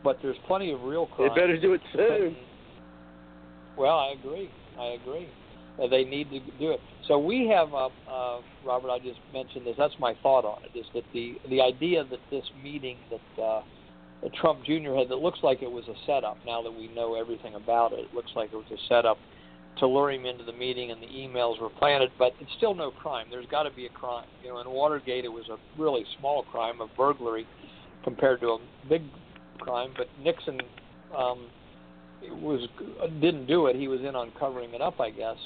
But 0.03 0.17
there's 0.21 0.37
plenty 0.47 0.71
of 0.71 0.81
real 0.81 1.07
crime. 1.07 1.29
They 1.35 1.41
better 1.41 1.59
do 1.59 1.73
it 1.73 1.81
soon. 1.93 2.35
Well, 3.77 3.99
I 3.99 4.15
agree. 4.19 4.49
I 4.79 4.97
agree. 5.01 5.29
Uh, 5.81 5.87
they 5.87 6.03
need 6.03 6.29
to 6.29 6.39
do 6.59 6.71
it. 6.71 6.79
So 7.07 7.17
we 7.17 7.47
have, 7.47 7.73
uh, 7.73 7.89
uh, 8.09 8.41
Robert. 8.65 8.89
I 8.89 8.99
just 8.99 9.19
mentioned 9.33 9.65
this. 9.65 9.75
That's 9.77 9.93
my 9.99 10.15
thought 10.21 10.45
on 10.45 10.59
it. 10.63 10.77
Is 10.77 10.85
that 10.93 11.03
the 11.13 11.35
the 11.49 11.61
idea 11.61 12.03
that 12.03 12.19
this 12.29 12.43
meeting 12.61 12.97
that 13.09 13.41
uh, 13.41 13.61
that 14.21 14.33
Trump 14.33 14.63
Jr. 14.65 14.93
had 14.95 15.09
that 15.09 15.19
looks 15.19 15.39
like 15.43 15.61
it 15.61 15.71
was 15.71 15.87
a 15.87 15.95
setup. 16.05 16.37
Now 16.45 16.61
that 16.61 16.71
we 16.71 16.87
know 16.93 17.15
everything 17.15 17.55
about 17.55 17.93
it, 17.93 17.99
it 17.99 18.13
looks 18.13 18.31
like 18.35 18.51
it 18.53 18.57
was 18.57 18.65
a 18.71 18.77
setup 18.89 19.17
to 19.81 19.87
lure 19.87 20.11
him 20.11 20.25
into 20.25 20.45
the 20.45 20.53
meeting, 20.53 20.91
and 20.91 21.01
the 21.01 21.07
emails 21.07 21.59
were 21.59 21.69
planted. 21.69 22.11
But 22.17 22.31
it's 22.39 22.51
still 22.57 22.73
no 22.73 22.91
crime. 22.91 23.27
There's 23.29 23.45
got 23.47 23.63
to 23.63 23.71
be 23.71 23.85
a 23.85 23.89
crime. 23.89 24.27
You 24.43 24.51
know, 24.51 24.59
in 24.61 24.69
Watergate, 24.69 25.25
it 25.25 25.33
was 25.33 25.45
a 25.49 25.57
really 25.81 26.05
small 26.19 26.43
crime 26.43 26.79
of 26.79 26.89
burglary. 26.95 27.45
compared 28.03 28.39
to 28.41 28.47
a 28.47 28.59
big 28.87 29.03
crime. 29.59 29.91
But 29.97 30.07
Nixon 30.23 30.59
um, 31.15 31.47
was 32.29 32.67
didn't 33.19 33.47
do 33.47 33.67
it. 33.67 33.75
He 33.75 33.87
was 33.87 33.99
in 34.01 34.15
on 34.15 34.31
covering 34.39 34.73
it 34.73 34.81
up, 34.81 34.99
I 34.99 35.09
guess. 35.09 35.37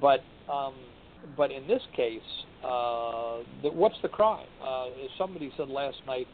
But 0.00 0.20
um, 0.50 0.74
but 1.36 1.50
in 1.50 1.66
this 1.66 1.82
case, 1.94 2.20
uh, 2.64 3.38
the, 3.62 3.70
what's 3.70 3.96
the 4.02 4.08
crime? 4.08 4.46
Uh, 4.62 4.86
as 4.86 5.10
somebody 5.18 5.52
said 5.56 5.68
last 5.68 5.98
night 6.06 6.26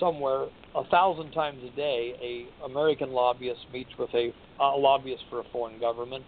somewhere, 0.00 0.46
a 0.74 0.84
thousand 0.90 1.32
times 1.32 1.62
a 1.64 1.76
day, 1.76 2.46
a 2.62 2.64
American 2.64 3.12
lobbyist 3.12 3.60
meets 3.72 3.90
with 3.98 4.10
a, 4.14 4.32
a 4.60 4.76
lobbyist 4.76 5.22
for 5.30 5.40
a 5.40 5.44
foreign 5.52 5.78
government, 5.78 6.24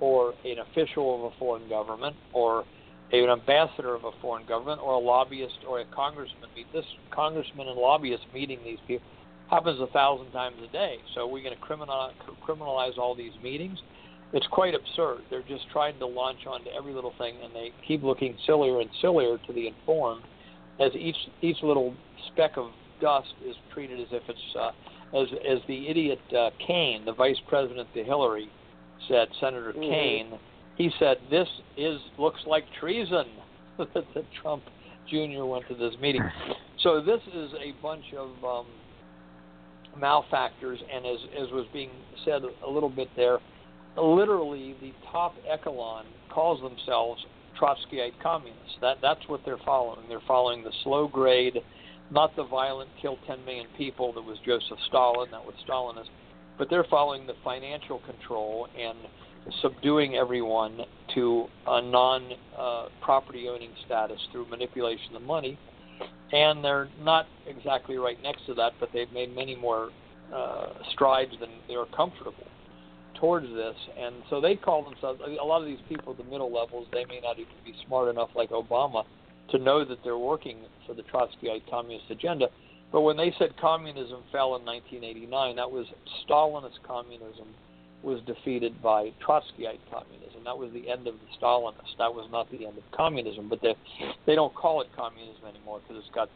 or 0.00 0.34
an 0.44 0.58
official 0.58 1.14
of 1.14 1.32
a 1.32 1.38
foreign 1.38 1.68
government, 1.68 2.16
or 2.32 2.64
an 3.12 3.28
ambassador 3.28 3.94
of 3.94 4.04
a 4.04 4.10
foreign 4.20 4.46
government, 4.46 4.80
or 4.82 4.94
a 4.94 4.98
lobbyist 4.98 5.58
or 5.68 5.80
a 5.80 5.84
congressman 5.86 6.50
meet. 6.54 6.66
This 6.72 6.84
congressman 7.10 7.68
and 7.68 7.78
lobbyist 7.78 8.24
meeting 8.34 8.58
these 8.64 8.78
people 8.86 9.06
happens 9.50 9.80
a 9.80 9.86
thousand 9.88 10.30
times 10.32 10.56
a 10.68 10.72
day. 10.72 10.96
So 11.14 11.26
we're 11.26 11.42
going 11.42 11.56
to 11.56 11.62
criminalize, 11.62 12.12
criminalize 12.46 12.98
all 12.98 13.14
these 13.14 13.32
meetings. 13.42 13.78
It's 14.32 14.46
quite 14.48 14.74
absurd. 14.74 15.20
They're 15.30 15.46
just 15.46 15.70
trying 15.72 15.98
to 16.00 16.06
launch 16.06 16.46
onto 16.46 16.68
every 16.76 16.92
little 16.92 17.14
thing, 17.16 17.36
and 17.44 17.54
they 17.54 17.70
keep 17.86 18.02
looking 18.02 18.36
sillier 18.44 18.80
and 18.80 18.90
sillier 19.00 19.38
to 19.46 19.52
the 19.52 19.68
informed, 19.68 20.24
as 20.80 20.92
each 20.94 21.16
each 21.42 21.62
little 21.62 21.94
speck 22.32 22.56
of 22.56 22.70
dust 23.00 23.32
is 23.46 23.54
treated 23.72 24.00
as 24.00 24.08
if 24.10 24.22
it's 24.28 24.56
uh, 24.58 24.72
as 25.16 25.28
as 25.48 25.58
the 25.68 25.88
idiot 25.88 26.18
uh, 26.36 26.50
Kaine, 26.66 27.04
the 27.04 27.12
vice 27.12 27.38
president 27.48 27.88
to 27.94 28.02
Hillary, 28.02 28.50
said, 29.08 29.28
Senator 29.40 29.72
mm-hmm. 29.72 29.80
Kaine. 29.80 30.38
He 30.76 30.90
said 30.98 31.16
this 31.30 31.48
is 31.76 31.98
looks 32.18 32.40
like 32.46 32.64
treason 32.78 33.24
that 33.78 34.24
Trump 34.42 34.62
Jr. 35.08 35.44
went 35.44 35.66
to 35.68 35.74
this 35.74 35.94
meeting. 36.00 36.22
So 36.82 37.00
this 37.00 37.20
is 37.34 37.50
a 37.54 37.72
bunch 37.82 38.04
of 38.16 38.28
um, 38.44 38.66
malfactors, 39.98 40.76
and 40.94 41.06
as 41.06 41.18
as 41.42 41.50
was 41.50 41.66
being 41.72 41.90
said 42.24 42.42
a 42.64 42.70
little 42.70 42.90
bit 42.90 43.08
there, 43.16 43.38
literally 43.96 44.76
the 44.80 44.92
top 45.10 45.34
echelon 45.50 46.04
calls 46.30 46.60
themselves 46.60 47.24
Trotskyite 47.60 48.12
communists. 48.22 48.76
That 48.80 48.98
that's 49.00 49.26
what 49.26 49.40
they're 49.44 49.58
following. 49.64 50.06
They're 50.08 50.20
following 50.28 50.62
the 50.62 50.72
slow 50.84 51.08
grade, 51.08 51.58
not 52.10 52.36
the 52.36 52.44
violent 52.44 52.90
kill 53.00 53.18
10 53.26 53.44
million 53.44 53.66
people 53.76 54.12
that 54.12 54.22
was 54.22 54.38
Joseph 54.44 54.78
Stalin. 54.88 55.30
That 55.30 55.44
was 55.44 55.54
Stalinist, 55.66 56.10
but 56.58 56.68
they're 56.70 56.86
following 56.90 57.26
the 57.26 57.34
financial 57.44 58.00
control 58.00 58.68
and 58.78 58.98
subduing 59.62 60.16
everyone 60.16 60.80
to 61.14 61.46
a 61.66 61.82
non 61.82 62.30
uh, 62.58 62.86
property 63.00 63.48
owning 63.48 63.70
status 63.84 64.18
through 64.32 64.46
manipulation 64.48 65.14
of 65.14 65.22
money 65.22 65.58
and 66.32 66.64
they're 66.64 66.88
not 67.00 67.26
exactly 67.46 67.96
right 67.96 68.20
next 68.22 68.46
to 68.46 68.54
that, 68.54 68.72
but 68.80 68.88
they've 68.92 69.12
made 69.12 69.34
many 69.34 69.54
more 69.54 69.90
uh, 70.34 70.68
strides 70.92 71.32
than 71.40 71.50
they're 71.68 71.86
comfortable 71.86 72.46
towards 73.14 73.46
this. 73.46 73.76
And 73.98 74.16
so 74.28 74.40
they 74.40 74.56
call 74.56 74.84
themselves. 74.84 75.20
A 75.20 75.44
lot 75.44 75.60
of 75.60 75.66
these 75.66 75.78
people 75.88 76.12
at 76.12 76.18
the 76.18 76.24
middle 76.24 76.52
levels, 76.52 76.86
they 76.92 77.04
may 77.04 77.20
not 77.20 77.38
even 77.38 77.52
be 77.64 77.74
smart 77.86 78.08
enough, 78.08 78.30
like 78.34 78.50
Obama, 78.50 79.04
to 79.50 79.58
know 79.58 79.84
that 79.84 79.98
they're 80.02 80.18
working 80.18 80.58
for 80.86 80.94
the 80.94 81.02
Trotskyite 81.02 81.70
communist 81.70 82.10
agenda. 82.10 82.48
But 82.92 83.02
when 83.02 83.16
they 83.16 83.34
said 83.38 83.56
communism 83.60 84.22
fell 84.32 84.56
in 84.56 84.64
1989, 84.64 85.56
that 85.56 85.70
was 85.70 85.86
Stalinist 86.26 86.82
communism 86.86 87.48
was 88.02 88.20
defeated 88.26 88.80
by 88.82 89.12
Trotskyite 89.26 89.80
communism. 89.90 90.44
That 90.44 90.56
was 90.56 90.72
the 90.72 90.88
end 90.88 91.06
of 91.06 91.14
the 91.14 91.26
Stalinists. 91.38 91.96
That 91.98 92.14
was 92.14 92.28
not 92.30 92.50
the 92.50 92.66
end 92.66 92.78
of 92.78 92.84
communism. 92.92 93.48
But 93.48 93.60
they 93.60 93.74
they 94.26 94.34
don't 94.34 94.54
call 94.54 94.80
it 94.80 94.88
communism 94.96 95.44
anymore 95.48 95.80
because 95.80 96.02
it's 96.02 96.14
got 96.14 96.28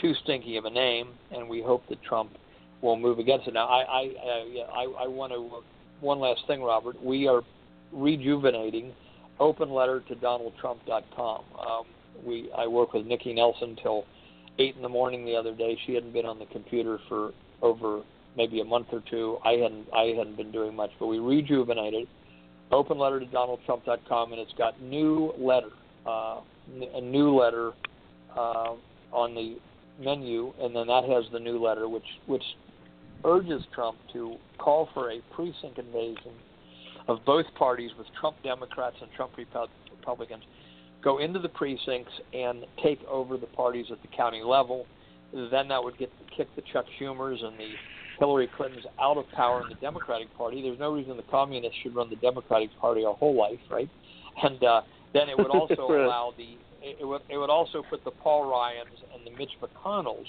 too 0.00 0.14
stinky 0.24 0.56
of 0.56 0.64
a 0.64 0.70
name, 0.70 1.08
and 1.30 1.48
we 1.48 1.62
hope 1.62 1.86
that 1.88 2.02
Trump 2.02 2.32
will 2.82 2.96
move 2.96 3.18
against 3.18 3.46
it. 3.46 3.54
Now, 3.54 3.66
I 3.66 3.82
I 3.82 4.00
I, 4.00 4.64
I, 4.72 5.04
I 5.04 5.06
want 5.06 5.32
to 5.32 5.62
one 6.00 6.18
last 6.18 6.40
thing, 6.46 6.62
Robert. 6.62 7.02
We 7.02 7.28
are 7.28 7.42
rejuvenating 7.92 8.92
open 9.38 9.70
letter 9.70 10.00
to 10.08 10.14
donaldtrump.com. 10.16 11.44
Um, 11.58 11.84
we 12.24 12.50
I 12.56 12.66
work 12.66 12.92
with 12.92 13.06
Nikki 13.06 13.32
Nelson 13.32 13.76
till 13.80 14.04
eight 14.58 14.76
in 14.76 14.82
the 14.82 14.88
morning 14.88 15.24
the 15.24 15.34
other 15.34 15.54
day. 15.54 15.78
She 15.86 15.94
hadn't 15.94 16.12
been 16.12 16.26
on 16.26 16.38
the 16.38 16.46
computer 16.46 16.98
for 17.08 17.32
over 17.62 18.02
maybe 18.36 18.60
a 18.60 18.64
month 18.64 18.88
or 18.92 19.02
two. 19.10 19.38
I 19.44 19.52
hadn't 19.52 19.86
I 19.94 20.14
hadn't 20.16 20.36
been 20.36 20.52
doing 20.52 20.74
much, 20.74 20.90
but 20.98 21.06
we 21.06 21.18
rejuvenated. 21.18 22.08
Open 22.70 22.98
letter 22.98 23.20
to 23.20 23.26
DonaldTrump.com, 23.26 24.32
and 24.32 24.40
it's 24.40 24.54
got 24.54 24.80
new 24.80 25.32
letter, 25.38 25.68
uh, 26.06 26.40
a 26.94 27.00
new 27.00 27.36
letter 27.36 27.72
uh, 28.36 28.74
on 29.12 29.34
the 29.34 29.56
menu, 30.02 30.52
and 30.60 30.74
then 30.74 30.86
that 30.86 31.04
has 31.04 31.24
the 31.32 31.38
new 31.38 31.62
letter, 31.62 31.88
which 31.88 32.06
which 32.26 32.42
urges 33.24 33.62
Trump 33.74 33.96
to 34.12 34.36
call 34.58 34.88
for 34.92 35.10
a 35.10 35.20
precinct 35.34 35.78
invasion 35.78 36.32
of 37.06 37.18
both 37.26 37.46
parties, 37.56 37.90
with 37.98 38.06
Trump 38.18 38.36
Democrats 38.42 38.96
and 39.00 39.10
Trump 39.12 39.32
Republicans, 39.36 40.42
go 41.04 41.18
into 41.18 41.38
the 41.38 41.48
precincts 41.50 42.12
and 42.32 42.64
take 42.82 42.98
over 43.04 43.36
the 43.36 43.46
parties 43.46 43.86
at 43.92 44.00
the 44.02 44.08
county 44.16 44.42
level. 44.42 44.86
Then 45.32 45.68
that 45.68 45.82
would 45.82 45.98
get 45.98 46.10
kick 46.36 46.48
the 46.56 46.62
Chuck 46.72 46.86
Schumers 46.98 47.44
and 47.44 47.58
the 47.58 47.70
Hillary 48.18 48.48
Clinton's 48.56 48.86
out 49.00 49.18
of 49.18 49.28
power 49.32 49.62
in 49.62 49.68
the 49.68 49.74
Democratic 49.76 50.34
Party. 50.36 50.62
There's 50.62 50.78
no 50.78 50.92
reason 50.92 51.16
the 51.16 51.22
communists 51.24 51.78
should 51.82 51.94
run 51.94 52.08
the 52.08 52.16
Democratic 52.16 52.70
Party 52.80 53.04
our 53.04 53.14
whole 53.14 53.36
life, 53.36 53.58
right? 53.70 53.90
And 54.42 54.62
uh, 54.64 54.82
then 55.12 55.28
it 55.28 55.36
would 55.36 55.50
also 55.50 55.88
right. 55.88 56.04
allow 56.04 56.32
the 56.36 56.56
it 56.82 57.06
would 57.06 57.22
it 57.28 57.38
would 57.38 57.50
also 57.50 57.82
put 57.88 58.04
the 58.04 58.10
Paul 58.10 58.50
Ryans 58.50 58.98
and 59.14 59.26
the 59.26 59.36
Mitch 59.36 59.52
McConnells, 59.60 60.26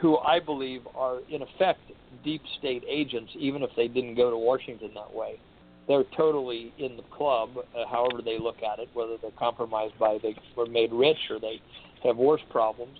who 0.00 0.18
I 0.18 0.40
believe 0.40 0.82
are 0.94 1.18
in 1.30 1.42
effect 1.42 1.80
deep 2.24 2.42
state 2.58 2.82
agents, 2.88 3.32
even 3.38 3.62
if 3.62 3.70
they 3.76 3.88
didn't 3.88 4.16
go 4.16 4.30
to 4.30 4.36
Washington 4.36 4.90
that 4.94 5.14
way. 5.14 5.38
They're 5.88 6.04
totally 6.16 6.72
in 6.78 6.96
the 6.96 7.02
club, 7.04 7.50
uh, 7.56 7.86
however 7.90 8.22
they 8.22 8.38
look 8.38 8.62
at 8.62 8.78
it, 8.78 8.88
whether 8.92 9.16
they're 9.20 9.30
compromised 9.38 9.98
by 9.98 10.18
they 10.22 10.36
were 10.54 10.66
made 10.66 10.92
rich 10.92 11.18
or 11.30 11.40
they 11.40 11.60
have 12.04 12.16
worse 12.16 12.42
problems 12.50 12.98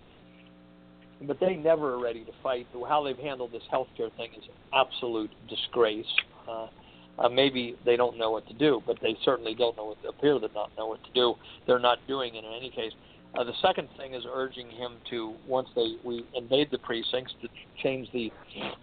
but 1.23 1.41
they 1.41 1.57
never 1.57 1.94
are 1.94 2.00
ready 2.00 2.25
to 2.25 2.33
fight. 2.42 2.67
How 2.89 3.02
they've 3.02 3.18
handled 3.18 3.52
this 3.52 3.62
healthcare 3.73 4.15
thing 4.17 4.31
is 4.36 4.44
absolute 4.73 5.31
disgrace. 5.49 6.07
Uh, 6.49 6.68
uh, 7.18 7.28
maybe 7.28 7.76
they 7.84 7.97
don't 7.97 8.17
know 8.17 8.31
what 8.31 8.47
to 8.47 8.55
do, 8.55 8.81
but 8.86 8.99
they 9.02 9.17
certainly 9.25 9.55
don't 9.55 9.76
know 9.76 9.86
what 9.86 9.99
appear 10.08 10.39
to 10.39 10.49
not 10.55 10.70
know 10.78 10.86
what 10.86 11.02
to 11.05 11.10
do. 11.12 11.34
They're 11.67 11.81
not 11.81 11.99
doing 12.07 12.36
it 12.36 12.44
in 12.44 12.52
any 12.52 12.70
case. 12.70 12.92
Uh, 13.39 13.44
the 13.44 13.52
second 13.62 13.89
thing 13.97 14.15
is 14.15 14.25
urging 14.28 14.68
him 14.68 14.94
to 15.08 15.33
once 15.47 15.68
they 15.76 15.94
we 16.05 16.26
invade 16.34 16.68
the 16.73 16.78
precincts 16.78 17.33
to 17.41 17.49
change 17.81 18.08
the 18.12 18.33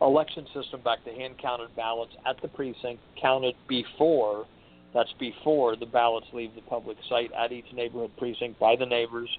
election 0.02 0.46
system 0.54 0.80
back 0.82 1.04
to 1.04 1.12
hand 1.12 1.36
counted 1.42 1.76
ballots 1.76 2.14
at 2.26 2.42
the 2.42 2.48
precinct, 2.48 3.02
counted 3.22 3.56
before. 3.68 4.46
That's 4.94 5.12
before 5.20 5.76
the 5.76 5.86
ballots 5.86 6.28
leave 6.32 6.56
the 6.56 6.62
public 6.62 6.96
site 7.10 7.32
at 7.34 7.52
each 7.52 7.66
neighborhood 7.74 8.12
precinct 8.18 8.58
by 8.58 8.78
the 8.78 8.86
neighbors, 8.86 9.30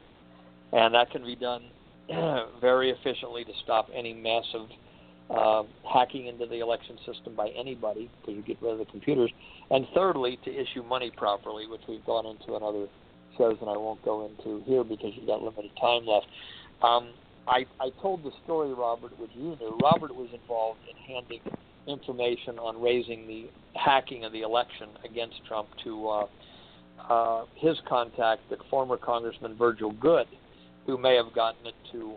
and 0.73 0.95
that 0.95 1.11
can 1.11 1.25
be 1.25 1.35
done 1.35 1.62
very 2.61 2.91
efficiently 2.91 3.43
to 3.45 3.53
stop 3.65 3.89
any 3.95 4.12
massive 4.12 4.69
uh, 5.31 5.62
hacking 5.91 6.27
into 6.27 6.45
the 6.45 6.61
election 6.61 6.99
system 7.07 7.35
by 7.35 7.49
anybody 7.57 8.11
because 8.20 8.35
you 8.36 8.43
get 8.43 8.61
rid 8.61 8.73
of 8.73 8.78
the 8.78 8.85
computers. 8.85 9.31
And 9.70 9.86
thirdly, 9.95 10.39
to 10.45 10.51
issue 10.55 10.83
money 10.83 11.11
properly, 11.17 11.67
which 11.67 11.81
we've 11.89 12.05
gone 12.05 12.27
into 12.27 12.55
in 12.55 12.62
other 12.62 12.86
shows 13.36 13.56
and 13.60 13.70
I 13.70 13.76
won't 13.76 14.02
go 14.05 14.26
into 14.26 14.62
here 14.65 14.84
because 14.84 15.12
you've 15.15 15.26
got 15.26 15.42
limited 15.42 15.70
time 15.81 16.06
left. 16.06 16.26
Um, 16.82 17.10
I, 17.48 17.65
I 17.81 17.90
told 18.02 18.24
the 18.24 18.32
story, 18.44 18.73
Robert, 18.74 19.18
which 19.18 19.31
you 19.34 19.56
knew. 19.60 19.78
Robert 19.82 20.15
was 20.15 20.28
involved 20.32 20.81
in 20.90 20.97
handing 20.97 21.40
information 21.86 22.58
on 22.58 22.81
raising 22.81 23.26
the 23.26 23.47
hacking 23.74 24.24
of 24.24 24.32
the 24.32 24.42
election 24.42 24.89
against 25.05 25.36
Trump 25.47 25.68
to 25.84 26.08
uh, 26.08 26.26
uh, 27.08 27.44
his 27.55 27.76
contact, 27.89 28.42
the 28.50 28.56
former 28.68 28.97
Congressman 28.97 29.55
Virgil 29.56 29.92
Goode, 29.92 30.26
who 30.86 30.98
may 30.98 31.15
have 31.15 31.32
gotten 31.34 31.66
it 31.66 31.74
to 31.92 32.15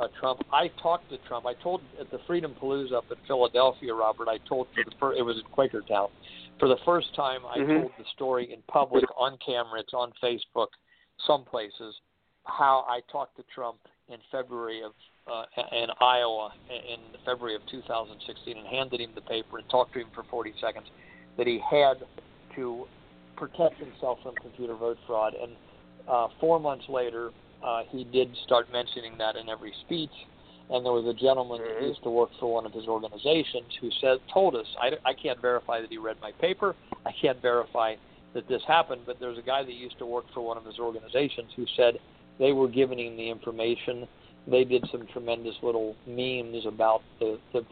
uh, 0.00 0.08
Trump. 0.18 0.40
I 0.52 0.68
talked 0.82 1.10
to 1.10 1.18
Trump. 1.28 1.46
I 1.46 1.54
told 1.54 1.80
at 2.00 2.10
the 2.10 2.18
Freedom 2.26 2.54
Palooza 2.60 2.94
up 2.94 3.04
in 3.10 3.16
Philadelphia, 3.26 3.94
Robert. 3.94 4.28
I 4.28 4.38
told 4.48 4.68
for 4.74 4.84
the 4.84 4.96
first, 4.98 5.18
it 5.18 5.22
was 5.22 5.36
in 5.36 5.44
Quakertown. 5.52 6.08
For 6.58 6.68
the 6.68 6.78
first 6.84 7.14
time, 7.14 7.40
I 7.46 7.58
mm-hmm. 7.58 7.80
told 7.80 7.92
the 7.98 8.04
story 8.14 8.52
in 8.52 8.60
public 8.68 9.04
on 9.18 9.38
camera. 9.44 9.80
It's 9.80 9.94
on 9.94 10.12
Facebook, 10.22 10.68
some 11.26 11.44
places. 11.44 11.94
How 12.44 12.84
I 12.88 13.00
talked 13.10 13.36
to 13.36 13.44
Trump 13.54 13.78
in 14.08 14.18
February 14.30 14.82
of 14.82 14.92
uh, 15.30 15.44
in 15.72 15.86
Iowa 16.00 16.50
in 16.68 16.98
February 17.24 17.54
of 17.54 17.62
2016 17.70 18.56
and 18.56 18.66
handed 18.66 19.00
him 19.00 19.10
the 19.14 19.20
paper 19.20 19.58
and 19.58 19.68
talked 19.70 19.92
to 19.94 20.00
him 20.00 20.08
for 20.14 20.24
40 20.24 20.52
seconds 20.60 20.86
that 21.38 21.46
he 21.46 21.60
had 21.70 21.94
to 22.56 22.86
protect 23.36 23.78
himself 23.78 24.18
from 24.22 24.34
computer 24.36 24.74
vote 24.74 24.98
fraud. 25.06 25.34
And 25.40 25.52
uh, 26.08 26.28
four 26.40 26.58
months 26.60 26.84
later, 26.88 27.30
uh, 27.64 27.82
he 27.90 28.04
did 28.04 28.28
start 28.44 28.72
mentioning 28.72 29.16
that 29.18 29.36
in 29.36 29.48
every 29.48 29.72
speech. 29.84 30.10
And 30.70 30.84
there 30.84 30.92
was 30.92 31.06
a 31.06 31.18
gentleman 31.18 31.60
mm-hmm. 31.60 31.84
who 31.84 31.88
used 31.88 32.02
to 32.02 32.10
work 32.10 32.30
for 32.40 32.52
one 32.52 32.66
of 32.66 32.72
his 32.72 32.86
organizations 32.86 33.72
who 33.80 33.90
said, 34.00 34.18
told 34.32 34.54
us, 34.54 34.66
I, 34.80 34.90
I 35.08 35.14
can't 35.14 35.40
verify 35.40 35.80
that 35.80 35.90
he 35.90 35.98
read 35.98 36.16
my 36.20 36.32
paper. 36.32 36.74
I 37.04 37.10
can't 37.20 37.40
verify 37.42 37.96
that 38.34 38.48
this 38.48 38.62
happened, 38.66 39.02
but 39.04 39.20
there's 39.20 39.38
a 39.38 39.42
guy 39.42 39.62
that 39.62 39.72
used 39.72 39.98
to 39.98 40.06
work 40.06 40.24
for 40.32 40.40
one 40.40 40.56
of 40.56 40.64
his 40.64 40.78
organizations 40.78 41.50
who 41.56 41.66
said 41.76 41.98
they 42.38 42.52
were 42.52 42.68
giving 42.68 42.98
him 42.98 43.16
the 43.16 43.28
information 43.28 44.08
they 44.46 44.64
did 44.64 44.84
some 44.90 45.06
tremendous 45.12 45.54
little 45.62 45.94
memes 46.06 46.66
about 46.66 47.02
the, 47.20 47.38
the 47.52 47.62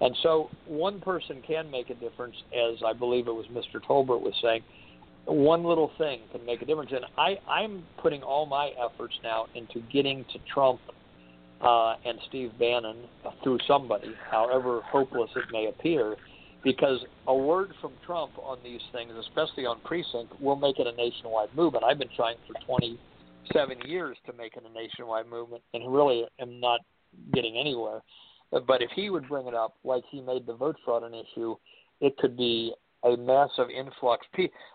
and 0.00 0.16
so 0.22 0.50
one 0.66 1.00
person 1.00 1.42
can 1.46 1.70
make 1.70 1.90
a 1.90 1.94
difference 1.94 2.34
as 2.52 2.82
I 2.84 2.92
believe 2.92 3.28
it 3.28 3.32
was 3.32 3.46
Mr. 3.46 3.80
Tolbert 3.80 4.20
was 4.20 4.34
saying 4.42 4.62
one 5.26 5.64
little 5.64 5.90
thing 5.98 6.20
can 6.32 6.44
make 6.44 6.62
a 6.62 6.64
difference 6.64 6.90
and 6.94 7.04
I 7.18 7.38
I'm 7.48 7.84
putting 8.02 8.22
all 8.22 8.46
my 8.46 8.70
efforts 8.78 9.14
now 9.22 9.46
into 9.54 9.80
getting 9.92 10.24
to 10.32 10.38
Trump 10.52 10.80
uh, 11.60 11.94
and 12.04 12.18
Steve 12.28 12.52
Bannon 12.58 12.96
through 13.42 13.58
somebody 13.66 14.14
however 14.30 14.82
hopeless 14.84 15.30
it 15.36 15.44
may 15.52 15.66
appear 15.66 16.16
because 16.62 17.00
a 17.26 17.34
word 17.34 17.72
from 17.80 17.92
Trump 18.04 18.32
on 18.38 18.58
these 18.62 18.80
things 18.92 19.12
especially 19.20 19.66
on 19.66 19.80
precinct 19.84 20.40
will 20.40 20.56
make 20.56 20.78
it 20.78 20.86
a 20.86 20.92
nationwide 20.92 21.54
movement 21.54 21.84
I've 21.84 21.98
been 21.98 22.08
trying 22.16 22.36
for 22.46 22.54
27 22.66 22.98
years 23.86 24.16
to 24.26 24.32
make 24.32 24.56
it 24.56 24.62
a 24.68 24.72
nationwide 24.72 25.28
movement, 25.28 25.62
and 25.74 25.92
really 25.92 26.24
am 26.40 26.60
not 26.60 26.80
getting 27.32 27.56
anywhere. 27.56 28.02
But 28.50 28.82
if 28.82 28.90
he 28.94 29.10
would 29.10 29.28
bring 29.28 29.46
it 29.46 29.54
up, 29.54 29.74
like 29.84 30.04
he 30.10 30.20
made 30.20 30.46
the 30.46 30.54
vote 30.54 30.76
fraud 30.84 31.02
an 31.02 31.14
issue, 31.14 31.56
it 32.00 32.16
could 32.18 32.36
be 32.36 32.72
a 33.04 33.16
massive 33.16 33.70
influx. 33.70 34.26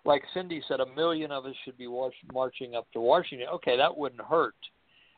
Like 0.06 0.24
Cindy 0.34 0.62
said, 0.68 0.80
a 0.80 0.96
million 0.96 1.32
of 1.32 1.46
us 1.46 1.56
should 1.66 1.78
be 1.78 1.88
marching 2.34 2.76
up 2.76 2.88
to 2.94 3.00
Washington. 3.00 3.48
Okay, 3.56 3.78
that 3.78 3.98
wouldn't 3.98 4.22
hurt, 4.22 4.56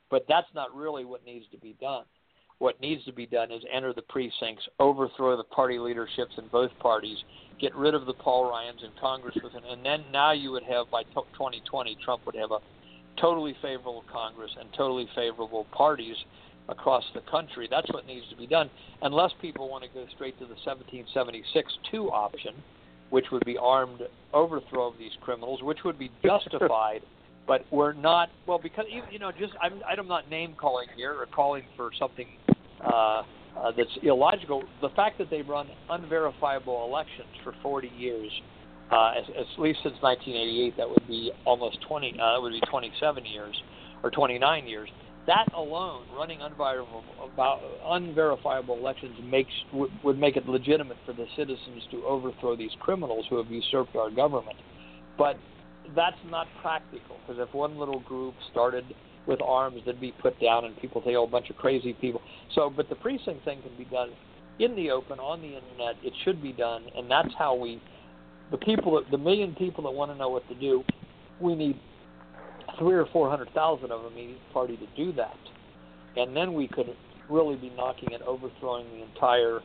but 0.09 0.25
that's 0.27 0.47
not 0.55 0.75
really 0.75 1.05
what 1.05 1.25
needs 1.25 1.45
to 1.51 1.57
be 1.57 1.75
done. 1.79 2.05
What 2.59 2.79
needs 2.79 3.03
to 3.05 3.11
be 3.11 3.25
done 3.25 3.51
is 3.51 3.61
enter 3.73 3.93
the 3.93 4.03
precincts, 4.03 4.63
overthrow 4.79 5.35
the 5.35 5.43
party 5.43 5.79
leaderships 5.79 6.33
in 6.37 6.47
both 6.47 6.71
parties, 6.79 7.17
get 7.59 7.75
rid 7.75 7.93
of 7.93 8.05
the 8.05 8.13
Paul 8.13 8.49
Ryans 8.49 8.83
in 8.83 8.91
Congress, 9.01 9.35
and 9.43 9.85
then 9.85 10.05
now 10.11 10.31
you 10.31 10.51
would 10.51 10.63
have 10.63 10.89
by 10.89 11.03
2020 11.03 11.97
Trump 12.05 12.25
would 12.25 12.35
have 12.35 12.51
a 12.51 12.59
totally 13.19 13.53
favorable 13.61 14.05
Congress 14.11 14.51
and 14.57 14.69
totally 14.77 15.09
favorable 15.13 15.65
parties 15.71 16.15
across 16.69 17.03
the 17.13 17.21
country. 17.29 17.67
That's 17.69 17.91
what 17.91 18.07
needs 18.07 18.29
to 18.29 18.37
be 18.37 18.47
done, 18.47 18.69
unless 19.01 19.31
people 19.41 19.69
want 19.69 19.83
to 19.83 19.89
go 19.89 20.05
straight 20.15 20.39
to 20.39 20.45
the 20.45 20.55
1776 20.63 21.73
2 21.91 22.11
option, 22.11 22.53
which 23.13 23.27
would 23.31 23.45
be 23.45 23.55
armed 23.59 24.01
overthrow 24.33 24.87
of 24.87 24.97
these 24.97 25.11
criminals, 25.21 25.61
which 25.61 25.77
would 25.85 25.99
be 25.99 26.09
justified. 26.23 27.01
but 27.45 27.63
we're 27.69 27.93
not 27.93 28.29
well 28.47 28.57
because 28.57 28.85
you 29.11 29.19
know 29.19 29.31
just 29.31 29.53
I'm 29.61 29.81
I'm 29.87 30.07
not 30.07 30.31
name 30.31 30.55
calling 30.59 30.87
here 30.95 31.13
or 31.13 31.27
calling 31.27 31.63
for 31.77 31.91
something 31.99 32.25
uh, 32.83 32.89
uh, 32.91 33.23
that's 33.77 33.95
illogical. 34.01 34.63
The 34.81 34.89
fact 34.89 35.19
that 35.19 35.29
they've 35.29 35.47
run 35.47 35.67
unverifiable 35.91 36.85
elections 36.87 37.29
for 37.43 37.53
40 37.61 37.91
years 37.95 38.31
uh, 38.91 39.11
at, 39.11 39.29
at 39.29 39.45
least 39.59 39.79
since 39.83 39.95
1988, 40.01 40.75
that 40.77 40.89
would 40.89 41.07
be 41.07 41.31
almost 41.45 41.77
20. 41.87 42.13
Uh, 42.19 42.33
that 42.33 42.41
would 42.41 42.53
be 42.53 42.61
27 42.61 43.25
years 43.25 43.55
or 44.01 44.09
29 44.09 44.67
years. 44.67 44.89
That 45.25 45.45
alone, 45.53 46.05
running 46.13 46.41
unverifiable, 46.41 47.03
about 47.33 47.61
unverifiable 47.85 48.77
elections, 48.77 49.15
makes 49.23 49.51
would, 49.71 49.89
would 50.03 50.19
make 50.19 50.35
it 50.35 50.47
legitimate 50.47 50.97
for 51.05 51.13
the 51.13 51.25
citizens 51.37 51.81
to 51.91 52.03
overthrow 52.05 52.57
these 52.57 52.71
criminals 52.79 53.25
who 53.29 53.37
have 53.37 53.49
usurped 53.49 53.95
our 53.95 54.09
government. 54.09 54.57
But 55.17 55.37
that's 55.95 56.17
not 56.25 56.47
practical 56.61 57.17
because 57.25 57.41
if 57.41 57.53
one 57.53 57.77
little 57.77 58.01
group 58.01 58.35
started 58.51 58.83
with 59.25 59.41
arms, 59.41 59.81
they'd 59.85 60.01
be 60.01 60.13
put 60.21 60.37
down, 60.41 60.65
and 60.65 60.75
people 60.77 61.01
say, 61.05 61.15
"Oh, 61.15 61.23
a 61.23 61.27
bunch 61.27 61.49
of 61.49 61.55
crazy 61.55 61.93
people." 61.93 62.21
So, 62.53 62.69
but 62.69 62.89
the 62.89 62.95
precinct 62.95 63.45
thing 63.45 63.61
can 63.61 63.75
be 63.77 63.85
done 63.85 64.11
in 64.59 64.75
the 64.75 64.91
open 64.91 65.19
on 65.19 65.41
the 65.41 65.55
internet. 65.55 65.95
It 66.03 66.13
should 66.25 66.41
be 66.41 66.51
done, 66.51 66.83
and 66.97 67.09
that's 67.09 67.33
how 67.37 67.55
we 67.55 67.81
the 68.51 68.57
people, 68.57 69.01
the 69.09 69.17
million 69.17 69.55
people 69.55 69.83
that 69.85 69.91
want 69.91 70.11
to 70.11 70.17
know 70.17 70.29
what 70.29 70.47
to 70.49 70.55
do, 70.55 70.83
we 71.39 71.55
need 71.55 71.79
three 72.77 72.95
or 72.95 73.05
four 73.07 73.29
hundred 73.29 73.49
thousand 73.53 73.91
of 73.91 74.03
them 74.03 74.17
each 74.17 74.37
party 74.51 74.77
to 74.77 74.87
do 74.95 75.11
that, 75.13 75.37
and 76.15 76.35
then 76.35 76.53
we 76.53 76.67
could 76.67 76.95
really 77.29 77.55
be 77.55 77.71
knocking 77.75 78.13
at 78.13 78.21
overthrowing 78.21 78.85
the 78.91 79.03
entire 79.03 79.59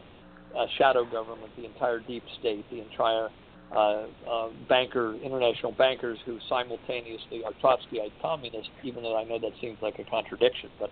uh, 0.56 0.66
shadow 0.76 1.04
government, 1.04 1.50
the 1.56 1.64
entire 1.64 2.00
deep 2.00 2.22
state, 2.40 2.64
the 2.70 2.80
entire 2.80 3.28
uh, 3.74 4.06
uh, 4.30 4.48
banker, 4.68 5.14
international 5.22 5.72
bankers 5.72 6.18
who 6.24 6.38
simultaneously 6.48 7.42
are 7.44 7.52
Trotskyite 7.62 8.12
communists, 8.22 8.70
even 8.82 9.02
though 9.02 9.16
I 9.16 9.24
know 9.24 9.38
that 9.38 9.52
seems 9.60 9.76
like 9.82 9.98
a 9.98 10.04
contradiction, 10.04 10.70
but 10.80 10.90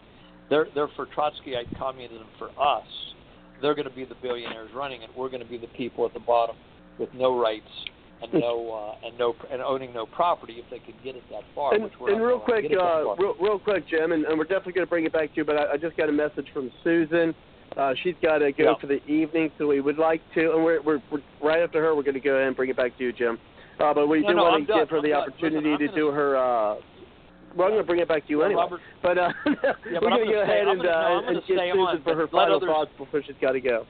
they're 0.51 0.67
they're 0.75 0.91
for 0.97 1.07
Trotskyite 1.07 1.77
communism 1.79 2.27
for 2.39 2.51
us. 2.61 2.87
They're 3.63 3.75
going 3.75 3.89
to 3.89 3.95
be 3.95 4.05
the 4.05 4.17
billionaires 4.21 4.71
running 4.75 5.03
it. 5.03 5.11
We're 5.17 5.31
going 5.31 5.43
to 5.43 5.49
be 5.49 5.57
the 5.57 5.69
people 5.69 6.05
at 6.05 6.13
the 6.13 6.21
bottom 6.21 6.57
with 6.99 7.09
no 7.15 7.39
rights 7.41 7.65
and 8.23 8.33
no 8.33 8.73
uh, 8.73 9.07
and 9.07 9.19
no 9.19 9.35
and 9.51 9.61
owning 9.63 9.93
no 9.93 10.07
property 10.07 10.57
if 10.59 10.71
they 10.71 10.79
could 10.79 11.03
get 11.05 11.17
it 11.17 11.23
that 11.31 11.43
far. 11.55 11.75
And, 11.75 11.85
which 11.85 11.93
we're 12.01 12.13
and 12.13 12.23
real 12.23 12.41
quick, 12.41 12.65
uh, 12.73 13.15
real, 13.17 13.35
real 13.41 13.59
quick, 13.59 13.89
Jim, 13.89 14.13
and, 14.13 14.25
and 14.25 14.39
we're 14.39 14.45
definitely 14.45 14.73
going 14.73 14.87
to 14.87 14.91
bring 14.91 15.05
it 15.05 15.13
back 15.13 15.31
to 15.31 15.37
you. 15.37 15.45
But 15.45 15.57
I, 15.57 15.73
I 15.73 15.77
just 15.77 15.97
got 15.97 16.09
a 16.09 16.13
message 16.13 16.47
from 16.53 16.71
Susan. 16.83 17.35
Uh, 17.77 17.93
she's 18.03 18.15
got 18.23 18.39
to 18.39 18.53
go 18.53 18.65
yeah. 18.65 18.75
for 18.81 18.87
the 18.87 19.05
evening, 19.07 19.51
so 19.59 19.67
we 19.67 19.81
would 19.81 19.99
like 19.99 20.23
to, 20.35 20.53
and 20.53 20.65
we're, 20.65 20.81
we're, 20.81 21.03
we're 21.11 21.21
right 21.43 21.61
after 21.61 21.83
her. 21.83 21.95
We're 21.95 22.05
going 22.05 22.15
to 22.15 22.21
go 22.21 22.37
ahead 22.37 22.47
and 22.47 22.57
bring 22.57 22.71
it 22.71 22.77
back 22.77 22.97
to 22.97 23.05
you, 23.05 23.13
Jim. 23.13 23.39
Uh, 23.79 23.93
but 23.93 24.07
we 24.07 24.23
no, 24.23 24.29
do 24.29 24.35
no, 24.35 24.43
want 24.45 24.67
to 24.67 24.73
give 24.73 24.89
her 24.89 24.97
I'm 24.97 25.03
the 25.03 25.09
done. 25.11 25.23
opportunity 25.23 25.71
Listen, 25.71 25.81
to 25.81 25.87
gonna, 25.89 25.99
do 25.99 26.09
her. 26.09 26.37
Uh, 26.37 26.75
well, 27.55 27.69
I'm 27.69 27.75
going 27.75 27.77
to 27.77 27.85
bring 27.85 28.01
it 28.01 28.09
back 28.09 28.25
to 28.25 28.31
you 28.31 28.43
anyway. 28.43 28.63
Robert, 28.63 28.81
but 29.03 29.19
uh, 29.19 29.29
yeah, 29.47 29.99
we're 30.01 30.09
going 30.09 30.27
to 30.27 30.33
go 30.33 30.43
ahead 30.43 30.69
and, 30.69 30.81
gonna, 30.81 30.89
uh, 30.89 31.21
no, 31.21 31.29
and 31.29 31.37
get 31.37 31.47
Susan 31.47 31.79
on, 31.81 32.03
for 32.03 32.15
her 32.15 32.29
final 32.29 32.57
others, 32.57 32.69
thoughts 32.69 32.91
before 32.97 33.23
she's 33.27 33.37
got 33.43 33.53
to 33.53 33.61
go. 33.61 33.85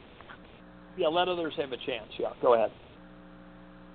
Yeah, 0.96 1.08
let 1.08 1.28
others 1.28 1.52
have 1.58 1.70
a 1.70 1.76
chance. 1.76 2.10
Yeah, 2.18 2.30
go 2.42 2.55
ahead. 2.55 2.72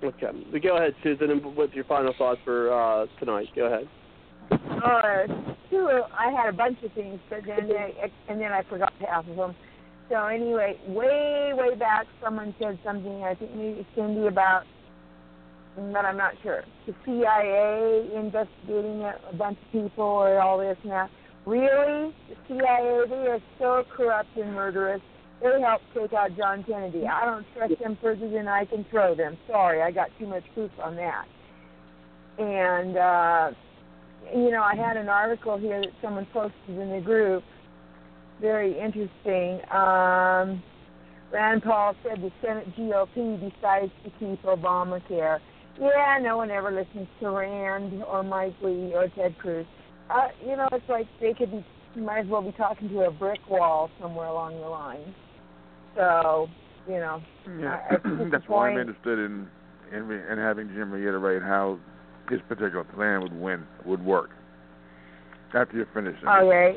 Okay. 0.02 0.60
Go 0.60 0.76
ahead, 0.76 0.94
Susan, 1.02 1.30
what's 1.54 1.74
your 1.74 1.84
final 1.84 2.12
thoughts 2.18 2.40
for 2.44 2.72
uh, 2.72 3.06
tonight? 3.20 3.46
Go 3.54 3.66
ahead. 3.66 3.88
Uh, 4.50 5.26
two. 5.70 6.02
I 6.18 6.30
had 6.30 6.48
a 6.48 6.56
bunch 6.56 6.82
of 6.82 6.92
things, 6.92 7.20
but 7.30 7.40
then 7.46 7.68
they, 7.68 8.10
and 8.28 8.40
then 8.40 8.52
I 8.52 8.62
forgot 8.68 8.92
half 9.00 9.28
of 9.28 9.36
them. 9.36 9.54
So 10.10 10.26
anyway, 10.26 10.78
way 10.88 11.52
way 11.54 11.74
back, 11.76 12.06
someone 12.22 12.54
said 12.60 12.78
something. 12.84 13.22
I 13.22 13.34
think 13.34 13.54
maybe 13.54 13.86
Cindy 13.94 14.26
about, 14.26 14.64
but 15.76 16.04
I'm 16.04 16.16
not 16.16 16.34
sure. 16.42 16.64
The 16.86 16.94
CIA 17.04 18.10
investigating 18.14 19.02
a, 19.02 19.14
a 19.30 19.34
bunch 19.36 19.58
of 19.64 19.72
people 19.72 20.04
or 20.04 20.40
all 20.40 20.58
this 20.58 20.76
that. 20.84 21.10
Really, 21.46 22.14
the 22.28 22.36
CIA? 22.48 23.04
They 23.08 23.26
are 23.28 23.40
so 23.58 23.84
corrupt 23.96 24.36
and 24.36 24.54
murderous. 24.54 25.00
They 25.42 25.60
helped 25.60 25.84
take 25.94 26.12
out 26.12 26.36
John 26.36 26.62
Kennedy. 26.62 27.06
I 27.06 27.24
don't 27.24 27.44
trust 27.56 27.74
them 27.80 27.98
further 28.00 28.28
than 28.30 28.46
I 28.46 28.64
can 28.64 28.84
throw 28.90 29.14
them. 29.14 29.36
Sorry, 29.48 29.82
I 29.82 29.90
got 29.90 30.08
too 30.18 30.26
much 30.26 30.44
proof 30.54 30.70
on 30.82 30.94
that. 30.96 31.24
And 32.38 32.96
uh, 32.96 33.50
you 34.34 34.50
know, 34.50 34.62
I 34.62 34.76
had 34.76 34.96
an 34.96 35.08
article 35.08 35.58
here 35.58 35.80
that 35.80 35.90
someone 36.00 36.26
posted 36.32 36.54
in 36.68 36.90
the 36.90 37.00
group. 37.00 37.42
Very 38.40 38.78
interesting. 38.78 39.60
Um, 39.70 40.62
Rand 41.32 41.62
Paul 41.62 41.94
said 42.02 42.22
the 42.22 42.30
Senate 42.40 42.68
GOP 42.76 43.40
decides 43.40 43.90
to 44.04 44.10
keep 44.20 44.42
Obamacare. 44.42 45.40
Yeah, 45.80 46.18
no 46.20 46.36
one 46.36 46.50
ever 46.50 46.70
listens 46.70 47.08
to 47.20 47.30
Rand 47.30 48.04
or 48.04 48.22
Mike 48.22 48.54
Lee 48.62 48.92
or 48.94 49.08
Ted 49.16 49.36
Cruz. 49.38 49.66
Uh, 50.08 50.28
you 50.44 50.56
know, 50.56 50.68
it's 50.72 50.88
like 50.88 51.06
they 51.20 51.34
could 51.34 51.50
be 51.50 51.64
might 51.96 52.20
as 52.20 52.26
well 52.26 52.42
be 52.42 52.52
talking 52.52 52.88
to 52.88 53.02
a 53.02 53.10
brick 53.10 53.40
wall 53.48 53.90
somewhere 54.00 54.26
along 54.26 54.58
the 54.60 54.66
line. 54.66 55.14
So, 55.96 56.48
you 56.86 56.94
know, 56.98 57.22
Yeah, 57.60 57.78
I- 57.90 57.96
that's 58.30 58.48
why 58.48 58.70
I'm 58.70 58.78
interested 58.78 59.18
in, 59.18 59.48
in 59.90 60.10
in 60.10 60.38
having 60.38 60.68
Jim 60.68 60.90
reiterate 60.90 61.42
how 61.42 61.78
his 62.30 62.40
particular 62.48 62.84
plan 62.84 63.20
would 63.22 63.34
win 63.34 63.66
would 63.84 64.02
work. 64.02 64.30
After 65.54 65.76
you're 65.76 65.86
finished. 65.92 66.24
Okay. 66.24 66.76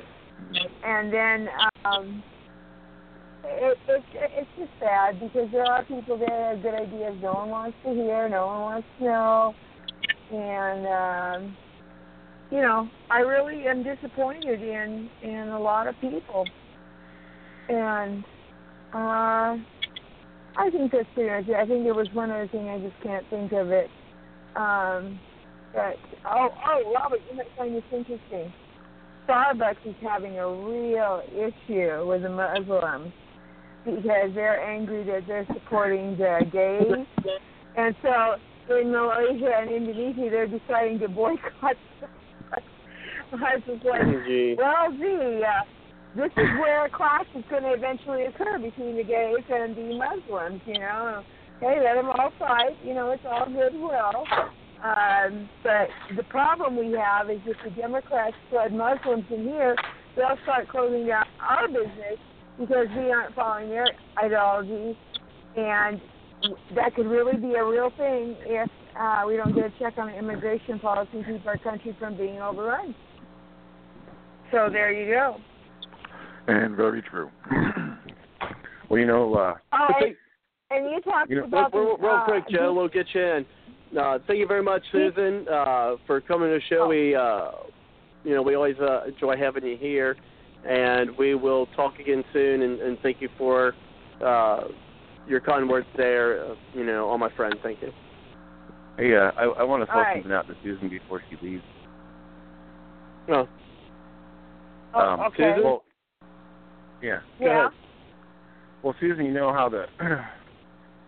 And 0.84 1.14
then 1.14 1.48
um, 1.86 2.24
it, 3.46 3.78
it, 3.88 4.04
it's 4.14 4.50
just 4.58 4.72
sad 4.80 5.20
because 5.20 5.50
there 5.52 5.66
are 5.66 5.84
people 5.86 6.18
that 6.18 6.30
have 6.30 6.62
good 6.62 6.74
ideas 6.74 7.16
no 7.22 7.34
one 7.34 7.50
wants 7.50 7.78
to 7.86 7.94
hear, 7.94 8.28
no 8.28 8.48
one 8.48 8.62
wants 8.62 8.88
to 9.00 9.04
know. 9.06 9.56
And, 10.32 10.88
um, 10.88 11.58
you 12.50 12.62
know, 12.62 12.90
I 13.10 13.20
really 13.20 13.68
am 13.68 13.84
disappointed 13.84 14.62
in, 14.62 15.10
in 15.22 15.50
a 15.50 15.60
lot 15.60 15.88
of 15.88 15.96
people. 16.02 16.46
And 17.70 18.24
uh, 18.96 19.58
I 20.58 20.70
think 20.72 20.92
that's 20.94 21.08
pretty 21.14 21.30
much 21.30 21.50
it. 21.50 21.56
I 21.56 21.66
think 21.66 21.84
there 21.84 21.94
was 21.94 22.08
one 22.14 22.32
other 22.32 22.48
thing, 22.48 22.70
I 22.70 22.80
just 22.80 22.96
can't 23.04 23.26
think 23.30 23.52
of 23.52 23.70
it. 23.72 23.90
Um, 24.56 25.20
but, 25.74 25.98
oh, 26.26 26.48
oh, 26.66 26.94
Robert, 26.96 27.20
you 27.30 27.36
might 27.36 27.48
find 27.58 27.76
this 27.76 27.84
interesting. 27.92 28.54
Starbucks 29.28 29.86
is 29.86 29.96
having 30.02 30.40
a 30.40 30.48
real 30.48 31.22
issue 31.30 32.08
with 32.08 32.22
the 32.22 32.30
Muslims 32.30 33.12
because 33.84 34.32
they're 34.34 34.64
angry 34.64 35.04
that 35.04 35.24
they're 35.28 35.48
supporting 35.48 36.16
the 36.18 36.40
gays. 36.52 37.06
And 37.76 37.94
so 38.02 38.36
in 38.80 38.92
Malaysia 38.92 39.52
and 39.60 39.72
Indonesia, 39.72 40.30
they're 40.32 40.48
deciding 40.48 41.00
to 41.00 41.10
boycott 41.10 41.44
Starbucks. 42.02 42.64
I 43.34 43.56
was 43.56 43.64
just 43.68 43.84
like, 43.84 44.02
well, 44.58 44.92
gee, 44.98 45.44
uh, 45.44 45.75
this 46.16 46.32
is 46.38 46.50
where 46.60 46.86
a 46.86 46.90
clash 46.90 47.26
is 47.36 47.44
going 47.50 47.64
to 47.64 47.74
eventually 47.74 48.24
occur 48.24 48.58
between 48.58 48.96
the 48.96 49.04
gays 49.04 49.44
and 49.50 49.76
the 49.76 50.00
Muslims, 50.00 50.62
you 50.66 50.80
know. 50.80 51.24
Hey, 51.60 51.82
let 51.84 51.96
them 51.96 52.10
all 52.10 52.32
fight. 52.40 52.78
You 52.84 52.94
know, 52.94 53.12
it's 53.12 53.24
all 53.30 53.46
goodwill. 53.48 54.24
Um, 54.84 55.50
but 55.64 55.90
the 56.16 56.24
problem 56.24 56.78
we 56.78 56.96
have 56.98 57.30
is 57.30 57.40
if 57.46 57.58
the 57.64 57.72
Democrats 57.72 58.36
flood 58.50 58.72
Muslims 58.72 59.26
in 59.30 59.44
here, 59.44 59.76
they'll 60.16 60.38
start 60.44 60.70
closing 60.70 61.08
down 61.08 61.26
our 61.42 61.68
business 61.68 62.20
because 62.60 62.88
we 62.96 63.12
aren't 63.12 63.36
following 63.36 63.70
their 63.70 63.88
ideology, 64.18 64.98
and 65.58 66.00
that 66.76 66.96
could 66.96 67.08
really 67.08 67.36
be 67.38 67.56
a 67.56 67.66
real 67.66 67.92
thing 67.98 68.36
if 68.42 68.70
uh, 68.98 69.24
we 69.28 69.36
don't 69.36 69.54
get 69.54 69.66
a 69.66 69.74
check 69.80 69.98
on 69.98 70.08
the 70.08 70.18
immigration 70.18 70.80
policy 70.80 71.10
and 71.14 71.26
keep 71.26 71.46
our 71.46 71.58
country 71.58 71.96
from 72.00 72.16
being 72.16 72.40
overrun. 72.40 72.96
So 74.52 74.70
there 74.72 74.94
you 74.94 75.14
go. 75.14 75.38
And 76.48 76.76
very 76.76 77.02
true. 77.02 77.30
well, 78.90 79.00
you 79.00 79.06
know, 79.08 79.34
uh, 79.34 79.56
Oh, 79.74 79.88
and, 80.00 80.16
and 80.72 80.92
you 80.92 81.02
talked 81.02 81.30
You 81.30 81.38
know, 81.38 81.46
about 81.46 81.74
real, 81.74 81.98
the, 81.98 82.04
real 82.04 82.16
uh, 82.16 82.26
quick, 82.26 82.44
Joe, 82.50 82.74
we'll 82.74 82.88
get 82.88 83.08
you 83.14 83.22
in. 83.22 83.46
Uh, 83.98 84.20
thank 84.28 84.40
you 84.40 84.48
very 84.48 84.64
much, 84.64 84.84
Susan, 84.92 85.48
uh, 85.48 85.96
for 86.06 86.22
coming 86.22 86.50
to 86.50 86.56
the 86.56 86.62
show. 86.70 86.88
We, 86.88 87.16
uh, 87.16 87.52
you 88.24 88.36
know, 88.36 88.42
we 88.42 88.56
always 88.56 88.76
uh, 88.80 89.06
enjoy 89.06 89.38
having 89.38 89.64
you 89.66 89.78
here, 89.78 90.18
and 90.68 91.16
we 91.18 91.36
will 91.36 91.68
talk 91.76 92.00
again 92.00 92.24
soon. 92.34 92.62
And, 92.62 92.80
and 92.82 92.98
thank 93.02 93.22
you 93.22 93.30
for 93.38 93.74
uh, 94.24 94.66
your 95.28 95.40
kind 95.40 95.70
words 95.70 95.88
there. 95.96 96.46
Uh, 96.46 96.56
you 96.74 96.86
know, 96.86 97.08
all 97.08 97.18
my 97.18 97.34
friends. 97.36 97.56
Thank 97.64 97.82
you. 97.82 97.92
hey, 98.98 99.16
uh, 99.16 99.32
I, 99.38 99.44
I 99.46 99.64
want 99.64 99.82
to 99.82 99.86
throw 99.88 99.96
All 99.98 100.02
right. 100.02 100.18
something 100.18 100.32
out 100.32 100.48
to 100.48 100.56
Susan 100.64 100.90
before 100.90 101.22
she 101.30 101.38
leaves. 101.46 101.64
No. 103.30 103.48
Oh, 104.94 105.00
um, 105.00 105.20
okay. 105.22 105.54
Susan? 105.54 105.64
Well, 105.64 105.84
yeah. 107.06 107.20
Yeah. 107.40 107.70
Well, 108.84 108.96
Susan, 109.00 109.26
you 109.26 109.34
know 109.34 109.54
how 109.54 109.70
the 109.70 109.86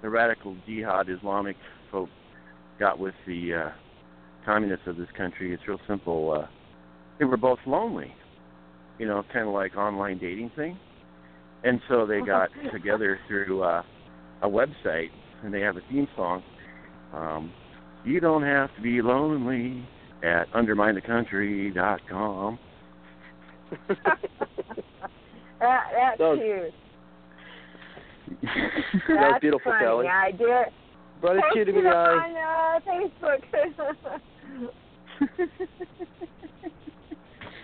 the 0.01 0.09
radical 0.09 0.55
jihad 0.65 1.09
Islamic 1.09 1.57
folk 1.91 2.09
got 2.79 2.97
with 2.99 3.15
the 3.25 3.53
uh, 3.53 3.69
communists 4.45 4.87
of 4.87 4.97
this 4.97 5.09
country? 5.17 5.53
It's 5.53 5.63
real 5.67 5.79
simple. 5.87 6.31
Uh, 6.31 6.47
they 7.19 7.25
were 7.25 7.37
both 7.37 7.59
lonely, 7.65 8.13
you 8.99 9.07
know, 9.07 9.23
kind 9.33 9.47
of 9.47 9.53
like 9.53 9.75
online 9.75 10.19
dating 10.19 10.51
thing, 10.55 10.77
and 11.63 11.81
so 11.87 12.05
they 12.05 12.21
got 12.21 12.49
together 12.71 13.19
through 13.27 13.63
uh, 13.63 13.81
a 14.43 14.47
website, 14.47 15.09
and 15.43 15.51
they 15.53 15.61
have 15.61 15.77
a 15.77 15.81
theme 15.89 16.07
song. 16.15 16.43
Um, 17.13 17.51
you 18.05 18.19
don't 18.19 18.43
have 18.43 18.69
to 18.75 18.81
be 18.81 19.01
lonely 19.01 19.83
at 20.23 20.51
underminethecountry.com. 20.51 22.59
That, 25.59 25.83
that's 25.93 26.17
That 26.17 26.29
was- 26.29 26.39
cute. 26.41 26.73
that 28.43 29.09
was 29.09 29.17
That's 29.31 29.41
beautiful, 29.41 29.71
funny. 29.71 29.83
Kelly. 29.85 30.07
I 30.07 30.31
did. 30.31 30.67
It 31.23 31.23
to 31.23 31.41
Posted 31.41 31.67
me, 31.75 31.81
on 31.89 32.35
uh, 32.35 32.79
Facebook. 32.85 33.41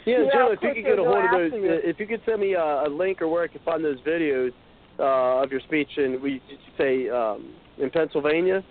Yeah, 0.06 0.24
Yeah, 0.24 0.30
Joe, 0.34 0.52
if 0.52 0.62
you 0.62 0.74
could 0.74 0.84
get 0.84 1.00
a 1.00 1.04
hold 1.04 1.24
of 1.24 1.32
those, 1.32 1.52
you. 1.54 1.70
uh, 1.70 1.76
if 1.82 1.98
you 2.00 2.06
could 2.08 2.22
send 2.26 2.42
me 2.42 2.54
a, 2.56 2.84
a 2.88 2.90
link 2.90 3.22
or 3.22 3.28
where 3.30 3.44
I 3.44 3.48
can 3.48 3.62
find 3.64 3.84
those 3.86 4.00
videos 4.02 4.52
uh, 5.00 5.42
of 5.44 5.50
your 5.52 5.62
speech, 5.62 5.88
and 5.98 6.22
we 6.22 6.42
say 6.78 7.10
um, 7.10 7.54
in 7.78 7.90
Pennsylvania? 7.90 8.62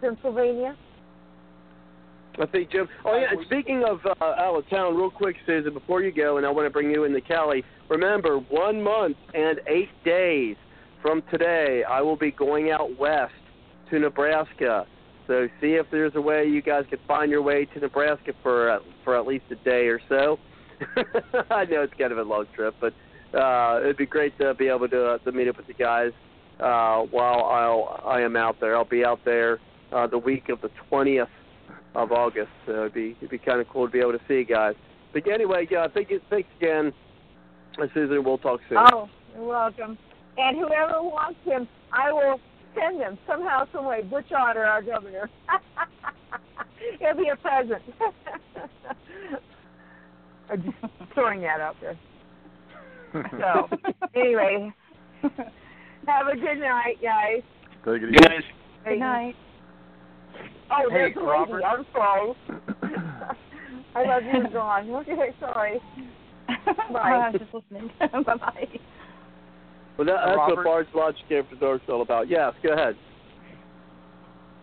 Pennsylvania. 0.00 0.76
I 2.40 2.46
think 2.46 2.70
Jim. 2.70 2.88
Oh 3.04 3.16
yeah. 3.16 3.26
And 3.30 3.44
speaking 3.46 3.84
of 3.84 4.00
uh, 4.06 4.24
out 4.24 4.56
of 4.56 4.68
town, 4.70 4.96
real 4.96 5.10
quick, 5.10 5.36
Susan, 5.46 5.74
before 5.74 6.02
you 6.02 6.12
go, 6.12 6.38
and 6.38 6.46
I 6.46 6.50
want 6.50 6.66
to 6.66 6.70
bring 6.70 6.90
you 6.90 7.04
into 7.04 7.20
Cali. 7.20 7.62
Remember, 7.88 8.38
one 8.38 8.82
month 8.82 9.16
and 9.34 9.60
eight 9.66 9.90
days 10.04 10.56
from 11.02 11.22
today, 11.30 11.82
I 11.88 12.00
will 12.00 12.16
be 12.16 12.30
going 12.30 12.70
out 12.70 12.98
west 12.98 13.34
to 13.90 13.98
Nebraska. 13.98 14.86
So 15.26 15.48
see 15.60 15.74
if 15.74 15.86
there's 15.90 16.12
a 16.14 16.20
way 16.20 16.46
you 16.46 16.62
guys 16.62 16.84
can 16.88 16.98
find 17.06 17.30
your 17.30 17.42
way 17.42 17.66
to 17.66 17.80
Nebraska 17.80 18.32
for 18.42 18.70
uh, 18.70 18.78
for 19.04 19.18
at 19.18 19.26
least 19.26 19.44
a 19.50 19.56
day 19.56 19.86
or 19.88 20.00
so. 20.08 20.38
I 21.50 21.64
know 21.66 21.82
it's 21.82 21.94
kind 21.98 22.12
of 22.12 22.18
a 22.18 22.22
long 22.22 22.46
trip, 22.54 22.74
but 22.80 22.94
uh, 23.38 23.80
it'd 23.82 23.96
be 23.96 24.06
great 24.06 24.36
to 24.38 24.54
be 24.54 24.68
able 24.68 24.88
to 24.88 25.06
uh, 25.06 25.18
to 25.18 25.32
meet 25.32 25.48
up 25.48 25.58
with 25.58 25.68
you 25.68 25.74
guys 25.74 26.12
uh, 26.60 27.00
while 27.10 27.44
I'll 27.44 28.02
I 28.04 28.22
am 28.22 28.36
out 28.36 28.56
there. 28.60 28.76
I'll 28.76 28.84
be 28.84 29.04
out 29.04 29.20
there 29.24 29.60
uh, 29.92 30.06
the 30.06 30.18
week 30.18 30.48
of 30.48 30.60
the 30.60 30.70
twentieth 30.88 31.28
of 31.94 32.12
August. 32.12 32.50
So 32.66 32.72
it'd 32.72 32.94
be 32.94 33.16
it'd 33.18 33.30
be 33.30 33.38
kind 33.38 33.60
of 33.60 33.68
cool 33.68 33.86
to 33.86 33.92
be 33.92 34.00
able 34.00 34.12
to 34.12 34.20
see 34.28 34.34
you 34.34 34.44
guys. 34.44 34.74
But 35.12 35.26
anyway, 35.28 35.66
yeah, 35.70 35.86
thank 35.92 36.10
you, 36.10 36.20
thanks 36.30 36.48
again, 36.58 36.92
Susan. 37.92 38.24
We'll 38.24 38.38
talk 38.38 38.60
soon. 38.68 38.78
Oh, 38.78 39.08
you're 39.34 39.44
welcome. 39.44 39.98
And 40.38 40.56
whoever 40.56 41.02
wants 41.02 41.38
him, 41.44 41.68
I 41.92 42.10
will 42.10 42.40
send 42.74 42.98
him 42.98 43.18
somehow, 43.26 43.66
some 43.72 43.84
way. 43.84 44.02
Butch 44.02 44.32
Otter, 44.32 44.64
our 44.64 44.82
governor. 44.82 45.28
It'll 47.00 47.16
be 47.16 47.28
a 47.28 47.36
present. 47.36 47.82
I'm 50.50 50.62
just 50.62 50.76
throwing 51.14 51.40
that 51.42 51.60
out 51.60 51.76
there. 51.80 51.98
So, 53.12 53.68
anyway, 54.14 54.72
have 56.06 56.26
a 56.26 56.34
good 56.34 56.58
night, 56.60 56.96
guys. 57.02 57.42
Take 57.84 58.02
it 58.02 58.12
Good 58.12 58.28
night. 58.28 58.44
Good 58.84 58.98
night. 58.98 59.34
Oh, 60.70 60.88
Hey, 60.90 60.94
there's 60.94 61.16
a 61.16 61.20
lady. 61.20 61.30
Robert. 61.30 61.62
I'm 61.64 61.86
sorry. 61.92 62.32
I 63.94 64.04
love 64.04 64.22
you, 64.22 64.48
John. 64.52 64.90
Okay, 64.90 65.34
sorry. 65.38 65.80
Bye. 66.92 66.98
I 66.98 67.30
was 67.30 67.40
just 67.40 67.54
listening. 67.54 67.90
bye 68.00 68.36
bye. 68.36 68.68
Well, 69.98 70.06
that, 70.06 70.16
that's 70.26 70.36
Robert? 70.36 70.56
what 70.56 70.64
Bards 70.64 70.88
Logic 70.94 71.22
After 71.24 71.56
Dark's 71.56 71.84
all 71.88 72.02
about. 72.02 72.28
Yes, 72.28 72.54
go 72.62 72.72
ahead. 72.72 72.96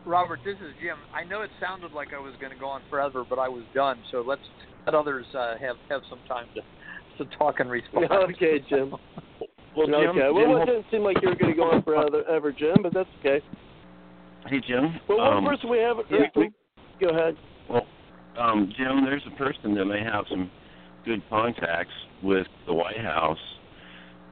Robert, 0.05 0.39
this 0.43 0.55
is 0.55 0.73
Jim. 0.81 0.97
I 1.13 1.23
know 1.23 1.41
it 1.43 1.51
sounded 1.61 1.91
like 1.91 2.09
I 2.13 2.19
was 2.19 2.33
going 2.39 2.51
to 2.51 2.57
go 2.57 2.67
on 2.67 2.81
forever, 2.89 3.23
but 3.29 3.37
I 3.37 3.47
was 3.47 3.63
done. 3.75 3.99
So 4.11 4.23
let's 4.25 4.41
let 4.85 4.95
others 4.95 5.25
uh, 5.37 5.55
have 5.59 5.75
have 5.89 6.01
some 6.09 6.19
time 6.27 6.47
to 6.55 7.23
to 7.23 7.37
talk 7.37 7.59
and 7.59 7.69
respond. 7.69 8.07
okay, 8.11 8.63
Jim. 8.69 8.95
Well, 9.77 9.85
Jim, 9.85 9.95
okay. 9.95 10.19
Jim, 10.19 10.33
Well, 10.33 10.61
it 10.61 10.65
didn't 10.65 10.85
seem 10.89 11.03
like 11.03 11.17
you 11.21 11.29
were 11.29 11.35
going 11.35 11.51
to 11.51 11.57
go 11.57 11.71
on 11.71 11.83
forever, 11.83 12.23
ever, 12.27 12.51
Jim, 12.51 12.77
but 12.81 12.93
that's 12.93 13.09
okay. 13.19 13.43
Hey 14.47 14.61
Jim. 14.67 14.99
Well, 15.07 15.17
one 15.17 15.37
um, 15.37 15.45
person 15.45 15.69
we 15.69 15.79
have. 15.79 15.97
yeah, 16.09 16.27
we- 16.35 16.51
go 16.99 17.09
ahead. 17.09 17.35
Well, 17.69 17.85
um, 18.37 18.71
Jim, 18.77 19.03
there's 19.03 19.23
a 19.27 19.35
person 19.37 19.75
that 19.75 19.85
may 19.85 20.03
have 20.03 20.25
some 20.29 20.49
good 21.05 21.21
contacts 21.29 21.93
with 22.23 22.47
the 22.65 22.73
White 22.73 22.97
House. 22.97 23.37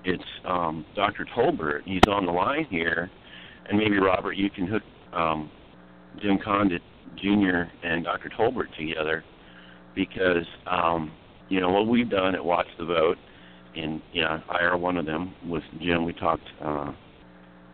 It's 0.06 0.24
um, 0.46 0.86
Dr. 0.96 1.26
Tolbert. 1.36 1.82
He's 1.86 2.02
on 2.08 2.26
the 2.26 2.32
line 2.32 2.66
here, 2.70 3.10
and 3.68 3.78
maybe 3.78 3.98
Robert, 3.98 4.34
you 4.34 4.50
can 4.50 4.68
hook 4.68 4.84
um, 5.14 5.52
Jim 6.22 6.40
Condit 6.44 6.82
Jr. 7.18 7.64
and 7.84 8.04
Dr. 8.04 8.30
Tolbert 8.38 8.76
together 8.78 9.24
because 9.96 10.46
um, 10.70 11.12
you 11.50 11.60
know 11.60 11.70
what 11.70 11.88
we've 11.88 12.10
done 12.10 12.36
at 12.36 12.44
Watch 12.44 12.68
the 12.78 12.86
Vote, 12.86 13.18
and 13.76 14.02
yeah, 14.14 14.40
I 14.50 14.64
are 14.64 14.78
one 14.78 14.98
of 14.98 15.06
them. 15.06 15.34
With 15.46 15.64
Jim, 15.82 16.06
we 16.06 16.14
talked 16.14 16.44
uh, 16.64 16.92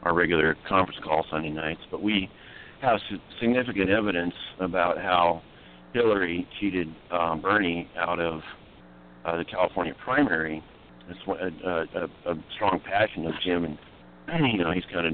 our 0.03 0.13
regular 0.13 0.55
conference 0.67 0.99
call 1.03 1.25
Sunday 1.31 1.49
nights, 1.49 1.81
but 1.91 2.01
we 2.01 2.29
have 2.81 2.99
significant 3.39 3.89
evidence 3.89 4.33
about 4.59 4.97
how 4.97 5.41
Hillary 5.93 6.47
cheated 6.59 6.87
um, 7.11 7.41
Bernie 7.41 7.89
out 7.97 8.19
of 8.19 8.41
uh, 9.25 9.37
the 9.37 9.45
California 9.45 9.93
primary. 10.03 10.63
It's 11.09 11.19
a, 11.27 11.67
a, 11.69 12.05
a, 12.05 12.31
a 12.31 12.35
strong 12.55 12.81
passion 12.83 13.25
of 13.27 13.33
Jim, 13.45 13.63
and 13.65 13.77
you 14.51 14.63
know 14.63 14.71
he's 14.71 14.83
kind 14.91 15.07
of 15.07 15.13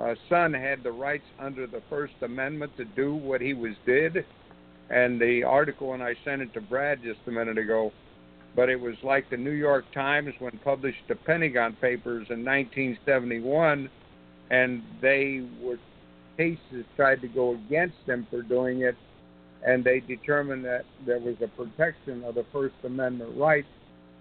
uh, 0.00 0.14
son 0.28 0.52
had 0.52 0.82
the 0.82 0.92
rights 0.92 1.24
under 1.38 1.66
the 1.66 1.82
First 1.90 2.14
Amendment 2.22 2.76
to 2.76 2.84
do 2.84 3.14
what 3.14 3.40
he 3.40 3.54
was 3.54 3.72
did, 3.84 4.24
and 4.90 5.20
the 5.20 5.42
article 5.42 5.94
and 5.94 6.02
I 6.02 6.14
sent 6.24 6.42
it 6.42 6.52
to 6.54 6.60
Brad 6.60 7.02
just 7.02 7.20
a 7.26 7.30
minute 7.30 7.58
ago. 7.58 7.92
But 8.54 8.68
it 8.70 8.80
was 8.80 8.94
like 9.02 9.28
the 9.28 9.36
New 9.36 9.52
York 9.52 9.84
Times 9.92 10.34
when 10.38 10.58
published 10.64 11.02
the 11.08 11.14
Pentagon 11.14 11.76
Papers 11.80 12.26
in 12.30 12.44
1971, 12.44 13.90
and 14.50 14.82
they 15.00 15.46
were 15.60 15.78
cases 16.36 16.84
tried 16.96 17.20
to 17.20 17.28
go 17.28 17.54
against 17.54 17.96
them 18.06 18.26
for 18.30 18.42
doing 18.42 18.82
it, 18.82 18.96
and 19.66 19.84
they 19.84 20.00
determined 20.00 20.64
that 20.64 20.84
there 21.04 21.18
was 21.18 21.34
a 21.42 21.48
protection 21.48 22.22
of 22.24 22.36
the 22.36 22.46
First 22.52 22.74
Amendment 22.84 23.36
rights, 23.36 23.68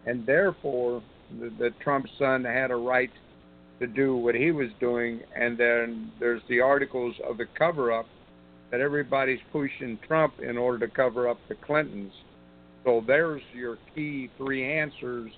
and 0.05 0.25
therefore 0.25 1.01
the, 1.39 1.49
the 1.57 1.69
Trump 1.81 2.07
son 2.17 2.43
had 2.43 2.71
a 2.71 2.75
right 2.75 3.11
to 3.79 3.87
do 3.87 4.15
what 4.15 4.35
he 4.35 4.51
was 4.51 4.69
doing. 4.79 5.21
And 5.35 5.57
then 5.57 6.11
there's 6.19 6.41
the 6.49 6.59
articles 6.59 7.15
of 7.27 7.37
the 7.37 7.45
cover 7.57 7.91
up 7.91 8.07
that 8.71 8.81
everybody's 8.81 9.39
pushing 9.51 9.97
Trump 10.07 10.39
in 10.39 10.57
order 10.57 10.87
to 10.87 10.93
cover 10.93 11.29
up 11.29 11.37
the 11.47 11.55
Clintons. 11.55 12.11
So 12.83 13.03
there's 13.05 13.41
your 13.53 13.77
key 13.95 14.29
three 14.37 14.63
answers 14.79 15.31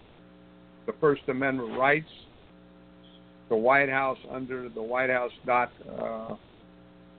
the 0.86 0.94
First 1.00 1.22
Amendment 1.28 1.78
rights, 1.78 2.10
the 3.50 3.56
White 3.56 3.90
House 3.90 4.18
under 4.32 4.70
the 4.70 4.82
White 4.82 5.12
House 5.12 5.32
dot, 5.46 5.72
uh, 5.88 6.36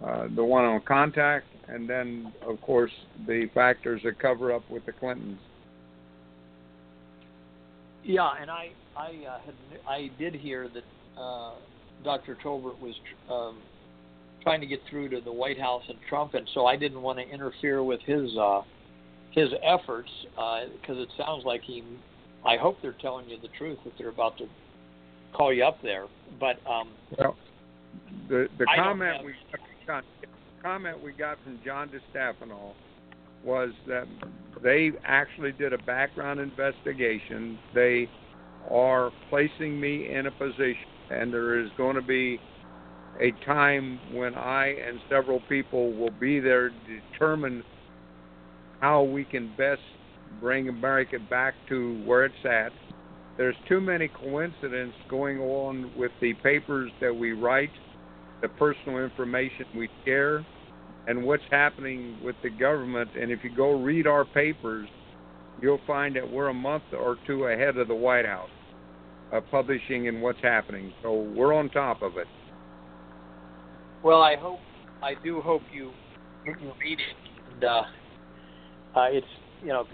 uh, 0.05 0.29
the 0.35 0.45
one 0.45 0.65
on 0.65 0.81
contact, 0.81 1.47
and 1.69 1.89
then, 1.89 2.33
of 2.49 2.61
course, 2.63 2.91
the 3.29 3.49
factors 3.55 4.01
that 4.05 4.19
cover 4.19 4.53
up 4.53 4.69
with 4.69 4.85
the 4.87 4.93
Clintons. 4.93 5.39
Yeah, 8.03 8.31
and 8.41 8.51
I 8.51 8.71
I 8.97 9.09
uh, 9.29 9.39
had 9.45 9.55
I 9.87 10.11
did 10.19 10.35
hear 10.35 10.69
that 10.69 10.83
uh, 11.19 11.53
Dr. 12.05 12.37
Tolbert 12.43 12.79
was 12.81 12.95
um, 13.31 13.59
trying 14.43 14.61
to 14.61 14.67
get 14.67 14.81
through 14.89 15.09
to 15.11 15.21
the 15.21 15.33
White 15.33 15.61
House 15.61 15.83
and 15.89 15.99
Trump, 16.09 16.35
and 16.35 16.49
so 16.55 16.67
I 16.67 16.77
didn't 16.77 17.03
want 17.03 17.19
to 17.19 17.29
interfere 17.29 17.83
with 17.83 18.01
his 18.03 18.31
uh, 18.39 18.63
his 19.33 19.49
efforts 19.63 20.11
because 20.35 20.97
uh, 20.99 21.03
it 21.03 21.09
sounds 21.17 21.45
like 21.45 21.63
he. 21.63 21.83
I 22.45 22.57
hope 22.57 22.79
they're 22.81 22.97
telling 23.01 23.29
you 23.29 23.39
the 23.41 23.51
truth 23.59 23.79
that 23.85 23.93
they're 23.99 24.09
about 24.09 24.39
to 24.39 24.47
call 25.35 25.53
you 25.53 25.65
up 25.65 25.81
there, 25.83 26.07
but 26.39 26.57
um, 26.69 26.89
well, 27.19 27.37
the 28.29 28.49
the 28.59 28.67
I 28.69 28.77
comment 28.77 29.17
have- 29.17 29.25
we 29.25 29.35
got, 29.87 30.05
comment 30.63 31.03
we 31.03 31.13
got 31.13 31.39
from 31.45 31.61
John 31.65 31.91
DeStefano 31.91 32.73
was 33.45 33.71
that 33.87 34.07
they 34.63 34.91
actually 35.05 35.53
did 35.53 35.73
a 35.73 35.79
background 35.79 36.41
investigation. 36.41 37.59
They 37.75 38.09
are 38.71 39.11
placing 39.31 39.81
me 39.81 40.13
in 40.13 40.27
a 40.27 40.31
position, 40.31 40.77
and 41.11 41.33
there 41.33 41.61
is 41.61 41.71
going 41.77 41.97
to 41.97 42.03
be 42.03 42.41
a 43.21 43.33
time 43.45 44.01
when 44.13 44.35
I 44.35 44.69
and 44.69 45.01
several 45.09 45.41
people 45.49 45.93
will 45.95 46.13
be 46.21 46.41
there 46.41 46.71
to 46.71 47.01
determine 47.13 47.63
how 48.81 49.03
we 49.03 49.25
can 49.25 49.53
best 49.59 49.81
bring 50.41 50.69
America 50.69 51.19
back 51.29 51.55
to 51.69 52.03
where 52.05 52.25
it's 52.25 52.35
at. 52.45 52.73
There's 53.37 53.57
too 53.69 53.81
many 53.81 54.09
coincidences 54.09 54.95
going 55.09 55.39
on 55.39 55.91
with 55.97 56.13
the 56.21 56.35
papers 56.35 56.91
that 57.01 57.15
we 57.15 57.33
write, 57.33 57.71
the 58.43 58.49
personal 58.49 58.99
information 58.99 59.67
we 59.77 59.89
share, 60.05 60.45
and 61.07 61.25
what's 61.25 61.43
happening 61.51 62.19
with 62.23 62.37
the 62.43 62.51
government. 62.51 63.11
And 63.21 63.31
if 63.31 63.43
you 63.43 63.51
go 63.55 63.73
read 63.73 64.07
our 64.07 64.25
papers, 64.25 64.89
you'll 65.61 65.81
find 65.87 66.17
that 66.17 66.31
we're 66.31 66.49
a 66.49 66.55
month 66.55 66.85
or 66.93 67.17
two 67.27 67.47
ahead 67.47 67.77
of 67.77 67.89
the 67.89 67.95
White 67.95 68.27
House, 68.27 68.51
uh, 69.33 69.41
publishing 69.51 70.09
and 70.09 70.23
what's 70.23 70.41
happening. 70.43 70.93
So 71.03 71.23
we're 71.37 71.53
on 71.53 71.71
top 71.71 72.03
of 72.03 72.17
it. 72.17 72.27
Well, 74.03 74.23
I 74.23 74.37
hope 74.37 74.61
I 75.03 75.15
do 75.23 75.41
hope 75.41 75.63
you 75.73 75.93
your 76.45 76.75
meeting. 76.83 77.05
And, 77.53 77.65
uh, 77.65 77.83
uh, 78.97 79.07
it's 79.11 79.27
you 79.63 79.69
know, 79.69 79.85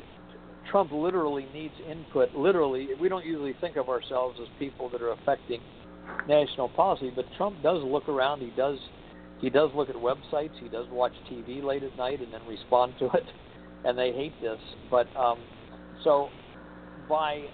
Trump 0.70 0.92
literally 0.92 1.47
needs 1.52 1.74
input. 1.89 2.34
Literally, 2.34 2.89
we 3.00 3.08
don't 3.08 3.24
usually 3.24 3.55
think 3.60 3.76
of 3.76 3.89
ourselves 3.89 4.39
as 4.40 4.48
people 4.58 4.89
that 4.90 5.02
are 5.02 5.12
affecting 5.12 5.60
national 6.28 6.68
policy, 6.70 7.12
but 7.15 7.24
Trump 7.36 7.60
does 7.62 7.82
look 7.82 8.08
around. 8.08 8.40
He 8.40 8.52
does 8.56 8.78
he 9.40 9.50
does 9.50 9.70
look 9.74 9.89
at 9.89 9.97
websites. 9.97 10.52
He 10.60 10.68
does 10.68 10.86
watch 10.90 11.12
TV 11.31 11.62
late 11.62 11.82
at 11.82 11.97
night 11.97 12.20
and 12.20 12.32
then 12.32 12.40
respond 12.48 12.94
to 13.00 13.06
it. 13.06 13.24
And 13.84 13.97
they 13.97 14.12
hate 14.12 14.32
this. 14.40 14.58
But 14.90 15.06
um, 15.16 15.39
so 16.02 16.28
by 17.08 17.44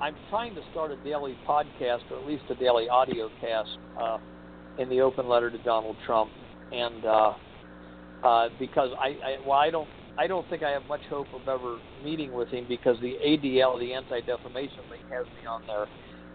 I'm 0.00 0.16
trying 0.30 0.54
to 0.54 0.62
start 0.70 0.92
a 0.92 0.96
daily 0.96 1.36
podcast 1.46 2.00
or 2.10 2.18
at 2.18 2.26
least 2.26 2.44
a 2.48 2.54
daily 2.54 2.88
audio 2.88 3.28
cast 3.38 3.68
uh, 4.00 4.16
in 4.78 4.88
the 4.88 5.02
open 5.02 5.28
letter 5.28 5.50
to 5.50 5.58
Donald 5.58 5.96
Trump, 6.06 6.30
and 6.72 7.04
uh, 7.04 7.32
uh, 8.22 8.48
because 8.58 8.88
I, 8.98 9.08
I 9.08 9.46
well 9.46 9.58
I 9.58 9.70
don't 9.70 9.88
I 10.16 10.26
don't 10.26 10.48
think 10.48 10.62
I 10.62 10.70
have 10.70 10.86
much 10.88 11.02
hope 11.10 11.26
of 11.34 11.46
ever 11.46 11.78
meeting 12.02 12.32
with 12.32 12.48
him 12.48 12.64
because 12.66 12.96
the 13.02 13.14
ADL, 13.26 13.78
the 13.78 13.92
Anti 13.92 14.20
Defamation 14.22 14.80
League, 14.90 15.04
has 15.10 15.26
me 15.26 15.46
on 15.46 15.60
their 15.66 15.86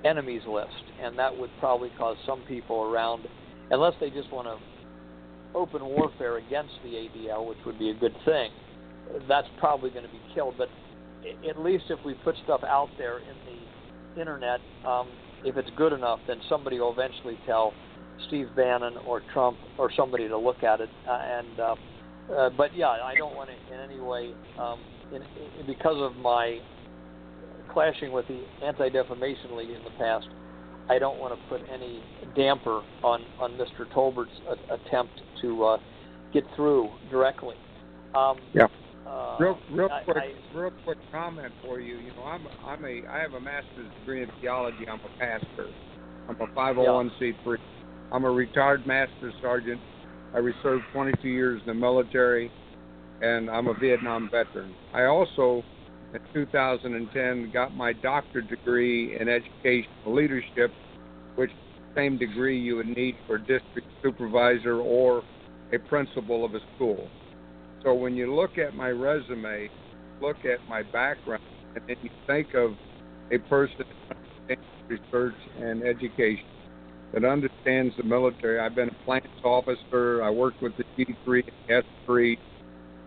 enemies 0.10 0.44
list, 0.48 0.70
and 1.04 1.18
that 1.18 1.36
would 1.36 1.50
probably 1.60 1.90
cause 1.98 2.18
some 2.26 2.44
people 2.48 2.84
around, 2.84 3.26
unless 3.72 3.94
they 4.00 4.12
just 4.12 4.32
want 4.32 4.48
to 4.48 4.58
open 5.58 5.84
warfare 5.84 6.38
against 6.38 6.74
the 6.84 6.90
ADL, 6.90 7.48
which 7.48 7.58
would 7.66 7.80
be 7.80 7.90
a 7.90 7.96
good 7.96 8.16
thing. 8.26 8.52
That's 9.28 9.48
probably 9.58 9.90
going 9.90 10.06
to 10.06 10.12
be 10.12 10.22
killed. 10.36 10.56
But 10.58 10.70
at 11.48 11.60
least 11.60 11.86
if 11.90 12.00
we 12.06 12.14
put 12.24 12.36
stuff 12.44 12.62
out 12.64 12.90
there 12.98 13.20
in 13.20 13.36
the 13.46 14.22
internet, 14.22 14.60
um, 14.86 15.08
if 15.44 15.58
it's 15.58 15.70
good 15.78 15.94
enough, 15.94 16.20
then 16.28 16.38
somebody 16.50 16.80
will 16.80 16.92
eventually 16.92 17.38
tell 17.46 17.74
Steve 18.28 18.48
Bannon 18.56 18.96
or 19.06 19.22
Trump 19.34 19.58
or 19.78 19.92
somebody 19.96 20.28
to 20.28 20.38
look 20.38 20.64
at 20.64 20.82
it. 20.82 20.90
Uh, 21.08 21.12
and 21.12 21.60
uh, 21.60 21.76
uh, 22.34 22.50
but 22.58 22.76
yeah, 22.76 22.88
I 22.88 23.14
don't 23.18 23.36
want 23.36 23.50
to 23.50 23.74
in 23.74 23.80
any 23.80 24.00
way, 24.00 24.34
um, 24.60 24.80
in, 25.12 25.22
in, 25.22 25.68
because 25.68 25.98
of 25.98 26.16
my 26.16 26.60
clashing 27.72 28.12
with 28.12 28.28
the 28.28 28.44
Anti 28.64 28.90
Defamation 28.90 29.56
League 29.56 29.70
in 29.70 29.84
the 29.84 29.92
past. 29.98 30.28
I 30.88 31.00
don't 31.00 31.20
want 31.20 31.38
to 31.38 31.50
put 31.50 31.62
any 31.72 32.04
damper 32.36 32.82
on 33.04 33.24
on 33.40 33.54
Mr. 33.54 33.92
Tolbert's 33.92 34.32
a, 34.48 34.76
attempt 34.76 35.14
to 35.42 35.64
uh, 35.64 35.78
get 36.32 36.44
through 36.56 36.90
directly. 37.10 37.56
Um, 38.14 38.38
Yeah. 38.54 38.68
Uh, 39.06 39.38
Real, 39.40 39.60
real 39.70 39.90
I- 39.92 40.04
quick, 40.04 40.18
I- 40.18 40.58
real 40.58 40.72
quick 40.84 40.98
comment 41.12 41.54
for 41.62 41.80
you. 41.80 41.98
You 41.98 42.12
know, 42.16 42.24
I'm, 42.24 42.48
I'm 42.66 42.84
a, 42.86 43.04
I 43.12 43.20
have 43.20 43.34
a 43.34 43.40
master's 43.40 43.92
degree 44.00 44.24
in 44.24 44.30
theology. 44.42 44.88
I'm 44.88 45.00
a 45.00 45.20
pastor. 45.20 45.68
I'm 46.28 46.36
a 46.40 46.48
501c3. 46.58 47.58
I'm 48.12 48.26
a 48.26 48.32
retired 48.32 48.86
master 48.88 49.32
sergeant. 49.42 49.82
I 50.34 50.40
served 50.62 50.84
22 50.92 51.28
years 51.28 51.62
in 51.62 51.68
the 51.68 51.74
military, 51.74 52.52
and 53.22 53.50
I'm 53.50 53.68
a 53.68 53.74
Vietnam 53.74 54.30
veteran. 54.30 54.76
I 54.94 55.04
also, 55.04 55.64
in 56.14 56.20
2010, 56.34 57.52
got 57.54 57.74
my 57.76 57.94
doctorate 57.94 58.50
degree 58.50 59.18
in 59.20 59.30
educational 59.30 60.14
leadership, 60.14 60.72
which 61.36 61.52
is 61.52 61.56
the 61.96 62.02
same 62.02 62.18
degree 62.18 62.60
you 62.60 62.76
would 62.76 62.88
need 62.88 63.16
for 63.28 63.38
district 63.38 63.88
supervisor 64.04 64.82
or 64.82 65.24
a 65.72 65.80
principal 65.80 66.44
of 66.44 66.54
a 66.54 66.60
school. 66.76 67.08
So 67.86 67.94
when 67.94 68.16
you 68.16 68.34
look 68.34 68.58
at 68.58 68.74
my 68.74 68.90
resume, 68.90 69.70
look 70.20 70.38
at 70.44 70.68
my 70.68 70.82
background, 70.82 71.44
and 71.76 71.84
then 71.88 71.98
you 72.02 72.10
think 72.26 72.56
of 72.56 72.76
a 73.32 73.38
person 73.38 73.86
that 74.50 74.58
research 74.88 75.36
and 75.60 75.84
education, 75.84 76.46
that 77.14 77.24
understands 77.24 77.96
the 77.96 78.04
military. 78.04 78.60
I've 78.60 78.74
been 78.74 78.90
a 78.90 79.06
plans 79.06 79.24
officer. 79.44 80.24
I 80.24 80.32
worked 80.32 80.64
with 80.64 80.74
the 80.78 80.84
G3 80.98 81.44
and 81.70 81.84
S3 82.10 82.38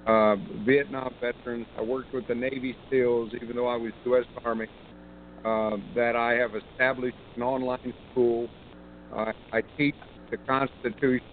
uh, 0.07 0.37
Vietnam 0.65 1.13
veterans. 1.21 1.67
I 1.77 1.83
worked 1.83 2.15
with 2.15 2.29
the 2.29 2.37
Navy 2.37 2.77
SEALs, 2.89 3.33
even 3.43 3.57
though 3.57 3.67
I 3.67 3.77
was 3.77 3.93
U.S. 4.05 4.25
Army. 4.45 4.67
Uh, 5.45 5.77
that 5.95 6.15
I 6.15 6.35
have 6.35 6.51
established 6.55 7.17
an 7.37 7.43
online 7.43 7.95
school. 8.11 8.49
Uh, 9.15 9.33
I 9.53 9.63
teach 9.77 9.95
the 10.31 10.37
Constitution. 10.37 11.25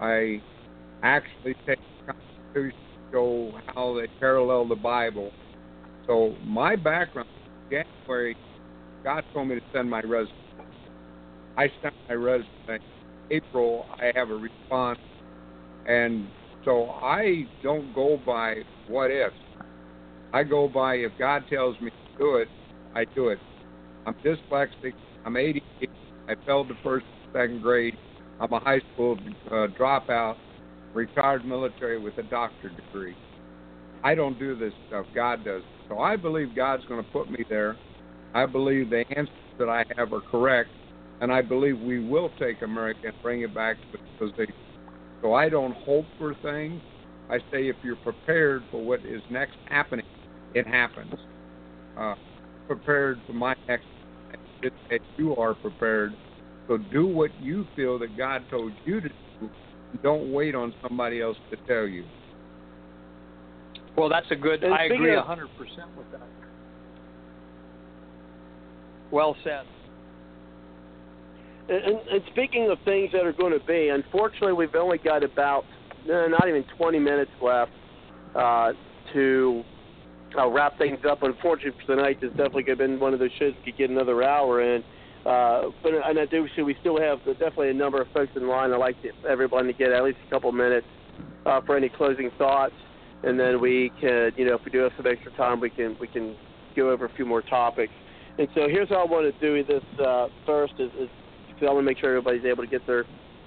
I 0.00 0.40
actually 1.02 1.54
take 1.66 1.78
Constitution 2.52 2.78
show 3.12 3.52
how 3.74 3.94
they 3.94 4.06
parallel 4.18 4.68
the 4.68 4.76
Bible. 4.76 5.30
So 6.06 6.34
my 6.44 6.76
background, 6.76 7.28
January, 7.70 8.36
God 9.04 9.24
told 9.32 9.48
me 9.48 9.56
to 9.56 9.60
send 9.72 9.88
my 9.90 10.00
resume. 10.00 10.32
I 11.56 11.68
sent 11.82 11.94
my 12.08 12.14
resume. 12.14 12.46
April, 13.30 13.86
I 14.00 14.10
have 14.16 14.30
a 14.30 14.34
response, 14.34 14.98
and 15.86 16.26
so 16.64 16.90
I 16.90 17.46
don't 17.62 17.94
go 17.94 18.18
by 18.26 18.56
what 18.88 19.10
ifs. 19.10 19.34
I 20.32 20.42
go 20.42 20.66
by 20.68 20.96
if 20.96 21.12
God 21.18 21.44
tells 21.48 21.80
me 21.80 21.90
to 21.90 22.18
do 22.18 22.36
it, 22.36 22.48
I 22.94 23.04
do 23.14 23.28
it. 23.28 23.38
I'm 24.06 24.14
dyslexic. 24.24 24.94
I'm 25.24 25.36
88. 25.36 25.90
I 26.28 26.34
failed 26.44 26.68
the 26.68 26.76
first 26.82 27.06
second 27.32 27.62
grade. 27.62 27.96
I'm 28.40 28.52
a 28.52 28.58
high 28.58 28.80
school 28.94 29.16
uh, 29.48 29.68
dropout, 29.78 30.36
retired 30.94 31.44
military 31.44 31.98
with 31.98 32.16
a 32.18 32.22
doctorate 32.24 32.76
degree. 32.76 33.16
I 34.02 34.14
don't 34.14 34.38
do 34.38 34.56
this 34.56 34.72
stuff. 34.88 35.06
God 35.14 35.44
does. 35.44 35.62
So 35.88 35.98
I 35.98 36.16
believe 36.16 36.54
God's 36.56 36.84
going 36.86 37.04
to 37.04 37.10
put 37.10 37.30
me 37.30 37.44
there. 37.48 37.76
I 38.34 38.46
believe 38.46 38.90
the 38.90 39.04
answers 39.16 39.28
that 39.58 39.68
I 39.68 39.84
have 39.96 40.12
are 40.12 40.20
correct, 40.20 40.70
and 41.20 41.32
I 41.32 41.42
believe 41.42 41.78
we 41.80 41.98
will 41.98 42.30
take 42.38 42.62
America 42.62 43.00
and 43.04 43.22
bring 43.22 43.42
it 43.42 43.54
back 43.54 43.76
to 43.92 43.98
its 43.98 44.02
position. 44.18 44.54
So 45.22 45.34
I 45.34 45.48
don't 45.48 45.74
hope 45.84 46.06
for 46.18 46.34
things. 46.42 46.80
I 47.28 47.38
say 47.52 47.68
if 47.68 47.76
you're 47.82 47.96
prepared 47.96 48.62
for 48.70 48.82
what 48.82 49.00
is 49.00 49.20
next 49.30 49.56
happening, 49.66 50.06
it 50.54 50.66
happens. 50.66 51.14
Uh, 51.96 52.14
prepared 52.66 53.20
for 53.26 53.32
my 53.34 53.54
next, 53.68 53.84
that 54.62 55.00
you 55.18 55.36
are 55.36 55.54
prepared. 55.54 56.14
So 56.68 56.78
do 56.78 57.06
what 57.06 57.30
you 57.42 57.66
feel 57.76 57.98
that 57.98 58.16
God 58.16 58.44
told 58.50 58.72
you 58.84 59.00
to 59.00 59.08
do. 59.08 59.14
Don't 60.02 60.32
wait 60.32 60.54
on 60.54 60.74
somebody 60.82 61.20
else 61.20 61.36
to 61.50 61.56
tell 61.66 61.86
you. 61.86 62.04
Well, 63.96 64.08
that's 64.08 64.30
a 64.30 64.36
good. 64.36 64.62
And 64.62 64.72
I 64.72 64.84
agree 64.84 65.12
of- 65.12 65.18
a 65.18 65.22
hundred 65.22 65.48
percent 65.58 65.94
with 65.96 66.10
that. 66.12 66.22
Well 69.10 69.36
said. 69.42 69.64
And, 71.68 71.84
and, 71.84 71.98
and 72.08 72.22
speaking 72.30 72.68
of 72.70 72.78
things 72.84 73.10
that 73.12 73.24
are 73.24 73.32
going 73.32 73.52
to 73.58 73.64
be, 73.64 73.88
unfortunately, 73.88 74.52
we've 74.52 74.74
only 74.74 74.98
got 74.98 75.22
about 75.22 75.64
eh, 76.04 76.26
not 76.28 76.48
even 76.48 76.64
20 76.76 76.98
minutes 76.98 77.30
left 77.42 77.70
uh, 78.34 78.72
to 79.12 79.62
uh, 80.38 80.48
wrap 80.48 80.78
things 80.78 80.98
up. 81.08 81.22
Unfortunately, 81.22 81.80
for 81.86 81.96
tonight, 81.96 82.20
this 82.20 82.30
definitely 82.30 82.64
could 82.64 82.70
have 82.70 82.78
been 82.78 82.98
one 83.00 83.12
of 83.12 83.20
those 83.20 83.30
shows 83.38 83.52
that 83.54 83.64
could 83.64 83.76
get 83.76 83.90
another 83.90 84.22
hour 84.22 84.62
in. 84.62 84.82
Uh, 85.26 85.70
but 85.82 85.92
and 85.94 86.18
I 86.18 86.24
do 86.26 86.46
see 86.56 86.62
we 86.62 86.76
still 86.80 86.98
have 87.00 87.18
definitely 87.38 87.70
a 87.70 87.74
number 87.74 88.00
of 88.00 88.08
folks 88.14 88.32
in 88.36 88.48
line. 88.48 88.72
I'd 88.72 88.76
like 88.78 89.00
to, 89.02 89.10
everyone 89.28 89.66
to 89.66 89.72
get 89.72 89.92
at 89.92 90.02
least 90.02 90.18
a 90.26 90.30
couple 90.30 90.50
minutes 90.52 90.86
uh, 91.44 91.60
for 91.66 91.76
any 91.76 91.90
closing 91.90 92.30
thoughts, 92.38 92.74
and 93.22 93.38
then 93.38 93.60
we 93.60 93.92
can, 94.00 94.32
you 94.36 94.46
know, 94.46 94.54
if 94.54 94.64
we 94.64 94.70
do 94.70 94.78
have 94.78 94.92
some 94.96 95.06
extra 95.06 95.30
time, 95.32 95.60
we 95.60 95.68
can 95.70 95.96
we 96.00 96.06
can 96.06 96.36
go 96.74 96.90
over 96.90 97.04
a 97.04 97.14
few 97.16 97.26
more 97.26 97.42
topics. 97.42 97.92
And 98.38 98.48
so 98.54 98.68
here's 98.68 98.88
how 98.88 99.04
I 99.06 99.10
want 99.10 99.32
to 99.32 99.40
do 99.40 99.62
this 99.64 99.82
uh, 100.00 100.28
first 100.46 100.74
is, 100.78 100.90
is 100.98 101.08
I 101.60 101.64
want 101.66 101.78
to 101.78 101.82
make 101.82 101.98
sure 101.98 102.08
everybody's 102.16 102.46
able 102.46 102.64
to 102.64 102.70
get 102.70 102.86
their 102.86 103.04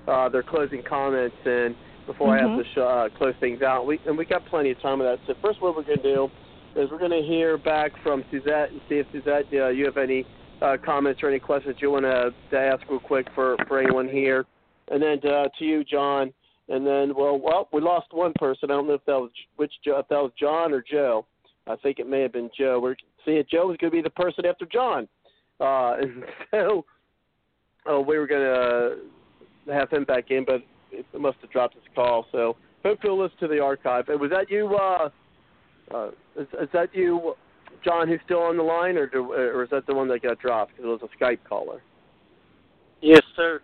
uh, 0.07 0.29
their 0.29 0.43
closing 0.43 0.83
comments 0.87 1.35
in 1.45 1.75
before 2.05 2.37
I 2.37 2.41
have 2.41 2.49
Mhm. 2.51 2.57
to 2.57 2.63
sh- 2.65 2.77
uh, 2.77 3.09
close 3.17 3.33
things 3.39 3.63
out. 3.63 3.87
We 3.87 3.99
and 4.05 4.15
we 4.15 4.25
got 4.25 4.45
plenty 4.45 4.69
of 4.69 4.79
time 4.81 5.01
of 5.01 5.07
that. 5.07 5.19
So 5.25 5.33
first, 5.41 5.59
what 5.61 5.75
we're 5.75 5.83
going 5.83 5.97
to 5.97 6.03
do 6.03 6.29
is 6.75 6.91
we're 6.91 6.99
going 6.99 7.11
to 7.11 7.23
hear 7.23 7.57
back 7.57 7.91
from 8.03 8.23
Suzette 8.29 8.69
and 8.71 8.81
see 8.89 8.95
if 8.99 9.07
Suzette, 9.11 9.45
uh, 9.53 9.69
you 9.69 9.85
have 9.85 9.97
any 9.97 10.25
uh, 10.61 10.77
comments 10.83 11.21
or 11.23 11.29
any 11.29 11.39
questions 11.39 11.75
you 11.79 11.91
want 11.91 12.05
to, 12.05 12.57
ask 12.57 12.83
real 12.89 12.99
quick 12.99 13.27
for 13.35 13.57
for 13.67 13.79
anyone 13.79 14.07
here, 14.07 14.45
and 14.89 15.01
then 15.01 15.19
uh, 15.29 15.47
to 15.59 15.65
you, 15.65 15.83
John. 15.83 16.33
And 16.69 16.87
then, 16.87 17.13
well, 17.13 17.37
well, 17.37 17.67
we 17.73 17.81
lost 17.81 18.07
one 18.11 18.31
person. 18.39 18.71
I 18.71 18.75
don't 18.75 18.87
know 18.87 18.93
if 18.93 19.05
that 19.05 19.19
was 19.19 19.31
which 19.57 19.73
if 19.83 20.07
that 20.07 20.15
was 20.15 20.31
John 20.39 20.73
or 20.73 20.81
Joe. 20.89 21.25
I 21.67 21.75
think 21.77 21.99
it 21.99 22.07
may 22.07 22.21
have 22.21 22.33
been 22.33 22.49
Joe. 22.57 22.79
We're 22.81 22.95
seeing 23.25 23.43
Joe 23.51 23.67
was 23.67 23.77
going 23.77 23.91
to 23.91 23.97
be 23.97 24.01
the 24.01 24.09
person 24.09 24.45
after 24.45 24.65
John, 24.65 25.07
uh, 25.59 25.95
and 26.01 26.23
so 26.51 26.85
uh, 27.89 27.99
we 27.99 28.17
were 28.17 28.27
going 28.27 28.41
to 28.41 29.73
have 29.73 29.89
him 29.89 30.05
back 30.05 30.31
in, 30.31 30.45
but 30.45 30.61
it 30.91 31.05
must 31.19 31.37
have 31.41 31.51
dropped 31.51 31.73
his 31.73 31.83
call. 31.93 32.25
So 32.31 32.55
hopefully, 32.83 33.13
we'll 33.13 33.23
listen 33.23 33.39
to 33.39 33.47
the 33.47 33.59
archive. 33.59 34.07
And 34.07 34.19
was 34.19 34.31
that 34.31 34.49
you? 34.49 34.73
Uh, 34.75 35.09
uh, 35.93 36.07
is, 36.37 36.47
is 36.61 36.69
that 36.73 36.89
you, 36.93 37.33
John, 37.83 38.07
who's 38.07 38.19
still 38.25 38.39
on 38.39 38.57
the 38.57 38.63
line, 38.63 38.97
or 38.97 39.07
do, 39.07 39.31
or 39.31 39.63
is 39.63 39.69
that 39.71 39.85
the 39.87 39.93
one 39.93 40.07
that 40.09 40.21
got 40.21 40.39
dropped 40.39 40.71
because 40.71 40.85
it 40.85 40.87
was 40.87 41.01
a 41.03 41.23
Skype 41.23 41.39
caller? 41.47 41.81
Yes, 43.01 43.21
sir. 43.35 43.61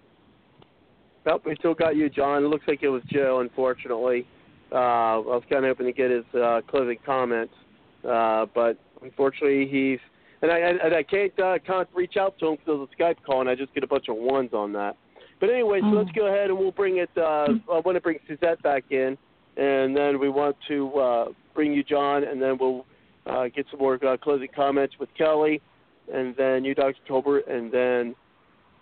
Nope, 1.25 1.43
we 1.45 1.55
still 1.59 1.73
got 1.73 1.95
you, 1.95 2.09
John. 2.09 2.43
It 2.43 2.47
looks 2.47 2.65
like 2.67 2.83
it 2.83 2.89
was 2.89 3.03
Joe, 3.11 3.39
unfortunately. 3.41 4.25
Uh, 4.71 4.75
I 4.75 5.17
was 5.17 5.43
kind 5.49 5.65
of 5.65 5.69
hoping 5.69 5.87
to 5.87 5.93
get 5.93 6.11
his 6.11 6.25
uh, 6.35 6.61
closing 6.67 6.97
comments, 7.05 7.53
uh, 8.07 8.45
but 8.53 8.77
unfortunately 9.01 9.67
he's 9.67 9.99
and 10.41 10.51
I 10.51 10.57
and 10.59 10.93
I 10.93 11.03
can't 11.03 11.37
uh, 11.39 11.57
can't 11.65 11.87
reach 11.93 12.15
out 12.17 12.37
to 12.39 12.47
him 12.47 12.55
because 12.55 12.67
it 12.67 12.79
was 12.79 12.89
a 12.97 13.01
Skype 13.01 13.23
call, 13.25 13.41
and 13.41 13.49
I 13.49 13.55
just 13.55 13.73
get 13.73 13.83
a 13.83 13.87
bunch 13.87 14.07
of 14.09 14.15
ones 14.15 14.51
on 14.53 14.71
that. 14.73 14.95
But 15.39 15.49
anyway, 15.49 15.79
so 15.81 15.87
let's 15.87 16.11
go 16.11 16.27
ahead 16.27 16.49
and 16.49 16.57
we'll 16.57 16.71
bring 16.71 16.97
it. 16.97 17.09
Uh, 17.17 17.47
I 17.71 17.79
want 17.79 17.95
to 17.95 18.01
bring 18.01 18.19
Suzette 18.27 18.61
back 18.61 18.85
in, 18.89 19.17
and 19.57 19.95
then 19.95 20.19
we 20.19 20.29
want 20.29 20.55
to 20.67 20.93
uh, 20.95 21.25
bring 21.55 21.73
you, 21.73 21.83
John, 21.83 22.23
and 22.25 22.41
then 22.41 22.57
we'll 22.59 22.85
uh, 23.29 23.47
get 23.47 23.65
some 23.71 23.79
more 23.79 24.03
uh, 24.05 24.17
closing 24.17 24.47
comments 24.55 24.95
with 24.99 25.09
Kelly, 25.17 25.61
and 26.13 26.35
then 26.35 26.65
you, 26.65 26.73
Dr. 26.75 26.95
Tolbert, 27.07 27.49
and 27.49 27.71
then 27.71 28.15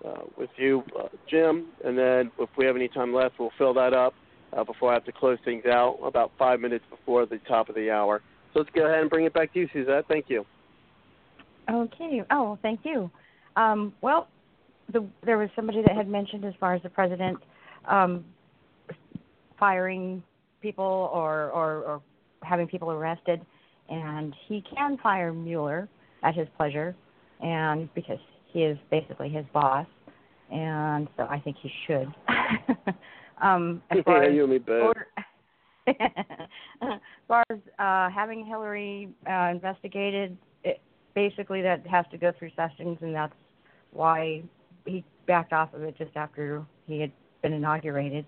uh, 0.06 0.22
with 0.38 0.50
you, 0.58 0.84
uh, 0.98 1.08
Jim, 1.30 1.68
and 1.84 1.98
then 1.98 2.32
if 2.40 2.50
we 2.58 2.66
have 2.66 2.76
any 2.76 2.88
time 2.88 3.14
left, 3.14 3.36
we'll 3.40 3.52
fill 3.58 3.74
that 3.74 3.94
up 3.94 4.14
uh, 4.54 4.64
before 4.64 4.92
I 4.92 4.94
have 4.94 5.06
to 5.06 5.12
close 5.12 5.38
things 5.44 5.66
out 5.66 6.00
about 6.04 6.32
five 6.38 6.60
minutes 6.60 6.86
before 6.90 7.26
the 7.26 7.40
top 7.48 7.70
of 7.70 7.76
the 7.76 7.92
hour. 7.92 8.22
So 8.54 8.60
let's 8.60 8.72
go 8.74 8.86
ahead 8.86 9.02
and 9.02 9.10
bring 9.10 9.26
it 9.26 9.34
back 9.34 9.54
to 9.54 9.60
you, 9.60 9.68
Suzette. 9.74 10.06
Thank 10.08 10.26
you. 10.30 10.46
Okay. 11.70 12.24
Oh, 12.32 12.58
thank 12.62 12.82
you. 12.84 13.12
Um, 13.56 13.94
well, 14.02 14.28
the, 14.94 15.06
there 15.26 15.38
was 15.38 15.50
somebody 15.56 15.82
that 15.82 15.96
had 15.96 16.08
mentioned 16.08 16.46
as 16.46 16.54
far 16.60 16.74
as 16.74 16.82
the 16.84 16.90
president 16.90 17.38
um, 17.86 18.24
firing 19.60 20.24
people 20.62 21.10
or, 21.14 21.50
or, 21.52 21.84
or 21.84 22.02
having 22.42 22.68
people 22.68 22.92
arrested, 22.92 23.42
and 23.90 24.36
he 24.48 24.64
can 24.76 24.98
fire 24.98 25.34
Mueller 25.34 25.88
at 26.24 26.36
his 26.36 26.48
pleasure, 26.58 26.96
and 27.42 27.94
because 27.94 28.20
he 28.52 28.64
is 28.64 28.78
basically 28.90 29.30
his 29.30 29.46
boss, 29.54 29.88
and 30.52 31.08
so 31.18 31.24
I 31.24 31.40
think 31.40 31.58
he 31.62 31.72
should. 31.86 32.08
um, 33.42 33.82
as 33.92 34.00
far 34.06 34.24
yeah, 34.24 34.30
as 34.30 34.36
you 34.36 34.48
me 34.48 34.60
order- 34.68 35.08
as 35.88 37.00
far 37.28 37.44
as 37.50 37.60
uh, 37.80 38.10
having 38.10 38.46
Hillary 38.46 39.10
uh, 39.30 39.50
investigated, 39.52 40.38
it, 40.64 40.82
basically 41.16 41.62
that 41.62 41.86
has 41.88 42.06
to 42.12 42.18
go 42.18 42.32
through 42.38 42.52
Sessions, 42.56 42.98
and 43.02 43.16
that's 43.16 43.34
why 43.92 44.44
he 44.86 45.04
backed 45.28 45.54
off 45.54 45.74
of 45.74 45.84
it 45.84 45.98
just 45.98 46.16
after 46.16 46.66
he 46.88 47.00
had 47.00 47.12
been 47.42 47.54
inaugurated. 47.54 48.26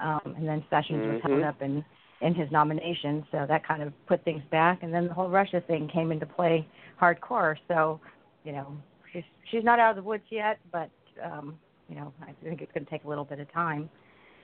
Um, 0.00 0.34
and 0.36 0.48
then 0.48 0.64
Sessions 0.70 1.06
was 1.06 1.20
held 1.22 1.42
up 1.42 1.60
in 1.60 1.84
in 2.22 2.34
his 2.34 2.50
nomination, 2.50 3.26
so 3.32 3.44
that 3.48 3.66
kind 3.66 3.82
of 3.82 3.92
put 4.06 4.24
things 4.24 4.42
back. 4.50 4.82
And 4.82 4.94
then 4.94 5.08
the 5.08 5.14
whole 5.14 5.28
Russia 5.28 5.62
thing 5.66 5.88
came 5.92 6.12
into 6.12 6.26
play 6.26 6.66
hardcore. 7.00 7.56
So, 7.68 8.00
you 8.44 8.52
know, 8.52 8.76
she's 9.12 9.24
she's 9.50 9.64
not 9.64 9.78
out 9.78 9.90
of 9.90 9.96
the 9.96 10.08
woods 10.08 10.24
yet, 10.30 10.58
but 10.70 10.88
um, 11.22 11.58
you 11.88 11.96
know, 11.96 12.12
I 12.22 12.32
think 12.42 12.62
it's 12.62 12.72
going 12.72 12.84
to 12.84 12.90
take 12.90 13.04
a 13.04 13.08
little 13.08 13.24
bit 13.24 13.40
of 13.40 13.52
time. 13.52 13.90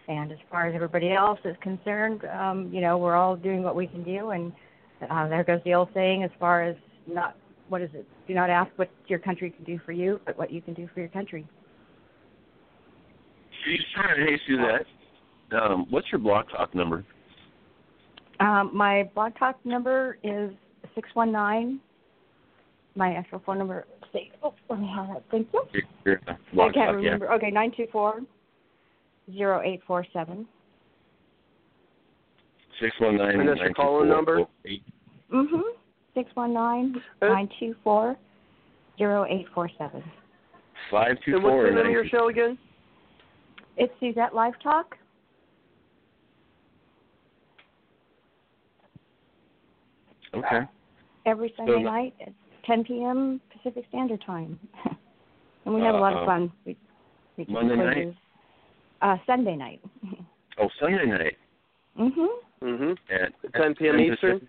And 0.08 0.32
as 0.32 0.38
far 0.50 0.66
as 0.66 0.74
everybody 0.74 1.12
else 1.12 1.38
is 1.44 1.56
concerned, 1.62 2.22
um, 2.26 2.70
you 2.72 2.80
know, 2.80 2.98
we're 2.98 3.14
all 3.14 3.36
doing 3.36 3.62
what 3.62 3.76
we 3.76 3.86
can 3.86 4.02
do. 4.02 4.30
And 4.30 4.52
uh, 5.08 5.28
there 5.28 5.44
goes 5.44 5.60
the 5.64 5.74
old 5.74 5.88
saying 5.94 6.24
as 6.24 6.30
far 6.40 6.62
as 6.62 6.76
not, 7.06 7.36
what 7.68 7.82
is 7.82 7.90
it? 7.92 8.06
Do 8.26 8.34
not 8.34 8.50
ask 8.50 8.70
what 8.76 8.90
your 9.06 9.18
country 9.18 9.50
can 9.50 9.64
do 9.64 9.78
for 9.84 9.92
you, 9.92 10.18
but 10.24 10.38
what 10.38 10.50
you 10.50 10.62
can 10.62 10.74
do 10.74 10.88
for 10.94 11.00
your 11.00 11.10
country. 11.10 11.46
Hey, 13.64 14.40
Suzette. 14.46 14.86
Um, 15.60 15.86
what's 15.90 16.06
your 16.10 16.20
blog 16.20 16.48
talk 16.50 16.74
number? 16.74 17.04
Um, 18.40 18.70
my 18.72 19.10
blog 19.14 19.32
talk 19.38 19.56
number 19.64 20.18
is 20.22 20.50
619. 20.94 21.80
My 22.94 23.14
actual 23.14 23.42
phone 23.44 23.58
number, 23.58 23.86
say, 24.12 24.30
oh, 24.42 24.54
let 24.68 24.80
me 24.80 24.90
have 24.94 25.08
that. 25.08 25.22
Thank 25.30 25.48
you. 25.52 25.64
Your, 25.72 25.82
your 26.04 26.20
uh, 26.28 26.32
I 26.32 26.72
can't 26.72 26.74
talk, 26.74 26.94
remember. 26.96 27.32
Okay, 27.32 27.50
924 27.50 28.20
0847. 29.30 30.38
yeah. 30.38 30.44
Six 32.80 32.94
one 33.00 33.16
nine. 33.16 33.40
And 33.40 33.48
that's 33.48 33.60
your 33.60 33.74
call-in 33.74 34.08
number? 34.08 34.40
Mm-hmm. 34.66 35.60
619 36.14 37.02
924 37.20 38.16
0847. 39.00 40.04
Five 40.90 41.16
two 41.24 41.36
And 41.36 41.44
what's 41.44 41.68
the 41.68 41.74
name 41.74 41.86
of 41.86 41.92
your 41.92 42.06
show 42.06 42.28
again? 42.28 42.58
It's 43.76 43.92
Suzette 44.00 44.34
Live 44.34 44.54
Talk. 44.62 44.96
Okay. 50.34 50.60
every 51.26 51.52
Sunday 51.56 51.74
So- 51.74 51.78
night 51.80 52.14
at 52.20 52.32
10 52.64 52.84
p.m. 52.84 53.40
Pacific 53.56 53.84
Standard 53.88 54.22
Time. 54.26 54.58
and 55.64 55.74
we 55.74 55.80
have 55.82 55.94
a 55.94 55.98
lot 55.98 56.12
of 56.12 56.22
Uh, 56.22 56.26
fun. 56.26 56.52
We, 56.66 56.76
we 57.36 57.46
Monday 57.48 57.76
night? 57.76 58.14
Uh, 59.00 59.16
Sunday 59.26 59.56
night. 59.56 59.80
Oh, 60.60 60.68
Sunday 60.80 61.06
night. 61.06 61.36
mhm. 61.96 62.26
Mhm. 62.62 62.96
At 63.12 63.32
10 63.54 63.74
p.m. 63.76 64.00
Eastern. 64.00 64.48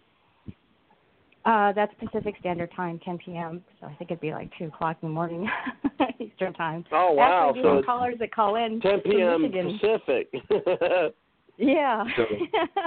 Uh, 1.46 1.72
that's 1.72 1.94
Pacific 2.00 2.34
Standard 2.40 2.72
Time, 2.76 3.00
10 3.06 3.20
p.m. 3.20 3.64
So 3.80 3.86
I 3.86 3.94
think 3.94 4.10
it'd 4.10 4.20
be 4.20 4.32
like 4.32 4.50
two 4.58 4.66
o'clock 4.66 4.98
in 5.04 5.10
the 5.10 5.14
morning 5.14 5.48
Eastern 6.20 6.54
Time. 6.54 6.84
Oh 6.92 7.12
wow! 7.14 7.50
Actually, 7.50 7.62
so 7.62 7.68
we 7.68 7.70
have 7.70 7.78
it's 7.80 7.86
callers 7.86 8.16
that 8.20 8.34
call 8.34 8.56
in 8.56 8.82
10 8.82 9.00
p.m. 9.02 9.52
Pacific. 9.80 10.34
Yeah. 11.58 12.04
So 12.18 12.24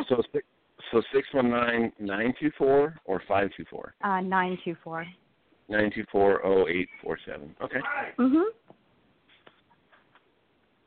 so 0.09 0.23
six 0.33 0.45
so 0.91 1.03
six 1.15 1.27
one 1.33 1.51
nine 1.51 1.93
nine 1.99 2.35
two 2.41 2.51
four 2.59 2.95
or 3.05 3.23
five 3.29 3.51
two 3.57 3.65
four 3.71 3.95
uh, 4.03 4.21
nine 4.21 4.59
two 4.65 4.77
four. 4.83 5.07
nine 5.69 5.91
two 5.95 6.05
four 6.11 6.45
oh 6.45 6.67
eight 6.69 6.89
four 7.03 7.19
seven. 7.27 7.55
Okay. 7.63 7.81
Mhm. 8.19 8.45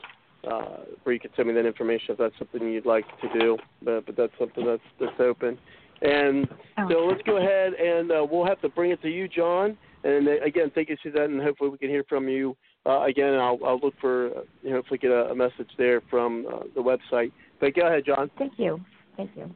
uh, 0.50 0.84
where 1.04 1.14
you 1.14 1.20
can 1.20 1.32
send 1.36 1.48
me 1.48 1.54
that 1.54 1.66
information 1.66 2.12
if 2.12 2.18
that's 2.18 2.38
something 2.38 2.68
you'd 2.68 2.86
like 2.86 3.06
to 3.22 3.40
do. 3.40 3.58
But, 3.84 4.06
but 4.06 4.16
that's 4.16 4.34
something 4.40 4.66
that's 4.66 4.82
that's 5.00 5.20
open. 5.20 5.58
And 6.02 6.48
so 6.90 7.08
let's 7.08 7.24
go 7.24 7.38
ahead 7.38 7.74
and 7.74 8.12
uh, 8.12 8.26
we'll 8.30 8.46
have 8.46 8.62
to 8.62 8.70
bring 8.70 8.92
it 8.92 9.02
to 9.02 9.10
you, 9.10 9.28
John. 9.28 9.78
And 10.04 10.28
uh, 10.28 10.32
again, 10.46 10.72
thank 10.76 10.90
you, 10.90 10.98
Suzette, 11.02 11.30
and 11.30 11.42
hopefully 11.42 11.72
we 11.72 11.78
can 11.80 11.90
hear 11.90 12.04
from 12.08 12.30
you 12.30 12.56
uh, 12.86 13.02
again. 13.02 13.34
And 13.34 13.42
I'll, 13.42 13.60
I'll 13.66 13.80
look 13.80 13.96
for, 14.00 14.28
uh, 14.28 14.42
you 14.62 14.70
know, 14.70 14.76
hopefully 14.78 15.00
get 15.00 15.10
a, 15.10 15.32
a 15.32 15.36
message 15.36 15.70
there 15.78 16.02
from 16.10 16.46
uh, 16.54 16.60
the 16.76 16.82
website. 16.82 17.32
But 17.60 17.74
go 17.76 17.88
ahead, 17.88 18.04
John. 18.06 18.30
Thank 18.38 18.54
you. 18.58 18.80
Thank 19.18 19.32
you. 19.36 19.50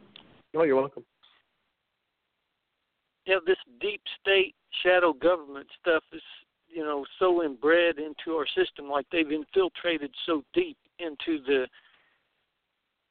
Oh, 0.55 0.63
you're 0.63 0.75
welcome. 0.75 1.03
you 3.25 3.35
know, 3.35 3.41
this 3.45 3.57
deep 3.79 4.01
state 4.19 4.55
shadow 4.83 5.13
government 5.13 5.67
stuff 5.79 6.03
is, 6.11 6.21
you 6.67 6.83
know, 6.83 7.05
so 7.19 7.43
inbred 7.43 7.97
into 7.97 8.37
our 8.37 8.47
system, 8.47 8.89
like 8.89 9.05
they've 9.11 9.31
infiltrated 9.31 10.11
so 10.25 10.43
deep 10.53 10.77
into 11.01 11.43
the 11.43 11.67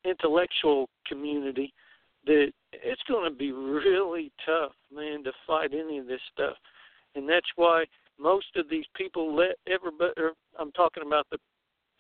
intellectual 0.05 0.89
community 1.07 1.73
that 2.27 2.53
it's 2.73 3.03
going 3.09 3.31
to 3.31 3.37
be 3.37 3.53
really 3.53 4.31
tough, 4.45 4.73
man, 4.95 5.25
to 5.25 5.33
fight 5.47 5.71
any 5.73 5.99
of 5.99 6.07
this 6.07 6.21
stuff. 6.33 6.57
And 7.15 7.29
that's 7.29 7.47
why 7.57 7.85
most 8.19 8.47
of 8.57 8.69
these 8.69 8.85
people 8.95 9.35
let 9.35 9.57
everybody, 9.67 10.13
or 10.17 10.33
I'm 10.59 10.73
talking 10.73 11.03
about 11.07 11.27
the, 11.31 11.39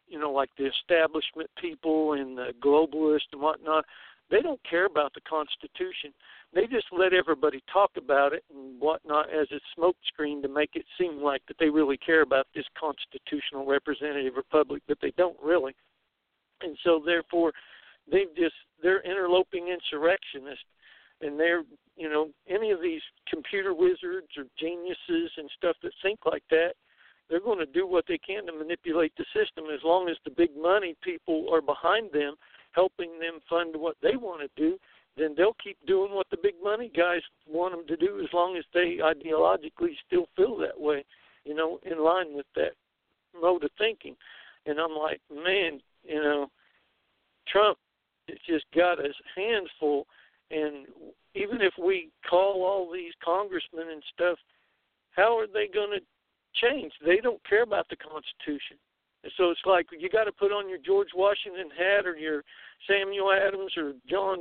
you 0.07 0.19
know, 0.19 0.31
like 0.31 0.51
the 0.59 0.67
establishment 0.67 1.49
people 1.61 2.15
and 2.15 2.37
the 2.37 2.53
globalists 2.63 3.33
and 3.33 3.41
whatnot, 3.41 3.85
they 4.31 4.41
don't 4.41 4.61
care 4.69 4.87
about 4.87 5.13
the 5.15 5.21
Constitution. 5.23 6.13
They 6.55 6.67
just 6.67 6.87
let 6.93 7.13
everybody 7.13 7.63
talk 7.73 7.91
about 7.97 8.33
it 8.33 8.45
and 8.55 8.81
whatnot 8.81 9.29
as 9.31 9.49
a 9.51 9.61
smokescreen 9.79 10.43
to 10.43 10.49
make 10.49 10.71
it 10.75 10.85
seem 10.99 11.23
like 11.23 11.43
that 11.49 11.57
they 11.59 11.69
really 11.69 11.97
care 11.97 12.23
about 12.23 12.47
this 12.55 12.65
constitutional 12.79 13.67
representative 13.67 14.35
republic, 14.37 14.83
but 14.87 14.99
they 15.03 15.13
don't 15.17 15.37
really. 15.43 15.75
And 16.63 16.77
so 16.85 17.03
therefore, 17.05 17.53
they've 18.11 18.35
just 18.37 18.55
they're 18.83 19.03
interloping 19.03 19.69
insurrectionists, 19.69 20.65
and 21.21 21.39
they're 21.39 21.63
you 21.97 22.09
know 22.09 22.29
any 22.49 22.71
of 22.71 22.81
these 22.81 23.03
computer 23.29 23.75
wizards 23.75 24.29
or 24.37 24.45
geniuses 24.59 25.31
and 25.37 25.51
stuff 25.57 25.77
that 25.83 25.93
think 26.03 26.21
like 26.25 26.45
that. 26.51 26.73
They're 27.29 27.41
going 27.41 27.61
to 27.61 27.67
do 27.67 27.87
what 27.87 28.07
they 28.09 28.19
can 28.19 28.45
to 28.47 28.53
manipulate 28.53 29.13
the 29.17 29.25
system 29.33 29.67
as 29.73 29.79
long 29.85 30.09
as 30.09 30.17
the 30.25 30.33
big 30.33 30.51
money 30.61 30.97
people 31.01 31.47
are 31.53 31.63
behind 31.63 32.11
them, 32.13 32.35
helping 32.73 33.19
them 33.19 33.41
fund 33.49 33.75
what 33.77 33.97
they 34.03 34.17
want 34.17 34.41
to 34.41 34.49
do 34.61 34.79
then 35.17 35.35
they'll 35.37 35.57
keep 35.63 35.77
doing 35.87 36.15
what 36.15 36.29
the 36.31 36.37
big 36.43 36.55
money 36.63 36.91
guys 36.97 37.21
want 37.47 37.75
them 37.75 37.87
to 37.87 37.97
do 37.97 38.21
as 38.21 38.33
long 38.33 38.57
as 38.57 38.65
they 38.73 38.99
ideologically 39.03 39.95
still 40.07 40.27
feel 40.37 40.57
that 40.59 40.79
way, 40.79 41.05
you 41.45 41.55
know, 41.55 41.79
in 41.85 42.03
line 42.03 42.35
with 42.35 42.47
that 42.57 42.73
mode 43.39 43.65
of 43.65 43.71
thinking. 43.77 44.17
And 44.67 44.79
I'm 44.79 44.97
like, 44.97 45.21
man, 45.31 45.81
you 46.05 46.23
know, 46.23 46.51
Trump 47.49 47.79
has 48.29 48.39
just 48.49 48.65
got 48.75 48.99
his 48.99 49.15
hands 49.37 49.69
full. 49.79 50.07
And 50.51 50.87
even 51.35 51.61
if 51.61 51.75
we 51.83 52.11
call 52.29 52.65
all 52.65 52.91
these 52.93 53.13
congressmen 53.25 53.89
and 53.91 54.03
stuff, 54.15 54.39
how 55.17 55.39
are 55.39 55.47
they 55.47 55.69
going 55.73 55.91
to 55.91 56.01
change? 56.61 56.93
They 57.05 57.17
don't 57.17 57.43
care 57.45 57.63
about 57.63 57.89
the 57.89 57.97
Constitution. 57.97 58.77
And 59.23 59.33
so 59.37 59.51
it's 59.51 59.61
like 59.67 59.87
you 59.97 60.09
got 60.09 60.25
to 60.25 60.33
put 60.33 60.53
on 60.53 60.69
your 60.69 60.79
George 60.79 61.11
Washington 61.15 61.69
hat 61.77 62.07
or 62.07 62.17
your 62.17 62.43
Samuel 62.89 63.33
Adams 63.33 63.73
or 63.77 63.93
John 64.09 64.39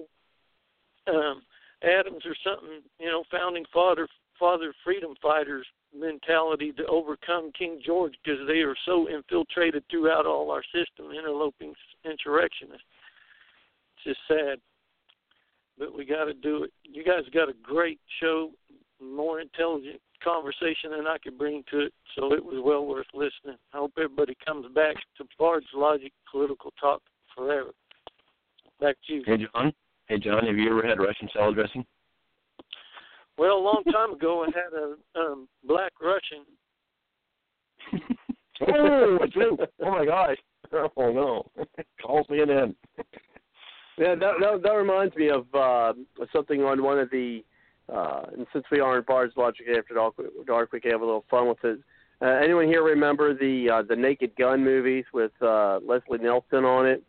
um, 1.07 1.41
Adams 1.83 2.23
or 2.25 2.35
something, 2.43 2.81
you 2.99 3.07
know, 3.07 3.23
founding 3.31 3.65
father 3.73 4.07
father 4.39 4.73
freedom 4.85 5.15
fighters 5.21 5.65
mentality 5.97 6.71
to 6.71 6.85
overcome 6.85 7.51
King 7.57 7.81
George 7.85 8.13
because 8.23 8.39
they 8.47 8.59
are 8.59 8.75
so 8.85 9.09
infiltrated 9.09 9.83
throughout 9.89 10.25
all 10.25 10.51
our 10.51 10.63
system, 10.63 11.11
interloping 11.11 11.73
insurrectionists. 12.05 12.83
It's 13.97 14.15
just 14.15 14.19
sad, 14.27 14.59
but 15.77 15.93
we 15.93 16.05
got 16.05 16.25
to 16.25 16.33
do 16.33 16.63
it. 16.63 16.71
You 16.83 17.03
guys 17.03 17.23
got 17.33 17.49
a 17.49 17.53
great 17.63 17.99
show, 18.21 18.51
more 19.01 19.41
intelligent 19.41 19.99
conversation 20.23 20.91
than 20.91 21.07
I 21.07 21.17
could 21.23 21.37
bring 21.37 21.63
to 21.71 21.79
it, 21.79 21.93
so 22.15 22.33
it 22.33 22.43
was 22.43 22.61
well 22.63 22.85
worth 22.85 23.07
listening. 23.13 23.57
I 23.73 23.77
hope 23.77 23.93
everybody 23.97 24.35
comes 24.45 24.65
back 24.73 24.95
to 25.17 25.25
Bard's 25.37 25.67
Logic 25.73 26.11
Political 26.31 26.73
Talk 26.79 27.01
forever. 27.35 27.71
Back 28.79 28.95
to 29.07 29.13
you. 29.13 29.23
Hey 29.25 29.37
John. 29.37 29.73
Hey 30.07 30.17
John, 30.17 30.45
have 30.45 30.55
you 30.57 30.69
ever 30.71 30.87
had 30.87 30.99
Russian 30.99 31.29
salad 31.33 31.55
dressing? 31.55 31.85
Well, 33.37 33.57
a 33.57 33.59
long 33.59 33.83
time 33.91 34.13
ago, 34.13 34.43
I 34.43 34.47
had 34.47 34.73
a 34.73 34.95
um, 35.19 35.47
black 35.63 35.93
Russian. 36.01 36.45
oh, 38.67 39.17
it's 39.21 39.35
you. 39.35 39.57
Oh 39.81 39.91
my 39.91 40.05
gosh. 40.05 40.37
Oh 40.73 40.89
no. 40.97 41.45
Call 42.01 42.25
me 42.29 42.41
in. 42.41 42.75
Yeah, 43.97 44.15
that, 44.15 44.33
that 44.39 44.61
that 44.63 44.71
reminds 44.71 45.15
me 45.15 45.29
of 45.29 45.45
uh, 45.53 45.93
something 46.33 46.63
on 46.63 46.83
one 46.83 46.99
of 46.99 47.09
the. 47.11 47.43
Uh, 47.91 48.25
and 48.33 48.45
since 48.53 48.65
we 48.71 48.79
are 48.79 48.97
in 48.97 49.03
Bard's 49.07 49.35
Logic 49.35 49.65
After 49.77 49.93
Dark, 49.93 50.71
we 50.71 50.79
can 50.79 50.91
have 50.91 51.01
a 51.01 51.05
little 51.05 51.25
fun 51.29 51.47
with 51.47 51.63
it. 51.63 51.79
Uh, 52.21 52.25
anyone 52.43 52.67
here 52.67 52.83
remember 52.83 53.33
the 53.33 53.69
uh, 53.69 53.81
the 53.81 53.95
Naked 53.95 54.35
Gun 54.35 54.63
movies 54.63 55.05
with 55.13 55.31
uh, 55.41 55.79
Leslie 55.85 56.17
Nielsen 56.19 56.65
on 56.65 56.85
it? 56.85 57.03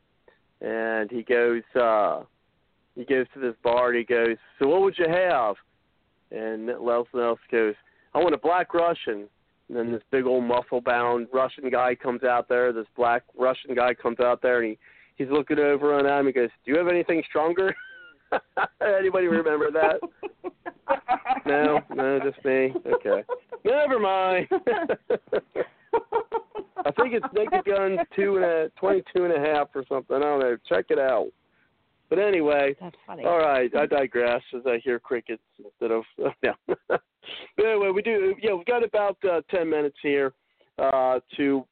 And 0.61 1.11
he 1.11 1.23
goes, 1.23 1.63
uh, 1.75 2.23
he 2.95 3.05
goes 3.05 3.27
to 3.35 3.41
this 3.41 3.55
bar 3.63 3.89
and 3.89 3.99
he 3.99 4.05
goes, 4.05 4.37
"So 4.59 4.69
what 4.69 4.83
would 4.83 4.99
you 4.99 5.09
have? 5.09 5.57
and 6.31 6.67
Leslie 6.67 7.23
else 7.23 7.41
goes, 7.51 7.75
"I 8.15 8.19
want 8.19 8.35
a 8.35 8.39
black 8.39 8.73
Russian." 8.75 9.29
And 9.69 9.77
then 9.77 9.93
this 9.93 10.03
big 10.11 10.27
old 10.27 10.45
muscle-bound 10.45 11.29
Russian 11.33 11.71
guy 11.71 11.95
comes 11.95 12.25
out 12.25 12.49
there. 12.49 12.73
This 12.73 12.89
black 12.97 13.23
Russian 13.39 13.75
guy 13.75 13.95
comes 13.95 14.19
out 14.19 14.43
there, 14.43 14.61
and 14.61 14.71
he 14.71 14.79
he's 15.17 15.31
looking 15.31 15.59
over 15.59 15.95
on 15.95 16.07
him. 16.07 16.27
He 16.27 16.33
goes, 16.33 16.51
"Do 16.65 16.73
you 16.73 16.79
have 16.79 16.89
anything 16.89 17.23
stronger?" 17.29 17.75
Anybody 18.99 19.27
remember 19.27 19.71
that? 19.71 20.01
no, 21.47 21.81
no, 21.95 22.21
just 22.21 22.45
me. 22.45 22.75
Okay, 22.87 23.25
never 23.65 23.99
mind. 23.99 24.49
I 26.85 26.91
think 26.93 27.15
it's 27.15 27.27
Naked 27.35 27.65
Gun 27.65 27.99
two 28.17 28.37
and 28.37 28.45
a 28.45 28.71
twenty-two 28.79 29.25
and 29.25 29.33
a 29.35 29.41
half 29.41 29.69
or 29.75 29.85
something. 29.89 30.17
I 30.17 30.21
don't 30.21 30.41
know. 30.41 30.57
Check 30.69 30.87
it 30.91 30.99
out. 30.99 31.29
But 32.09 32.19
anyway, 32.19 32.75
That's 32.81 32.97
funny. 33.07 33.25
all 33.25 33.39
right, 33.39 33.71
I 33.77 33.87
digress 33.87 34.43
as 34.57 34.63
I 34.67 34.79
hear 34.83 34.99
crickets 34.99 35.43
instead 35.59 35.93
of 35.93 36.03
yeah. 36.43 36.55
but 36.89 37.01
anyway, 37.59 37.91
we 37.95 38.03
do. 38.03 38.35
Yeah, 38.43 38.55
we've 38.55 38.67
got 38.67 38.83
about 38.83 39.17
uh, 39.25 39.43
ten 39.51 39.71
minutes 39.71 39.97
here 40.03 40.33
uh, 40.79 41.21
to 41.37 41.65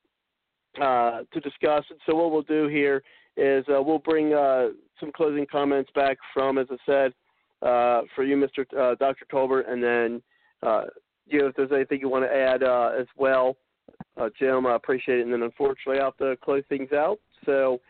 uh, 0.81 1.23
to 1.33 1.41
discuss 1.41 1.85
it. 1.91 1.99
So 2.07 2.15
what 2.15 2.31
we'll 2.31 2.43
do 2.43 2.69
here 2.69 3.03
is 3.39 3.65
uh, 3.69 3.83
we'll 3.83 3.99
bring 3.99 4.35
uh, 4.35 4.69
some 5.01 5.13
closing 5.13 5.47
comments 5.51 5.91
back 5.95 6.19
from, 6.35 6.59
as 6.59 6.67
I 6.71 6.77
said, 6.85 7.13
uh, 7.63 8.03
for 8.15 8.25
you, 8.25 8.37
Mr. 8.37 8.65
Uh, 8.77 8.95
Dr. 8.97 9.25
Tolbert, 9.33 9.71
and 9.71 9.83
then 9.83 10.23
uh, 10.63 10.85
you 11.27 11.41
know 11.41 11.47
if 11.47 11.57
there's 11.57 11.73
anything 11.73 12.01
you 12.01 12.09
want 12.09 12.25
to 12.25 12.35
add 12.35 12.63
uh, 12.63 12.91
as 12.99 13.07
well, 13.17 13.57
uh, 14.17 14.29
Jim. 14.39 14.67
I 14.67 14.75
appreciate 14.75 15.21
it. 15.21 15.23
And 15.23 15.33
then 15.33 15.43
unfortunately, 15.43 16.01
I 16.01 16.05
have 16.05 16.17
to 16.19 16.37
close 16.43 16.65
things 16.69 16.93
out. 16.93 17.19
So. 17.47 17.81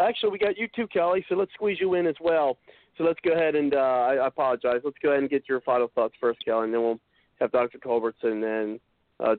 Actually, 0.00 0.30
we 0.30 0.38
got 0.40 0.58
you 0.58 0.66
too, 0.74 0.88
Kelly. 0.88 1.24
So 1.28 1.36
let's 1.36 1.52
squeeze 1.54 1.78
you 1.80 1.94
in 1.94 2.08
as 2.08 2.16
well. 2.20 2.58
So 2.96 3.04
let's 3.04 3.20
go 3.24 3.32
ahead 3.32 3.54
and 3.54 3.72
I, 3.76 4.16
apologize. 4.26 4.80
Let's 4.82 4.96
go 5.00 5.10
ahead 5.10 5.20
and 5.20 5.30
get 5.30 5.48
your 5.48 5.60
final 5.60 5.88
thoughts 5.94 6.14
first, 6.20 6.44
Kelly, 6.44 6.64
and 6.64 6.74
then 6.74 6.82
we'll 6.82 6.98
have 7.40 7.52
Dr. 7.52 7.78
Culbertson 7.78 8.32
and 8.32 8.42
then 8.42 8.80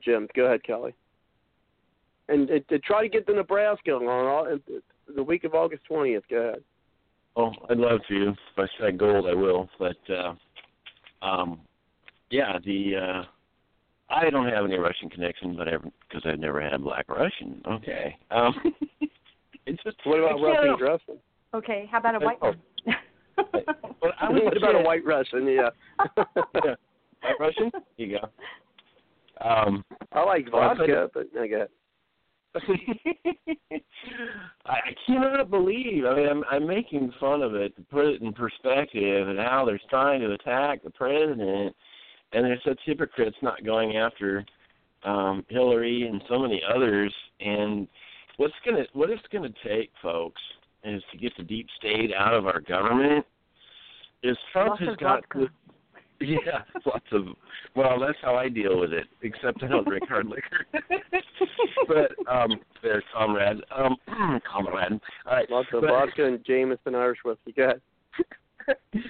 Jim. 0.02 0.28
Go 0.34 0.46
ahead, 0.46 0.64
Kelly. 0.64 0.94
And 2.30 2.48
to 2.68 2.78
try 2.78 3.02
to 3.02 3.08
get 3.08 3.26
the 3.26 3.32
Nebraska 3.32 3.90
on 3.90 4.06
all, 4.06 4.46
uh, 4.46 4.56
the 5.14 5.22
week 5.22 5.44
of 5.44 5.54
August 5.54 5.82
twentieth. 5.88 6.22
Go 6.30 6.36
ahead. 6.36 6.62
Oh, 7.36 7.52
I'd 7.68 7.76
love 7.78 8.00
to. 8.08 8.28
If 8.30 8.36
I 8.56 8.66
strike 8.76 8.96
gold, 8.96 9.26
I 9.26 9.34
will. 9.34 9.68
But 9.78 9.96
uh, 10.08 10.34
um, 11.26 11.60
yeah, 12.30 12.58
the 12.64 12.96
uh, 12.96 13.22
I 14.14 14.30
don't 14.30 14.48
have 14.48 14.64
any 14.64 14.76
Russian 14.76 15.10
connection, 15.10 15.56
but 15.56 15.66
because 16.08 16.22
I've 16.24 16.38
never 16.38 16.60
had 16.60 16.82
black 16.82 17.08
Russian. 17.08 17.62
Okay. 17.66 18.16
Um, 18.30 18.54
it's 19.66 19.82
just 19.82 19.96
What 20.04 20.18
about 20.20 20.40
Russian 20.40 20.64
can't- 20.64 20.78
dressing? 20.78 21.18
Okay, 21.52 21.88
how 21.90 21.98
about 21.98 22.14
a 22.14 22.24
white 22.24 22.38
Oh. 22.42 22.46
one? 22.46 22.94
Well, 24.00 24.12
I 24.20 24.28
was 24.30 24.40
what 24.44 24.56
about 24.56 24.74
a 24.76 24.78
kid. 24.78 24.86
white 24.86 25.04
Russian? 25.04 25.46
Yeah. 25.48 25.70
yeah. 26.64 26.74
White 27.22 27.40
Russian? 27.40 27.70
Here 27.96 28.06
you 28.06 28.18
go. 28.20 28.28
Um, 29.44 29.84
I 30.12 30.22
like 30.22 30.48
vodka, 30.50 31.10
but 31.12 31.26
I 31.40 31.48
got 31.48 31.68
I 34.66 34.78
cannot 35.06 35.50
believe. 35.50 36.04
I 36.04 36.14
mean, 36.16 36.28
I'm, 36.28 36.44
I'm 36.50 36.66
making 36.66 37.12
fun 37.20 37.42
of 37.42 37.54
it 37.54 37.76
to 37.76 37.82
put 37.82 38.06
it 38.06 38.22
in 38.22 38.32
perspective 38.32 39.28
and 39.28 39.38
how 39.38 39.64
they're 39.64 39.80
trying 39.88 40.20
to 40.20 40.32
attack 40.32 40.82
the 40.82 40.90
president, 40.90 41.74
and 42.32 42.44
they're 42.44 42.60
such 42.64 42.78
hypocrites 42.84 43.36
not 43.42 43.64
going 43.64 43.96
after 43.96 44.44
um, 45.04 45.44
Hillary 45.48 46.06
and 46.08 46.22
so 46.28 46.38
many 46.38 46.62
others. 46.74 47.14
And 47.40 47.86
what's 48.36 48.54
gonna 48.64 48.84
what 48.92 49.10
it's 49.10 49.22
gonna 49.32 49.52
take, 49.64 49.90
folks, 50.02 50.42
is 50.84 51.02
to 51.12 51.18
get 51.18 51.32
the 51.36 51.44
deep 51.44 51.68
state 51.78 52.10
out 52.16 52.34
of 52.34 52.46
our 52.46 52.60
government. 52.60 53.24
Is 54.22 54.36
Trump 54.52 54.70
Lots 54.70 54.82
has 54.82 54.96
got 54.96 55.24
vodka. 55.32 55.50
yeah, 56.26 56.62
lots 56.84 57.06
of. 57.12 57.24
Well, 57.74 57.98
that's 57.98 58.18
how 58.22 58.34
I 58.34 58.48
deal 58.48 58.78
with 58.78 58.92
it. 58.92 59.06
Except 59.22 59.62
I 59.62 59.68
don't 59.68 59.86
drink 59.86 60.06
hard 60.08 60.26
liquor. 60.26 60.66
but 61.88 62.12
um, 62.30 62.60
there, 62.82 63.02
comrade. 63.14 63.58
Um, 63.74 63.96
comrade. 64.50 65.00
All 65.26 65.32
right. 65.32 65.50
lots 65.50 65.68
of 65.72 65.80
but- 65.82 65.90
vodka 65.90 66.26
and 66.26 66.44
Jameson 66.44 66.94
Irish 66.94 67.18
whiskey. 67.24 67.52
Go 67.56 67.64
ahead. 67.64 67.80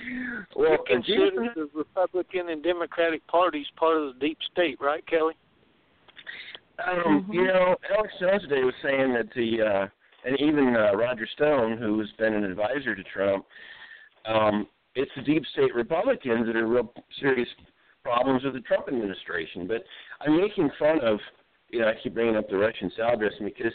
Well, 0.57 0.71
you 0.71 0.77
and 0.89 1.05
consider 1.05 1.31
Jameson- 1.31 1.53
the 1.57 1.69
Republican 1.75 2.49
and 2.51 2.63
Democratic 2.63 3.27
parties 3.27 3.67
part 3.77 3.97
of 3.99 4.15
the 4.15 4.21
deep 4.21 4.39
state, 4.53 4.79
right, 4.81 5.05
Kelly? 5.07 5.35
Um, 6.87 7.25
Mhm. 7.29 7.35
you 7.35 7.45
know, 7.45 7.77
Alex 7.95 8.15
Jones 8.21 8.43
today 8.43 8.63
was 8.65 8.75
saying 8.83 9.13
that 9.15 9.29
the 9.35 9.63
uh 9.63 9.89
and 10.25 10.39
even 10.41 10.77
uh, 10.77 10.93
Roger 10.97 11.27
Stone, 11.35 11.79
who 11.79 11.99
has 11.99 12.11
been 12.19 12.35
an 12.35 12.45
advisor 12.45 12.95
to 12.95 13.03
Trump, 13.05 13.45
um, 14.27 14.67
it's 15.01 15.11
the 15.17 15.23
deep 15.23 15.45
state 15.53 15.75
Republicans 15.75 16.47
that 16.47 16.57
are 16.57 16.67
real 16.67 16.93
serious 17.21 17.49
problems 18.03 18.45
with 18.45 18.55
the 18.55 18.61
Trump 18.61 18.89
administration. 18.89 19.67
But 19.67 19.85
I'm 20.21 20.37
making 20.37 20.71
fun 20.79 21.01
of 21.01 21.19
you 21.73 21.81
know, 21.81 21.89
I 21.89 21.95
keep 22.03 22.15
bringing 22.15 22.37
up 22.37 22.49
the 22.49 22.57
Russian 22.57 22.91
salad 22.97 23.21
because 23.45 23.73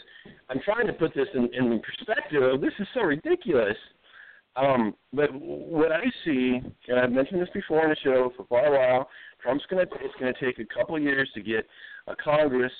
I'm 0.50 0.60
trying 0.64 0.86
to 0.86 0.92
put 0.92 1.14
this 1.14 1.28
in, 1.34 1.48
in 1.54 1.80
perspective 1.80 2.42
of 2.42 2.60
this 2.60 2.72
is 2.78 2.86
so 2.94 3.00
ridiculous. 3.00 3.76
Um, 4.56 4.94
but 5.12 5.28
what 5.34 5.92
I 5.92 6.04
see, 6.24 6.60
and 6.88 6.98
I've 6.98 7.12
mentioned 7.12 7.40
this 7.40 7.48
before 7.52 7.82
on 7.82 7.90
the 7.90 7.96
show 8.02 8.32
for 8.36 8.44
quite 8.44 8.66
a 8.66 8.70
while, 8.70 9.08
Trump's 9.42 9.64
going 9.70 9.86
to 9.86 9.94
it's 9.96 10.14
going 10.18 10.32
to 10.32 10.40
take 10.40 10.58
a 10.58 10.74
couple 10.74 10.96
of 10.96 11.02
years 11.02 11.28
to 11.34 11.42
get 11.42 11.66
a 12.06 12.16
Congress 12.16 12.72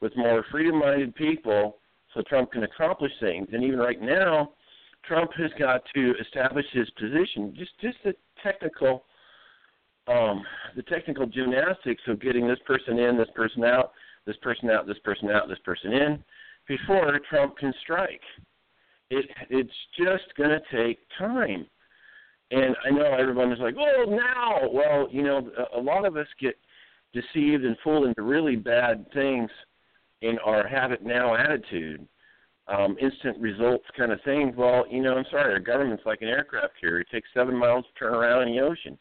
with 0.00 0.16
more 0.16 0.44
freedom-minded 0.50 1.14
people, 1.14 1.78
so 2.14 2.22
Trump 2.28 2.52
can 2.52 2.62
accomplish 2.62 3.12
things. 3.20 3.48
And 3.52 3.64
even 3.64 3.78
right 3.78 4.00
now, 4.00 4.52
Trump 5.06 5.30
has 5.34 5.50
got 5.58 5.82
to 5.94 6.14
establish 6.20 6.66
his 6.72 6.88
position. 6.90 7.54
Just 7.56 7.72
just 7.80 7.96
the 8.04 8.14
technical, 8.42 9.04
um, 10.08 10.42
the 10.74 10.82
technical 10.82 11.26
gymnastics 11.26 12.02
of 12.08 12.20
getting 12.20 12.46
this 12.46 12.58
person 12.66 12.98
in, 12.98 13.16
this 13.16 13.28
person 13.34 13.64
out, 13.64 13.92
this 14.26 14.36
person 14.42 14.70
out, 14.70 14.86
this 14.86 14.98
person 15.04 15.30
out, 15.30 15.48
this 15.48 15.58
person 15.64 15.92
in, 15.92 16.24
before 16.68 17.18
Trump 17.30 17.56
can 17.58 17.72
strike. 17.82 18.20
It 19.10 19.26
it's 19.50 19.70
just 19.98 20.34
going 20.36 20.50
to 20.50 20.60
take 20.76 20.98
time. 21.18 21.66
And 22.50 22.76
I 22.84 22.90
know 22.90 23.12
everyone 23.12 23.52
is 23.52 23.58
like, 23.58 23.74
"Oh, 23.78 24.04
now." 24.08 24.68
Well, 24.70 25.08
you 25.10 25.22
know, 25.22 25.50
a, 25.74 25.78
a 25.78 25.80
lot 25.80 26.04
of 26.04 26.16
us 26.16 26.28
get 26.40 26.56
deceived 27.12 27.64
and 27.64 27.76
fooled 27.82 28.06
into 28.06 28.22
really 28.22 28.56
bad 28.56 29.06
things 29.12 29.50
in 30.22 30.38
our 30.44 30.66
have 30.66 30.92
it 30.92 31.04
now 31.04 31.34
attitude, 31.34 32.06
um, 32.68 32.96
instant 33.00 33.38
results 33.38 33.84
kind 33.96 34.12
of 34.12 34.20
thing. 34.22 34.54
Well, 34.56 34.84
you 34.90 35.02
know, 35.02 35.16
I'm 35.16 35.24
sorry, 35.30 35.52
our 35.52 35.60
government's 35.60 36.04
like 36.06 36.22
an 36.22 36.28
aircraft 36.28 36.74
carrier. 36.80 37.00
It 37.00 37.08
takes 37.12 37.28
seven 37.34 37.56
miles 37.56 37.84
to 37.84 37.98
turn 37.98 38.14
around 38.14 38.48
in 38.48 38.54
the 38.54 38.62
ocean. 38.62 38.98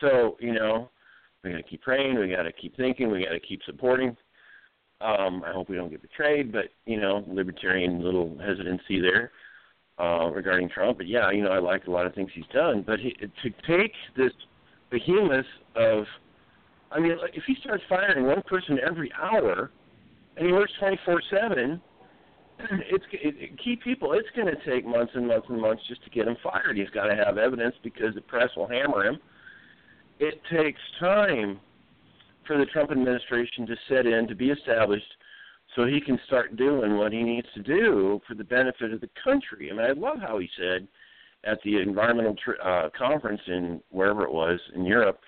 So, 0.00 0.36
you 0.40 0.52
know, 0.52 0.90
we 1.42 1.50
got 1.50 1.58
to 1.58 1.62
keep 1.62 1.82
praying. 1.82 2.18
We 2.18 2.30
got 2.30 2.42
to 2.42 2.52
keep 2.52 2.76
thinking. 2.76 3.10
We 3.10 3.24
got 3.24 3.32
to 3.32 3.40
keep 3.40 3.60
supporting. 3.64 4.16
Um, 5.00 5.42
I 5.44 5.52
hope 5.52 5.68
we 5.68 5.76
don't 5.76 5.90
get 5.90 6.02
betrayed, 6.02 6.52
but 6.52 6.66
you 6.86 7.00
know, 7.00 7.24
libertarian 7.28 8.02
little 8.02 8.38
hesitancy 8.38 9.00
there 9.00 9.32
uh, 9.98 10.30
regarding 10.30 10.68
Trump. 10.68 10.98
But 10.98 11.08
yeah, 11.08 11.30
you 11.30 11.42
know, 11.42 11.50
I 11.50 11.58
like 11.58 11.86
a 11.86 11.90
lot 11.90 12.06
of 12.06 12.14
things 12.14 12.30
he's 12.34 12.44
done. 12.54 12.82
But 12.86 13.00
he, 13.00 13.12
to 13.12 13.50
take 13.66 13.92
this 14.16 14.32
behemoth 14.90 15.44
of, 15.76 16.04
I 16.90 17.00
mean, 17.00 17.16
if 17.34 17.42
he 17.46 17.56
starts 17.60 17.82
firing 17.88 18.26
one 18.26 18.42
person 18.42 18.78
every 18.86 19.12
hour, 19.20 19.70
and 20.36 20.46
he 20.46 20.52
works 20.52 20.72
twenty 20.78 20.98
four 21.04 21.20
seven, 21.30 21.82
it's 22.58 23.04
it, 23.12 23.58
key 23.58 23.76
people. 23.76 24.12
It's 24.12 24.28
going 24.36 24.48
to 24.48 24.70
take 24.70 24.86
months 24.86 25.12
and 25.14 25.26
months 25.26 25.46
and 25.48 25.60
months 25.60 25.82
just 25.88 26.02
to 26.04 26.10
get 26.10 26.26
him 26.26 26.36
fired. 26.42 26.76
He's 26.76 26.90
got 26.90 27.06
to 27.06 27.16
have 27.16 27.38
evidence 27.38 27.74
because 27.82 28.14
the 28.14 28.20
press 28.20 28.50
will 28.56 28.68
hammer 28.68 29.04
him. 29.04 29.18
It 30.20 30.40
takes 30.50 30.80
time 31.00 31.60
for 32.46 32.58
the 32.58 32.66
Trump 32.66 32.90
administration 32.90 33.66
to 33.66 33.76
set 33.88 34.06
in, 34.06 34.28
to 34.28 34.34
be 34.34 34.50
established, 34.50 35.04
so 35.74 35.86
he 35.86 36.00
can 36.00 36.18
start 36.26 36.56
doing 36.56 36.96
what 36.96 37.12
he 37.12 37.22
needs 37.22 37.48
to 37.54 37.62
do 37.62 38.20
for 38.26 38.34
the 38.34 38.44
benefit 38.44 38.92
of 38.92 39.00
the 39.00 39.10
country. 39.22 39.70
Mean, 39.70 39.80
I 39.80 39.92
love 39.92 40.18
how 40.20 40.38
he 40.38 40.48
said 40.56 40.86
at 41.44 41.58
the 41.64 41.80
environmental 41.80 42.36
tr- 42.36 42.62
uh, 42.62 42.90
conference 42.96 43.40
in 43.46 43.80
wherever 43.90 44.22
it 44.24 44.32
was 44.32 44.60
in 44.74 44.84
Europe, 44.84 45.20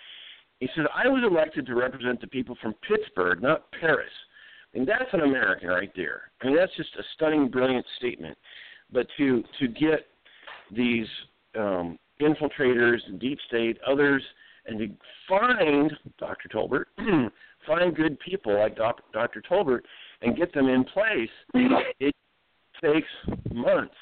he 0.60 0.68
said, 0.74 0.86
"I 0.94 1.08
was 1.08 1.22
elected 1.24 1.66
to 1.66 1.74
represent 1.74 2.20
the 2.20 2.26
people 2.26 2.56
from 2.62 2.74
Pittsburgh, 2.86 3.42
not 3.42 3.70
Paris." 3.72 4.12
And 4.76 4.86
that's 4.86 5.12
an 5.12 5.20
American 5.20 5.68
right 5.68 5.90
there. 5.96 6.30
I 6.42 6.46
mean, 6.46 6.56
that's 6.56 6.74
just 6.76 6.90
a 6.98 7.02
stunning, 7.14 7.48
brilliant 7.48 7.86
statement. 7.96 8.36
But 8.92 9.06
to 9.16 9.42
to 9.58 9.68
get 9.68 10.06
these 10.70 11.06
um, 11.58 11.98
infiltrators, 12.20 12.98
deep 13.18 13.38
state, 13.48 13.78
others, 13.88 14.22
and 14.66 14.78
to 14.78 14.88
find 15.28 15.92
Dr. 16.18 16.48
Tolbert, 16.48 16.84
find 17.66 17.96
good 17.96 18.18
people 18.20 18.58
like 18.58 18.76
Doc, 18.76 19.00
Dr. 19.12 19.42
Tolbert, 19.50 19.80
and 20.20 20.36
get 20.36 20.52
them 20.52 20.68
in 20.68 20.84
place, 20.84 21.30
it 22.00 22.14
takes 22.82 23.08
months. 23.52 23.94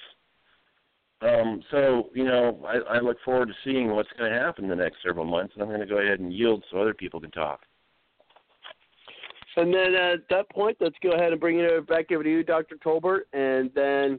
Um, 1.23 1.63
so, 1.71 2.11
you 2.15 2.25
know, 2.25 2.61
I, 2.67 2.97
I 2.97 3.01
look 3.01 3.17
forward 3.25 3.49
to 3.49 3.55
seeing 3.65 3.91
what's 3.91 4.11
going 4.19 4.31
to 4.31 4.39
happen 4.39 4.65
in 4.65 4.71
the 4.71 4.77
next 4.77 4.97
several 5.05 5.25
months, 5.25 5.55
and 5.55 5.63
I'm 5.63 5.69
going 5.69 5.81
to 5.81 5.87
go 5.87 5.99
ahead 5.99 6.21
and 6.21 6.33
yield 6.33 6.65
so 6.71 6.79
other 6.79 6.93
people 6.93 7.21
can 7.21 7.31
talk. 7.31 7.61
And 9.57 9.73
then 9.73 9.95
at 9.95 10.29
that 10.31 10.51
point, 10.51 10.77
let's 10.81 10.97
go 11.03 11.11
ahead 11.11 11.33
and 11.33 11.41
bring 11.41 11.61
it 11.61 11.87
back 11.87 12.11
over 12.13 12.23
to 12.23 12.31
you, 12.31 12.43
Dr. 12.43 12.77
Tolbert, 12.77 13.23
and 13.33 13.71
then 13.75 14.19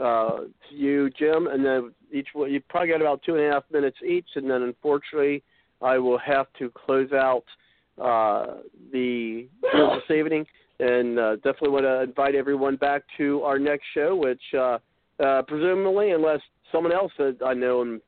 uh, 0.00 0.40
to 0.68 0.74
you, 0.74 1.10
Jim, 1.10 1.48
and 1.48 1.64
then 1.64 1.92
each 2.12 2.28
one. 2.32 2.50
You 2.50 2.60
probably 2.68 2.88
got 2.90 3.00
about 3.00 3.22
two 3.22 3.36
and 3.36 3.44
a 3.44 3.52
half 3.52 3.64
minutes 3.70 3.98
each, 4.06 4.28
and 4.36 4.48
then 4.48 4.62
unfortunately, 4.62 5.42
I 5.82 5.98
will 5.98 6.18
have 6.18 6.46
to 6.58 6.70
close 6.70 7.12
out 7.12 7.44
uh, 8.00 8.58
the 8.92 9.48
show 9.72 9.96
this 9.96 10.16
evening, 10.16 10.46
and 10.78 11.18
uh, 11.18 11.36
definitely 11.36 11.70
want 11.70 11.84
to 11.84 12.02
invite 12.02 12.34
everyone 12.34 12.76
back 12.76 13.02
to 13.18 13.42
our 13.42 13.58
next 13.58 13.84
show, 13.92 14.16
which 14.16 14.42
uh, 14.56 14.78
uh, 15.22 15.42
presumably, 15.42 16.12
unless 16.12 16.40
someone 16.72 16.92
else 16.92 17.12
that 17.18 17.36
I 17.44 17.52
know 17.52 17.82
and 17.82 18.00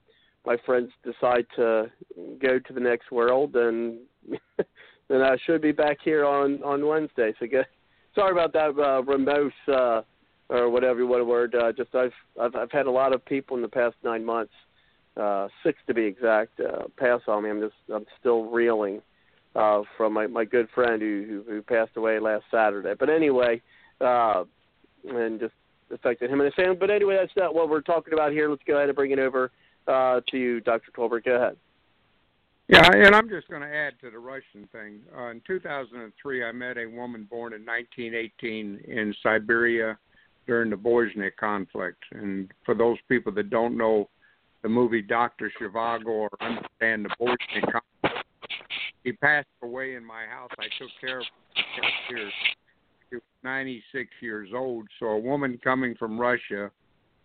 my 0.46 0.56
friends 0.64 0.90
decide 1.04 1.46
to 1.56 1.90
go 2.40 2.58
to 2.58 2.72
the 2.72 2.80
next 2.80 3.12
world, 3.12 3.52
then 3.52 4.00
then 5.08 5.22
I 5.22 5.36
should 5.44 5.62
be 5.62 5.72
back 5.72 5.98
here 6.02 6.24
on 6.24 6.62
on 6.62 6.86
Wednesday. 6.86 7.34
So 7.38 7.46
get, 7.46 7.66
sorry 8.14 8.32
about 8.32 8.52
that 8.52 8.80
uh, 8.80 9.02
remote 9.02 9.52
uh, 9.68 10.02
or 10.48 10.70
whatever 10.70 11.00
you 11.00 11.06
want 11.06 11.20
to 11.20 11.24
word. 11.24 11.54
Uh, 11.54 11.72
just 11.72 11.94
I've, 11.94 12.12
I've 12.40 12.54
I've 12.54 12.72
had 12.72 12.86
a 12.86 12.90
lot 12.90 13.14
of 13.14 13.24
people 13.24 13.56
in 13.56 13.62
the 13.62 13.68
past 13.68 13.96
nine 14.04 14.24
months, 14.24 14.52
uh, 15.16 15.48
six 15.62 15.78
to 15.86 15.94
be 15.94 16.04
exact, 16.04 16.60
uh, 16.60 16.84
pass 16.96 17.20
on 17.28 17.44
me. 17.44 17.50
I'm 17.50 17.60
just 17.60 17.74
I'm 17.92 18.06
still 18.20 18.44
reeling 18.44 19.02
uh, 19.54 19.82
from 19.96 20.12
my 20.12 20.26
my 20.26 20.44
good 20.44 20.68
friend 20.74 21.00
who, 21.00 21.42
who 21.46 21.52
who 21.52 21.62
passed 21.62 21.96
away 21.96 22.18
last 22.18 22.44
Saturday. 22.50 22.94
But 22.98 23.10
anyway, 23.10 23.60
uh, 24.00 24.44
and 25.08 25.40
just 25.40 25.54
affected 25.92 26.30
him 26.30 26.40
and 26.40 26.46
his 26.46 26.54
family. 26.54 26.76
But 26.76 26.90
anyway, 26.90 27.16
that's 27.18 27.36
not 27.36 27.54
what 27.54 27.68
we're 27.68 27.80
talking 27.80 28.14
about 28.14 28.32
here. 28.32 28.48
Let's 28.48 28.62
go 28.66 28.76
ahead 28.76 28.88
and 28.88 28.96
bring 28.96 29.10
it 29.10 29.18
over 29.18 29.50
uh, 29.86 30.20
to 30.28 30.38
you, 30.38 30.60
Dr. 30.60 30.90
Tolbert. 30.96 31.24
Go 31.24 31.36
ahead. 31.36 31.56
Yeah, 32.72 32.90
and 32.90 33.14
I'm 33.14 33.28
just 33.28 33.48
going 33.48 33.60
to 33.60 33.68
add 33.68 34.00
to 34.00 34.10
the 34.10 34.18
Russian 34.18 34.66
thing. 34.72 35.00
Uh, 35.14 35.26
in 35.26 35.42
2003, 35.46 36.42
I 36.42 36.52
met 36.52 36.78
a 36.78 36.86
woman 36.86 37.28
born 37.30 37.52
in 37.52 37.66
1918 37.66 38.80
in 38.88 39.14
Siberia 39.22 39.98
during 40.46 40.70
the 40.70 40.76
Bolshevik 40.76 41.36
conflict. 41.36 42.02
And 42.12 42.50
for 42.64 42.74
those 42.74 42.96
people 43.10 43.30
that 43.32 43.50
don't 43.50 43.76
know 43.76 44.08
the 44.62 44.70
movie 44.70 45.02
Doctor 45.02 45.52
Zhivago 45.60 46.06
or 46.06 46.30
understand 46.40 47.04
the 47.04 47.10
Bolshevik 47.18 47.72
conflict, 47.72 48.26
he 49.04 49.12
passed 49.12 49.48
away 49.62 49.96
in 49.96 50.04
my 50.04 50.24
house. 50.24 50.50
I 50.58 50.68
took 50.78 50.88
care 50.98 51.18
of 51.18 51.26
him 51.26 51.64
for 51.76 51.82
10 51.82 52.16
years. 52.16 52.32
He 53.10 53.16
was 53.16 53.22
96 53.44 54.10
years 54.22 54.48
old. 54.54 54.88
So 54.98 55.08
a 55.08 55.18
woman 55.18 55.60
coming 55.62 55.94
from 55.96 56.18
Russia 56.18 56.70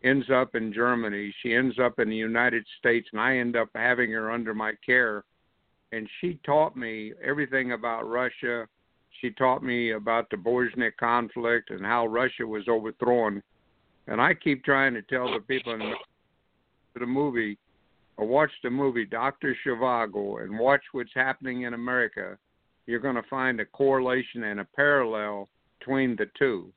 ends 0.03 0.29
up 0.29 0.55
in 0.55 0.73
Germany. 0.73 1.33
She 1.41 1.53
ends 1.53 1.79
up 1.79 1.99
in 1.99 2.09
the 2.09 2.17
United 2.17 2.65
States, 2.79 3.07
and 3.13 3.21
I 3.21 3.37
end 3.37 3.55
up 3.55 3.69
having 3.73 4.11
her 4.11 4.29
under 4.29 4.53
my 4.53 4.73
care. 4.85 5.23
And 5.91 6.07
she 6.19 6.39
taught 6.45 6.75
me 6.75 7.13
everything 7.23 7.71
about 7.71 8.09
Russia. 8.09 8.67
She 9.21 9.31
taught 9.31 9.63
me 9.63 9.91
about 9.91 10.29
the 10.29 10.37
Bolshevik 10.37 10.97
conflict 10.97 11.69
and 11.69 11.85
how 11.85 12.07
Russia 12.07 12.45
was 12.45 12.67
overthrown. 12.67 13.41
And 14.07 14.21
I 14.21 14.33
keep 14.33 14.63
trying 14.63 14.93
to 14.93 15.01
tell 15.01 15.31
the 15.31 15.39
people 15.39 15.73
in 15.73 15.93
the 16.99 17.05
movie, 17.05 17.57
or 18.17 18.25
watch 18.25 18.51
the 18.63 18.69
movie 18.69 19.05
Doctor 19.05 19.55
Zhivago, 19.65 20.43
and 20.43 20.57
watch 20.57 20.81
what's 20.91 21.13
happening 21.13 21.63
in 21.63 21.73
America. 21.73 22.37
You're 22.85 22.99
going 22.99 23.15
to 23.15 23.23
find 23.29 23.59
a 23.59 23.65
correlation 23.65 24.43
and 24.43 24.59
a 24.59 24.65
parallel 24.75 25.49
between 25.79 26.15
the 26.15 26.27
two 26.37 26.71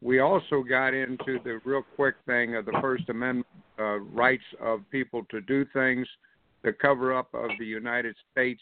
we 0.00 0.20
also 0.20 0.62
got 0.62 0.94
into 0.94 1.38
the 1.44 1.60
real 1.64 1.82
quick 1.96 2.16
thing 2.26 2.54
of 2.54 2.64
the 2.64 2.78
First 2.80 3.08
Amendment 3.08 3.46
uh, 3.78 3.98
rights 3.98 4.44
of 4.60 4.80
people 4.90 5.24
to 5.30 5.40
do 5.40 5.64
things, 5.72 6.06
the 6.62 6.72
cover 6.72 7.16
up 7.16 7.32
of 7.34 7.50
the 7.58 7.66
United 7.66 8.16
States 8.32 8.60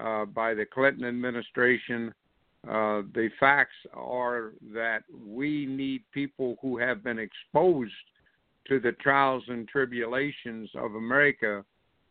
uh, 0.00 0.24
by 0.24 0.54
the 0.54 0.64
Clinton 0.64 1.04
administration. 1.04 2.12
Uh, 2.66 3.02
the 3.14 3.28
facts 3.38 3.76
are 3.94 4.52
that 4.74 5.02
we 5.26 5.66
need 5.66 6.02
people 6.12 6.56
who 6.60 6.76
have 6.78 7.04
been 7.04 7.18
exposed 7.18 7.92
to 8.66 8.80
the 8.80 8.92
trials 8.92 9.42
and 9.48 9.68
tribulations 9.68 10.68
of 10.74 10.94
America 10.94 11.64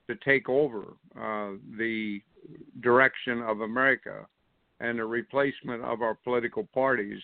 to 0.07 0.15
take 0.23 0.47
over 0.49 0.93
uh, 1.19 1.57
the 1.77 2.21
direction 2.81 3.41
of 3.41 3.61
America 3.61 4.25
and 4.79 4.99
the 4.99 5.05
replacement 5.05 5.83
of 5.83 6.01
our 6.01 6.15
political 6.15 6.67
parties 6.73 7.21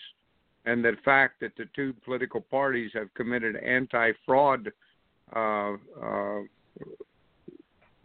and 0.65 0.83
the 0.83 0.93
fact 1.03 1.39
that 1.41 1.55
the 1.57 1.65
two 1.75 1.93
political 2.05 2.41
parties 2.41 2.91
have 2.93 3.13
committed 3.13 3.55
anti-fraud 3.57 4.71
uh, 5.35 5.73
uh, 6.01 6.39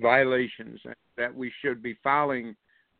violations, 0.00 0.80
that 1.16 1.34
we 1.34 1.52
should 1.60 1.82
be 1.82 1.96
filing 2.02 2.54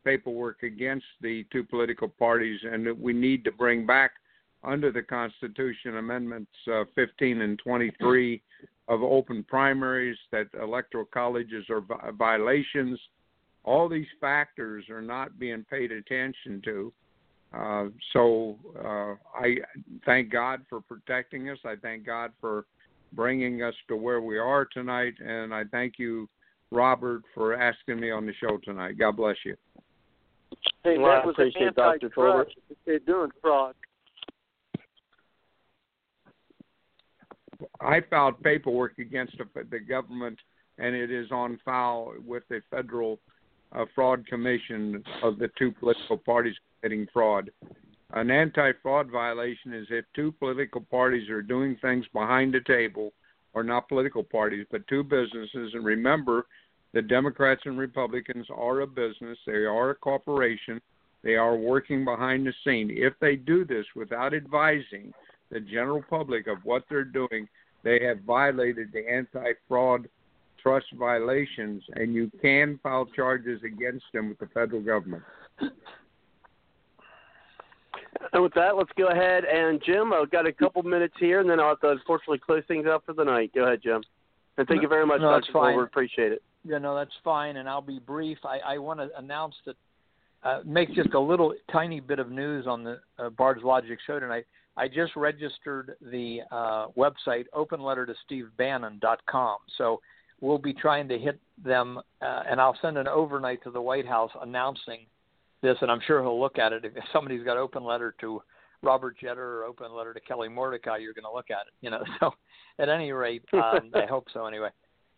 paperwork 0.05 0.63
against 0.63 1.05
the 1.21 1.45
two 1.51 1.63
political 1.63 2.07
parties, 2.07 2.59
and 2.63 2.85
that 2.85 2.97
we 2.97 3.13
need 3.13 3.43
to 3.43 3.51
bring 3.51 3.85
back 3.85 4.11
under 4.63 4.91
the 4.91 5.01
Constitution 5.01 5.97
Amendments 5.97 6.51
uh, 6.71 6.83
15 6.95 7.41
and 7.41 7.59
23 7.59 8.41
of 8.87 9.03
open 9.03 9.43
primaries, 9.43 10.17
that 10.31 10.47
electoral 10.61 11.05
colleges 11.05 11.65
are 11.69 11.83
violations. 12.13 12.99
All 13.63 13.87
these 13.87 14.07
factors 14.19 14.89
are 14.89 15.01
not 15.01 15.37
being 15.37 15.65
paid 15.69 15.91
attention 15.91 16.61
to 16.65 16.91
uh, 17.53 17.85
so 18.13 18.57
uh, 18.77 19.15
I 19.37 19.55
thank 20.05 20.31
God 20.31 20.61
for 20.69 20.81
protecting 20.81 21.49
us. 21.49 21.57
I 21.65 21.75
thank 21.81 22.05
God 22.05 22.31
for 22.39 22.65
bringing 23.13 23.63
us 23.63 23.73
to 23.87 23.95
where 23.95 24.21
we 24.21 24.37
are 24.37 24.65
tonight, 24.65 25.15
and 25.19 25.53
I 25.53 25.63
thank 25.71 25.95
you, 25.97 26.29
Robert, 26.71 27.23
for 27.33 27.55
asking 27.55 27.99
me 27.99 28.11
on 28.11 28.25
the 28.25 28.33
show 28.39 28.57
tonight. 28.63 28.97
God 28.97 29.17
bless 29.17 29.37
you. 29.45 29.55
Hey, 30.83 30.97
well, 30.97 31.11
that 31.11 31.25
was 31.25 31.35
an 31.37 31.51
antitrust. 31.57 32.51
They're 32.85 32.99
doing 32.99 33.31
fraud. 33.41 33.75
I 37.81 38.01
filed 38.09 38.41
paperwork 38.41 38.99
against 38.99 39.37
the, 39.37 39.63
the 39.69 39.79
government, 39.79 40.37
and 40.77 40.95
it 40.95 41.11
is 41.11 41.31
on 41.31 41.59
file 41.65 42.13
with 42.25 42.43
the 42.49 42.61
Federal 42.69 43.19
uh, 43.73 43.85
Fraud 43.93 44.25
Commission 44.27 45.03
of 45.23 45.37
the 45.39 45.49
two 45.57 45.71
political 45.71 46.17
parties 46.17 46.55
committing 46.81 47.07
fraud. 47.11 47.51
An 48.13 48.31
anti 48.31 48.71
fraud 48.81 49.11
violation 49.11 49.73
is 49.73 49.87
if 49.89 50.05
two 50.15 50.31
political 50.31 50.81
parties 50.81 51.29
are 51.29 51.41
doing 51.41 51.77
things 51.81 52.05
behind 52.13 52.53
the 52.53 52.61
table, 52.61 53.13
or 53.53 53.63
not 53.63 53.87
political 53.87 54.23
parties, 54.23 54.65
but 54.71 54.87
two 54.87 55.03
businesses. 55.03 55.73
And 55.73 55.83
remember, 55.83 56.45
the 56.93 57.01
Democrats 57.01 57.61
and 57.65 57.77
Republicans 57.77 58.47
are 58.53 58.81
a 58.81 58.87
business, 58.87 59.37
they 59.45 59.65
are 59.65 59.91
a 59.91 59.95
corporation, 59.95 60.81
they 61.23 61.35
are 61.35 61.55
working 61.55 62.05
behind 62.05 62.47
the 62.47 62.53
scene. 62.63 62.89
If 62.91 63.13
they 63.19 63.35
do 63.35 63.65
this 63.65 63.85
without 63.95 64.33
advising 64.33 65.13
the 65.51 65.59
general 65.59 66.03
public 66.09 66.47
of 66.47 66.57
what 66.63 66.83
they're 66.89 67.03
doing, 67.03 67.47
they 67.83 67.99
have 68.03 68.21
violated 68.21 68.91
the 68.91 69.09
anti 69.09 69.53
fraud 69.67 70.07
trust 70.61 70.87
violations, 70.97 71.83
and 71.95 72.13
you 72.13 72.31
can 72.41 72.79
file 72.83 73.05
charges 73.05 73.61
against 73.63 74.05
them 74.13 74.29
with 74.29 74.39
the 74.39 74.47
federal 74.47 74.81
government. 74.81 75.23
And 78.33 78.43
with 78.43 78.53
that, 78.53 78.75
let's 78.75 78.91
go 78.97 79.07
ahead 79.07 79.45
and 79.45 79.81
Jim, 79.83 80.13
I've 80.13 80.29
got 80.29 80.45
a 80.45 80.53
couple 80.53 80.83
minutes 80.83 81.15
here, 81.19 81.39
and 81.39 81.49
then 81.49 81.59
I'll 81.59 81.69
have 81.69 81.79
to 81.81 81.89
unfortunately 81.89 82.39
close 82.39 82.63
things 82.67 82.85
up 82.87 83.03
for 83.05 83.13
the 83.13 83.23
night. 83.23 83.51
Go 83.55 83.65
ahead, 83.65 83.81
Jim. 83.81 84.03
And 84.57 84.67
thank 84.67 84.79
no, 84.79 84.83
you 84.83 84.89
very 84.89 85.05
much, 85.05 85.21
no, 85.21 85.31
Dr. 85.31 85.51
Forward. 85.51 85.85
Appreciate 85.85 86.33
it. 86.33 86.43
Yeah, 86.65 86.79
no, 86.79 86.95
that's 86.95 87.13
fine, 87.23 87.57
and 87.57 87.69
I'll 87.69 87.81
be 87.81 87.99
brief. 87.99 88.37
I, 88.43 88.73
I 88.73 88.77
want 88.77 88.99
to 88.99 89.09
announce 89.17 89.55
that, 89.65 89.75
uh, 90.43 90.59
make 90.65 90.93
just 90.93 91.13
a 91.13 91.19
little 91.19 91.53
tiny 91.71 92.01
bit 92.01 92.19
of 92.19 92.29
news 92.29 92.67
on 92.67 92.83
the 92.83 92.99
uh, 93.17 93.29
Bard's 93.29 93.63
Logic 93.63 93.97
show 94.05 94.19
tonight. 94.19 94.45
I 94.75 94.87
just 94.87 95.15
registered 95.15 95.95
the 96.01 96.41
uh, 96.51 96.87
website 96.97 97.45
openlettertostevebannon.com. 97.55 99.57
So 99.77 100.01
we'll 100.41 100.57
be 100.57 100.73
trying 100.73 101.07
to 101.09 101.17
hit 101.17 101.39
them, 101.63 101.99
uh, 102.21 102.43
and 102.49 102.61
I'll 102.61 102.77
send 102.81 102.97
an 102.97 103.07
overnight 103.07 103.63
to 103.63 103.71
the 103.71 103.81
White 103.81 104.07
House 104.07 104.31
announcing– 104.41 104.99
this, 105.61 105.77
and 105.81 105.91
I'm 105.91 106.01
sure 106.05 106.21
he'll 106.21 106.39
look 106.39 106.57
at 106.57 106.73
it. 106.73 106.85
If 106.85 106.93
somebody's 107.13 107.43
got 107.43 107.57
open 107.57 107.83
letter 107.83 108.15
to 108.21 108.41
Robert 108.81 109.17
Jeter 109.19 109.59
or 109.59 109.63
open 109.65 109.93
letter 109.93 110.13
to 110.13 110.19
Kelly 110.21 110.49
Mordecai, 110.49 110.97
you're 110.97 111.13
going 111.13 111.25
to 111.25 111.33
look 111.33 111.49
at 111.51 111.67
it. 111.67 111.73
You 111.81 111.91
know, 111.91 112.03
so 112.19 112.31
at 112.79 112.89
any 112.89 113.11
rate, 113.11 113.43
um, 113.53 113.91
I 113.93 114.05
hope 114.05 114.27
so. 114.33 114.45
Anyway, 114.45 114.69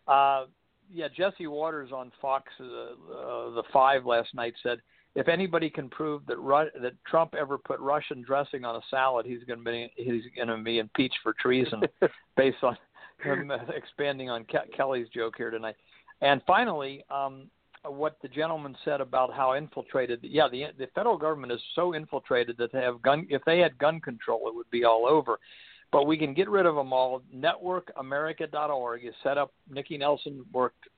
uh, 0.08 0.46
yeah, 0.90 1.08
Jesse 1.16 1.46
Watters 1.46 1.92
on 1.92 2.12
Fox, 2.20 2.52
uh, 2.60 2.64
uh, 2.64 3.50
the 3.54 3.62
Five 3.72 4.04
last 4.04 4.34
night 4.34 4.54
said 4.62 4.78
if 5.14 5.28
anybody 5.28 5.68
can 5.68 5.88
prove 5.90 6.24
that 6.26 6.38
Ru- 6.38 6.70
that 6.80 6.92
Trump 7.06 7.34
ever 7.38 7.58
put 7.58 7.78
Russian 7.80 8.22
dressing 8.22 8.64
on 8.64 8.76
a 8.76 8.80
salad, 8.90 9.26
he's 9.26 9.44
going 9.44 9.58
to 9.58 9.64
be 9.64 9.92
he's 9.96 10.22
going 10.34 10.48
to 10.48 10.62
be 10.62 10.78
impeached 10.78 11.18
for 11.22 11.34
treason, 11.38 11.82
based 12.36 12.62
on 12.62 12.76
him 13.22 13.52
expanding 13.74 14.30
on 14.30 14.44
Ke- 14.44 14.72
Kelly's 14.74 15.08
joke 15.14 15.34
here 15.36 15.50
tonight. 15.50 15.76
And 16.22 16.40
finally, 16.46 17.04
um, 17.10 17.50
what 17.84 18.16
the 18.22 18.28
gentleman 18.28 18.76
said 18.84 19.00
about 19.00 19.32
how 19.32 19.54
infiltrated. 19.54 20.20
Yeah, 20.22 20.48
the 20.50 20.66
the 20.78 20.86
federal 20.94 21.18
government 21.18 21.52
is 21.52 21.60
so 21.74 21.94
infiltrated 21.94 22.56
that 22.58 22.72
they 22.72 22.80
have 22.80 23.02
gun. 23.02 23.26
If 23.28 23.42
they 23.44 23.58
had 23.58 23.76
gun 23.78 24.00
control, 24.00 24.46
it 24.46 24.54
would 24.54 24.70
be 24.70 24.84
all 24.84 25.06
over. 25.06 25.38
But 25.90 26.06
we 26.06 26.16
can 26.16 26.32
get 26.32 26.48
rid 26.48 26.64
of 26.64 26.74
them 26.74 26.92
all. 26.92 27.22
NetworkAmerica.org 27.34 29.04
is 29.04 29.14
set 29.22 29.36
up. 29.36 29.52
Nikki 29.70 29.98
Nelson 29.98 30.42
worked 30.52 30.88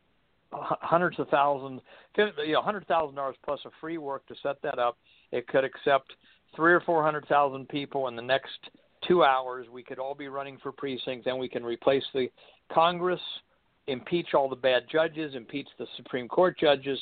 hundreds 0.52 1.18
of 1.18 1.28
thousands, 1.30 1.80
you 2.16 2.52
know, 2.52 2.62
hundred 2.62 2.86
thousand 2.86 3.16
dollars 3.16 3.36
plus 3.44 3.60
a 3.64 3.70
free 3.80 3.98
work 3.98 4.26
to 4.26 4.34
set 4.42 4.60
that 4.62 4.78
up. 4.78 4.98
It 5.32 5.48
could 5.48 5.64
accept 5.64 6.12
three 6.54 6.72
or 6.72 6.80
four 6.80 7.02
hundred 7.02 7.26
thousand 7.26 7.68
people 7.68 8.08
in 8.08 8.16
the 8.16 8.22
next 8.22 8.58
two 9.06 9.24
hours. 9.24 9.66
We 9.70 9.82
could 9.82 9.98
all 9.98 10.14
be 10.14 10.28
running 10.28 10.58
for 10.62 10.70
precincts, 10.70 11.26
and 11.26 11.38
we 11.38 11.48
can 11.48 11.64
replace 11.64 12.04
the 12.12 12.28
Congress 12.72 13.20
impeach 13.86 14.34
all 14.34 14.48
the 14.48 14.56
bad 14.56 14.84
judges, 14.90 15.34
impeach 15.34 15.68
the 15.78 15.86
Supreme 15.96 16.28
Court 16.28 16.58
judges, 16.58 16.98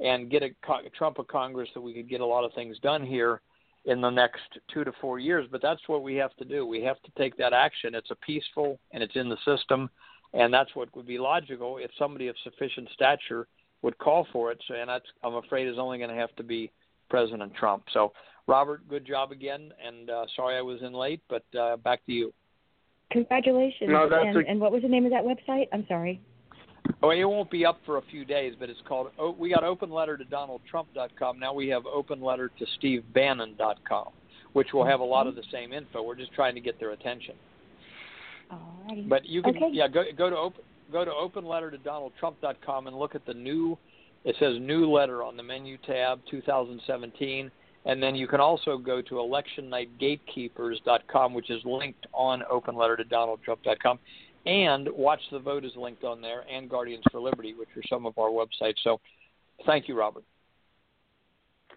and 0.00 0.30
get 0.30 0.42
a 0.42 0.50
Trump 0.96 1.18
a 1.18 1.24
Congress 1.24 1.68
that 1.74 1.80
we 1.80 1.94
could 1.94 2.08
get 2.08 2.20
a 2.20 2.26
lot 2.26 2.44
of 2.44 2.52
things 2.54 2.78
done 2.80 3.04
here 3.04 3.40
in 3.84 4.00
the 4.00 4.10
next 4.10 4.42
two 4.72 4.84
to 4.84 4.92
four 5.00 5.18
years. 5.18 5.46
But 5.50 5.62
that's 5.62 5.82
what 5.86 6.02
we 6.02 6.14
have 6.16 6.34
to 6.36 6.44
do. 6.44 6.66
We 6.66 6.82
have 6.82 7.00
to 7.02 7.10
take 7.16 7.36
that 7.36 7.52
action. 7.52 7.94
It's 7.94 8.10
a 8.10 8.16
peaceful 8.16 8.78
and 8.92 9.02
it's 9.02 9.16
in 9.16 9.28
the 9.28 9.36
system, 9.44 9.90
and 10.32 10.52
that's 10.52 10.74
what 10.74 10.94
would 10.96 11.06
be 11.06 11.18
logical 11.18 11.78
if 11.78 11.90
somebody 11.98 12.28
of 12.28 12.36
sufficient 12.42 12.88
stature 12.92 13.46
would 13.82 13.98
call 13.98 14.26
for 14.32 14.50
it. 14.52 14.62
So, 14.66 14.74
and 14.74 14.88
that's 14.88 15.06
I'm 15.22 15.34
afraid 15.34 15.68
is 15.68 15.78
only 15.78 15.98
going 15.98 16.10
to 16.10 16.16
have 16.16 16.34
to 16.36 16.42
be 16.42 16.70
President 17.10 17.54
Trump. 17.54 17.84
So, 17.92 18.12
Robert, 18.46 18.88
good 18.88 19.06
job 19.06 19.30
again, 19.30 19.72
and 19.84 20.10
uh, 20.10 20.24
sorry 20.34 20.56
I 20.56 20.62
was 20.62 20.80
in 20.82 20.92
late, 20.92 21.20
but 21.28 21.44
uh, 21.58 21.76
back 21.76 22.04
to 22.06 22.12
you. 22.12 22.32
Congratulations. 23.12 23.90
No, 23.90 24.04
and, 24.04 24.36
a- 24.36 24.50
and 24.50 24.60
what 24.60 24.72
was 24.72 24.82
the 24.82 24.88
name 24.88 25.04
of 25.04 25.12
that 25.12 25.22
website? 25.24 25.68
I'm 25.72 25.86
sorry. 25.86 26.20
Oh, 27.02 27.10
it 27.10 27.24
won't 27.24 27.50
be 27.50 27.64
up 27.64 27.78
for 27.86 27.98
a 27.98 28.02
few 28.10 28.24
days, 28.24 28.54
but 28.58 28.68
it's 28.70 28.80
called. 28.88 29.08
Oh, 29.18 29.34
we 29.38 29.50
got 29.50 29.62
open 29.64 29.90
letter 29.90 30.16
to 30.16 30.24
DonaldTrump.com. 30.24 31.38
Now 31.38 31.52
we 31.54 31.68
have 31.68 31.86
open 31.86 32.20
letter 32.20 32.50
to 32.58 32.66
SteveBannon.com, 32.80 34.08
which 34.52 34.72
will 34.72 34.84
have 34.84 35.00
a 35.00 35.04
lot 35.04 35.26
of 35.26 35.34
the 35.36 35.44
same 35.52 35.72
info. 35.72 36.02
We're 36.02 36.16
just 36.16 36.32
trying 36.32 36.54
to 36.54 36.60
get 36.60 36.80
their 36.80 36.90
attention. 36.90 37.34
Alrighty. 38.52 39.08
But 39.08 39.26
you 39.26 39.42
can, 39.42 39.56
Okay. 39.56 39.70
yeah, 39.72 39.88
go 39.88 40.04
go 40.16 40.28
to 40.30 40.36
open 40.36 40.62
go 40.90 41.04
to 41.04 41.12
open 41.12 41.44
letter 41.46 41.70
to 41.70 41.78
DonaldTrump.com 41.78 42.86
and 42.86 42.98
look 42.98 43.14
at 43.14 43.24
the 43.26 43.34
new. 43.34 43.78
It 44.24 44.36
says 44.38 44.56
new 44.60 44.90
letter 44.90 45.22
on 45.22 45.36
the 45.36 45.42
menu 45.42 45.78
tab, 45.78 46.20
2017, 46.30 47.50
and 47.84 48.02
then 48.02 48.14
you 48.14 48.26
can 48.26 48.40
also 48.40 48.78
go 48.78 49.02
to 49.02 49.14
electionnightgatekeepers.com, 49.14 51.34
which 51.34 51.50
is 51.50 51.60
linked 51.64 52.06
on 52.12 52.42
open 52.50 52.76
letter 52.76 52.96
to 52.96 53.04
DonaldTrump.com, 53.04 53.98
and 54.46 54.88
Watch 54.92 55.20
the 55.30 55.38
Vote 55.38 55.64
is 55.64 55.72
linked 55.76 56.02
on 56.04 56.20
there, 56.20 56.44
and 56.52 56.68
Guardians 56.68 57.04
for 57.10 57.20
Liberty, 57.20 57.54
which 57.54 57.68
are 57.76 57.82
some 57.88 58.06
of 58.06 58.18
our 58.18 58.30
websites. 58.30 58.74
So, 58.82 59.00
thank 59.66 59.88
you, 59.88 59.98
Robert. 59.98 60.24